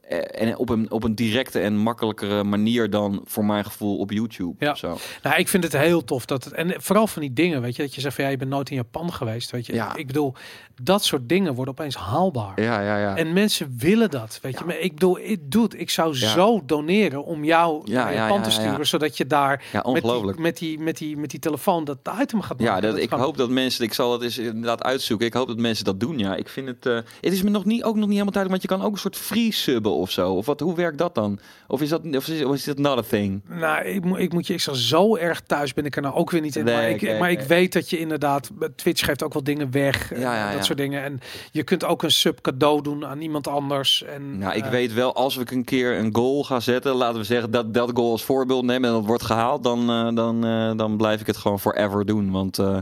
eh, 0.01 0.41
en 0.41 0.57
op 0.57 0.69
een, 0.69 0.91
op 0.91 1.03
een 1.03 1.15
directe 1.15 1.59
en 1.59 1.77
makkelijkere 1.77 2.43
manier 2.43 2.89
dan 2.89 3.21
voor 3.25 3.45
mijn 3.45 3.65
gevoel 3.65 3.97
op 3.97 4.11
YouTube. 4.11 4.65
Ja. 4.65 4.75
Zo. 4.75 4.97
Nou, 5.23 5.35
ik 5.35 5.47
vind 5.47 5.63
het 5.63 5.73
heel 5.73 6.03
tof 6.03 6.25
dat 6.25 6.43
het 6.43 6.53
en 6.53 6.73
vooral 6.81 7.07
van 7.07 7.21
die 7.21 7.33
dingen, 7.33 7.61
weet 7.61 7.75
je, 7.75 7.81
dat 7.81 7.95
je 7.95 8.01
zegt 8.01 8.15
van 8.15 8.23
ja, 8.23 8.29
je 8.29 8.37
bent 8.37 8.49
nooit 8.49 8.69
in 8.69 8.75
Japan 8.75 9.13
geweest, 9.13 9.51
weet 9.51 9.65
je. 9.65 9.73
Ja. 9.73 9.95
Ik 9.95 10.07
bedoel, 10.07 10.33
dat 10.81 11.03
soort 11.03 11.29
dingen 11.29 11.53
worden 11.53 11.73
opeens 11.73 11.95
haalbaar. 11.95 12.61
Ja, 12.61 12.81
ja, 12.81 12.97
ja. 12.97 13.17
En 13.17 13.33
mensen 13.33 13.75
willen 13.77 14.09
dat, 14.09 14.39
weet 14.41 14.59
je. 14.59 14.65
Maar 14.65 14.79
ik 14.79 14.93
bedoel, 14.93 15.19
ik 15.19 15.51
doe 15.51 15.63
het. 15.63 15.79
Ik 15.79 15.89
zou 15.89 16.15
zo 16.15 16.61
doneren 16.65 17.25
om 17.25 17.43
jou 17.43 17.81
Ja, 17.85 18.03
naar 18.03 18.13
ja, 18.13 18.19
Japan 18.19 18.37
ja, 18.37 18.43
te 18.43 18.51
sturen, 18.51 18.87
zodat 18.87 19.17
je 19.17 19.27
daar 19.27 19.63
ja, 19.71 19.83
met 19.91 20.03
die, 20.03 20.39
met, 20.39 20.57
die, 20.57 20.79
met, 20.79 20.97
die, 20.97 21.17
met 21.23 21.31
die 21.31 21.39
telefoon 21.39 21.83
dat 21.83 21.97
item 22.21 22.41
gaat 22.41 22.59
maken. 22.59 22.75
Ja, 22.75 22.79
dat, 22.81 22.91
Dat 22.91 22.99
ik 22.99 23.09
hoop 23.09 23.37
dat 23.37 23.49
mensen, 23.49 23.83
ik 23.85 23.93
zal 23.93 24.11
het 24.11 24.21
eens 24.21 24.37
inderdaad 24.37 24.83
uitzoeken. 24.83 25.25
Ik 25.27 25.33
hoop 25.33 25.47
dat 25.47 25.57
mensen 25.57 25.85
dat 25.85 25.99
doen. 25.99 26.17
Ja, 26.19 26.35
ik 26.35 26.49
vind 26.49 26.67
het. 26.67 26.85
eh, 26.85 26.95
het 27.21 27.33
is 27.33 27.41
me 27.43 27.49
nog 27.49 27.65
niet, 27.65 27.83
ook 27.83 27.95
nog 27.95 28.03
niet 28.07 28.11
helemaal 28.11 28.31
duidelijk, 28.33 28.49
want 28.49 28.61
je 28.61 28.67
kan 28.77 28.87
ook 28.87 28.93
een 28.93 29.01
soort 29.11 29.15
free 29.25 29.51
subben 29.53 29.91
of 29.91 30.11
zo. 30.11 30.33
Of 30.33 30.45
wat, 30.45 30.59
hoe 30.59 30.75
werkt 30.75 30.97
dat 30.97 31.15
dan? 31.15 31.39
Of 31.67 31.81
is 31.81 31.89
dat, 31.89 32.01
of 32.15 32.27
is, 32.27 32.43
of 32.43 32.53
is 32.53 32.63
dat 32.63 32.77
not 32.77 32.97
a 32.97 33.01
thing? 33.01 33.41
Nou, 33.49 33.85
ik, 33.85 34.03
moet, 34.05 34.19
ik 34.19 34.33
moet 34.33 34.47
je, 34.47 34.53
ik 34.53 34.61
zeg 34.61 34.75
zo 34.75 35.15
erg 35.15 35.41
thuis 35.41 35.73
ben 35.73 35.85
ik 35.85 35.95
er 35.95 36.01
nou 36.01 36.15
ook 36.15 36.31
weer 36.31 36.41
niet 36.41 36.55
in. 36.55 36.63
Nee, 36.65 36.75
maar 36.75 36.89
ik, 36.89 37.19
maar 37.19 37.31
ik 37.31 37.37
oké. 37.39 37.47
weet 37.47 37.73
dat 37.73 37.89
je 37.89 37.99
inderdaad, 37.99 38.49
Twitch 38.75 39.05
geeft 39.05 39.23
ook 39.23 39.33
wel 39.33 39.43
dingen 39.43 39.71
weg, 39.71 40.11
eh, 40.11 40.21
Ja, 40.21 40.35
ja, 40.35 40.45
dat 40.47 40.57
ja. 40.57 40.63
soort 40.63 40.77
dingen. 40.77 41.03
En 41.03 41.19
je 41.51 41.63
kunt 41.63 41.83
ook 41.85 42.03
een 42.03 42.11
sub 42.11 42.41
cadeau 42.41 42.81
doen 42.81 43.05
aan 43.05 43.21
iemand 43.21 43.47
anders. 43.47 44.03
En, 44.03 44.37
Nou, 44.37 44.55
ik 44.55 44.63
eh, 44.63 44.69
weet 44.69 44.93
wel, 44.93 45.15
als 45.15 45.37
ik 45.37 45.51
een 45.51 45.63
keer 45.63 45.97
een 45.99 46.15
goal 46.15 46.43
ga 46.43 46.59
zetten, 46.59 46.95
laten 46.95 47.19
we 47.19 47.23
zeggen 47.25 47.51
dat 47.51 47.73
dat 47.73 47.91
goal 47.93 48.11
als 48.11 48.23
voorbeeld 48.23 48.63
nemen 48.65 48.89
en 48.89 48.95
dat 48.95 49.05
wordt 49.05 49.23
gehaald, 49.23 49.63
dan, 49.63 49.89
eh, 49.89 50.15
dan, 50.15 50.45
eh, 50.45 50.71
dan 50.77 50.97
blijf 51.13 51.21
ik 51.21 51.27
het 51.35 51.37
gewoon 51.43 51.59
forever 51.59 52.05
doen. 52.05 52.31
Want 52.31 52.59
eh, 52.59 52.77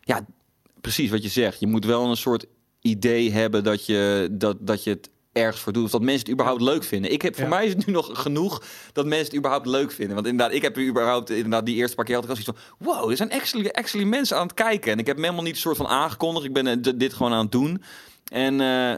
ja, 0.00 0.26
precies 0.80 1.10
wat 1.10 1.22
je 1.22 1.28
zegt. 1.28 1.60
Je 1.60 1.66
moet 1.66 1.84
wel 1.84 2.04
een 2.10 2.16
soort 2.16 2.46
idee 2.80 3.32
hebben 3.32 3.64
dat 3.64 3.86
je, 3.86 4.28
dat, 4.32 4.56
dat 4.60 4.84
je 4.84 4.90
het 4.90 5.10
ergens 5.32 5.62
voor 5.62 5.72
doet. 5.72 5.84
Of 5.84 5.90
dat 5.90 6.02
mensen 6.02 6.20
het 6.20 6.30
überhaupt 6.30 6.62
leuk 6.62 6.84
vinden. 6.84 7.12
Ik 7.12 7.22
heb, 7.22 7.34
voor 7.34 7.44
Ja. 7.44 7.48
mij 7.50 7.66
is 7.66 7.72
het 7.72 7.86
nu 7.86 7.92
nog 7.92 8.10
genoeg 8.12 8.62
dat 8.92 9.04
mensen 9.06 9.26
het 9.26 9.36
überhaupt 9.36 9.66
leuk 9.66 9.92
vinden. 9.92 10.14
Want 10.14 10.26
inderdaad, 10.26 10.54
ik 10.56 10.62
heb 10.62 10.78
überhaupt 10.78 11.30
inderdaad 11.30 11.66
die 11.66 11.74
eerste 11.76 11.96
paar 11.96 12.04
keer 12.04 12.14
had 12.14 12.24
ik 12.24 12.30
al 12.30 12.36
zoiets 12.36 12.60
van... 12.60 12.86
Wow, 12.86 13.10
er 13.10 13.16
zijn 13.16 13.32
actually, 13.32 13.68
actually 13.68 14.06
mensen 14.06 14.36
aan 14.36 14.46
het 14.46 14.54
kijken. 14.54 14.92
En 14.92 14.98
ik 14.98 15.06
heb 15.06 15.14
hem 15.14 15.24
helemaal 15.24 15.44
niet 15.44 15.54
een 15.54 15.60
soort 15.60 15.76
van 15.76 15.86
aangekondigd. 15.86 16.44
Ik 16.46 16.52
ben 16.52 16.66
eh, 16.66 16.92
dit 16.96 17.12
gewoon 17.12 17.32
aan 17.32 17.42
het 17.42 17.52
doen. 17.52 17.82
En 18.32 18.60
eh, 18.60 18.94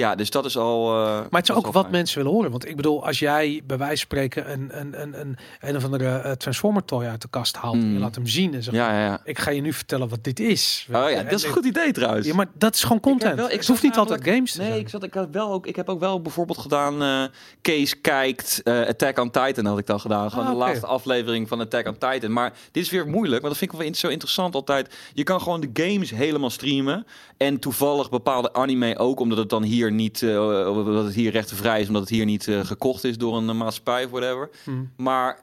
ja, 0.00 0.14
dus 0.14 0.30
dat 0.30 0.44
is 0.44 0.56
al... 0.56 0.90
eh, 0.94 1.04
Maar 1.30 1.40
het 1.40 1.48
is 1.48 1.54
ook 1.54 1.64
wat 1.66 1.82
fijn. 1.82 1.90
mensen 1.90 2.16
willen 2.18 2.32
horen. 2.32 2.50
Want 2.50 2.68
ik 2.68 2.76
bedoel, 2.76 3.06
als 3.06 3.18
jij 3.18 3.62
bij 3.66 3.76
wijze 3.78 3.96
van 3.96 4.18
spreken 4.18 4.52
een, 4.52 4.68
een, 4.80 5.02
een, 5.02 5.20
een, 5.20 5.36
een 5.60 5.76
of 5.76 5.84
andere 5.84 6.16
eh, 6.18 6.32
Transformer 6.32 6.84
toy 6.84 7.04
uit 7.04 7.22
de 7.22 7.28
kast 7.30 7.56
haalt 7.56 7.74
en 7.74 7.92
je 7.92 7.98
laat 7.98 8.14
hem 8.14 8.26
zien 8.26 8.54
en 8.54 8.62
zegt, 8.62 8.76
Ja, 8.76 8.92
ja, 8.92 9.04
ja. 9.04 9.20
ik 9.24 9.38
ga 9.38 9.50
je 9.50 9.60
nu 9.60 9.72
vertellen 9.72 10.08
wat 10.08 10.24
dit 10.24 10.40
is. 10.40 10.86
Oh 10.88 10.94
ja, 10.94 11.08
En- 11.10 11.24
dat 11.24 11.32
is 11.38 11.44
een 11.44 11.52
goed 11.52 11.64
idee 11.64 11.92
trouwens. 11.92 12.26
Ja, 12.26 12.34
maar 12.34 12.46
dat 12.54 12.74
is 12.74 12.82
gewoon 12.82 12.96
Ik 12.96 13.02
content. 13.02 13.34
wel- 13.36 13.50
ik 13.50 13.56
het 13.58 13.66
hoeft 13.66 13.82
niet 13.82 13.96
altijd 13.96 14.24
games 14.24 14.52
te 14.52 14.58
Nee, 14.58 14.68
zijn. 14.68 14.80
ik, 14.80 14.88
zat, 14.88 15.02
ik, 15.02 15.14
had 15.14 15.28
wel 15.30 15.52
ook, 15.52 15.66
ik 15.66 15.76
heb 15.76 15.88
ook 15.88 16.00
wel 16.00 16.22
bijvoorbeeld 16.22 16.58
gedaan. 16.58 17.02
eh 17.02 17.22
Kees 17.60 18.00
kijkt 18.00 18.60
eh, 18.64 18.80
Attack 18.86 19.18
on 19.18 19.30
Titan 19.30 19.64
had 19.64 19.78
ik 19.78 19.86
dan 19.86 20.00
gedaan. 20.00 20.30
Gewoon 20.30 20.44
Ah, 20.44 20.50
de 20.50 20.56
laatste 20.58 20.86
aflevering 20.86 21.48
van 21.48 21.60
Attack 21.60 21.86
on 21.88 21.98
Titan. 21.98 22.32
Maar 22.32 22.52
dit 22.72 22.82
is 22.84 22.90
weer 22.90 23.06
moeilijk, 23.06 23.42
want 23.42 23.54
dat 23.54 23.56
vind 23.56 23.72
ik 23.72 23.78
wel 23.78 23.94
zo 23.94 24.08
interessant 24.08 24.54
altijd. 24.54 24.94
Je 25.14 25.22
kan 25.22 25.40
gewoon 25.40 25.60
de 25.60 25.70
games 25.72 26.10
helemaal 26.10 26.50
streamen. 26.50 27.06
En 27.36 27.58
toevallig 27.58 28.10
bepaalde 28.10 28.52
anime 28.52 28.98
ook, 28.98 29.20
omdat 29.20 29.38
het 29.38 29.48
dan 29.48 29.62
hier 29.62 29.89
niet, 29.90 30.22
eh, 30.22 30.66
omdat 30.76 31.04
het 31.04 31.14
hier 31.14 31.30
rechtenvrij 31.30 31.80
is, 31.80 31.86
omdat 31.86 32.02
het 32.02 32.10
hier 32.10 32.24
niet 32.24 32.48
eh, 32.48 32.64
gekocht 32.64 33.04
is 33.04 33.18
door 33.18 33.36
een 33.36 33.48
eh, 33.48 33.54
maatschappij 33.54 34.04
of 34.04 34.10
whatever. 34.10 34.50
Hm. 34.64 34.70
Maar 34.96 35.42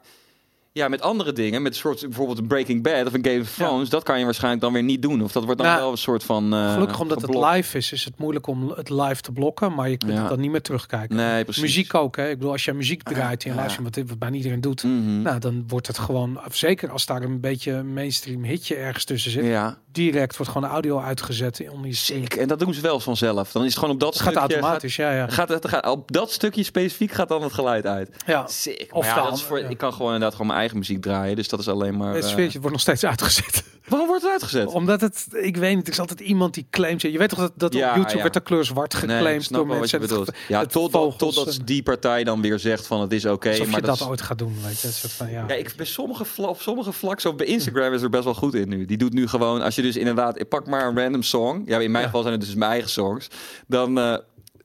Ja, 0.78 0.88
met 0.88 1.00
andere 1.02 1.32
dingen, 1.32 1.62
met 1.62 1.72
een 1.72 1.78
soort 1.78 2.00
bijvoorbeeld 2.00 2.38
een 2.38 2.46
Breaking 2.46 2.82
Bad 2.82 3.06
of 3.06 3.12
een 3.12 3.24
Game 3.24 3.40
of 3.40 3.54
Thrones, 3.54 3.88
dat 3.88 4.02
kan 4.02 4.18
je 4.18 4.24
waarschijnlijk 4.24 4.62
dan 4.62 4.72
weer 4.72 4.82
niet 4.82 5.02
doen. 5.02 5.22
Of 5.22 5.32
dat 5.32 5.44
wordt 5.44 5.58
dan 5.60 5.68
Nou, 5.68 5.80
wel 5.80 5.90
een 5.90 5.98
soort 5.98 6.24
van. 6.24 6.54
eh, 6.54 6.72
Gelukkig 6.72 7.00
omdat 7.00 7.22
het 7.22 7.34
live 7.34 7.76
is, 7.76 7.92
is 7.92 8.04
het 8.04 8.18
moeilijk 8.18 8.46
om 8.46 8.70
het 8.76 8.90
live 8.90 9.20
te 9.20 9.32
blokken, 9.32 9.74
maar 9.74 9.88
je 9.90 9.96
kunt 9.96 10.12
Ja. 10.12 10.18
het 10.18 10.28
dan 10.28 10.40
niet 10.40 10.50
meer 10.50 10.62
terugkijken. 10.62 11.16
Nee, 11.16 11.44
precies. 11.44 11.62
Muziek 11.62 11.94
ook, 11.94 12.16
hè? 12.16 12.28
Ik 12.28 12.36
bedoel, 12.38 12.52
als 12.52 12.64
je 12.64 12.72
muziek 12.72 13.02
draait 13.02 13.44
en 13.44 13.50
ja. 13.50 13.56
luistert, 13.56 13.96
wat, 13.96 14.08
wat 14.08 14.18
bijna 14.18 14.36
iedereen 14.36 14.60
doet, 14.60 14.82
Mhm. 14.84 15.22
nou, 15.22 15.38
dan 15.38 15.64
wordt 15.68 15.86
het 15.86 15.98
gewoon, 15.98 16.40
zeker 16.50 16.90
als 16.90 17.06
daar 17.06 17.22
een 17.22 17.40
beetje 17.40 17.82
mainstream 17.82 18.44
hitje 18.44 18.74
ergens 18.74 19.04
tussen 19.04 19.30
zit, 19.30 19.44
Ja, 19.44 19.78
direct 19.92 20.36
wordt 20.36 20.52
gewoon 20.52 20.68
de 20.68 20.74
audio 20.74 21.00
uitgezet 21.00 21.62
om 21.70 21.82
die 21.82 21.94
sick. 21.94 22.34
En 22.34 22.48
dat 22.48 22.58
doen 22.58 22.74
ze 22.74 22.80
wel 22.80 23.00
vanzelf. 23.00 23.52
Dan 23.52 23.62
is 23.64 23.68
het 23.68 23.78
gewoon 23.78 23.94
op 23.94 24.00
dat 24.00 24.14
Het 24.14 24.22
gaat 24.22 24.34
automatisch, 24.34 24.96
ja, 24.96 25.12
ja. 25.12 25.26
Gaat, 25.28 25.50
gaat, 25.50 25.68
gaat, 25.68 25.86
op 25.88 26.12
dat 26.12 26.30
stukje 26.32 26.62
specifiek 26.62 27.12
gaat 27.12 27.28
dan 27.28 27.42
het 27.42 27.52
geluid 27.52 27.86
uit. 27.86 28.10
ja. 28.26 28.46
Sick. 28.46 28.88
Of 28.90 29.06
ja, 29.06 29.14
dan, 29.14 29.24
dat 29.24 29.36
is 29.36 29.42
voor. 29.42 29.58
Ik 29.58 29.78
kan 29.78 29.92
gewoon 29.92 30.06
inderdaad 30.06 30.32
gewoon 30.32 30.46
mijn 30.46 30.58
eigen 30.58 30.67
muziek 30.74 31.02
draaien. 31.02 31.36
Dus 31.36 31.48
dat 31.48 31.60
is 31.60 31.68
alleen 31.68 31.96
maar. 31.96 32.14
Het 32.14 32.24
eh, 32.24 32.30
sfeertje 32.30 32.58
wordt 32.58 32.72
nog 32.72 32.80
steeds 32.82 33.04
uitgezet. 33.04 33.64
Waarom 33.88 34.08
wordt 34.08 34.22
het 34.22 34.32
uitgezet? 34.32 34.66
Omdat 34.66 35.00
het, 35.00 35.26
ik 35.30 35.56
weet 35.56 35.76
niet, 35.76 35.86
er 35.86 35.92
is 35.92 36.00
altijd 36.00 36.20
iemand 36.20 36.54
die 36.54 36.66
claimt. 36.70 37.02
Je 37.02 37.18
weet 37.18 37.28
toch 37.28 37.38
dat, 37.38 37.52
dat 37.56 37.72
Ja, 37.74 37.88
op 37.88 37.94
YouTube 37.94 38.16
ja. 38.16 38.22
werd 38.22 38.34
de 38.34 38.40
kleur 38.40 38.64
zwart 38.64 38.94
geclaimd 38.94 39.52
door 39.52 39.66
wel 39.68 39.78
wat 39.78 39.90
je 39.90 39.98
mensen. 39.98 40.18
Het- 40.20 40.36
Ja, 40.48 40.60
het 40.60 40.70
totdat, 40.72 41.00
vogels 41.02 41.34
totdat 41.34 41.56
en- 41.56 41.64
die 41.64 41.82
partij 41.82 42.24
dan 42.24 42.40
weer 42.40 42.58
zegt 42.58 42.86
van 42.86 43.00
het 43.00 43.12
is 43.12 43.24
oké. 43.24 43.48
Alsof 43.48 43.66
maar 43.66 43.80
je 43.80 43.86
dat, 43.86 43.94
is- 44.00 44.06
ooit 44.06 44.22
gaat 44.22 44.38
doen, 44.38 44.54
weet 44.64 44.80
je. 44.80 44.86
Een 44.86 44.92
soort 44.92 45.12
van, 45.12 45.30
ja. 45.30 45.44
Ja, 45.48 45.54
ik 45.54 45.72
bij 45.76 45.86
sommige, 45.86 46.24
op 46.36 46.60
sommige 46.60 46.92
vlakken, 46.92 47.20
zo 47.20 47.34
bij 47.34 47.46
Instagram 47.46 47.92
is 47.92 48.02
er 48.02 48.10
best 48.10 48.24
wel 48.24 48.34
goed 48.34 48.54
in 48.54 48.68
nu. 48.68 48.84
Die 48.84 48.96
doet 48.96 49.12
nu 49.12 49.26
gewoon, 49.28 49.60
als 49.62 49.74
je 49.74 49.82
dus 49.82 49.96
inderdaad, 49.96 50.40
ik 50.40 50.48
pak 50.48 50.66
maar 50.66 50.86
een 50.88 50.96
random 50.98 51.22
song. 51.22 51.62
Ja, 51.66 51.78
in 51.78 51.90
mijn 51.90 52.04
geval 52.04 52.20
zijn 52.22 52.34
het 52.34 52.42
dus 52.44 52.54
mijn 52.54 52.70
eigen 52.70 52.90
songs. 52.90 53.28
Dan, 53.66 53.98
eh, 53.98 54.16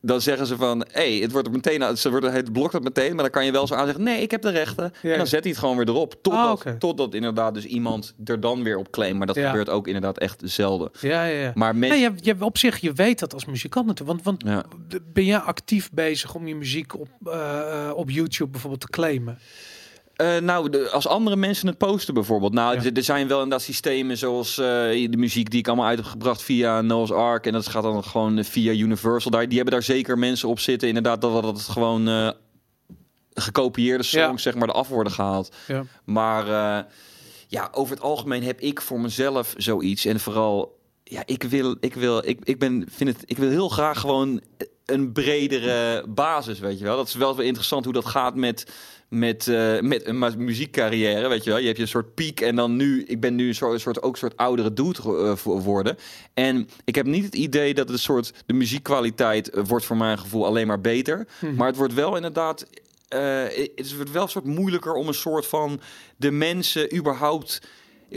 dan 0.05 0.21
zeggen 0.21 0.47
ze 0.47 0.55
van, 0.55 0.85
hé, 0.91 1.11
hey, 1.11 1.19
het 1.21 1.31
wordt 1.31 1.51
meteen, 1.51 1.97
ze 1.97 2.09
wordt, 2.09 2.25
het 2.25 2.51
blokt 2.53 2.73
het 2.73 2.83
meteen, 2.83 3.13
maar 3.13 3.23
dan 3.23 3.31
kan 3.31 3.45
je 3.45 3.51
wel 3.51 3.67
zo 3.67 3.73
aan 3.75 3.85
zeggen, 3.85 4.03
nee, 4.03 4.21
ik 4.21 4.31
heb 4.31 4.41
de 4.41 4.49
rechten. 4.49 4.93
Ja. 5.01 5.11
En 5.11 5.17
dan 5.17 5.27
zet 5.27 5.41
hij 5.43 5.49
het 5.51 5.59
gewoon 5.59 5.77
weer 5.77 5.87
erop. 5.87 6.15
Totdat, 6.21 6.65
Ah, 6.65 6.73
totdat 6.73 7.13
inderdaad 7.13 7.53
dus 7.53 7.65
iemand 7.65 8.13
er 8.25 8.39
dan 8.39 8.63
weer 8.63 8.77
op 8.77 8.91
claimt. 8.91 9.17
Maar 9.17 9.27
dat 9.27 9.35
Ja. 9.35 9.49
gebeurt 9.49 9.69
ook 9.69 9.87
inderdaad 9.87 10.17
echt 10.17 10.41
zelden. 10.45 10.91
ja, 11.01 11.25
ja, 11.25 11.41
ja. 11.41 11.51
Maar 11.55 11.75
mensen... 11.75 11.99
je, 11.99 12.11
je, 12.15 12.35
op 12.39 12.57
zich, 12.57 12.77
je 12.77 12.93
weet 12.93 13.19
dat 13.19 13.33
als 13.33 13.45
muzikant 13.45 13.85
natuurlijk. 13.85 14.23
Want, 14.23 14.43
want 14.43 14.65
ben 15.13 15.25
jij 15.25 15.37
actief 15.37 15.91
bezig 15.91 16.35
om 16.35 16.47
je 16.47 16.55
muziek 16.55 16.99
op, 16.99 17.09
eh, 17.25 17.91
op 17.95 18.09
YouTube 18.09 18.49
bijvoorbeeld 18.51 18.81
te 18.81 18.89
claimen? 18.89 19.37
Eh, 20.13 20.37
nou, 20.37 20.69
de- 20.69 20.89
als 20.89 21.07
andere 21.07 21.35
mensen 21.35 21.67
het 21.67 21.77
posten 21.77 22.13
bijvoorbeeld. 22.13 22.53
Nou, 22.53 22.81
Ja. 22.81 22.91
er- 22.93 23.03
zijn 23.03 23.27
wel 23.27 23.41
inderdaad 23.41 23.65
systemen 23.67 24.17
zoals 24.17 24.57
eh, 24.57 24.65
de 25.09 25.17
muziek 25.17 25.49
die 25.49 25.59
ik 25.59 25.67
allemaal 25.67 25.85
uit 25.85 25.97
heb 25.97 26.07
gebracht 26.07 26.41
via 26.43 26.81
Noah's 26.81 27.11
Ark. 27.11 27.45
En 27.45 27.53
dat 27.53 27.67
gaat 27.67 27.83
dan 27.83 28.03
gewoon 28.03 28.43
via 28.43 28.71
Universal. 28.71 29.31
Daar, 29.31 29.45
die 29.47 29.55
hebben 29.55 29.73
daar 29.73 29.83
zeker 29.83 30.17
mensen 30.19 30.49
op 30.49 30.59
zitten. 30.59 30.87
Inderdaad, 30.87 31.21
dat, 31.21 31.43
dat 31.43 31.57
het 31.57 31.67
gewoon 31.67 32.07
eh, 32.07 32.29
gekopieerde 33.33 34.03
songs, 34.03 34.43
Ja. 34.43 34.51
zeg 34.51 34.55
maar, 34.59 34.69
eraf 34.69 34.87
worden 34.87 35.13
gehaald. 35.13 35.55
Ja. 35.67 35.83
Maar 36.05 36.45
ja, 37.47 37.69
over 37.71 37.95
het 37.95 38.03
algemeen 38.03 38.43
heb 38.43 38.59
ik 38.59 38.81
voor 38.81 38.99
mezelf 38.99 39.53
zoiets. 39.57 40.05
En 40.05 40.19
vooral, 40.19 40.79
ja, 41.03 41.21
ik 41.25 41.43
wil, 41.43 41.75
ik 41.79 41.93
wil, 41.93 42.27
ik, 42.27 42.39
ik 42.43 42.59
ben, 42.59 42.85
vind 42.91 43.09
het, 43.09 43.23
ik 43.25 43.37
wil 43.37 43.49
heel 43.49 43.69
graag 43.69 43.99
gewoon 43.99 44.41
een 44.93 45.11
bredere 45.11 46.05
basis, 46.07 46.59
weet 46.59 46.77
je 46.79 46.83
wel. 46.83 46.97
Dat 46.97 47.07
is 47.07 47.13
wel 47.15 47.35
weer 47.35 47.45
interessant 47.45 47.83
hoe 47.83 47.93
dat 47.93 48.05
gaat 48.05 48.35
met, 48.35 48.65
met, 49.09 49.47
eh, 49.47 49.79
met 49.79 50.05
een 50.07 50.19
mu- 50.19 50.35
muziekcarrière, 50.37 51.27
weet 51.27 51.43
je 51.43 51.49
wel. 51.49 51.59
Je 51.59 51.65
hebt 51.65 51.77
je 51.77 51.83
een 51.83 51.89
soort 51.89 52.13
piek 52.13 52.41
en 52.41 52.55
dan 52.55 52.75
nu, 52.75 53.03
ik 53.03 53.19
ben 53.19 53.35
nu 53.35 53.47
een 53.47 53.55
soort, 53.55 53.73
een 53.73 53.79
soort 53.79 54.01
ook 54.01 54.11
een 54.11 54.17
soort 54.19 54.37
oudere 54.37 54.73
dude 54.73 55.01
ge- 55.01 55.37
eh. 55.83 55.91
En 56.33 56.69
ik 56.85 56.95
heb 56.95 57.05
niet 57.05 57.25
het 57.25 57.35
idee 57.35 57.73
dat 57.73 57.89
het 57.89 57.99
soort, 57.99 58.33
de 58.45 58.53
muziekkwaliteit 58.53 59.49
eh, 59.49 59.63
wordt 59.67 59.85
voor 59.85 59.97
mijn 59.97 60.19
gevoel 60.19 60.45
alleen 60.45 60.67
maar 60.67 60.81
beter. 60.81 61.27
Mhm. 61.41 61.55
Maar 61.55 61.67
het 61.67 61.77
wordt 61.77 61.93
wel 61.93 62.15
inderdaad 62.15 62.65
het 63.75 63.95
wordt 63.95 64.11
wel 64.11 64.23
een 64.23 64.29
soort 64.29 64.45
moeilijker 64.45 64.93
om 64.93 65.07
een 65.07 65.13
soort 65.13 65.45
van 65.45 65.81
de 66.17 66.31
mensen 66.31 66.95
überhaupt. 66.95 67.61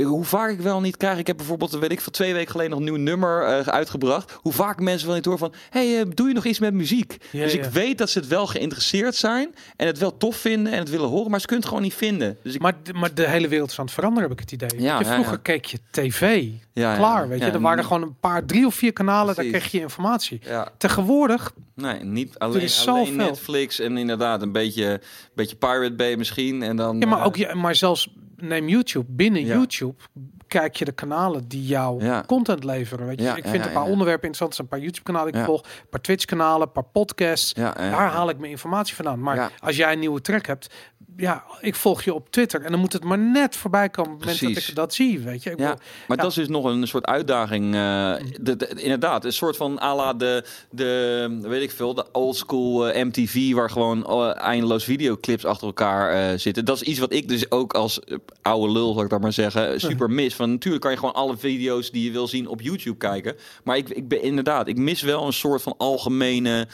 Hoe 0.05 0.25
vaak 0.25 0.51
ik 0.51 0.61
wel 0.61 0.81
niet 0.81 0.97
krijg. 0.97 1.19
Ik 1.19 1.27
heb 1.27 1.37
bijvoorbeeld, 1.37 1.71
weet 1.79 1.93
ik, 1.93 2.01
van 2.01 2.13
twee 2.13 2.33
weken 2.33 2.51
geleden 2.51 2.71
nog 2.71 2.79
een 2.81 2.85
nieuw 2.85 2.97
nummer 2.97 3.43
eh, 3.47 3.59
uitgebracht. 3.67 4.33
Hoe 4.41 4.53
vaak 4.53 4.81
mensen 4.81 5.07
wel 5.07 5.17
niet 5.17 5.25
horen 5.25 5.41
van: 5.41 5.53
hey, 5.71 5.99
eh, 6.01 6.07
doe 6.15 6.29
je 6.29 6.35
nog 6.35 6.45
iets 6.45 6.59
met 6.59 6.75
muziek? 6.75 7.17
Ja, 7.31 7.43
dus 7.43 7.55
ik 7.55 7.65
weet 7.65 7.99
dat 7.99 8.11
ze 8.11 8.19
het 8.19 8.29
wel 8.29 8.47
geïnteresseerd 8.47 9.15
zijn 9.15 9.55
en 9.77 9.87
het 9.87 9.99
wel 9.99 10.17
tof 10.17 10.37
vinden 10.37 10.73
en 10.73 10.79
het 10.79 10.91
willen 10.91 11.09
horen, 11.09 11.31
maar 11.31 11.41
ze 11.41 11.47
kunnen 11.47 11.65
het 11.65 11.75
gewoon 11.75 11.89
niet 11.89 11.99
vinden. 11.99 12.39
Dus 12.43 12.55
ik, 12.55 12.61
Maar, 12.61 12.75
maar 12.95 13.15
de 13.15 13.29
hele 13.29 13.49
wereld 13.49 13.71
is 13.71 13.79
aan 13.79 13.85
het 13.85 13.95
veranderen, 13.95 14.29
heb 14.29 14.39
ik 14.41 14.51
het 14.51 14.63
idee. 14.63 14.83
Ja, 14.83 14.99
je, 14.99 15.05
vroeger 15.05 15.39
keek 15.39 15.65
je 15.65 15.79
tv. 15.91 16.49
Klaar, 16.75 17.29
weet 17.29 17.39
je. 17.41 17.45
er 17.51 17.61
waren 17.61 17.85
gewoon 17.85 18.03
een 18.03 18.17
paar, 18.21 18.45
drie 18.45 18.67
of 18.67 18.75
vier 18.75 18.93
kanalen, 18.93 19.35
Precies. 19.35 19.53
daar 19.53 19.61
kreeg 19.61 19.73
je 19.73 19.81
informatie. 19.81 20.41
Tegenwoordig, 20.79 21.53
nee, 21.75 22.01
niet 22.05 22.39
alleen, 22.39 22.69
alleen. 22.87 23.17
Netflix 23.17 23.81
en 23.81 23.97
inderdaad 23.97 24.43
een 24.43 24.53
beetje, 24.53 25.01
beetje 25.35 25.57
Pirate 25.57 25.95
Bay 25.95 26.17
misschien. 26.17 26.63
En 26.63 26.77
dan, 26.77 26.99
ja, 27.01 27.07
maar, 27.07 27.19
eh, 27.19 27.27
ook, 27.27 27.37
je- 27.37 27.55
maar 27.55 27.75
zelfs 27.75 28.09
neem 28.41 28.69
YouTube. 28.69 29.07
Binnen 29.09 29.47
Ja. 29.47 29.57
YouTube 29.57 29.99
kijk 30.49 30.77
je 30.77 30.85
de 30.85 30.93
kanalen 30.93 31.49
die 31.49 31.67
jou 31.67 32.05
Ja. 32.05 32.25
content 32.27 32.65
leveren. 32.65 33.07
Weet 33.07 33.19
je. 33.19 33.25
Ja, 33.25 33.37
ik 33.37 33.45
vind 33.47 33.63
ja, 33.63 33.67
een 33.67 33.73
paar 33.75 33.83
onderwerpen 33.85 34.29
interessant. 34.29 34.51
Er 34.51 34.57
zijn 34.57 34.67
een 34.71 34.73
paar 34.77 34.85
YouTube-kanalen 34.85 35.33
die 35.33 35.41
ik 35.41 35.47
volg, 35.47 35.63
een 35.63 35.89
paar 35.91 36.01
Twitch-kanalen, 36.01 36.67
een 36.67 36.73
paar 36.73 36.85
podcasts. 36.93 37.53
Daar 37.53 38.11
haal 38.11 38.29
ik 38.29 38.39
mijn 38.39 38.51
informatie 38.51 38.95
vandaan. 38.95 39.21
Maar 39.21 39.53
als 39.61 39.77
jij 39.77 39.93
een 39.93 39.99
nieuwe 39.99 40.21
track 40.21 40.47
hebt, 40.47 40.75
ja, 41.17 41.45
ik 41.61 41.75
volg 41.75 42.03
je 42.03 42.15
op 42.15 42.31
Twitter 42.31 42.63
en 42.63 42.71
dan 42.71 42.81
moet 42.81 42.93
het 42.93 43.05
maar 43.05 43.19
net 43.19 43.57
voorbij 43.57 43.89
komen 43.89 44.13
op 44.13 44.21
het 44.21 44.27
moment 44.41 44.55
dat 44.55 44.69
ik 44.69 44.75
dat 44.75 44.95
zie, 44.95 45.19
weet 45.21 45.43
je. 45.43 45.51
Ik 45.51 45.59
Ja, 45.59 45.69
bedoel, 45.71 45.85
maar 46.09 46.17
Ja. 46.17 46.23
dat 46.23 46.31
is 46.31 46.37
dus 46.37 46.49
nog 46.49 46.65
een 46.65 46.87
soort 46.89 47.05
uitdaging. 47.07 47.65
eh, 47.75 48.15
de, 48.41 48.57
de- 48.57 48.69
inderdaad, 48.83 49.25
een 49.25 49.33
soort 49.33 49.57
van 49.57 49.81
à 49.83 49.95
la 49.97 50.13
de, 50.15 50.45
de, 50.71 51.39
weet 51.43 51.63
ik 51.63 51.71
veel, 51.71 51.95
de 51.95 52.05
old 52.13 52.37
school 52.37 52.89
eh, 52.89 53.05
MTV... 53.05 53.53
waar 53.53 53.71
gewoon 53.71 54.07
eh, 54.07 54.37
eindeloos 54.43 54.85
videoclips 54.85 55.45
achter 55.45 55.67
elkaar 55.67 56.39
zitten. 56.39 56.65
Dat 56.65 56.77
is 56.77 56.83
iets 56.83 56.99
wat 56.99 57.13
ik 57.13 57.29
dus 57.29 57.51
ook 57.51 57.75
als 57.75 58.01
oude 58.43 58.73
lul, 58.73 58.93
zal 58.95 59.03
ik 59.03 59.11
dat 59.11 59.21
maar 59.21 59.33
zeggen, 59.33 59.81
super 59.81 60.11
mis. 60.11 60.36
Van 60.37 60.51
natuurlijk 60.51 60.83
kan 60.83 60.93
je 60.93 60.99
gewoon 60.99 61.15
alle 61.15 61.37
video's 61.37 61.91
die 61.91 62.05
je 62.05 62.11
wil 62.11 62.29
zien 62.29 62.49
op 62.49 62.61
YouTube 62.61 62.97
kijken. 62.97 63.37
Maar 63.65 63.77
ik, 63.77 63.89
ik 63.89 64.09
ben 64.09 64.23
inderdaad, 64.23 64.69
ik 64.69 64.77
mis 64.77 65.03
wel 65.03 65.27
een 65.27 65.33
soort 65.33 65.63
van 65.63 65.75
algemene... 65.77 66.69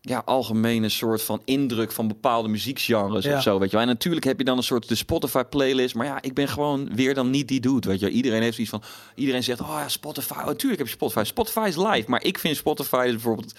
Ja, 0.00 0.22
algemene 0.24 0.88
soort 0.88 1.22
van 1.22 1.42
indruk 1.44 1.92
van 1.92 2.08
bepaalde 2.08 2.48
muziekgenres 2.48 3.24
Ja. 3.24 3.36
of 3.36 3.42
zo, 3.42 3.58
weet 3.58 3.70
je 3.70 3.76
wel. 3.76 3.86
En 3.86 3.92
natuurlijk 3.92 4.24
heb 4.24 4.38
je 4.38 4.44
dan 4.44 4.56
een 4.56 4.62
soort 4.62 4.88
de 4.88 4.94
Spotify 4.94 5.42
playlist, 5.42 5.94
maar 5.94 6.06
ja, 6.06 6.22
ik 6.22 6.34
ben 6.34 6.48
gewoon 6.48 6.94
weer 6.94 7.14
dan 7.14 7.30
niet 7.30 7.48
die 7.48 7.60
doet, 7.60 7.84
weet 7.84 8.00
je. 8.00 8.10
Iedereen 8.10 8.42
heeft 8.42 8.58
iets 8.58 8.70
van, 8.70 8.82
iedereen 9.14 9.42
zegt, 9.42 9.60
oh 9.60 9.76
ja, 9.78 9.88
Spotify, 9.88 10.32
oh, 10.32 10.46
natuurlijk 10.46 10.78
heb 10.78 10.86
je 10.86 10.94
Spotify. 10.94 11.24
Spotify 11.24 11.64
is 11.68 11.76
live, 11.76 12.04
maar 12.06 12.24
ik 12.24 12.38
vind 12.38 12.56
Spotify 12.56 13.02
dus 13.02 13.12
bijvoorbeeld, 13.12 13.54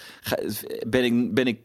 ben 0.86 1.04
ik, 1.04 1.34
ben 1.34 1.46
ik 1.46 1.58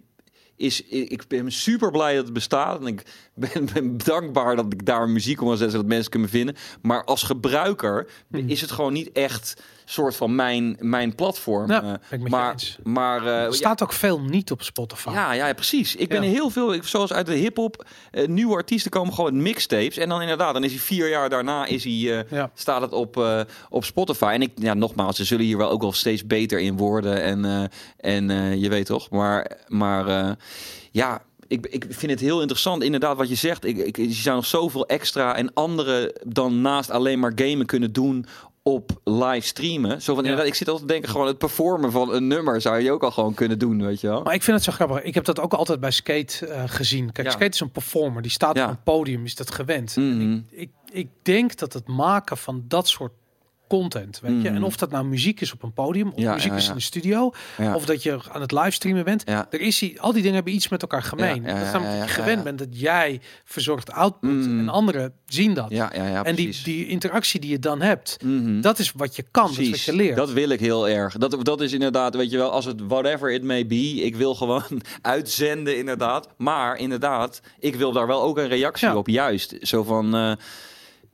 is, 0.56 0.82
ik 0.88 1.28
ben 1.28 1.52
super 1.52 1.92
blij 1.92 2.16
dat 2.16 2.24
het 2.24 2.34
bestaat. 2.34 2.80
En 2.80 2.88
ik 2.88 3.04
ben, 3.34 3.70
ben 3.74 3.98
dankbaar 3.98 4.56
dat 4.56 4.74
ik 4.74 4.86
daar 4.86 5.10
muziek 5.10 5.42
om 5.42 5.48
kan 5.48 5.58
zetten, 5.58 5.76
zodat 5.76 5.92
mensen 5.92 6.12
kunnen 6.12 6.30
vinden. 6.30 6.56
Maar 6.82 7.04
als 7.04 7.24
gebruiker 7.24 8.08
Hmm. 8.30 8.50
is 8.50 8.62
het 8.62 8.72
gewoon 8.72 8.94
niet 8.94 9.12
echt 9.12 9.64
soort 9.86 10.16
van 10.16 10.36
mijn, 10.36 10.78
mijn 10.80 11.16
platform. 11.16 11.70
Ja, 11.72 12.00
Eh, 12.10 12.20
maar, 12.20 12.52
eens. 12.52 12.78
maar 12.84 13.22
eh, 13.26 13.36
er 13.38 13.44
ja, 13.44 13.52
staat 13.52 13.84
ook 13.84 13.94
veel 13.94 14.20
niet 14.22 14.52
op 14.52 14.62
Spotify. 14.62 15.10
ja, 15.12 15.32
ja, 15.34 15.54
precies. 15.54 15.96
Ik 15.96 16.10
ben 16.10 16.24
Ja. 16.24 16.30
heel 16.30 16.50
veel, 16.50 16.74
ik- 16.74 16.84
zoals 16.84 17.14
uit 17.14 17.26
de 17.26 17.34
hip-hop, 17.36 17.86
eh, 18.12 18.28
nieuwe 18.28 18.56
artiesten 18.56 18.92
komen 18.92 19.14
gewoon 19.14 19.34
met 19.34 19.44
mixtapes. 19.44 19.98
En 19.98 20.10
dan 20.10 20.22
inderdaad, 20.22 20.54
dan 20.54 20.64
is 20.64 20.72
hij 20.72 20.80
vier 20.80 21.10
jaar 21.10 21.30
daarna 21.30 21.66
is 21.66 21.84
hij, 21.84 22.26
Ja. 22.30 22.52
staat 22.54 22.82
het 22.82 22.92
op, 22.92 23.26
op 23.70 23.84
Spotify. 23.86 24.32
En 24.34 24.42
ik, 24.42 24.52
ja, 24.56 24.74
nogmaals, 24.74 25.16
ze 25.16 25.24
zullen 25.24 25.46
hier 25.46 25.58
wel 25.58 25.70
ook 25.70 25.82
wel 25.82 25.92
steeds 25.94 26.28
beter 26.28 26.60
in 26.60 26.78
worden. 26.78 27.22
En, 27.22 27.70
en 27.98 28.60
je 28.60 28.70
weet 28.70 28.86
toch, 28.86 29.10
maar, 29.10 29.52
maar 29.68 30.36
ja. 30.92 31.22
Ik, 31.48 31.68
ik 31.68 31.86
vind 31.90 32.12
het 32.12 32.20
heel 32.20 32.40
interessant, 32.40 32.84
inderdaad, 32.84 33.18
wat 33.18 33.30
je 33.30 33.36
zegt. 33.36 33.66
Ik, 33.66 33.78
ik, 33.78 33.98
je 33.98 34.12
zou 34.12 34.36
nog 34.36 34.46
zoveel 34.46 34.86
extra 34.88 35.36
en 35.36 35.54
andere 35.54 36.16
dan 36.28 36.62
naast 36.62 36.90
alleen 36.90 37.20
maar 37.20 37.32
gamen 37.36 37.66
kunnen 37.66 37.94
doen 37.94 38.26
op 38.64 38.92
live 39.04 39.48
streamen. 39.48 40.02
Zo 40.02 40.14
van, 40.14 40.24
Ja. 40.24 40.30
inderdaad, 40.30 40.46
ik 40.52 40.58
zit 40.58 40.68
altijd 40.68 40.88
te 40.88 40.94
denken, 40.94 41.12
gewoon 41.12 41.28
het 41.28 41.38
performen 41.38 41.92
van 41.92 42.14
een 42.14 42.28
nummer 42.28 42.62
zou 42.62 42.80
je 42.80 42.92
ook 42.92 43.04
al 43.04 43.12
gewoon 43.12 43.34
kunnen 43.34 43.60
doen, 43.60 43.86
weet 43.86 44.02
je 44.02 44.08
wel. 44.08 44.24
Maar 44.24 44.34
ik 44.34 44.44
vind 44.44 44.56
het 44.56 44.66
zo 44.66 44.72
grappig. 44.72 45.02
Ik 45.02 45.14
heb 45.14 45.26
dat 45.26 45.40
ook 45.40 45.54
altijd 45.54 45.80
bij 45.80 45.92
skate 45.92 46.48
eh, 46.48 46.64
gezien. 46.66 47.12
Kijk, 47.12 47.28
Ja. 47.28 47.34
skate 47.34 47.52
is 47.54 47.60
een 47.60 47.72
performer. 47.72 48.22
Die 48.22 48.32
staat 48.32 48.56
Ja. 48.56 48.64
op 48.64 48.70
een 48.70 48.84
podium, 48.84 49.24
is 49.26 49.36
dat 49.36 49.52
gewend. 49.52 49.96
Mhm. 49.96 50.40
Ik, 50.50 50.70
ik 50.92 51.08
denk 51.22 51.58
dat 51.58 51.74
het 51.74 51.88
maken 51.88 52.38
van 52.38 52.64
dat 52.68 52.88
soort 52.88 53.12
content, 53.80 54.20
weet 54.20 54.42
je, 54.42 54.48
en 54.50 54.64
of 54.64 54.76
dat 54.78 54.92
nou 54.92 55.06
muziek 55.06 55.42
is 55.42 55.54
op 55.54 55.64
een 55.64 55.74
podium, 55.74 56.08
of 56.08 56.20
Ja, 56.22 56.34
muziek 56.34 56.52
ja, 56.52 56.58
is 56.58 56.68
in 56.68 56.74
de 56.74 56.80
studio, 56.82 57.32
of 57.74 57.86
dat 57.86 58.04
je 58.04 58.20
aan 58.32 58.42
het 58.42 58.52
livestreamen 58.52 59.04
bent. 59.04 59.24
Ja. 59.26 59.48
Er 59.50 59.62
is 59.62 59.80
die, 59.80 60.02
al 60.02 60.12
die 60.12 60.22
dingen 60.22 60.36
hebben 60.36 60.54
iets 60.54 60.68
met 60.68 60.82
elkaar 60.82 61.04
gemeen. 61.04 61.44
Dat 61.44 61.56
is 61.58 61.72
namelijk 61.72 62.00
dat 62.00 62.08
je 62.08 62.14
gewend 62.14 62.44
bent 62.44 62.58
dat 62.58 62.68
jij 62.80 63.22
verzorgt 63.46 63.92
output 63.92 64.32
Mhm. 64.32 64.60
en 64.60 64.70
anderen 64.70 65.14
zien 65.26 65.54
dat. 65.54 65.66
Ja, 65.70 65.92
ja, 65.96 66.08
ja, 66.08 66.24
en 66.24 66.36
die, 66.36 66.56
die 66.64 66.88
interactie 66.88 67.40
die 67.40 67.50
je 67.50 67.60
dan 67.60 67.82
hebt, 67.82 68.18
Mhm. 68.24 68.62
dat 68.62 68.80
is 68.80 68.92
wat 68.92 69.16
je 69.16 69.24
kan, 69.32 69.44
dat 69.44 69.52
is 69.52 69.58
wat 69.58 69.68
Precies. 69.68 69.86
je 69.86 69.96
leert. 69.96 70.16
Dat 70.16 70.32
wil 70.32 70.50
ik 70.50 70.60
heel 70.60 70.90
erg. 70.90 71.18
Dat, 71.18 71.38
dat 71.46 71.62
is 71.62 71.74
inderdaad, 71.74 72.16
weet 72.16 72.32
je 72.32 72.38
wel, 72.38 72.52
als 72.52 72.66
het 72.66 72.82
whatever 72.88 73.32
it 73.34 73.44
may 73.44 73.68
be, 73.68 74.02
ik 74.04 74.16
wil 74.16 74.36
gewoon 74.36 74.64
uitzenden 75.02 75.78
inderdaad. 75.78 76.28
Maar 76.38 76.78
inderdaad, 76.78 77.42
ik 77.60 77.76
wil 77.76 77.92
daar 77.92 78.08
wel 78.08 78.22
ook 78.22 78.38
een 78.38 78.48
reactie 78.48 78.98
op, 78.98 79.08
juist. 79.08 79.56
Zo 79.62 79.84
van, 79.84 80.16
eh, 80.16 80.32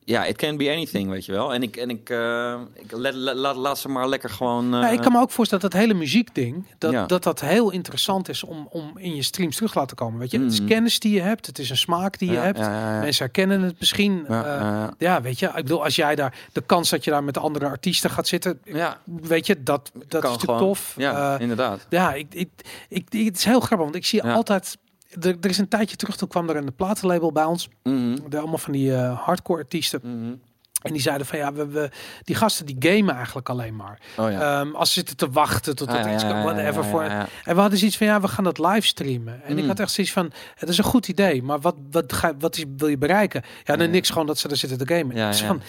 ja, 0.10 0.26
it 0.26 0.36
can 0.38 0.58
be 0.58 0.70
anything, 0.72 1.10
weet 1.10 1.26
je 1.26 1.32
wel. 1.32 1.54
En 1.54 1.64
ik, 1.64 1.76
en 1.76 1.90
ik, 1.90 2.10
eh, 2.10 2.56
ik 2.74 2.92
let, 2.92 3.14
let- 3.14 3.36
laat, 3.36 3.56
laat 3.56 3.80
ze 3.80 3.90
maar 3.90 4.08
lekker 4.10 4.30
gewoon. 4.30 4.74
eh, 4.74 4.82
Ja, 4.82 4.90
ik 4.90 5.02
kan 5.02 5.12
me 5.12 5.20
ook 5.20 5.32
voorstellen 5.32 5.64
dat 5.64 5.72
dat 5.72 5.82
hele 5.82 5.94
muziekding, 5.94 6.66
dat, 6.78 6.92
Ja. 6.92 7.06
dat 7.06 7.24
dat 7.24 7.40
heel 7.42 7.72
interessant 7.72 8.30
is 8.30 8.44
om, 8.44 8.68
om 8.72 8.92
in 8.98 9.16
je 9.16 9.22
streams 9.24 9.56
terug 9.56 9.72
te 9.72 9.80
laten 9.80 9.96
komen. 9.96 10.20
Weet 10.20 10.32
je, 10.32 10.40
het 10.40 10.52
is 10.52 10.60
Mhm. 10.60 10.70
kennis 10.70 11.00
die 11.00 11.14
je 11.14 11.22
hebt, 11.22 11.46
het 11.46 11.60
is 11.60 11.70
een 11.70 11.78
smaak 11.78 12.18
die 12.20 12.28
je 12.30 12.36
ja, 12.36 12.42
hebt. 12.42 12.60
Mensen 13.02 13.24
herkennen 13.24 13.62
het 13.62 13.80
misschien. 13.80 14.26
Ja, 14.28 14.46
eh, 14.88 14.88
ja, 14.98 15.22
weet 15.22 15.40
je, 15.40 15.46
ik 15.48 15.54
bedoel, 15.54 15.84
als 15.84 15.96
jij 15.96 16.16
daar 16.16 16.34
de 16.54 16.62
kans 16.62 16.90
dat 16.90 17.04
je 17.04 17.12
daar 17.12 17.24
met 17.24 17.38
andere 17.38 17.66
artiesten 17.66 18.10
gaat 18.10 18.28
zitten, 18.28 18.60
ja, 18.64 18.98
weet 19.06 19.46
je, 19.48 19.64
dat, 19.64 19.92
dat 19.94 20.04
is 20.04 20.10
natuurlijk 20.12 20.42
gewoon. 20.42 20.60
tof. 20.60 20.94
Ja, 20.98 21.36
Eh, 21.36 21.42
inderdaad. 21.42 21.86
ja, 21.90 22.14
ik, 22.14 22.28
ik, 22.34 22.50
ik, 22.90 23.06
het 23.12 23.38
is 23.38 23.44
heel 23.46 23.60
grappig, 23.60 23.78
want 23.86 23.96
ik 23.96 24.06
zie 24.06 24.24
altijd. 24.24 24.78
Er, 25.22 25.36
er 25.42 25.50
is 25.50 25.58
een 25.58 25.68
tijdje 25.68 25.96
terug, 25.96 26.16
toen 26.18 26.28
kwam 26.28 26.50
er 26.50 26.56
een 26.56 26.76
platenlabel 26.76 27.32
bij 27.32 27.44
ons. 27.44 27.70
Mhm, 27.84 28.18
Er 28.30 28.38
allemaal 28.40 28.58
van 28.58 28.74
die 28.74 28.96
eh, 28.96 29.20
hardcore 29.26 29.60
artiesten. 29.62 30.00
mhm. 30.04 30.34
En 30.82 30.92
die 30.94 31.02
zeiden 31.02 31.28
van 31.28 31.38
ja, 31.38 31.54
we, 31.54 31.68
we, 31.68 31.90
die 32.24 32.36
gasten 32.36 32.66
die 32.66 32.76
gamen 32.80 33.16
eigenlijk 33.16 33.50
alleen 33.50 33.76
maar. 33.76 34.00
Oh 34.18 34.32
ja. 34.32 34.60
Ehm, 34.62 34.76
als 34.76 34.88
ze 34.88 34.94
zitten 34.94 35.18
te 35.18 35.30
wachten 35.30 35.76
tot 35.76 35.88
Ah, 35.88 35.96
het 35.98 36.06
ja, 36.06 36.14
iets 36.14 36.24
kan, 36.24 36.44
whatever. 36.44 36.84
ja, 36.84 36.90
voor. 36.90 37.04
ja. 37.04 37.28
En 37.44 37.56
we 37.56 37.62
hadden 37.62 37.80
zoiets 37.80 37.98
van 37.98 38.08
ja, 38.08 38.22
we 38.22 38.28
gaan 38.28 38.44
dat 38.44 38.58
livestreamen. 38.60 39.44
En 39.44 39.58
ik 39.58 39.64
Mm. 39.64 39.70
had 39.70 39.80
echt 39.80 39.92
zoiets 39.92 40.14
van, 40.14 40.32
het 40.56 40.70
is 40.70 40.78
een 40.78 40.84
goed 40.84 41.08
idee, 41.08 41.44
maar 41.44 41.60
wat, 41.60 41.76
wat, 41.92 42.14
ga, 42.14 42.34
wat 42.40 42.58
is, 42.58 42.64
wil 42.78 42.88
je 42.88 42.98
bereiken? 42.98 43.42
Ja, 43.64 43.76
dan 43.76 43.90
niks 43.90 44.10
gewoon 44.10 44.28
dat 44.28 44.38
ze 44.38 44.50
er 44.50 44.58
zitten 44.58 44.78
te 44.88 44.94
gamen. 44.96 45.16
Ja, 45.16 45.28
Dus 45.30 45.40
ja. 45.40 45.48
van, 45.48 45.62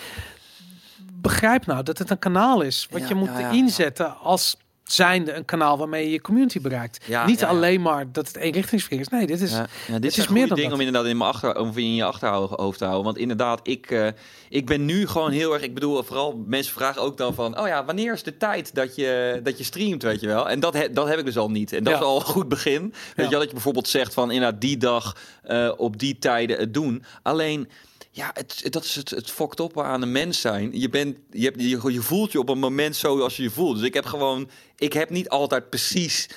begrijp 1.14 1.66
nou 1.66 1.82
dat 1.82 1.98
het 1.98 2.10
een 2.10 2.18
kanaal 2.18 2.60
is 2.60 2.88
wat 2.90 3.08
je 3.08 3.14
moet 3.14 3.30
inzetten 3.52 4.18
als 4.18 4.56
zijnde 4.92 5.32
een 5.32 5.44
kanaal 5.44 5.78
waarmee 5.78 6.04
je 6.04 6.10
je 6.10 6.20
community 6.20 6.60
bereikt. 6.60 7.04
Ja, 7.06 7.26
Niet 7.26 7.40
ja, 7.40 7.46
alleen 7.46 7.82
maar 7.82 8.12
dat 8.12 8.26
het 8.26 8.36
eenrichtingsverkeer 8.36 9.00
is. 9.00 9.08
Nee, 9.08 9.26
dit 9.26 9.40
is 9.40 9.50
Ja, 9.86 9.98
dit 9.98 10.16
is 10.16 10.28
meer 10.28 10.46
dan 10.46 10.56
ding 10.56 10.68
dat. 10.68 10.78
om 10.78 10.84
inderdaad 10.84 11.10
in, 11.10 11.16
mijn 11.16 11.30
achter, 11.30 11.58
of 11.58 11.76
in 11.76 11.94
je 11.94 12.04
achterhoofd 12.04 12.78
te 12.78 12.84
houden. 12.84 13.04
Want 13.04 13.18
inderdaad, 13.18 13.60
ik, 13.62 13.90
eh, 13.90 14.06
ik 14.48 14.66
ben 14.66 14.84
nu 14.84 15.06
gewoon 15.06 15.30
heel 15.30 15.52
erg... 15.52 15.62
Ik 15.62 15.74
bedoel, 15.74 16.02
vooral 16.02 16.42
mensen 16.46 16.72
vragen 16.72 17.02
ook 17.02 17.16
dan 17.16 17.34
van... 17.34 17.58
Oh 17.60 17.66
ja, 17.66 17.84
wanneer 17.84 18.12
is 18.12 18.22
de 18.22 18.36
tijd 18.36 18.74
dat 18.74 18.96
je, 18.96 19.40
dat 19.42 19.58
je 19.58 19.64
streamt, 19.64 20.02
weet 20.02 20.20
je 20.20 20.26
wel? 20.26 20.48
En 20.48 20.60
dat, 20.60 20.74
he- 20.74 20.92
dat 20.92 21.08
heb 21.08 21.18
ik 21.18 21.24
dus 21.24 21.38
al 21.38 21.50
niet. 21.50 21.72
En 21.72 21.84
dat 21.84 21.94
is 21.94 22.00
al 22.00 22.16
een 22.16 22.22
goed 22.26 22.48
begin. 22.48 22.80
Weet 22.82 23.24
je 23.24 23.30
wel, 23.30 23.38
dat 23.38 23.48
je 23.48 23.54
bijvoorbeeld 23.54 23.88
zegt 23.88 24.14
van... 24.14 24.30
Inderdaad, 24.30 24.60
die 24.60 24.76
dag 24.76 25.16
eh, 25.42 25.72
op 25.76 25.98
die 25.98 26.18
tijden 26.18 26.58
het 26.58 26.74
doen. 26.74 27.04
Alleen... 27.22 27.68
Ja, 28.12 28.30
het, 28.34 28.60
het- 28.62 28.72
dat 28.72 28.84
is 28.84 28.94
het, 28.94 29.10
het 29.10 29.30
fokt 29.30 29.60
op 29.60 29.80
aan 29.80 30.02
een 30.02 30.12
mens 30.12 30.40
zijn. 30.40 30.70
Je, 30.80 30.88
bent, 30.88 31.16
je, 31.30 31.44
hebt, 31.44 31.60
je, 31.62 31.92
je 31.92 32.02
voelt 32.02 32.32
je 32.32 32.38
op 32.38 32.48
een 32.48 32.58
moment 32.58 32.96
zo 32.96 33.20
als 33.20 33.36
je 33.36 33.42
je 33.42 33.50
voelt. 33.50 33.76
Dus 33.76 33.86
ik 33.86 33.94
heb 33.94 34.04
gewoon... 34.04 34.50
Ik 34.76 34.92
heb 34.92 35.10
niet 35.10 35.28
altijd 35.28 35.70
precies 35.70 36.28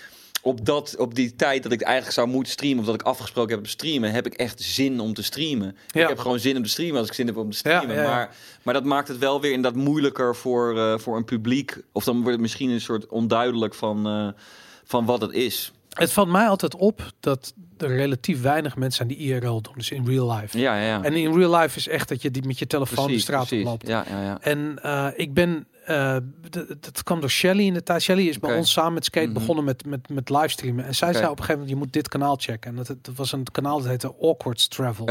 op, 0.42 0.66
dat, 0.66 0.96
op 0.98 1.16
die 1.16 1.36
tijd 1.36 1.64
dat 1.64 1.72
ik 1.72 1.82
eigenlijk 1.82 2.14
zou 2.16 2.28
moeten 2.28 2.52
streamen... 2.54 2.80
of 2.80 2.86
dat 2.86 2.96
ik 2.96 3.02
afgesproken 3.02 3.50
heb 3.50 3.58
om 3.60 3.64
te 3.66 3.70
streamen... 3.70 4.12
heb 4.12 4.26
ik 4.26 4.34
echt 4.34 4.62
zin 4.62 5.00
om 5.00 5.14
te 5.14 5.24
streamen. 5.24 5.78
Ja. 5.88 6.02
Ik 6.02 6.08
heb 6.08 6.18
gewoon 6.20 6.40
zin 6.40 6.58
om 6.58 6.64
te 6.64 6.70
streamen 6.70 6.98
als 7.00 7.08
ik 7.08 7.14
zin 7.14 7.28
heb 7.28 7.38
om 7.38 7.52
te 7.52 7.58
streamen. 7.58 7.96
ja, 7.96 8.02
ja. 8.02 8.10
Maar, 8.10 8.36
maar 8.64 8.74
dat 8.74 8.84
maakt 8.84 9.08
het 9.08 9.18
wel 9.18 9.42
weer 9.42 9.52
inderdaad 9.52 9.82
moeilijker 9.82 10.36
voor, 10.36 10.78
eh, 10.78 10.98
voor 10.98 11.18
een 11.18 11.26
publiek. 11.26 11.78
Of 11.92 12.04
dan 12.04 12.16
wordt 12.16 12.32
het 12.32 12.42
misschien 12.42 12.70
een 12.70 12.82
soort 12.82 13.08
onduidelijk 13.08 13.74
van, 13.74 14.08
eh, 14.08 14.28
van 14.84 15.06
wat 15.06 15.22
het 15.22 15.32
is. 15.32 15.72
Het 15.94 16.12
valt 16.12 16.30
mij 16.30 16.48
altijd 16.48 16.76
op 16.76 17.14
dat 17.20 17.54
er 17.78 17.96
relatief 17.96 18.42
weinig 18.42 18.76
mensen 18.76 19.08
zijn 19.08 19.20
die 19.20 19.28
IRL 19.28 19.62
doen, 19.62 19.74
dus 19.76 19.92
in 19.92 20.06
real 20.06 20.32
life. 20.32 20.60
Ja, 20.60 20.76
ja, 20.80 20.86
ja. 20.86 21.04
En 21.04 21.14
in 21.14 21.34
real 21.34 21.56
life 21.56 21.78
is 21.78 21.88
echt 21.88 22.10
dat 22.10 22.22
je 22.22 22.32
die 22.32 22.46
met 22.46 22.60
je 22.60 22.68
telefoon 22.68 23.06
Precies, 23.06 23.26
de 23.26 23.32
straat 23.32 23.48
precies. 23.48 23.66
oploopt. 23.66 23.88
Ja, 23.88 24.06
ja, 24.10 24.24
ja. 24.24 24.38
En 24.42 24.80
eh, 24.82 25.08
ik 25.16 25.34
ben, 25.34 25.68
eh, 25.86 26.18
dat 26.80 27.04
kwam 27.04 27.20
door 27.20 27.30
Shelly 27.30 27.66
in 27.66 27.74
de 27.74 27.84
tijd. 27.84 28.02
Shelly 28.02 28.28
is 28.28 28.40
bij 28.40 28.58
ons 28.58 28.72
samen 28.72 28.94
met 28.94 29.06
Skate 29.06 29.26
Mhm. 29.26 29.34
begonnen 29.34 29.64
met, 29.66 29.86
met, 29.86 30.10
met 30.10 30.30
livestreamen. 30.30 30.86
En 30.86 30.96
zij 30.96 31.14
zei 31.14 31.24
op 31.26 31.30
een 31.32 31.38
gegeven 31.38 31.54
moment, 31.54 31.70
je 31.70 31.76
moet 31.84 31.94
dit 31.94 32.08
kanaal 32.08 32.36
checken. 32.40 32.70
En 32.70 32.76
dat, 32.76 32.88
dat 32.88 33.16
was 33.16 33.32
een 33.32 33.44
kanaal 33.52 33.78
dat 33.78 33.88
heette 33.88 34.16
Awkward 34.22 34.70
Travel. 34.70 35.08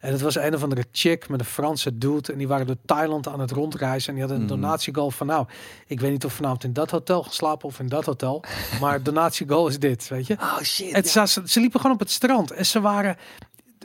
En 0.00 0.12
het 0.12 0.20
was 0.20 0.34
een 0.36 0.54
of 0.54 0.62
andere 0.62 0.84
chick 0.92 1.28
met 1.28 1.40
een 1.40 1.46
Franse 1.46 1.98
dude. 1.98 2.32
En 2.32 2.38
die 2.38 2.48
waren 2.48 2.66
door 2.66 2.76
Thailand 2.86 3.28
aan 3.28 3.40
het 3.40 3.50
rondreizen. 3.50 4.08
En 4.08 4.14
die 4.14 4.22
hadden 4.24 4.42
een 4.42 4.52
Mhm. 4.52 4.60
donatiegoal 4.60 5.10
van, 5.10 5.26
nou, 5.26 5.46
ik 5.86 6.00
weet 6.00 6.10
niet 6.10 6.24
of 6.24 6.32
vanavond 6.32 6.64
in 6.64 6.72
dat 6.72 6.90
hotel 6.90 7.22
geslapen 7.22 7.68
of 7.68 7.78
in 7.78 7.88
dat 7.88 8.04
hotel. 8.04 8.44
Maar 8.80 9.02
donatiegoal 9.12 9.68
is 9.68 9.78
dit, 9.78 10.08
weet 10.08 10.26
je. 10.26 10.34
Oh 10.40 10.58
shit. 10.60 10.92
Het, 10.94 11.08
ze, 11.08 11.42
ze 11.44 11.60
liepen 11.60 11.80
gewoon 11.80 11.94
op 11.96 12.00
het 12.02 12.10
strand 12.10 12.50
en 12.50 12.66
ze 12.66 12.80
waren. 12.80 13.16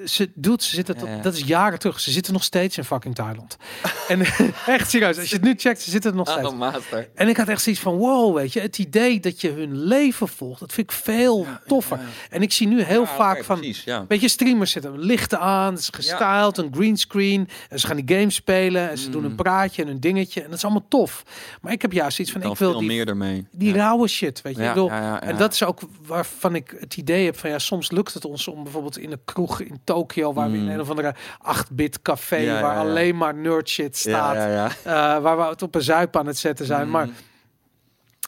Ze 0.06 0.32
doet, 0.36 0.64
ze 0.64 0.76
zitten 0.76 0.95
ja. 1.06 1.22
dat 1.22 1.34
is 1.34 1.44
jaren 1.44 1.80
terug. 1.80 1.99
Ze 1.99 2.11
zitten 2.11 2.34
nog 2.34 2.44
steeds 2.44 2.78
in 2.78 2.84
fucking 2.84 3.15
Thailand. 3.15 3.57
en 4.07 4.19
echt 4.65 4.90
serieus, 4.90 5.18
als 5.18 5.30
je 5.30 5.36
het 5.36 5.44
nu 5.44 5.53
checkt, 5.57 5.82
ze 5.82 5.90
zitten 5.90 6.11
er 6.11 6.18
nog 6.18 6.30
steeds. 6.30 6.48
Oh, 6.48 6.57
master. 6.57 7.10
En 7.15 7.28
ik 7.28 7.38
had 7.38 7.48
echt 7.48 7.61
zoiets 7.61 7.82
van, 7.82 7.95
wow, 7.95 8.36
weet 8.36 8.53
je, 8.53 8.60
het 8.60 8.78
idee 8.78 9.19
dat 9.19 9.41
je 9.41 9.52
hun 9.52 9.84
leven 9.84 10.28
volgt, 10.28 10.60
dat 10.60 10.74
vind 10.74 10.91
ik 10.91 10.98
veel 10.98 11.45
toffer. 11.68 11.99
En 12.30 12.41
ik 12.41 12.52
zie 12.52 12.68
nu 12.68 12.82
heel 12.84 13.06
vaak 13.06 13.44
van, 13.44 13.60
Precies, 13.60 13.84
weet 14.07 14.22
je, 14.22 14.28
streamers 14.28 14.72
zitten 14.72 14.99
lichten 14.99 15.40
aan, 15.40 15.74
is 15.74 15.90
gestyled, 15.91 16.57
een 16.57 16.74
greenscreen, 16.74 17.49
en 17.69 17.80
ze 17.80 17.88
gaan 17.88 17.95
die 17.95 18.18
games 18.18 18.36
spelen, 18.36 18.90
en 18.90 18.98
ze 18.98 19.10
doen 19.10 19.24
een 19.24 19.36
praatje 19.36 19.84
en 19.84 19.88
een 19.88 19.99
dingetje, 19.99 20.41
en 20.41 20.48
dat 20.48 20.57
is 20.57 20.64
allemaal 20.64 20.86
tof. 20.88 21.24
Maar 21.61 21.72
ik 21.72 21.82
heb 21.82 21.91
juist 21.91 22.19
iets 22.19 22.32
van, 22.32 22.41
ik 22.41 22.57
wil 22.57 22.80
die, 22.80 22.88
meer 22.88 23.07
ermee. 23.07 23.48
die 23.52 23.74
rauwe 23.74 24.07
shit, 24.07 24.41
weet 24.41 24.56
je. 24.56 24.61
Ik 24.61 24.68
bedoel. 24.68 24.91
En 24.91 25.38
dat 25.38 25.53
is 25.53 25.64
ook 25.64 25.80
waarvan 26.06 26.56
ik 26.56 26.76
het 26.80 26.98
idee 26.98 27.26
heb 27.26 27.38
van 27.38 27.49
ja, 27.49 27.60
soms 27.60 27.91
lukt 27.91 28.14
het 28.14 28.26
ons 28.26 28.48
om 28.48 28.64
bijvoorbeeld 28.64 28.98
in 28.98 29.11
een 29.11 29.22
kroeg 29.26 29.61
in 29.61 29.80
Tokio, 29.88 30.34
waar 30.34 30.52
we 30.52 30.58
in 30.58 30.64
Mm. 30.64 30.70
een 30.70 30.80
of 30.80 30.90
andere 30.90 31.16
8-bit 31.42 32.02
café, 32.02 32.36
Ja, 32.36 32.62
waar 32.62 32.74
ja. 32.76 32.80
alleen 32.90 33.18
maar 33.18 33.36
nerd 33.36 33.70
shit 33.70 33.98
staat, 33.98 34.36
eh, 34.84 35.18
waar 35.22 35.38
we 35.38 35.44
het 35.44 35.62
op 35.62 35.76
een 35.76 35.82
zuip 35.82 36.18
aan 36.18 36.26
het 36.28 36.38
zetten 36.38 36.66
zijn. 36.66 36.86
Mm. 36.86 36.92
Maar 36.92 37.08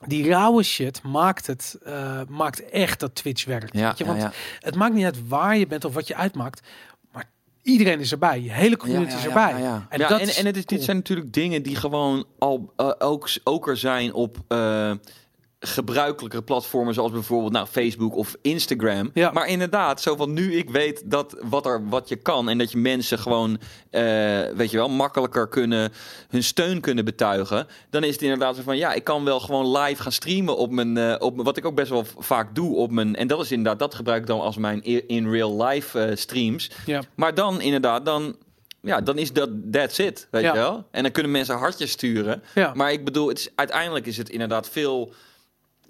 die 0.08 0.30
rauwe 0.30 0.64
shit 0.64 1.04
maakt 1.04 1.48
het, 1.48 1.78
eh, 1.84 2.22
maakt 2.28 2.70
echt 2.70 3.00
dat 3.00 3.16
Twitch 3.16 3.46
werkt. 3.46 3.74
Ja, 3.78 3.94
je? 3.98 4.06
Want 4.06 4.28
het 4.60 4.76
maakt 4.76 4.94
niet 4.94 5.06
uit 5.06 5.28
waar 5.28 5.58
je 5.58 5.68
bent 5.68 5.86
of 5.86 5.94
wat 5.94 6.08
je 6.08 6.16
uitmaakt, 6.16 6.68
maar 7.12 7.30
iedereen 7.62 8.00
is 8.00 8.12
erbij, 8.12 8.42
je 8.42 8.52
hele 8.52 8.78
community 8.78 9.16
is 9.16 9.26
erbij. 9.26 9.54
En 9.90 10.00
dat 10.00 10.10
en, 10.10 10.28
en 10.36 10.46
het 10.46 10.58
is, 10.58 10.64
cool. 10.66 10.78
dit 10.78 10.84
zijn 10.84 10.98
natuurlijk 10.98 11.34
dingen 11.34 11.64
die 11.64 11.76
gewoon 11.76 12.26
al 12.38 12.74
eh, 12.76 12.92
ook, 13.00 13.30
ook 13.44 13.68
er 13.68 13.78
zijn 13.78 14.14
op 14.14 14.38
gebruikelijke 15.60 16.42
platformen 16.42 16.94
zoals 16.94 17.12
bijvoorbeeld 17.12 17.52
nou, 17.52 17.68
Facebook 17.68 18.16
of 18.16 18.36
Instagram. 18.42 19.12
Ja. 19.14 19.32
Maar 19.32 19.48
inderdaad, 19.48 20.02
zo 20.02 20.16
van 20.16 20.34
nu 20.34 20.56
ik 20.56 20.70
weet 20.70 21.02
dat 21.06 21.38
wat, 21.42 21.66
er, 21.66 21.88
wat 21.90 22.10
je 22.10 22.16
kan 22.16 22.50
en 22.50 22.58
dat 22.58 22.72
je 22.72 22.78
mensen 22.78 23.20
gewoon, 23.20 23.60
eh, 23.90 24.02
weet 24.56 24.72
je 24.72 24.78
wel, 24.78 24.90
makkelijker 24.90 25.48
kunnen 25.48 25.92
hun 26.30 26.44
steun 26.44 26.82
kunnen 26.82 27.06
betuigen, 27.06 27.68
dan 27.90 28.04
is 28.04 28.14
het 28.14 28.22
inderdaad 28.22 28.56
zo 28.56 28.62
van 28.62 28.78
ja, 28.78 28.94
ik 28.94 29.04
kan 29.04 29.24
wel 29.24 29.40
gewoon 29.40 29.78
live 29.78 30.02
gaan 30.02 30.12
streamen 30.12 30.58
op 30.58 30.72
mijn, 30.72 30.98
eh, 30.98 31.16
op 31.20 31.42
wat 31.44 31.58
ik 31.58 31.66
ook 31.66 31.76
best 31.76 31.90
wel 31.90 32.06
vaak 32.18 32.56
doe 32.56 32.76
op 32.76 32.92
mijn, 32.92 33.16
en 33.16 33.28
dat 33.28 33.42
is 33.42 33.52
inderdaad, 33.52 33.80
dat 33.80 33.96
gebruik 33.96 34.22
ik 34.22 34.28
dan 34.28 34.40
als 34.42 34.58
mijn 34.58 34.84
in 35.08 35.32
real 35.32 35.64
life 35.64 36.00
eh, 36.00 36.16
streams. 36.16 36.72
Ja. 36.86 37.02
Maar 37.16 37.34
dan 37.34 37.62
inderdaad, 37.62 38.06
dan, 38.06 38.36
ja, 38.82 39.02
dan 39.02 39.18
is 39.18 39.34
dat 39.34 39.50
that's 39.72 39.98
it, 39.98 40.28
weet 40.32 40.44
Ja. 40.44 40.54
je 40.54 40.60
wel? 40.60 40.86
En 40.92 41.04
dan 41.04 41.12
kunnen 41.12 41.32
mensen 41.32 41.56
hartjes 41.58 41.92
sturen. 41.92 42.44
Ja. 42.56 42.72
Maar 42.74 42.92
ik 42.92 43.06
bedoel, 43.06 43.28
het 43.28 43.40
is, 43.40 43.50
uiteindelijk 43.56 44.06
is 44.06 44.18
het 44.18 44.30
inderdaad 44.30 44.70
veel 44.70 45.14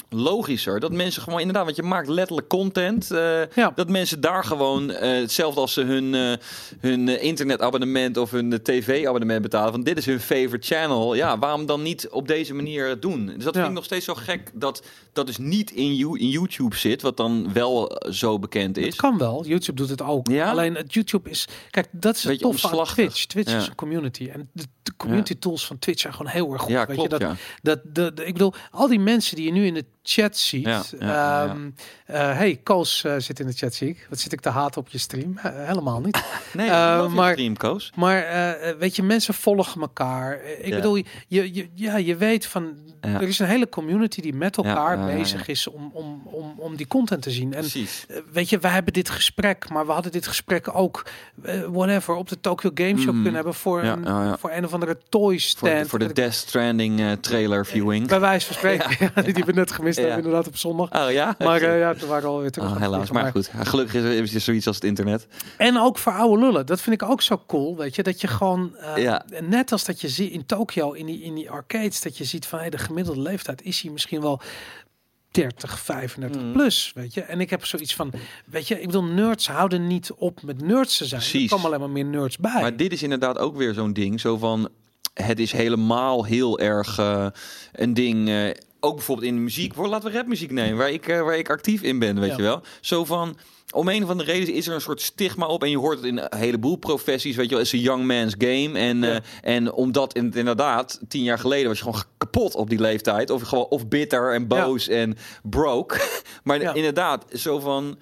logischer 0.10 0.80
dat 0.80 0.92
mensen 0.92 1.22
gewoon 1.22 1.40
inderdaad, 1.40 1.64
want 1.64 1.76
je 1.76 1.84
maakt 1.84 2.08
letterlijk 2.08 2.48
content, 2.48 3.12
eh, 3.12 3.42
Ja. 3.56 3.72
dat 3.76 3.90
mensen 3.90 4.22
daar 4.22 4.44
gewoon 4.44 4.92
eh, 4.92 5.20
hetzelfde 5.20 5.62
als 5.62 5.74
ze 5.74 5.82
hun, 5.82 6.16
eh, 6.16 6.34
hun 6.80 7.22
internetabonnement 7.22 8.18
of 8.18 8.32
hun 8.32 8.60
tv-abonnement 8.64 9.42
betalen, 9.42 9.72
van 9.72 9.84
dit 9.84 9.98
is 9.98 10.06
hun 10.06 10.20
favorite 10.20 10.76
channel, 10.76 11.14
ja, 11.16 11.40
waarom 11.40 11.66
dan 11.66 11.82
niet 11.82 12.10
op 12.10 12.28
deze 12.28 12.54
manier 12.54 13.00
doen? 13.00 13.26
Dus 13.26 13.44
dat 13.44 13.54
Ja. 13.54 13.60
vind 13.60 13.68
ik 13.68 13.74
nog 13.74 13.84
steeds 13.84 14.06
zo 14.06 14.14
gek 14.16 14.52
dat 14.54 14.84
dat 15.14 15.26
dus 15.28 15.38
niet 15.38 15.72
in, 15.72 15.92
in 16.20 16.30
YouTube 16.30 16.76
zit, 16.76 17.02
wat 17.02 17.18
dan 17.18 17.54
wel 17.54 18.02
zo 18.10 18.40
bekend 18.40 18.78
is. 18.78 18.86
Het 18.86 18.96
kan 18.96 19.18
wel. 19.18 19.46
YouTube 19.46 19.78
doet 19.78 19.90
het 19.90 20.02
ook. 20.02 20.28
Ja? 20.28 20.50
Alleen 20.50 20.76
het 20.76 20.94
YouTube 20.94 21.30
is... 21.30 21.48
Kijk, 21.72 21.88
dat 21.92 22.16
is 22.16 22.24
het 22.24 22.40
tof 22.40 22.60
van 22.60 22.70
omslachtig. 22.70 22.96
Twitch. 22.96 23.26
Twitch 23.26 23.56
is 23.56 23.68
een 23.68 23.76
community. 23.76 24.30
En 24.34 24.50
de, 24.54 24.64
de 24.84 24.92
community 24.98 25.36
tools 25.40 25.66
van 25.66 25.80
Twitch 25.80 26.02
zijn 26.02 26.14
gewoon 26.14 26.32
heel 26.32 26.52
erg 26.54 26.62
goed. 26.62 26.72
Ja, 26.72 26.86
weet 26.86 26.96
klopt, 26.96 27.12
je, 27.12 27.18
dat, 27.18 27.28
ja. 27.30 27.36
dat, 27.62 27.80
de, 27.96 28.14
de- 28.14 28.26
ik 28.26 28.34
bedoel, 28.34 28.54
al 28.72 28.88
die 28.88 29.00
mensen 29.00 29.36
die 29.36 29.46
je 29.46 29.52
nu 29.52 29.66
in 29.66 29.74
de 29.74 29.86
chat 30.10 30.38
ziet. 30.38 30.66
Ja, 30.66 30.84
ja, 31.00 31.08
ja, 31.08 31.44
ja. 31.44 31.48
ehm, 31.48 31.70
eh, 32.06 32.38
hey, 32.38 32.60
Koos 32.64 33.04
eh, 33.04 33.14
zit 33.18 33.40
in 33.40 33.46
de 33.48 33.54
chat, 33.54 33.74
zie 33.74 33.90
ik. 33.90 34.06
Wat 34.10 34.20
zit 34.20 34.34
ik 34.34 34.40
te 34.42 34.50
haten 34.50 34.82
op 34.82 34.90
je 34.90 34.98
stream? 34.98 35.34
Helemaal 35.42 36.00
niet. 36.02 36.18
Nee, 36.54 36.70
Eh, 36.70 37.14
maar... 37.14 37.32
stream, 37.32 37.58
Koos. 37.58 37.92
Maar 37.96 38.26
weet 38.80 38.96
je, 38.96 39.04
mensen 39.04 39.34
volgen 39.34 39.82
elkaar. 39.82 40.40
Ik 40.62 40.74
bedoel, 40.74 40.96
je, 40.96 41.54
je, 41.54 41.70
ja, 41.74 41.98
je 41.98 42.16
weet 42.16 42.46
van... 42.46 42.88
Er 43.02 43.22
is 43.22 43.40
een 43.40 43.48
hele 43.48 43.70
community 43.70 44.22
die 44.22 44.34
met 44.34 44.58
elkaar 44.58 45.06
bezig 45.06 45.48
is 45.48 45.68
om, 45.68 45.90
om, 45.94 46.22
om, 46.26 46.54
om 46.58 46.76
die 46.76 46.88
content 46.88 47.22
te 47.22 47.32
zien. 47.32 47.54
En 47.54 47.60
Precies. 47.60 48.06
weet 48.32 48.50
je, 48.50 48.58
wij 48.60 48.72
hebben 48.72 48.94
dit 48.94 49.10
gesprek, 49.10 49.70
maar 49.70 49.86
we 49.86 49.92
hadden 49.92 50.12
dit 50.12 50.28
gesprek 50.28 50.76
ook, 50.76 51.06
whatever, 51.72 52.16
op 52.16 52.30
de 52.30 52.40
Tokyo 52.40 52.72
Game 52.74 52.90
Show 52.98 53.06
Mhm. 53.06 53.14
kunnen 53.16 53.34
hebben 53.34 53.54
voor, 53.54 53.84
een, 53.84 54.38
voor 54.40 54.52
een 54.52 54.66
of 54.66 54.74
andere 54.74 54.98
toy 55.10 55.32
Voor, 55.32 55.40
stand. 55.40 55.84
de- 55.84 55.90
voor 55.90 56.00
de 56.00 56.14
Death 56.14 56.34
Stranding 56.34 57.18
trailer 57.22 57.66
viewing. 57.66 58.08
Bij 58.08 58.20
wijze 58.20 58.46
van 58.46 58.56
spreken. 58.56 59.12
Die 59.34 59.44
we 59.46 59.52
net 59.52 59.72
gemist 59.72 59.99
Ja. 60.08 60.16
inderdaad, 60.16 60.48
op 60.48 60.58
zondag. 60.58 60.92
Oh 61.06 61.12
ja? 61.12 61.36
Maar 61.40 61.62
eh, 61.72 61.80
ja, 61.80 61.94
toen 61.94 62.10
waren 62.10 62.24
we 62.24 62.30
alweer 62.30 62.52
terug. 62.52 62.70
Oh, 62.72 62.78
helaas, 62.80 63.12
maar 63.12 63.32
goed. 63.32 63.50
Gelukkig 63.60 63.96
is 63.96 64.04
er 64.04 64.12
eventjes 64.12 64.44
zoiets 64.44 64.68
als 64.68 64.76
het 64.76 64.86
internet. 64.86 65.28
En 65.58 65.78
ook 65.80 65.98
voor 65.98 66.12
oude 66.14 66.46
lullen. 66.46 66.66
Dat 66.66 66.82
vind 66.82 67.02
ik 67.02 67.10
ook 67.10 67.22
zo 67.22 67.42
cool, 67.48 67.78
weet 67.78 67.96
je. 67.96 68.04
Dat 68.04 68.22
je 68.22 68.28
gewoon, 68.28 68.76
eh, 68.76 69.16
net 69.44 69.72
als 69.72 69.86
dat 69.86 70.02
je 70.02 70.10
ziet 70.10 70.32
in 70.32 70.46
Tokyo, 70.46 70.92
in 70.92 71.06
die, 71.06 71.22
in 71.22 71.36
die 71.36 71.50
arcades, 71.52 72.02
dat 72.02 72.18
je 72.18 72.24
ziet 72.24 72.46
van 72.46 72.60
hey, 72.60 72.70
de 72.70 72.78
gemiddelde 72.78 73.22
leeftijd 73.22 73.62
is 73.62 73.82
hier 73.82 73.92
misschien 73.92 74.22
wel 74.22 74.42
30, 75.32 75.80
35 75.80 76.42
Mhm. 76.42 76.52
plus, 76.52 76.92
weet 76.96 77.14
je. 77.14 77.22
En 77.22 77.40
ik 77.42 77.50
heb 77.50 77.66
zoiets 77.66 77.96
van, 77.96 78.12
weet 78.46 78.68
je, 78.68 78.80
ik 78.80 78.86
bedoel, 78.86 79.04
nerds 79.04 79.48
houden 79.48 79.88
niet 79.88 80.12
op 80.18 80.42
met 80.44 80.62
nerds 80.62 80.98
te 80.98 81.06
zijn. 81.06 81.22
Er 81.22 81.28
Precies. 81.30 81.50
komen 81.50 81.66
alleen 81.66 81.80
maar 81.80 81.90
meer 81.90 82.06
nerds 82.06 82.38
bij. 82.38 82.62
Maar 82.62 82.76
dit 82.78 82.92
is 82.92 83.04
inderdaad 83.04 83.38
ook 83.38 83.58
weer 83.58 83.74
zo'n 83.74 83.94
ding. 83.94 84.20
Zo 84.20 84.38
van, 84.38 84.70
het 85.14 85.40
is 85.40 85.52
helemaal 85.52 86.26
heel 86.26 86.60
erg 86.60 86.98
eh, 86.98 87.26
een 87.72 87.94
ding. 87.94 88.30
Ook 88.80 88.96
bijvoorbeeld 88.96 89.28
in 89.28 89.36
de 89.36 89.42
muziek. 89.42 89.74
Voor, 89.74 89.88
laten 89.88 90.12
we 90.12 90.18
rapmuziek 90.18 90.52
nemen, 90.52 90.78
waar 90.78 90.92
ik, 90.92 91.08
eh, 91.08 91.22
waar 91.22 91.38
ik 91.38 91.50
actief 91.50 91.82
in 91.82 92.00
ben, 92.00 92.20
weet 92.20 92.30
Ja. 92.30 92.36
je 92.36 92.42
wel. 92.42 92.62
Zo 92.82 93.06
van, 93.06 93.38
om 93.74 93.88
een 93.88 94.04
of 94.04 94.10
andere 94.10 94.32
reden 94.32 94.54
is 94.54 94.68
er 94.68 94.74
een 94.74 94.82
soort 94.82 95.02
stigma 95.02 95.46
op. 95.46 95.64
En 95.64 95.70
je 95.70 95.78
hoort 95.78 95.98
het 95.98 96.06
in 96.06 96.18
een 96.18 96.38
heleboel 96.38 96.76
professies, 96.76 97.36
weet 97.36 97.46
je 97.50 97.56
wel. 97.56 97.64
Is 97.64 97.72
een 97.72 97.80
young 97.80 98.06
man's 98.06 98.36
game. 98.38 98.80
En, 98.80 99.02
Ja. 99.02 99.12
eh, 99.42 99.56
en 99.56 99.72
omdat 99.74 100.14
in- 100.14 100.34
inderdaad, 100.36 101.00
tien 101.08 101.24
jaar 101.24 101.40
geleden 101.40 101.68
was 101.68 101.78
je 101.78 101.84
gewoon 101.84 102.04
kapot 102.18 102.56
op 102.56 102.70
die 102.70 102.80
leeftijd. 102.80 103.30
Of, 103.30 103.42
gewoon, 103.42 103.66
of 103.66 103.88
bitter 103.88 104.34
en 104.34 104.48
boos 104.48 104.88
en 104.88 105.18
broke. 105.44 105.98
maar 106.44 106.76
inderdaad, 106.76 107.26
zo 107.34 107.60
van... 107.60 107.98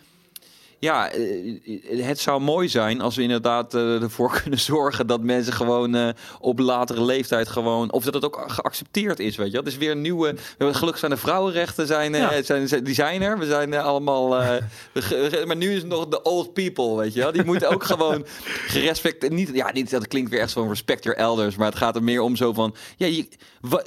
Ja, 0.80 1.10
eh, 1.12 2.06
het 2.06 2.20
zou 2.20 2.42
mooi 2.42 2.70
zijn 2.70 3.02
als 3.02 3.16
we 3.16 3.22
inderdaad 3.22 3.74
eh, 3.74 4.02
ervoor 4.02 4.32
kunnen 4.42 4.60
zorgen 4.60 5.08
dat 5.08 5.22
mensen 5.22 5.54
gewoon 5.54 5.96
eh, 5.96 6.10
op 6.40 6.60
latere 6.60 7.02
leeftijd 7.02 7.48
gewoon, 7.48 7.92
of 7.92 8.04
dat 8.04 8.14
het 8.14 8.26
ook 8.26 8.44
geaccepteerd 8.48 9.20
is, 9.20 9.36
weet 9.36 9.52
je. 9.52 9.58
Het 9.58 9.68
is 9.68 9.78
weer 9.78 9.92
een 9.92 10.02
nieuwe. 10.02 10.34
we 10.34 10.40
hebben- 10.58 10.76
Gelukkig 10.76 11.00
zijn 11.00 11.12
de 11.12 11.18
vrouwenrechten 11.18 11.88
zijn, 11.88 12.16
eh, 12.16 12.22
Ja. 12.22 12.42
zijn, 12.44 12.68
zijn 12.68 12.84
die 12.84 12.94
zijn 12.94 13.22
er. 13.22 13.40
We 13.40 13.46
zijn 13.46 13.74
eh, 13.74 13.84
allemaal. 13.86 14.42
eh, 14.42 14.64
maar 15.48 15.56
nu 15.56 15.72
is 15.72 15.78
het 15.78 15.88
nog 15.88 16.08
de 16.08 16.22
old 16.22 16.54
people, 16.54 16.96
weet 16.96 17.14
je. 17.14 17.30
Die 17.32 17.44
moeten 17.44 17.70
ook 17.70 17.84
gewoon 17.84 18.26
gerespecteerd. 18.74 19.32
Niet, 19.34 19.50
ja, 19.54 19.72
niet 19.72 19.90
dat 19.90 20.08
klinkt 20.08 20.30
weer 20.30 20.40
echt 20.40 20.52
zo'n 20.52 20.70
respect 20.70 21.04
your 21.04 21.20
elders, 21.20 21.56
maar 21.56 21.68
het 21.68 21.78
gaat 21.78 21.96
er 21.96 22.04
meer 22.04 22.22
om 22.22 22.36
zo 22.36 22.54
van. 22.54 22.76
Ja, 22.98 23.06
je, 23.08 23.28
wa- 23.62 23.84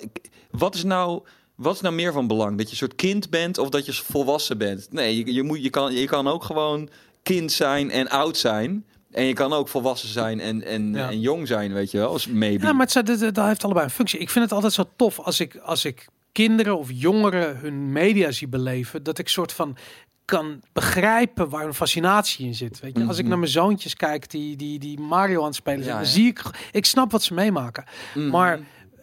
wat 0.51 0.75
is 0.75 0.85
nou. 0.85 1.23
Wat 1.61 1.75
is 1.75 1.81
nou 1.81 1.95
meer 1.95 2.13
van 2.13 2.27
belang? 2.27 2.57
Dat 2.57 2.67
je 2.67 2.71
een 2.71 2.77
soort 2.77 2.95
kind 2.95 3.31
bent 3.31 3.59
of 3.59 3.69
dat 3.69 3.87
je 3.87 3.93
volwassen 3.93 4.59
bent? 4.59 4.87
Nee, 4.91 5.17
je, 5.17 5.33
je, 5.33 5.43
moet, 5.43 5.63
je, 5.63 5.71
kan, 5.71 5.93
je 5.93 6.07
kan 6.07 6.29
ook 6.29 6.45
gewoon 6.45 6.89
kind 7.23 7.53
zijn 7.53 7.91
en 7.91 8.09
oud 8.09 8.37
zijn. 8.37 8.85
En 9.11 9.25
je 9.25 9.33
kan 9.33 9.53
ook 9.53 9.69
volwassen 9.69 10.09
zijn 10.09 10.41
en, 10.41 10.65
en, 10.65 10.93
Ja. 10.95 11.11
en 11.11 11.21
jong 11.21 11.47
zijn, 11.47 11.73
weet 11.73 11.91
je 11.91 11.99
wel. 11.99 12.09
Als 12.11 12.27
maybe. 12.27 12.67
Ja, 12.67 12.73
maar 12.73 12.87
het, 12.93 13.07
dat, 13.07 13.35
dat 13.35 13.47
heeft 13.47 13.65
allebei 13.65 13.85
een 13.85 13.91
functie. 13.93 14.19
Ik 14.19 14.31
vind 14.31 14.45
het 14.45 14.53
altijd 14.55 14.73
zo 14.73 14.85
tof 14.97 15.19
als 15.19 15.41
ik, 15.41 15.57
als 15.57 15.85
ik 15.85 16.07
kinderen 16.33 16.79
of 16.79 16.89
jongeren 16.93 17.57
hun 17.59 17.93
media 17.93 18.31
zie 18.31 18.49
beleven, 18.49 19.03
dat 19.03 19.19
ik 19.19 19.29
soort 19.29 19.53
van 19.53 19.77
kan 20.25 20.63
begrijpen 20.73 21.49
waar 21.49 21.67
een 21.67 21.75
fascinatie 21.75 22.47
in 22.47 22.55
zit. 22.55 22.81
Weet 22.81 22.97
je? 22.99 23.05
Als 23.05 23.15
ik 23.17 23.21
Mhm. 23.21 23.29
naar 23.29 23.39
mijn 23.39 23.51
zoontjes 23.51 23.95
kijk 23.97 24.31
die, 24.31 24.57
die, 24.57 24.79
die 24.79 25.01
Mario 25.01 25.41
aan 25.41 25.47
het 25.47 25.55
spelen 25.55 25.83
zijn, 25.85 25.95
Ja, 25.97 26.01
dan 26.03 26.11
zie 26.11 26.27
ik, 26.27 26.43
ik 26.73 26.85
snap 26.85 27.11
wat 27.13 27.23
ze 27.23 27.35
meemaken. 27.35 27.85
Mhm. 28.15 28.29
Maar 28.31 28.61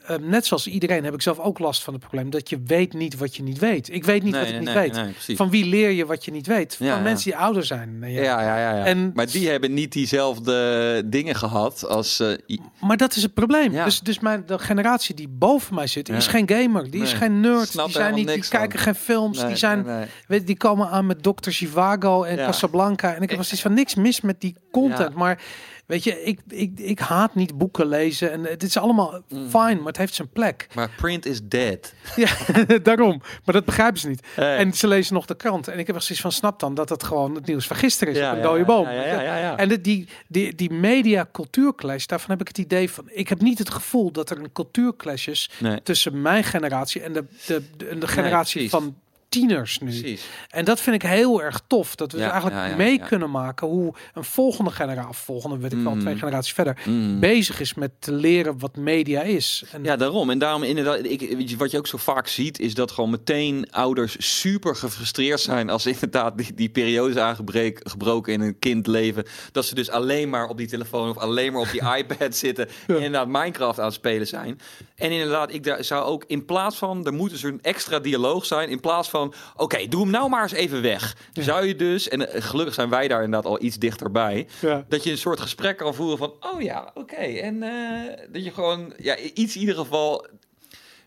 eh, 0.08 0.18
net 0.18 0.46
zoals 0.46 0.68
iedereen 0.68 1.04
heb 1.04 1.14
ik 1.14 1.22
zelf 1.22 1.40
ook 1.40 1.60
last 1.60 1.84
van 1.84 1.94
het 1.94 2.02
probleem 2.02 2.30
dat 2.30 2.50
je 2.50 2.60
weet 2.66 2.94
niet 2.94 3.18
wat 3.18 3.36
je 3.36 3.44
niet 3.44 3.60
weet. 3.60 3.94
Ik 3.94 4.04
weet 4.06 4.24
niet 4.24 4.32
Nee, 4.32 4.40
wat 4.42 4.50
ik 4.50 4.56
nee, 4.62 4.66
niet 4.90 4.94
nee, 4.94 5.14
weet. 5.28 5.38
Van 5.38 5.50
wie 5.50 5.66
leer 5.66 5.90
je 5.92 6.06
wat 6.06 6.26
je 6.26 6.32
niet 6.32 6.48
weet? 6.48 6.76
Van 6.76 6.86
Ja, 6.86 7.00
mensen 7.00 7.32
die 7.32 7.40
ouder 7.40 7.66
zijn. 7.66 7.98
ja, 8.02 8.08
ja, 8.22 8.42
ja, 8.42 8.78
ja. 8.78 8.86
En- 8.86 9.12
maar 9.16 9.26
die 9.32 9.50
hebben 9.50 9.74
niet 9.74 9.92
diezelfde 9.92 11.04
dingen 11.06 11.36
gehad 11.36 11.86
als. 11.88 12.20
i- 12.48 12.60
Maar 12.80 12.98
dat 12.98 13.16
is 13.16 13.24
het 13.24 13.34
probleem. 13.34 13.72
Ja. 13.72 13.84
Dus, 13.84 14.00
dus 14.00 14.20
mijn, 14.20 14.44
de 14.46 14.60
generatie 14.60 15.16
die 15.16 15.28
boven 15.28 15.76
mij 15.76 15.88
zit, 15.88 16.10
is 16.10 16.28
geen 16.28 16.50
gamer. 16.50 16.92
Die 16.92 17.02
is 17.02 17.14
geen 17.14 17.40
nerd. 17.40 17.68
Snap 17.70 17.86
Die, 17.86 17.94
zijn 17.96 18.14
niet, 18.14 18.28
die 18.28 18.48
kijken 18.50 18.80
geen 18.80 18.96
films. 18.96 19.46
die, 19.46 19.56
zijn. 19.56 19.86
Weet, 20.28 20.48
die 20.48 20.58
komen 20.58 20.90
aan 20.90 21.06
met 21.06 21.24
Dr. 21.24 21.50
Zhivago 21.50 22.24
en. 22.24 22.36
Casablanca. 22.38 23.16
En 23.16 23.22
ik 23.22 23.30
heb 23.30 23.42
zoiets 23.44 23.62
van 23.62 23.74
niks 23.74 23.96
mis 23.96 24.22
met 24.22 24.42
die 24.42 24.56
content. 24.72 25.14
Maar 25.14 25.42
weet 25.88 26.04
je, 26.04 26.24
ik, 26.24 26.40
ik, 26.48 26.80
ik 26.80 27.00
haat 27.00 27.36
niet 27.36 27.58
boeken 27.58 27.88
lezen. 27.88 28.32
En 28.32 28.44
het 28.44 28.64
is 28.64 28.78
allemaal 28.78 29.22
Mm. 29.28 29.50
fijn, 29.50 29.78
maar 29.78 29.86
het 29.88 29.98
heeft 29.98 30.14
zijn 30.14 30.30
plek. 30.30 30.68
Maar 30.74 30.90
print 30.98 31.26
is 31.26 31.40
dead. 31.44 31.94
Ja, 32.16 32.30
daarom. 32.84 33.22
Maar 33.46 33.56
dat 33.56 33.66
begrijpen 33.66 34.00
ze 34.00 34.08
niet. 34.08 34.28
Hey. 34.36 34.58
En 34.58 34.74
ze 34.74 34.88
lezen 34.88 35.14
nog 35.14 35.26
de 35.26 35.36
krant. 35.36 35.68
En 35.68 35.80
ik 35.80 35.88
heb 35.88 35.96
er 35.96 36.02
zoiets 36.02 36.22
van, 36.22 36.32
snap 36.32 36.60
dan 36.60 36.74
dat 36.74 36.90
het 36.90 37.04
gewoon 37.04 37.36
het 37.36 37.46
nieuws 37.46 37.68
van 37.68 37.76
gisteren 37.76 38.14
is. 38.14 38.20
Ja, 38.20 38.32
een 38.32 38.38
ja, 38.38 38.44
dode 38.44 38.66
boom. 38.66 38.86
ja, 38.86 38.92
ja, 38.92 39.04
ja, 39.06 39.22
ja, 39.22 39.38
ja. 39.38 39.58
En 39.58 39.70
de, 39.70 39.82
die, 39.82 40.08
die, 40.28 40.56
die 40.56 40.72
media 40.72 41.30
cultuurclash, 41.32 42.06
daarvan 42.06 42.30
heb 42.30 42.42
ik 42.42 42.48
het 42.48 42.58
idee 42.58 42.92
van... 42.92 43.04
Ik 43.08 43.30
heb 43.30 43.42
niet 43.42 43.58
het 43.58 43.70
gevoel 43.70 44.12
dat 44.12 44.30
er 44.30 44.38
een 44.40 44.52
cultuurclash 44.52 45.28
is 45.28 45.50
Nee, 45.60 45.84
tussen 45.84 46.22
mijn 46.22 46.44
generatie 46.44 47.02
en 47.02 47.14
de, 47.14 47.24
de, 47.46 47.62
de, 47.78 47.98
de 47.98 48.08
generatie 48.08 48.70
van 48.70 48.96
tieners 49.30 49.80
nu. 49.80 49.88
precies. 50.00 50.26
En 50.50 50.66
dat 50.66 50.80
vind 50.82 50.96
ik 51.04 51.10
heel 51.10 51.44
erg 51.44 51.62
tof. 51.68 51.96
Dat 51.96 52.12
we 52.12 52.18
Ja, 52.18 52.24
dus 52.24 52.32
eigenlijk 52.32 52.62
ja, 52.64 52.70
ja, 52.70 52.76
mee 52.76 53.00
kunnen 53.00 53.32
maken 53.32 53.68
hoe 53.68 53.94
een 54.14 54.24
volgende 54.24 54.72
generatie, 54.72 55.16
volgende 55.16 55.58
weet 55.58 55.74
ik 55.74 55.80
wel, 55.84 55.94
Mm. 55.94 56.00
twee 56.00 56.16
generaties 56.18 56.54
verder, 56.54 56.82
Mm. 56.86 57.20
bezig 57.20 57.60
is 57.60 57.74
met 57.74 57.92
te 58.00 58.12
leren 58.12 58.60
wat 58.60 58.76
media 58.76 59.22
is. 59.22 59.64
En 59.72 59.84
Ja, 59.84 59.96
daarom. 59.96 60.30
En 60.30 60.40
daarom 60.40 60.64
inderdaad, 60.64 61.00
ik, 61.04 61.56
wat 61.58 61.72
je 61.72 61.78
ook 61.78 61.88
zo 61.88 61.98
vaak 61.98 62.28
ziet, 62.28 62.60
is 62.60 62.74
dat 62.74 62.92
gewoon 62.92 63.10
meteen 63.10 63.68
ouders 63.72 64.16
super 64.40 64.76
gefrustreerd 64.76 65.40
zijn 65.40 65.70
als 65.70 65.86
inderdaad 65.86 66.38
die, 66.38 66.54
die 66.54 66.70
periode 66.70 67.10
is 67.14 67.18
aangebroken 67.18 68.34
in 68.34 68.42
een 68.42 68.60
kindleven. 68.60 69.26
Dat 69.52 69.66
ze 69.66 69.76
dus 69.76 69.90
alleen 69.90 70.30
maar 70.30 70.48
op 70.48 70.58
die 70.58 70.68
telefoon 70.68 71.10
of 71.10 71.18
alleen 71.18 71.52
maar 71.54 71.62
op 71.62 71.72
die 71.72 71.82
iPad 71.98 72.36
zitten 72.36 72.68
en 72.88 72.96
inderdaad 72.96 73.28
Minecraft 73.28 73.80
aan 73.80 73.86
het 73.86 73.94
spelen 73.94 74.28
zijn. 74.28 74.60
En 74.96 75.12
inderdaad, 75.12 75.54
ik 75.54 75.64
daar 75.64 75.84
zou 75.84 76.04
ook 76.06 76.24
in 76.28 76.46
plaats 76.46 76.78
van, 76.78 77.06
er 77.06 77.14
moet 77.14 77.30
dus 77.30 77.44
een 77.44 77.60
extra 77.62 78.00
dialoog 78.00 78.46
zijn, 78.46 78.70
in 78.70 78.80
plaats 78.80 79.10
van, 79.10 79.16
oké, 79.56 79.88
doe 79.88 80.02
hem 80.02 80.12
nou 80.12 80.30
maar 80.30 80.42
eens 80.44 80.52
even 80.52 80.82
weg. 80.82 81.16
Ja. 81.34 81.44
Zou 81.44 81.66
je 81.66 81.76
dus, 81.76 82.08
en 82.08 82.30
eh, 82.34 82.42
gelukkig 82.44 82.74
zijn 82.74 82.90
wij 82.90 83.08
daar 83.08 83.24
inderdaad 83.24 83.52
al 83.52 83.62
iets 83.64 83.78
dichterbij, 83.78 84.48
Ja. 84.62 84.86
dat 84.90 85.04
je 85.04 85.12
een 85.12 85.18
soort 85.18 85.40
gesprek 85.40 85.78
kan 85.78 85.94
voeren 85.96 86.18
van, 86.18 86.34
oh 86.40 86.62
ja, 86.62 86.92
oké. 86.94 87.16
En 87.16 87.64
eh, 87.64 88.14
dat 88.32 88.44
je 88.44 88.52
gewoon, 88.52 88.94
ja, 88.98 89.18
iets 89.18 89.54
in 89.56 89.60
ieder 89.62 89.76
geval 89.76 90.26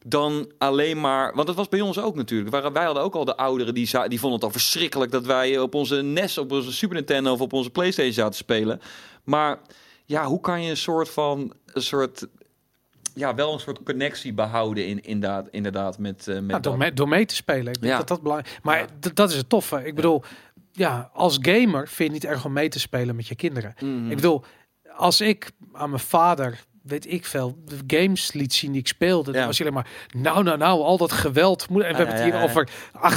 dan 0.04 0.50
alleen 0.58 1.00
maar... 1.00 1.34
Want 1.34 1.46
dat 1.46 1.56
was 1.56 1.68
bij 1.68 1.80
ons 1.80 1.98
ook 1.98 2.14
natuurlijk. 2.14 2.50
Waar- 2.50 2.72
Wij 2.72 2.84
hadden 2.84 3.02
ook 3.02 3.14
al 3.14 3.24
de 3.24 3.36
ouderen 3.36 3.74
die, 3.74 3.90
die 4.08 4.20
vonden 4.20 4.32
het 4.38 4.44
al 4.44 4.50
verschrikkelijk... 4.50 5.10
dat 5.12 5.26
wij 5.26 5.58
op 5.58 5.74
onze 5.74 6.02
NES, 6.02 6.38
op 6.38 6.52
onze 6.52 6.72
Super 6.72 6.96
Nintendo 6.96 7.32
of 7.32 7.40
op 7.40 7.52
onze 7.52 7.70
Playstation 7.70 8.12
zaten 8.12 8.30
te 8.32 8.36
spelen. 8.36 8.80
Maar 9.24 9.58
ja, 10.04 10.24
hoe 10.24 10.40
kan 10.40 10.62
je 10.62 10.70
een 10.70 10.76
soort 10.76 11.08
van... 11.08 11.52
Een 11.66 11.82
soort, 11.82 12.26
ja, 13.14 13.34
wel 13.34 13.52
een 13.52 13.60
soort 13.60 13.82
connectie 13.82 14.32
behouden 14.32 14.86
in, 14.86 15.02
inderdaad, 15.04 15.48
inderdaad 15.50 15.98
met... 15.98 16.28
eh 16.28 16.34
met 16.34 16.46
Nou, 16.46 16.60
door, 16.62 16.76
mee, 16.76 16.92
door 16.92 17.08
mee 17.08 17.24
te 17.26 17.34
spelen. 17.34 17.72
Ik 17.72 17.80
denk 17.80 17.92
Ja. 17.92 17.98
dat 17.98 18.08
dat 18.08 18.22
belangrijk 18.22 18.58
Maar 18.62 18.78
Ja. 18.78 18.86
dat 19.14 19.30
is 19.30 19.36
het 19.36 19.48
toffe. 19.48 19.86
Ik 19.86 19.94
bedoel, 19.94 20.22
ja, 20.72 21.10
als 21.12 21.38
gamer 21.42 21.88
vind 21.88 21.96
je 21.98 22.04
het 22.04 22.12
niet 22.12 22.24
erg 22.24 22.44
om 22.44 22.52
mee 22.52 22.68
te 22.68 22.80
spelen 22.80 23.16
met 23.16 23.26
je 23.28 23.34
kinderen. 23.34 23.74
Mhm. 23.80 24.10
Ik 24.10 24.16
bedoel, 24.16 24.44
als 24.96 25.20
ik 25.20 25.50
aan 25.72 25.90
mijn 25.90 26.02
vader, 26.02 26.60
weet 26.82 27.12
ik 27.12 27.26
veel, 27.26 27.56
de 27.64 27.96
games 27.96 28.32
liet 28.32 28.52
zien 28.54 28.72
die 28.72 28.80
ik 28.80 28.88
speelde, 28.88 29.32
Ja. 29.32 29.46
was 29.46 29.58
hij 29.58 29.66
alleen 29.70 29.82
maar, 29.82 30.22
nou, 30.22 30.42
nou, 30.42 30.58
nou, 30.58 30.80
al 30.82 30.96
dat 30.96 31.12
geweld. 31.12 31.68
Moet, 31.68 31.82
en 31.82 31.90
we 31.90 31.96
hebben 31.96 32.14
het 32.14 32.24
hier 32.24 32.34
ja. 32.34 32.42
over 32.42 32.68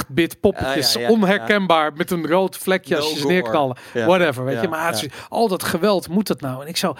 8-bit 0.04 0.40
poppetjes, 0.40 0.96
onherkenbaar, 0.96 1.92
met 1.92 2.10
een 2.10 2.26
rood 2.26 2.56
vlekje 2.56 2.96
als 2.96 3.18
je 3.18 3.26
neerknallen. 3.26 3.76
Whatever, 3.92 4.44
weet 4.44 4.60
je. 4.60 4.68
Maar 4.68 5.02
al 5.28 5.48
dat 5.48 5.62
geweld, 5.62 6.08
moet 6.08 6.26
dat 6.26 6.40
nou? 6.40 6.62
En 6.62 6.68
ik 6.68 6.76
zou, 6.76 6.96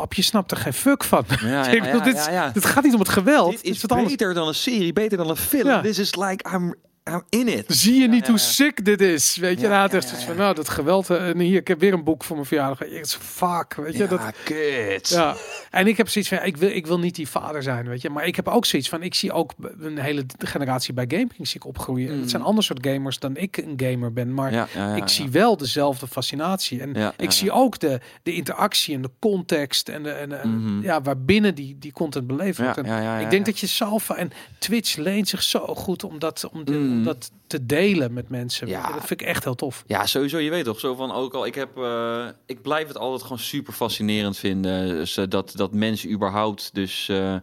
pap, 0.00 0.14
je 0.14 0.22
snapt 0.22 0.50
er 0.50 0.56
geen 0.56 0.72
fuck 0.72 1.04
van. 1.04 1.24
Ja, 1.40 1.66
ik 1.68 1.82
bedoel, 1.82 2.02
dit, 2.02 2.64
gaat 2.64 2.84
niet 2.84 2.94
om 2.94 3.00
het 3.00 3.08
geweld. 3.08 3.50
Dit 3.50 3.64
is 3.64 3.80
wat 3.80 3.92
anders. 3.92 4.10
beter 4.10 4.34
dan 4.34 4.48
een 4.48 4.54
serie, 4.54 4.92
beter 4.92 5.18
dan 5.18 5.28
een 5.30 5.36
film. 5.36 5.82
This 5.82 5.98
is 5.98 6.14
like, 6.14 6.50
I'm, 6.54 6.74
I'm 7.10 7.22
in 7.28 7.48
it. 7.48 7.64
Zie 7.68 8.00
je 8.00 8.08
niet 8.08 8.26
ja, 8.26 8.30
hoe 8.32 8.40
ja. 8.40 8.46
sick 8.46 8.84
dit 8.84 9.00
is? 9.00 9.36
Weet 9.36 9.56
je, 9.60 9.66
Ja, 9.66 9.68
nou, 9.72 9.82
het 9.82 9.92
ja, 9.92 9.98
is 9.98 10.10
ja, 10.10 10.18
ja. 10.18 10.24
van, 10.24 10.36
nou, 10.36 10.54
dat 10.54 10.68
geweld. 10.68 11.10
eh, 11.10 11.28
En 11.28 11.38
hier, 11.38 11.58
ik 11.60 11.68
heb 11.68 11.80
weer 11.80 11.92
een 11.92 12.04
boek 12.04 12.24
voor 12.24 12.36
mijn 12.36 12.48
verjaardag. 12.48 12.82
Ik 12.82 13.06
zeg, 13.06 13.22
fuck, 13.22 13.74
weet 13.74 13.92
je. 13.92 13.98
Ja, 13.98 14.06
Dat, 14.08 14.20
kut. 14.44 15.08
ja. 15.08 15.36
En 15.70 15.86
ik 15.86 15.96
heb 15.96 16.08
zoiets 16.08 16.30
van, 16.30 16.38
ja, 16.40 16.44
ik 16.44 16.56
wil, 16.56 16.70
ik 16.70 16.86
wil 16.86 16.98
niet 16.98 17.14
die 17.14 17.28
vader 17.28 17.62
zijn, 17.62 17.88
weet 17.88 18.02
je. 18.02 18.10
Maar 18.10 18.26
ik 18.26 18.36
heb 18.36 18.48
ook 18.48 18.64
zoiets 18.66 18.88
van, 18.88 19.02
ik 19.02 19.14
zie 19.14 19.32
ook 19.32 19.52
een 19.80 19.98
hele 19.98 20.24
generatie 20.38 20.94
bij 20.94 21.04
gaming 21.08 21.48
zie 21.48 21.56
ik 21.56 21.64
opgroeien. 21.66 22.08
En 22.08 22.14
Mm. 22.14 22.20
het 22.20 22.30
zijn 22.30 22.42
ander 22.42 22.64
soort 22.64 22.86
gamers 22.86 23.18
dan 23.18 23.36
ik 23.36 23.56
een 23.56 23.74
gamer 23.76 24.12
ben. 24.12 24.34
Maar 24.34 24.52
Ja, 24.52 24.68
ja, 24.74 24.88
ja, 24.88 24.94
ik 24.94 25.00
ja. 25.00 25.06
zie 25.08 25.28
wel 25.30 25.56
dezelfde 25.56 26.06
fascinatie. 26.06 26.80
En 26.80 26.94
Ja, 26.94 27.12
ik 27.16 27.24
ja, 27.24 27.30
zie 27.30 27.46
ja. 27.46 27.52
ook 27.52 27.78
de, 27.78 28.00
de 28.22 28.34
interactie 28.34 28.94
en 28.94 29.02
de 29.02 29.10
context 29.18 29.88
en, 29.88 30.02
de, 30.02 30.10
en, 30.10 30.28
de- 30.28 30.40
Mhm. 30.44 30.82
ja, 30.82 31.02
waarbinnen 31.02 31.54
die, 31.54 31.76
die 31.78 31.92
content 31.92 32.26
beleefd 32.26 32.56
Ja, 32.58 32.62
wordt. 32.64 32.78
En 32.78 32.84
ja, 32.86 32.96
ja, 33.00 33.02
ja, 33.18 33.24
ik 33.24 33.30
denk 33.30 33.46
ja. 33.46 33.52
dat 33.52 33.60
je 33.60 33.66
Salva 33.66 34.16
en 34.16 34.30
Twitch 34.58 34.96
leent 34.96 35.28
zich 35.28 35.42
zo 35.42 35.58
goed 35.66 36.04
om 36.04 36.18
dat, 36.18 36.48
om, 36.52 36.64
de- 36.64 36.72
Mm. 36.72 36.99
Om 37.00 37.04
dat 37.04 37.30
te 37.46 37.66
delen 37.66 38.12
met 38.12 38.28
mensen. 38.28 38.68
Ja. 38.68 38.92
Dat 38.92 39.06
vind 39.06 39.20
ik 39.20 39.26
echt 39.26 39.44
heel 39.44 39.54
tof. 39.54 39.84
Ja, 39.86 40.06
sowieso. 40.06 40.38
Je 40.38 40.50
weet 40.50 40.64
toch, 40.64 40.80
zo 40.80 40.94
van 40.94 41.12
ook 41.12 41.34
al. 41.34 41.46
Ik 41.46 41.54
heb, 41.54 41.76
eh, 41.76 42.26
ik 42.46 42.62
blijf 42.62 42.88
het 42.88 42.98
altijd 42.98 43.22
gewoon 43.22 43.38
super 43.38 43.72
fascinerend 43.72 44.38
vinden. 44.38 44.88
Dus, 44.88 45.14
dat 45.28 45.52
dat 45.56 45.72
mensen 45.72 46.10
überhaupt 46.10 46.74
dus 46.74 47.08
eh, 47.08 47.36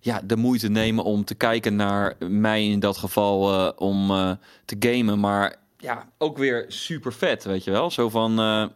ja 0.00 0.20
de 0.24 0.36
moeite 0.36 0.68
nemen 0.68 1.04
om 1.04 1.24
te 1.24 1.34
kijken 1.34 1.76
naar 1.76 2.14
mij 2.18 2.66
in 2.66 2.80
dat 2.80 2.96
geval 2.96 3.70
om 3.70 4.06
te 4.64 4.76
gamen, 4.78 5.20
maar 5.20 5.56
ja, 5.76 6.08
ook 6.18 6.38
weer 6.38 6.64
super 6.68 7.12
vet, 7.12 7.44
weet 7.44 7.64
je 7.64 7.70
wel. 7.70 7.90
Zo 7.90 8.08
van. 8.08 8.36
Zo, 8.36 8.68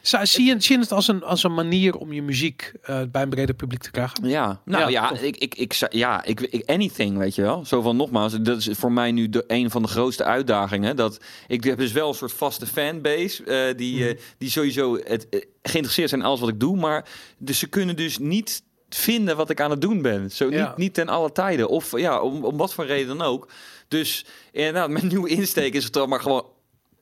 zie, 0.00 0.18
je, 0.18 0.26
zie 0.60 0.74
je 0.74 0.78
het 0.80 0.92
als 0.92 1.08
een, 1.08 1.22
als 1.22 1.42
een 1.42 1.54
manier 1.54 1.96
om 1.96 2.12
je 2.12 2.22
muziek 2.22 2.72
eh, 2.82 3.00
bij 3.10 3.22
een 3.22 3.28
breder 3.28 3.54
publiek 3.54 3.82
te 3.82 3.90
krijgen? 3.90 4.28
Ja, 4.28 4.60
nou 4.64 4.82
Ja, 4.90 5.10
ja, 5.12 5.20
ik, 5.20 5.36
ik, 5.36 5.54
ik, 5.54 5.86
ja 5.90 6.24
ik, 6.24 6.40
ik, 6.40 6.70
anything, 6.70 7.18
weet 7.18 7.34
je 7.34 7.42
wel. 7.42 7.64
Zo 7.64 7.80
van 7.82 7.96
nogmaals, 7.96 8.32
dat 8.40 8.58
is 8.58 8.68
voor 8.72 8.92
mij 8.92 9.12
nu 9.12 9.28
de, 9.28 9.44
een 9.46 9.70
van 9.70 9.82
de 9.82 9.88
grootste 9.88 10.24
uitdagingen. 10.24 10.96
Dat 10.96 11.20
ik 11.46 11.64
heb 11.64 11.78
dus 11.78 11.92
wel 11.92 12.08
een 12.08 12.14
soort 12.14 12.32
vaste 12.32 12.66
fanbase 12.66 13.44
eh, 13.44 13.76
die, 13.76 13.94
Mhm. 14.00 14.08
eh, 14.08 14.18
die 14.38 14.50
sowieso 14.50 14.94
het, 15.04 15.26
geïnteresseerd 15.62 16.08
zijn 16.08 16.20
in 16.20 16.26
alles 16.26 16.40
wat 16.40 16.48
ik 16.48 16.60
doe, 16.60 16.76
maar 16.76 17.08
dus 17.38 17.58
ze 17.58 17.66
kunnen 17.66 17.96
dus 17.96 18.18
niet 18.18 18.62
vinden 18.88 19.36
wat 19.36 19.50
ik 19.50 19.60
aan 19.60 19.70
het 19.70 19.80
doen 19.80 20.02
ben. 20.02 20.30
Zo 20.30 20.50
Ja. 20.50 20.68
niet, 20.68 20.76
niet 20.76 20.94
ten 20.94 21.08
alle 21.08 21.32
tijden. 21.32 21.68
Of 21.68 21.98
ja, 21.98 22.20
om, 22.20 22.44
om 22.44 22.56
wat 22.56 22.74
voor 22.74 22.86
reden 22.86 23.18
dan 23.18 23.26
ook. 23.26 23.48
Dus 23.88 24.26
inderdaad, 24.52 24.90
mijn 24.90 25.06
nieuwe 25.12 25.28
insteek 25.28 25.74
is 25.74 25.84
het 25.84 25.92
dan 25.92 26.08
maar 26.08 26.20
gewoon 26.20 26.46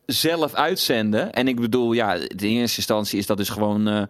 zelf 0.07 0.55
uitzenden. 0.55 1.33
En 1.33 1.49
ik 1.49 1.61
bedoel, 1.61 1.93
ja, 1.93 2.15
in 2.15 2.29
eerste 2.37 2.77
instantie 2.77 3.19
is 3.19 3.27
dat 3.27 3.37
dus 3.37 3.49
gewoon 3.49 3.89
eh, 3.89 4.03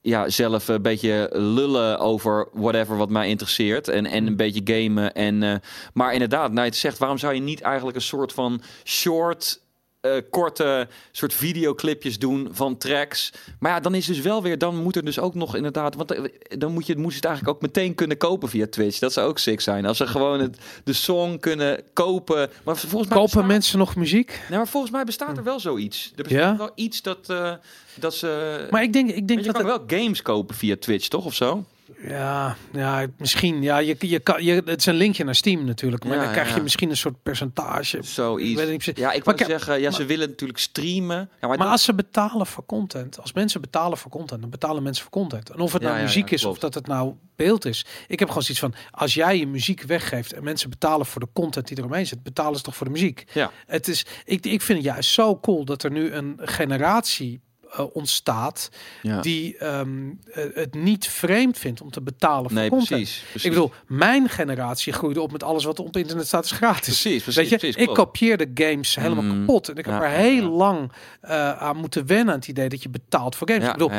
ja, 0.00 0.28
zelf 0.28 0.68
een 0.68 0.82
beetje 0.82 1.30
lullen 1.32 1.98
over 1.98 2.48
whatever 2.52 2.96
wat 2.96 3.10
mij 3.10 3.28
interesseert. 3.28 3.88
En, 3.88 4.06
en 4.06 4.26
een 4.26 4.36
beetje 4.36 4.60
gamen. 4.64 5.14
En, 5.14 5.42
eh, 5.42 5.54
maar 5.92 6.12
inderdaad, 6.12 6.50
nou, 6.50 6.64
je 6.64 6.70
het 6.70 6.76
zegt, 6.76 6.98
waarom 6.98 7.18
zou 7.18 7.34
je 7.34 7.40
niet 7.40 7.60
eigenlijk 7.60 7.96
een 7.96 8.02
soort 8.02 8.32
van 8.32 8.60
short. 8.84 9.60
Eh, 10.00 10.12
korte 10.30 10.88
soort 11.12 11.34
videoclipjes 11.34 12.18
doen 12.18 12.48
van 12.52 12.76
tracks. 12.78 13.32
Maar 13.58 13.72
ja, 13.72 13.80
dan 13.80 13.94
is 13.94 14.06
dus 14.06 14.20
wel 14.20 14.42
weer, 14.42 14.58
dan 14.58 14.76
moet 14.82 14.96
er 14.96 15.04
dus 15.04 15.18
ook 15.18 15.34
nog 15.34 15.56
inderdaad, 15.56 15.94
want 15.94 16.10
eh, 16.12 16.22
dan 16.58 16.72
moet 16.72 16.86
je, 16.86 16.96
moest 16.96 17.10
je 17.10 17.16
het 17.16 17.24
eigenlijk 17.24 17.56
ook 17.56 17.62
meteen 17.62 17.94
kunnen 17.94 18.16
kopen 18.16 18.48
via 18.48 18.66
Twitch. 18.70 18.98
Dat 18.98 19.12
zou 19.12 19.28
ook 19.28 19.38
sick 19.38 19.60
zijn. 19.60 19.86
Als 19.86 19.96
ze 19.96 20.06
gewoon 20.06 20.40
het, 20.40 20.58
de 20.84 20.92
song 20.92 21.38
kunnen 21.38 21.82
kopen. 21.92 22.50
Maar 22.64 22.76
volgens 22.76 22.92
mij 22.92 23.02
Kopen 23.02 23.22
bestaat- 23.22 23.46
mensen 23.46 23.78
nog 23.78 23.96
muziek? 23.96 24.40
Nee, 24.48 24.58
maar 24.58 24.68
volgens 24.68 24.92
mij 24.92 25.04
bestaat 25.04 25.36
er 25.36 25.44
wel 25.44 25.60
zoiets. 25.60 26.12
Er 26.16 26.22
bestaat 26.22 26.40
Ja? 26.42 26.56
wel 26.56 26.70
iets 26.74 27.02
dat, 27.02 27.30
eh, 27.30 27.52
dat 27.94 28.14
ze... 28.14 28.66
Maar 28.70 28.82
ik 28.82 28.92
denk, 28.92 29.10
ik 29.10 29.28
denk 29.28 29.40
je 29.40 29.46
dat 29.46 29.56
kan 29.62 29.70
het, 29.70 29.86
wel 29.88 29.98
games 30.00 30.22
kopen 30.22 30.54
via 30.54 30.76
Twitch, 30.80 31.08
toch? 31.08 31.24
Of 31.24 31.34
zo? 31.34 31.64
Ja, 32.08 32.56
ja, 32.72 33.06
misschien. 33.18 33.62
Ja, 33.62 33.78
je, 33.78 33.96
je 33.98 34.18
kan, 34.18 34.44
je, 34.44 34.52
het 34.64 34.78
is 34.78 34.86
een 34.86 34.94
linkje 34.94 35.24
naar 35.24 35.34
Steam 35.34 35.64
natuurlijk, 35.64 36.04
maar 36.04 36.16
Ja, 36.16 36.22
dan 36.22 36.32
krijg 36.32 36.48
ja. 36.48 36.54
je 36.54 36.62
misschien 36.62 36.90
een 36.90 36.96
soort 36.96 37.22
percentage. 37.22 38.02
Zoiets. 38.02 38.86
Ik. 38.86 38.98
Ja, 38.98 39.12
ik 39.12 39.24
wou 39.24 39.38
zeggen, 39.44 39.76
ja, 39.80 39.82
maar- 39.82 39.92
ze 39.92 40.04
willen 40.04 40.28
natuurlijk 40.28 40.58
streamen. 40.58 41.30
Ja, 41.40 41.48
maar, 41.48 41.58
als 41.68 41.84
ze 41.84 41.94
betalen 41.94 42.46
voor 42.46 42.66
content, 42.66 43.20
als 43.20 43.32
mensen 43.32 43.60
betalen 43.60 43.98
voor 43.98 44.10
content, 44.10 44.40
dan 44.40 44.50
betalen 44.50 44.82
mensen 44.82 45.02
voor 45.02 45.12
content. 45.12 45.50
En 45.50 45.58
of 45.58 45.72
het 45.72 45.82
nou 45.82 46.00
muziek 46.00 46.30
is 46.30 46.44
of 46.44 46.58
dat 46.58 46.74
het 46.74 46.86
nou 46.86 47.14
beeld 47.36 47.64
is. 47.64 47.86
Ik 48.08 48.18
heb 48.18 48.28
gewoon 48.28 48.42
zoiets 48.42 48.62
van, 48.62 48.74
als 48.90 49.14
jij 49.14 49.38
je 49.38 49.46
muziek 49.46 49.82
weggeeft 49.82 50.32
en 50.32 50.44
mensen 50.44 50.70
betalen 50.70 51.06
voor 51.06 51.20
de 51.20 51.28
content 51.32 51.68
die 51.68 51.78
eromheen 51.78 52.06
zit, 52.06 52.22
betalen 52.22 52.56
ze 52.56 52.62
toch 52.62 52.76
voor 52.76 52.86
de 52.86 52.92
muziek. 52.92 53.24
Ja. 53.32 53.50
Het 53.66 53.88
is, 53.88 54.06
ik, 54.24 54.46
ik 54.46 54.62
vind 54.62 54.78
het 54.78 54.86
juist 54.86 55.10
zo 55.10 55.38
cool 55.40 55.64
dat 55.64 55.82
er 55.82 55.90
nu 55.90 56.12
een 56.12 56.38
generatie 56.42 57.40
eh, 57.72 57.84
ontstaat 57.92 58.70
ja. 59.02 59.20
die 59.20 59.56
ehm, 59.58 60.10
eh, 60.32 60.44
het 60.54 60.74
niet 60.74 61.08
vreemd 61.08 61.58
vindt 61.58 61.80
om 61.80 61.90
te 61.90 62.00
betalen 62.00 62.50
voor 62.50 62.58
nee, 62.58 62.68
content. 62.68 62.88
precies, 62.88 63.18
precies. 63.18 63.44
Ik 63.44 63.50
bedoel, 63.50 63.72
mijn 63.86 64.28
generatie 64.28 64.92
groeide 64.92 65.20
op 65.20 65.32
met 65.32 65.42
alles 65.42 65.64
wat 65.64 65.78
op 65.78 65.96
internet 65.96 66.26
staat 66.26 66.44
is 66.44 66.50
gratis. 66.50 67.00
Precies, 67.00 67.22
precies, 67.22 67.34
Weet 67.34 67.48
je, 67.48 67.56
precies, 67.56 67.82
ik 67.82 67.94
kopieerde 67.94 68.50
games 68.54 68.94
helemaal 68.94 69.18
Mm, 69.20 69.46
kapot. 69.46 69.68
En 69.68 69.76
ik 69.76 69.84
heb 69.84 69.94
ja, 69.94 70.02
er 70.02 70.10
heel 70.10 70.42
ja. 70.42 70.48
lang 70.48 70.92
eh, 71.20 71.52
aan 71.52 71.76
moeten 71.76 72.06
wennen 72.06 72.28
aan 72.34 72.38
het 72.40 72.48
idee 72.48 72.68
dat 72.68 72.82
je 72.82 72.88
betaalt 72.88 73.36
voor 73.36 73.50
games. 73.50 73.66
Ik 73.66 73.72
bedoel, 73.72 73.90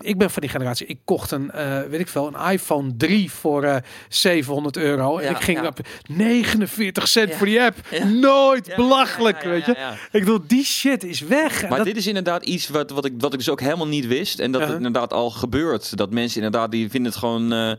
ik, 0.00 0.18
ben 0.18 0.30
van 0.30 0.42
die 0.42 0.50
generatie. 0.50 0.86
Ik 0.86 0.98
kocht 1.04 1.30
een, 1.30 1.50
weet 1.88 2.00
ik 2.00 2.08
veel, 2.08 2.34
een 2.34 2.52
iPhone 2.52 2.96
3 2.96 3.30
voor 3.30 3.62
eh 3.62 3.76
700 4.08 4.76
euro. 4.76 5.18
en 5.18 5.30
ik 5.30 5.40
ging 5.40 5.66
op 5.66 5.78
49 6.06 7.08
cent 7.08 7.34
voor 7.34 7.46
die 7.46 7.62
app. 7.62 7.76
Nooit 8.04 8.76
belachelijk, 8.76 9.42
weet 9.42 9.64
je. 9.64 9.76
Ik 10.12 10.20
bedoel, 10.20 10.40
die 10.46 10.64
shit 10.64 11.04
is 11.04 11.20
weg. 11.20 11.68
Maar 11.68 11.76
dat, 11.76 11.86
dit 11.86 11.96
is 11.96 12.06
inderdaad 12.06 12.44
iets 12.44 12.68
wat, 12.68 12.90
wat, 12.90 13.04
ik, 13.04 13.13
wat 13.18 13.32
ik 13.32 13.38
dus 13.38 13.48
ook 13.48 13.60
helemaal 13.60 13.86
niet 13.86 14.06
wist. 14.06 14.38
En 14.38 14.52
dat 14.52 14.60
het 14.60 14.76
inderdaad 14.76 15.12
al 15.12 15.30
gebeurt. 15.30 15.96
Dat 15.96 16.10
mensen 16.10 16.42
inderdaad, 16.42 16.70
die 16.70 16.90
vinden 16.90 17.10
het 17.10 17.20
gewoon... 17.20 17.52
eh, 17.52 17.72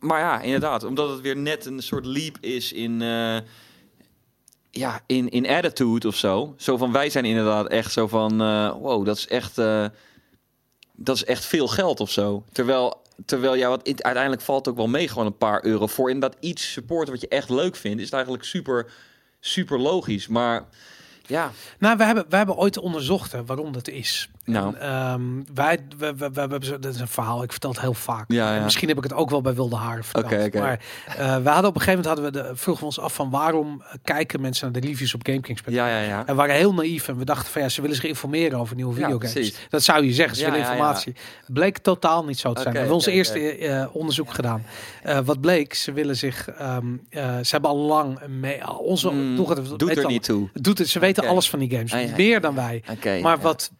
maar 0.00 0.20
ja, 0.20 0.40
inderdaad. 0.40 0.84
Omdat 0.84 1.10
het 1.10 1.20
weer 1.20 1.36
net 1.36 1.66
een 1.66 1.82
soort 1.82 2.06
leap 2.06 2.36
is 2.40 2.72
in... 2.72 3.02
eh, 3.02 3.36
ja, 4.70 5.00
in, 5.06 5.28
in 5.28 5.48
attitude 5.48 6.08
of 6.08 6.16
zo. 6.16 6.54
Zo 6.56 6.76
van, 6.76 6.92
wij 6.92 7.10
zijn 7.10 7.24
inderdaad 7.24 7.66
echt 7.66 7.92
zo 7.92 8.06
van... 8.06 8.40
eh, 8.40 8.70
wow, 8.80 9.06
dat 9.06 9.16
is 9.16 9.26
echt... 9.26 9.54
dat 10.92 11.16
is 11.16 11.24
echt 11.24 11.44
veel 11.44 11.68
geld 11.68 12.00
of 12.00 12.10
zo. 12.10 12.44
Terwijl... 12.52 13.04
Terwijl 13.26 13.54
ja, 13.54 13.68
wat 13.68 13.88
it- 13.88 14.02
uiteindelijk 14.02 14.42
valt 14.42 14.68
ook 14.68 14.76
wel 14.76 14.88
mee, 14.88 15.08
gewoon 15.08 15.26
een 15.26 15.36
paar 15.36 15.64
euro 15.64 15.86
voor. 15.86 16.10
Inderdaad, 16.10 16.38
iets 16.40 16.72
supporten 16.72 17.12
wat 17.12 17.20
je 17.20 17.28
echt 17.28 17.50
leuk 17.50 17.76
vindt, 17.76 17.98
is 17.98 18.04
het 18.04 18.14
eigenlijk 18.14 18.44
super, 18.44 18.92
super 19.40 19.80
logisch. 19.80 20.26
Maar 20.26 20.64
ja, 21.26 21.50
Nou, 21.78 21.96
we 21.96 22.04
hebben, 22.04 22.26
we 22.28 22.36
hebben 22.36 22.56
ooit 22.56 22.78
onderzocht 22.78 23.32
waarom 23.46 23.72
dat 23.72 23.88
is. 23.88 24.28
Nou. 24.46 24.74
En, 24.76 24.80
ehm, 24.80 25.22
wij, 25.54 25.78
we, 25.98 26.14
we, 26.16 26.30
we 26.30 26.40
hebben 26.40 26.64
zo, 26.64 26.78
dat 26.78 26.94
is 26.94 27.00
een 27.00 27.08
verhaal. 27.08 27.42
Ik 27.42 27.50
vertel 27.50 27.70
het 27.70 27.80
heel 27.80 27.94
vaak. 27.94 28.24
Ja, 28.32 28.50
ja. 28.50 28.56
En 28.56 28.64
Misschien 28.64 28.88
heb 28.88 28.96
ik 28.96 29.02
het 29.02 29.12
ook 29.12 29.30
wel 29.30 29.40
bij 29.40 29.54
Wilde 29.54 29.76
Haren 29.76 30.04
verteld. 30.04 30.24
Oké, 30.32 30.44
oké. 30.44 30.58
Maar 30.58 30.80
eh, 31.06 31.16
we 31.42 31.48
hadden 31.48 31.68
op 31.70 31.74
een 31.74 31.80
gegeven 31.80 32.02
moment 32.02 32.06
hadden 32.06 32.24
we 32.24 32.30
de, 32.30 32.56
vroegen 32.56 32.82
we 32.82 32.88
ons 32.88 33.00
af 33.00 33.14
van 33.14 33.30
waarom 33.30 33.82
eh, 33.82 33.94
kijken 34.04 34.40
mensen 34.40 34.72
naar 34.72 34.80
de 34.80 34.86
reviews 34.88 35.14
op 35.14 35.20
GameKings. 35.26 35.62
ja, 35.66 35.88
ja, 35.88 36.00
ja. 36.00 36.18
En 36.18 36.26
we 36.26 36.34
waren 36.34 36.54
heel 36.54 36.74
naïef 36.74 37.08
en 37.08 37.18
we 37.18 37.24
dachten 37.24 37.52
van 37.52 37.62
ja, 37.62 37.68
ze 37.68 37.80
willen 37.80 37.96
zich 37.96 38.04
informeren 38.04 38.58
over 38.58 38.76
nieuwe 38.76 38.94
videogames. 38.94 39.32
precies. 39.32 39.66
dat 39.68 39.82
zou 39.82 40.04
je 40.04 40.12
zeggen, 40.12 40.36
ze 40.36 40.44
willen 40.44 40.58
informatie. 40.58 41.14
Bleek 41.46 41.78
totaal 41.78 42.24
niet 42.24 42.38
zo 42.38 42.52
te 42.52 42.60
zijn. 42.60 42.72
We 42.72 42.78
hebben 42.78 42.96
ons 42.96 43.06
eerste 43.06 43.56
eh, 43.56 43.86
onderzoek 43.92 44.30
gedaan. 44.34 44.64
Eh, 45.02 45.18
wat 45.24 45.40
bleek, 45.40 45.74
ze 45.74 45.92
willen 45.92 46.16
zich, 46.16 46.48
ehm, 46.48 46.86
eh, 47.10 47.36
ze 47.36 47.48
hebben 47.50 47.70
al 47.70 47.76
lang 47.76 48.18
mee, 48.26 48.78
onze 48.78 49.10
Mm, 49.10 49.36
doet 49.36 49.96
er 49.96 50.02
al- 50.04 50.10
niet 50.10 50.22
toe. 50.22 50.48
Doet 50.52 50.78
het, 50.78 50.88
ze 50.88 50.98
weten 50.98 51.26
alles 51.28 51.50
van 51.50 51.58
die 51.58 51.70
games, 51.70 51.92
Ah, 51.92 52.16
meer 52.16 52.40
dan 52.40 52.54
wij. 52.54 52.82
Oké. 52.90 53.18
Maar 53.20 53.38
wat, 53.38 53.70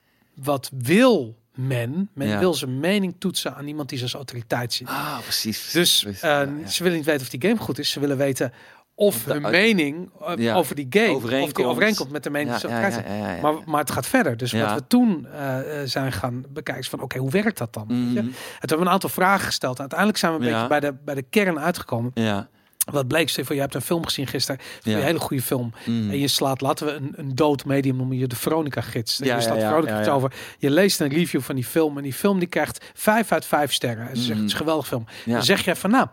wat 0.42 0.70
wil 0.78 1.36
men? 1.54 2.10
Men 2.14 2.28
Ja. 2.28 2.38
wil 2.38 2.54
zijn 2.54 2.80
mening 2.80 3.14
toetsen 3.18 3.54
aan 3.54 3.66
iemand 3.66 3.88
die 3.88 3.98
ze 3.98 4.04
als 4.04 4.14
autoriteit 4.14 4.72
ziet. 4.72 4.88
Ah, 4.88 5.18
precies. 5.22 5.70
Dus 5.70 6.02
precies. 6.02 6.20
eh, 6.22 6.30
Ja, 6.30 6.68
ze 6.68 6.82
willen 6.82 6.98
niet 6.98 7.06
weten 7.06 7.22
of 7.22 7.28
die 7.28 7.42
game 7.48 7.56
goed 7.60 7.78
is. 7.78 7.90
Ze 7.90 8.00
willen 8.00 8.16
weten 8.16 8.52
of 8.94 9.22
de 9.24 9.32
hun 9.32 9.42
mening 9.50 10.10
eh, 10.20 10.32
Ja. 10.36 10.54
over 10.54 10.74
die 10.74 10.86
game 10.90 11.14
of 11.14 11.52
die 11.52 11.64
Overeenkomt. 11.64 12.10
met 12.10 12.22
de 12.22 12.30
mening 12.30 12.56
die 12.56 12.70
ja, 12.70 12.88
ja. 12.88 13.40
Maar, 13.42 13.54
maar 13.64 13.80
het 13.80 13.90
gaat 13.90 14.06
verder. 14.06 14.36
Dus 14.36 14.52
wat 14.52 14.74
we 14.74 14.86
toen 14.86 15.26
eh, 15.26 15.58
zijn 15.84 16.12
gaan 16.12 16.44
bekijken 16.48 16.82
is 16.82 16.88
van 16.88 17.00
oké, 17.00 17.18
hoe 17.18 17.30
werkt 17.30 17.58
dat 17.58 17.72
dan? 17.72 17.86
Mhm. 17.86 18.16
En 18.16 18.24
toen 18.24 18.34
hebben 18.58 18.78
we 18.78 18.84
een 18.84 18.90
aantal 18.90 19.08
vragen 19.10 19.46
gesteld. 19.46 19.80
Uiteindelijk 19.80 20.18
zijn 20.18 20.32
we 20.32 20.38
een 20.38 20.52
beetje 20.52 20.68
bij 20.68 20.80
de, 20.80 20.94
bij 21.04 21.14
de 21.14 21.22
kern 21.22 21.58
uitgekomen. 21.60 22.10
Ja. 22.14 22.48
Wat 22.92 23.08
bleek, 23.08 23.28
Stefan, 23.28 23.54
je 23.54 23.60
hebt 23.60 23.74
een 23.74 23.80
film 23.82 24.04
gezien 24.04 24.26
gisteren. 24.26 24.60
Ja. 24.82 24.96
Een 24.96 25.02
hele 25.02 25.18
goede 25.18 25.42
film. 25.42 25.72
Mm. 25.86 26.10
En 26.10 26.18
je 26.18 26.28
slaat, 26.28 26.60
laten 26.60 26.86
we 26.86 26.92
een, 26.92 27.12
een 27.16 27.34
dood 27.34 27.64
medium 27.64 27.96
noemen, 27.96 28.16
je 28.18 28.26
de 28.26 28.36
Veronica-gids. 28.36 29.18
Ja, 29.18 29.24
je 29.36 29.42
ja, 29.42 29.54
ja, 29.54 29.68
Veronica 29.68 30.00
ja, 30.00 30.10
over. 30.10 30.32
Je 30.58 30.70
leest 30.70 31.00
een 31.00 31.08
review 31.08 31.40
van 31.40 31.54
die 31.54 31.64
film 31.64 31.96
en 31.96 32.02
die 32.02 32.12
film 32.12 32.38
die 32.38 32.48
krijgt 32.48 32.90
vijf 32.94 33.32
uit 33.32 33.44
vijf 33.44 33.72
sterren. 33.72 34.08
En 34.08 34.16
ze 34.16 34.22
zegt, 34.22 34.34
Mm. 34.34 34.36
het 34.40 34.46
is 34.46 34.52
een 34.52 34.58
geweldige 34.58 34.88
film. 34.88 35.04
Dan 35.24 35.44
zeg 35.44 35.64
je 35.64 35.76
van, 35.76 35.90
nou, 35.90 36.06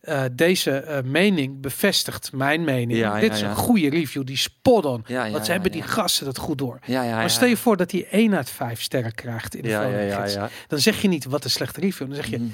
eh, 0.00 0.22
deze 0.32 0.70
eh, 0.70 1.02
mening 1.04 1.60
bevestigt 1.60 2.32
mijn 2.32 2.64
mening. 2.64 2.98
Ja, 2.98 3.14
Dit 3.14 3.28
ja, 3.28 3.34
is 3.34 3.40
ja. 3.40 3.48
een 3.50 3.56
goede 3.56 3.88
review, 3.90 4.26
die 4.26 4.36
spot 4.36 4.84
on. 4.84 5.04
Want 5.32 5.44
ze 5.46 5.52
hebben 5.52 5.72
die 5.72 5.82
gasten 5.82 6.24
dat 6.24 6.38
goed 6.38 6.58
door. 6.58 6.78
Maar 6.88 7.30
stel 7.30 7.48
je 7.48 7.56
voor 7.56 7.76
dat 7.76 7.90
hij 7.90 8.06
één 8.10 8.34
uit 8.34 8.50
vijf 8.50 8.82
sterren 8.82 9.14
krijgt 9.14 9.54
in 9.54 9.62
de 9.62 9.68
Ja. 9.68 10.48
Dan 10.68 10.78
zeg 10.78 11.02
je 11.02 11.08
niet, 11.08 11.24
wat 11.24 11.44
een 11.44 11.50
slechte 11.50 11.80
review. 11.80 12.06
Dan 12.06 12.16
zeg 12.16 12.26
je, 12.26 12.38
Mhm. 12.38 12.48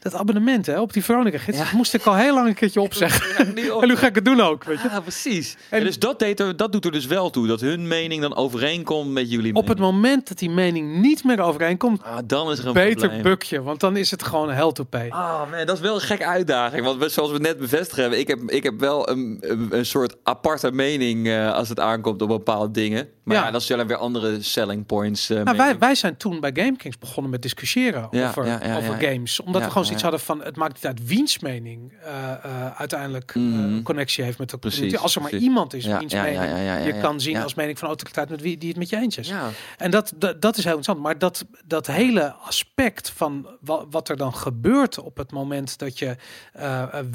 Dat 0.00 0.14
abonnement 0.14 0.66
hè, 0.66 0.80
op 0.80 0.92
die 0.92 1.04
Veronica 1.04 1.38
gids, 1.38 1.58
Ja. 1.58 1.64
dat 1.64 1.72
moest 1.72 1.94
ik 1.94 2.04
al 2.06 2.14
heel 2.16 2.34
lang 2.34 2.48
een 2.48 2.54
keertje 2.54 2.80
opzeggen. 2.80 3.54
nu 3.54 3.68
op. 3.70 3.80
en 3.82 3.88
nu 3.88 3.96
ga 3.96 4.06
ik 4.06 4.14
het 4.14 4.24
doen 4.24 4.40
ook, 4.40 4.64
weet 4.64 4.80
je. 4.82 4.88
Ja, 4.88 5.00
precies. 5.00 5.56
En- 5.68 5.78
En 5.78 5.84
dus 5.84 5.98
dat, 5.98 6.18
deed 6.18 6.40
er, 6.40 6.56
dat 6.56 6.72
doet 6.72 6.84
er 6.84 6.92
dus 6.92 7.06
wel 7.06 7.30
toe. 7.30 7.46
Dat 7.46 7.60
hun 7.60 7.88
mening 7.88 8.20
dan 8.22 8.36
overeenkomt 8.36 9.10
met 9.10 9.30
jullie 9.30 9.54
Op 9.54 9.68
het 9.68 9.78
moment 9.78 10.28
dat 10.28 10.38
die 10.38 10.50
mening 10.50 11.00
niet 11.00 11.24
meer 11.24 11.40
overeenkomt, 11.40 12.02
Ah, 12.02 12.18
dan 12.24 12.50
is 12.50 12.58
er 12.58 12.66
een 12.66 12.72
beter 12.72 12.96
probleem. 12.98 13.22
bukje. 13.22 13.62
Want 13.62 13.80
dan 13.80 13.96
is 13.96 14.10
het 14.10 14.22
gewoon 14.22 14.50
hell 14.50 14.72
to 14.72 14.84
pay. 14.84 15.08
Ah 15.10 15.50
man, 15.50 15.66
dat 15.66 15.76
is 15.76 15.82
wel 15.82 15.94
een 15.94 16.00
gekke 16.00 16.26
uitdaging. 16.26 16.84
Want 16.84 16.98
we- 17.02 17.08
zoals 17.08 17.30
we 17.30 17.38
net 17.38 17.58
bevestigd 17.58 17.96
hebben, 18.00 18.18
ik 18.18 18.28
heb, 18.28 18.38
ik 18.46 18.62
heb 18.62 18.80
wel 18.80 19.08
een, 19.10 19.44
een, 19.70 19.86
soort 19.86 20.16
aparte 20.22 20.72
mening 20.72 21.28
eh, 21.28 21.52
als 21.52 21.68
het 21.68 21.80
aankomt 21.80 22.22
op 22.22 22.28
bepaalde 22.28 22.70
dingen. 22.70 23.08
Maar 23.24 23.36
Ja. 23.36 23.44
ja, 23.44 23.50
dat 23.50 23.62
zullen 23.62 23.86
weer 23.86 23.96
andere 23.96 24.42
selling 24.42 24.86
points. 24.86 25.30
eh, 25.30 25.42
Nou, 25.42 25.56
wij, 25.56 25.78
wij 25.78 25.94
zijn 25.94 26.16
toen 26.16 26.40
bij 26.40 26.50
GameKings 26.54 26.98
begonnen 26.98 27.30
met 27.30 27.42
discussiëren 27.42 28.02
over, 28.12 28.42
over 28.76 28.94
games. 29.00 29.40
Omdat 29.40 29.62
we 29.62 29.70
gewoon 29.70 29.86
zoiets 29.90 30.02
hadden 30.02 30.20
van... 30.20 30.42
het 30.44 30.56
maakt 30.56 30.74
niet 30.74 30.86
uit 30.86 31.06
wiens 31.06 31.38
mening 31.38 31.92
eh, 32.04 32.32
eh, 32.32 32.66
uiteindelijk 32.76 33.32
eh, 33.34 33.42
Mhm. 33.42 33.82
connectie 33.82 34.24
heeft 34.24 34.38
met 34.38 34.50
de 34.50 34.58
Precies, 34.58 34.78
community. 34.78 35.02
Als 35.02 35.14
er 35.14 35.20
maar 35.20 35.30
precies. 35.30 35.48
iemand 35.48 35.74
is 35.74 35.84
Ja, 35.84 35.98
wiens 35.98 36.12
mening 36.14 36.84
je 36.86 36.98
kan 37.00 37.20
zien 37.20 37.36
als 37.36 37.54
mening 37.54 37.78
van 37.78 37.88
autoriteit 37.88 38.28
met 38.28 38.40
wie 38.40 38.58
die 38.58 38.68
het 38.68 38.78
met 38.78 38.88
je 38.88 38.96
eens 38.96 39.16
is. 39.18 39.32
En 39.76 39.90
dat, 39.90 40.12
dat, 40.16 40.42
dat 40.42 40.56
is 40.56 40.64
heel 40.64 40.76
interessant. 40.76 40.98
Maar 41.06 41.18
dat, 41.18 41.44
dat 41.64 41.86
hele 41.86 42.32
aspect 42.32 43.10
van 43.10 43.46
wa- 43.60 43.84
wat 43.90 44.08
er 44.08 44.16
dan 44.16 44.34
gebeurt 44.34 44.98
op 44.98 45.16
het 45.16 45.32
moment 45.32 45.78
dat 45.78 45.98
je 45.98 46.16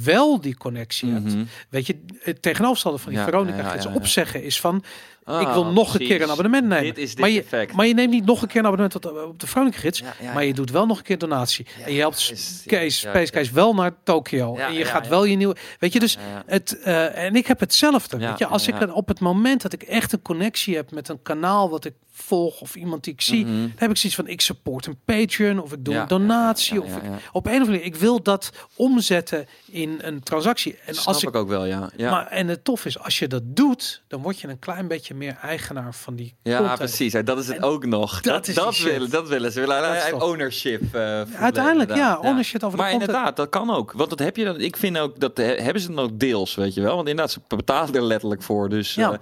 wel 0.04 0.42
die 0.42 0.58
connectie 0.58 1.12
hebt. 1.12 1.34
Mhm. 1.36 1.44
Weet 1.70 1.88
je, 1.88 2.06
het 2.20 2.42
tegenovergestelde 2.42 2.98
van 2.98 3.12
die 3.14 3.22
Veronica 3.22 3.74
ja. 3.76 3.94
opzeggen 3.94 4.44
is 4.44 4.60
van... 4.60 4.84
Ah, 5.28 5.42
ik 5.42 5.48
wil 5.48 5.66
nog 5.66 5.94
een 5.94 6.00
keer 6.00 6.22
een 6.22 6.30
abonnement 6.30 6.68
nemen. 6.68 6.84
Dit 6.84 6.98
is 6.98 7.10
dit 7.10 7.20
maar, 7.20 7.30
je, 7.30 7.40
effect. 7.42 7.74
maar 7.74 7.86
je 7.88 7.94
neemt 7.94 8.12
niet 8.12 8.26
nog 8.26 8.42
een 8.42 8.48
keer 8.48 8.60
een 8.60 8.66
abonnement 8.66 8.96
op, 8.96 9.06
op 9.28 9.40
de 9.40 9.48
Veronica 9.48 9.78
gids. 9.80 10.00
Ja, 10.00 10.14
ja, 10.22 10.34
maar 10.34 10.46
je 10.46 10.54
doet 10.54 10.72
wel 10.72 10.86
nog 10.86 10.98
een 10.98 11.04
keer 11.04 11.18
donatie. 11.18 11.66
en 11.86 11.94
je 11.94 12.00
helpt 12.00 12.30
is- 12.32 12.64
Kees, 12.66 13.02
ja, 13.02 13.10
Space. 13.10 13.32
Kees 13.32 13.52
wel 13.52 13.74
naar 13.74 13.92
Tokio. 14.04 14.56
En 14.56 14.74
je 14.74 14.86
gaat 14.86 15.08
wel 15.08 15.24
je 15.24 15.36
nieuwe... 15.36 15.56
Weet 15.80 15.94
je, 15.94 16.00
dus 16.00 16.18
het... 16.46 16.80
eh, 16.82 17.24
en 17.26 17.36
ik 17.36 17.48
heb 17.48 17.60
hetzelfde. 17.60 18.18
Weet 18.18 18.38
je, 18.38 18.46
als 18.46 18.68
ik 18.68 18.80
een, 18.80 18.94
op 18.94 19.08
het 19.08 19.20
moment 19.20 19.62
dat 19.62 19.74
ik 19.74 19.84
echt 19.84 20.12
een 20.14 20.22
connectie 20.22 20.76
heb 20.76 20.92
met 20.92 21.10
een 21.10 21.22
kanaal 21.22 21.70
wat 21.70 21.86
ik 21.86 21.94
volg 22.12 22.62
of 22.62 22.76
iemand 22.76 23.04
die 23.04 23.14
ik 23.14 23.22
zie, 23.22 23.46
Mhm. 23.46 23.60
dan 23.62 23.72
heb 23.76 23.90
ik 23.90 23.98
zoiets 23.98 24.16
van 24.20 24.28
ik 24.28 24.42
support 24.42 24.86
een 24.86 24.98
Patreon 25.06 25.60
of 25.62 25.74
ik 25.74 25.86
doe 25.86 25.94
Ja, 25.94 26.02
een 26.02 26.08
donatie 26.08 26.74
ja, 26.82 26.86
ja, 26.86 26.86
of 26.86 26.96
ik- 26.96 27.10
op 27.32 27.46
een 27.46 27.52
of 27.52 27.58
andere 27.58 27.66
manier. 27.72 27.84
Ik 27.86 27.96
wil 27.96 28.22
dat 28.24 28.52
omzetten 28.76 29.48
in 29.72 30.00
een 30.02 30.24
transactie. 30.24 30.78
En 30.86 30.96
als 31.06 31.24
ik 31.24 31.30
ik 31.30 31.36
ook 31.36 31.48
wel, 31.48 31.66
ja. 31.66 31.90
ja. 31.98 32.12
maar 32.12 32.28
en 32.28 32.48
het 32.48 32.64
tof 32.64 32.86
is, 32.86 33.00
als 33.00 33.20
je 33.20 33.28
dat 33.28 33.42
doet, 33.46 34.04
dan 34.08 34.22
word 34.22 34.40
je 34.40 34.48
een 34.48 34.60
klein 34.60 34.88
beetje 34.88 35.15
meer 35.16 35.38
eigenaar 35.42 35.94
van 35.94 36.16
die 36.16 36.36
Ja, 36.44 36.58
content. 36.58 36.78
precies. 36.78 37.12
Ja, 37.12 37.22
Dat 37.22 37.38
is 37.40 37.48
het 37.48 37.56
En 37.58 37.64
ook 37.64 37.86
nog. 37.86 38.22
dat 38.22 38.34
Dat, 38.34 38.48
is 38.48 38.56
dat, 38.56 38.78
willen, 38.78 39.10
dat 39.10 39.28
willen 39.28 39.52
ze. 39.52 39.60
Willen 39.60 39.82
Dat 40.12 40.22
ownership. 40.22 40.82
eh, 40.96 41.22
Uiteindelijk, 41.40 41.90
ja, 41.90 41.96
inderdaad. 41.96 42.20
ownership 42.20 42.64
over 42.64 42.78
de 42.78 42.84
Maar 42.84 42.92
content. 42.92 43.10
inderdaad, 43.10 43.36
dat 43.36 43.50
kan 43.50 43.70
ook. 43.70 43.92
Want 43.92 44.10
dat 44.10 44.20
heb 44.20 44.36
je 44.38 44.44
dan. 44.46 44.60
Ik 44.60 44.78
vind 44.78 44.98
ook 44.98 45.20
dat 45.20 45.38
he- 45.38 45.44
hebben 45.62 45.82
ze 45.82 45.88
dan 45.94 46.00
ook 46.06 46.20
deels, 46.20 46.56
weet 46.56 46.74
je 46.74 46.82
wel. 46.82 46.96
Want 46.96 47.08
inderdaad, 47.08 47.32
ze 47.34 47.56
betalen 47.56 47.94
er 47.96 48.04
letterlijk 48.04 48.42
voor. 48.44 48.70
Dus, 48.70 48.96
Ja. 48.96 49.12
eh, 49.12 49.18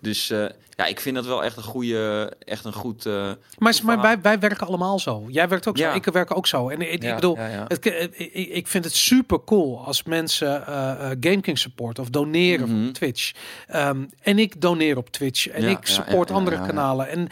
dus 0.00 0.30
eh, 0.30 0.44
ja, 0.76 0.86
ik 0.86 1.00
vind 1.00 1.14
dat 1.16 1.26
wel 1.26 1.44
echt 1.44 1.56
een 1.56 1.62
goede, 1.62 2.32
echt 2.38 2.64
een 2.64 2.72
goed. 2.72 3.06
eh, 3.06 3.30
Maar, 3.58 3.74
maar 3.82 4.00
wij, 4.00 4.20
wij 4.20 4.38
werken 4.38 4.66
allemaal 4.66 4.98
zo. 4.98 5.24
Jij 5.28 5.48
werkt 5.48 5.66
ook 5.68 5.76
Ja. 5.76 5.90
zo, 5.90 5.96
ik 5.96 6.04
werk 6.04 6.36
ook 6.36 6.46
zo. 6.46 6.68
En 6.68 6.80
ik, 6.92 7.04
ik 7.04 7.14
bedoel, 7.14 7.36
ja, 7.36 7.46
ja. 7.48 7.64
Het, 7.68 7.86
ik, 8.32 8.66
vind 8.66 8.84
het 8.84 8.94
super 8.94 9.44
cool 9.44 9.84
als 9.84 10.02
mensen 10.02 10.66
eh 10.66 10.74
eh 11.10 11.16
GameKing 11.20 11.58
support 11.58 11.98
of 11.98 12.08
doneren 12.10 12.68
Mhm. 12.78 12.86
op 12.88 12.94
Twitch. 12.94 13.32
Ehm, 13.66 14.04
en 14.22 14.38
ik 14.38 14.60
doneer 14.60 14.96
op 14.96 15.10
Twitch 15.10 15.48
en 15.48 15.64
ik 15.64 15.78
support 15.86 16.30
andere 16.30 16.60
kanalen. 16.66 17.08
En 17.08 17.28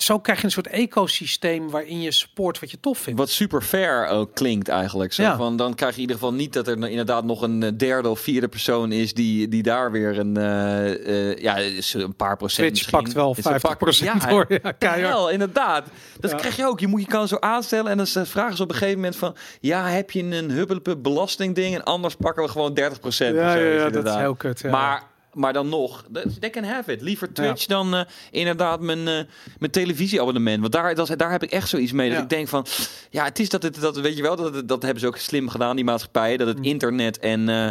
zo 0.00 0.18
krijg 0.18 0.38
je 0.38 0.44
een 0.44 0.50
soort 0.50 0.66
ecosysteem 0.68 1.70
waarin 1.70 2.00
je 2.00 2.10
support 2.10 2.60
wat 2.60 2.70
je 2.70 2.80
tof 2.80 2.98
vindt. 2.98 3.18
Wat 3.18 3.30
super 3.30 3.62
fair 3.62 4.06
ook 4.06 4.34
klinkt 4.34 4.68
eigenlijk. 4.68 5.12
Zo 5.12 5.34
van, 5.36 5.56
dan 5.56 5.74
krijg 5.74 5.90
je 5.94 6.00
in 6.00 6.08
ieder 6.08 6.16
geval 6.22 6.34
niet 6.34 6.52
dat 6.52 6.68
er 6.68 6.88
inderdaad 6.88 7.24
nog 7.24 7.42
een 7.42 7.62
eh, 7.62 7.70
derde 7.76 8.08
of 8.08 8.20
vierde 8.20 8.48
persoon 8.48 8.92
is 8.92 9.14
die, 9.14 9.48
die 9.48 9.62
daar 9.62 9.90
weer 9.92 10.18
een, 10.18 10.36
eh, 10.36 11.30
eh, 11.30 11.38
ja, 11.38 11.58
een 11.92 12.16
paar 12.16 12.36
procent 12.36 12.66
Twitch 12.74 12.83
misschien. 12.92 12.98
pakt 13.02 13.12
wel 13.12 13.34
Is 13.36 13.44
een 13.44 13.60
50% 13.60 14.18
pak- 14.18 14.30
hoor. 14.30 14.44
Ja, 14.48 14.58
Ja, 14.62 14.72
keihard. 14.72 15.14
hel, 15.14 15.30
inderdaad. 15.30 15.84
Dat 16.20 16.30
Ja. 16.30 16.36
krijg 16.36 16.56
je 16.56 16.66
ook. 16.66 16.80
Je, 16.80 16.86
moet, 16.86 17.00
je 17.00 17.06
kan 17.06 17.28
zo 17.28 17.36
aanstellen 17.40 17.90
en 17.90 17.96
dan 17.96 18.06
vragen 18.26 18.56
ze 18.56 18.62
op 18.62 18.68
een 18.68 18.74
gegeven 18.74 18.98
moment 18.98 19.16
van... 19.16 19.36
Ja, 19.60 19.86
heb 19.88 20.10
je 20.10 20.22
een 20.22 20.50
huppelepup 20.50 21.02
belastingding? 21.02 21.74
En 21.74 21.82
anders 21.84 22.14
pakken 22.14 22.42
we 22.42 22.48
gewoon 22.48 22.74
30 22.74 23.00
procent. 23.00 23.34
Ja, 23.36 23.54
ja, 23.54 23.72
ja, 23.72 23.90
dat 23.90 24.06
is 24.06 24.14
heel 24.14 24.34
kut. 24.34 24.60
Ja. 24.60 24.70
Maar, 24.70 25.02
maar 25.34 25.52
dan 25.52 25.68
nog, 25.68 26.04
they 26.40 26.50
can 26.50 26.64
have 26.64 26.92
it. 26.92 27.00
Liever 27.02 27.32
Twitch 27.32 27.66
dan 27.66 27.94
eh, 27.94 28.00
inderdaad 28.30 28.80
mijn, 28.80 29.08
eh, 29.08 29.20
mijn 29.58 29.70
televisieabonnement. 29.72 30.60
Want 30.60 30.72
daar, 30.72 30.94
dat, 30.94 31.10
daar 31.16 31.30
heb 31.30 31.42
ik 31.42 31.50
echt 31.50 31.68
zoiets 31.68 31.92
mee. 31.92 32.08
Dat 32.08 32.16
Ja. 32.16 32.22
ik 32.22 32.28
denk 32.28 32.48
van, 32.48 32.66
ja, 33.10 33.24
het 33.24 33.38
is 33.38 33.48
dat 33.48 33.62
het, 33.62 33.80
dat, 33.80 33.96
weet 33.96 34.16
je 34.16 34.22
wel, 34.22 34.36
dat, 34.36 34.54
het- 34.54 34.68
dat 34.68 34.82
hebben 34.82 35.00
ze 35.00 35.06
ook 35.06 35.16
slim 35.16 35.48
gedaan, 35.48 35.76
die 35.76 35.84
maatschappijen. 35.84 36.38
Dat 36.38 36.48
het 36.48 36.58
internet 36.60 37.18
en, 37.18 37.48
eh, 37.48 37.64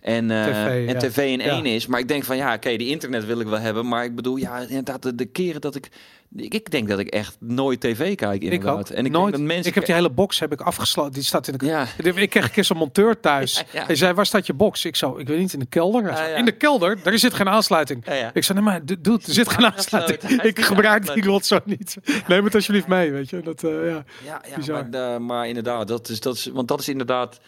en, 0.00 0.26
TV, 0.28 0.88
en 0.88 0.98
tv 0.98 1.16
in 1.32 1.40
één 1.40 1.66
is. 1.66 1.86
Maar 1.86 2.00
ik 2.00 2.08
denk 2.08 2.24
van, 2.24 2.36
ja, 2.36 2.54
oké, 2.54 2.76
die 2.76 2.88
internet 2.88 3.24
wil 3.26 3.40
ik 3.40 3.46
wel 3.46 3.58
hebben. 3.60 3.88
Maar 3.88 4.04
ik 4.04 4.14
bedoel, 4.14 4.36
ja, 4.36 4.58
inderdaad, 4.58 5.02
de, 5.02 5.14
de 5.14 5.26
keren 5.26 5.60
dat 5.60 5.74
ik... 5.74 5.88
Ik, 6.36 6.54
ik 6.54 6.70
denk 6.70 6.88
dat 6.88 6.98
ik 6.98 7.08
echt 7.08 7.36
nooit 7.40 7.80
tv 7.80 8.14
kijk, 8.14 8.34
ik 8.34 8.42
inderdaad. 8.42 8.78
ook. 8.78 8.96
En 8.96 9.04
ik 9.06 9.12
Nooit. 9.12 9.32
dat 9.32 9.40
mensen... 9.40 9.66
ik 9.66 9.74
heb 9.74 9.84
die 9.84 9.94
hele 9.94 10.10
box 10.10 10.38
heb 10.38 10.52
ik 10.52 10.60
afgesloten. 10.60 11.12
Die 11.12 11.22
staat 11.22 11.48
in 11.48 11.58
de 11.58 11.66
Ja, 11.66 11.86
Ik 12.04 12.30
kreeg 12.30 12.44
een 12.44 12.50
keer 12.50 12.64
zo'n 12.64 12.76
monteur 12.76 13.20
thuis. 13.20 13.56
Ja, 13.58 13.80
ja. 13.80 13.86
Hij 13.86 13.94
zei, 13.96 14.12
waar 14.12 14.26
staat 14.26 14.46
je 14.46 14.54
box? 14.54 14.84
Ik 14.84 14.96
zo, 14.96 15.18
ik 15.18 15.26
weet 15.28 15.38
niet, 15.38 15.52
in 15.52 15.58
de 15.58 15.66
kelder. 15.66 16.02
Ja, 16.02 16.26
ja. 16.26 16.36
In 16.36 16.44
de 16.44 16.52
kelder? 16.56 17.02
Daar 17.02 17.18
zit 17.18 17.34
geen 17.34 17.48
aansluiting. 17.48 18.06
Ik 18.32 18.44
zei, 18.44 18.58
nee 18.58 18.68
maar, 18.68 18.84
dude, 18.84 19.10
er 19.12 19.32
zit 19.32 19.48
geen 19.48 19.66
aansluiting. 19.72 20.42
Ik 20.42 20.60
gebruik 20.60 21.14
die 21.14 21.24
rotzooi 21.24 21.60
niet. 21.64 21.96
Neem 22.28 22.44
het 22.44 22.54
alsjeblieft 22.54 22.86
mee, 22.86 23.10
weet 23.12 23.30
je. 23.30 23.40
Dat, 23.40 23.64
eh, 23.64 23.70
ja. 23.86 24.04
Ja, 24.24 24.40
maar, 24.66 25.14
eh, 25.14 25.18
maar 25.18 25.48
inderdaad, 25.48 25.88
dat 25.88 26.08
is, 26.08 26.20
dat 26.20 26.34
is, 26.34 26.46
want 26.46 26.68
dat 26.68 26.80
is 26.80 26.88
inderdaad. 26.88 27.40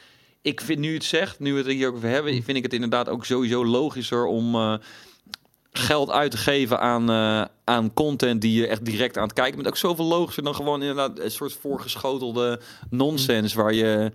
Ik 0.43 0.61
vind 0.61 0.79
nu 0.79 0.95
het 0.95 1.05
zegt, 1.05 1.39
nu 1.39 1.53
we 1.53 1.59
het 1.59 1.67
er 1.67 1.73
hier 1.73 1.89
ook 1.89 1.95
over 1.97 2.09
hebben, 2.09 2.43
vind 2.43 2.57
ik 2.57 2.63
het 2.63 2.73
inderdaad 2.73 3.09
ook 3.09 3.25
sowieso 3.25 3.67
logischer 3.67 4.27
om 4.27 4.55
eh, 4.55 4.75
geld 5.73 6.11
uit 6.11 6.31
te 6.31 6.37
geven 6.37 6.81
aan, 6.81 7.11
eh, 7.11 7.45
aan 7.65 7.95
content 7.95 8.41
die 8.41 8.61
je 8.61 8.67
echt 8.67 8.85
direct 8.85 9.17
aan 9.17 9.23
het 9.23 9.33
kijken 9.33 9.55
bent. 9.55 9.69
Ook 9.69 9.77
zoveel 9.77 10.05
logischer 10.05 10.43
dan 10.43 10.55
gewoon 10.55 10.81
inderdaad 10.81 11.19
een 11.19 11.31
soort 11.31 11.53
voorgeschotelde 11.53 12.61
nonsens 12.91 13.55
waar 13.55 13.73
je, 13.73 14.13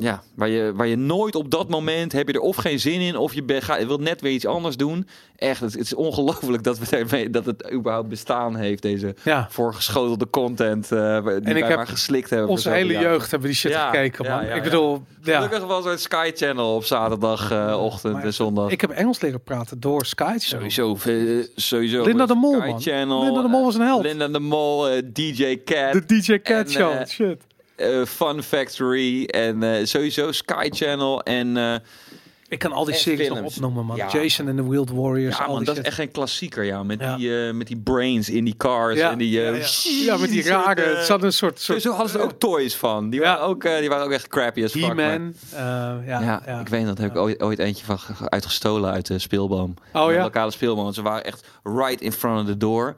ja, 0.00 0.22
waar 0.34 0.48
je, 0.48 0.72
waar 0.74 0.86
je 0.86 0.96
nooit 0.96 1.34
op 1.34 1.50
dat 1.50 1.68
moment 1.68 2.12
heb 2.12 2.28
je 2.28 2.34
er 2.34 2.40
of 2.40 2.56
geen 2.56 2.80
zin 2.80 3.00
in 3.00 3.16
of 3.16 3.34
je 3.34 3.42
ga, 3.60 3.76
je 3.76 3.86
wilt 3.86 4.00
net 4.00 4.20
weer 4.20 4.32
iets 4.32 4.46
anders 4.46 4.76
doen. 4.76 5.08
Echt, 5.36 5.60
het, 5.60 5.72
het 5.72 5.82
is 5.82 5.94
ongelooflijk 5.94 6.62
dat, 6.62 6.78
we 6.78 6.86
daarmee, 6.90 7.30
dat 7.30 7.46
het 7.46 7.72
überhaupt 7.72 8.08
bestaan 8.08 8.56
heeft, 8.56 8.82
deze 8.82 9.14
ja. 9.24 9.46
voorgeschotelde 9.50 10.30
content 10.30 10.92
eh, 10.92 11.24
die 11.24 11.34
ik 11.34 11.42
wij 11.42 11.62
heb 11.62 11.76
maar 11.76 11.86
geslikt 11.86 12.30
hebben. 12.30 12.48
Onze 12.48 12.70
hele 12.70 12.92
jaar. 12.92 13.02
jeugd 13.02 13.30
hebben 13.30 13.40
we 13.40 13.46
die 13.46 13.56
shit 13.56 13.70
Ja, 13.70 13.90
gekeken, 13.90 14.24
ja, 14.24 14.36
man. 14.36 14.46
ja, 14.46 14.54
ik 14.54 14.62
bedoel, 14.62 15.02
ja. 15.22 15.34
Gelukkig 15.34 15.66
was 15.66 15.84
een 15.84 15.98
Sky 15.98 16.30
Channel 16.34 16.74
op 16.74 16.84
zaterdagochtend 16.84 18.12
Maar 18.12 18.24
en 18.24 18.34
zondag. 18.34 18.70
Ik 18.70 18.80
heb 18.80 18.90
Engels 18.90 19.20
leren 19.20 19.42
praten 19.42 19.80
door 19.80 20.06
Sky. 20.06 20.34
Sowieso, 20.38 20.96
eh, 21.04 21.14
sowieso. 21.54 22.04
Linda 22.04 22.26
de 22.26 22.34
Mol, 22.34 22.54
Sky 22.54 22.66
man. 22.66 22.80
Channel, 22.80 23.24
Linda 23.24 23.42
de 23.42 23.48
Mol 23.48 23.64
was 23.64 23.74
een 23.74 23.80
held. 23.80 24.02
Linda 24.02 24.28
de 24.28 24.40
Mol, 24.40 24.88
eh, 24.88 25.02
DJ 25.12 25.62
Cat, 25.64 25.92
De 25.92 26.04
DJ 26.06 26.38
Cat 26.38 26.66
En, 26.66 26.70
Show, 26.70 26.92
eh, 26.92 27.06
shit. 27.06 27.42
Eh, 27.78 28.04
Fun 28.04 28.42
Factory 28.42 29.24
en 29.24 29.62
eh, 29.62 29.84
sowieso 29.84 30.32
Sky 30.32 30.68
Channel 30.70 31.22
en 31.22 31.56
eh, 31.56 31.74
Ik 32.50 32.58
kan 32.58 32.72
al 32.72 32.84
die 32.84 32.94
series 32.94 33.28
nog 33.28 33.42
opnoemen, 33.42 33.84
man. 33.84 33.96
Ja. 33.96 34.08
Jason 34.12 34.48
en 34.48 34.56
de 34.56 34.68
Wild 34.68 34.90
Warriors, 34.90 35.38
ja, 35.38 35.44
al 35.44 35.54
man, 35.54 35.64
dat 35.64 35.76
is 35.78 35.82
echt 35.84 35.98
een 35.98 36.10
klassieker, 36.10 36.64
ja, 36.64 36.82
met 36.82 37.00
Ja. 37.00 37.16
die 37.16 37.46
eh, 37.46 37.52
met 37.52 37.66
die 37.66 37.76
brains 37.76 38.28
in 38.28 38.44
die 38.44 38.56
cars 38.56 38.96
ja, 38.98 39.10
en 39.10 39.18
die 39.18 39.30
ja, 39.30 39.50
ja. 39.52 39.66
Ja, 40.04 40.16
met 40.16 40.30
die 40.30 40.42
rare, 40.42 40.80
het 40.80 41.06
zat 41.06 41.22
een 41.22 41.32
soort, 41.32 41.60
Zo, 41.60 41.72
soort 41.72 41.82
zo 41.82 41.90
hadden 41.90 42.08
ze 42.10 42.18
er 42.18 42.24
ook 42.24 42.38
toys 42.38 42.74
van. 42.76 43.10
Die, 43.10 43.20
Ja. 43.20 43.26
waren 43.26 43.44
ook, 43.46 43.64
eh, 43.64 43.78
die 43.78 43.88
waren 43.88 44.04
ook 44.04 44.12
echt 44.12 44.28
crappy 44.28 44.64
as 44.64 44.72
fuck. 44.72 44.82
eh, 44.82 44.96
ja, 44.98 46.02
Ja, 46.06 46.42
ja. 46.46 46.60
ik 46.60 46.68
weet 46.68 46.84
dat. 46.86 46.96
Daar 46.96 47.06
heb 47.06 47.14
ik 47.14 47.20
ooit, 47.22 47.42
ooit 47.42 47.58
eentje 47.58 47.84
van 47.84 47.98
ge- 47.98 48.30
uitgestolen 48.30 48.90
uit 48.92 49.06
de 49.06 49.18
speelboom. 49.18 49.74
Oh 49.92 50.12
ja? 50.12 50.22
lokale 50.22 50.50
speelboom. 50.50 50.92
Ze 50.92 51.02
waren 51.02 51.24
echt 51.24 51.46
right 51.62 52.00
in 52.00 52.12
front 52.12 52.40
of 52.40 52.46
the 52.46 52.56
door. 52.56 52.96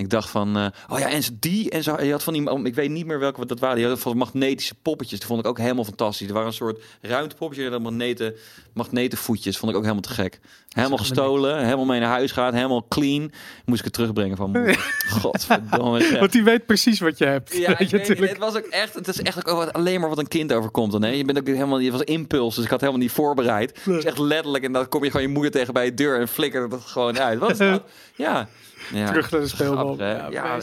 Ik 0.00 0.10
dacht 0.10 0.30
van, 0.30 0.56
eh, 0.56 0.66
oh 0.88 0.98
ja, 0.98 1.08
en 1.10 1.22
die 1.40 1.70
en 1.70 1.82
zo. 1.82 2.02
Je 2.02 2.10
had 2.10 2.22
van 2.22 2.32
die, 2.32 2.50
oh, 2.50 2.66
ik 2.66 2.74
weet 2.74 2.90
niet 2.90 3.06
meer 3.06 3.18
welke 3.18 3.46
dat 3.46 3.58
waren. 3.58 3.76
Die 3.76 3.84
hadden 3.84 4.02
van 4.02 4.16
magnetische 4.16 4.74
poppetjes. 4.82 5.18
Die 5.18 5.28
vond 5.28 5.40
ik 5.40 5.46
ook 5.46 5.58
helemaal 5.58 5.84
fantastisch. 5.84 6.26
Er 6.26 6.32
waren 6.32 6.48
een 6.48 6.54
soort 6.54 6.82
ruimtepoppetjes 7.00 7.70
dan 7.70 7.82
magneten, 7.82 8.34
magneten 8.72 9.18
voetjes. 9.18 9.58
Vond 9.58 9.70
ik 9.70 9.76
ook 9.76 9.82
helemaal 9.82 10.04
te 10.04 10.12
gek. 10.14 10.40
Helemaal 10.70 10.98
gestolen, 10.98 11.64
helemaal 11.64 11.84
mee 11.84 12.00
naar 12.00 12.08
huis 12.08 12.32
gaat, 12.32 12.52
helemaal 12.52 12.86
clean. 12.88 13.32
Moest 13.64 13.78
ik 13.78 13.84
het 13.84 13.94
terugbrengen 13.94 14.36
van. 14.36 14.50
mijn. 14.50 14.76
Godverdomme. 15.20 16.00
zeg. 16.00 16.18
Want 16.18 16.32
die 16.32 16.42
weet 16.44 16.66
precies 16.66 17.00
wat 17.00 17.18
je 17.18 17.24
hebt. 17.24 17.56
Ja, 17.56 17.78
ik 17.78 17.90
weet 17.90 18.18
het 18.18 18.38
was 18.38 18.56
ook 18.56 18.64
echt, 18.66 18.94
het 18.94 19.08
is 19.08 19.22
echt 19.22 19.46
ook 19.46 19.68
alleen 19.70 20.00
maar 20.00 20.08
wat 20.08 20.18
een 20.18 20.28
kind 20.28 20.52
overkomt 20.52 20.92
dan. 20.92 21.02
Hè? 21.02 21.08
Je 21.08 21.24
bent 21.24 21.38
ook 21.38 21.46
helemaal, 21.46 21.78
je 21.78 21.92
was 21.92 22.02
impuls, 22.02 22.54
dus 22.54 22.64
ik 22.64 22.70
had 22.70 22.80
helemaal 22.80 23.00
niet 23.00 23.10
voorbereid. 23.10 23.80
Het 23.84 23.96
is 23.96 24.04
echt 24.04 24.18
letterlijk 24.18 24.64
en 24.64 24.72
dan 24.72 24.88
kom 24.88 25.04
je 25.04 25.10
gewoon 25.10 25.26
je 25.26 25.32
moeder 25.32 25.50
tegen 25.52 25.74
bij 25.74 25.84
de 25.84 25.94
deur 25.94 26.20
en 26.20 26.28
flikkert 26.28 26.72
het 26.72 26.80
gewoon 26.84 27.18
uit. 27.18 27.38
Wat 27.38 27.50
is 27.50 27.58
dat? 27.70 27.82
Ja. 28.14 28.48
ja. 28.92 29.06
Terug 29.06 29.30
naar 29.30 29.40
de. 29.40 29.48
Grappig, 29.48 29.98
hè? 29.98 30.12
Ja, 30.12 30.58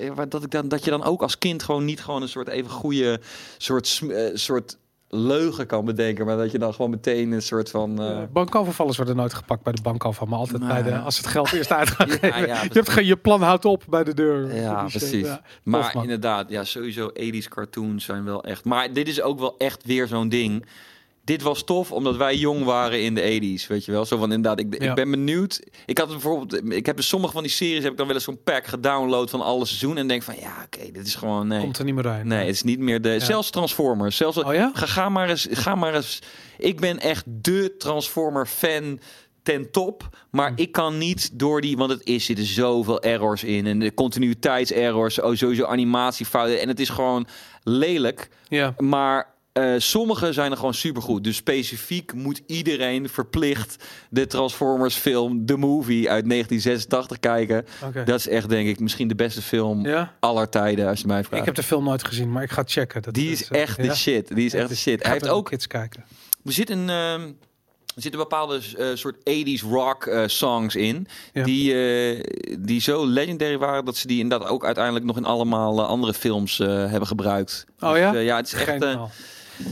Ja, 0.00 0.24
dat, 0.28 0.42
ik 0.42 0.50
dan, 0.50 0.68
dat 0.68 0.84
je 0.84 0.90
dan 0.90 1.04
ook 1.04 1.22
als 1.22 1.38
kind 1.38 1.62
gewoon 1.62 1.84
niet 1.84 2.00
gewoon 2.00 2.22
een 2.22 2.28
soort 2.28 2.48
even 2.48 2.70
goede 2.70 3.20
soort, 3.58 4.00
eh, 4.10 4.24
soort 4.34 4.76
leugen 5.08 5.66
kan 5.66 5.84
bedenken, 5.84 6.26
maar 6.26 6.36
dat 6.36 6.50
je 6.52 6.58
dan 6.58 6.74
gewoon 6.74 6.90
meteen 6.90 7.32
een 7.32 7.42
soort 7.42 7.70
van... 7.70 8.00
eh, 8.02 8.10
Eh, 8.10 8.22
bankovervallers 8.32 8.96
worden 8.96 9.16
nooit 9.16 9.34
gepakt 9.34 9.62
bij 9.62 9.72
de 9.72 9.82
bankoverval, 9.82 10.26
maar 10.28 10.38
altijd 10.38 10.66
bij 10.66 10.82
de, 10.82 10.98
als 10.98 11.16
het 11.16 11.26
geld 11.26 11.52
eerst 11.52 11.72
uit 11.72 11.90
gaat 11.90 12.08
Ja, 12.08 12.14
geven. 12.16 12.46
ja, 12.46 12.62
je, 12.72 12.82
hebt, 12.82 13.06
je 13.06 13.16
plan 13.16 13.42
houdt 13.42 13.64
op 13.64 13.82
bij 13.88 14.04
de 14.04 14.14
deur. 14.14 14.54
Ja, 14.54 14.88
shit, 14.88 14.98
precies. 15.00 15.26
ja. 15.26 15.40
Maar 15.62 15.94
inderdaad, 15.94 16.50
ja, 16.50 16.64
sowieso 16.64 17.10
80s 17.20 17.48
cartoons 17.48 18.04
zijn 18.04 18.24
wel 18.24 18.44
echt. 18.44 18.64
Maar 18.64 18.92
dit 18.92 19.08
is 19.08 19.20
ook 19.22 19.38
wel 19.38 19.54
echt 19.58 19.84
weer 19.84 20.06
zo'n 20.06 20.28
ding. 20.28 20.66
Dit 21.26 21.42
was 21.42 21.64
tof 21.64 21.92
omdat 21.92 22.16
wij 22.16 22.36
jong 22.36 22.64
waren 22.64 23.02
in 23.02 23.14
de 23.14 23.20
80s, 23.60 23.66
weet 23.66 23.84
je 23.84 23.92
wel. 23.92 24.04
Zo 24.04 24.16
van 24.18 24.32
inderdaad, 24.32 24.60
ik, 24.60 24.82
Ja. 24.82 24.88
ik 24.88 24.94
ben 24.94 25.10
benieuwd. 25.10 25.60
Ik 25.86 25.98
had 25.98 26.08
bijvoorbeeld, 26.08 26.72
ik 26.72 26.86
heb 26.86 27.02
sommige 27.02 27.32
van 27.32 27.42
die 27.42 27.52
series 27.52 27.82
heb 27.82 27.92
ik 27.92 27.98
dan 27.98 28.06
wel 28.06 28.14
eens 28.14 28.24
zo'n 28.24 28.42
pack 28.44 28.66
gedownload 28.66 29.30
van 29.30 29.40
alle 29.40 29.64
seizoenen 29.64 29.98
en 29.98 30.08
denk 30.08 30.22
van 30.22 30.34
ja, 30.40 30.52
oké, 30.64 30.90
dit 30.92 31.06
is 31.06 31.14
gewoon 31.14 31.46
nee. 31.46 31.60
Komt 31.60 31.78
er 31.78 31.84
niet 31.84 31.94
meer 31.94 32.02
doorheen. 32.02 32.26
Nee, 32.28 32.38
het 32.46 32.54
is 32.54 32.62
niet 32.62 32.78
meer 32.78 33.00
de. 33.02 33.20
Zelfs 33.20 33.50
Transformers. 33.50 34.16
Zelfs, 34.16 34.36
Oh 34.36 34.54
ja? 34.54 34.70
ga, 34.74 34.86
ga 34.86 35.08
maar 35.08 35.28
eens. 35.30 35.46
Ga 35.50 35.74
maar 35.74 35.94
eens. 35.94 36.18
Ik 36.58 36.80
ben 36.80 36.98
echt 36.98 37.24
de 37.26 37.74
Transformer 37.78 38.46
fan 38.46 38.98
ten 39.42 39.70
top. 39.70 40.08
Maar 40.30 40.48
Hm. 40.50 40.60
ik 40.60 40.72
kan 40.72 40.98
niet 40.98 41.30
door 41.38 41.60
die. 41.60 41.76
Want 41.76 41.90
het 41.90 42.04
is 42.04 42.24
zitten 42.24 42.44
zoveel 42.44 43.02
errors 43.02 43.44
in. 43.44 43.66
En 43.66 43.78
de 43.78 43.94
continuïteitserrors. 43.94 45.20
Oh, 45.20 45.34
sowieso 45.34 45.64
animatiefouten. 45.64 46.60
En 46.60 46.68
het 46.68 46.80
is 46.80 46.88
gewoon 46.88 47.26
lelijk. 47.62 48.28
Ja. 48.48 48.74
Maar. 48.78 49.34
Eh, 49.56 49.74
sommige 49.78 50.32
zijn 50.32 50.50
er 50.50 50.56
gewoon 50.56 50.74
supergoed. 50.74 51.24
Dus 51.24 51.36
specifiek 51.36 52.12
moet 52.14 52.42
iedereen 52.46 53.08
verplicht 53.08 53.84
de 54.10 54.26
Transformers 54.26 54.94
film, 54.94 55.46
The 55.46 55.56
Movie 55.56 56.10
uit 56.10 56.28
1986 56.28 57.20
kijken. 57.20 57.66
Dat 58.04 58.18
is 58.18 58.28
echt, 58.28 58.48
denk 58.48 58.68
ik, 58.68 58.80
misschien 58.80 59.08
de 59.08 59.14
beste 59.14 59.42
film 59.42 59.86
Ja? 59.86 60.12
aller 60.20 60.48
tijden, 60.48 60.88
als 60.88 61.00
je 61.00 61.06
mij 61.06 61.24
vraagt. 61.24 61.40
Ik 61.40 61.44
heb 61.46 61.54
de 61.54 61.62
film 61.62 61.84
nooit 61.84 62.04
gezien, 62.04 62.32
maar 62.32 62.42
ik 62.42 62.50
ga 62.50 62.62
checken. 62.66 63.02
Dat 63.02 63.14
Die 63.14 63.30
is 63.30 63.48
eh, 63.48 63.60
echt 63.62 63.76
de 63.82 63.94
shit. 63.94 64.34
Die 64.34 64.46
is 64.46 64.54
echt 64.54 64.68
de 64.68 64.76
shit. 64.76 65.02
Hij 65.02 65.12
heeft 65.12 65.28
ook. 65.28 65.48
kids 65.48 65.66
kijken. 65.66 66.04
Er 66.44 66.52
zit 66.52 66.70
een. 66.70 66.88
ehm, 66.90 67.20
er 67.94 68.02
zitten 68.02 68.20
bepaalde 68.20 68.60
eh, 68.78 68.86
soort 68.94 69.16
80s 69.18 69.62
rock 69.70 70.10
songs 70.26 70.76
in. 70.76 71.06
Ja. 71.32 71.44
Die, 71.44 71.74
die 72.58 72.80
zo 72.80 73.06
legendary 73.06 73.58
waren 73.58 73.84
dat 73.84 73.96
ze 73.96 74.06
die 74.06 74.20
inderdaad 74.20 74.48
ook 74.48 74.64
uiteindelijk 74.64 75.04
nog 75.04 75.16
in 75.16 75.24
allemaal 75.24 75.84
andere 75.84 76.14
films 76.14 76.58
hebben 76.58 77.06
gebruikt. 77.06 77.66
Oh 77.80 77.96
ja? 77.96 78.12
Dus, 78.12 78.24
ja, 78.24 78.36
het 78.36 78.46
is 78.46 78.52
echt. 78.52 78.84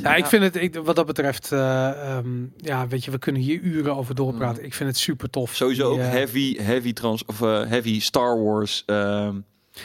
Ja, 0.03 0.15
ik 0.15 0.27
vind 0.27 0.43
het, 0.43 0.57
ik, 0.57 0.75
wat 0.75 0.97
dat 0.97 1.07
betreft, 1.07 1.53
eh, 1.53 2.17
ehm, 2.17 2.45
ja, 2.57 2.89
weet 2.89 3.05
je, 3.05 3.11
we 3.11 3.19
kunnen 3.19 3.43
hier 3.43 3.61
uren 3.61 3.97
over 3.97 4.15
doorpraten. 4.15 4.65
Ik 4.65 4.75
vind 4.75 4.89
het 4.89 4.99
super 4.99 5.31
tof. 5.31 5.51
Mm. 5.51 5.55
sowieso 5.57 5.91
ook 5.91 5.95
Die, 5.97 6.05
eh, 6.05 6.11
heavy, 6.11 6.57
heavy, 6.63 6.93
trans, 6.93 7.25
of, 7.25 7.43
eh, 7.43 7.63
heavy 7.67 8.01
Star 8.01 8.43
Wars 8.43 8.83
ehm, 8.87 9.37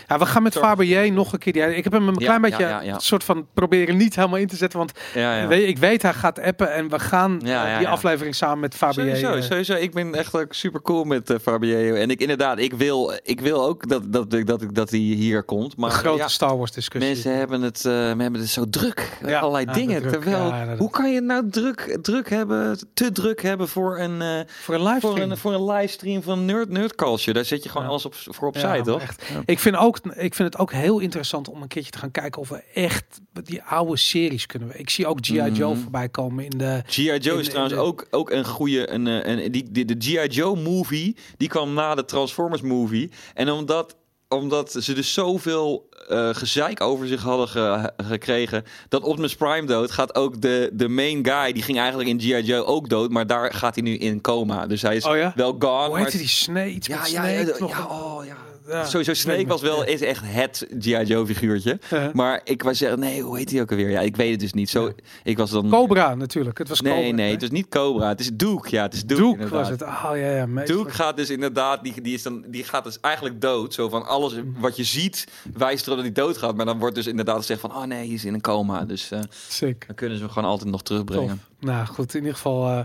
Ja, 0.07 0.18
we 0.20 0.26
gaan 0.26 0.44
met. 0.44 0.57
Fabergé 0.57 1.07
nog 1.10 1.34
een 1.34 1.40
keer. 1.40 1.53
Die, 1.53 1.76
ik 1.76 1.84
heb 1.84 1.94
hem 1.94 2.07
een 2.07 2.16
Ja, 2.18 2.26
klein 2.26 2.34
ja, 2.41 2.49
beetje 2.49 2.64
ja, 2.64 2.82
ja. 2.82 2.94
een 2.94 2.99
soort 2.99 3.24
van 3.24 3.48
proberen 3.53 3.98
niet 3.98 4.16
helemaal 4.16 4.38
in 4.40 4.48
te 4.48 4.56
zetten. 4.56 4.80
Want 4.80 4.91
Ja, 5.14 5.36
ja. 5.38 5.48
weet- 5.48 5.68
ik 5.68 5.78
weet 5.78 6.02
hij 6.02 6.14
gaat 6.14 6.40
appen 6.41 6.74
en 6.74 6.90
we 6.90 6.99
gaan 6.99 7.40
Ja, 7.44 7.66
eh, 7.66 7.72
ja, 7.72 7.78
die 7.78 7.88
aflevering 7.88 8.36
samen 8.36 8.60
met 8.60 8.76
Fabergé. 8.76 9.16
Sowieso, 9.16 9.34
eh, 9.34 9.41
sowieso. 9.41 9.74
Ik 9.74 9.94
ben 9.94 10.16
echt 10.16 10.36
ook 10.36 10.53
super 10.53 10.82
cool 10.82 11.03
met 11.03 11.30
uh, 11.30 11.38
Fabio. 11.41 11.94
En 11.95 12.10
ik 12.10 12.20
inderdaad, 12.22 12.60
ik 12.60 12.74
wil, 12.74 13.14
ik 13.24 13.41
wil 13.41 13.64
ook 13.66 13.88
dat, 13.90 14.14
dat, 14.14 14.32
dat, 14.32 14.45
dat, 14.48 14.64
dat 14.76 14.90
hij 14.90 14.99
hier 14.99 15.44
komt. 15.44 15.78
Maar 15.78 15.90
een 15.90 15.95
grote 15.95 16.18
ja, 16.22 16.28
Star 16.28 16.57
Wars 16.57 16.72
discussie. 16.72 17.11
mensen 17.11 17.38
hebben 17.38 17.61
het, 17.61 17.78
eh, 17.78 17.91
we 17.91 18.22
hebben 18.22 18.34
het 18.40 18.49
zo 18.49 18.66
druk. 18.70 19.18
Ja, 19.26 19.40
Allerlei 19.40 19.66
ja, 19.66 19.74
dingen. 19.74 20.02
druk. 20.02 20.11
Terwijl, 20.22 20.53
hoe 20.78 20.90
kan 20.90 21.11
je 21.14 21.22
nou 21.22 21.49
druk, 21.49 21.98
druk 22.02 22.30
hebben, 22.30 22.80
te 22.94 23.11
druk 23.11 23.41
hebben 23.41 23.68
voor 23.68 23.99
een, 23.99 24.22
eh, 24.22 24.28
voor 24.61 24.76
een 24.76 24.80
voor 24.82 24.90
livestream. 24.90 25.32
een, 25.32 25.38
voor 25.38 25.53
een 25.53 25.66
livestream 25.66 26.24
van 26.24 26.45
Nerd, 26.45 26.70
nerd 26.70 26.95
Culture? 26.95 27.34
Daar 27.34 27.45
zet 27.45 27.64
je 27.64 27.70
gewoon 27.70 27.84
Ja. 27.84 27.90
alles 27.90 28.06
op, 28.06 28.14
voor 28.16 28.48
opzij, 28.48 28.82
toch? 28.82 29.02
echt. 29.02 29.24
Ik, 29.45 29.60
vind 29.60 29.76
ook, 29.80 29.98
ik 29.98 30.34
vind 30.36 30.54
het 30.54 30.58
ook 30.58 30.72
heel 30.72 31.00
interessant 31.00 31.48
om 31.50 31.62
een 31.62 31.68
keertje 31.68 31.92
te 31.92 31.98
gaan 31.98 32.12
kijken 32.12 32.42
of 32.42 32.50
we 32.50 32.64
echt 32.74 33.20
die 33.44 33.64
oude 33.64 33.98
series 33.98 34.46
kunnen. 34.46 34.68
we- 34.68 34.78
Ik 34.78 34.90
zie 34.90 35.08
ook 35.08 35.18
G.I. 35.22 35.34
Joe 35.52 35.72
Mhm. 35.74 35.82
voorbij 35.82 36.10
komen 36.10 36.44
in 36.44 36.58
de... 36.58 36.82
G.I. 36.88 37.02
Joe 37.18 37.34
In- 37.34 37.40
is 37.40 37.46
in 37.46 37.50
trouwens 37.50 37.76
de- 37.76 37.82
ook, 37.82 38.08
ook 38.10 38.30
een 38.32 38.46
goede. 38.46 38.90
Een, 38.90 39.08
eh, 39.08 39.52
die, 39.52 39.72
die, 39.72 39.86
de 39.86 39.96
G.I. 40.00 40.28
Joe 40.28 40.56
movie. 40.62 41.16
Die 41.38 41.48
kwam 41.48 41.74
na 41.74 41.96
de 41.96 42.06
Transformers 42.06 42.62
movie. 42.62 43.12
En 43.34 43.50
omdat, 43.52 43.96
omdat 44.28 44.72
ze 44.72 44.94
dus 44.94 45.14
zoveel 45.14 45.88
eh 46.08 46.30
gezeik 46.34 46.82
over 46.82 47.08
zich 47.08 47.22
hadden 47.22 47.48
ge- 47.48 47.92
gekregen. 47.98 48.64
Dat 48.88 49.04
Optimus 49.04 49.36
Prime 49.36 49.66
dood 49.68 49.92
gaat 49.92 50.16
ook 50.16 50.42
de, 50.42 50.70
de 50.74 50.88
main 50.88 51.26
guy. 51.26 51.52
Die 51.54 51.64
ging 51.64 51.78
eigenlijk 51.80 52.10
in 52.10 52.20
G.I. 52.20 52.42
Joe 52.42 52.66
ook 52.66 52.90
dood. 52.90 53.10
Maar 53.12 53.28
daar 53.28 53.54
gaat 53.54 53.76
hij 53.76 53.84
nu 53.84 53.98
in 53.98 54.22
coma. 54.22 54.68
Dus 54.68 54.82
hij 54.82 54.96
is 54.96 55.06
Oh 55.06 55.18
ja? 55.18 55.34
wel 55.36 55.56
gone. 55.60 55.86
Hoe 55.88 55.90
maar 55.98 56.04
heet 56.04 56.18
die 56.18 56.28
Snake? 56.28 56.78
Ja, 56.82 57.06
ja, 57.06 57.26
ja, 57.28 57.40
ja, 57.40 57.48
een- 57.58 57.64
oh, 57.90 58.26
ja. 58.26 58.38
Ja, 58.70 58.86
Sowieso 58.86 59.14
Snake 59.14 59.48
was 59.48 59.62
wel 59.62 59.86
is 59.86 60.02
echt 60.02 60.22
het 60.26 60.68
G.I. 60.80 61.04
Joe 61.04 61.26
figuurtje. 61.26 61.80
Uh-huh. 61.84 62.14
Maar 62.14 62.41
ik 62.44 62.64
was 62.64 62.78
zeggen, 62.78 63.00
nee, 63.00 63.22
hoe 63.22 63.38
heet 63.38 63.52
hij 63.52 63.62
ook 63.62 63.70
alweer? 63.72 63.90
Ja, 63.90 64.00
ik 64.00 64.16
weet 64.16 64.32
het 64.32 64.40
dus 64.40 64.54
niet. 64.54 64.70
Zo, 64.70 64.86
Ja. 64.86 64.91
ik 65.24 65.38
was 65.38 65.50
dan... 65.50 65.70
Cobra 65.70 66.16
natuurlijk. 66.16 66.58
Het 66.58 66.70
was 66.70 66.82
Nee, 66.82 66.94
Cobra, 66.94 67.16
nee, 67.16 67.26
hè? 67.26 67.32
het 67.34 67.41
is 67.44 67.50
niet 67.50 67.70
Cobra. 67.70 68.08
Het 68.08 68.20
is 68.20 68.30
Duke. 68.34 68.68
Ja, 68.72 68.84
het 68.84 68.94
is 68.94 69.06
Duke. 69.06 69.22
Duke 69.22 69.32
inderdaad. 69.32 69.60
was 69.60 69.70
het. 69.70 69.82
Oh 69.82 70.12
ja, 70.14 70.32
ja. 70.32 70.46
meestal. 70.46 70.78
Duke 70.78 70.91
gaat 70.91 71.18
dus 71.18 71.30
inderdaad, 71.30 71.84
die, 71.84 72.02
die, 72.02 72.14
is 72.14 72.24
dan, 72.24 72.44
die 72.48 72.64
gaat 72.64 72.84
dus 72.84 72.98
eigenlijk 73.02 73.41
dood. 73.41 73.74
Zo 73.74 73.90
van 73.90 74.06
alles 74.08 74.34
wat 74.60 74.76
je 74.76 74.84
ziet 74.84 75.28
wijst 75.58 75.86
erop 75.86 75.96
dat 75.98 76.06
hij 76.06 76.24
doodgaat. 76.26 76.56
Maar 76.56 76.66
dan 76.66 76.80
wordt 76.80 76.96
dus 76.96 77.08
inderdaad 77.08 77.38
gezegd 77.38 77.60
van, 77.62 77.76
oh 77.76 77.84
nee, 77.84 77.98
hij 77.98 78.08
is 78.08 78.26
in 78.26 78.34
een 78.34 78.41
coma. 78.41 78.86
Dus 78.86 79.10
Sick. 79.48 79.84
dan 79.88 79.96
kunnen 79.96 80.18
ze 80.18 80.24
hem 80.24 80.32
gewoon 80.34 80.50
altijd 80.50 80.70
nog 80.70 80.82
terugbrengen. 80.84 81.28
Tof. 81.28 81.38
Nou 81.60 81.86
goed, 81.86 82.14
in 82.14 82.19
ieder 82.19 82.36
geval 82.36 82.68
eh, 82.69 82.80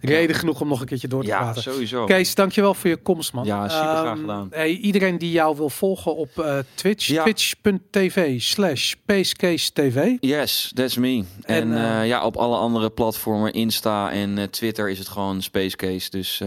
reden 0.00 0.36
genoeg 0.36 0.60
om 0.60 0.68
nog 0.68 0.80
een 0.80 0.86
keertje 0.86 1.08
door 1.08 1.22
te 1.22 1.26
Ja, 1.28 1.40
praten. 1.42 1.62
sowieso. 1.62 2.04
Kees, 2.04 2.34
dankjewel 2.34 2.74
voor 2.74 2.90
je 2.90 2.96
komst, 2.96 3.32
man. 3.32 3.44
Ja, 3.44 3.68
super 3.68 3.86
graag 3.86 4.06
Ehm, 4.12 4.20
gedaan. 4.20 4.48
Hey, 4.50 4.70
iedereen 4.70 5.18
die 5.18 5.30
jou 5.30 5.56
wil 5.56 5.70
volgen 5.70 6.16
op 6.16 6.38
eh, 6.38 6.58
Twitch, 6.74 7.06
Ja. 7.06 7.22
twitch.tv 7.22 8.40
slash 8.40 8.88
Spacecase 8.88 9.72
TV. 9.72 10.16
Yes, 10.20 10.70
that's 10.74 10.96
me. 10.96 11.24
En, 11.42 11.72
En, 11.72 11.98
eh, 12.00 12.06
ja, 12.06 12.24
op 12.24 12.36
alle 12.36 12.56
andere 12.56 12.90
platformen, 12.90 13.52
Insta 13.52 14.10
en 14.12 14.50
Twitter, 14.50 14.90
is 14.90 14.98
het 14.98 15.08
gewoon 15.08 15.42
Space 15.42 15.76
Case. 15.76 16.10
Dus 16.10 16.40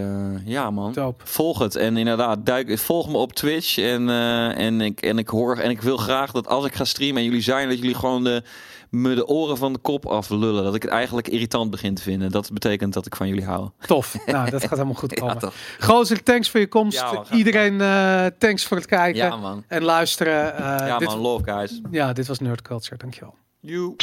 ja, 0.44 0.70
man. 0.70 0.92
Dope. 0.92 1.24
Volg 1.26 1.58
het. 1.58 1.76
En 1.76 1.96
inderdaad, 1.96 2.46
duik, 2.46 2.78
volg 2.78 3.08
me 3.08 3.16
op 3.16 3.32
Twitch. 3.32 3.78
En, 3.78 4.08
en, 4.56 4.80
ik, 4.80 5.00
en 5.02 5.18
ik 5.18 5.28
hoor 5.28 5.56
en 5.56 5.70
ik 5.70 5.82
wil 5.82 5.96
graag 5.96 6.32
dat 6.32 6.46
als 6.48 6.64
ik 6.64 6.74
ga 6.74 6.84
streamen 6.84 7.16
en 7.16 7.24
jullie 7.24 7.42
zijn, 7.42 7.68
dat 7.68 7.78
jullie 7.78 7.94
gewoon 7.94 8.24
de, 8.24 8.42
me 8.90 9.14
de 9.14 9.26
oren 9.26 9.56
van 9.56 9.72
de 9.72 9.78
kop 9.78 10.06
aflullen. 10.06 10.64
Dat 10.64 10.74
ik 10.74 10.82
het 10.82 10.90
eigenlijk 10.90 11.28
irritant 11.28 11.70
begin 11.70 11.94
te 11.94 12.02
vinden. 12.02 12.30
Dat 12.30 12.50
betekent 12.52 12.92
dat 12.92 13.06
ik 13.06 13.16
van 13.16 13.28
jullie 13.28 13.44
hou. 13.44 13.68
Tof. 13.86 14.16
nou, 14.26 14.50
dat 14.50 14.60
gaat 14.60 14.70
helemaal 14.70 14.94
goed 14.94 15.14
komen. 15.14 15.38
toch? 15.38 15.54
Gozer, 15.80 16.22
thanks 16.22 16.50
voor 16.50 16.60
je 16.60 16.68
komst. 16.68 16.98
Ja, 16.98 17.12
man, 17.12 17.24
Iedereen, 17.32 17.80
eh, 17.80 18.26
thanks 18.38 18.64
voor 18.64 18.76
het 18.76 18.86
kijken 18.86 19.22
Ja, 19.24 19.36
man. 19.36 19.64
en 19.68 19.82
luisteren. 19.82 20.54
Eh, 20.56 20.86
Ja, 20.86 20.98
dit, 20.98 21.08
man. 21.08 21.18
Love, 21.18 21.44
guys. 21.44 21.80
ja, 21.90 22.12
dit 22.12 22.26
was 22.26 22.38
Nerd 22.38 22.62
Culture. 22.62 22.96
Dankjewel. 22.96 23.34
You. 23.60 23.94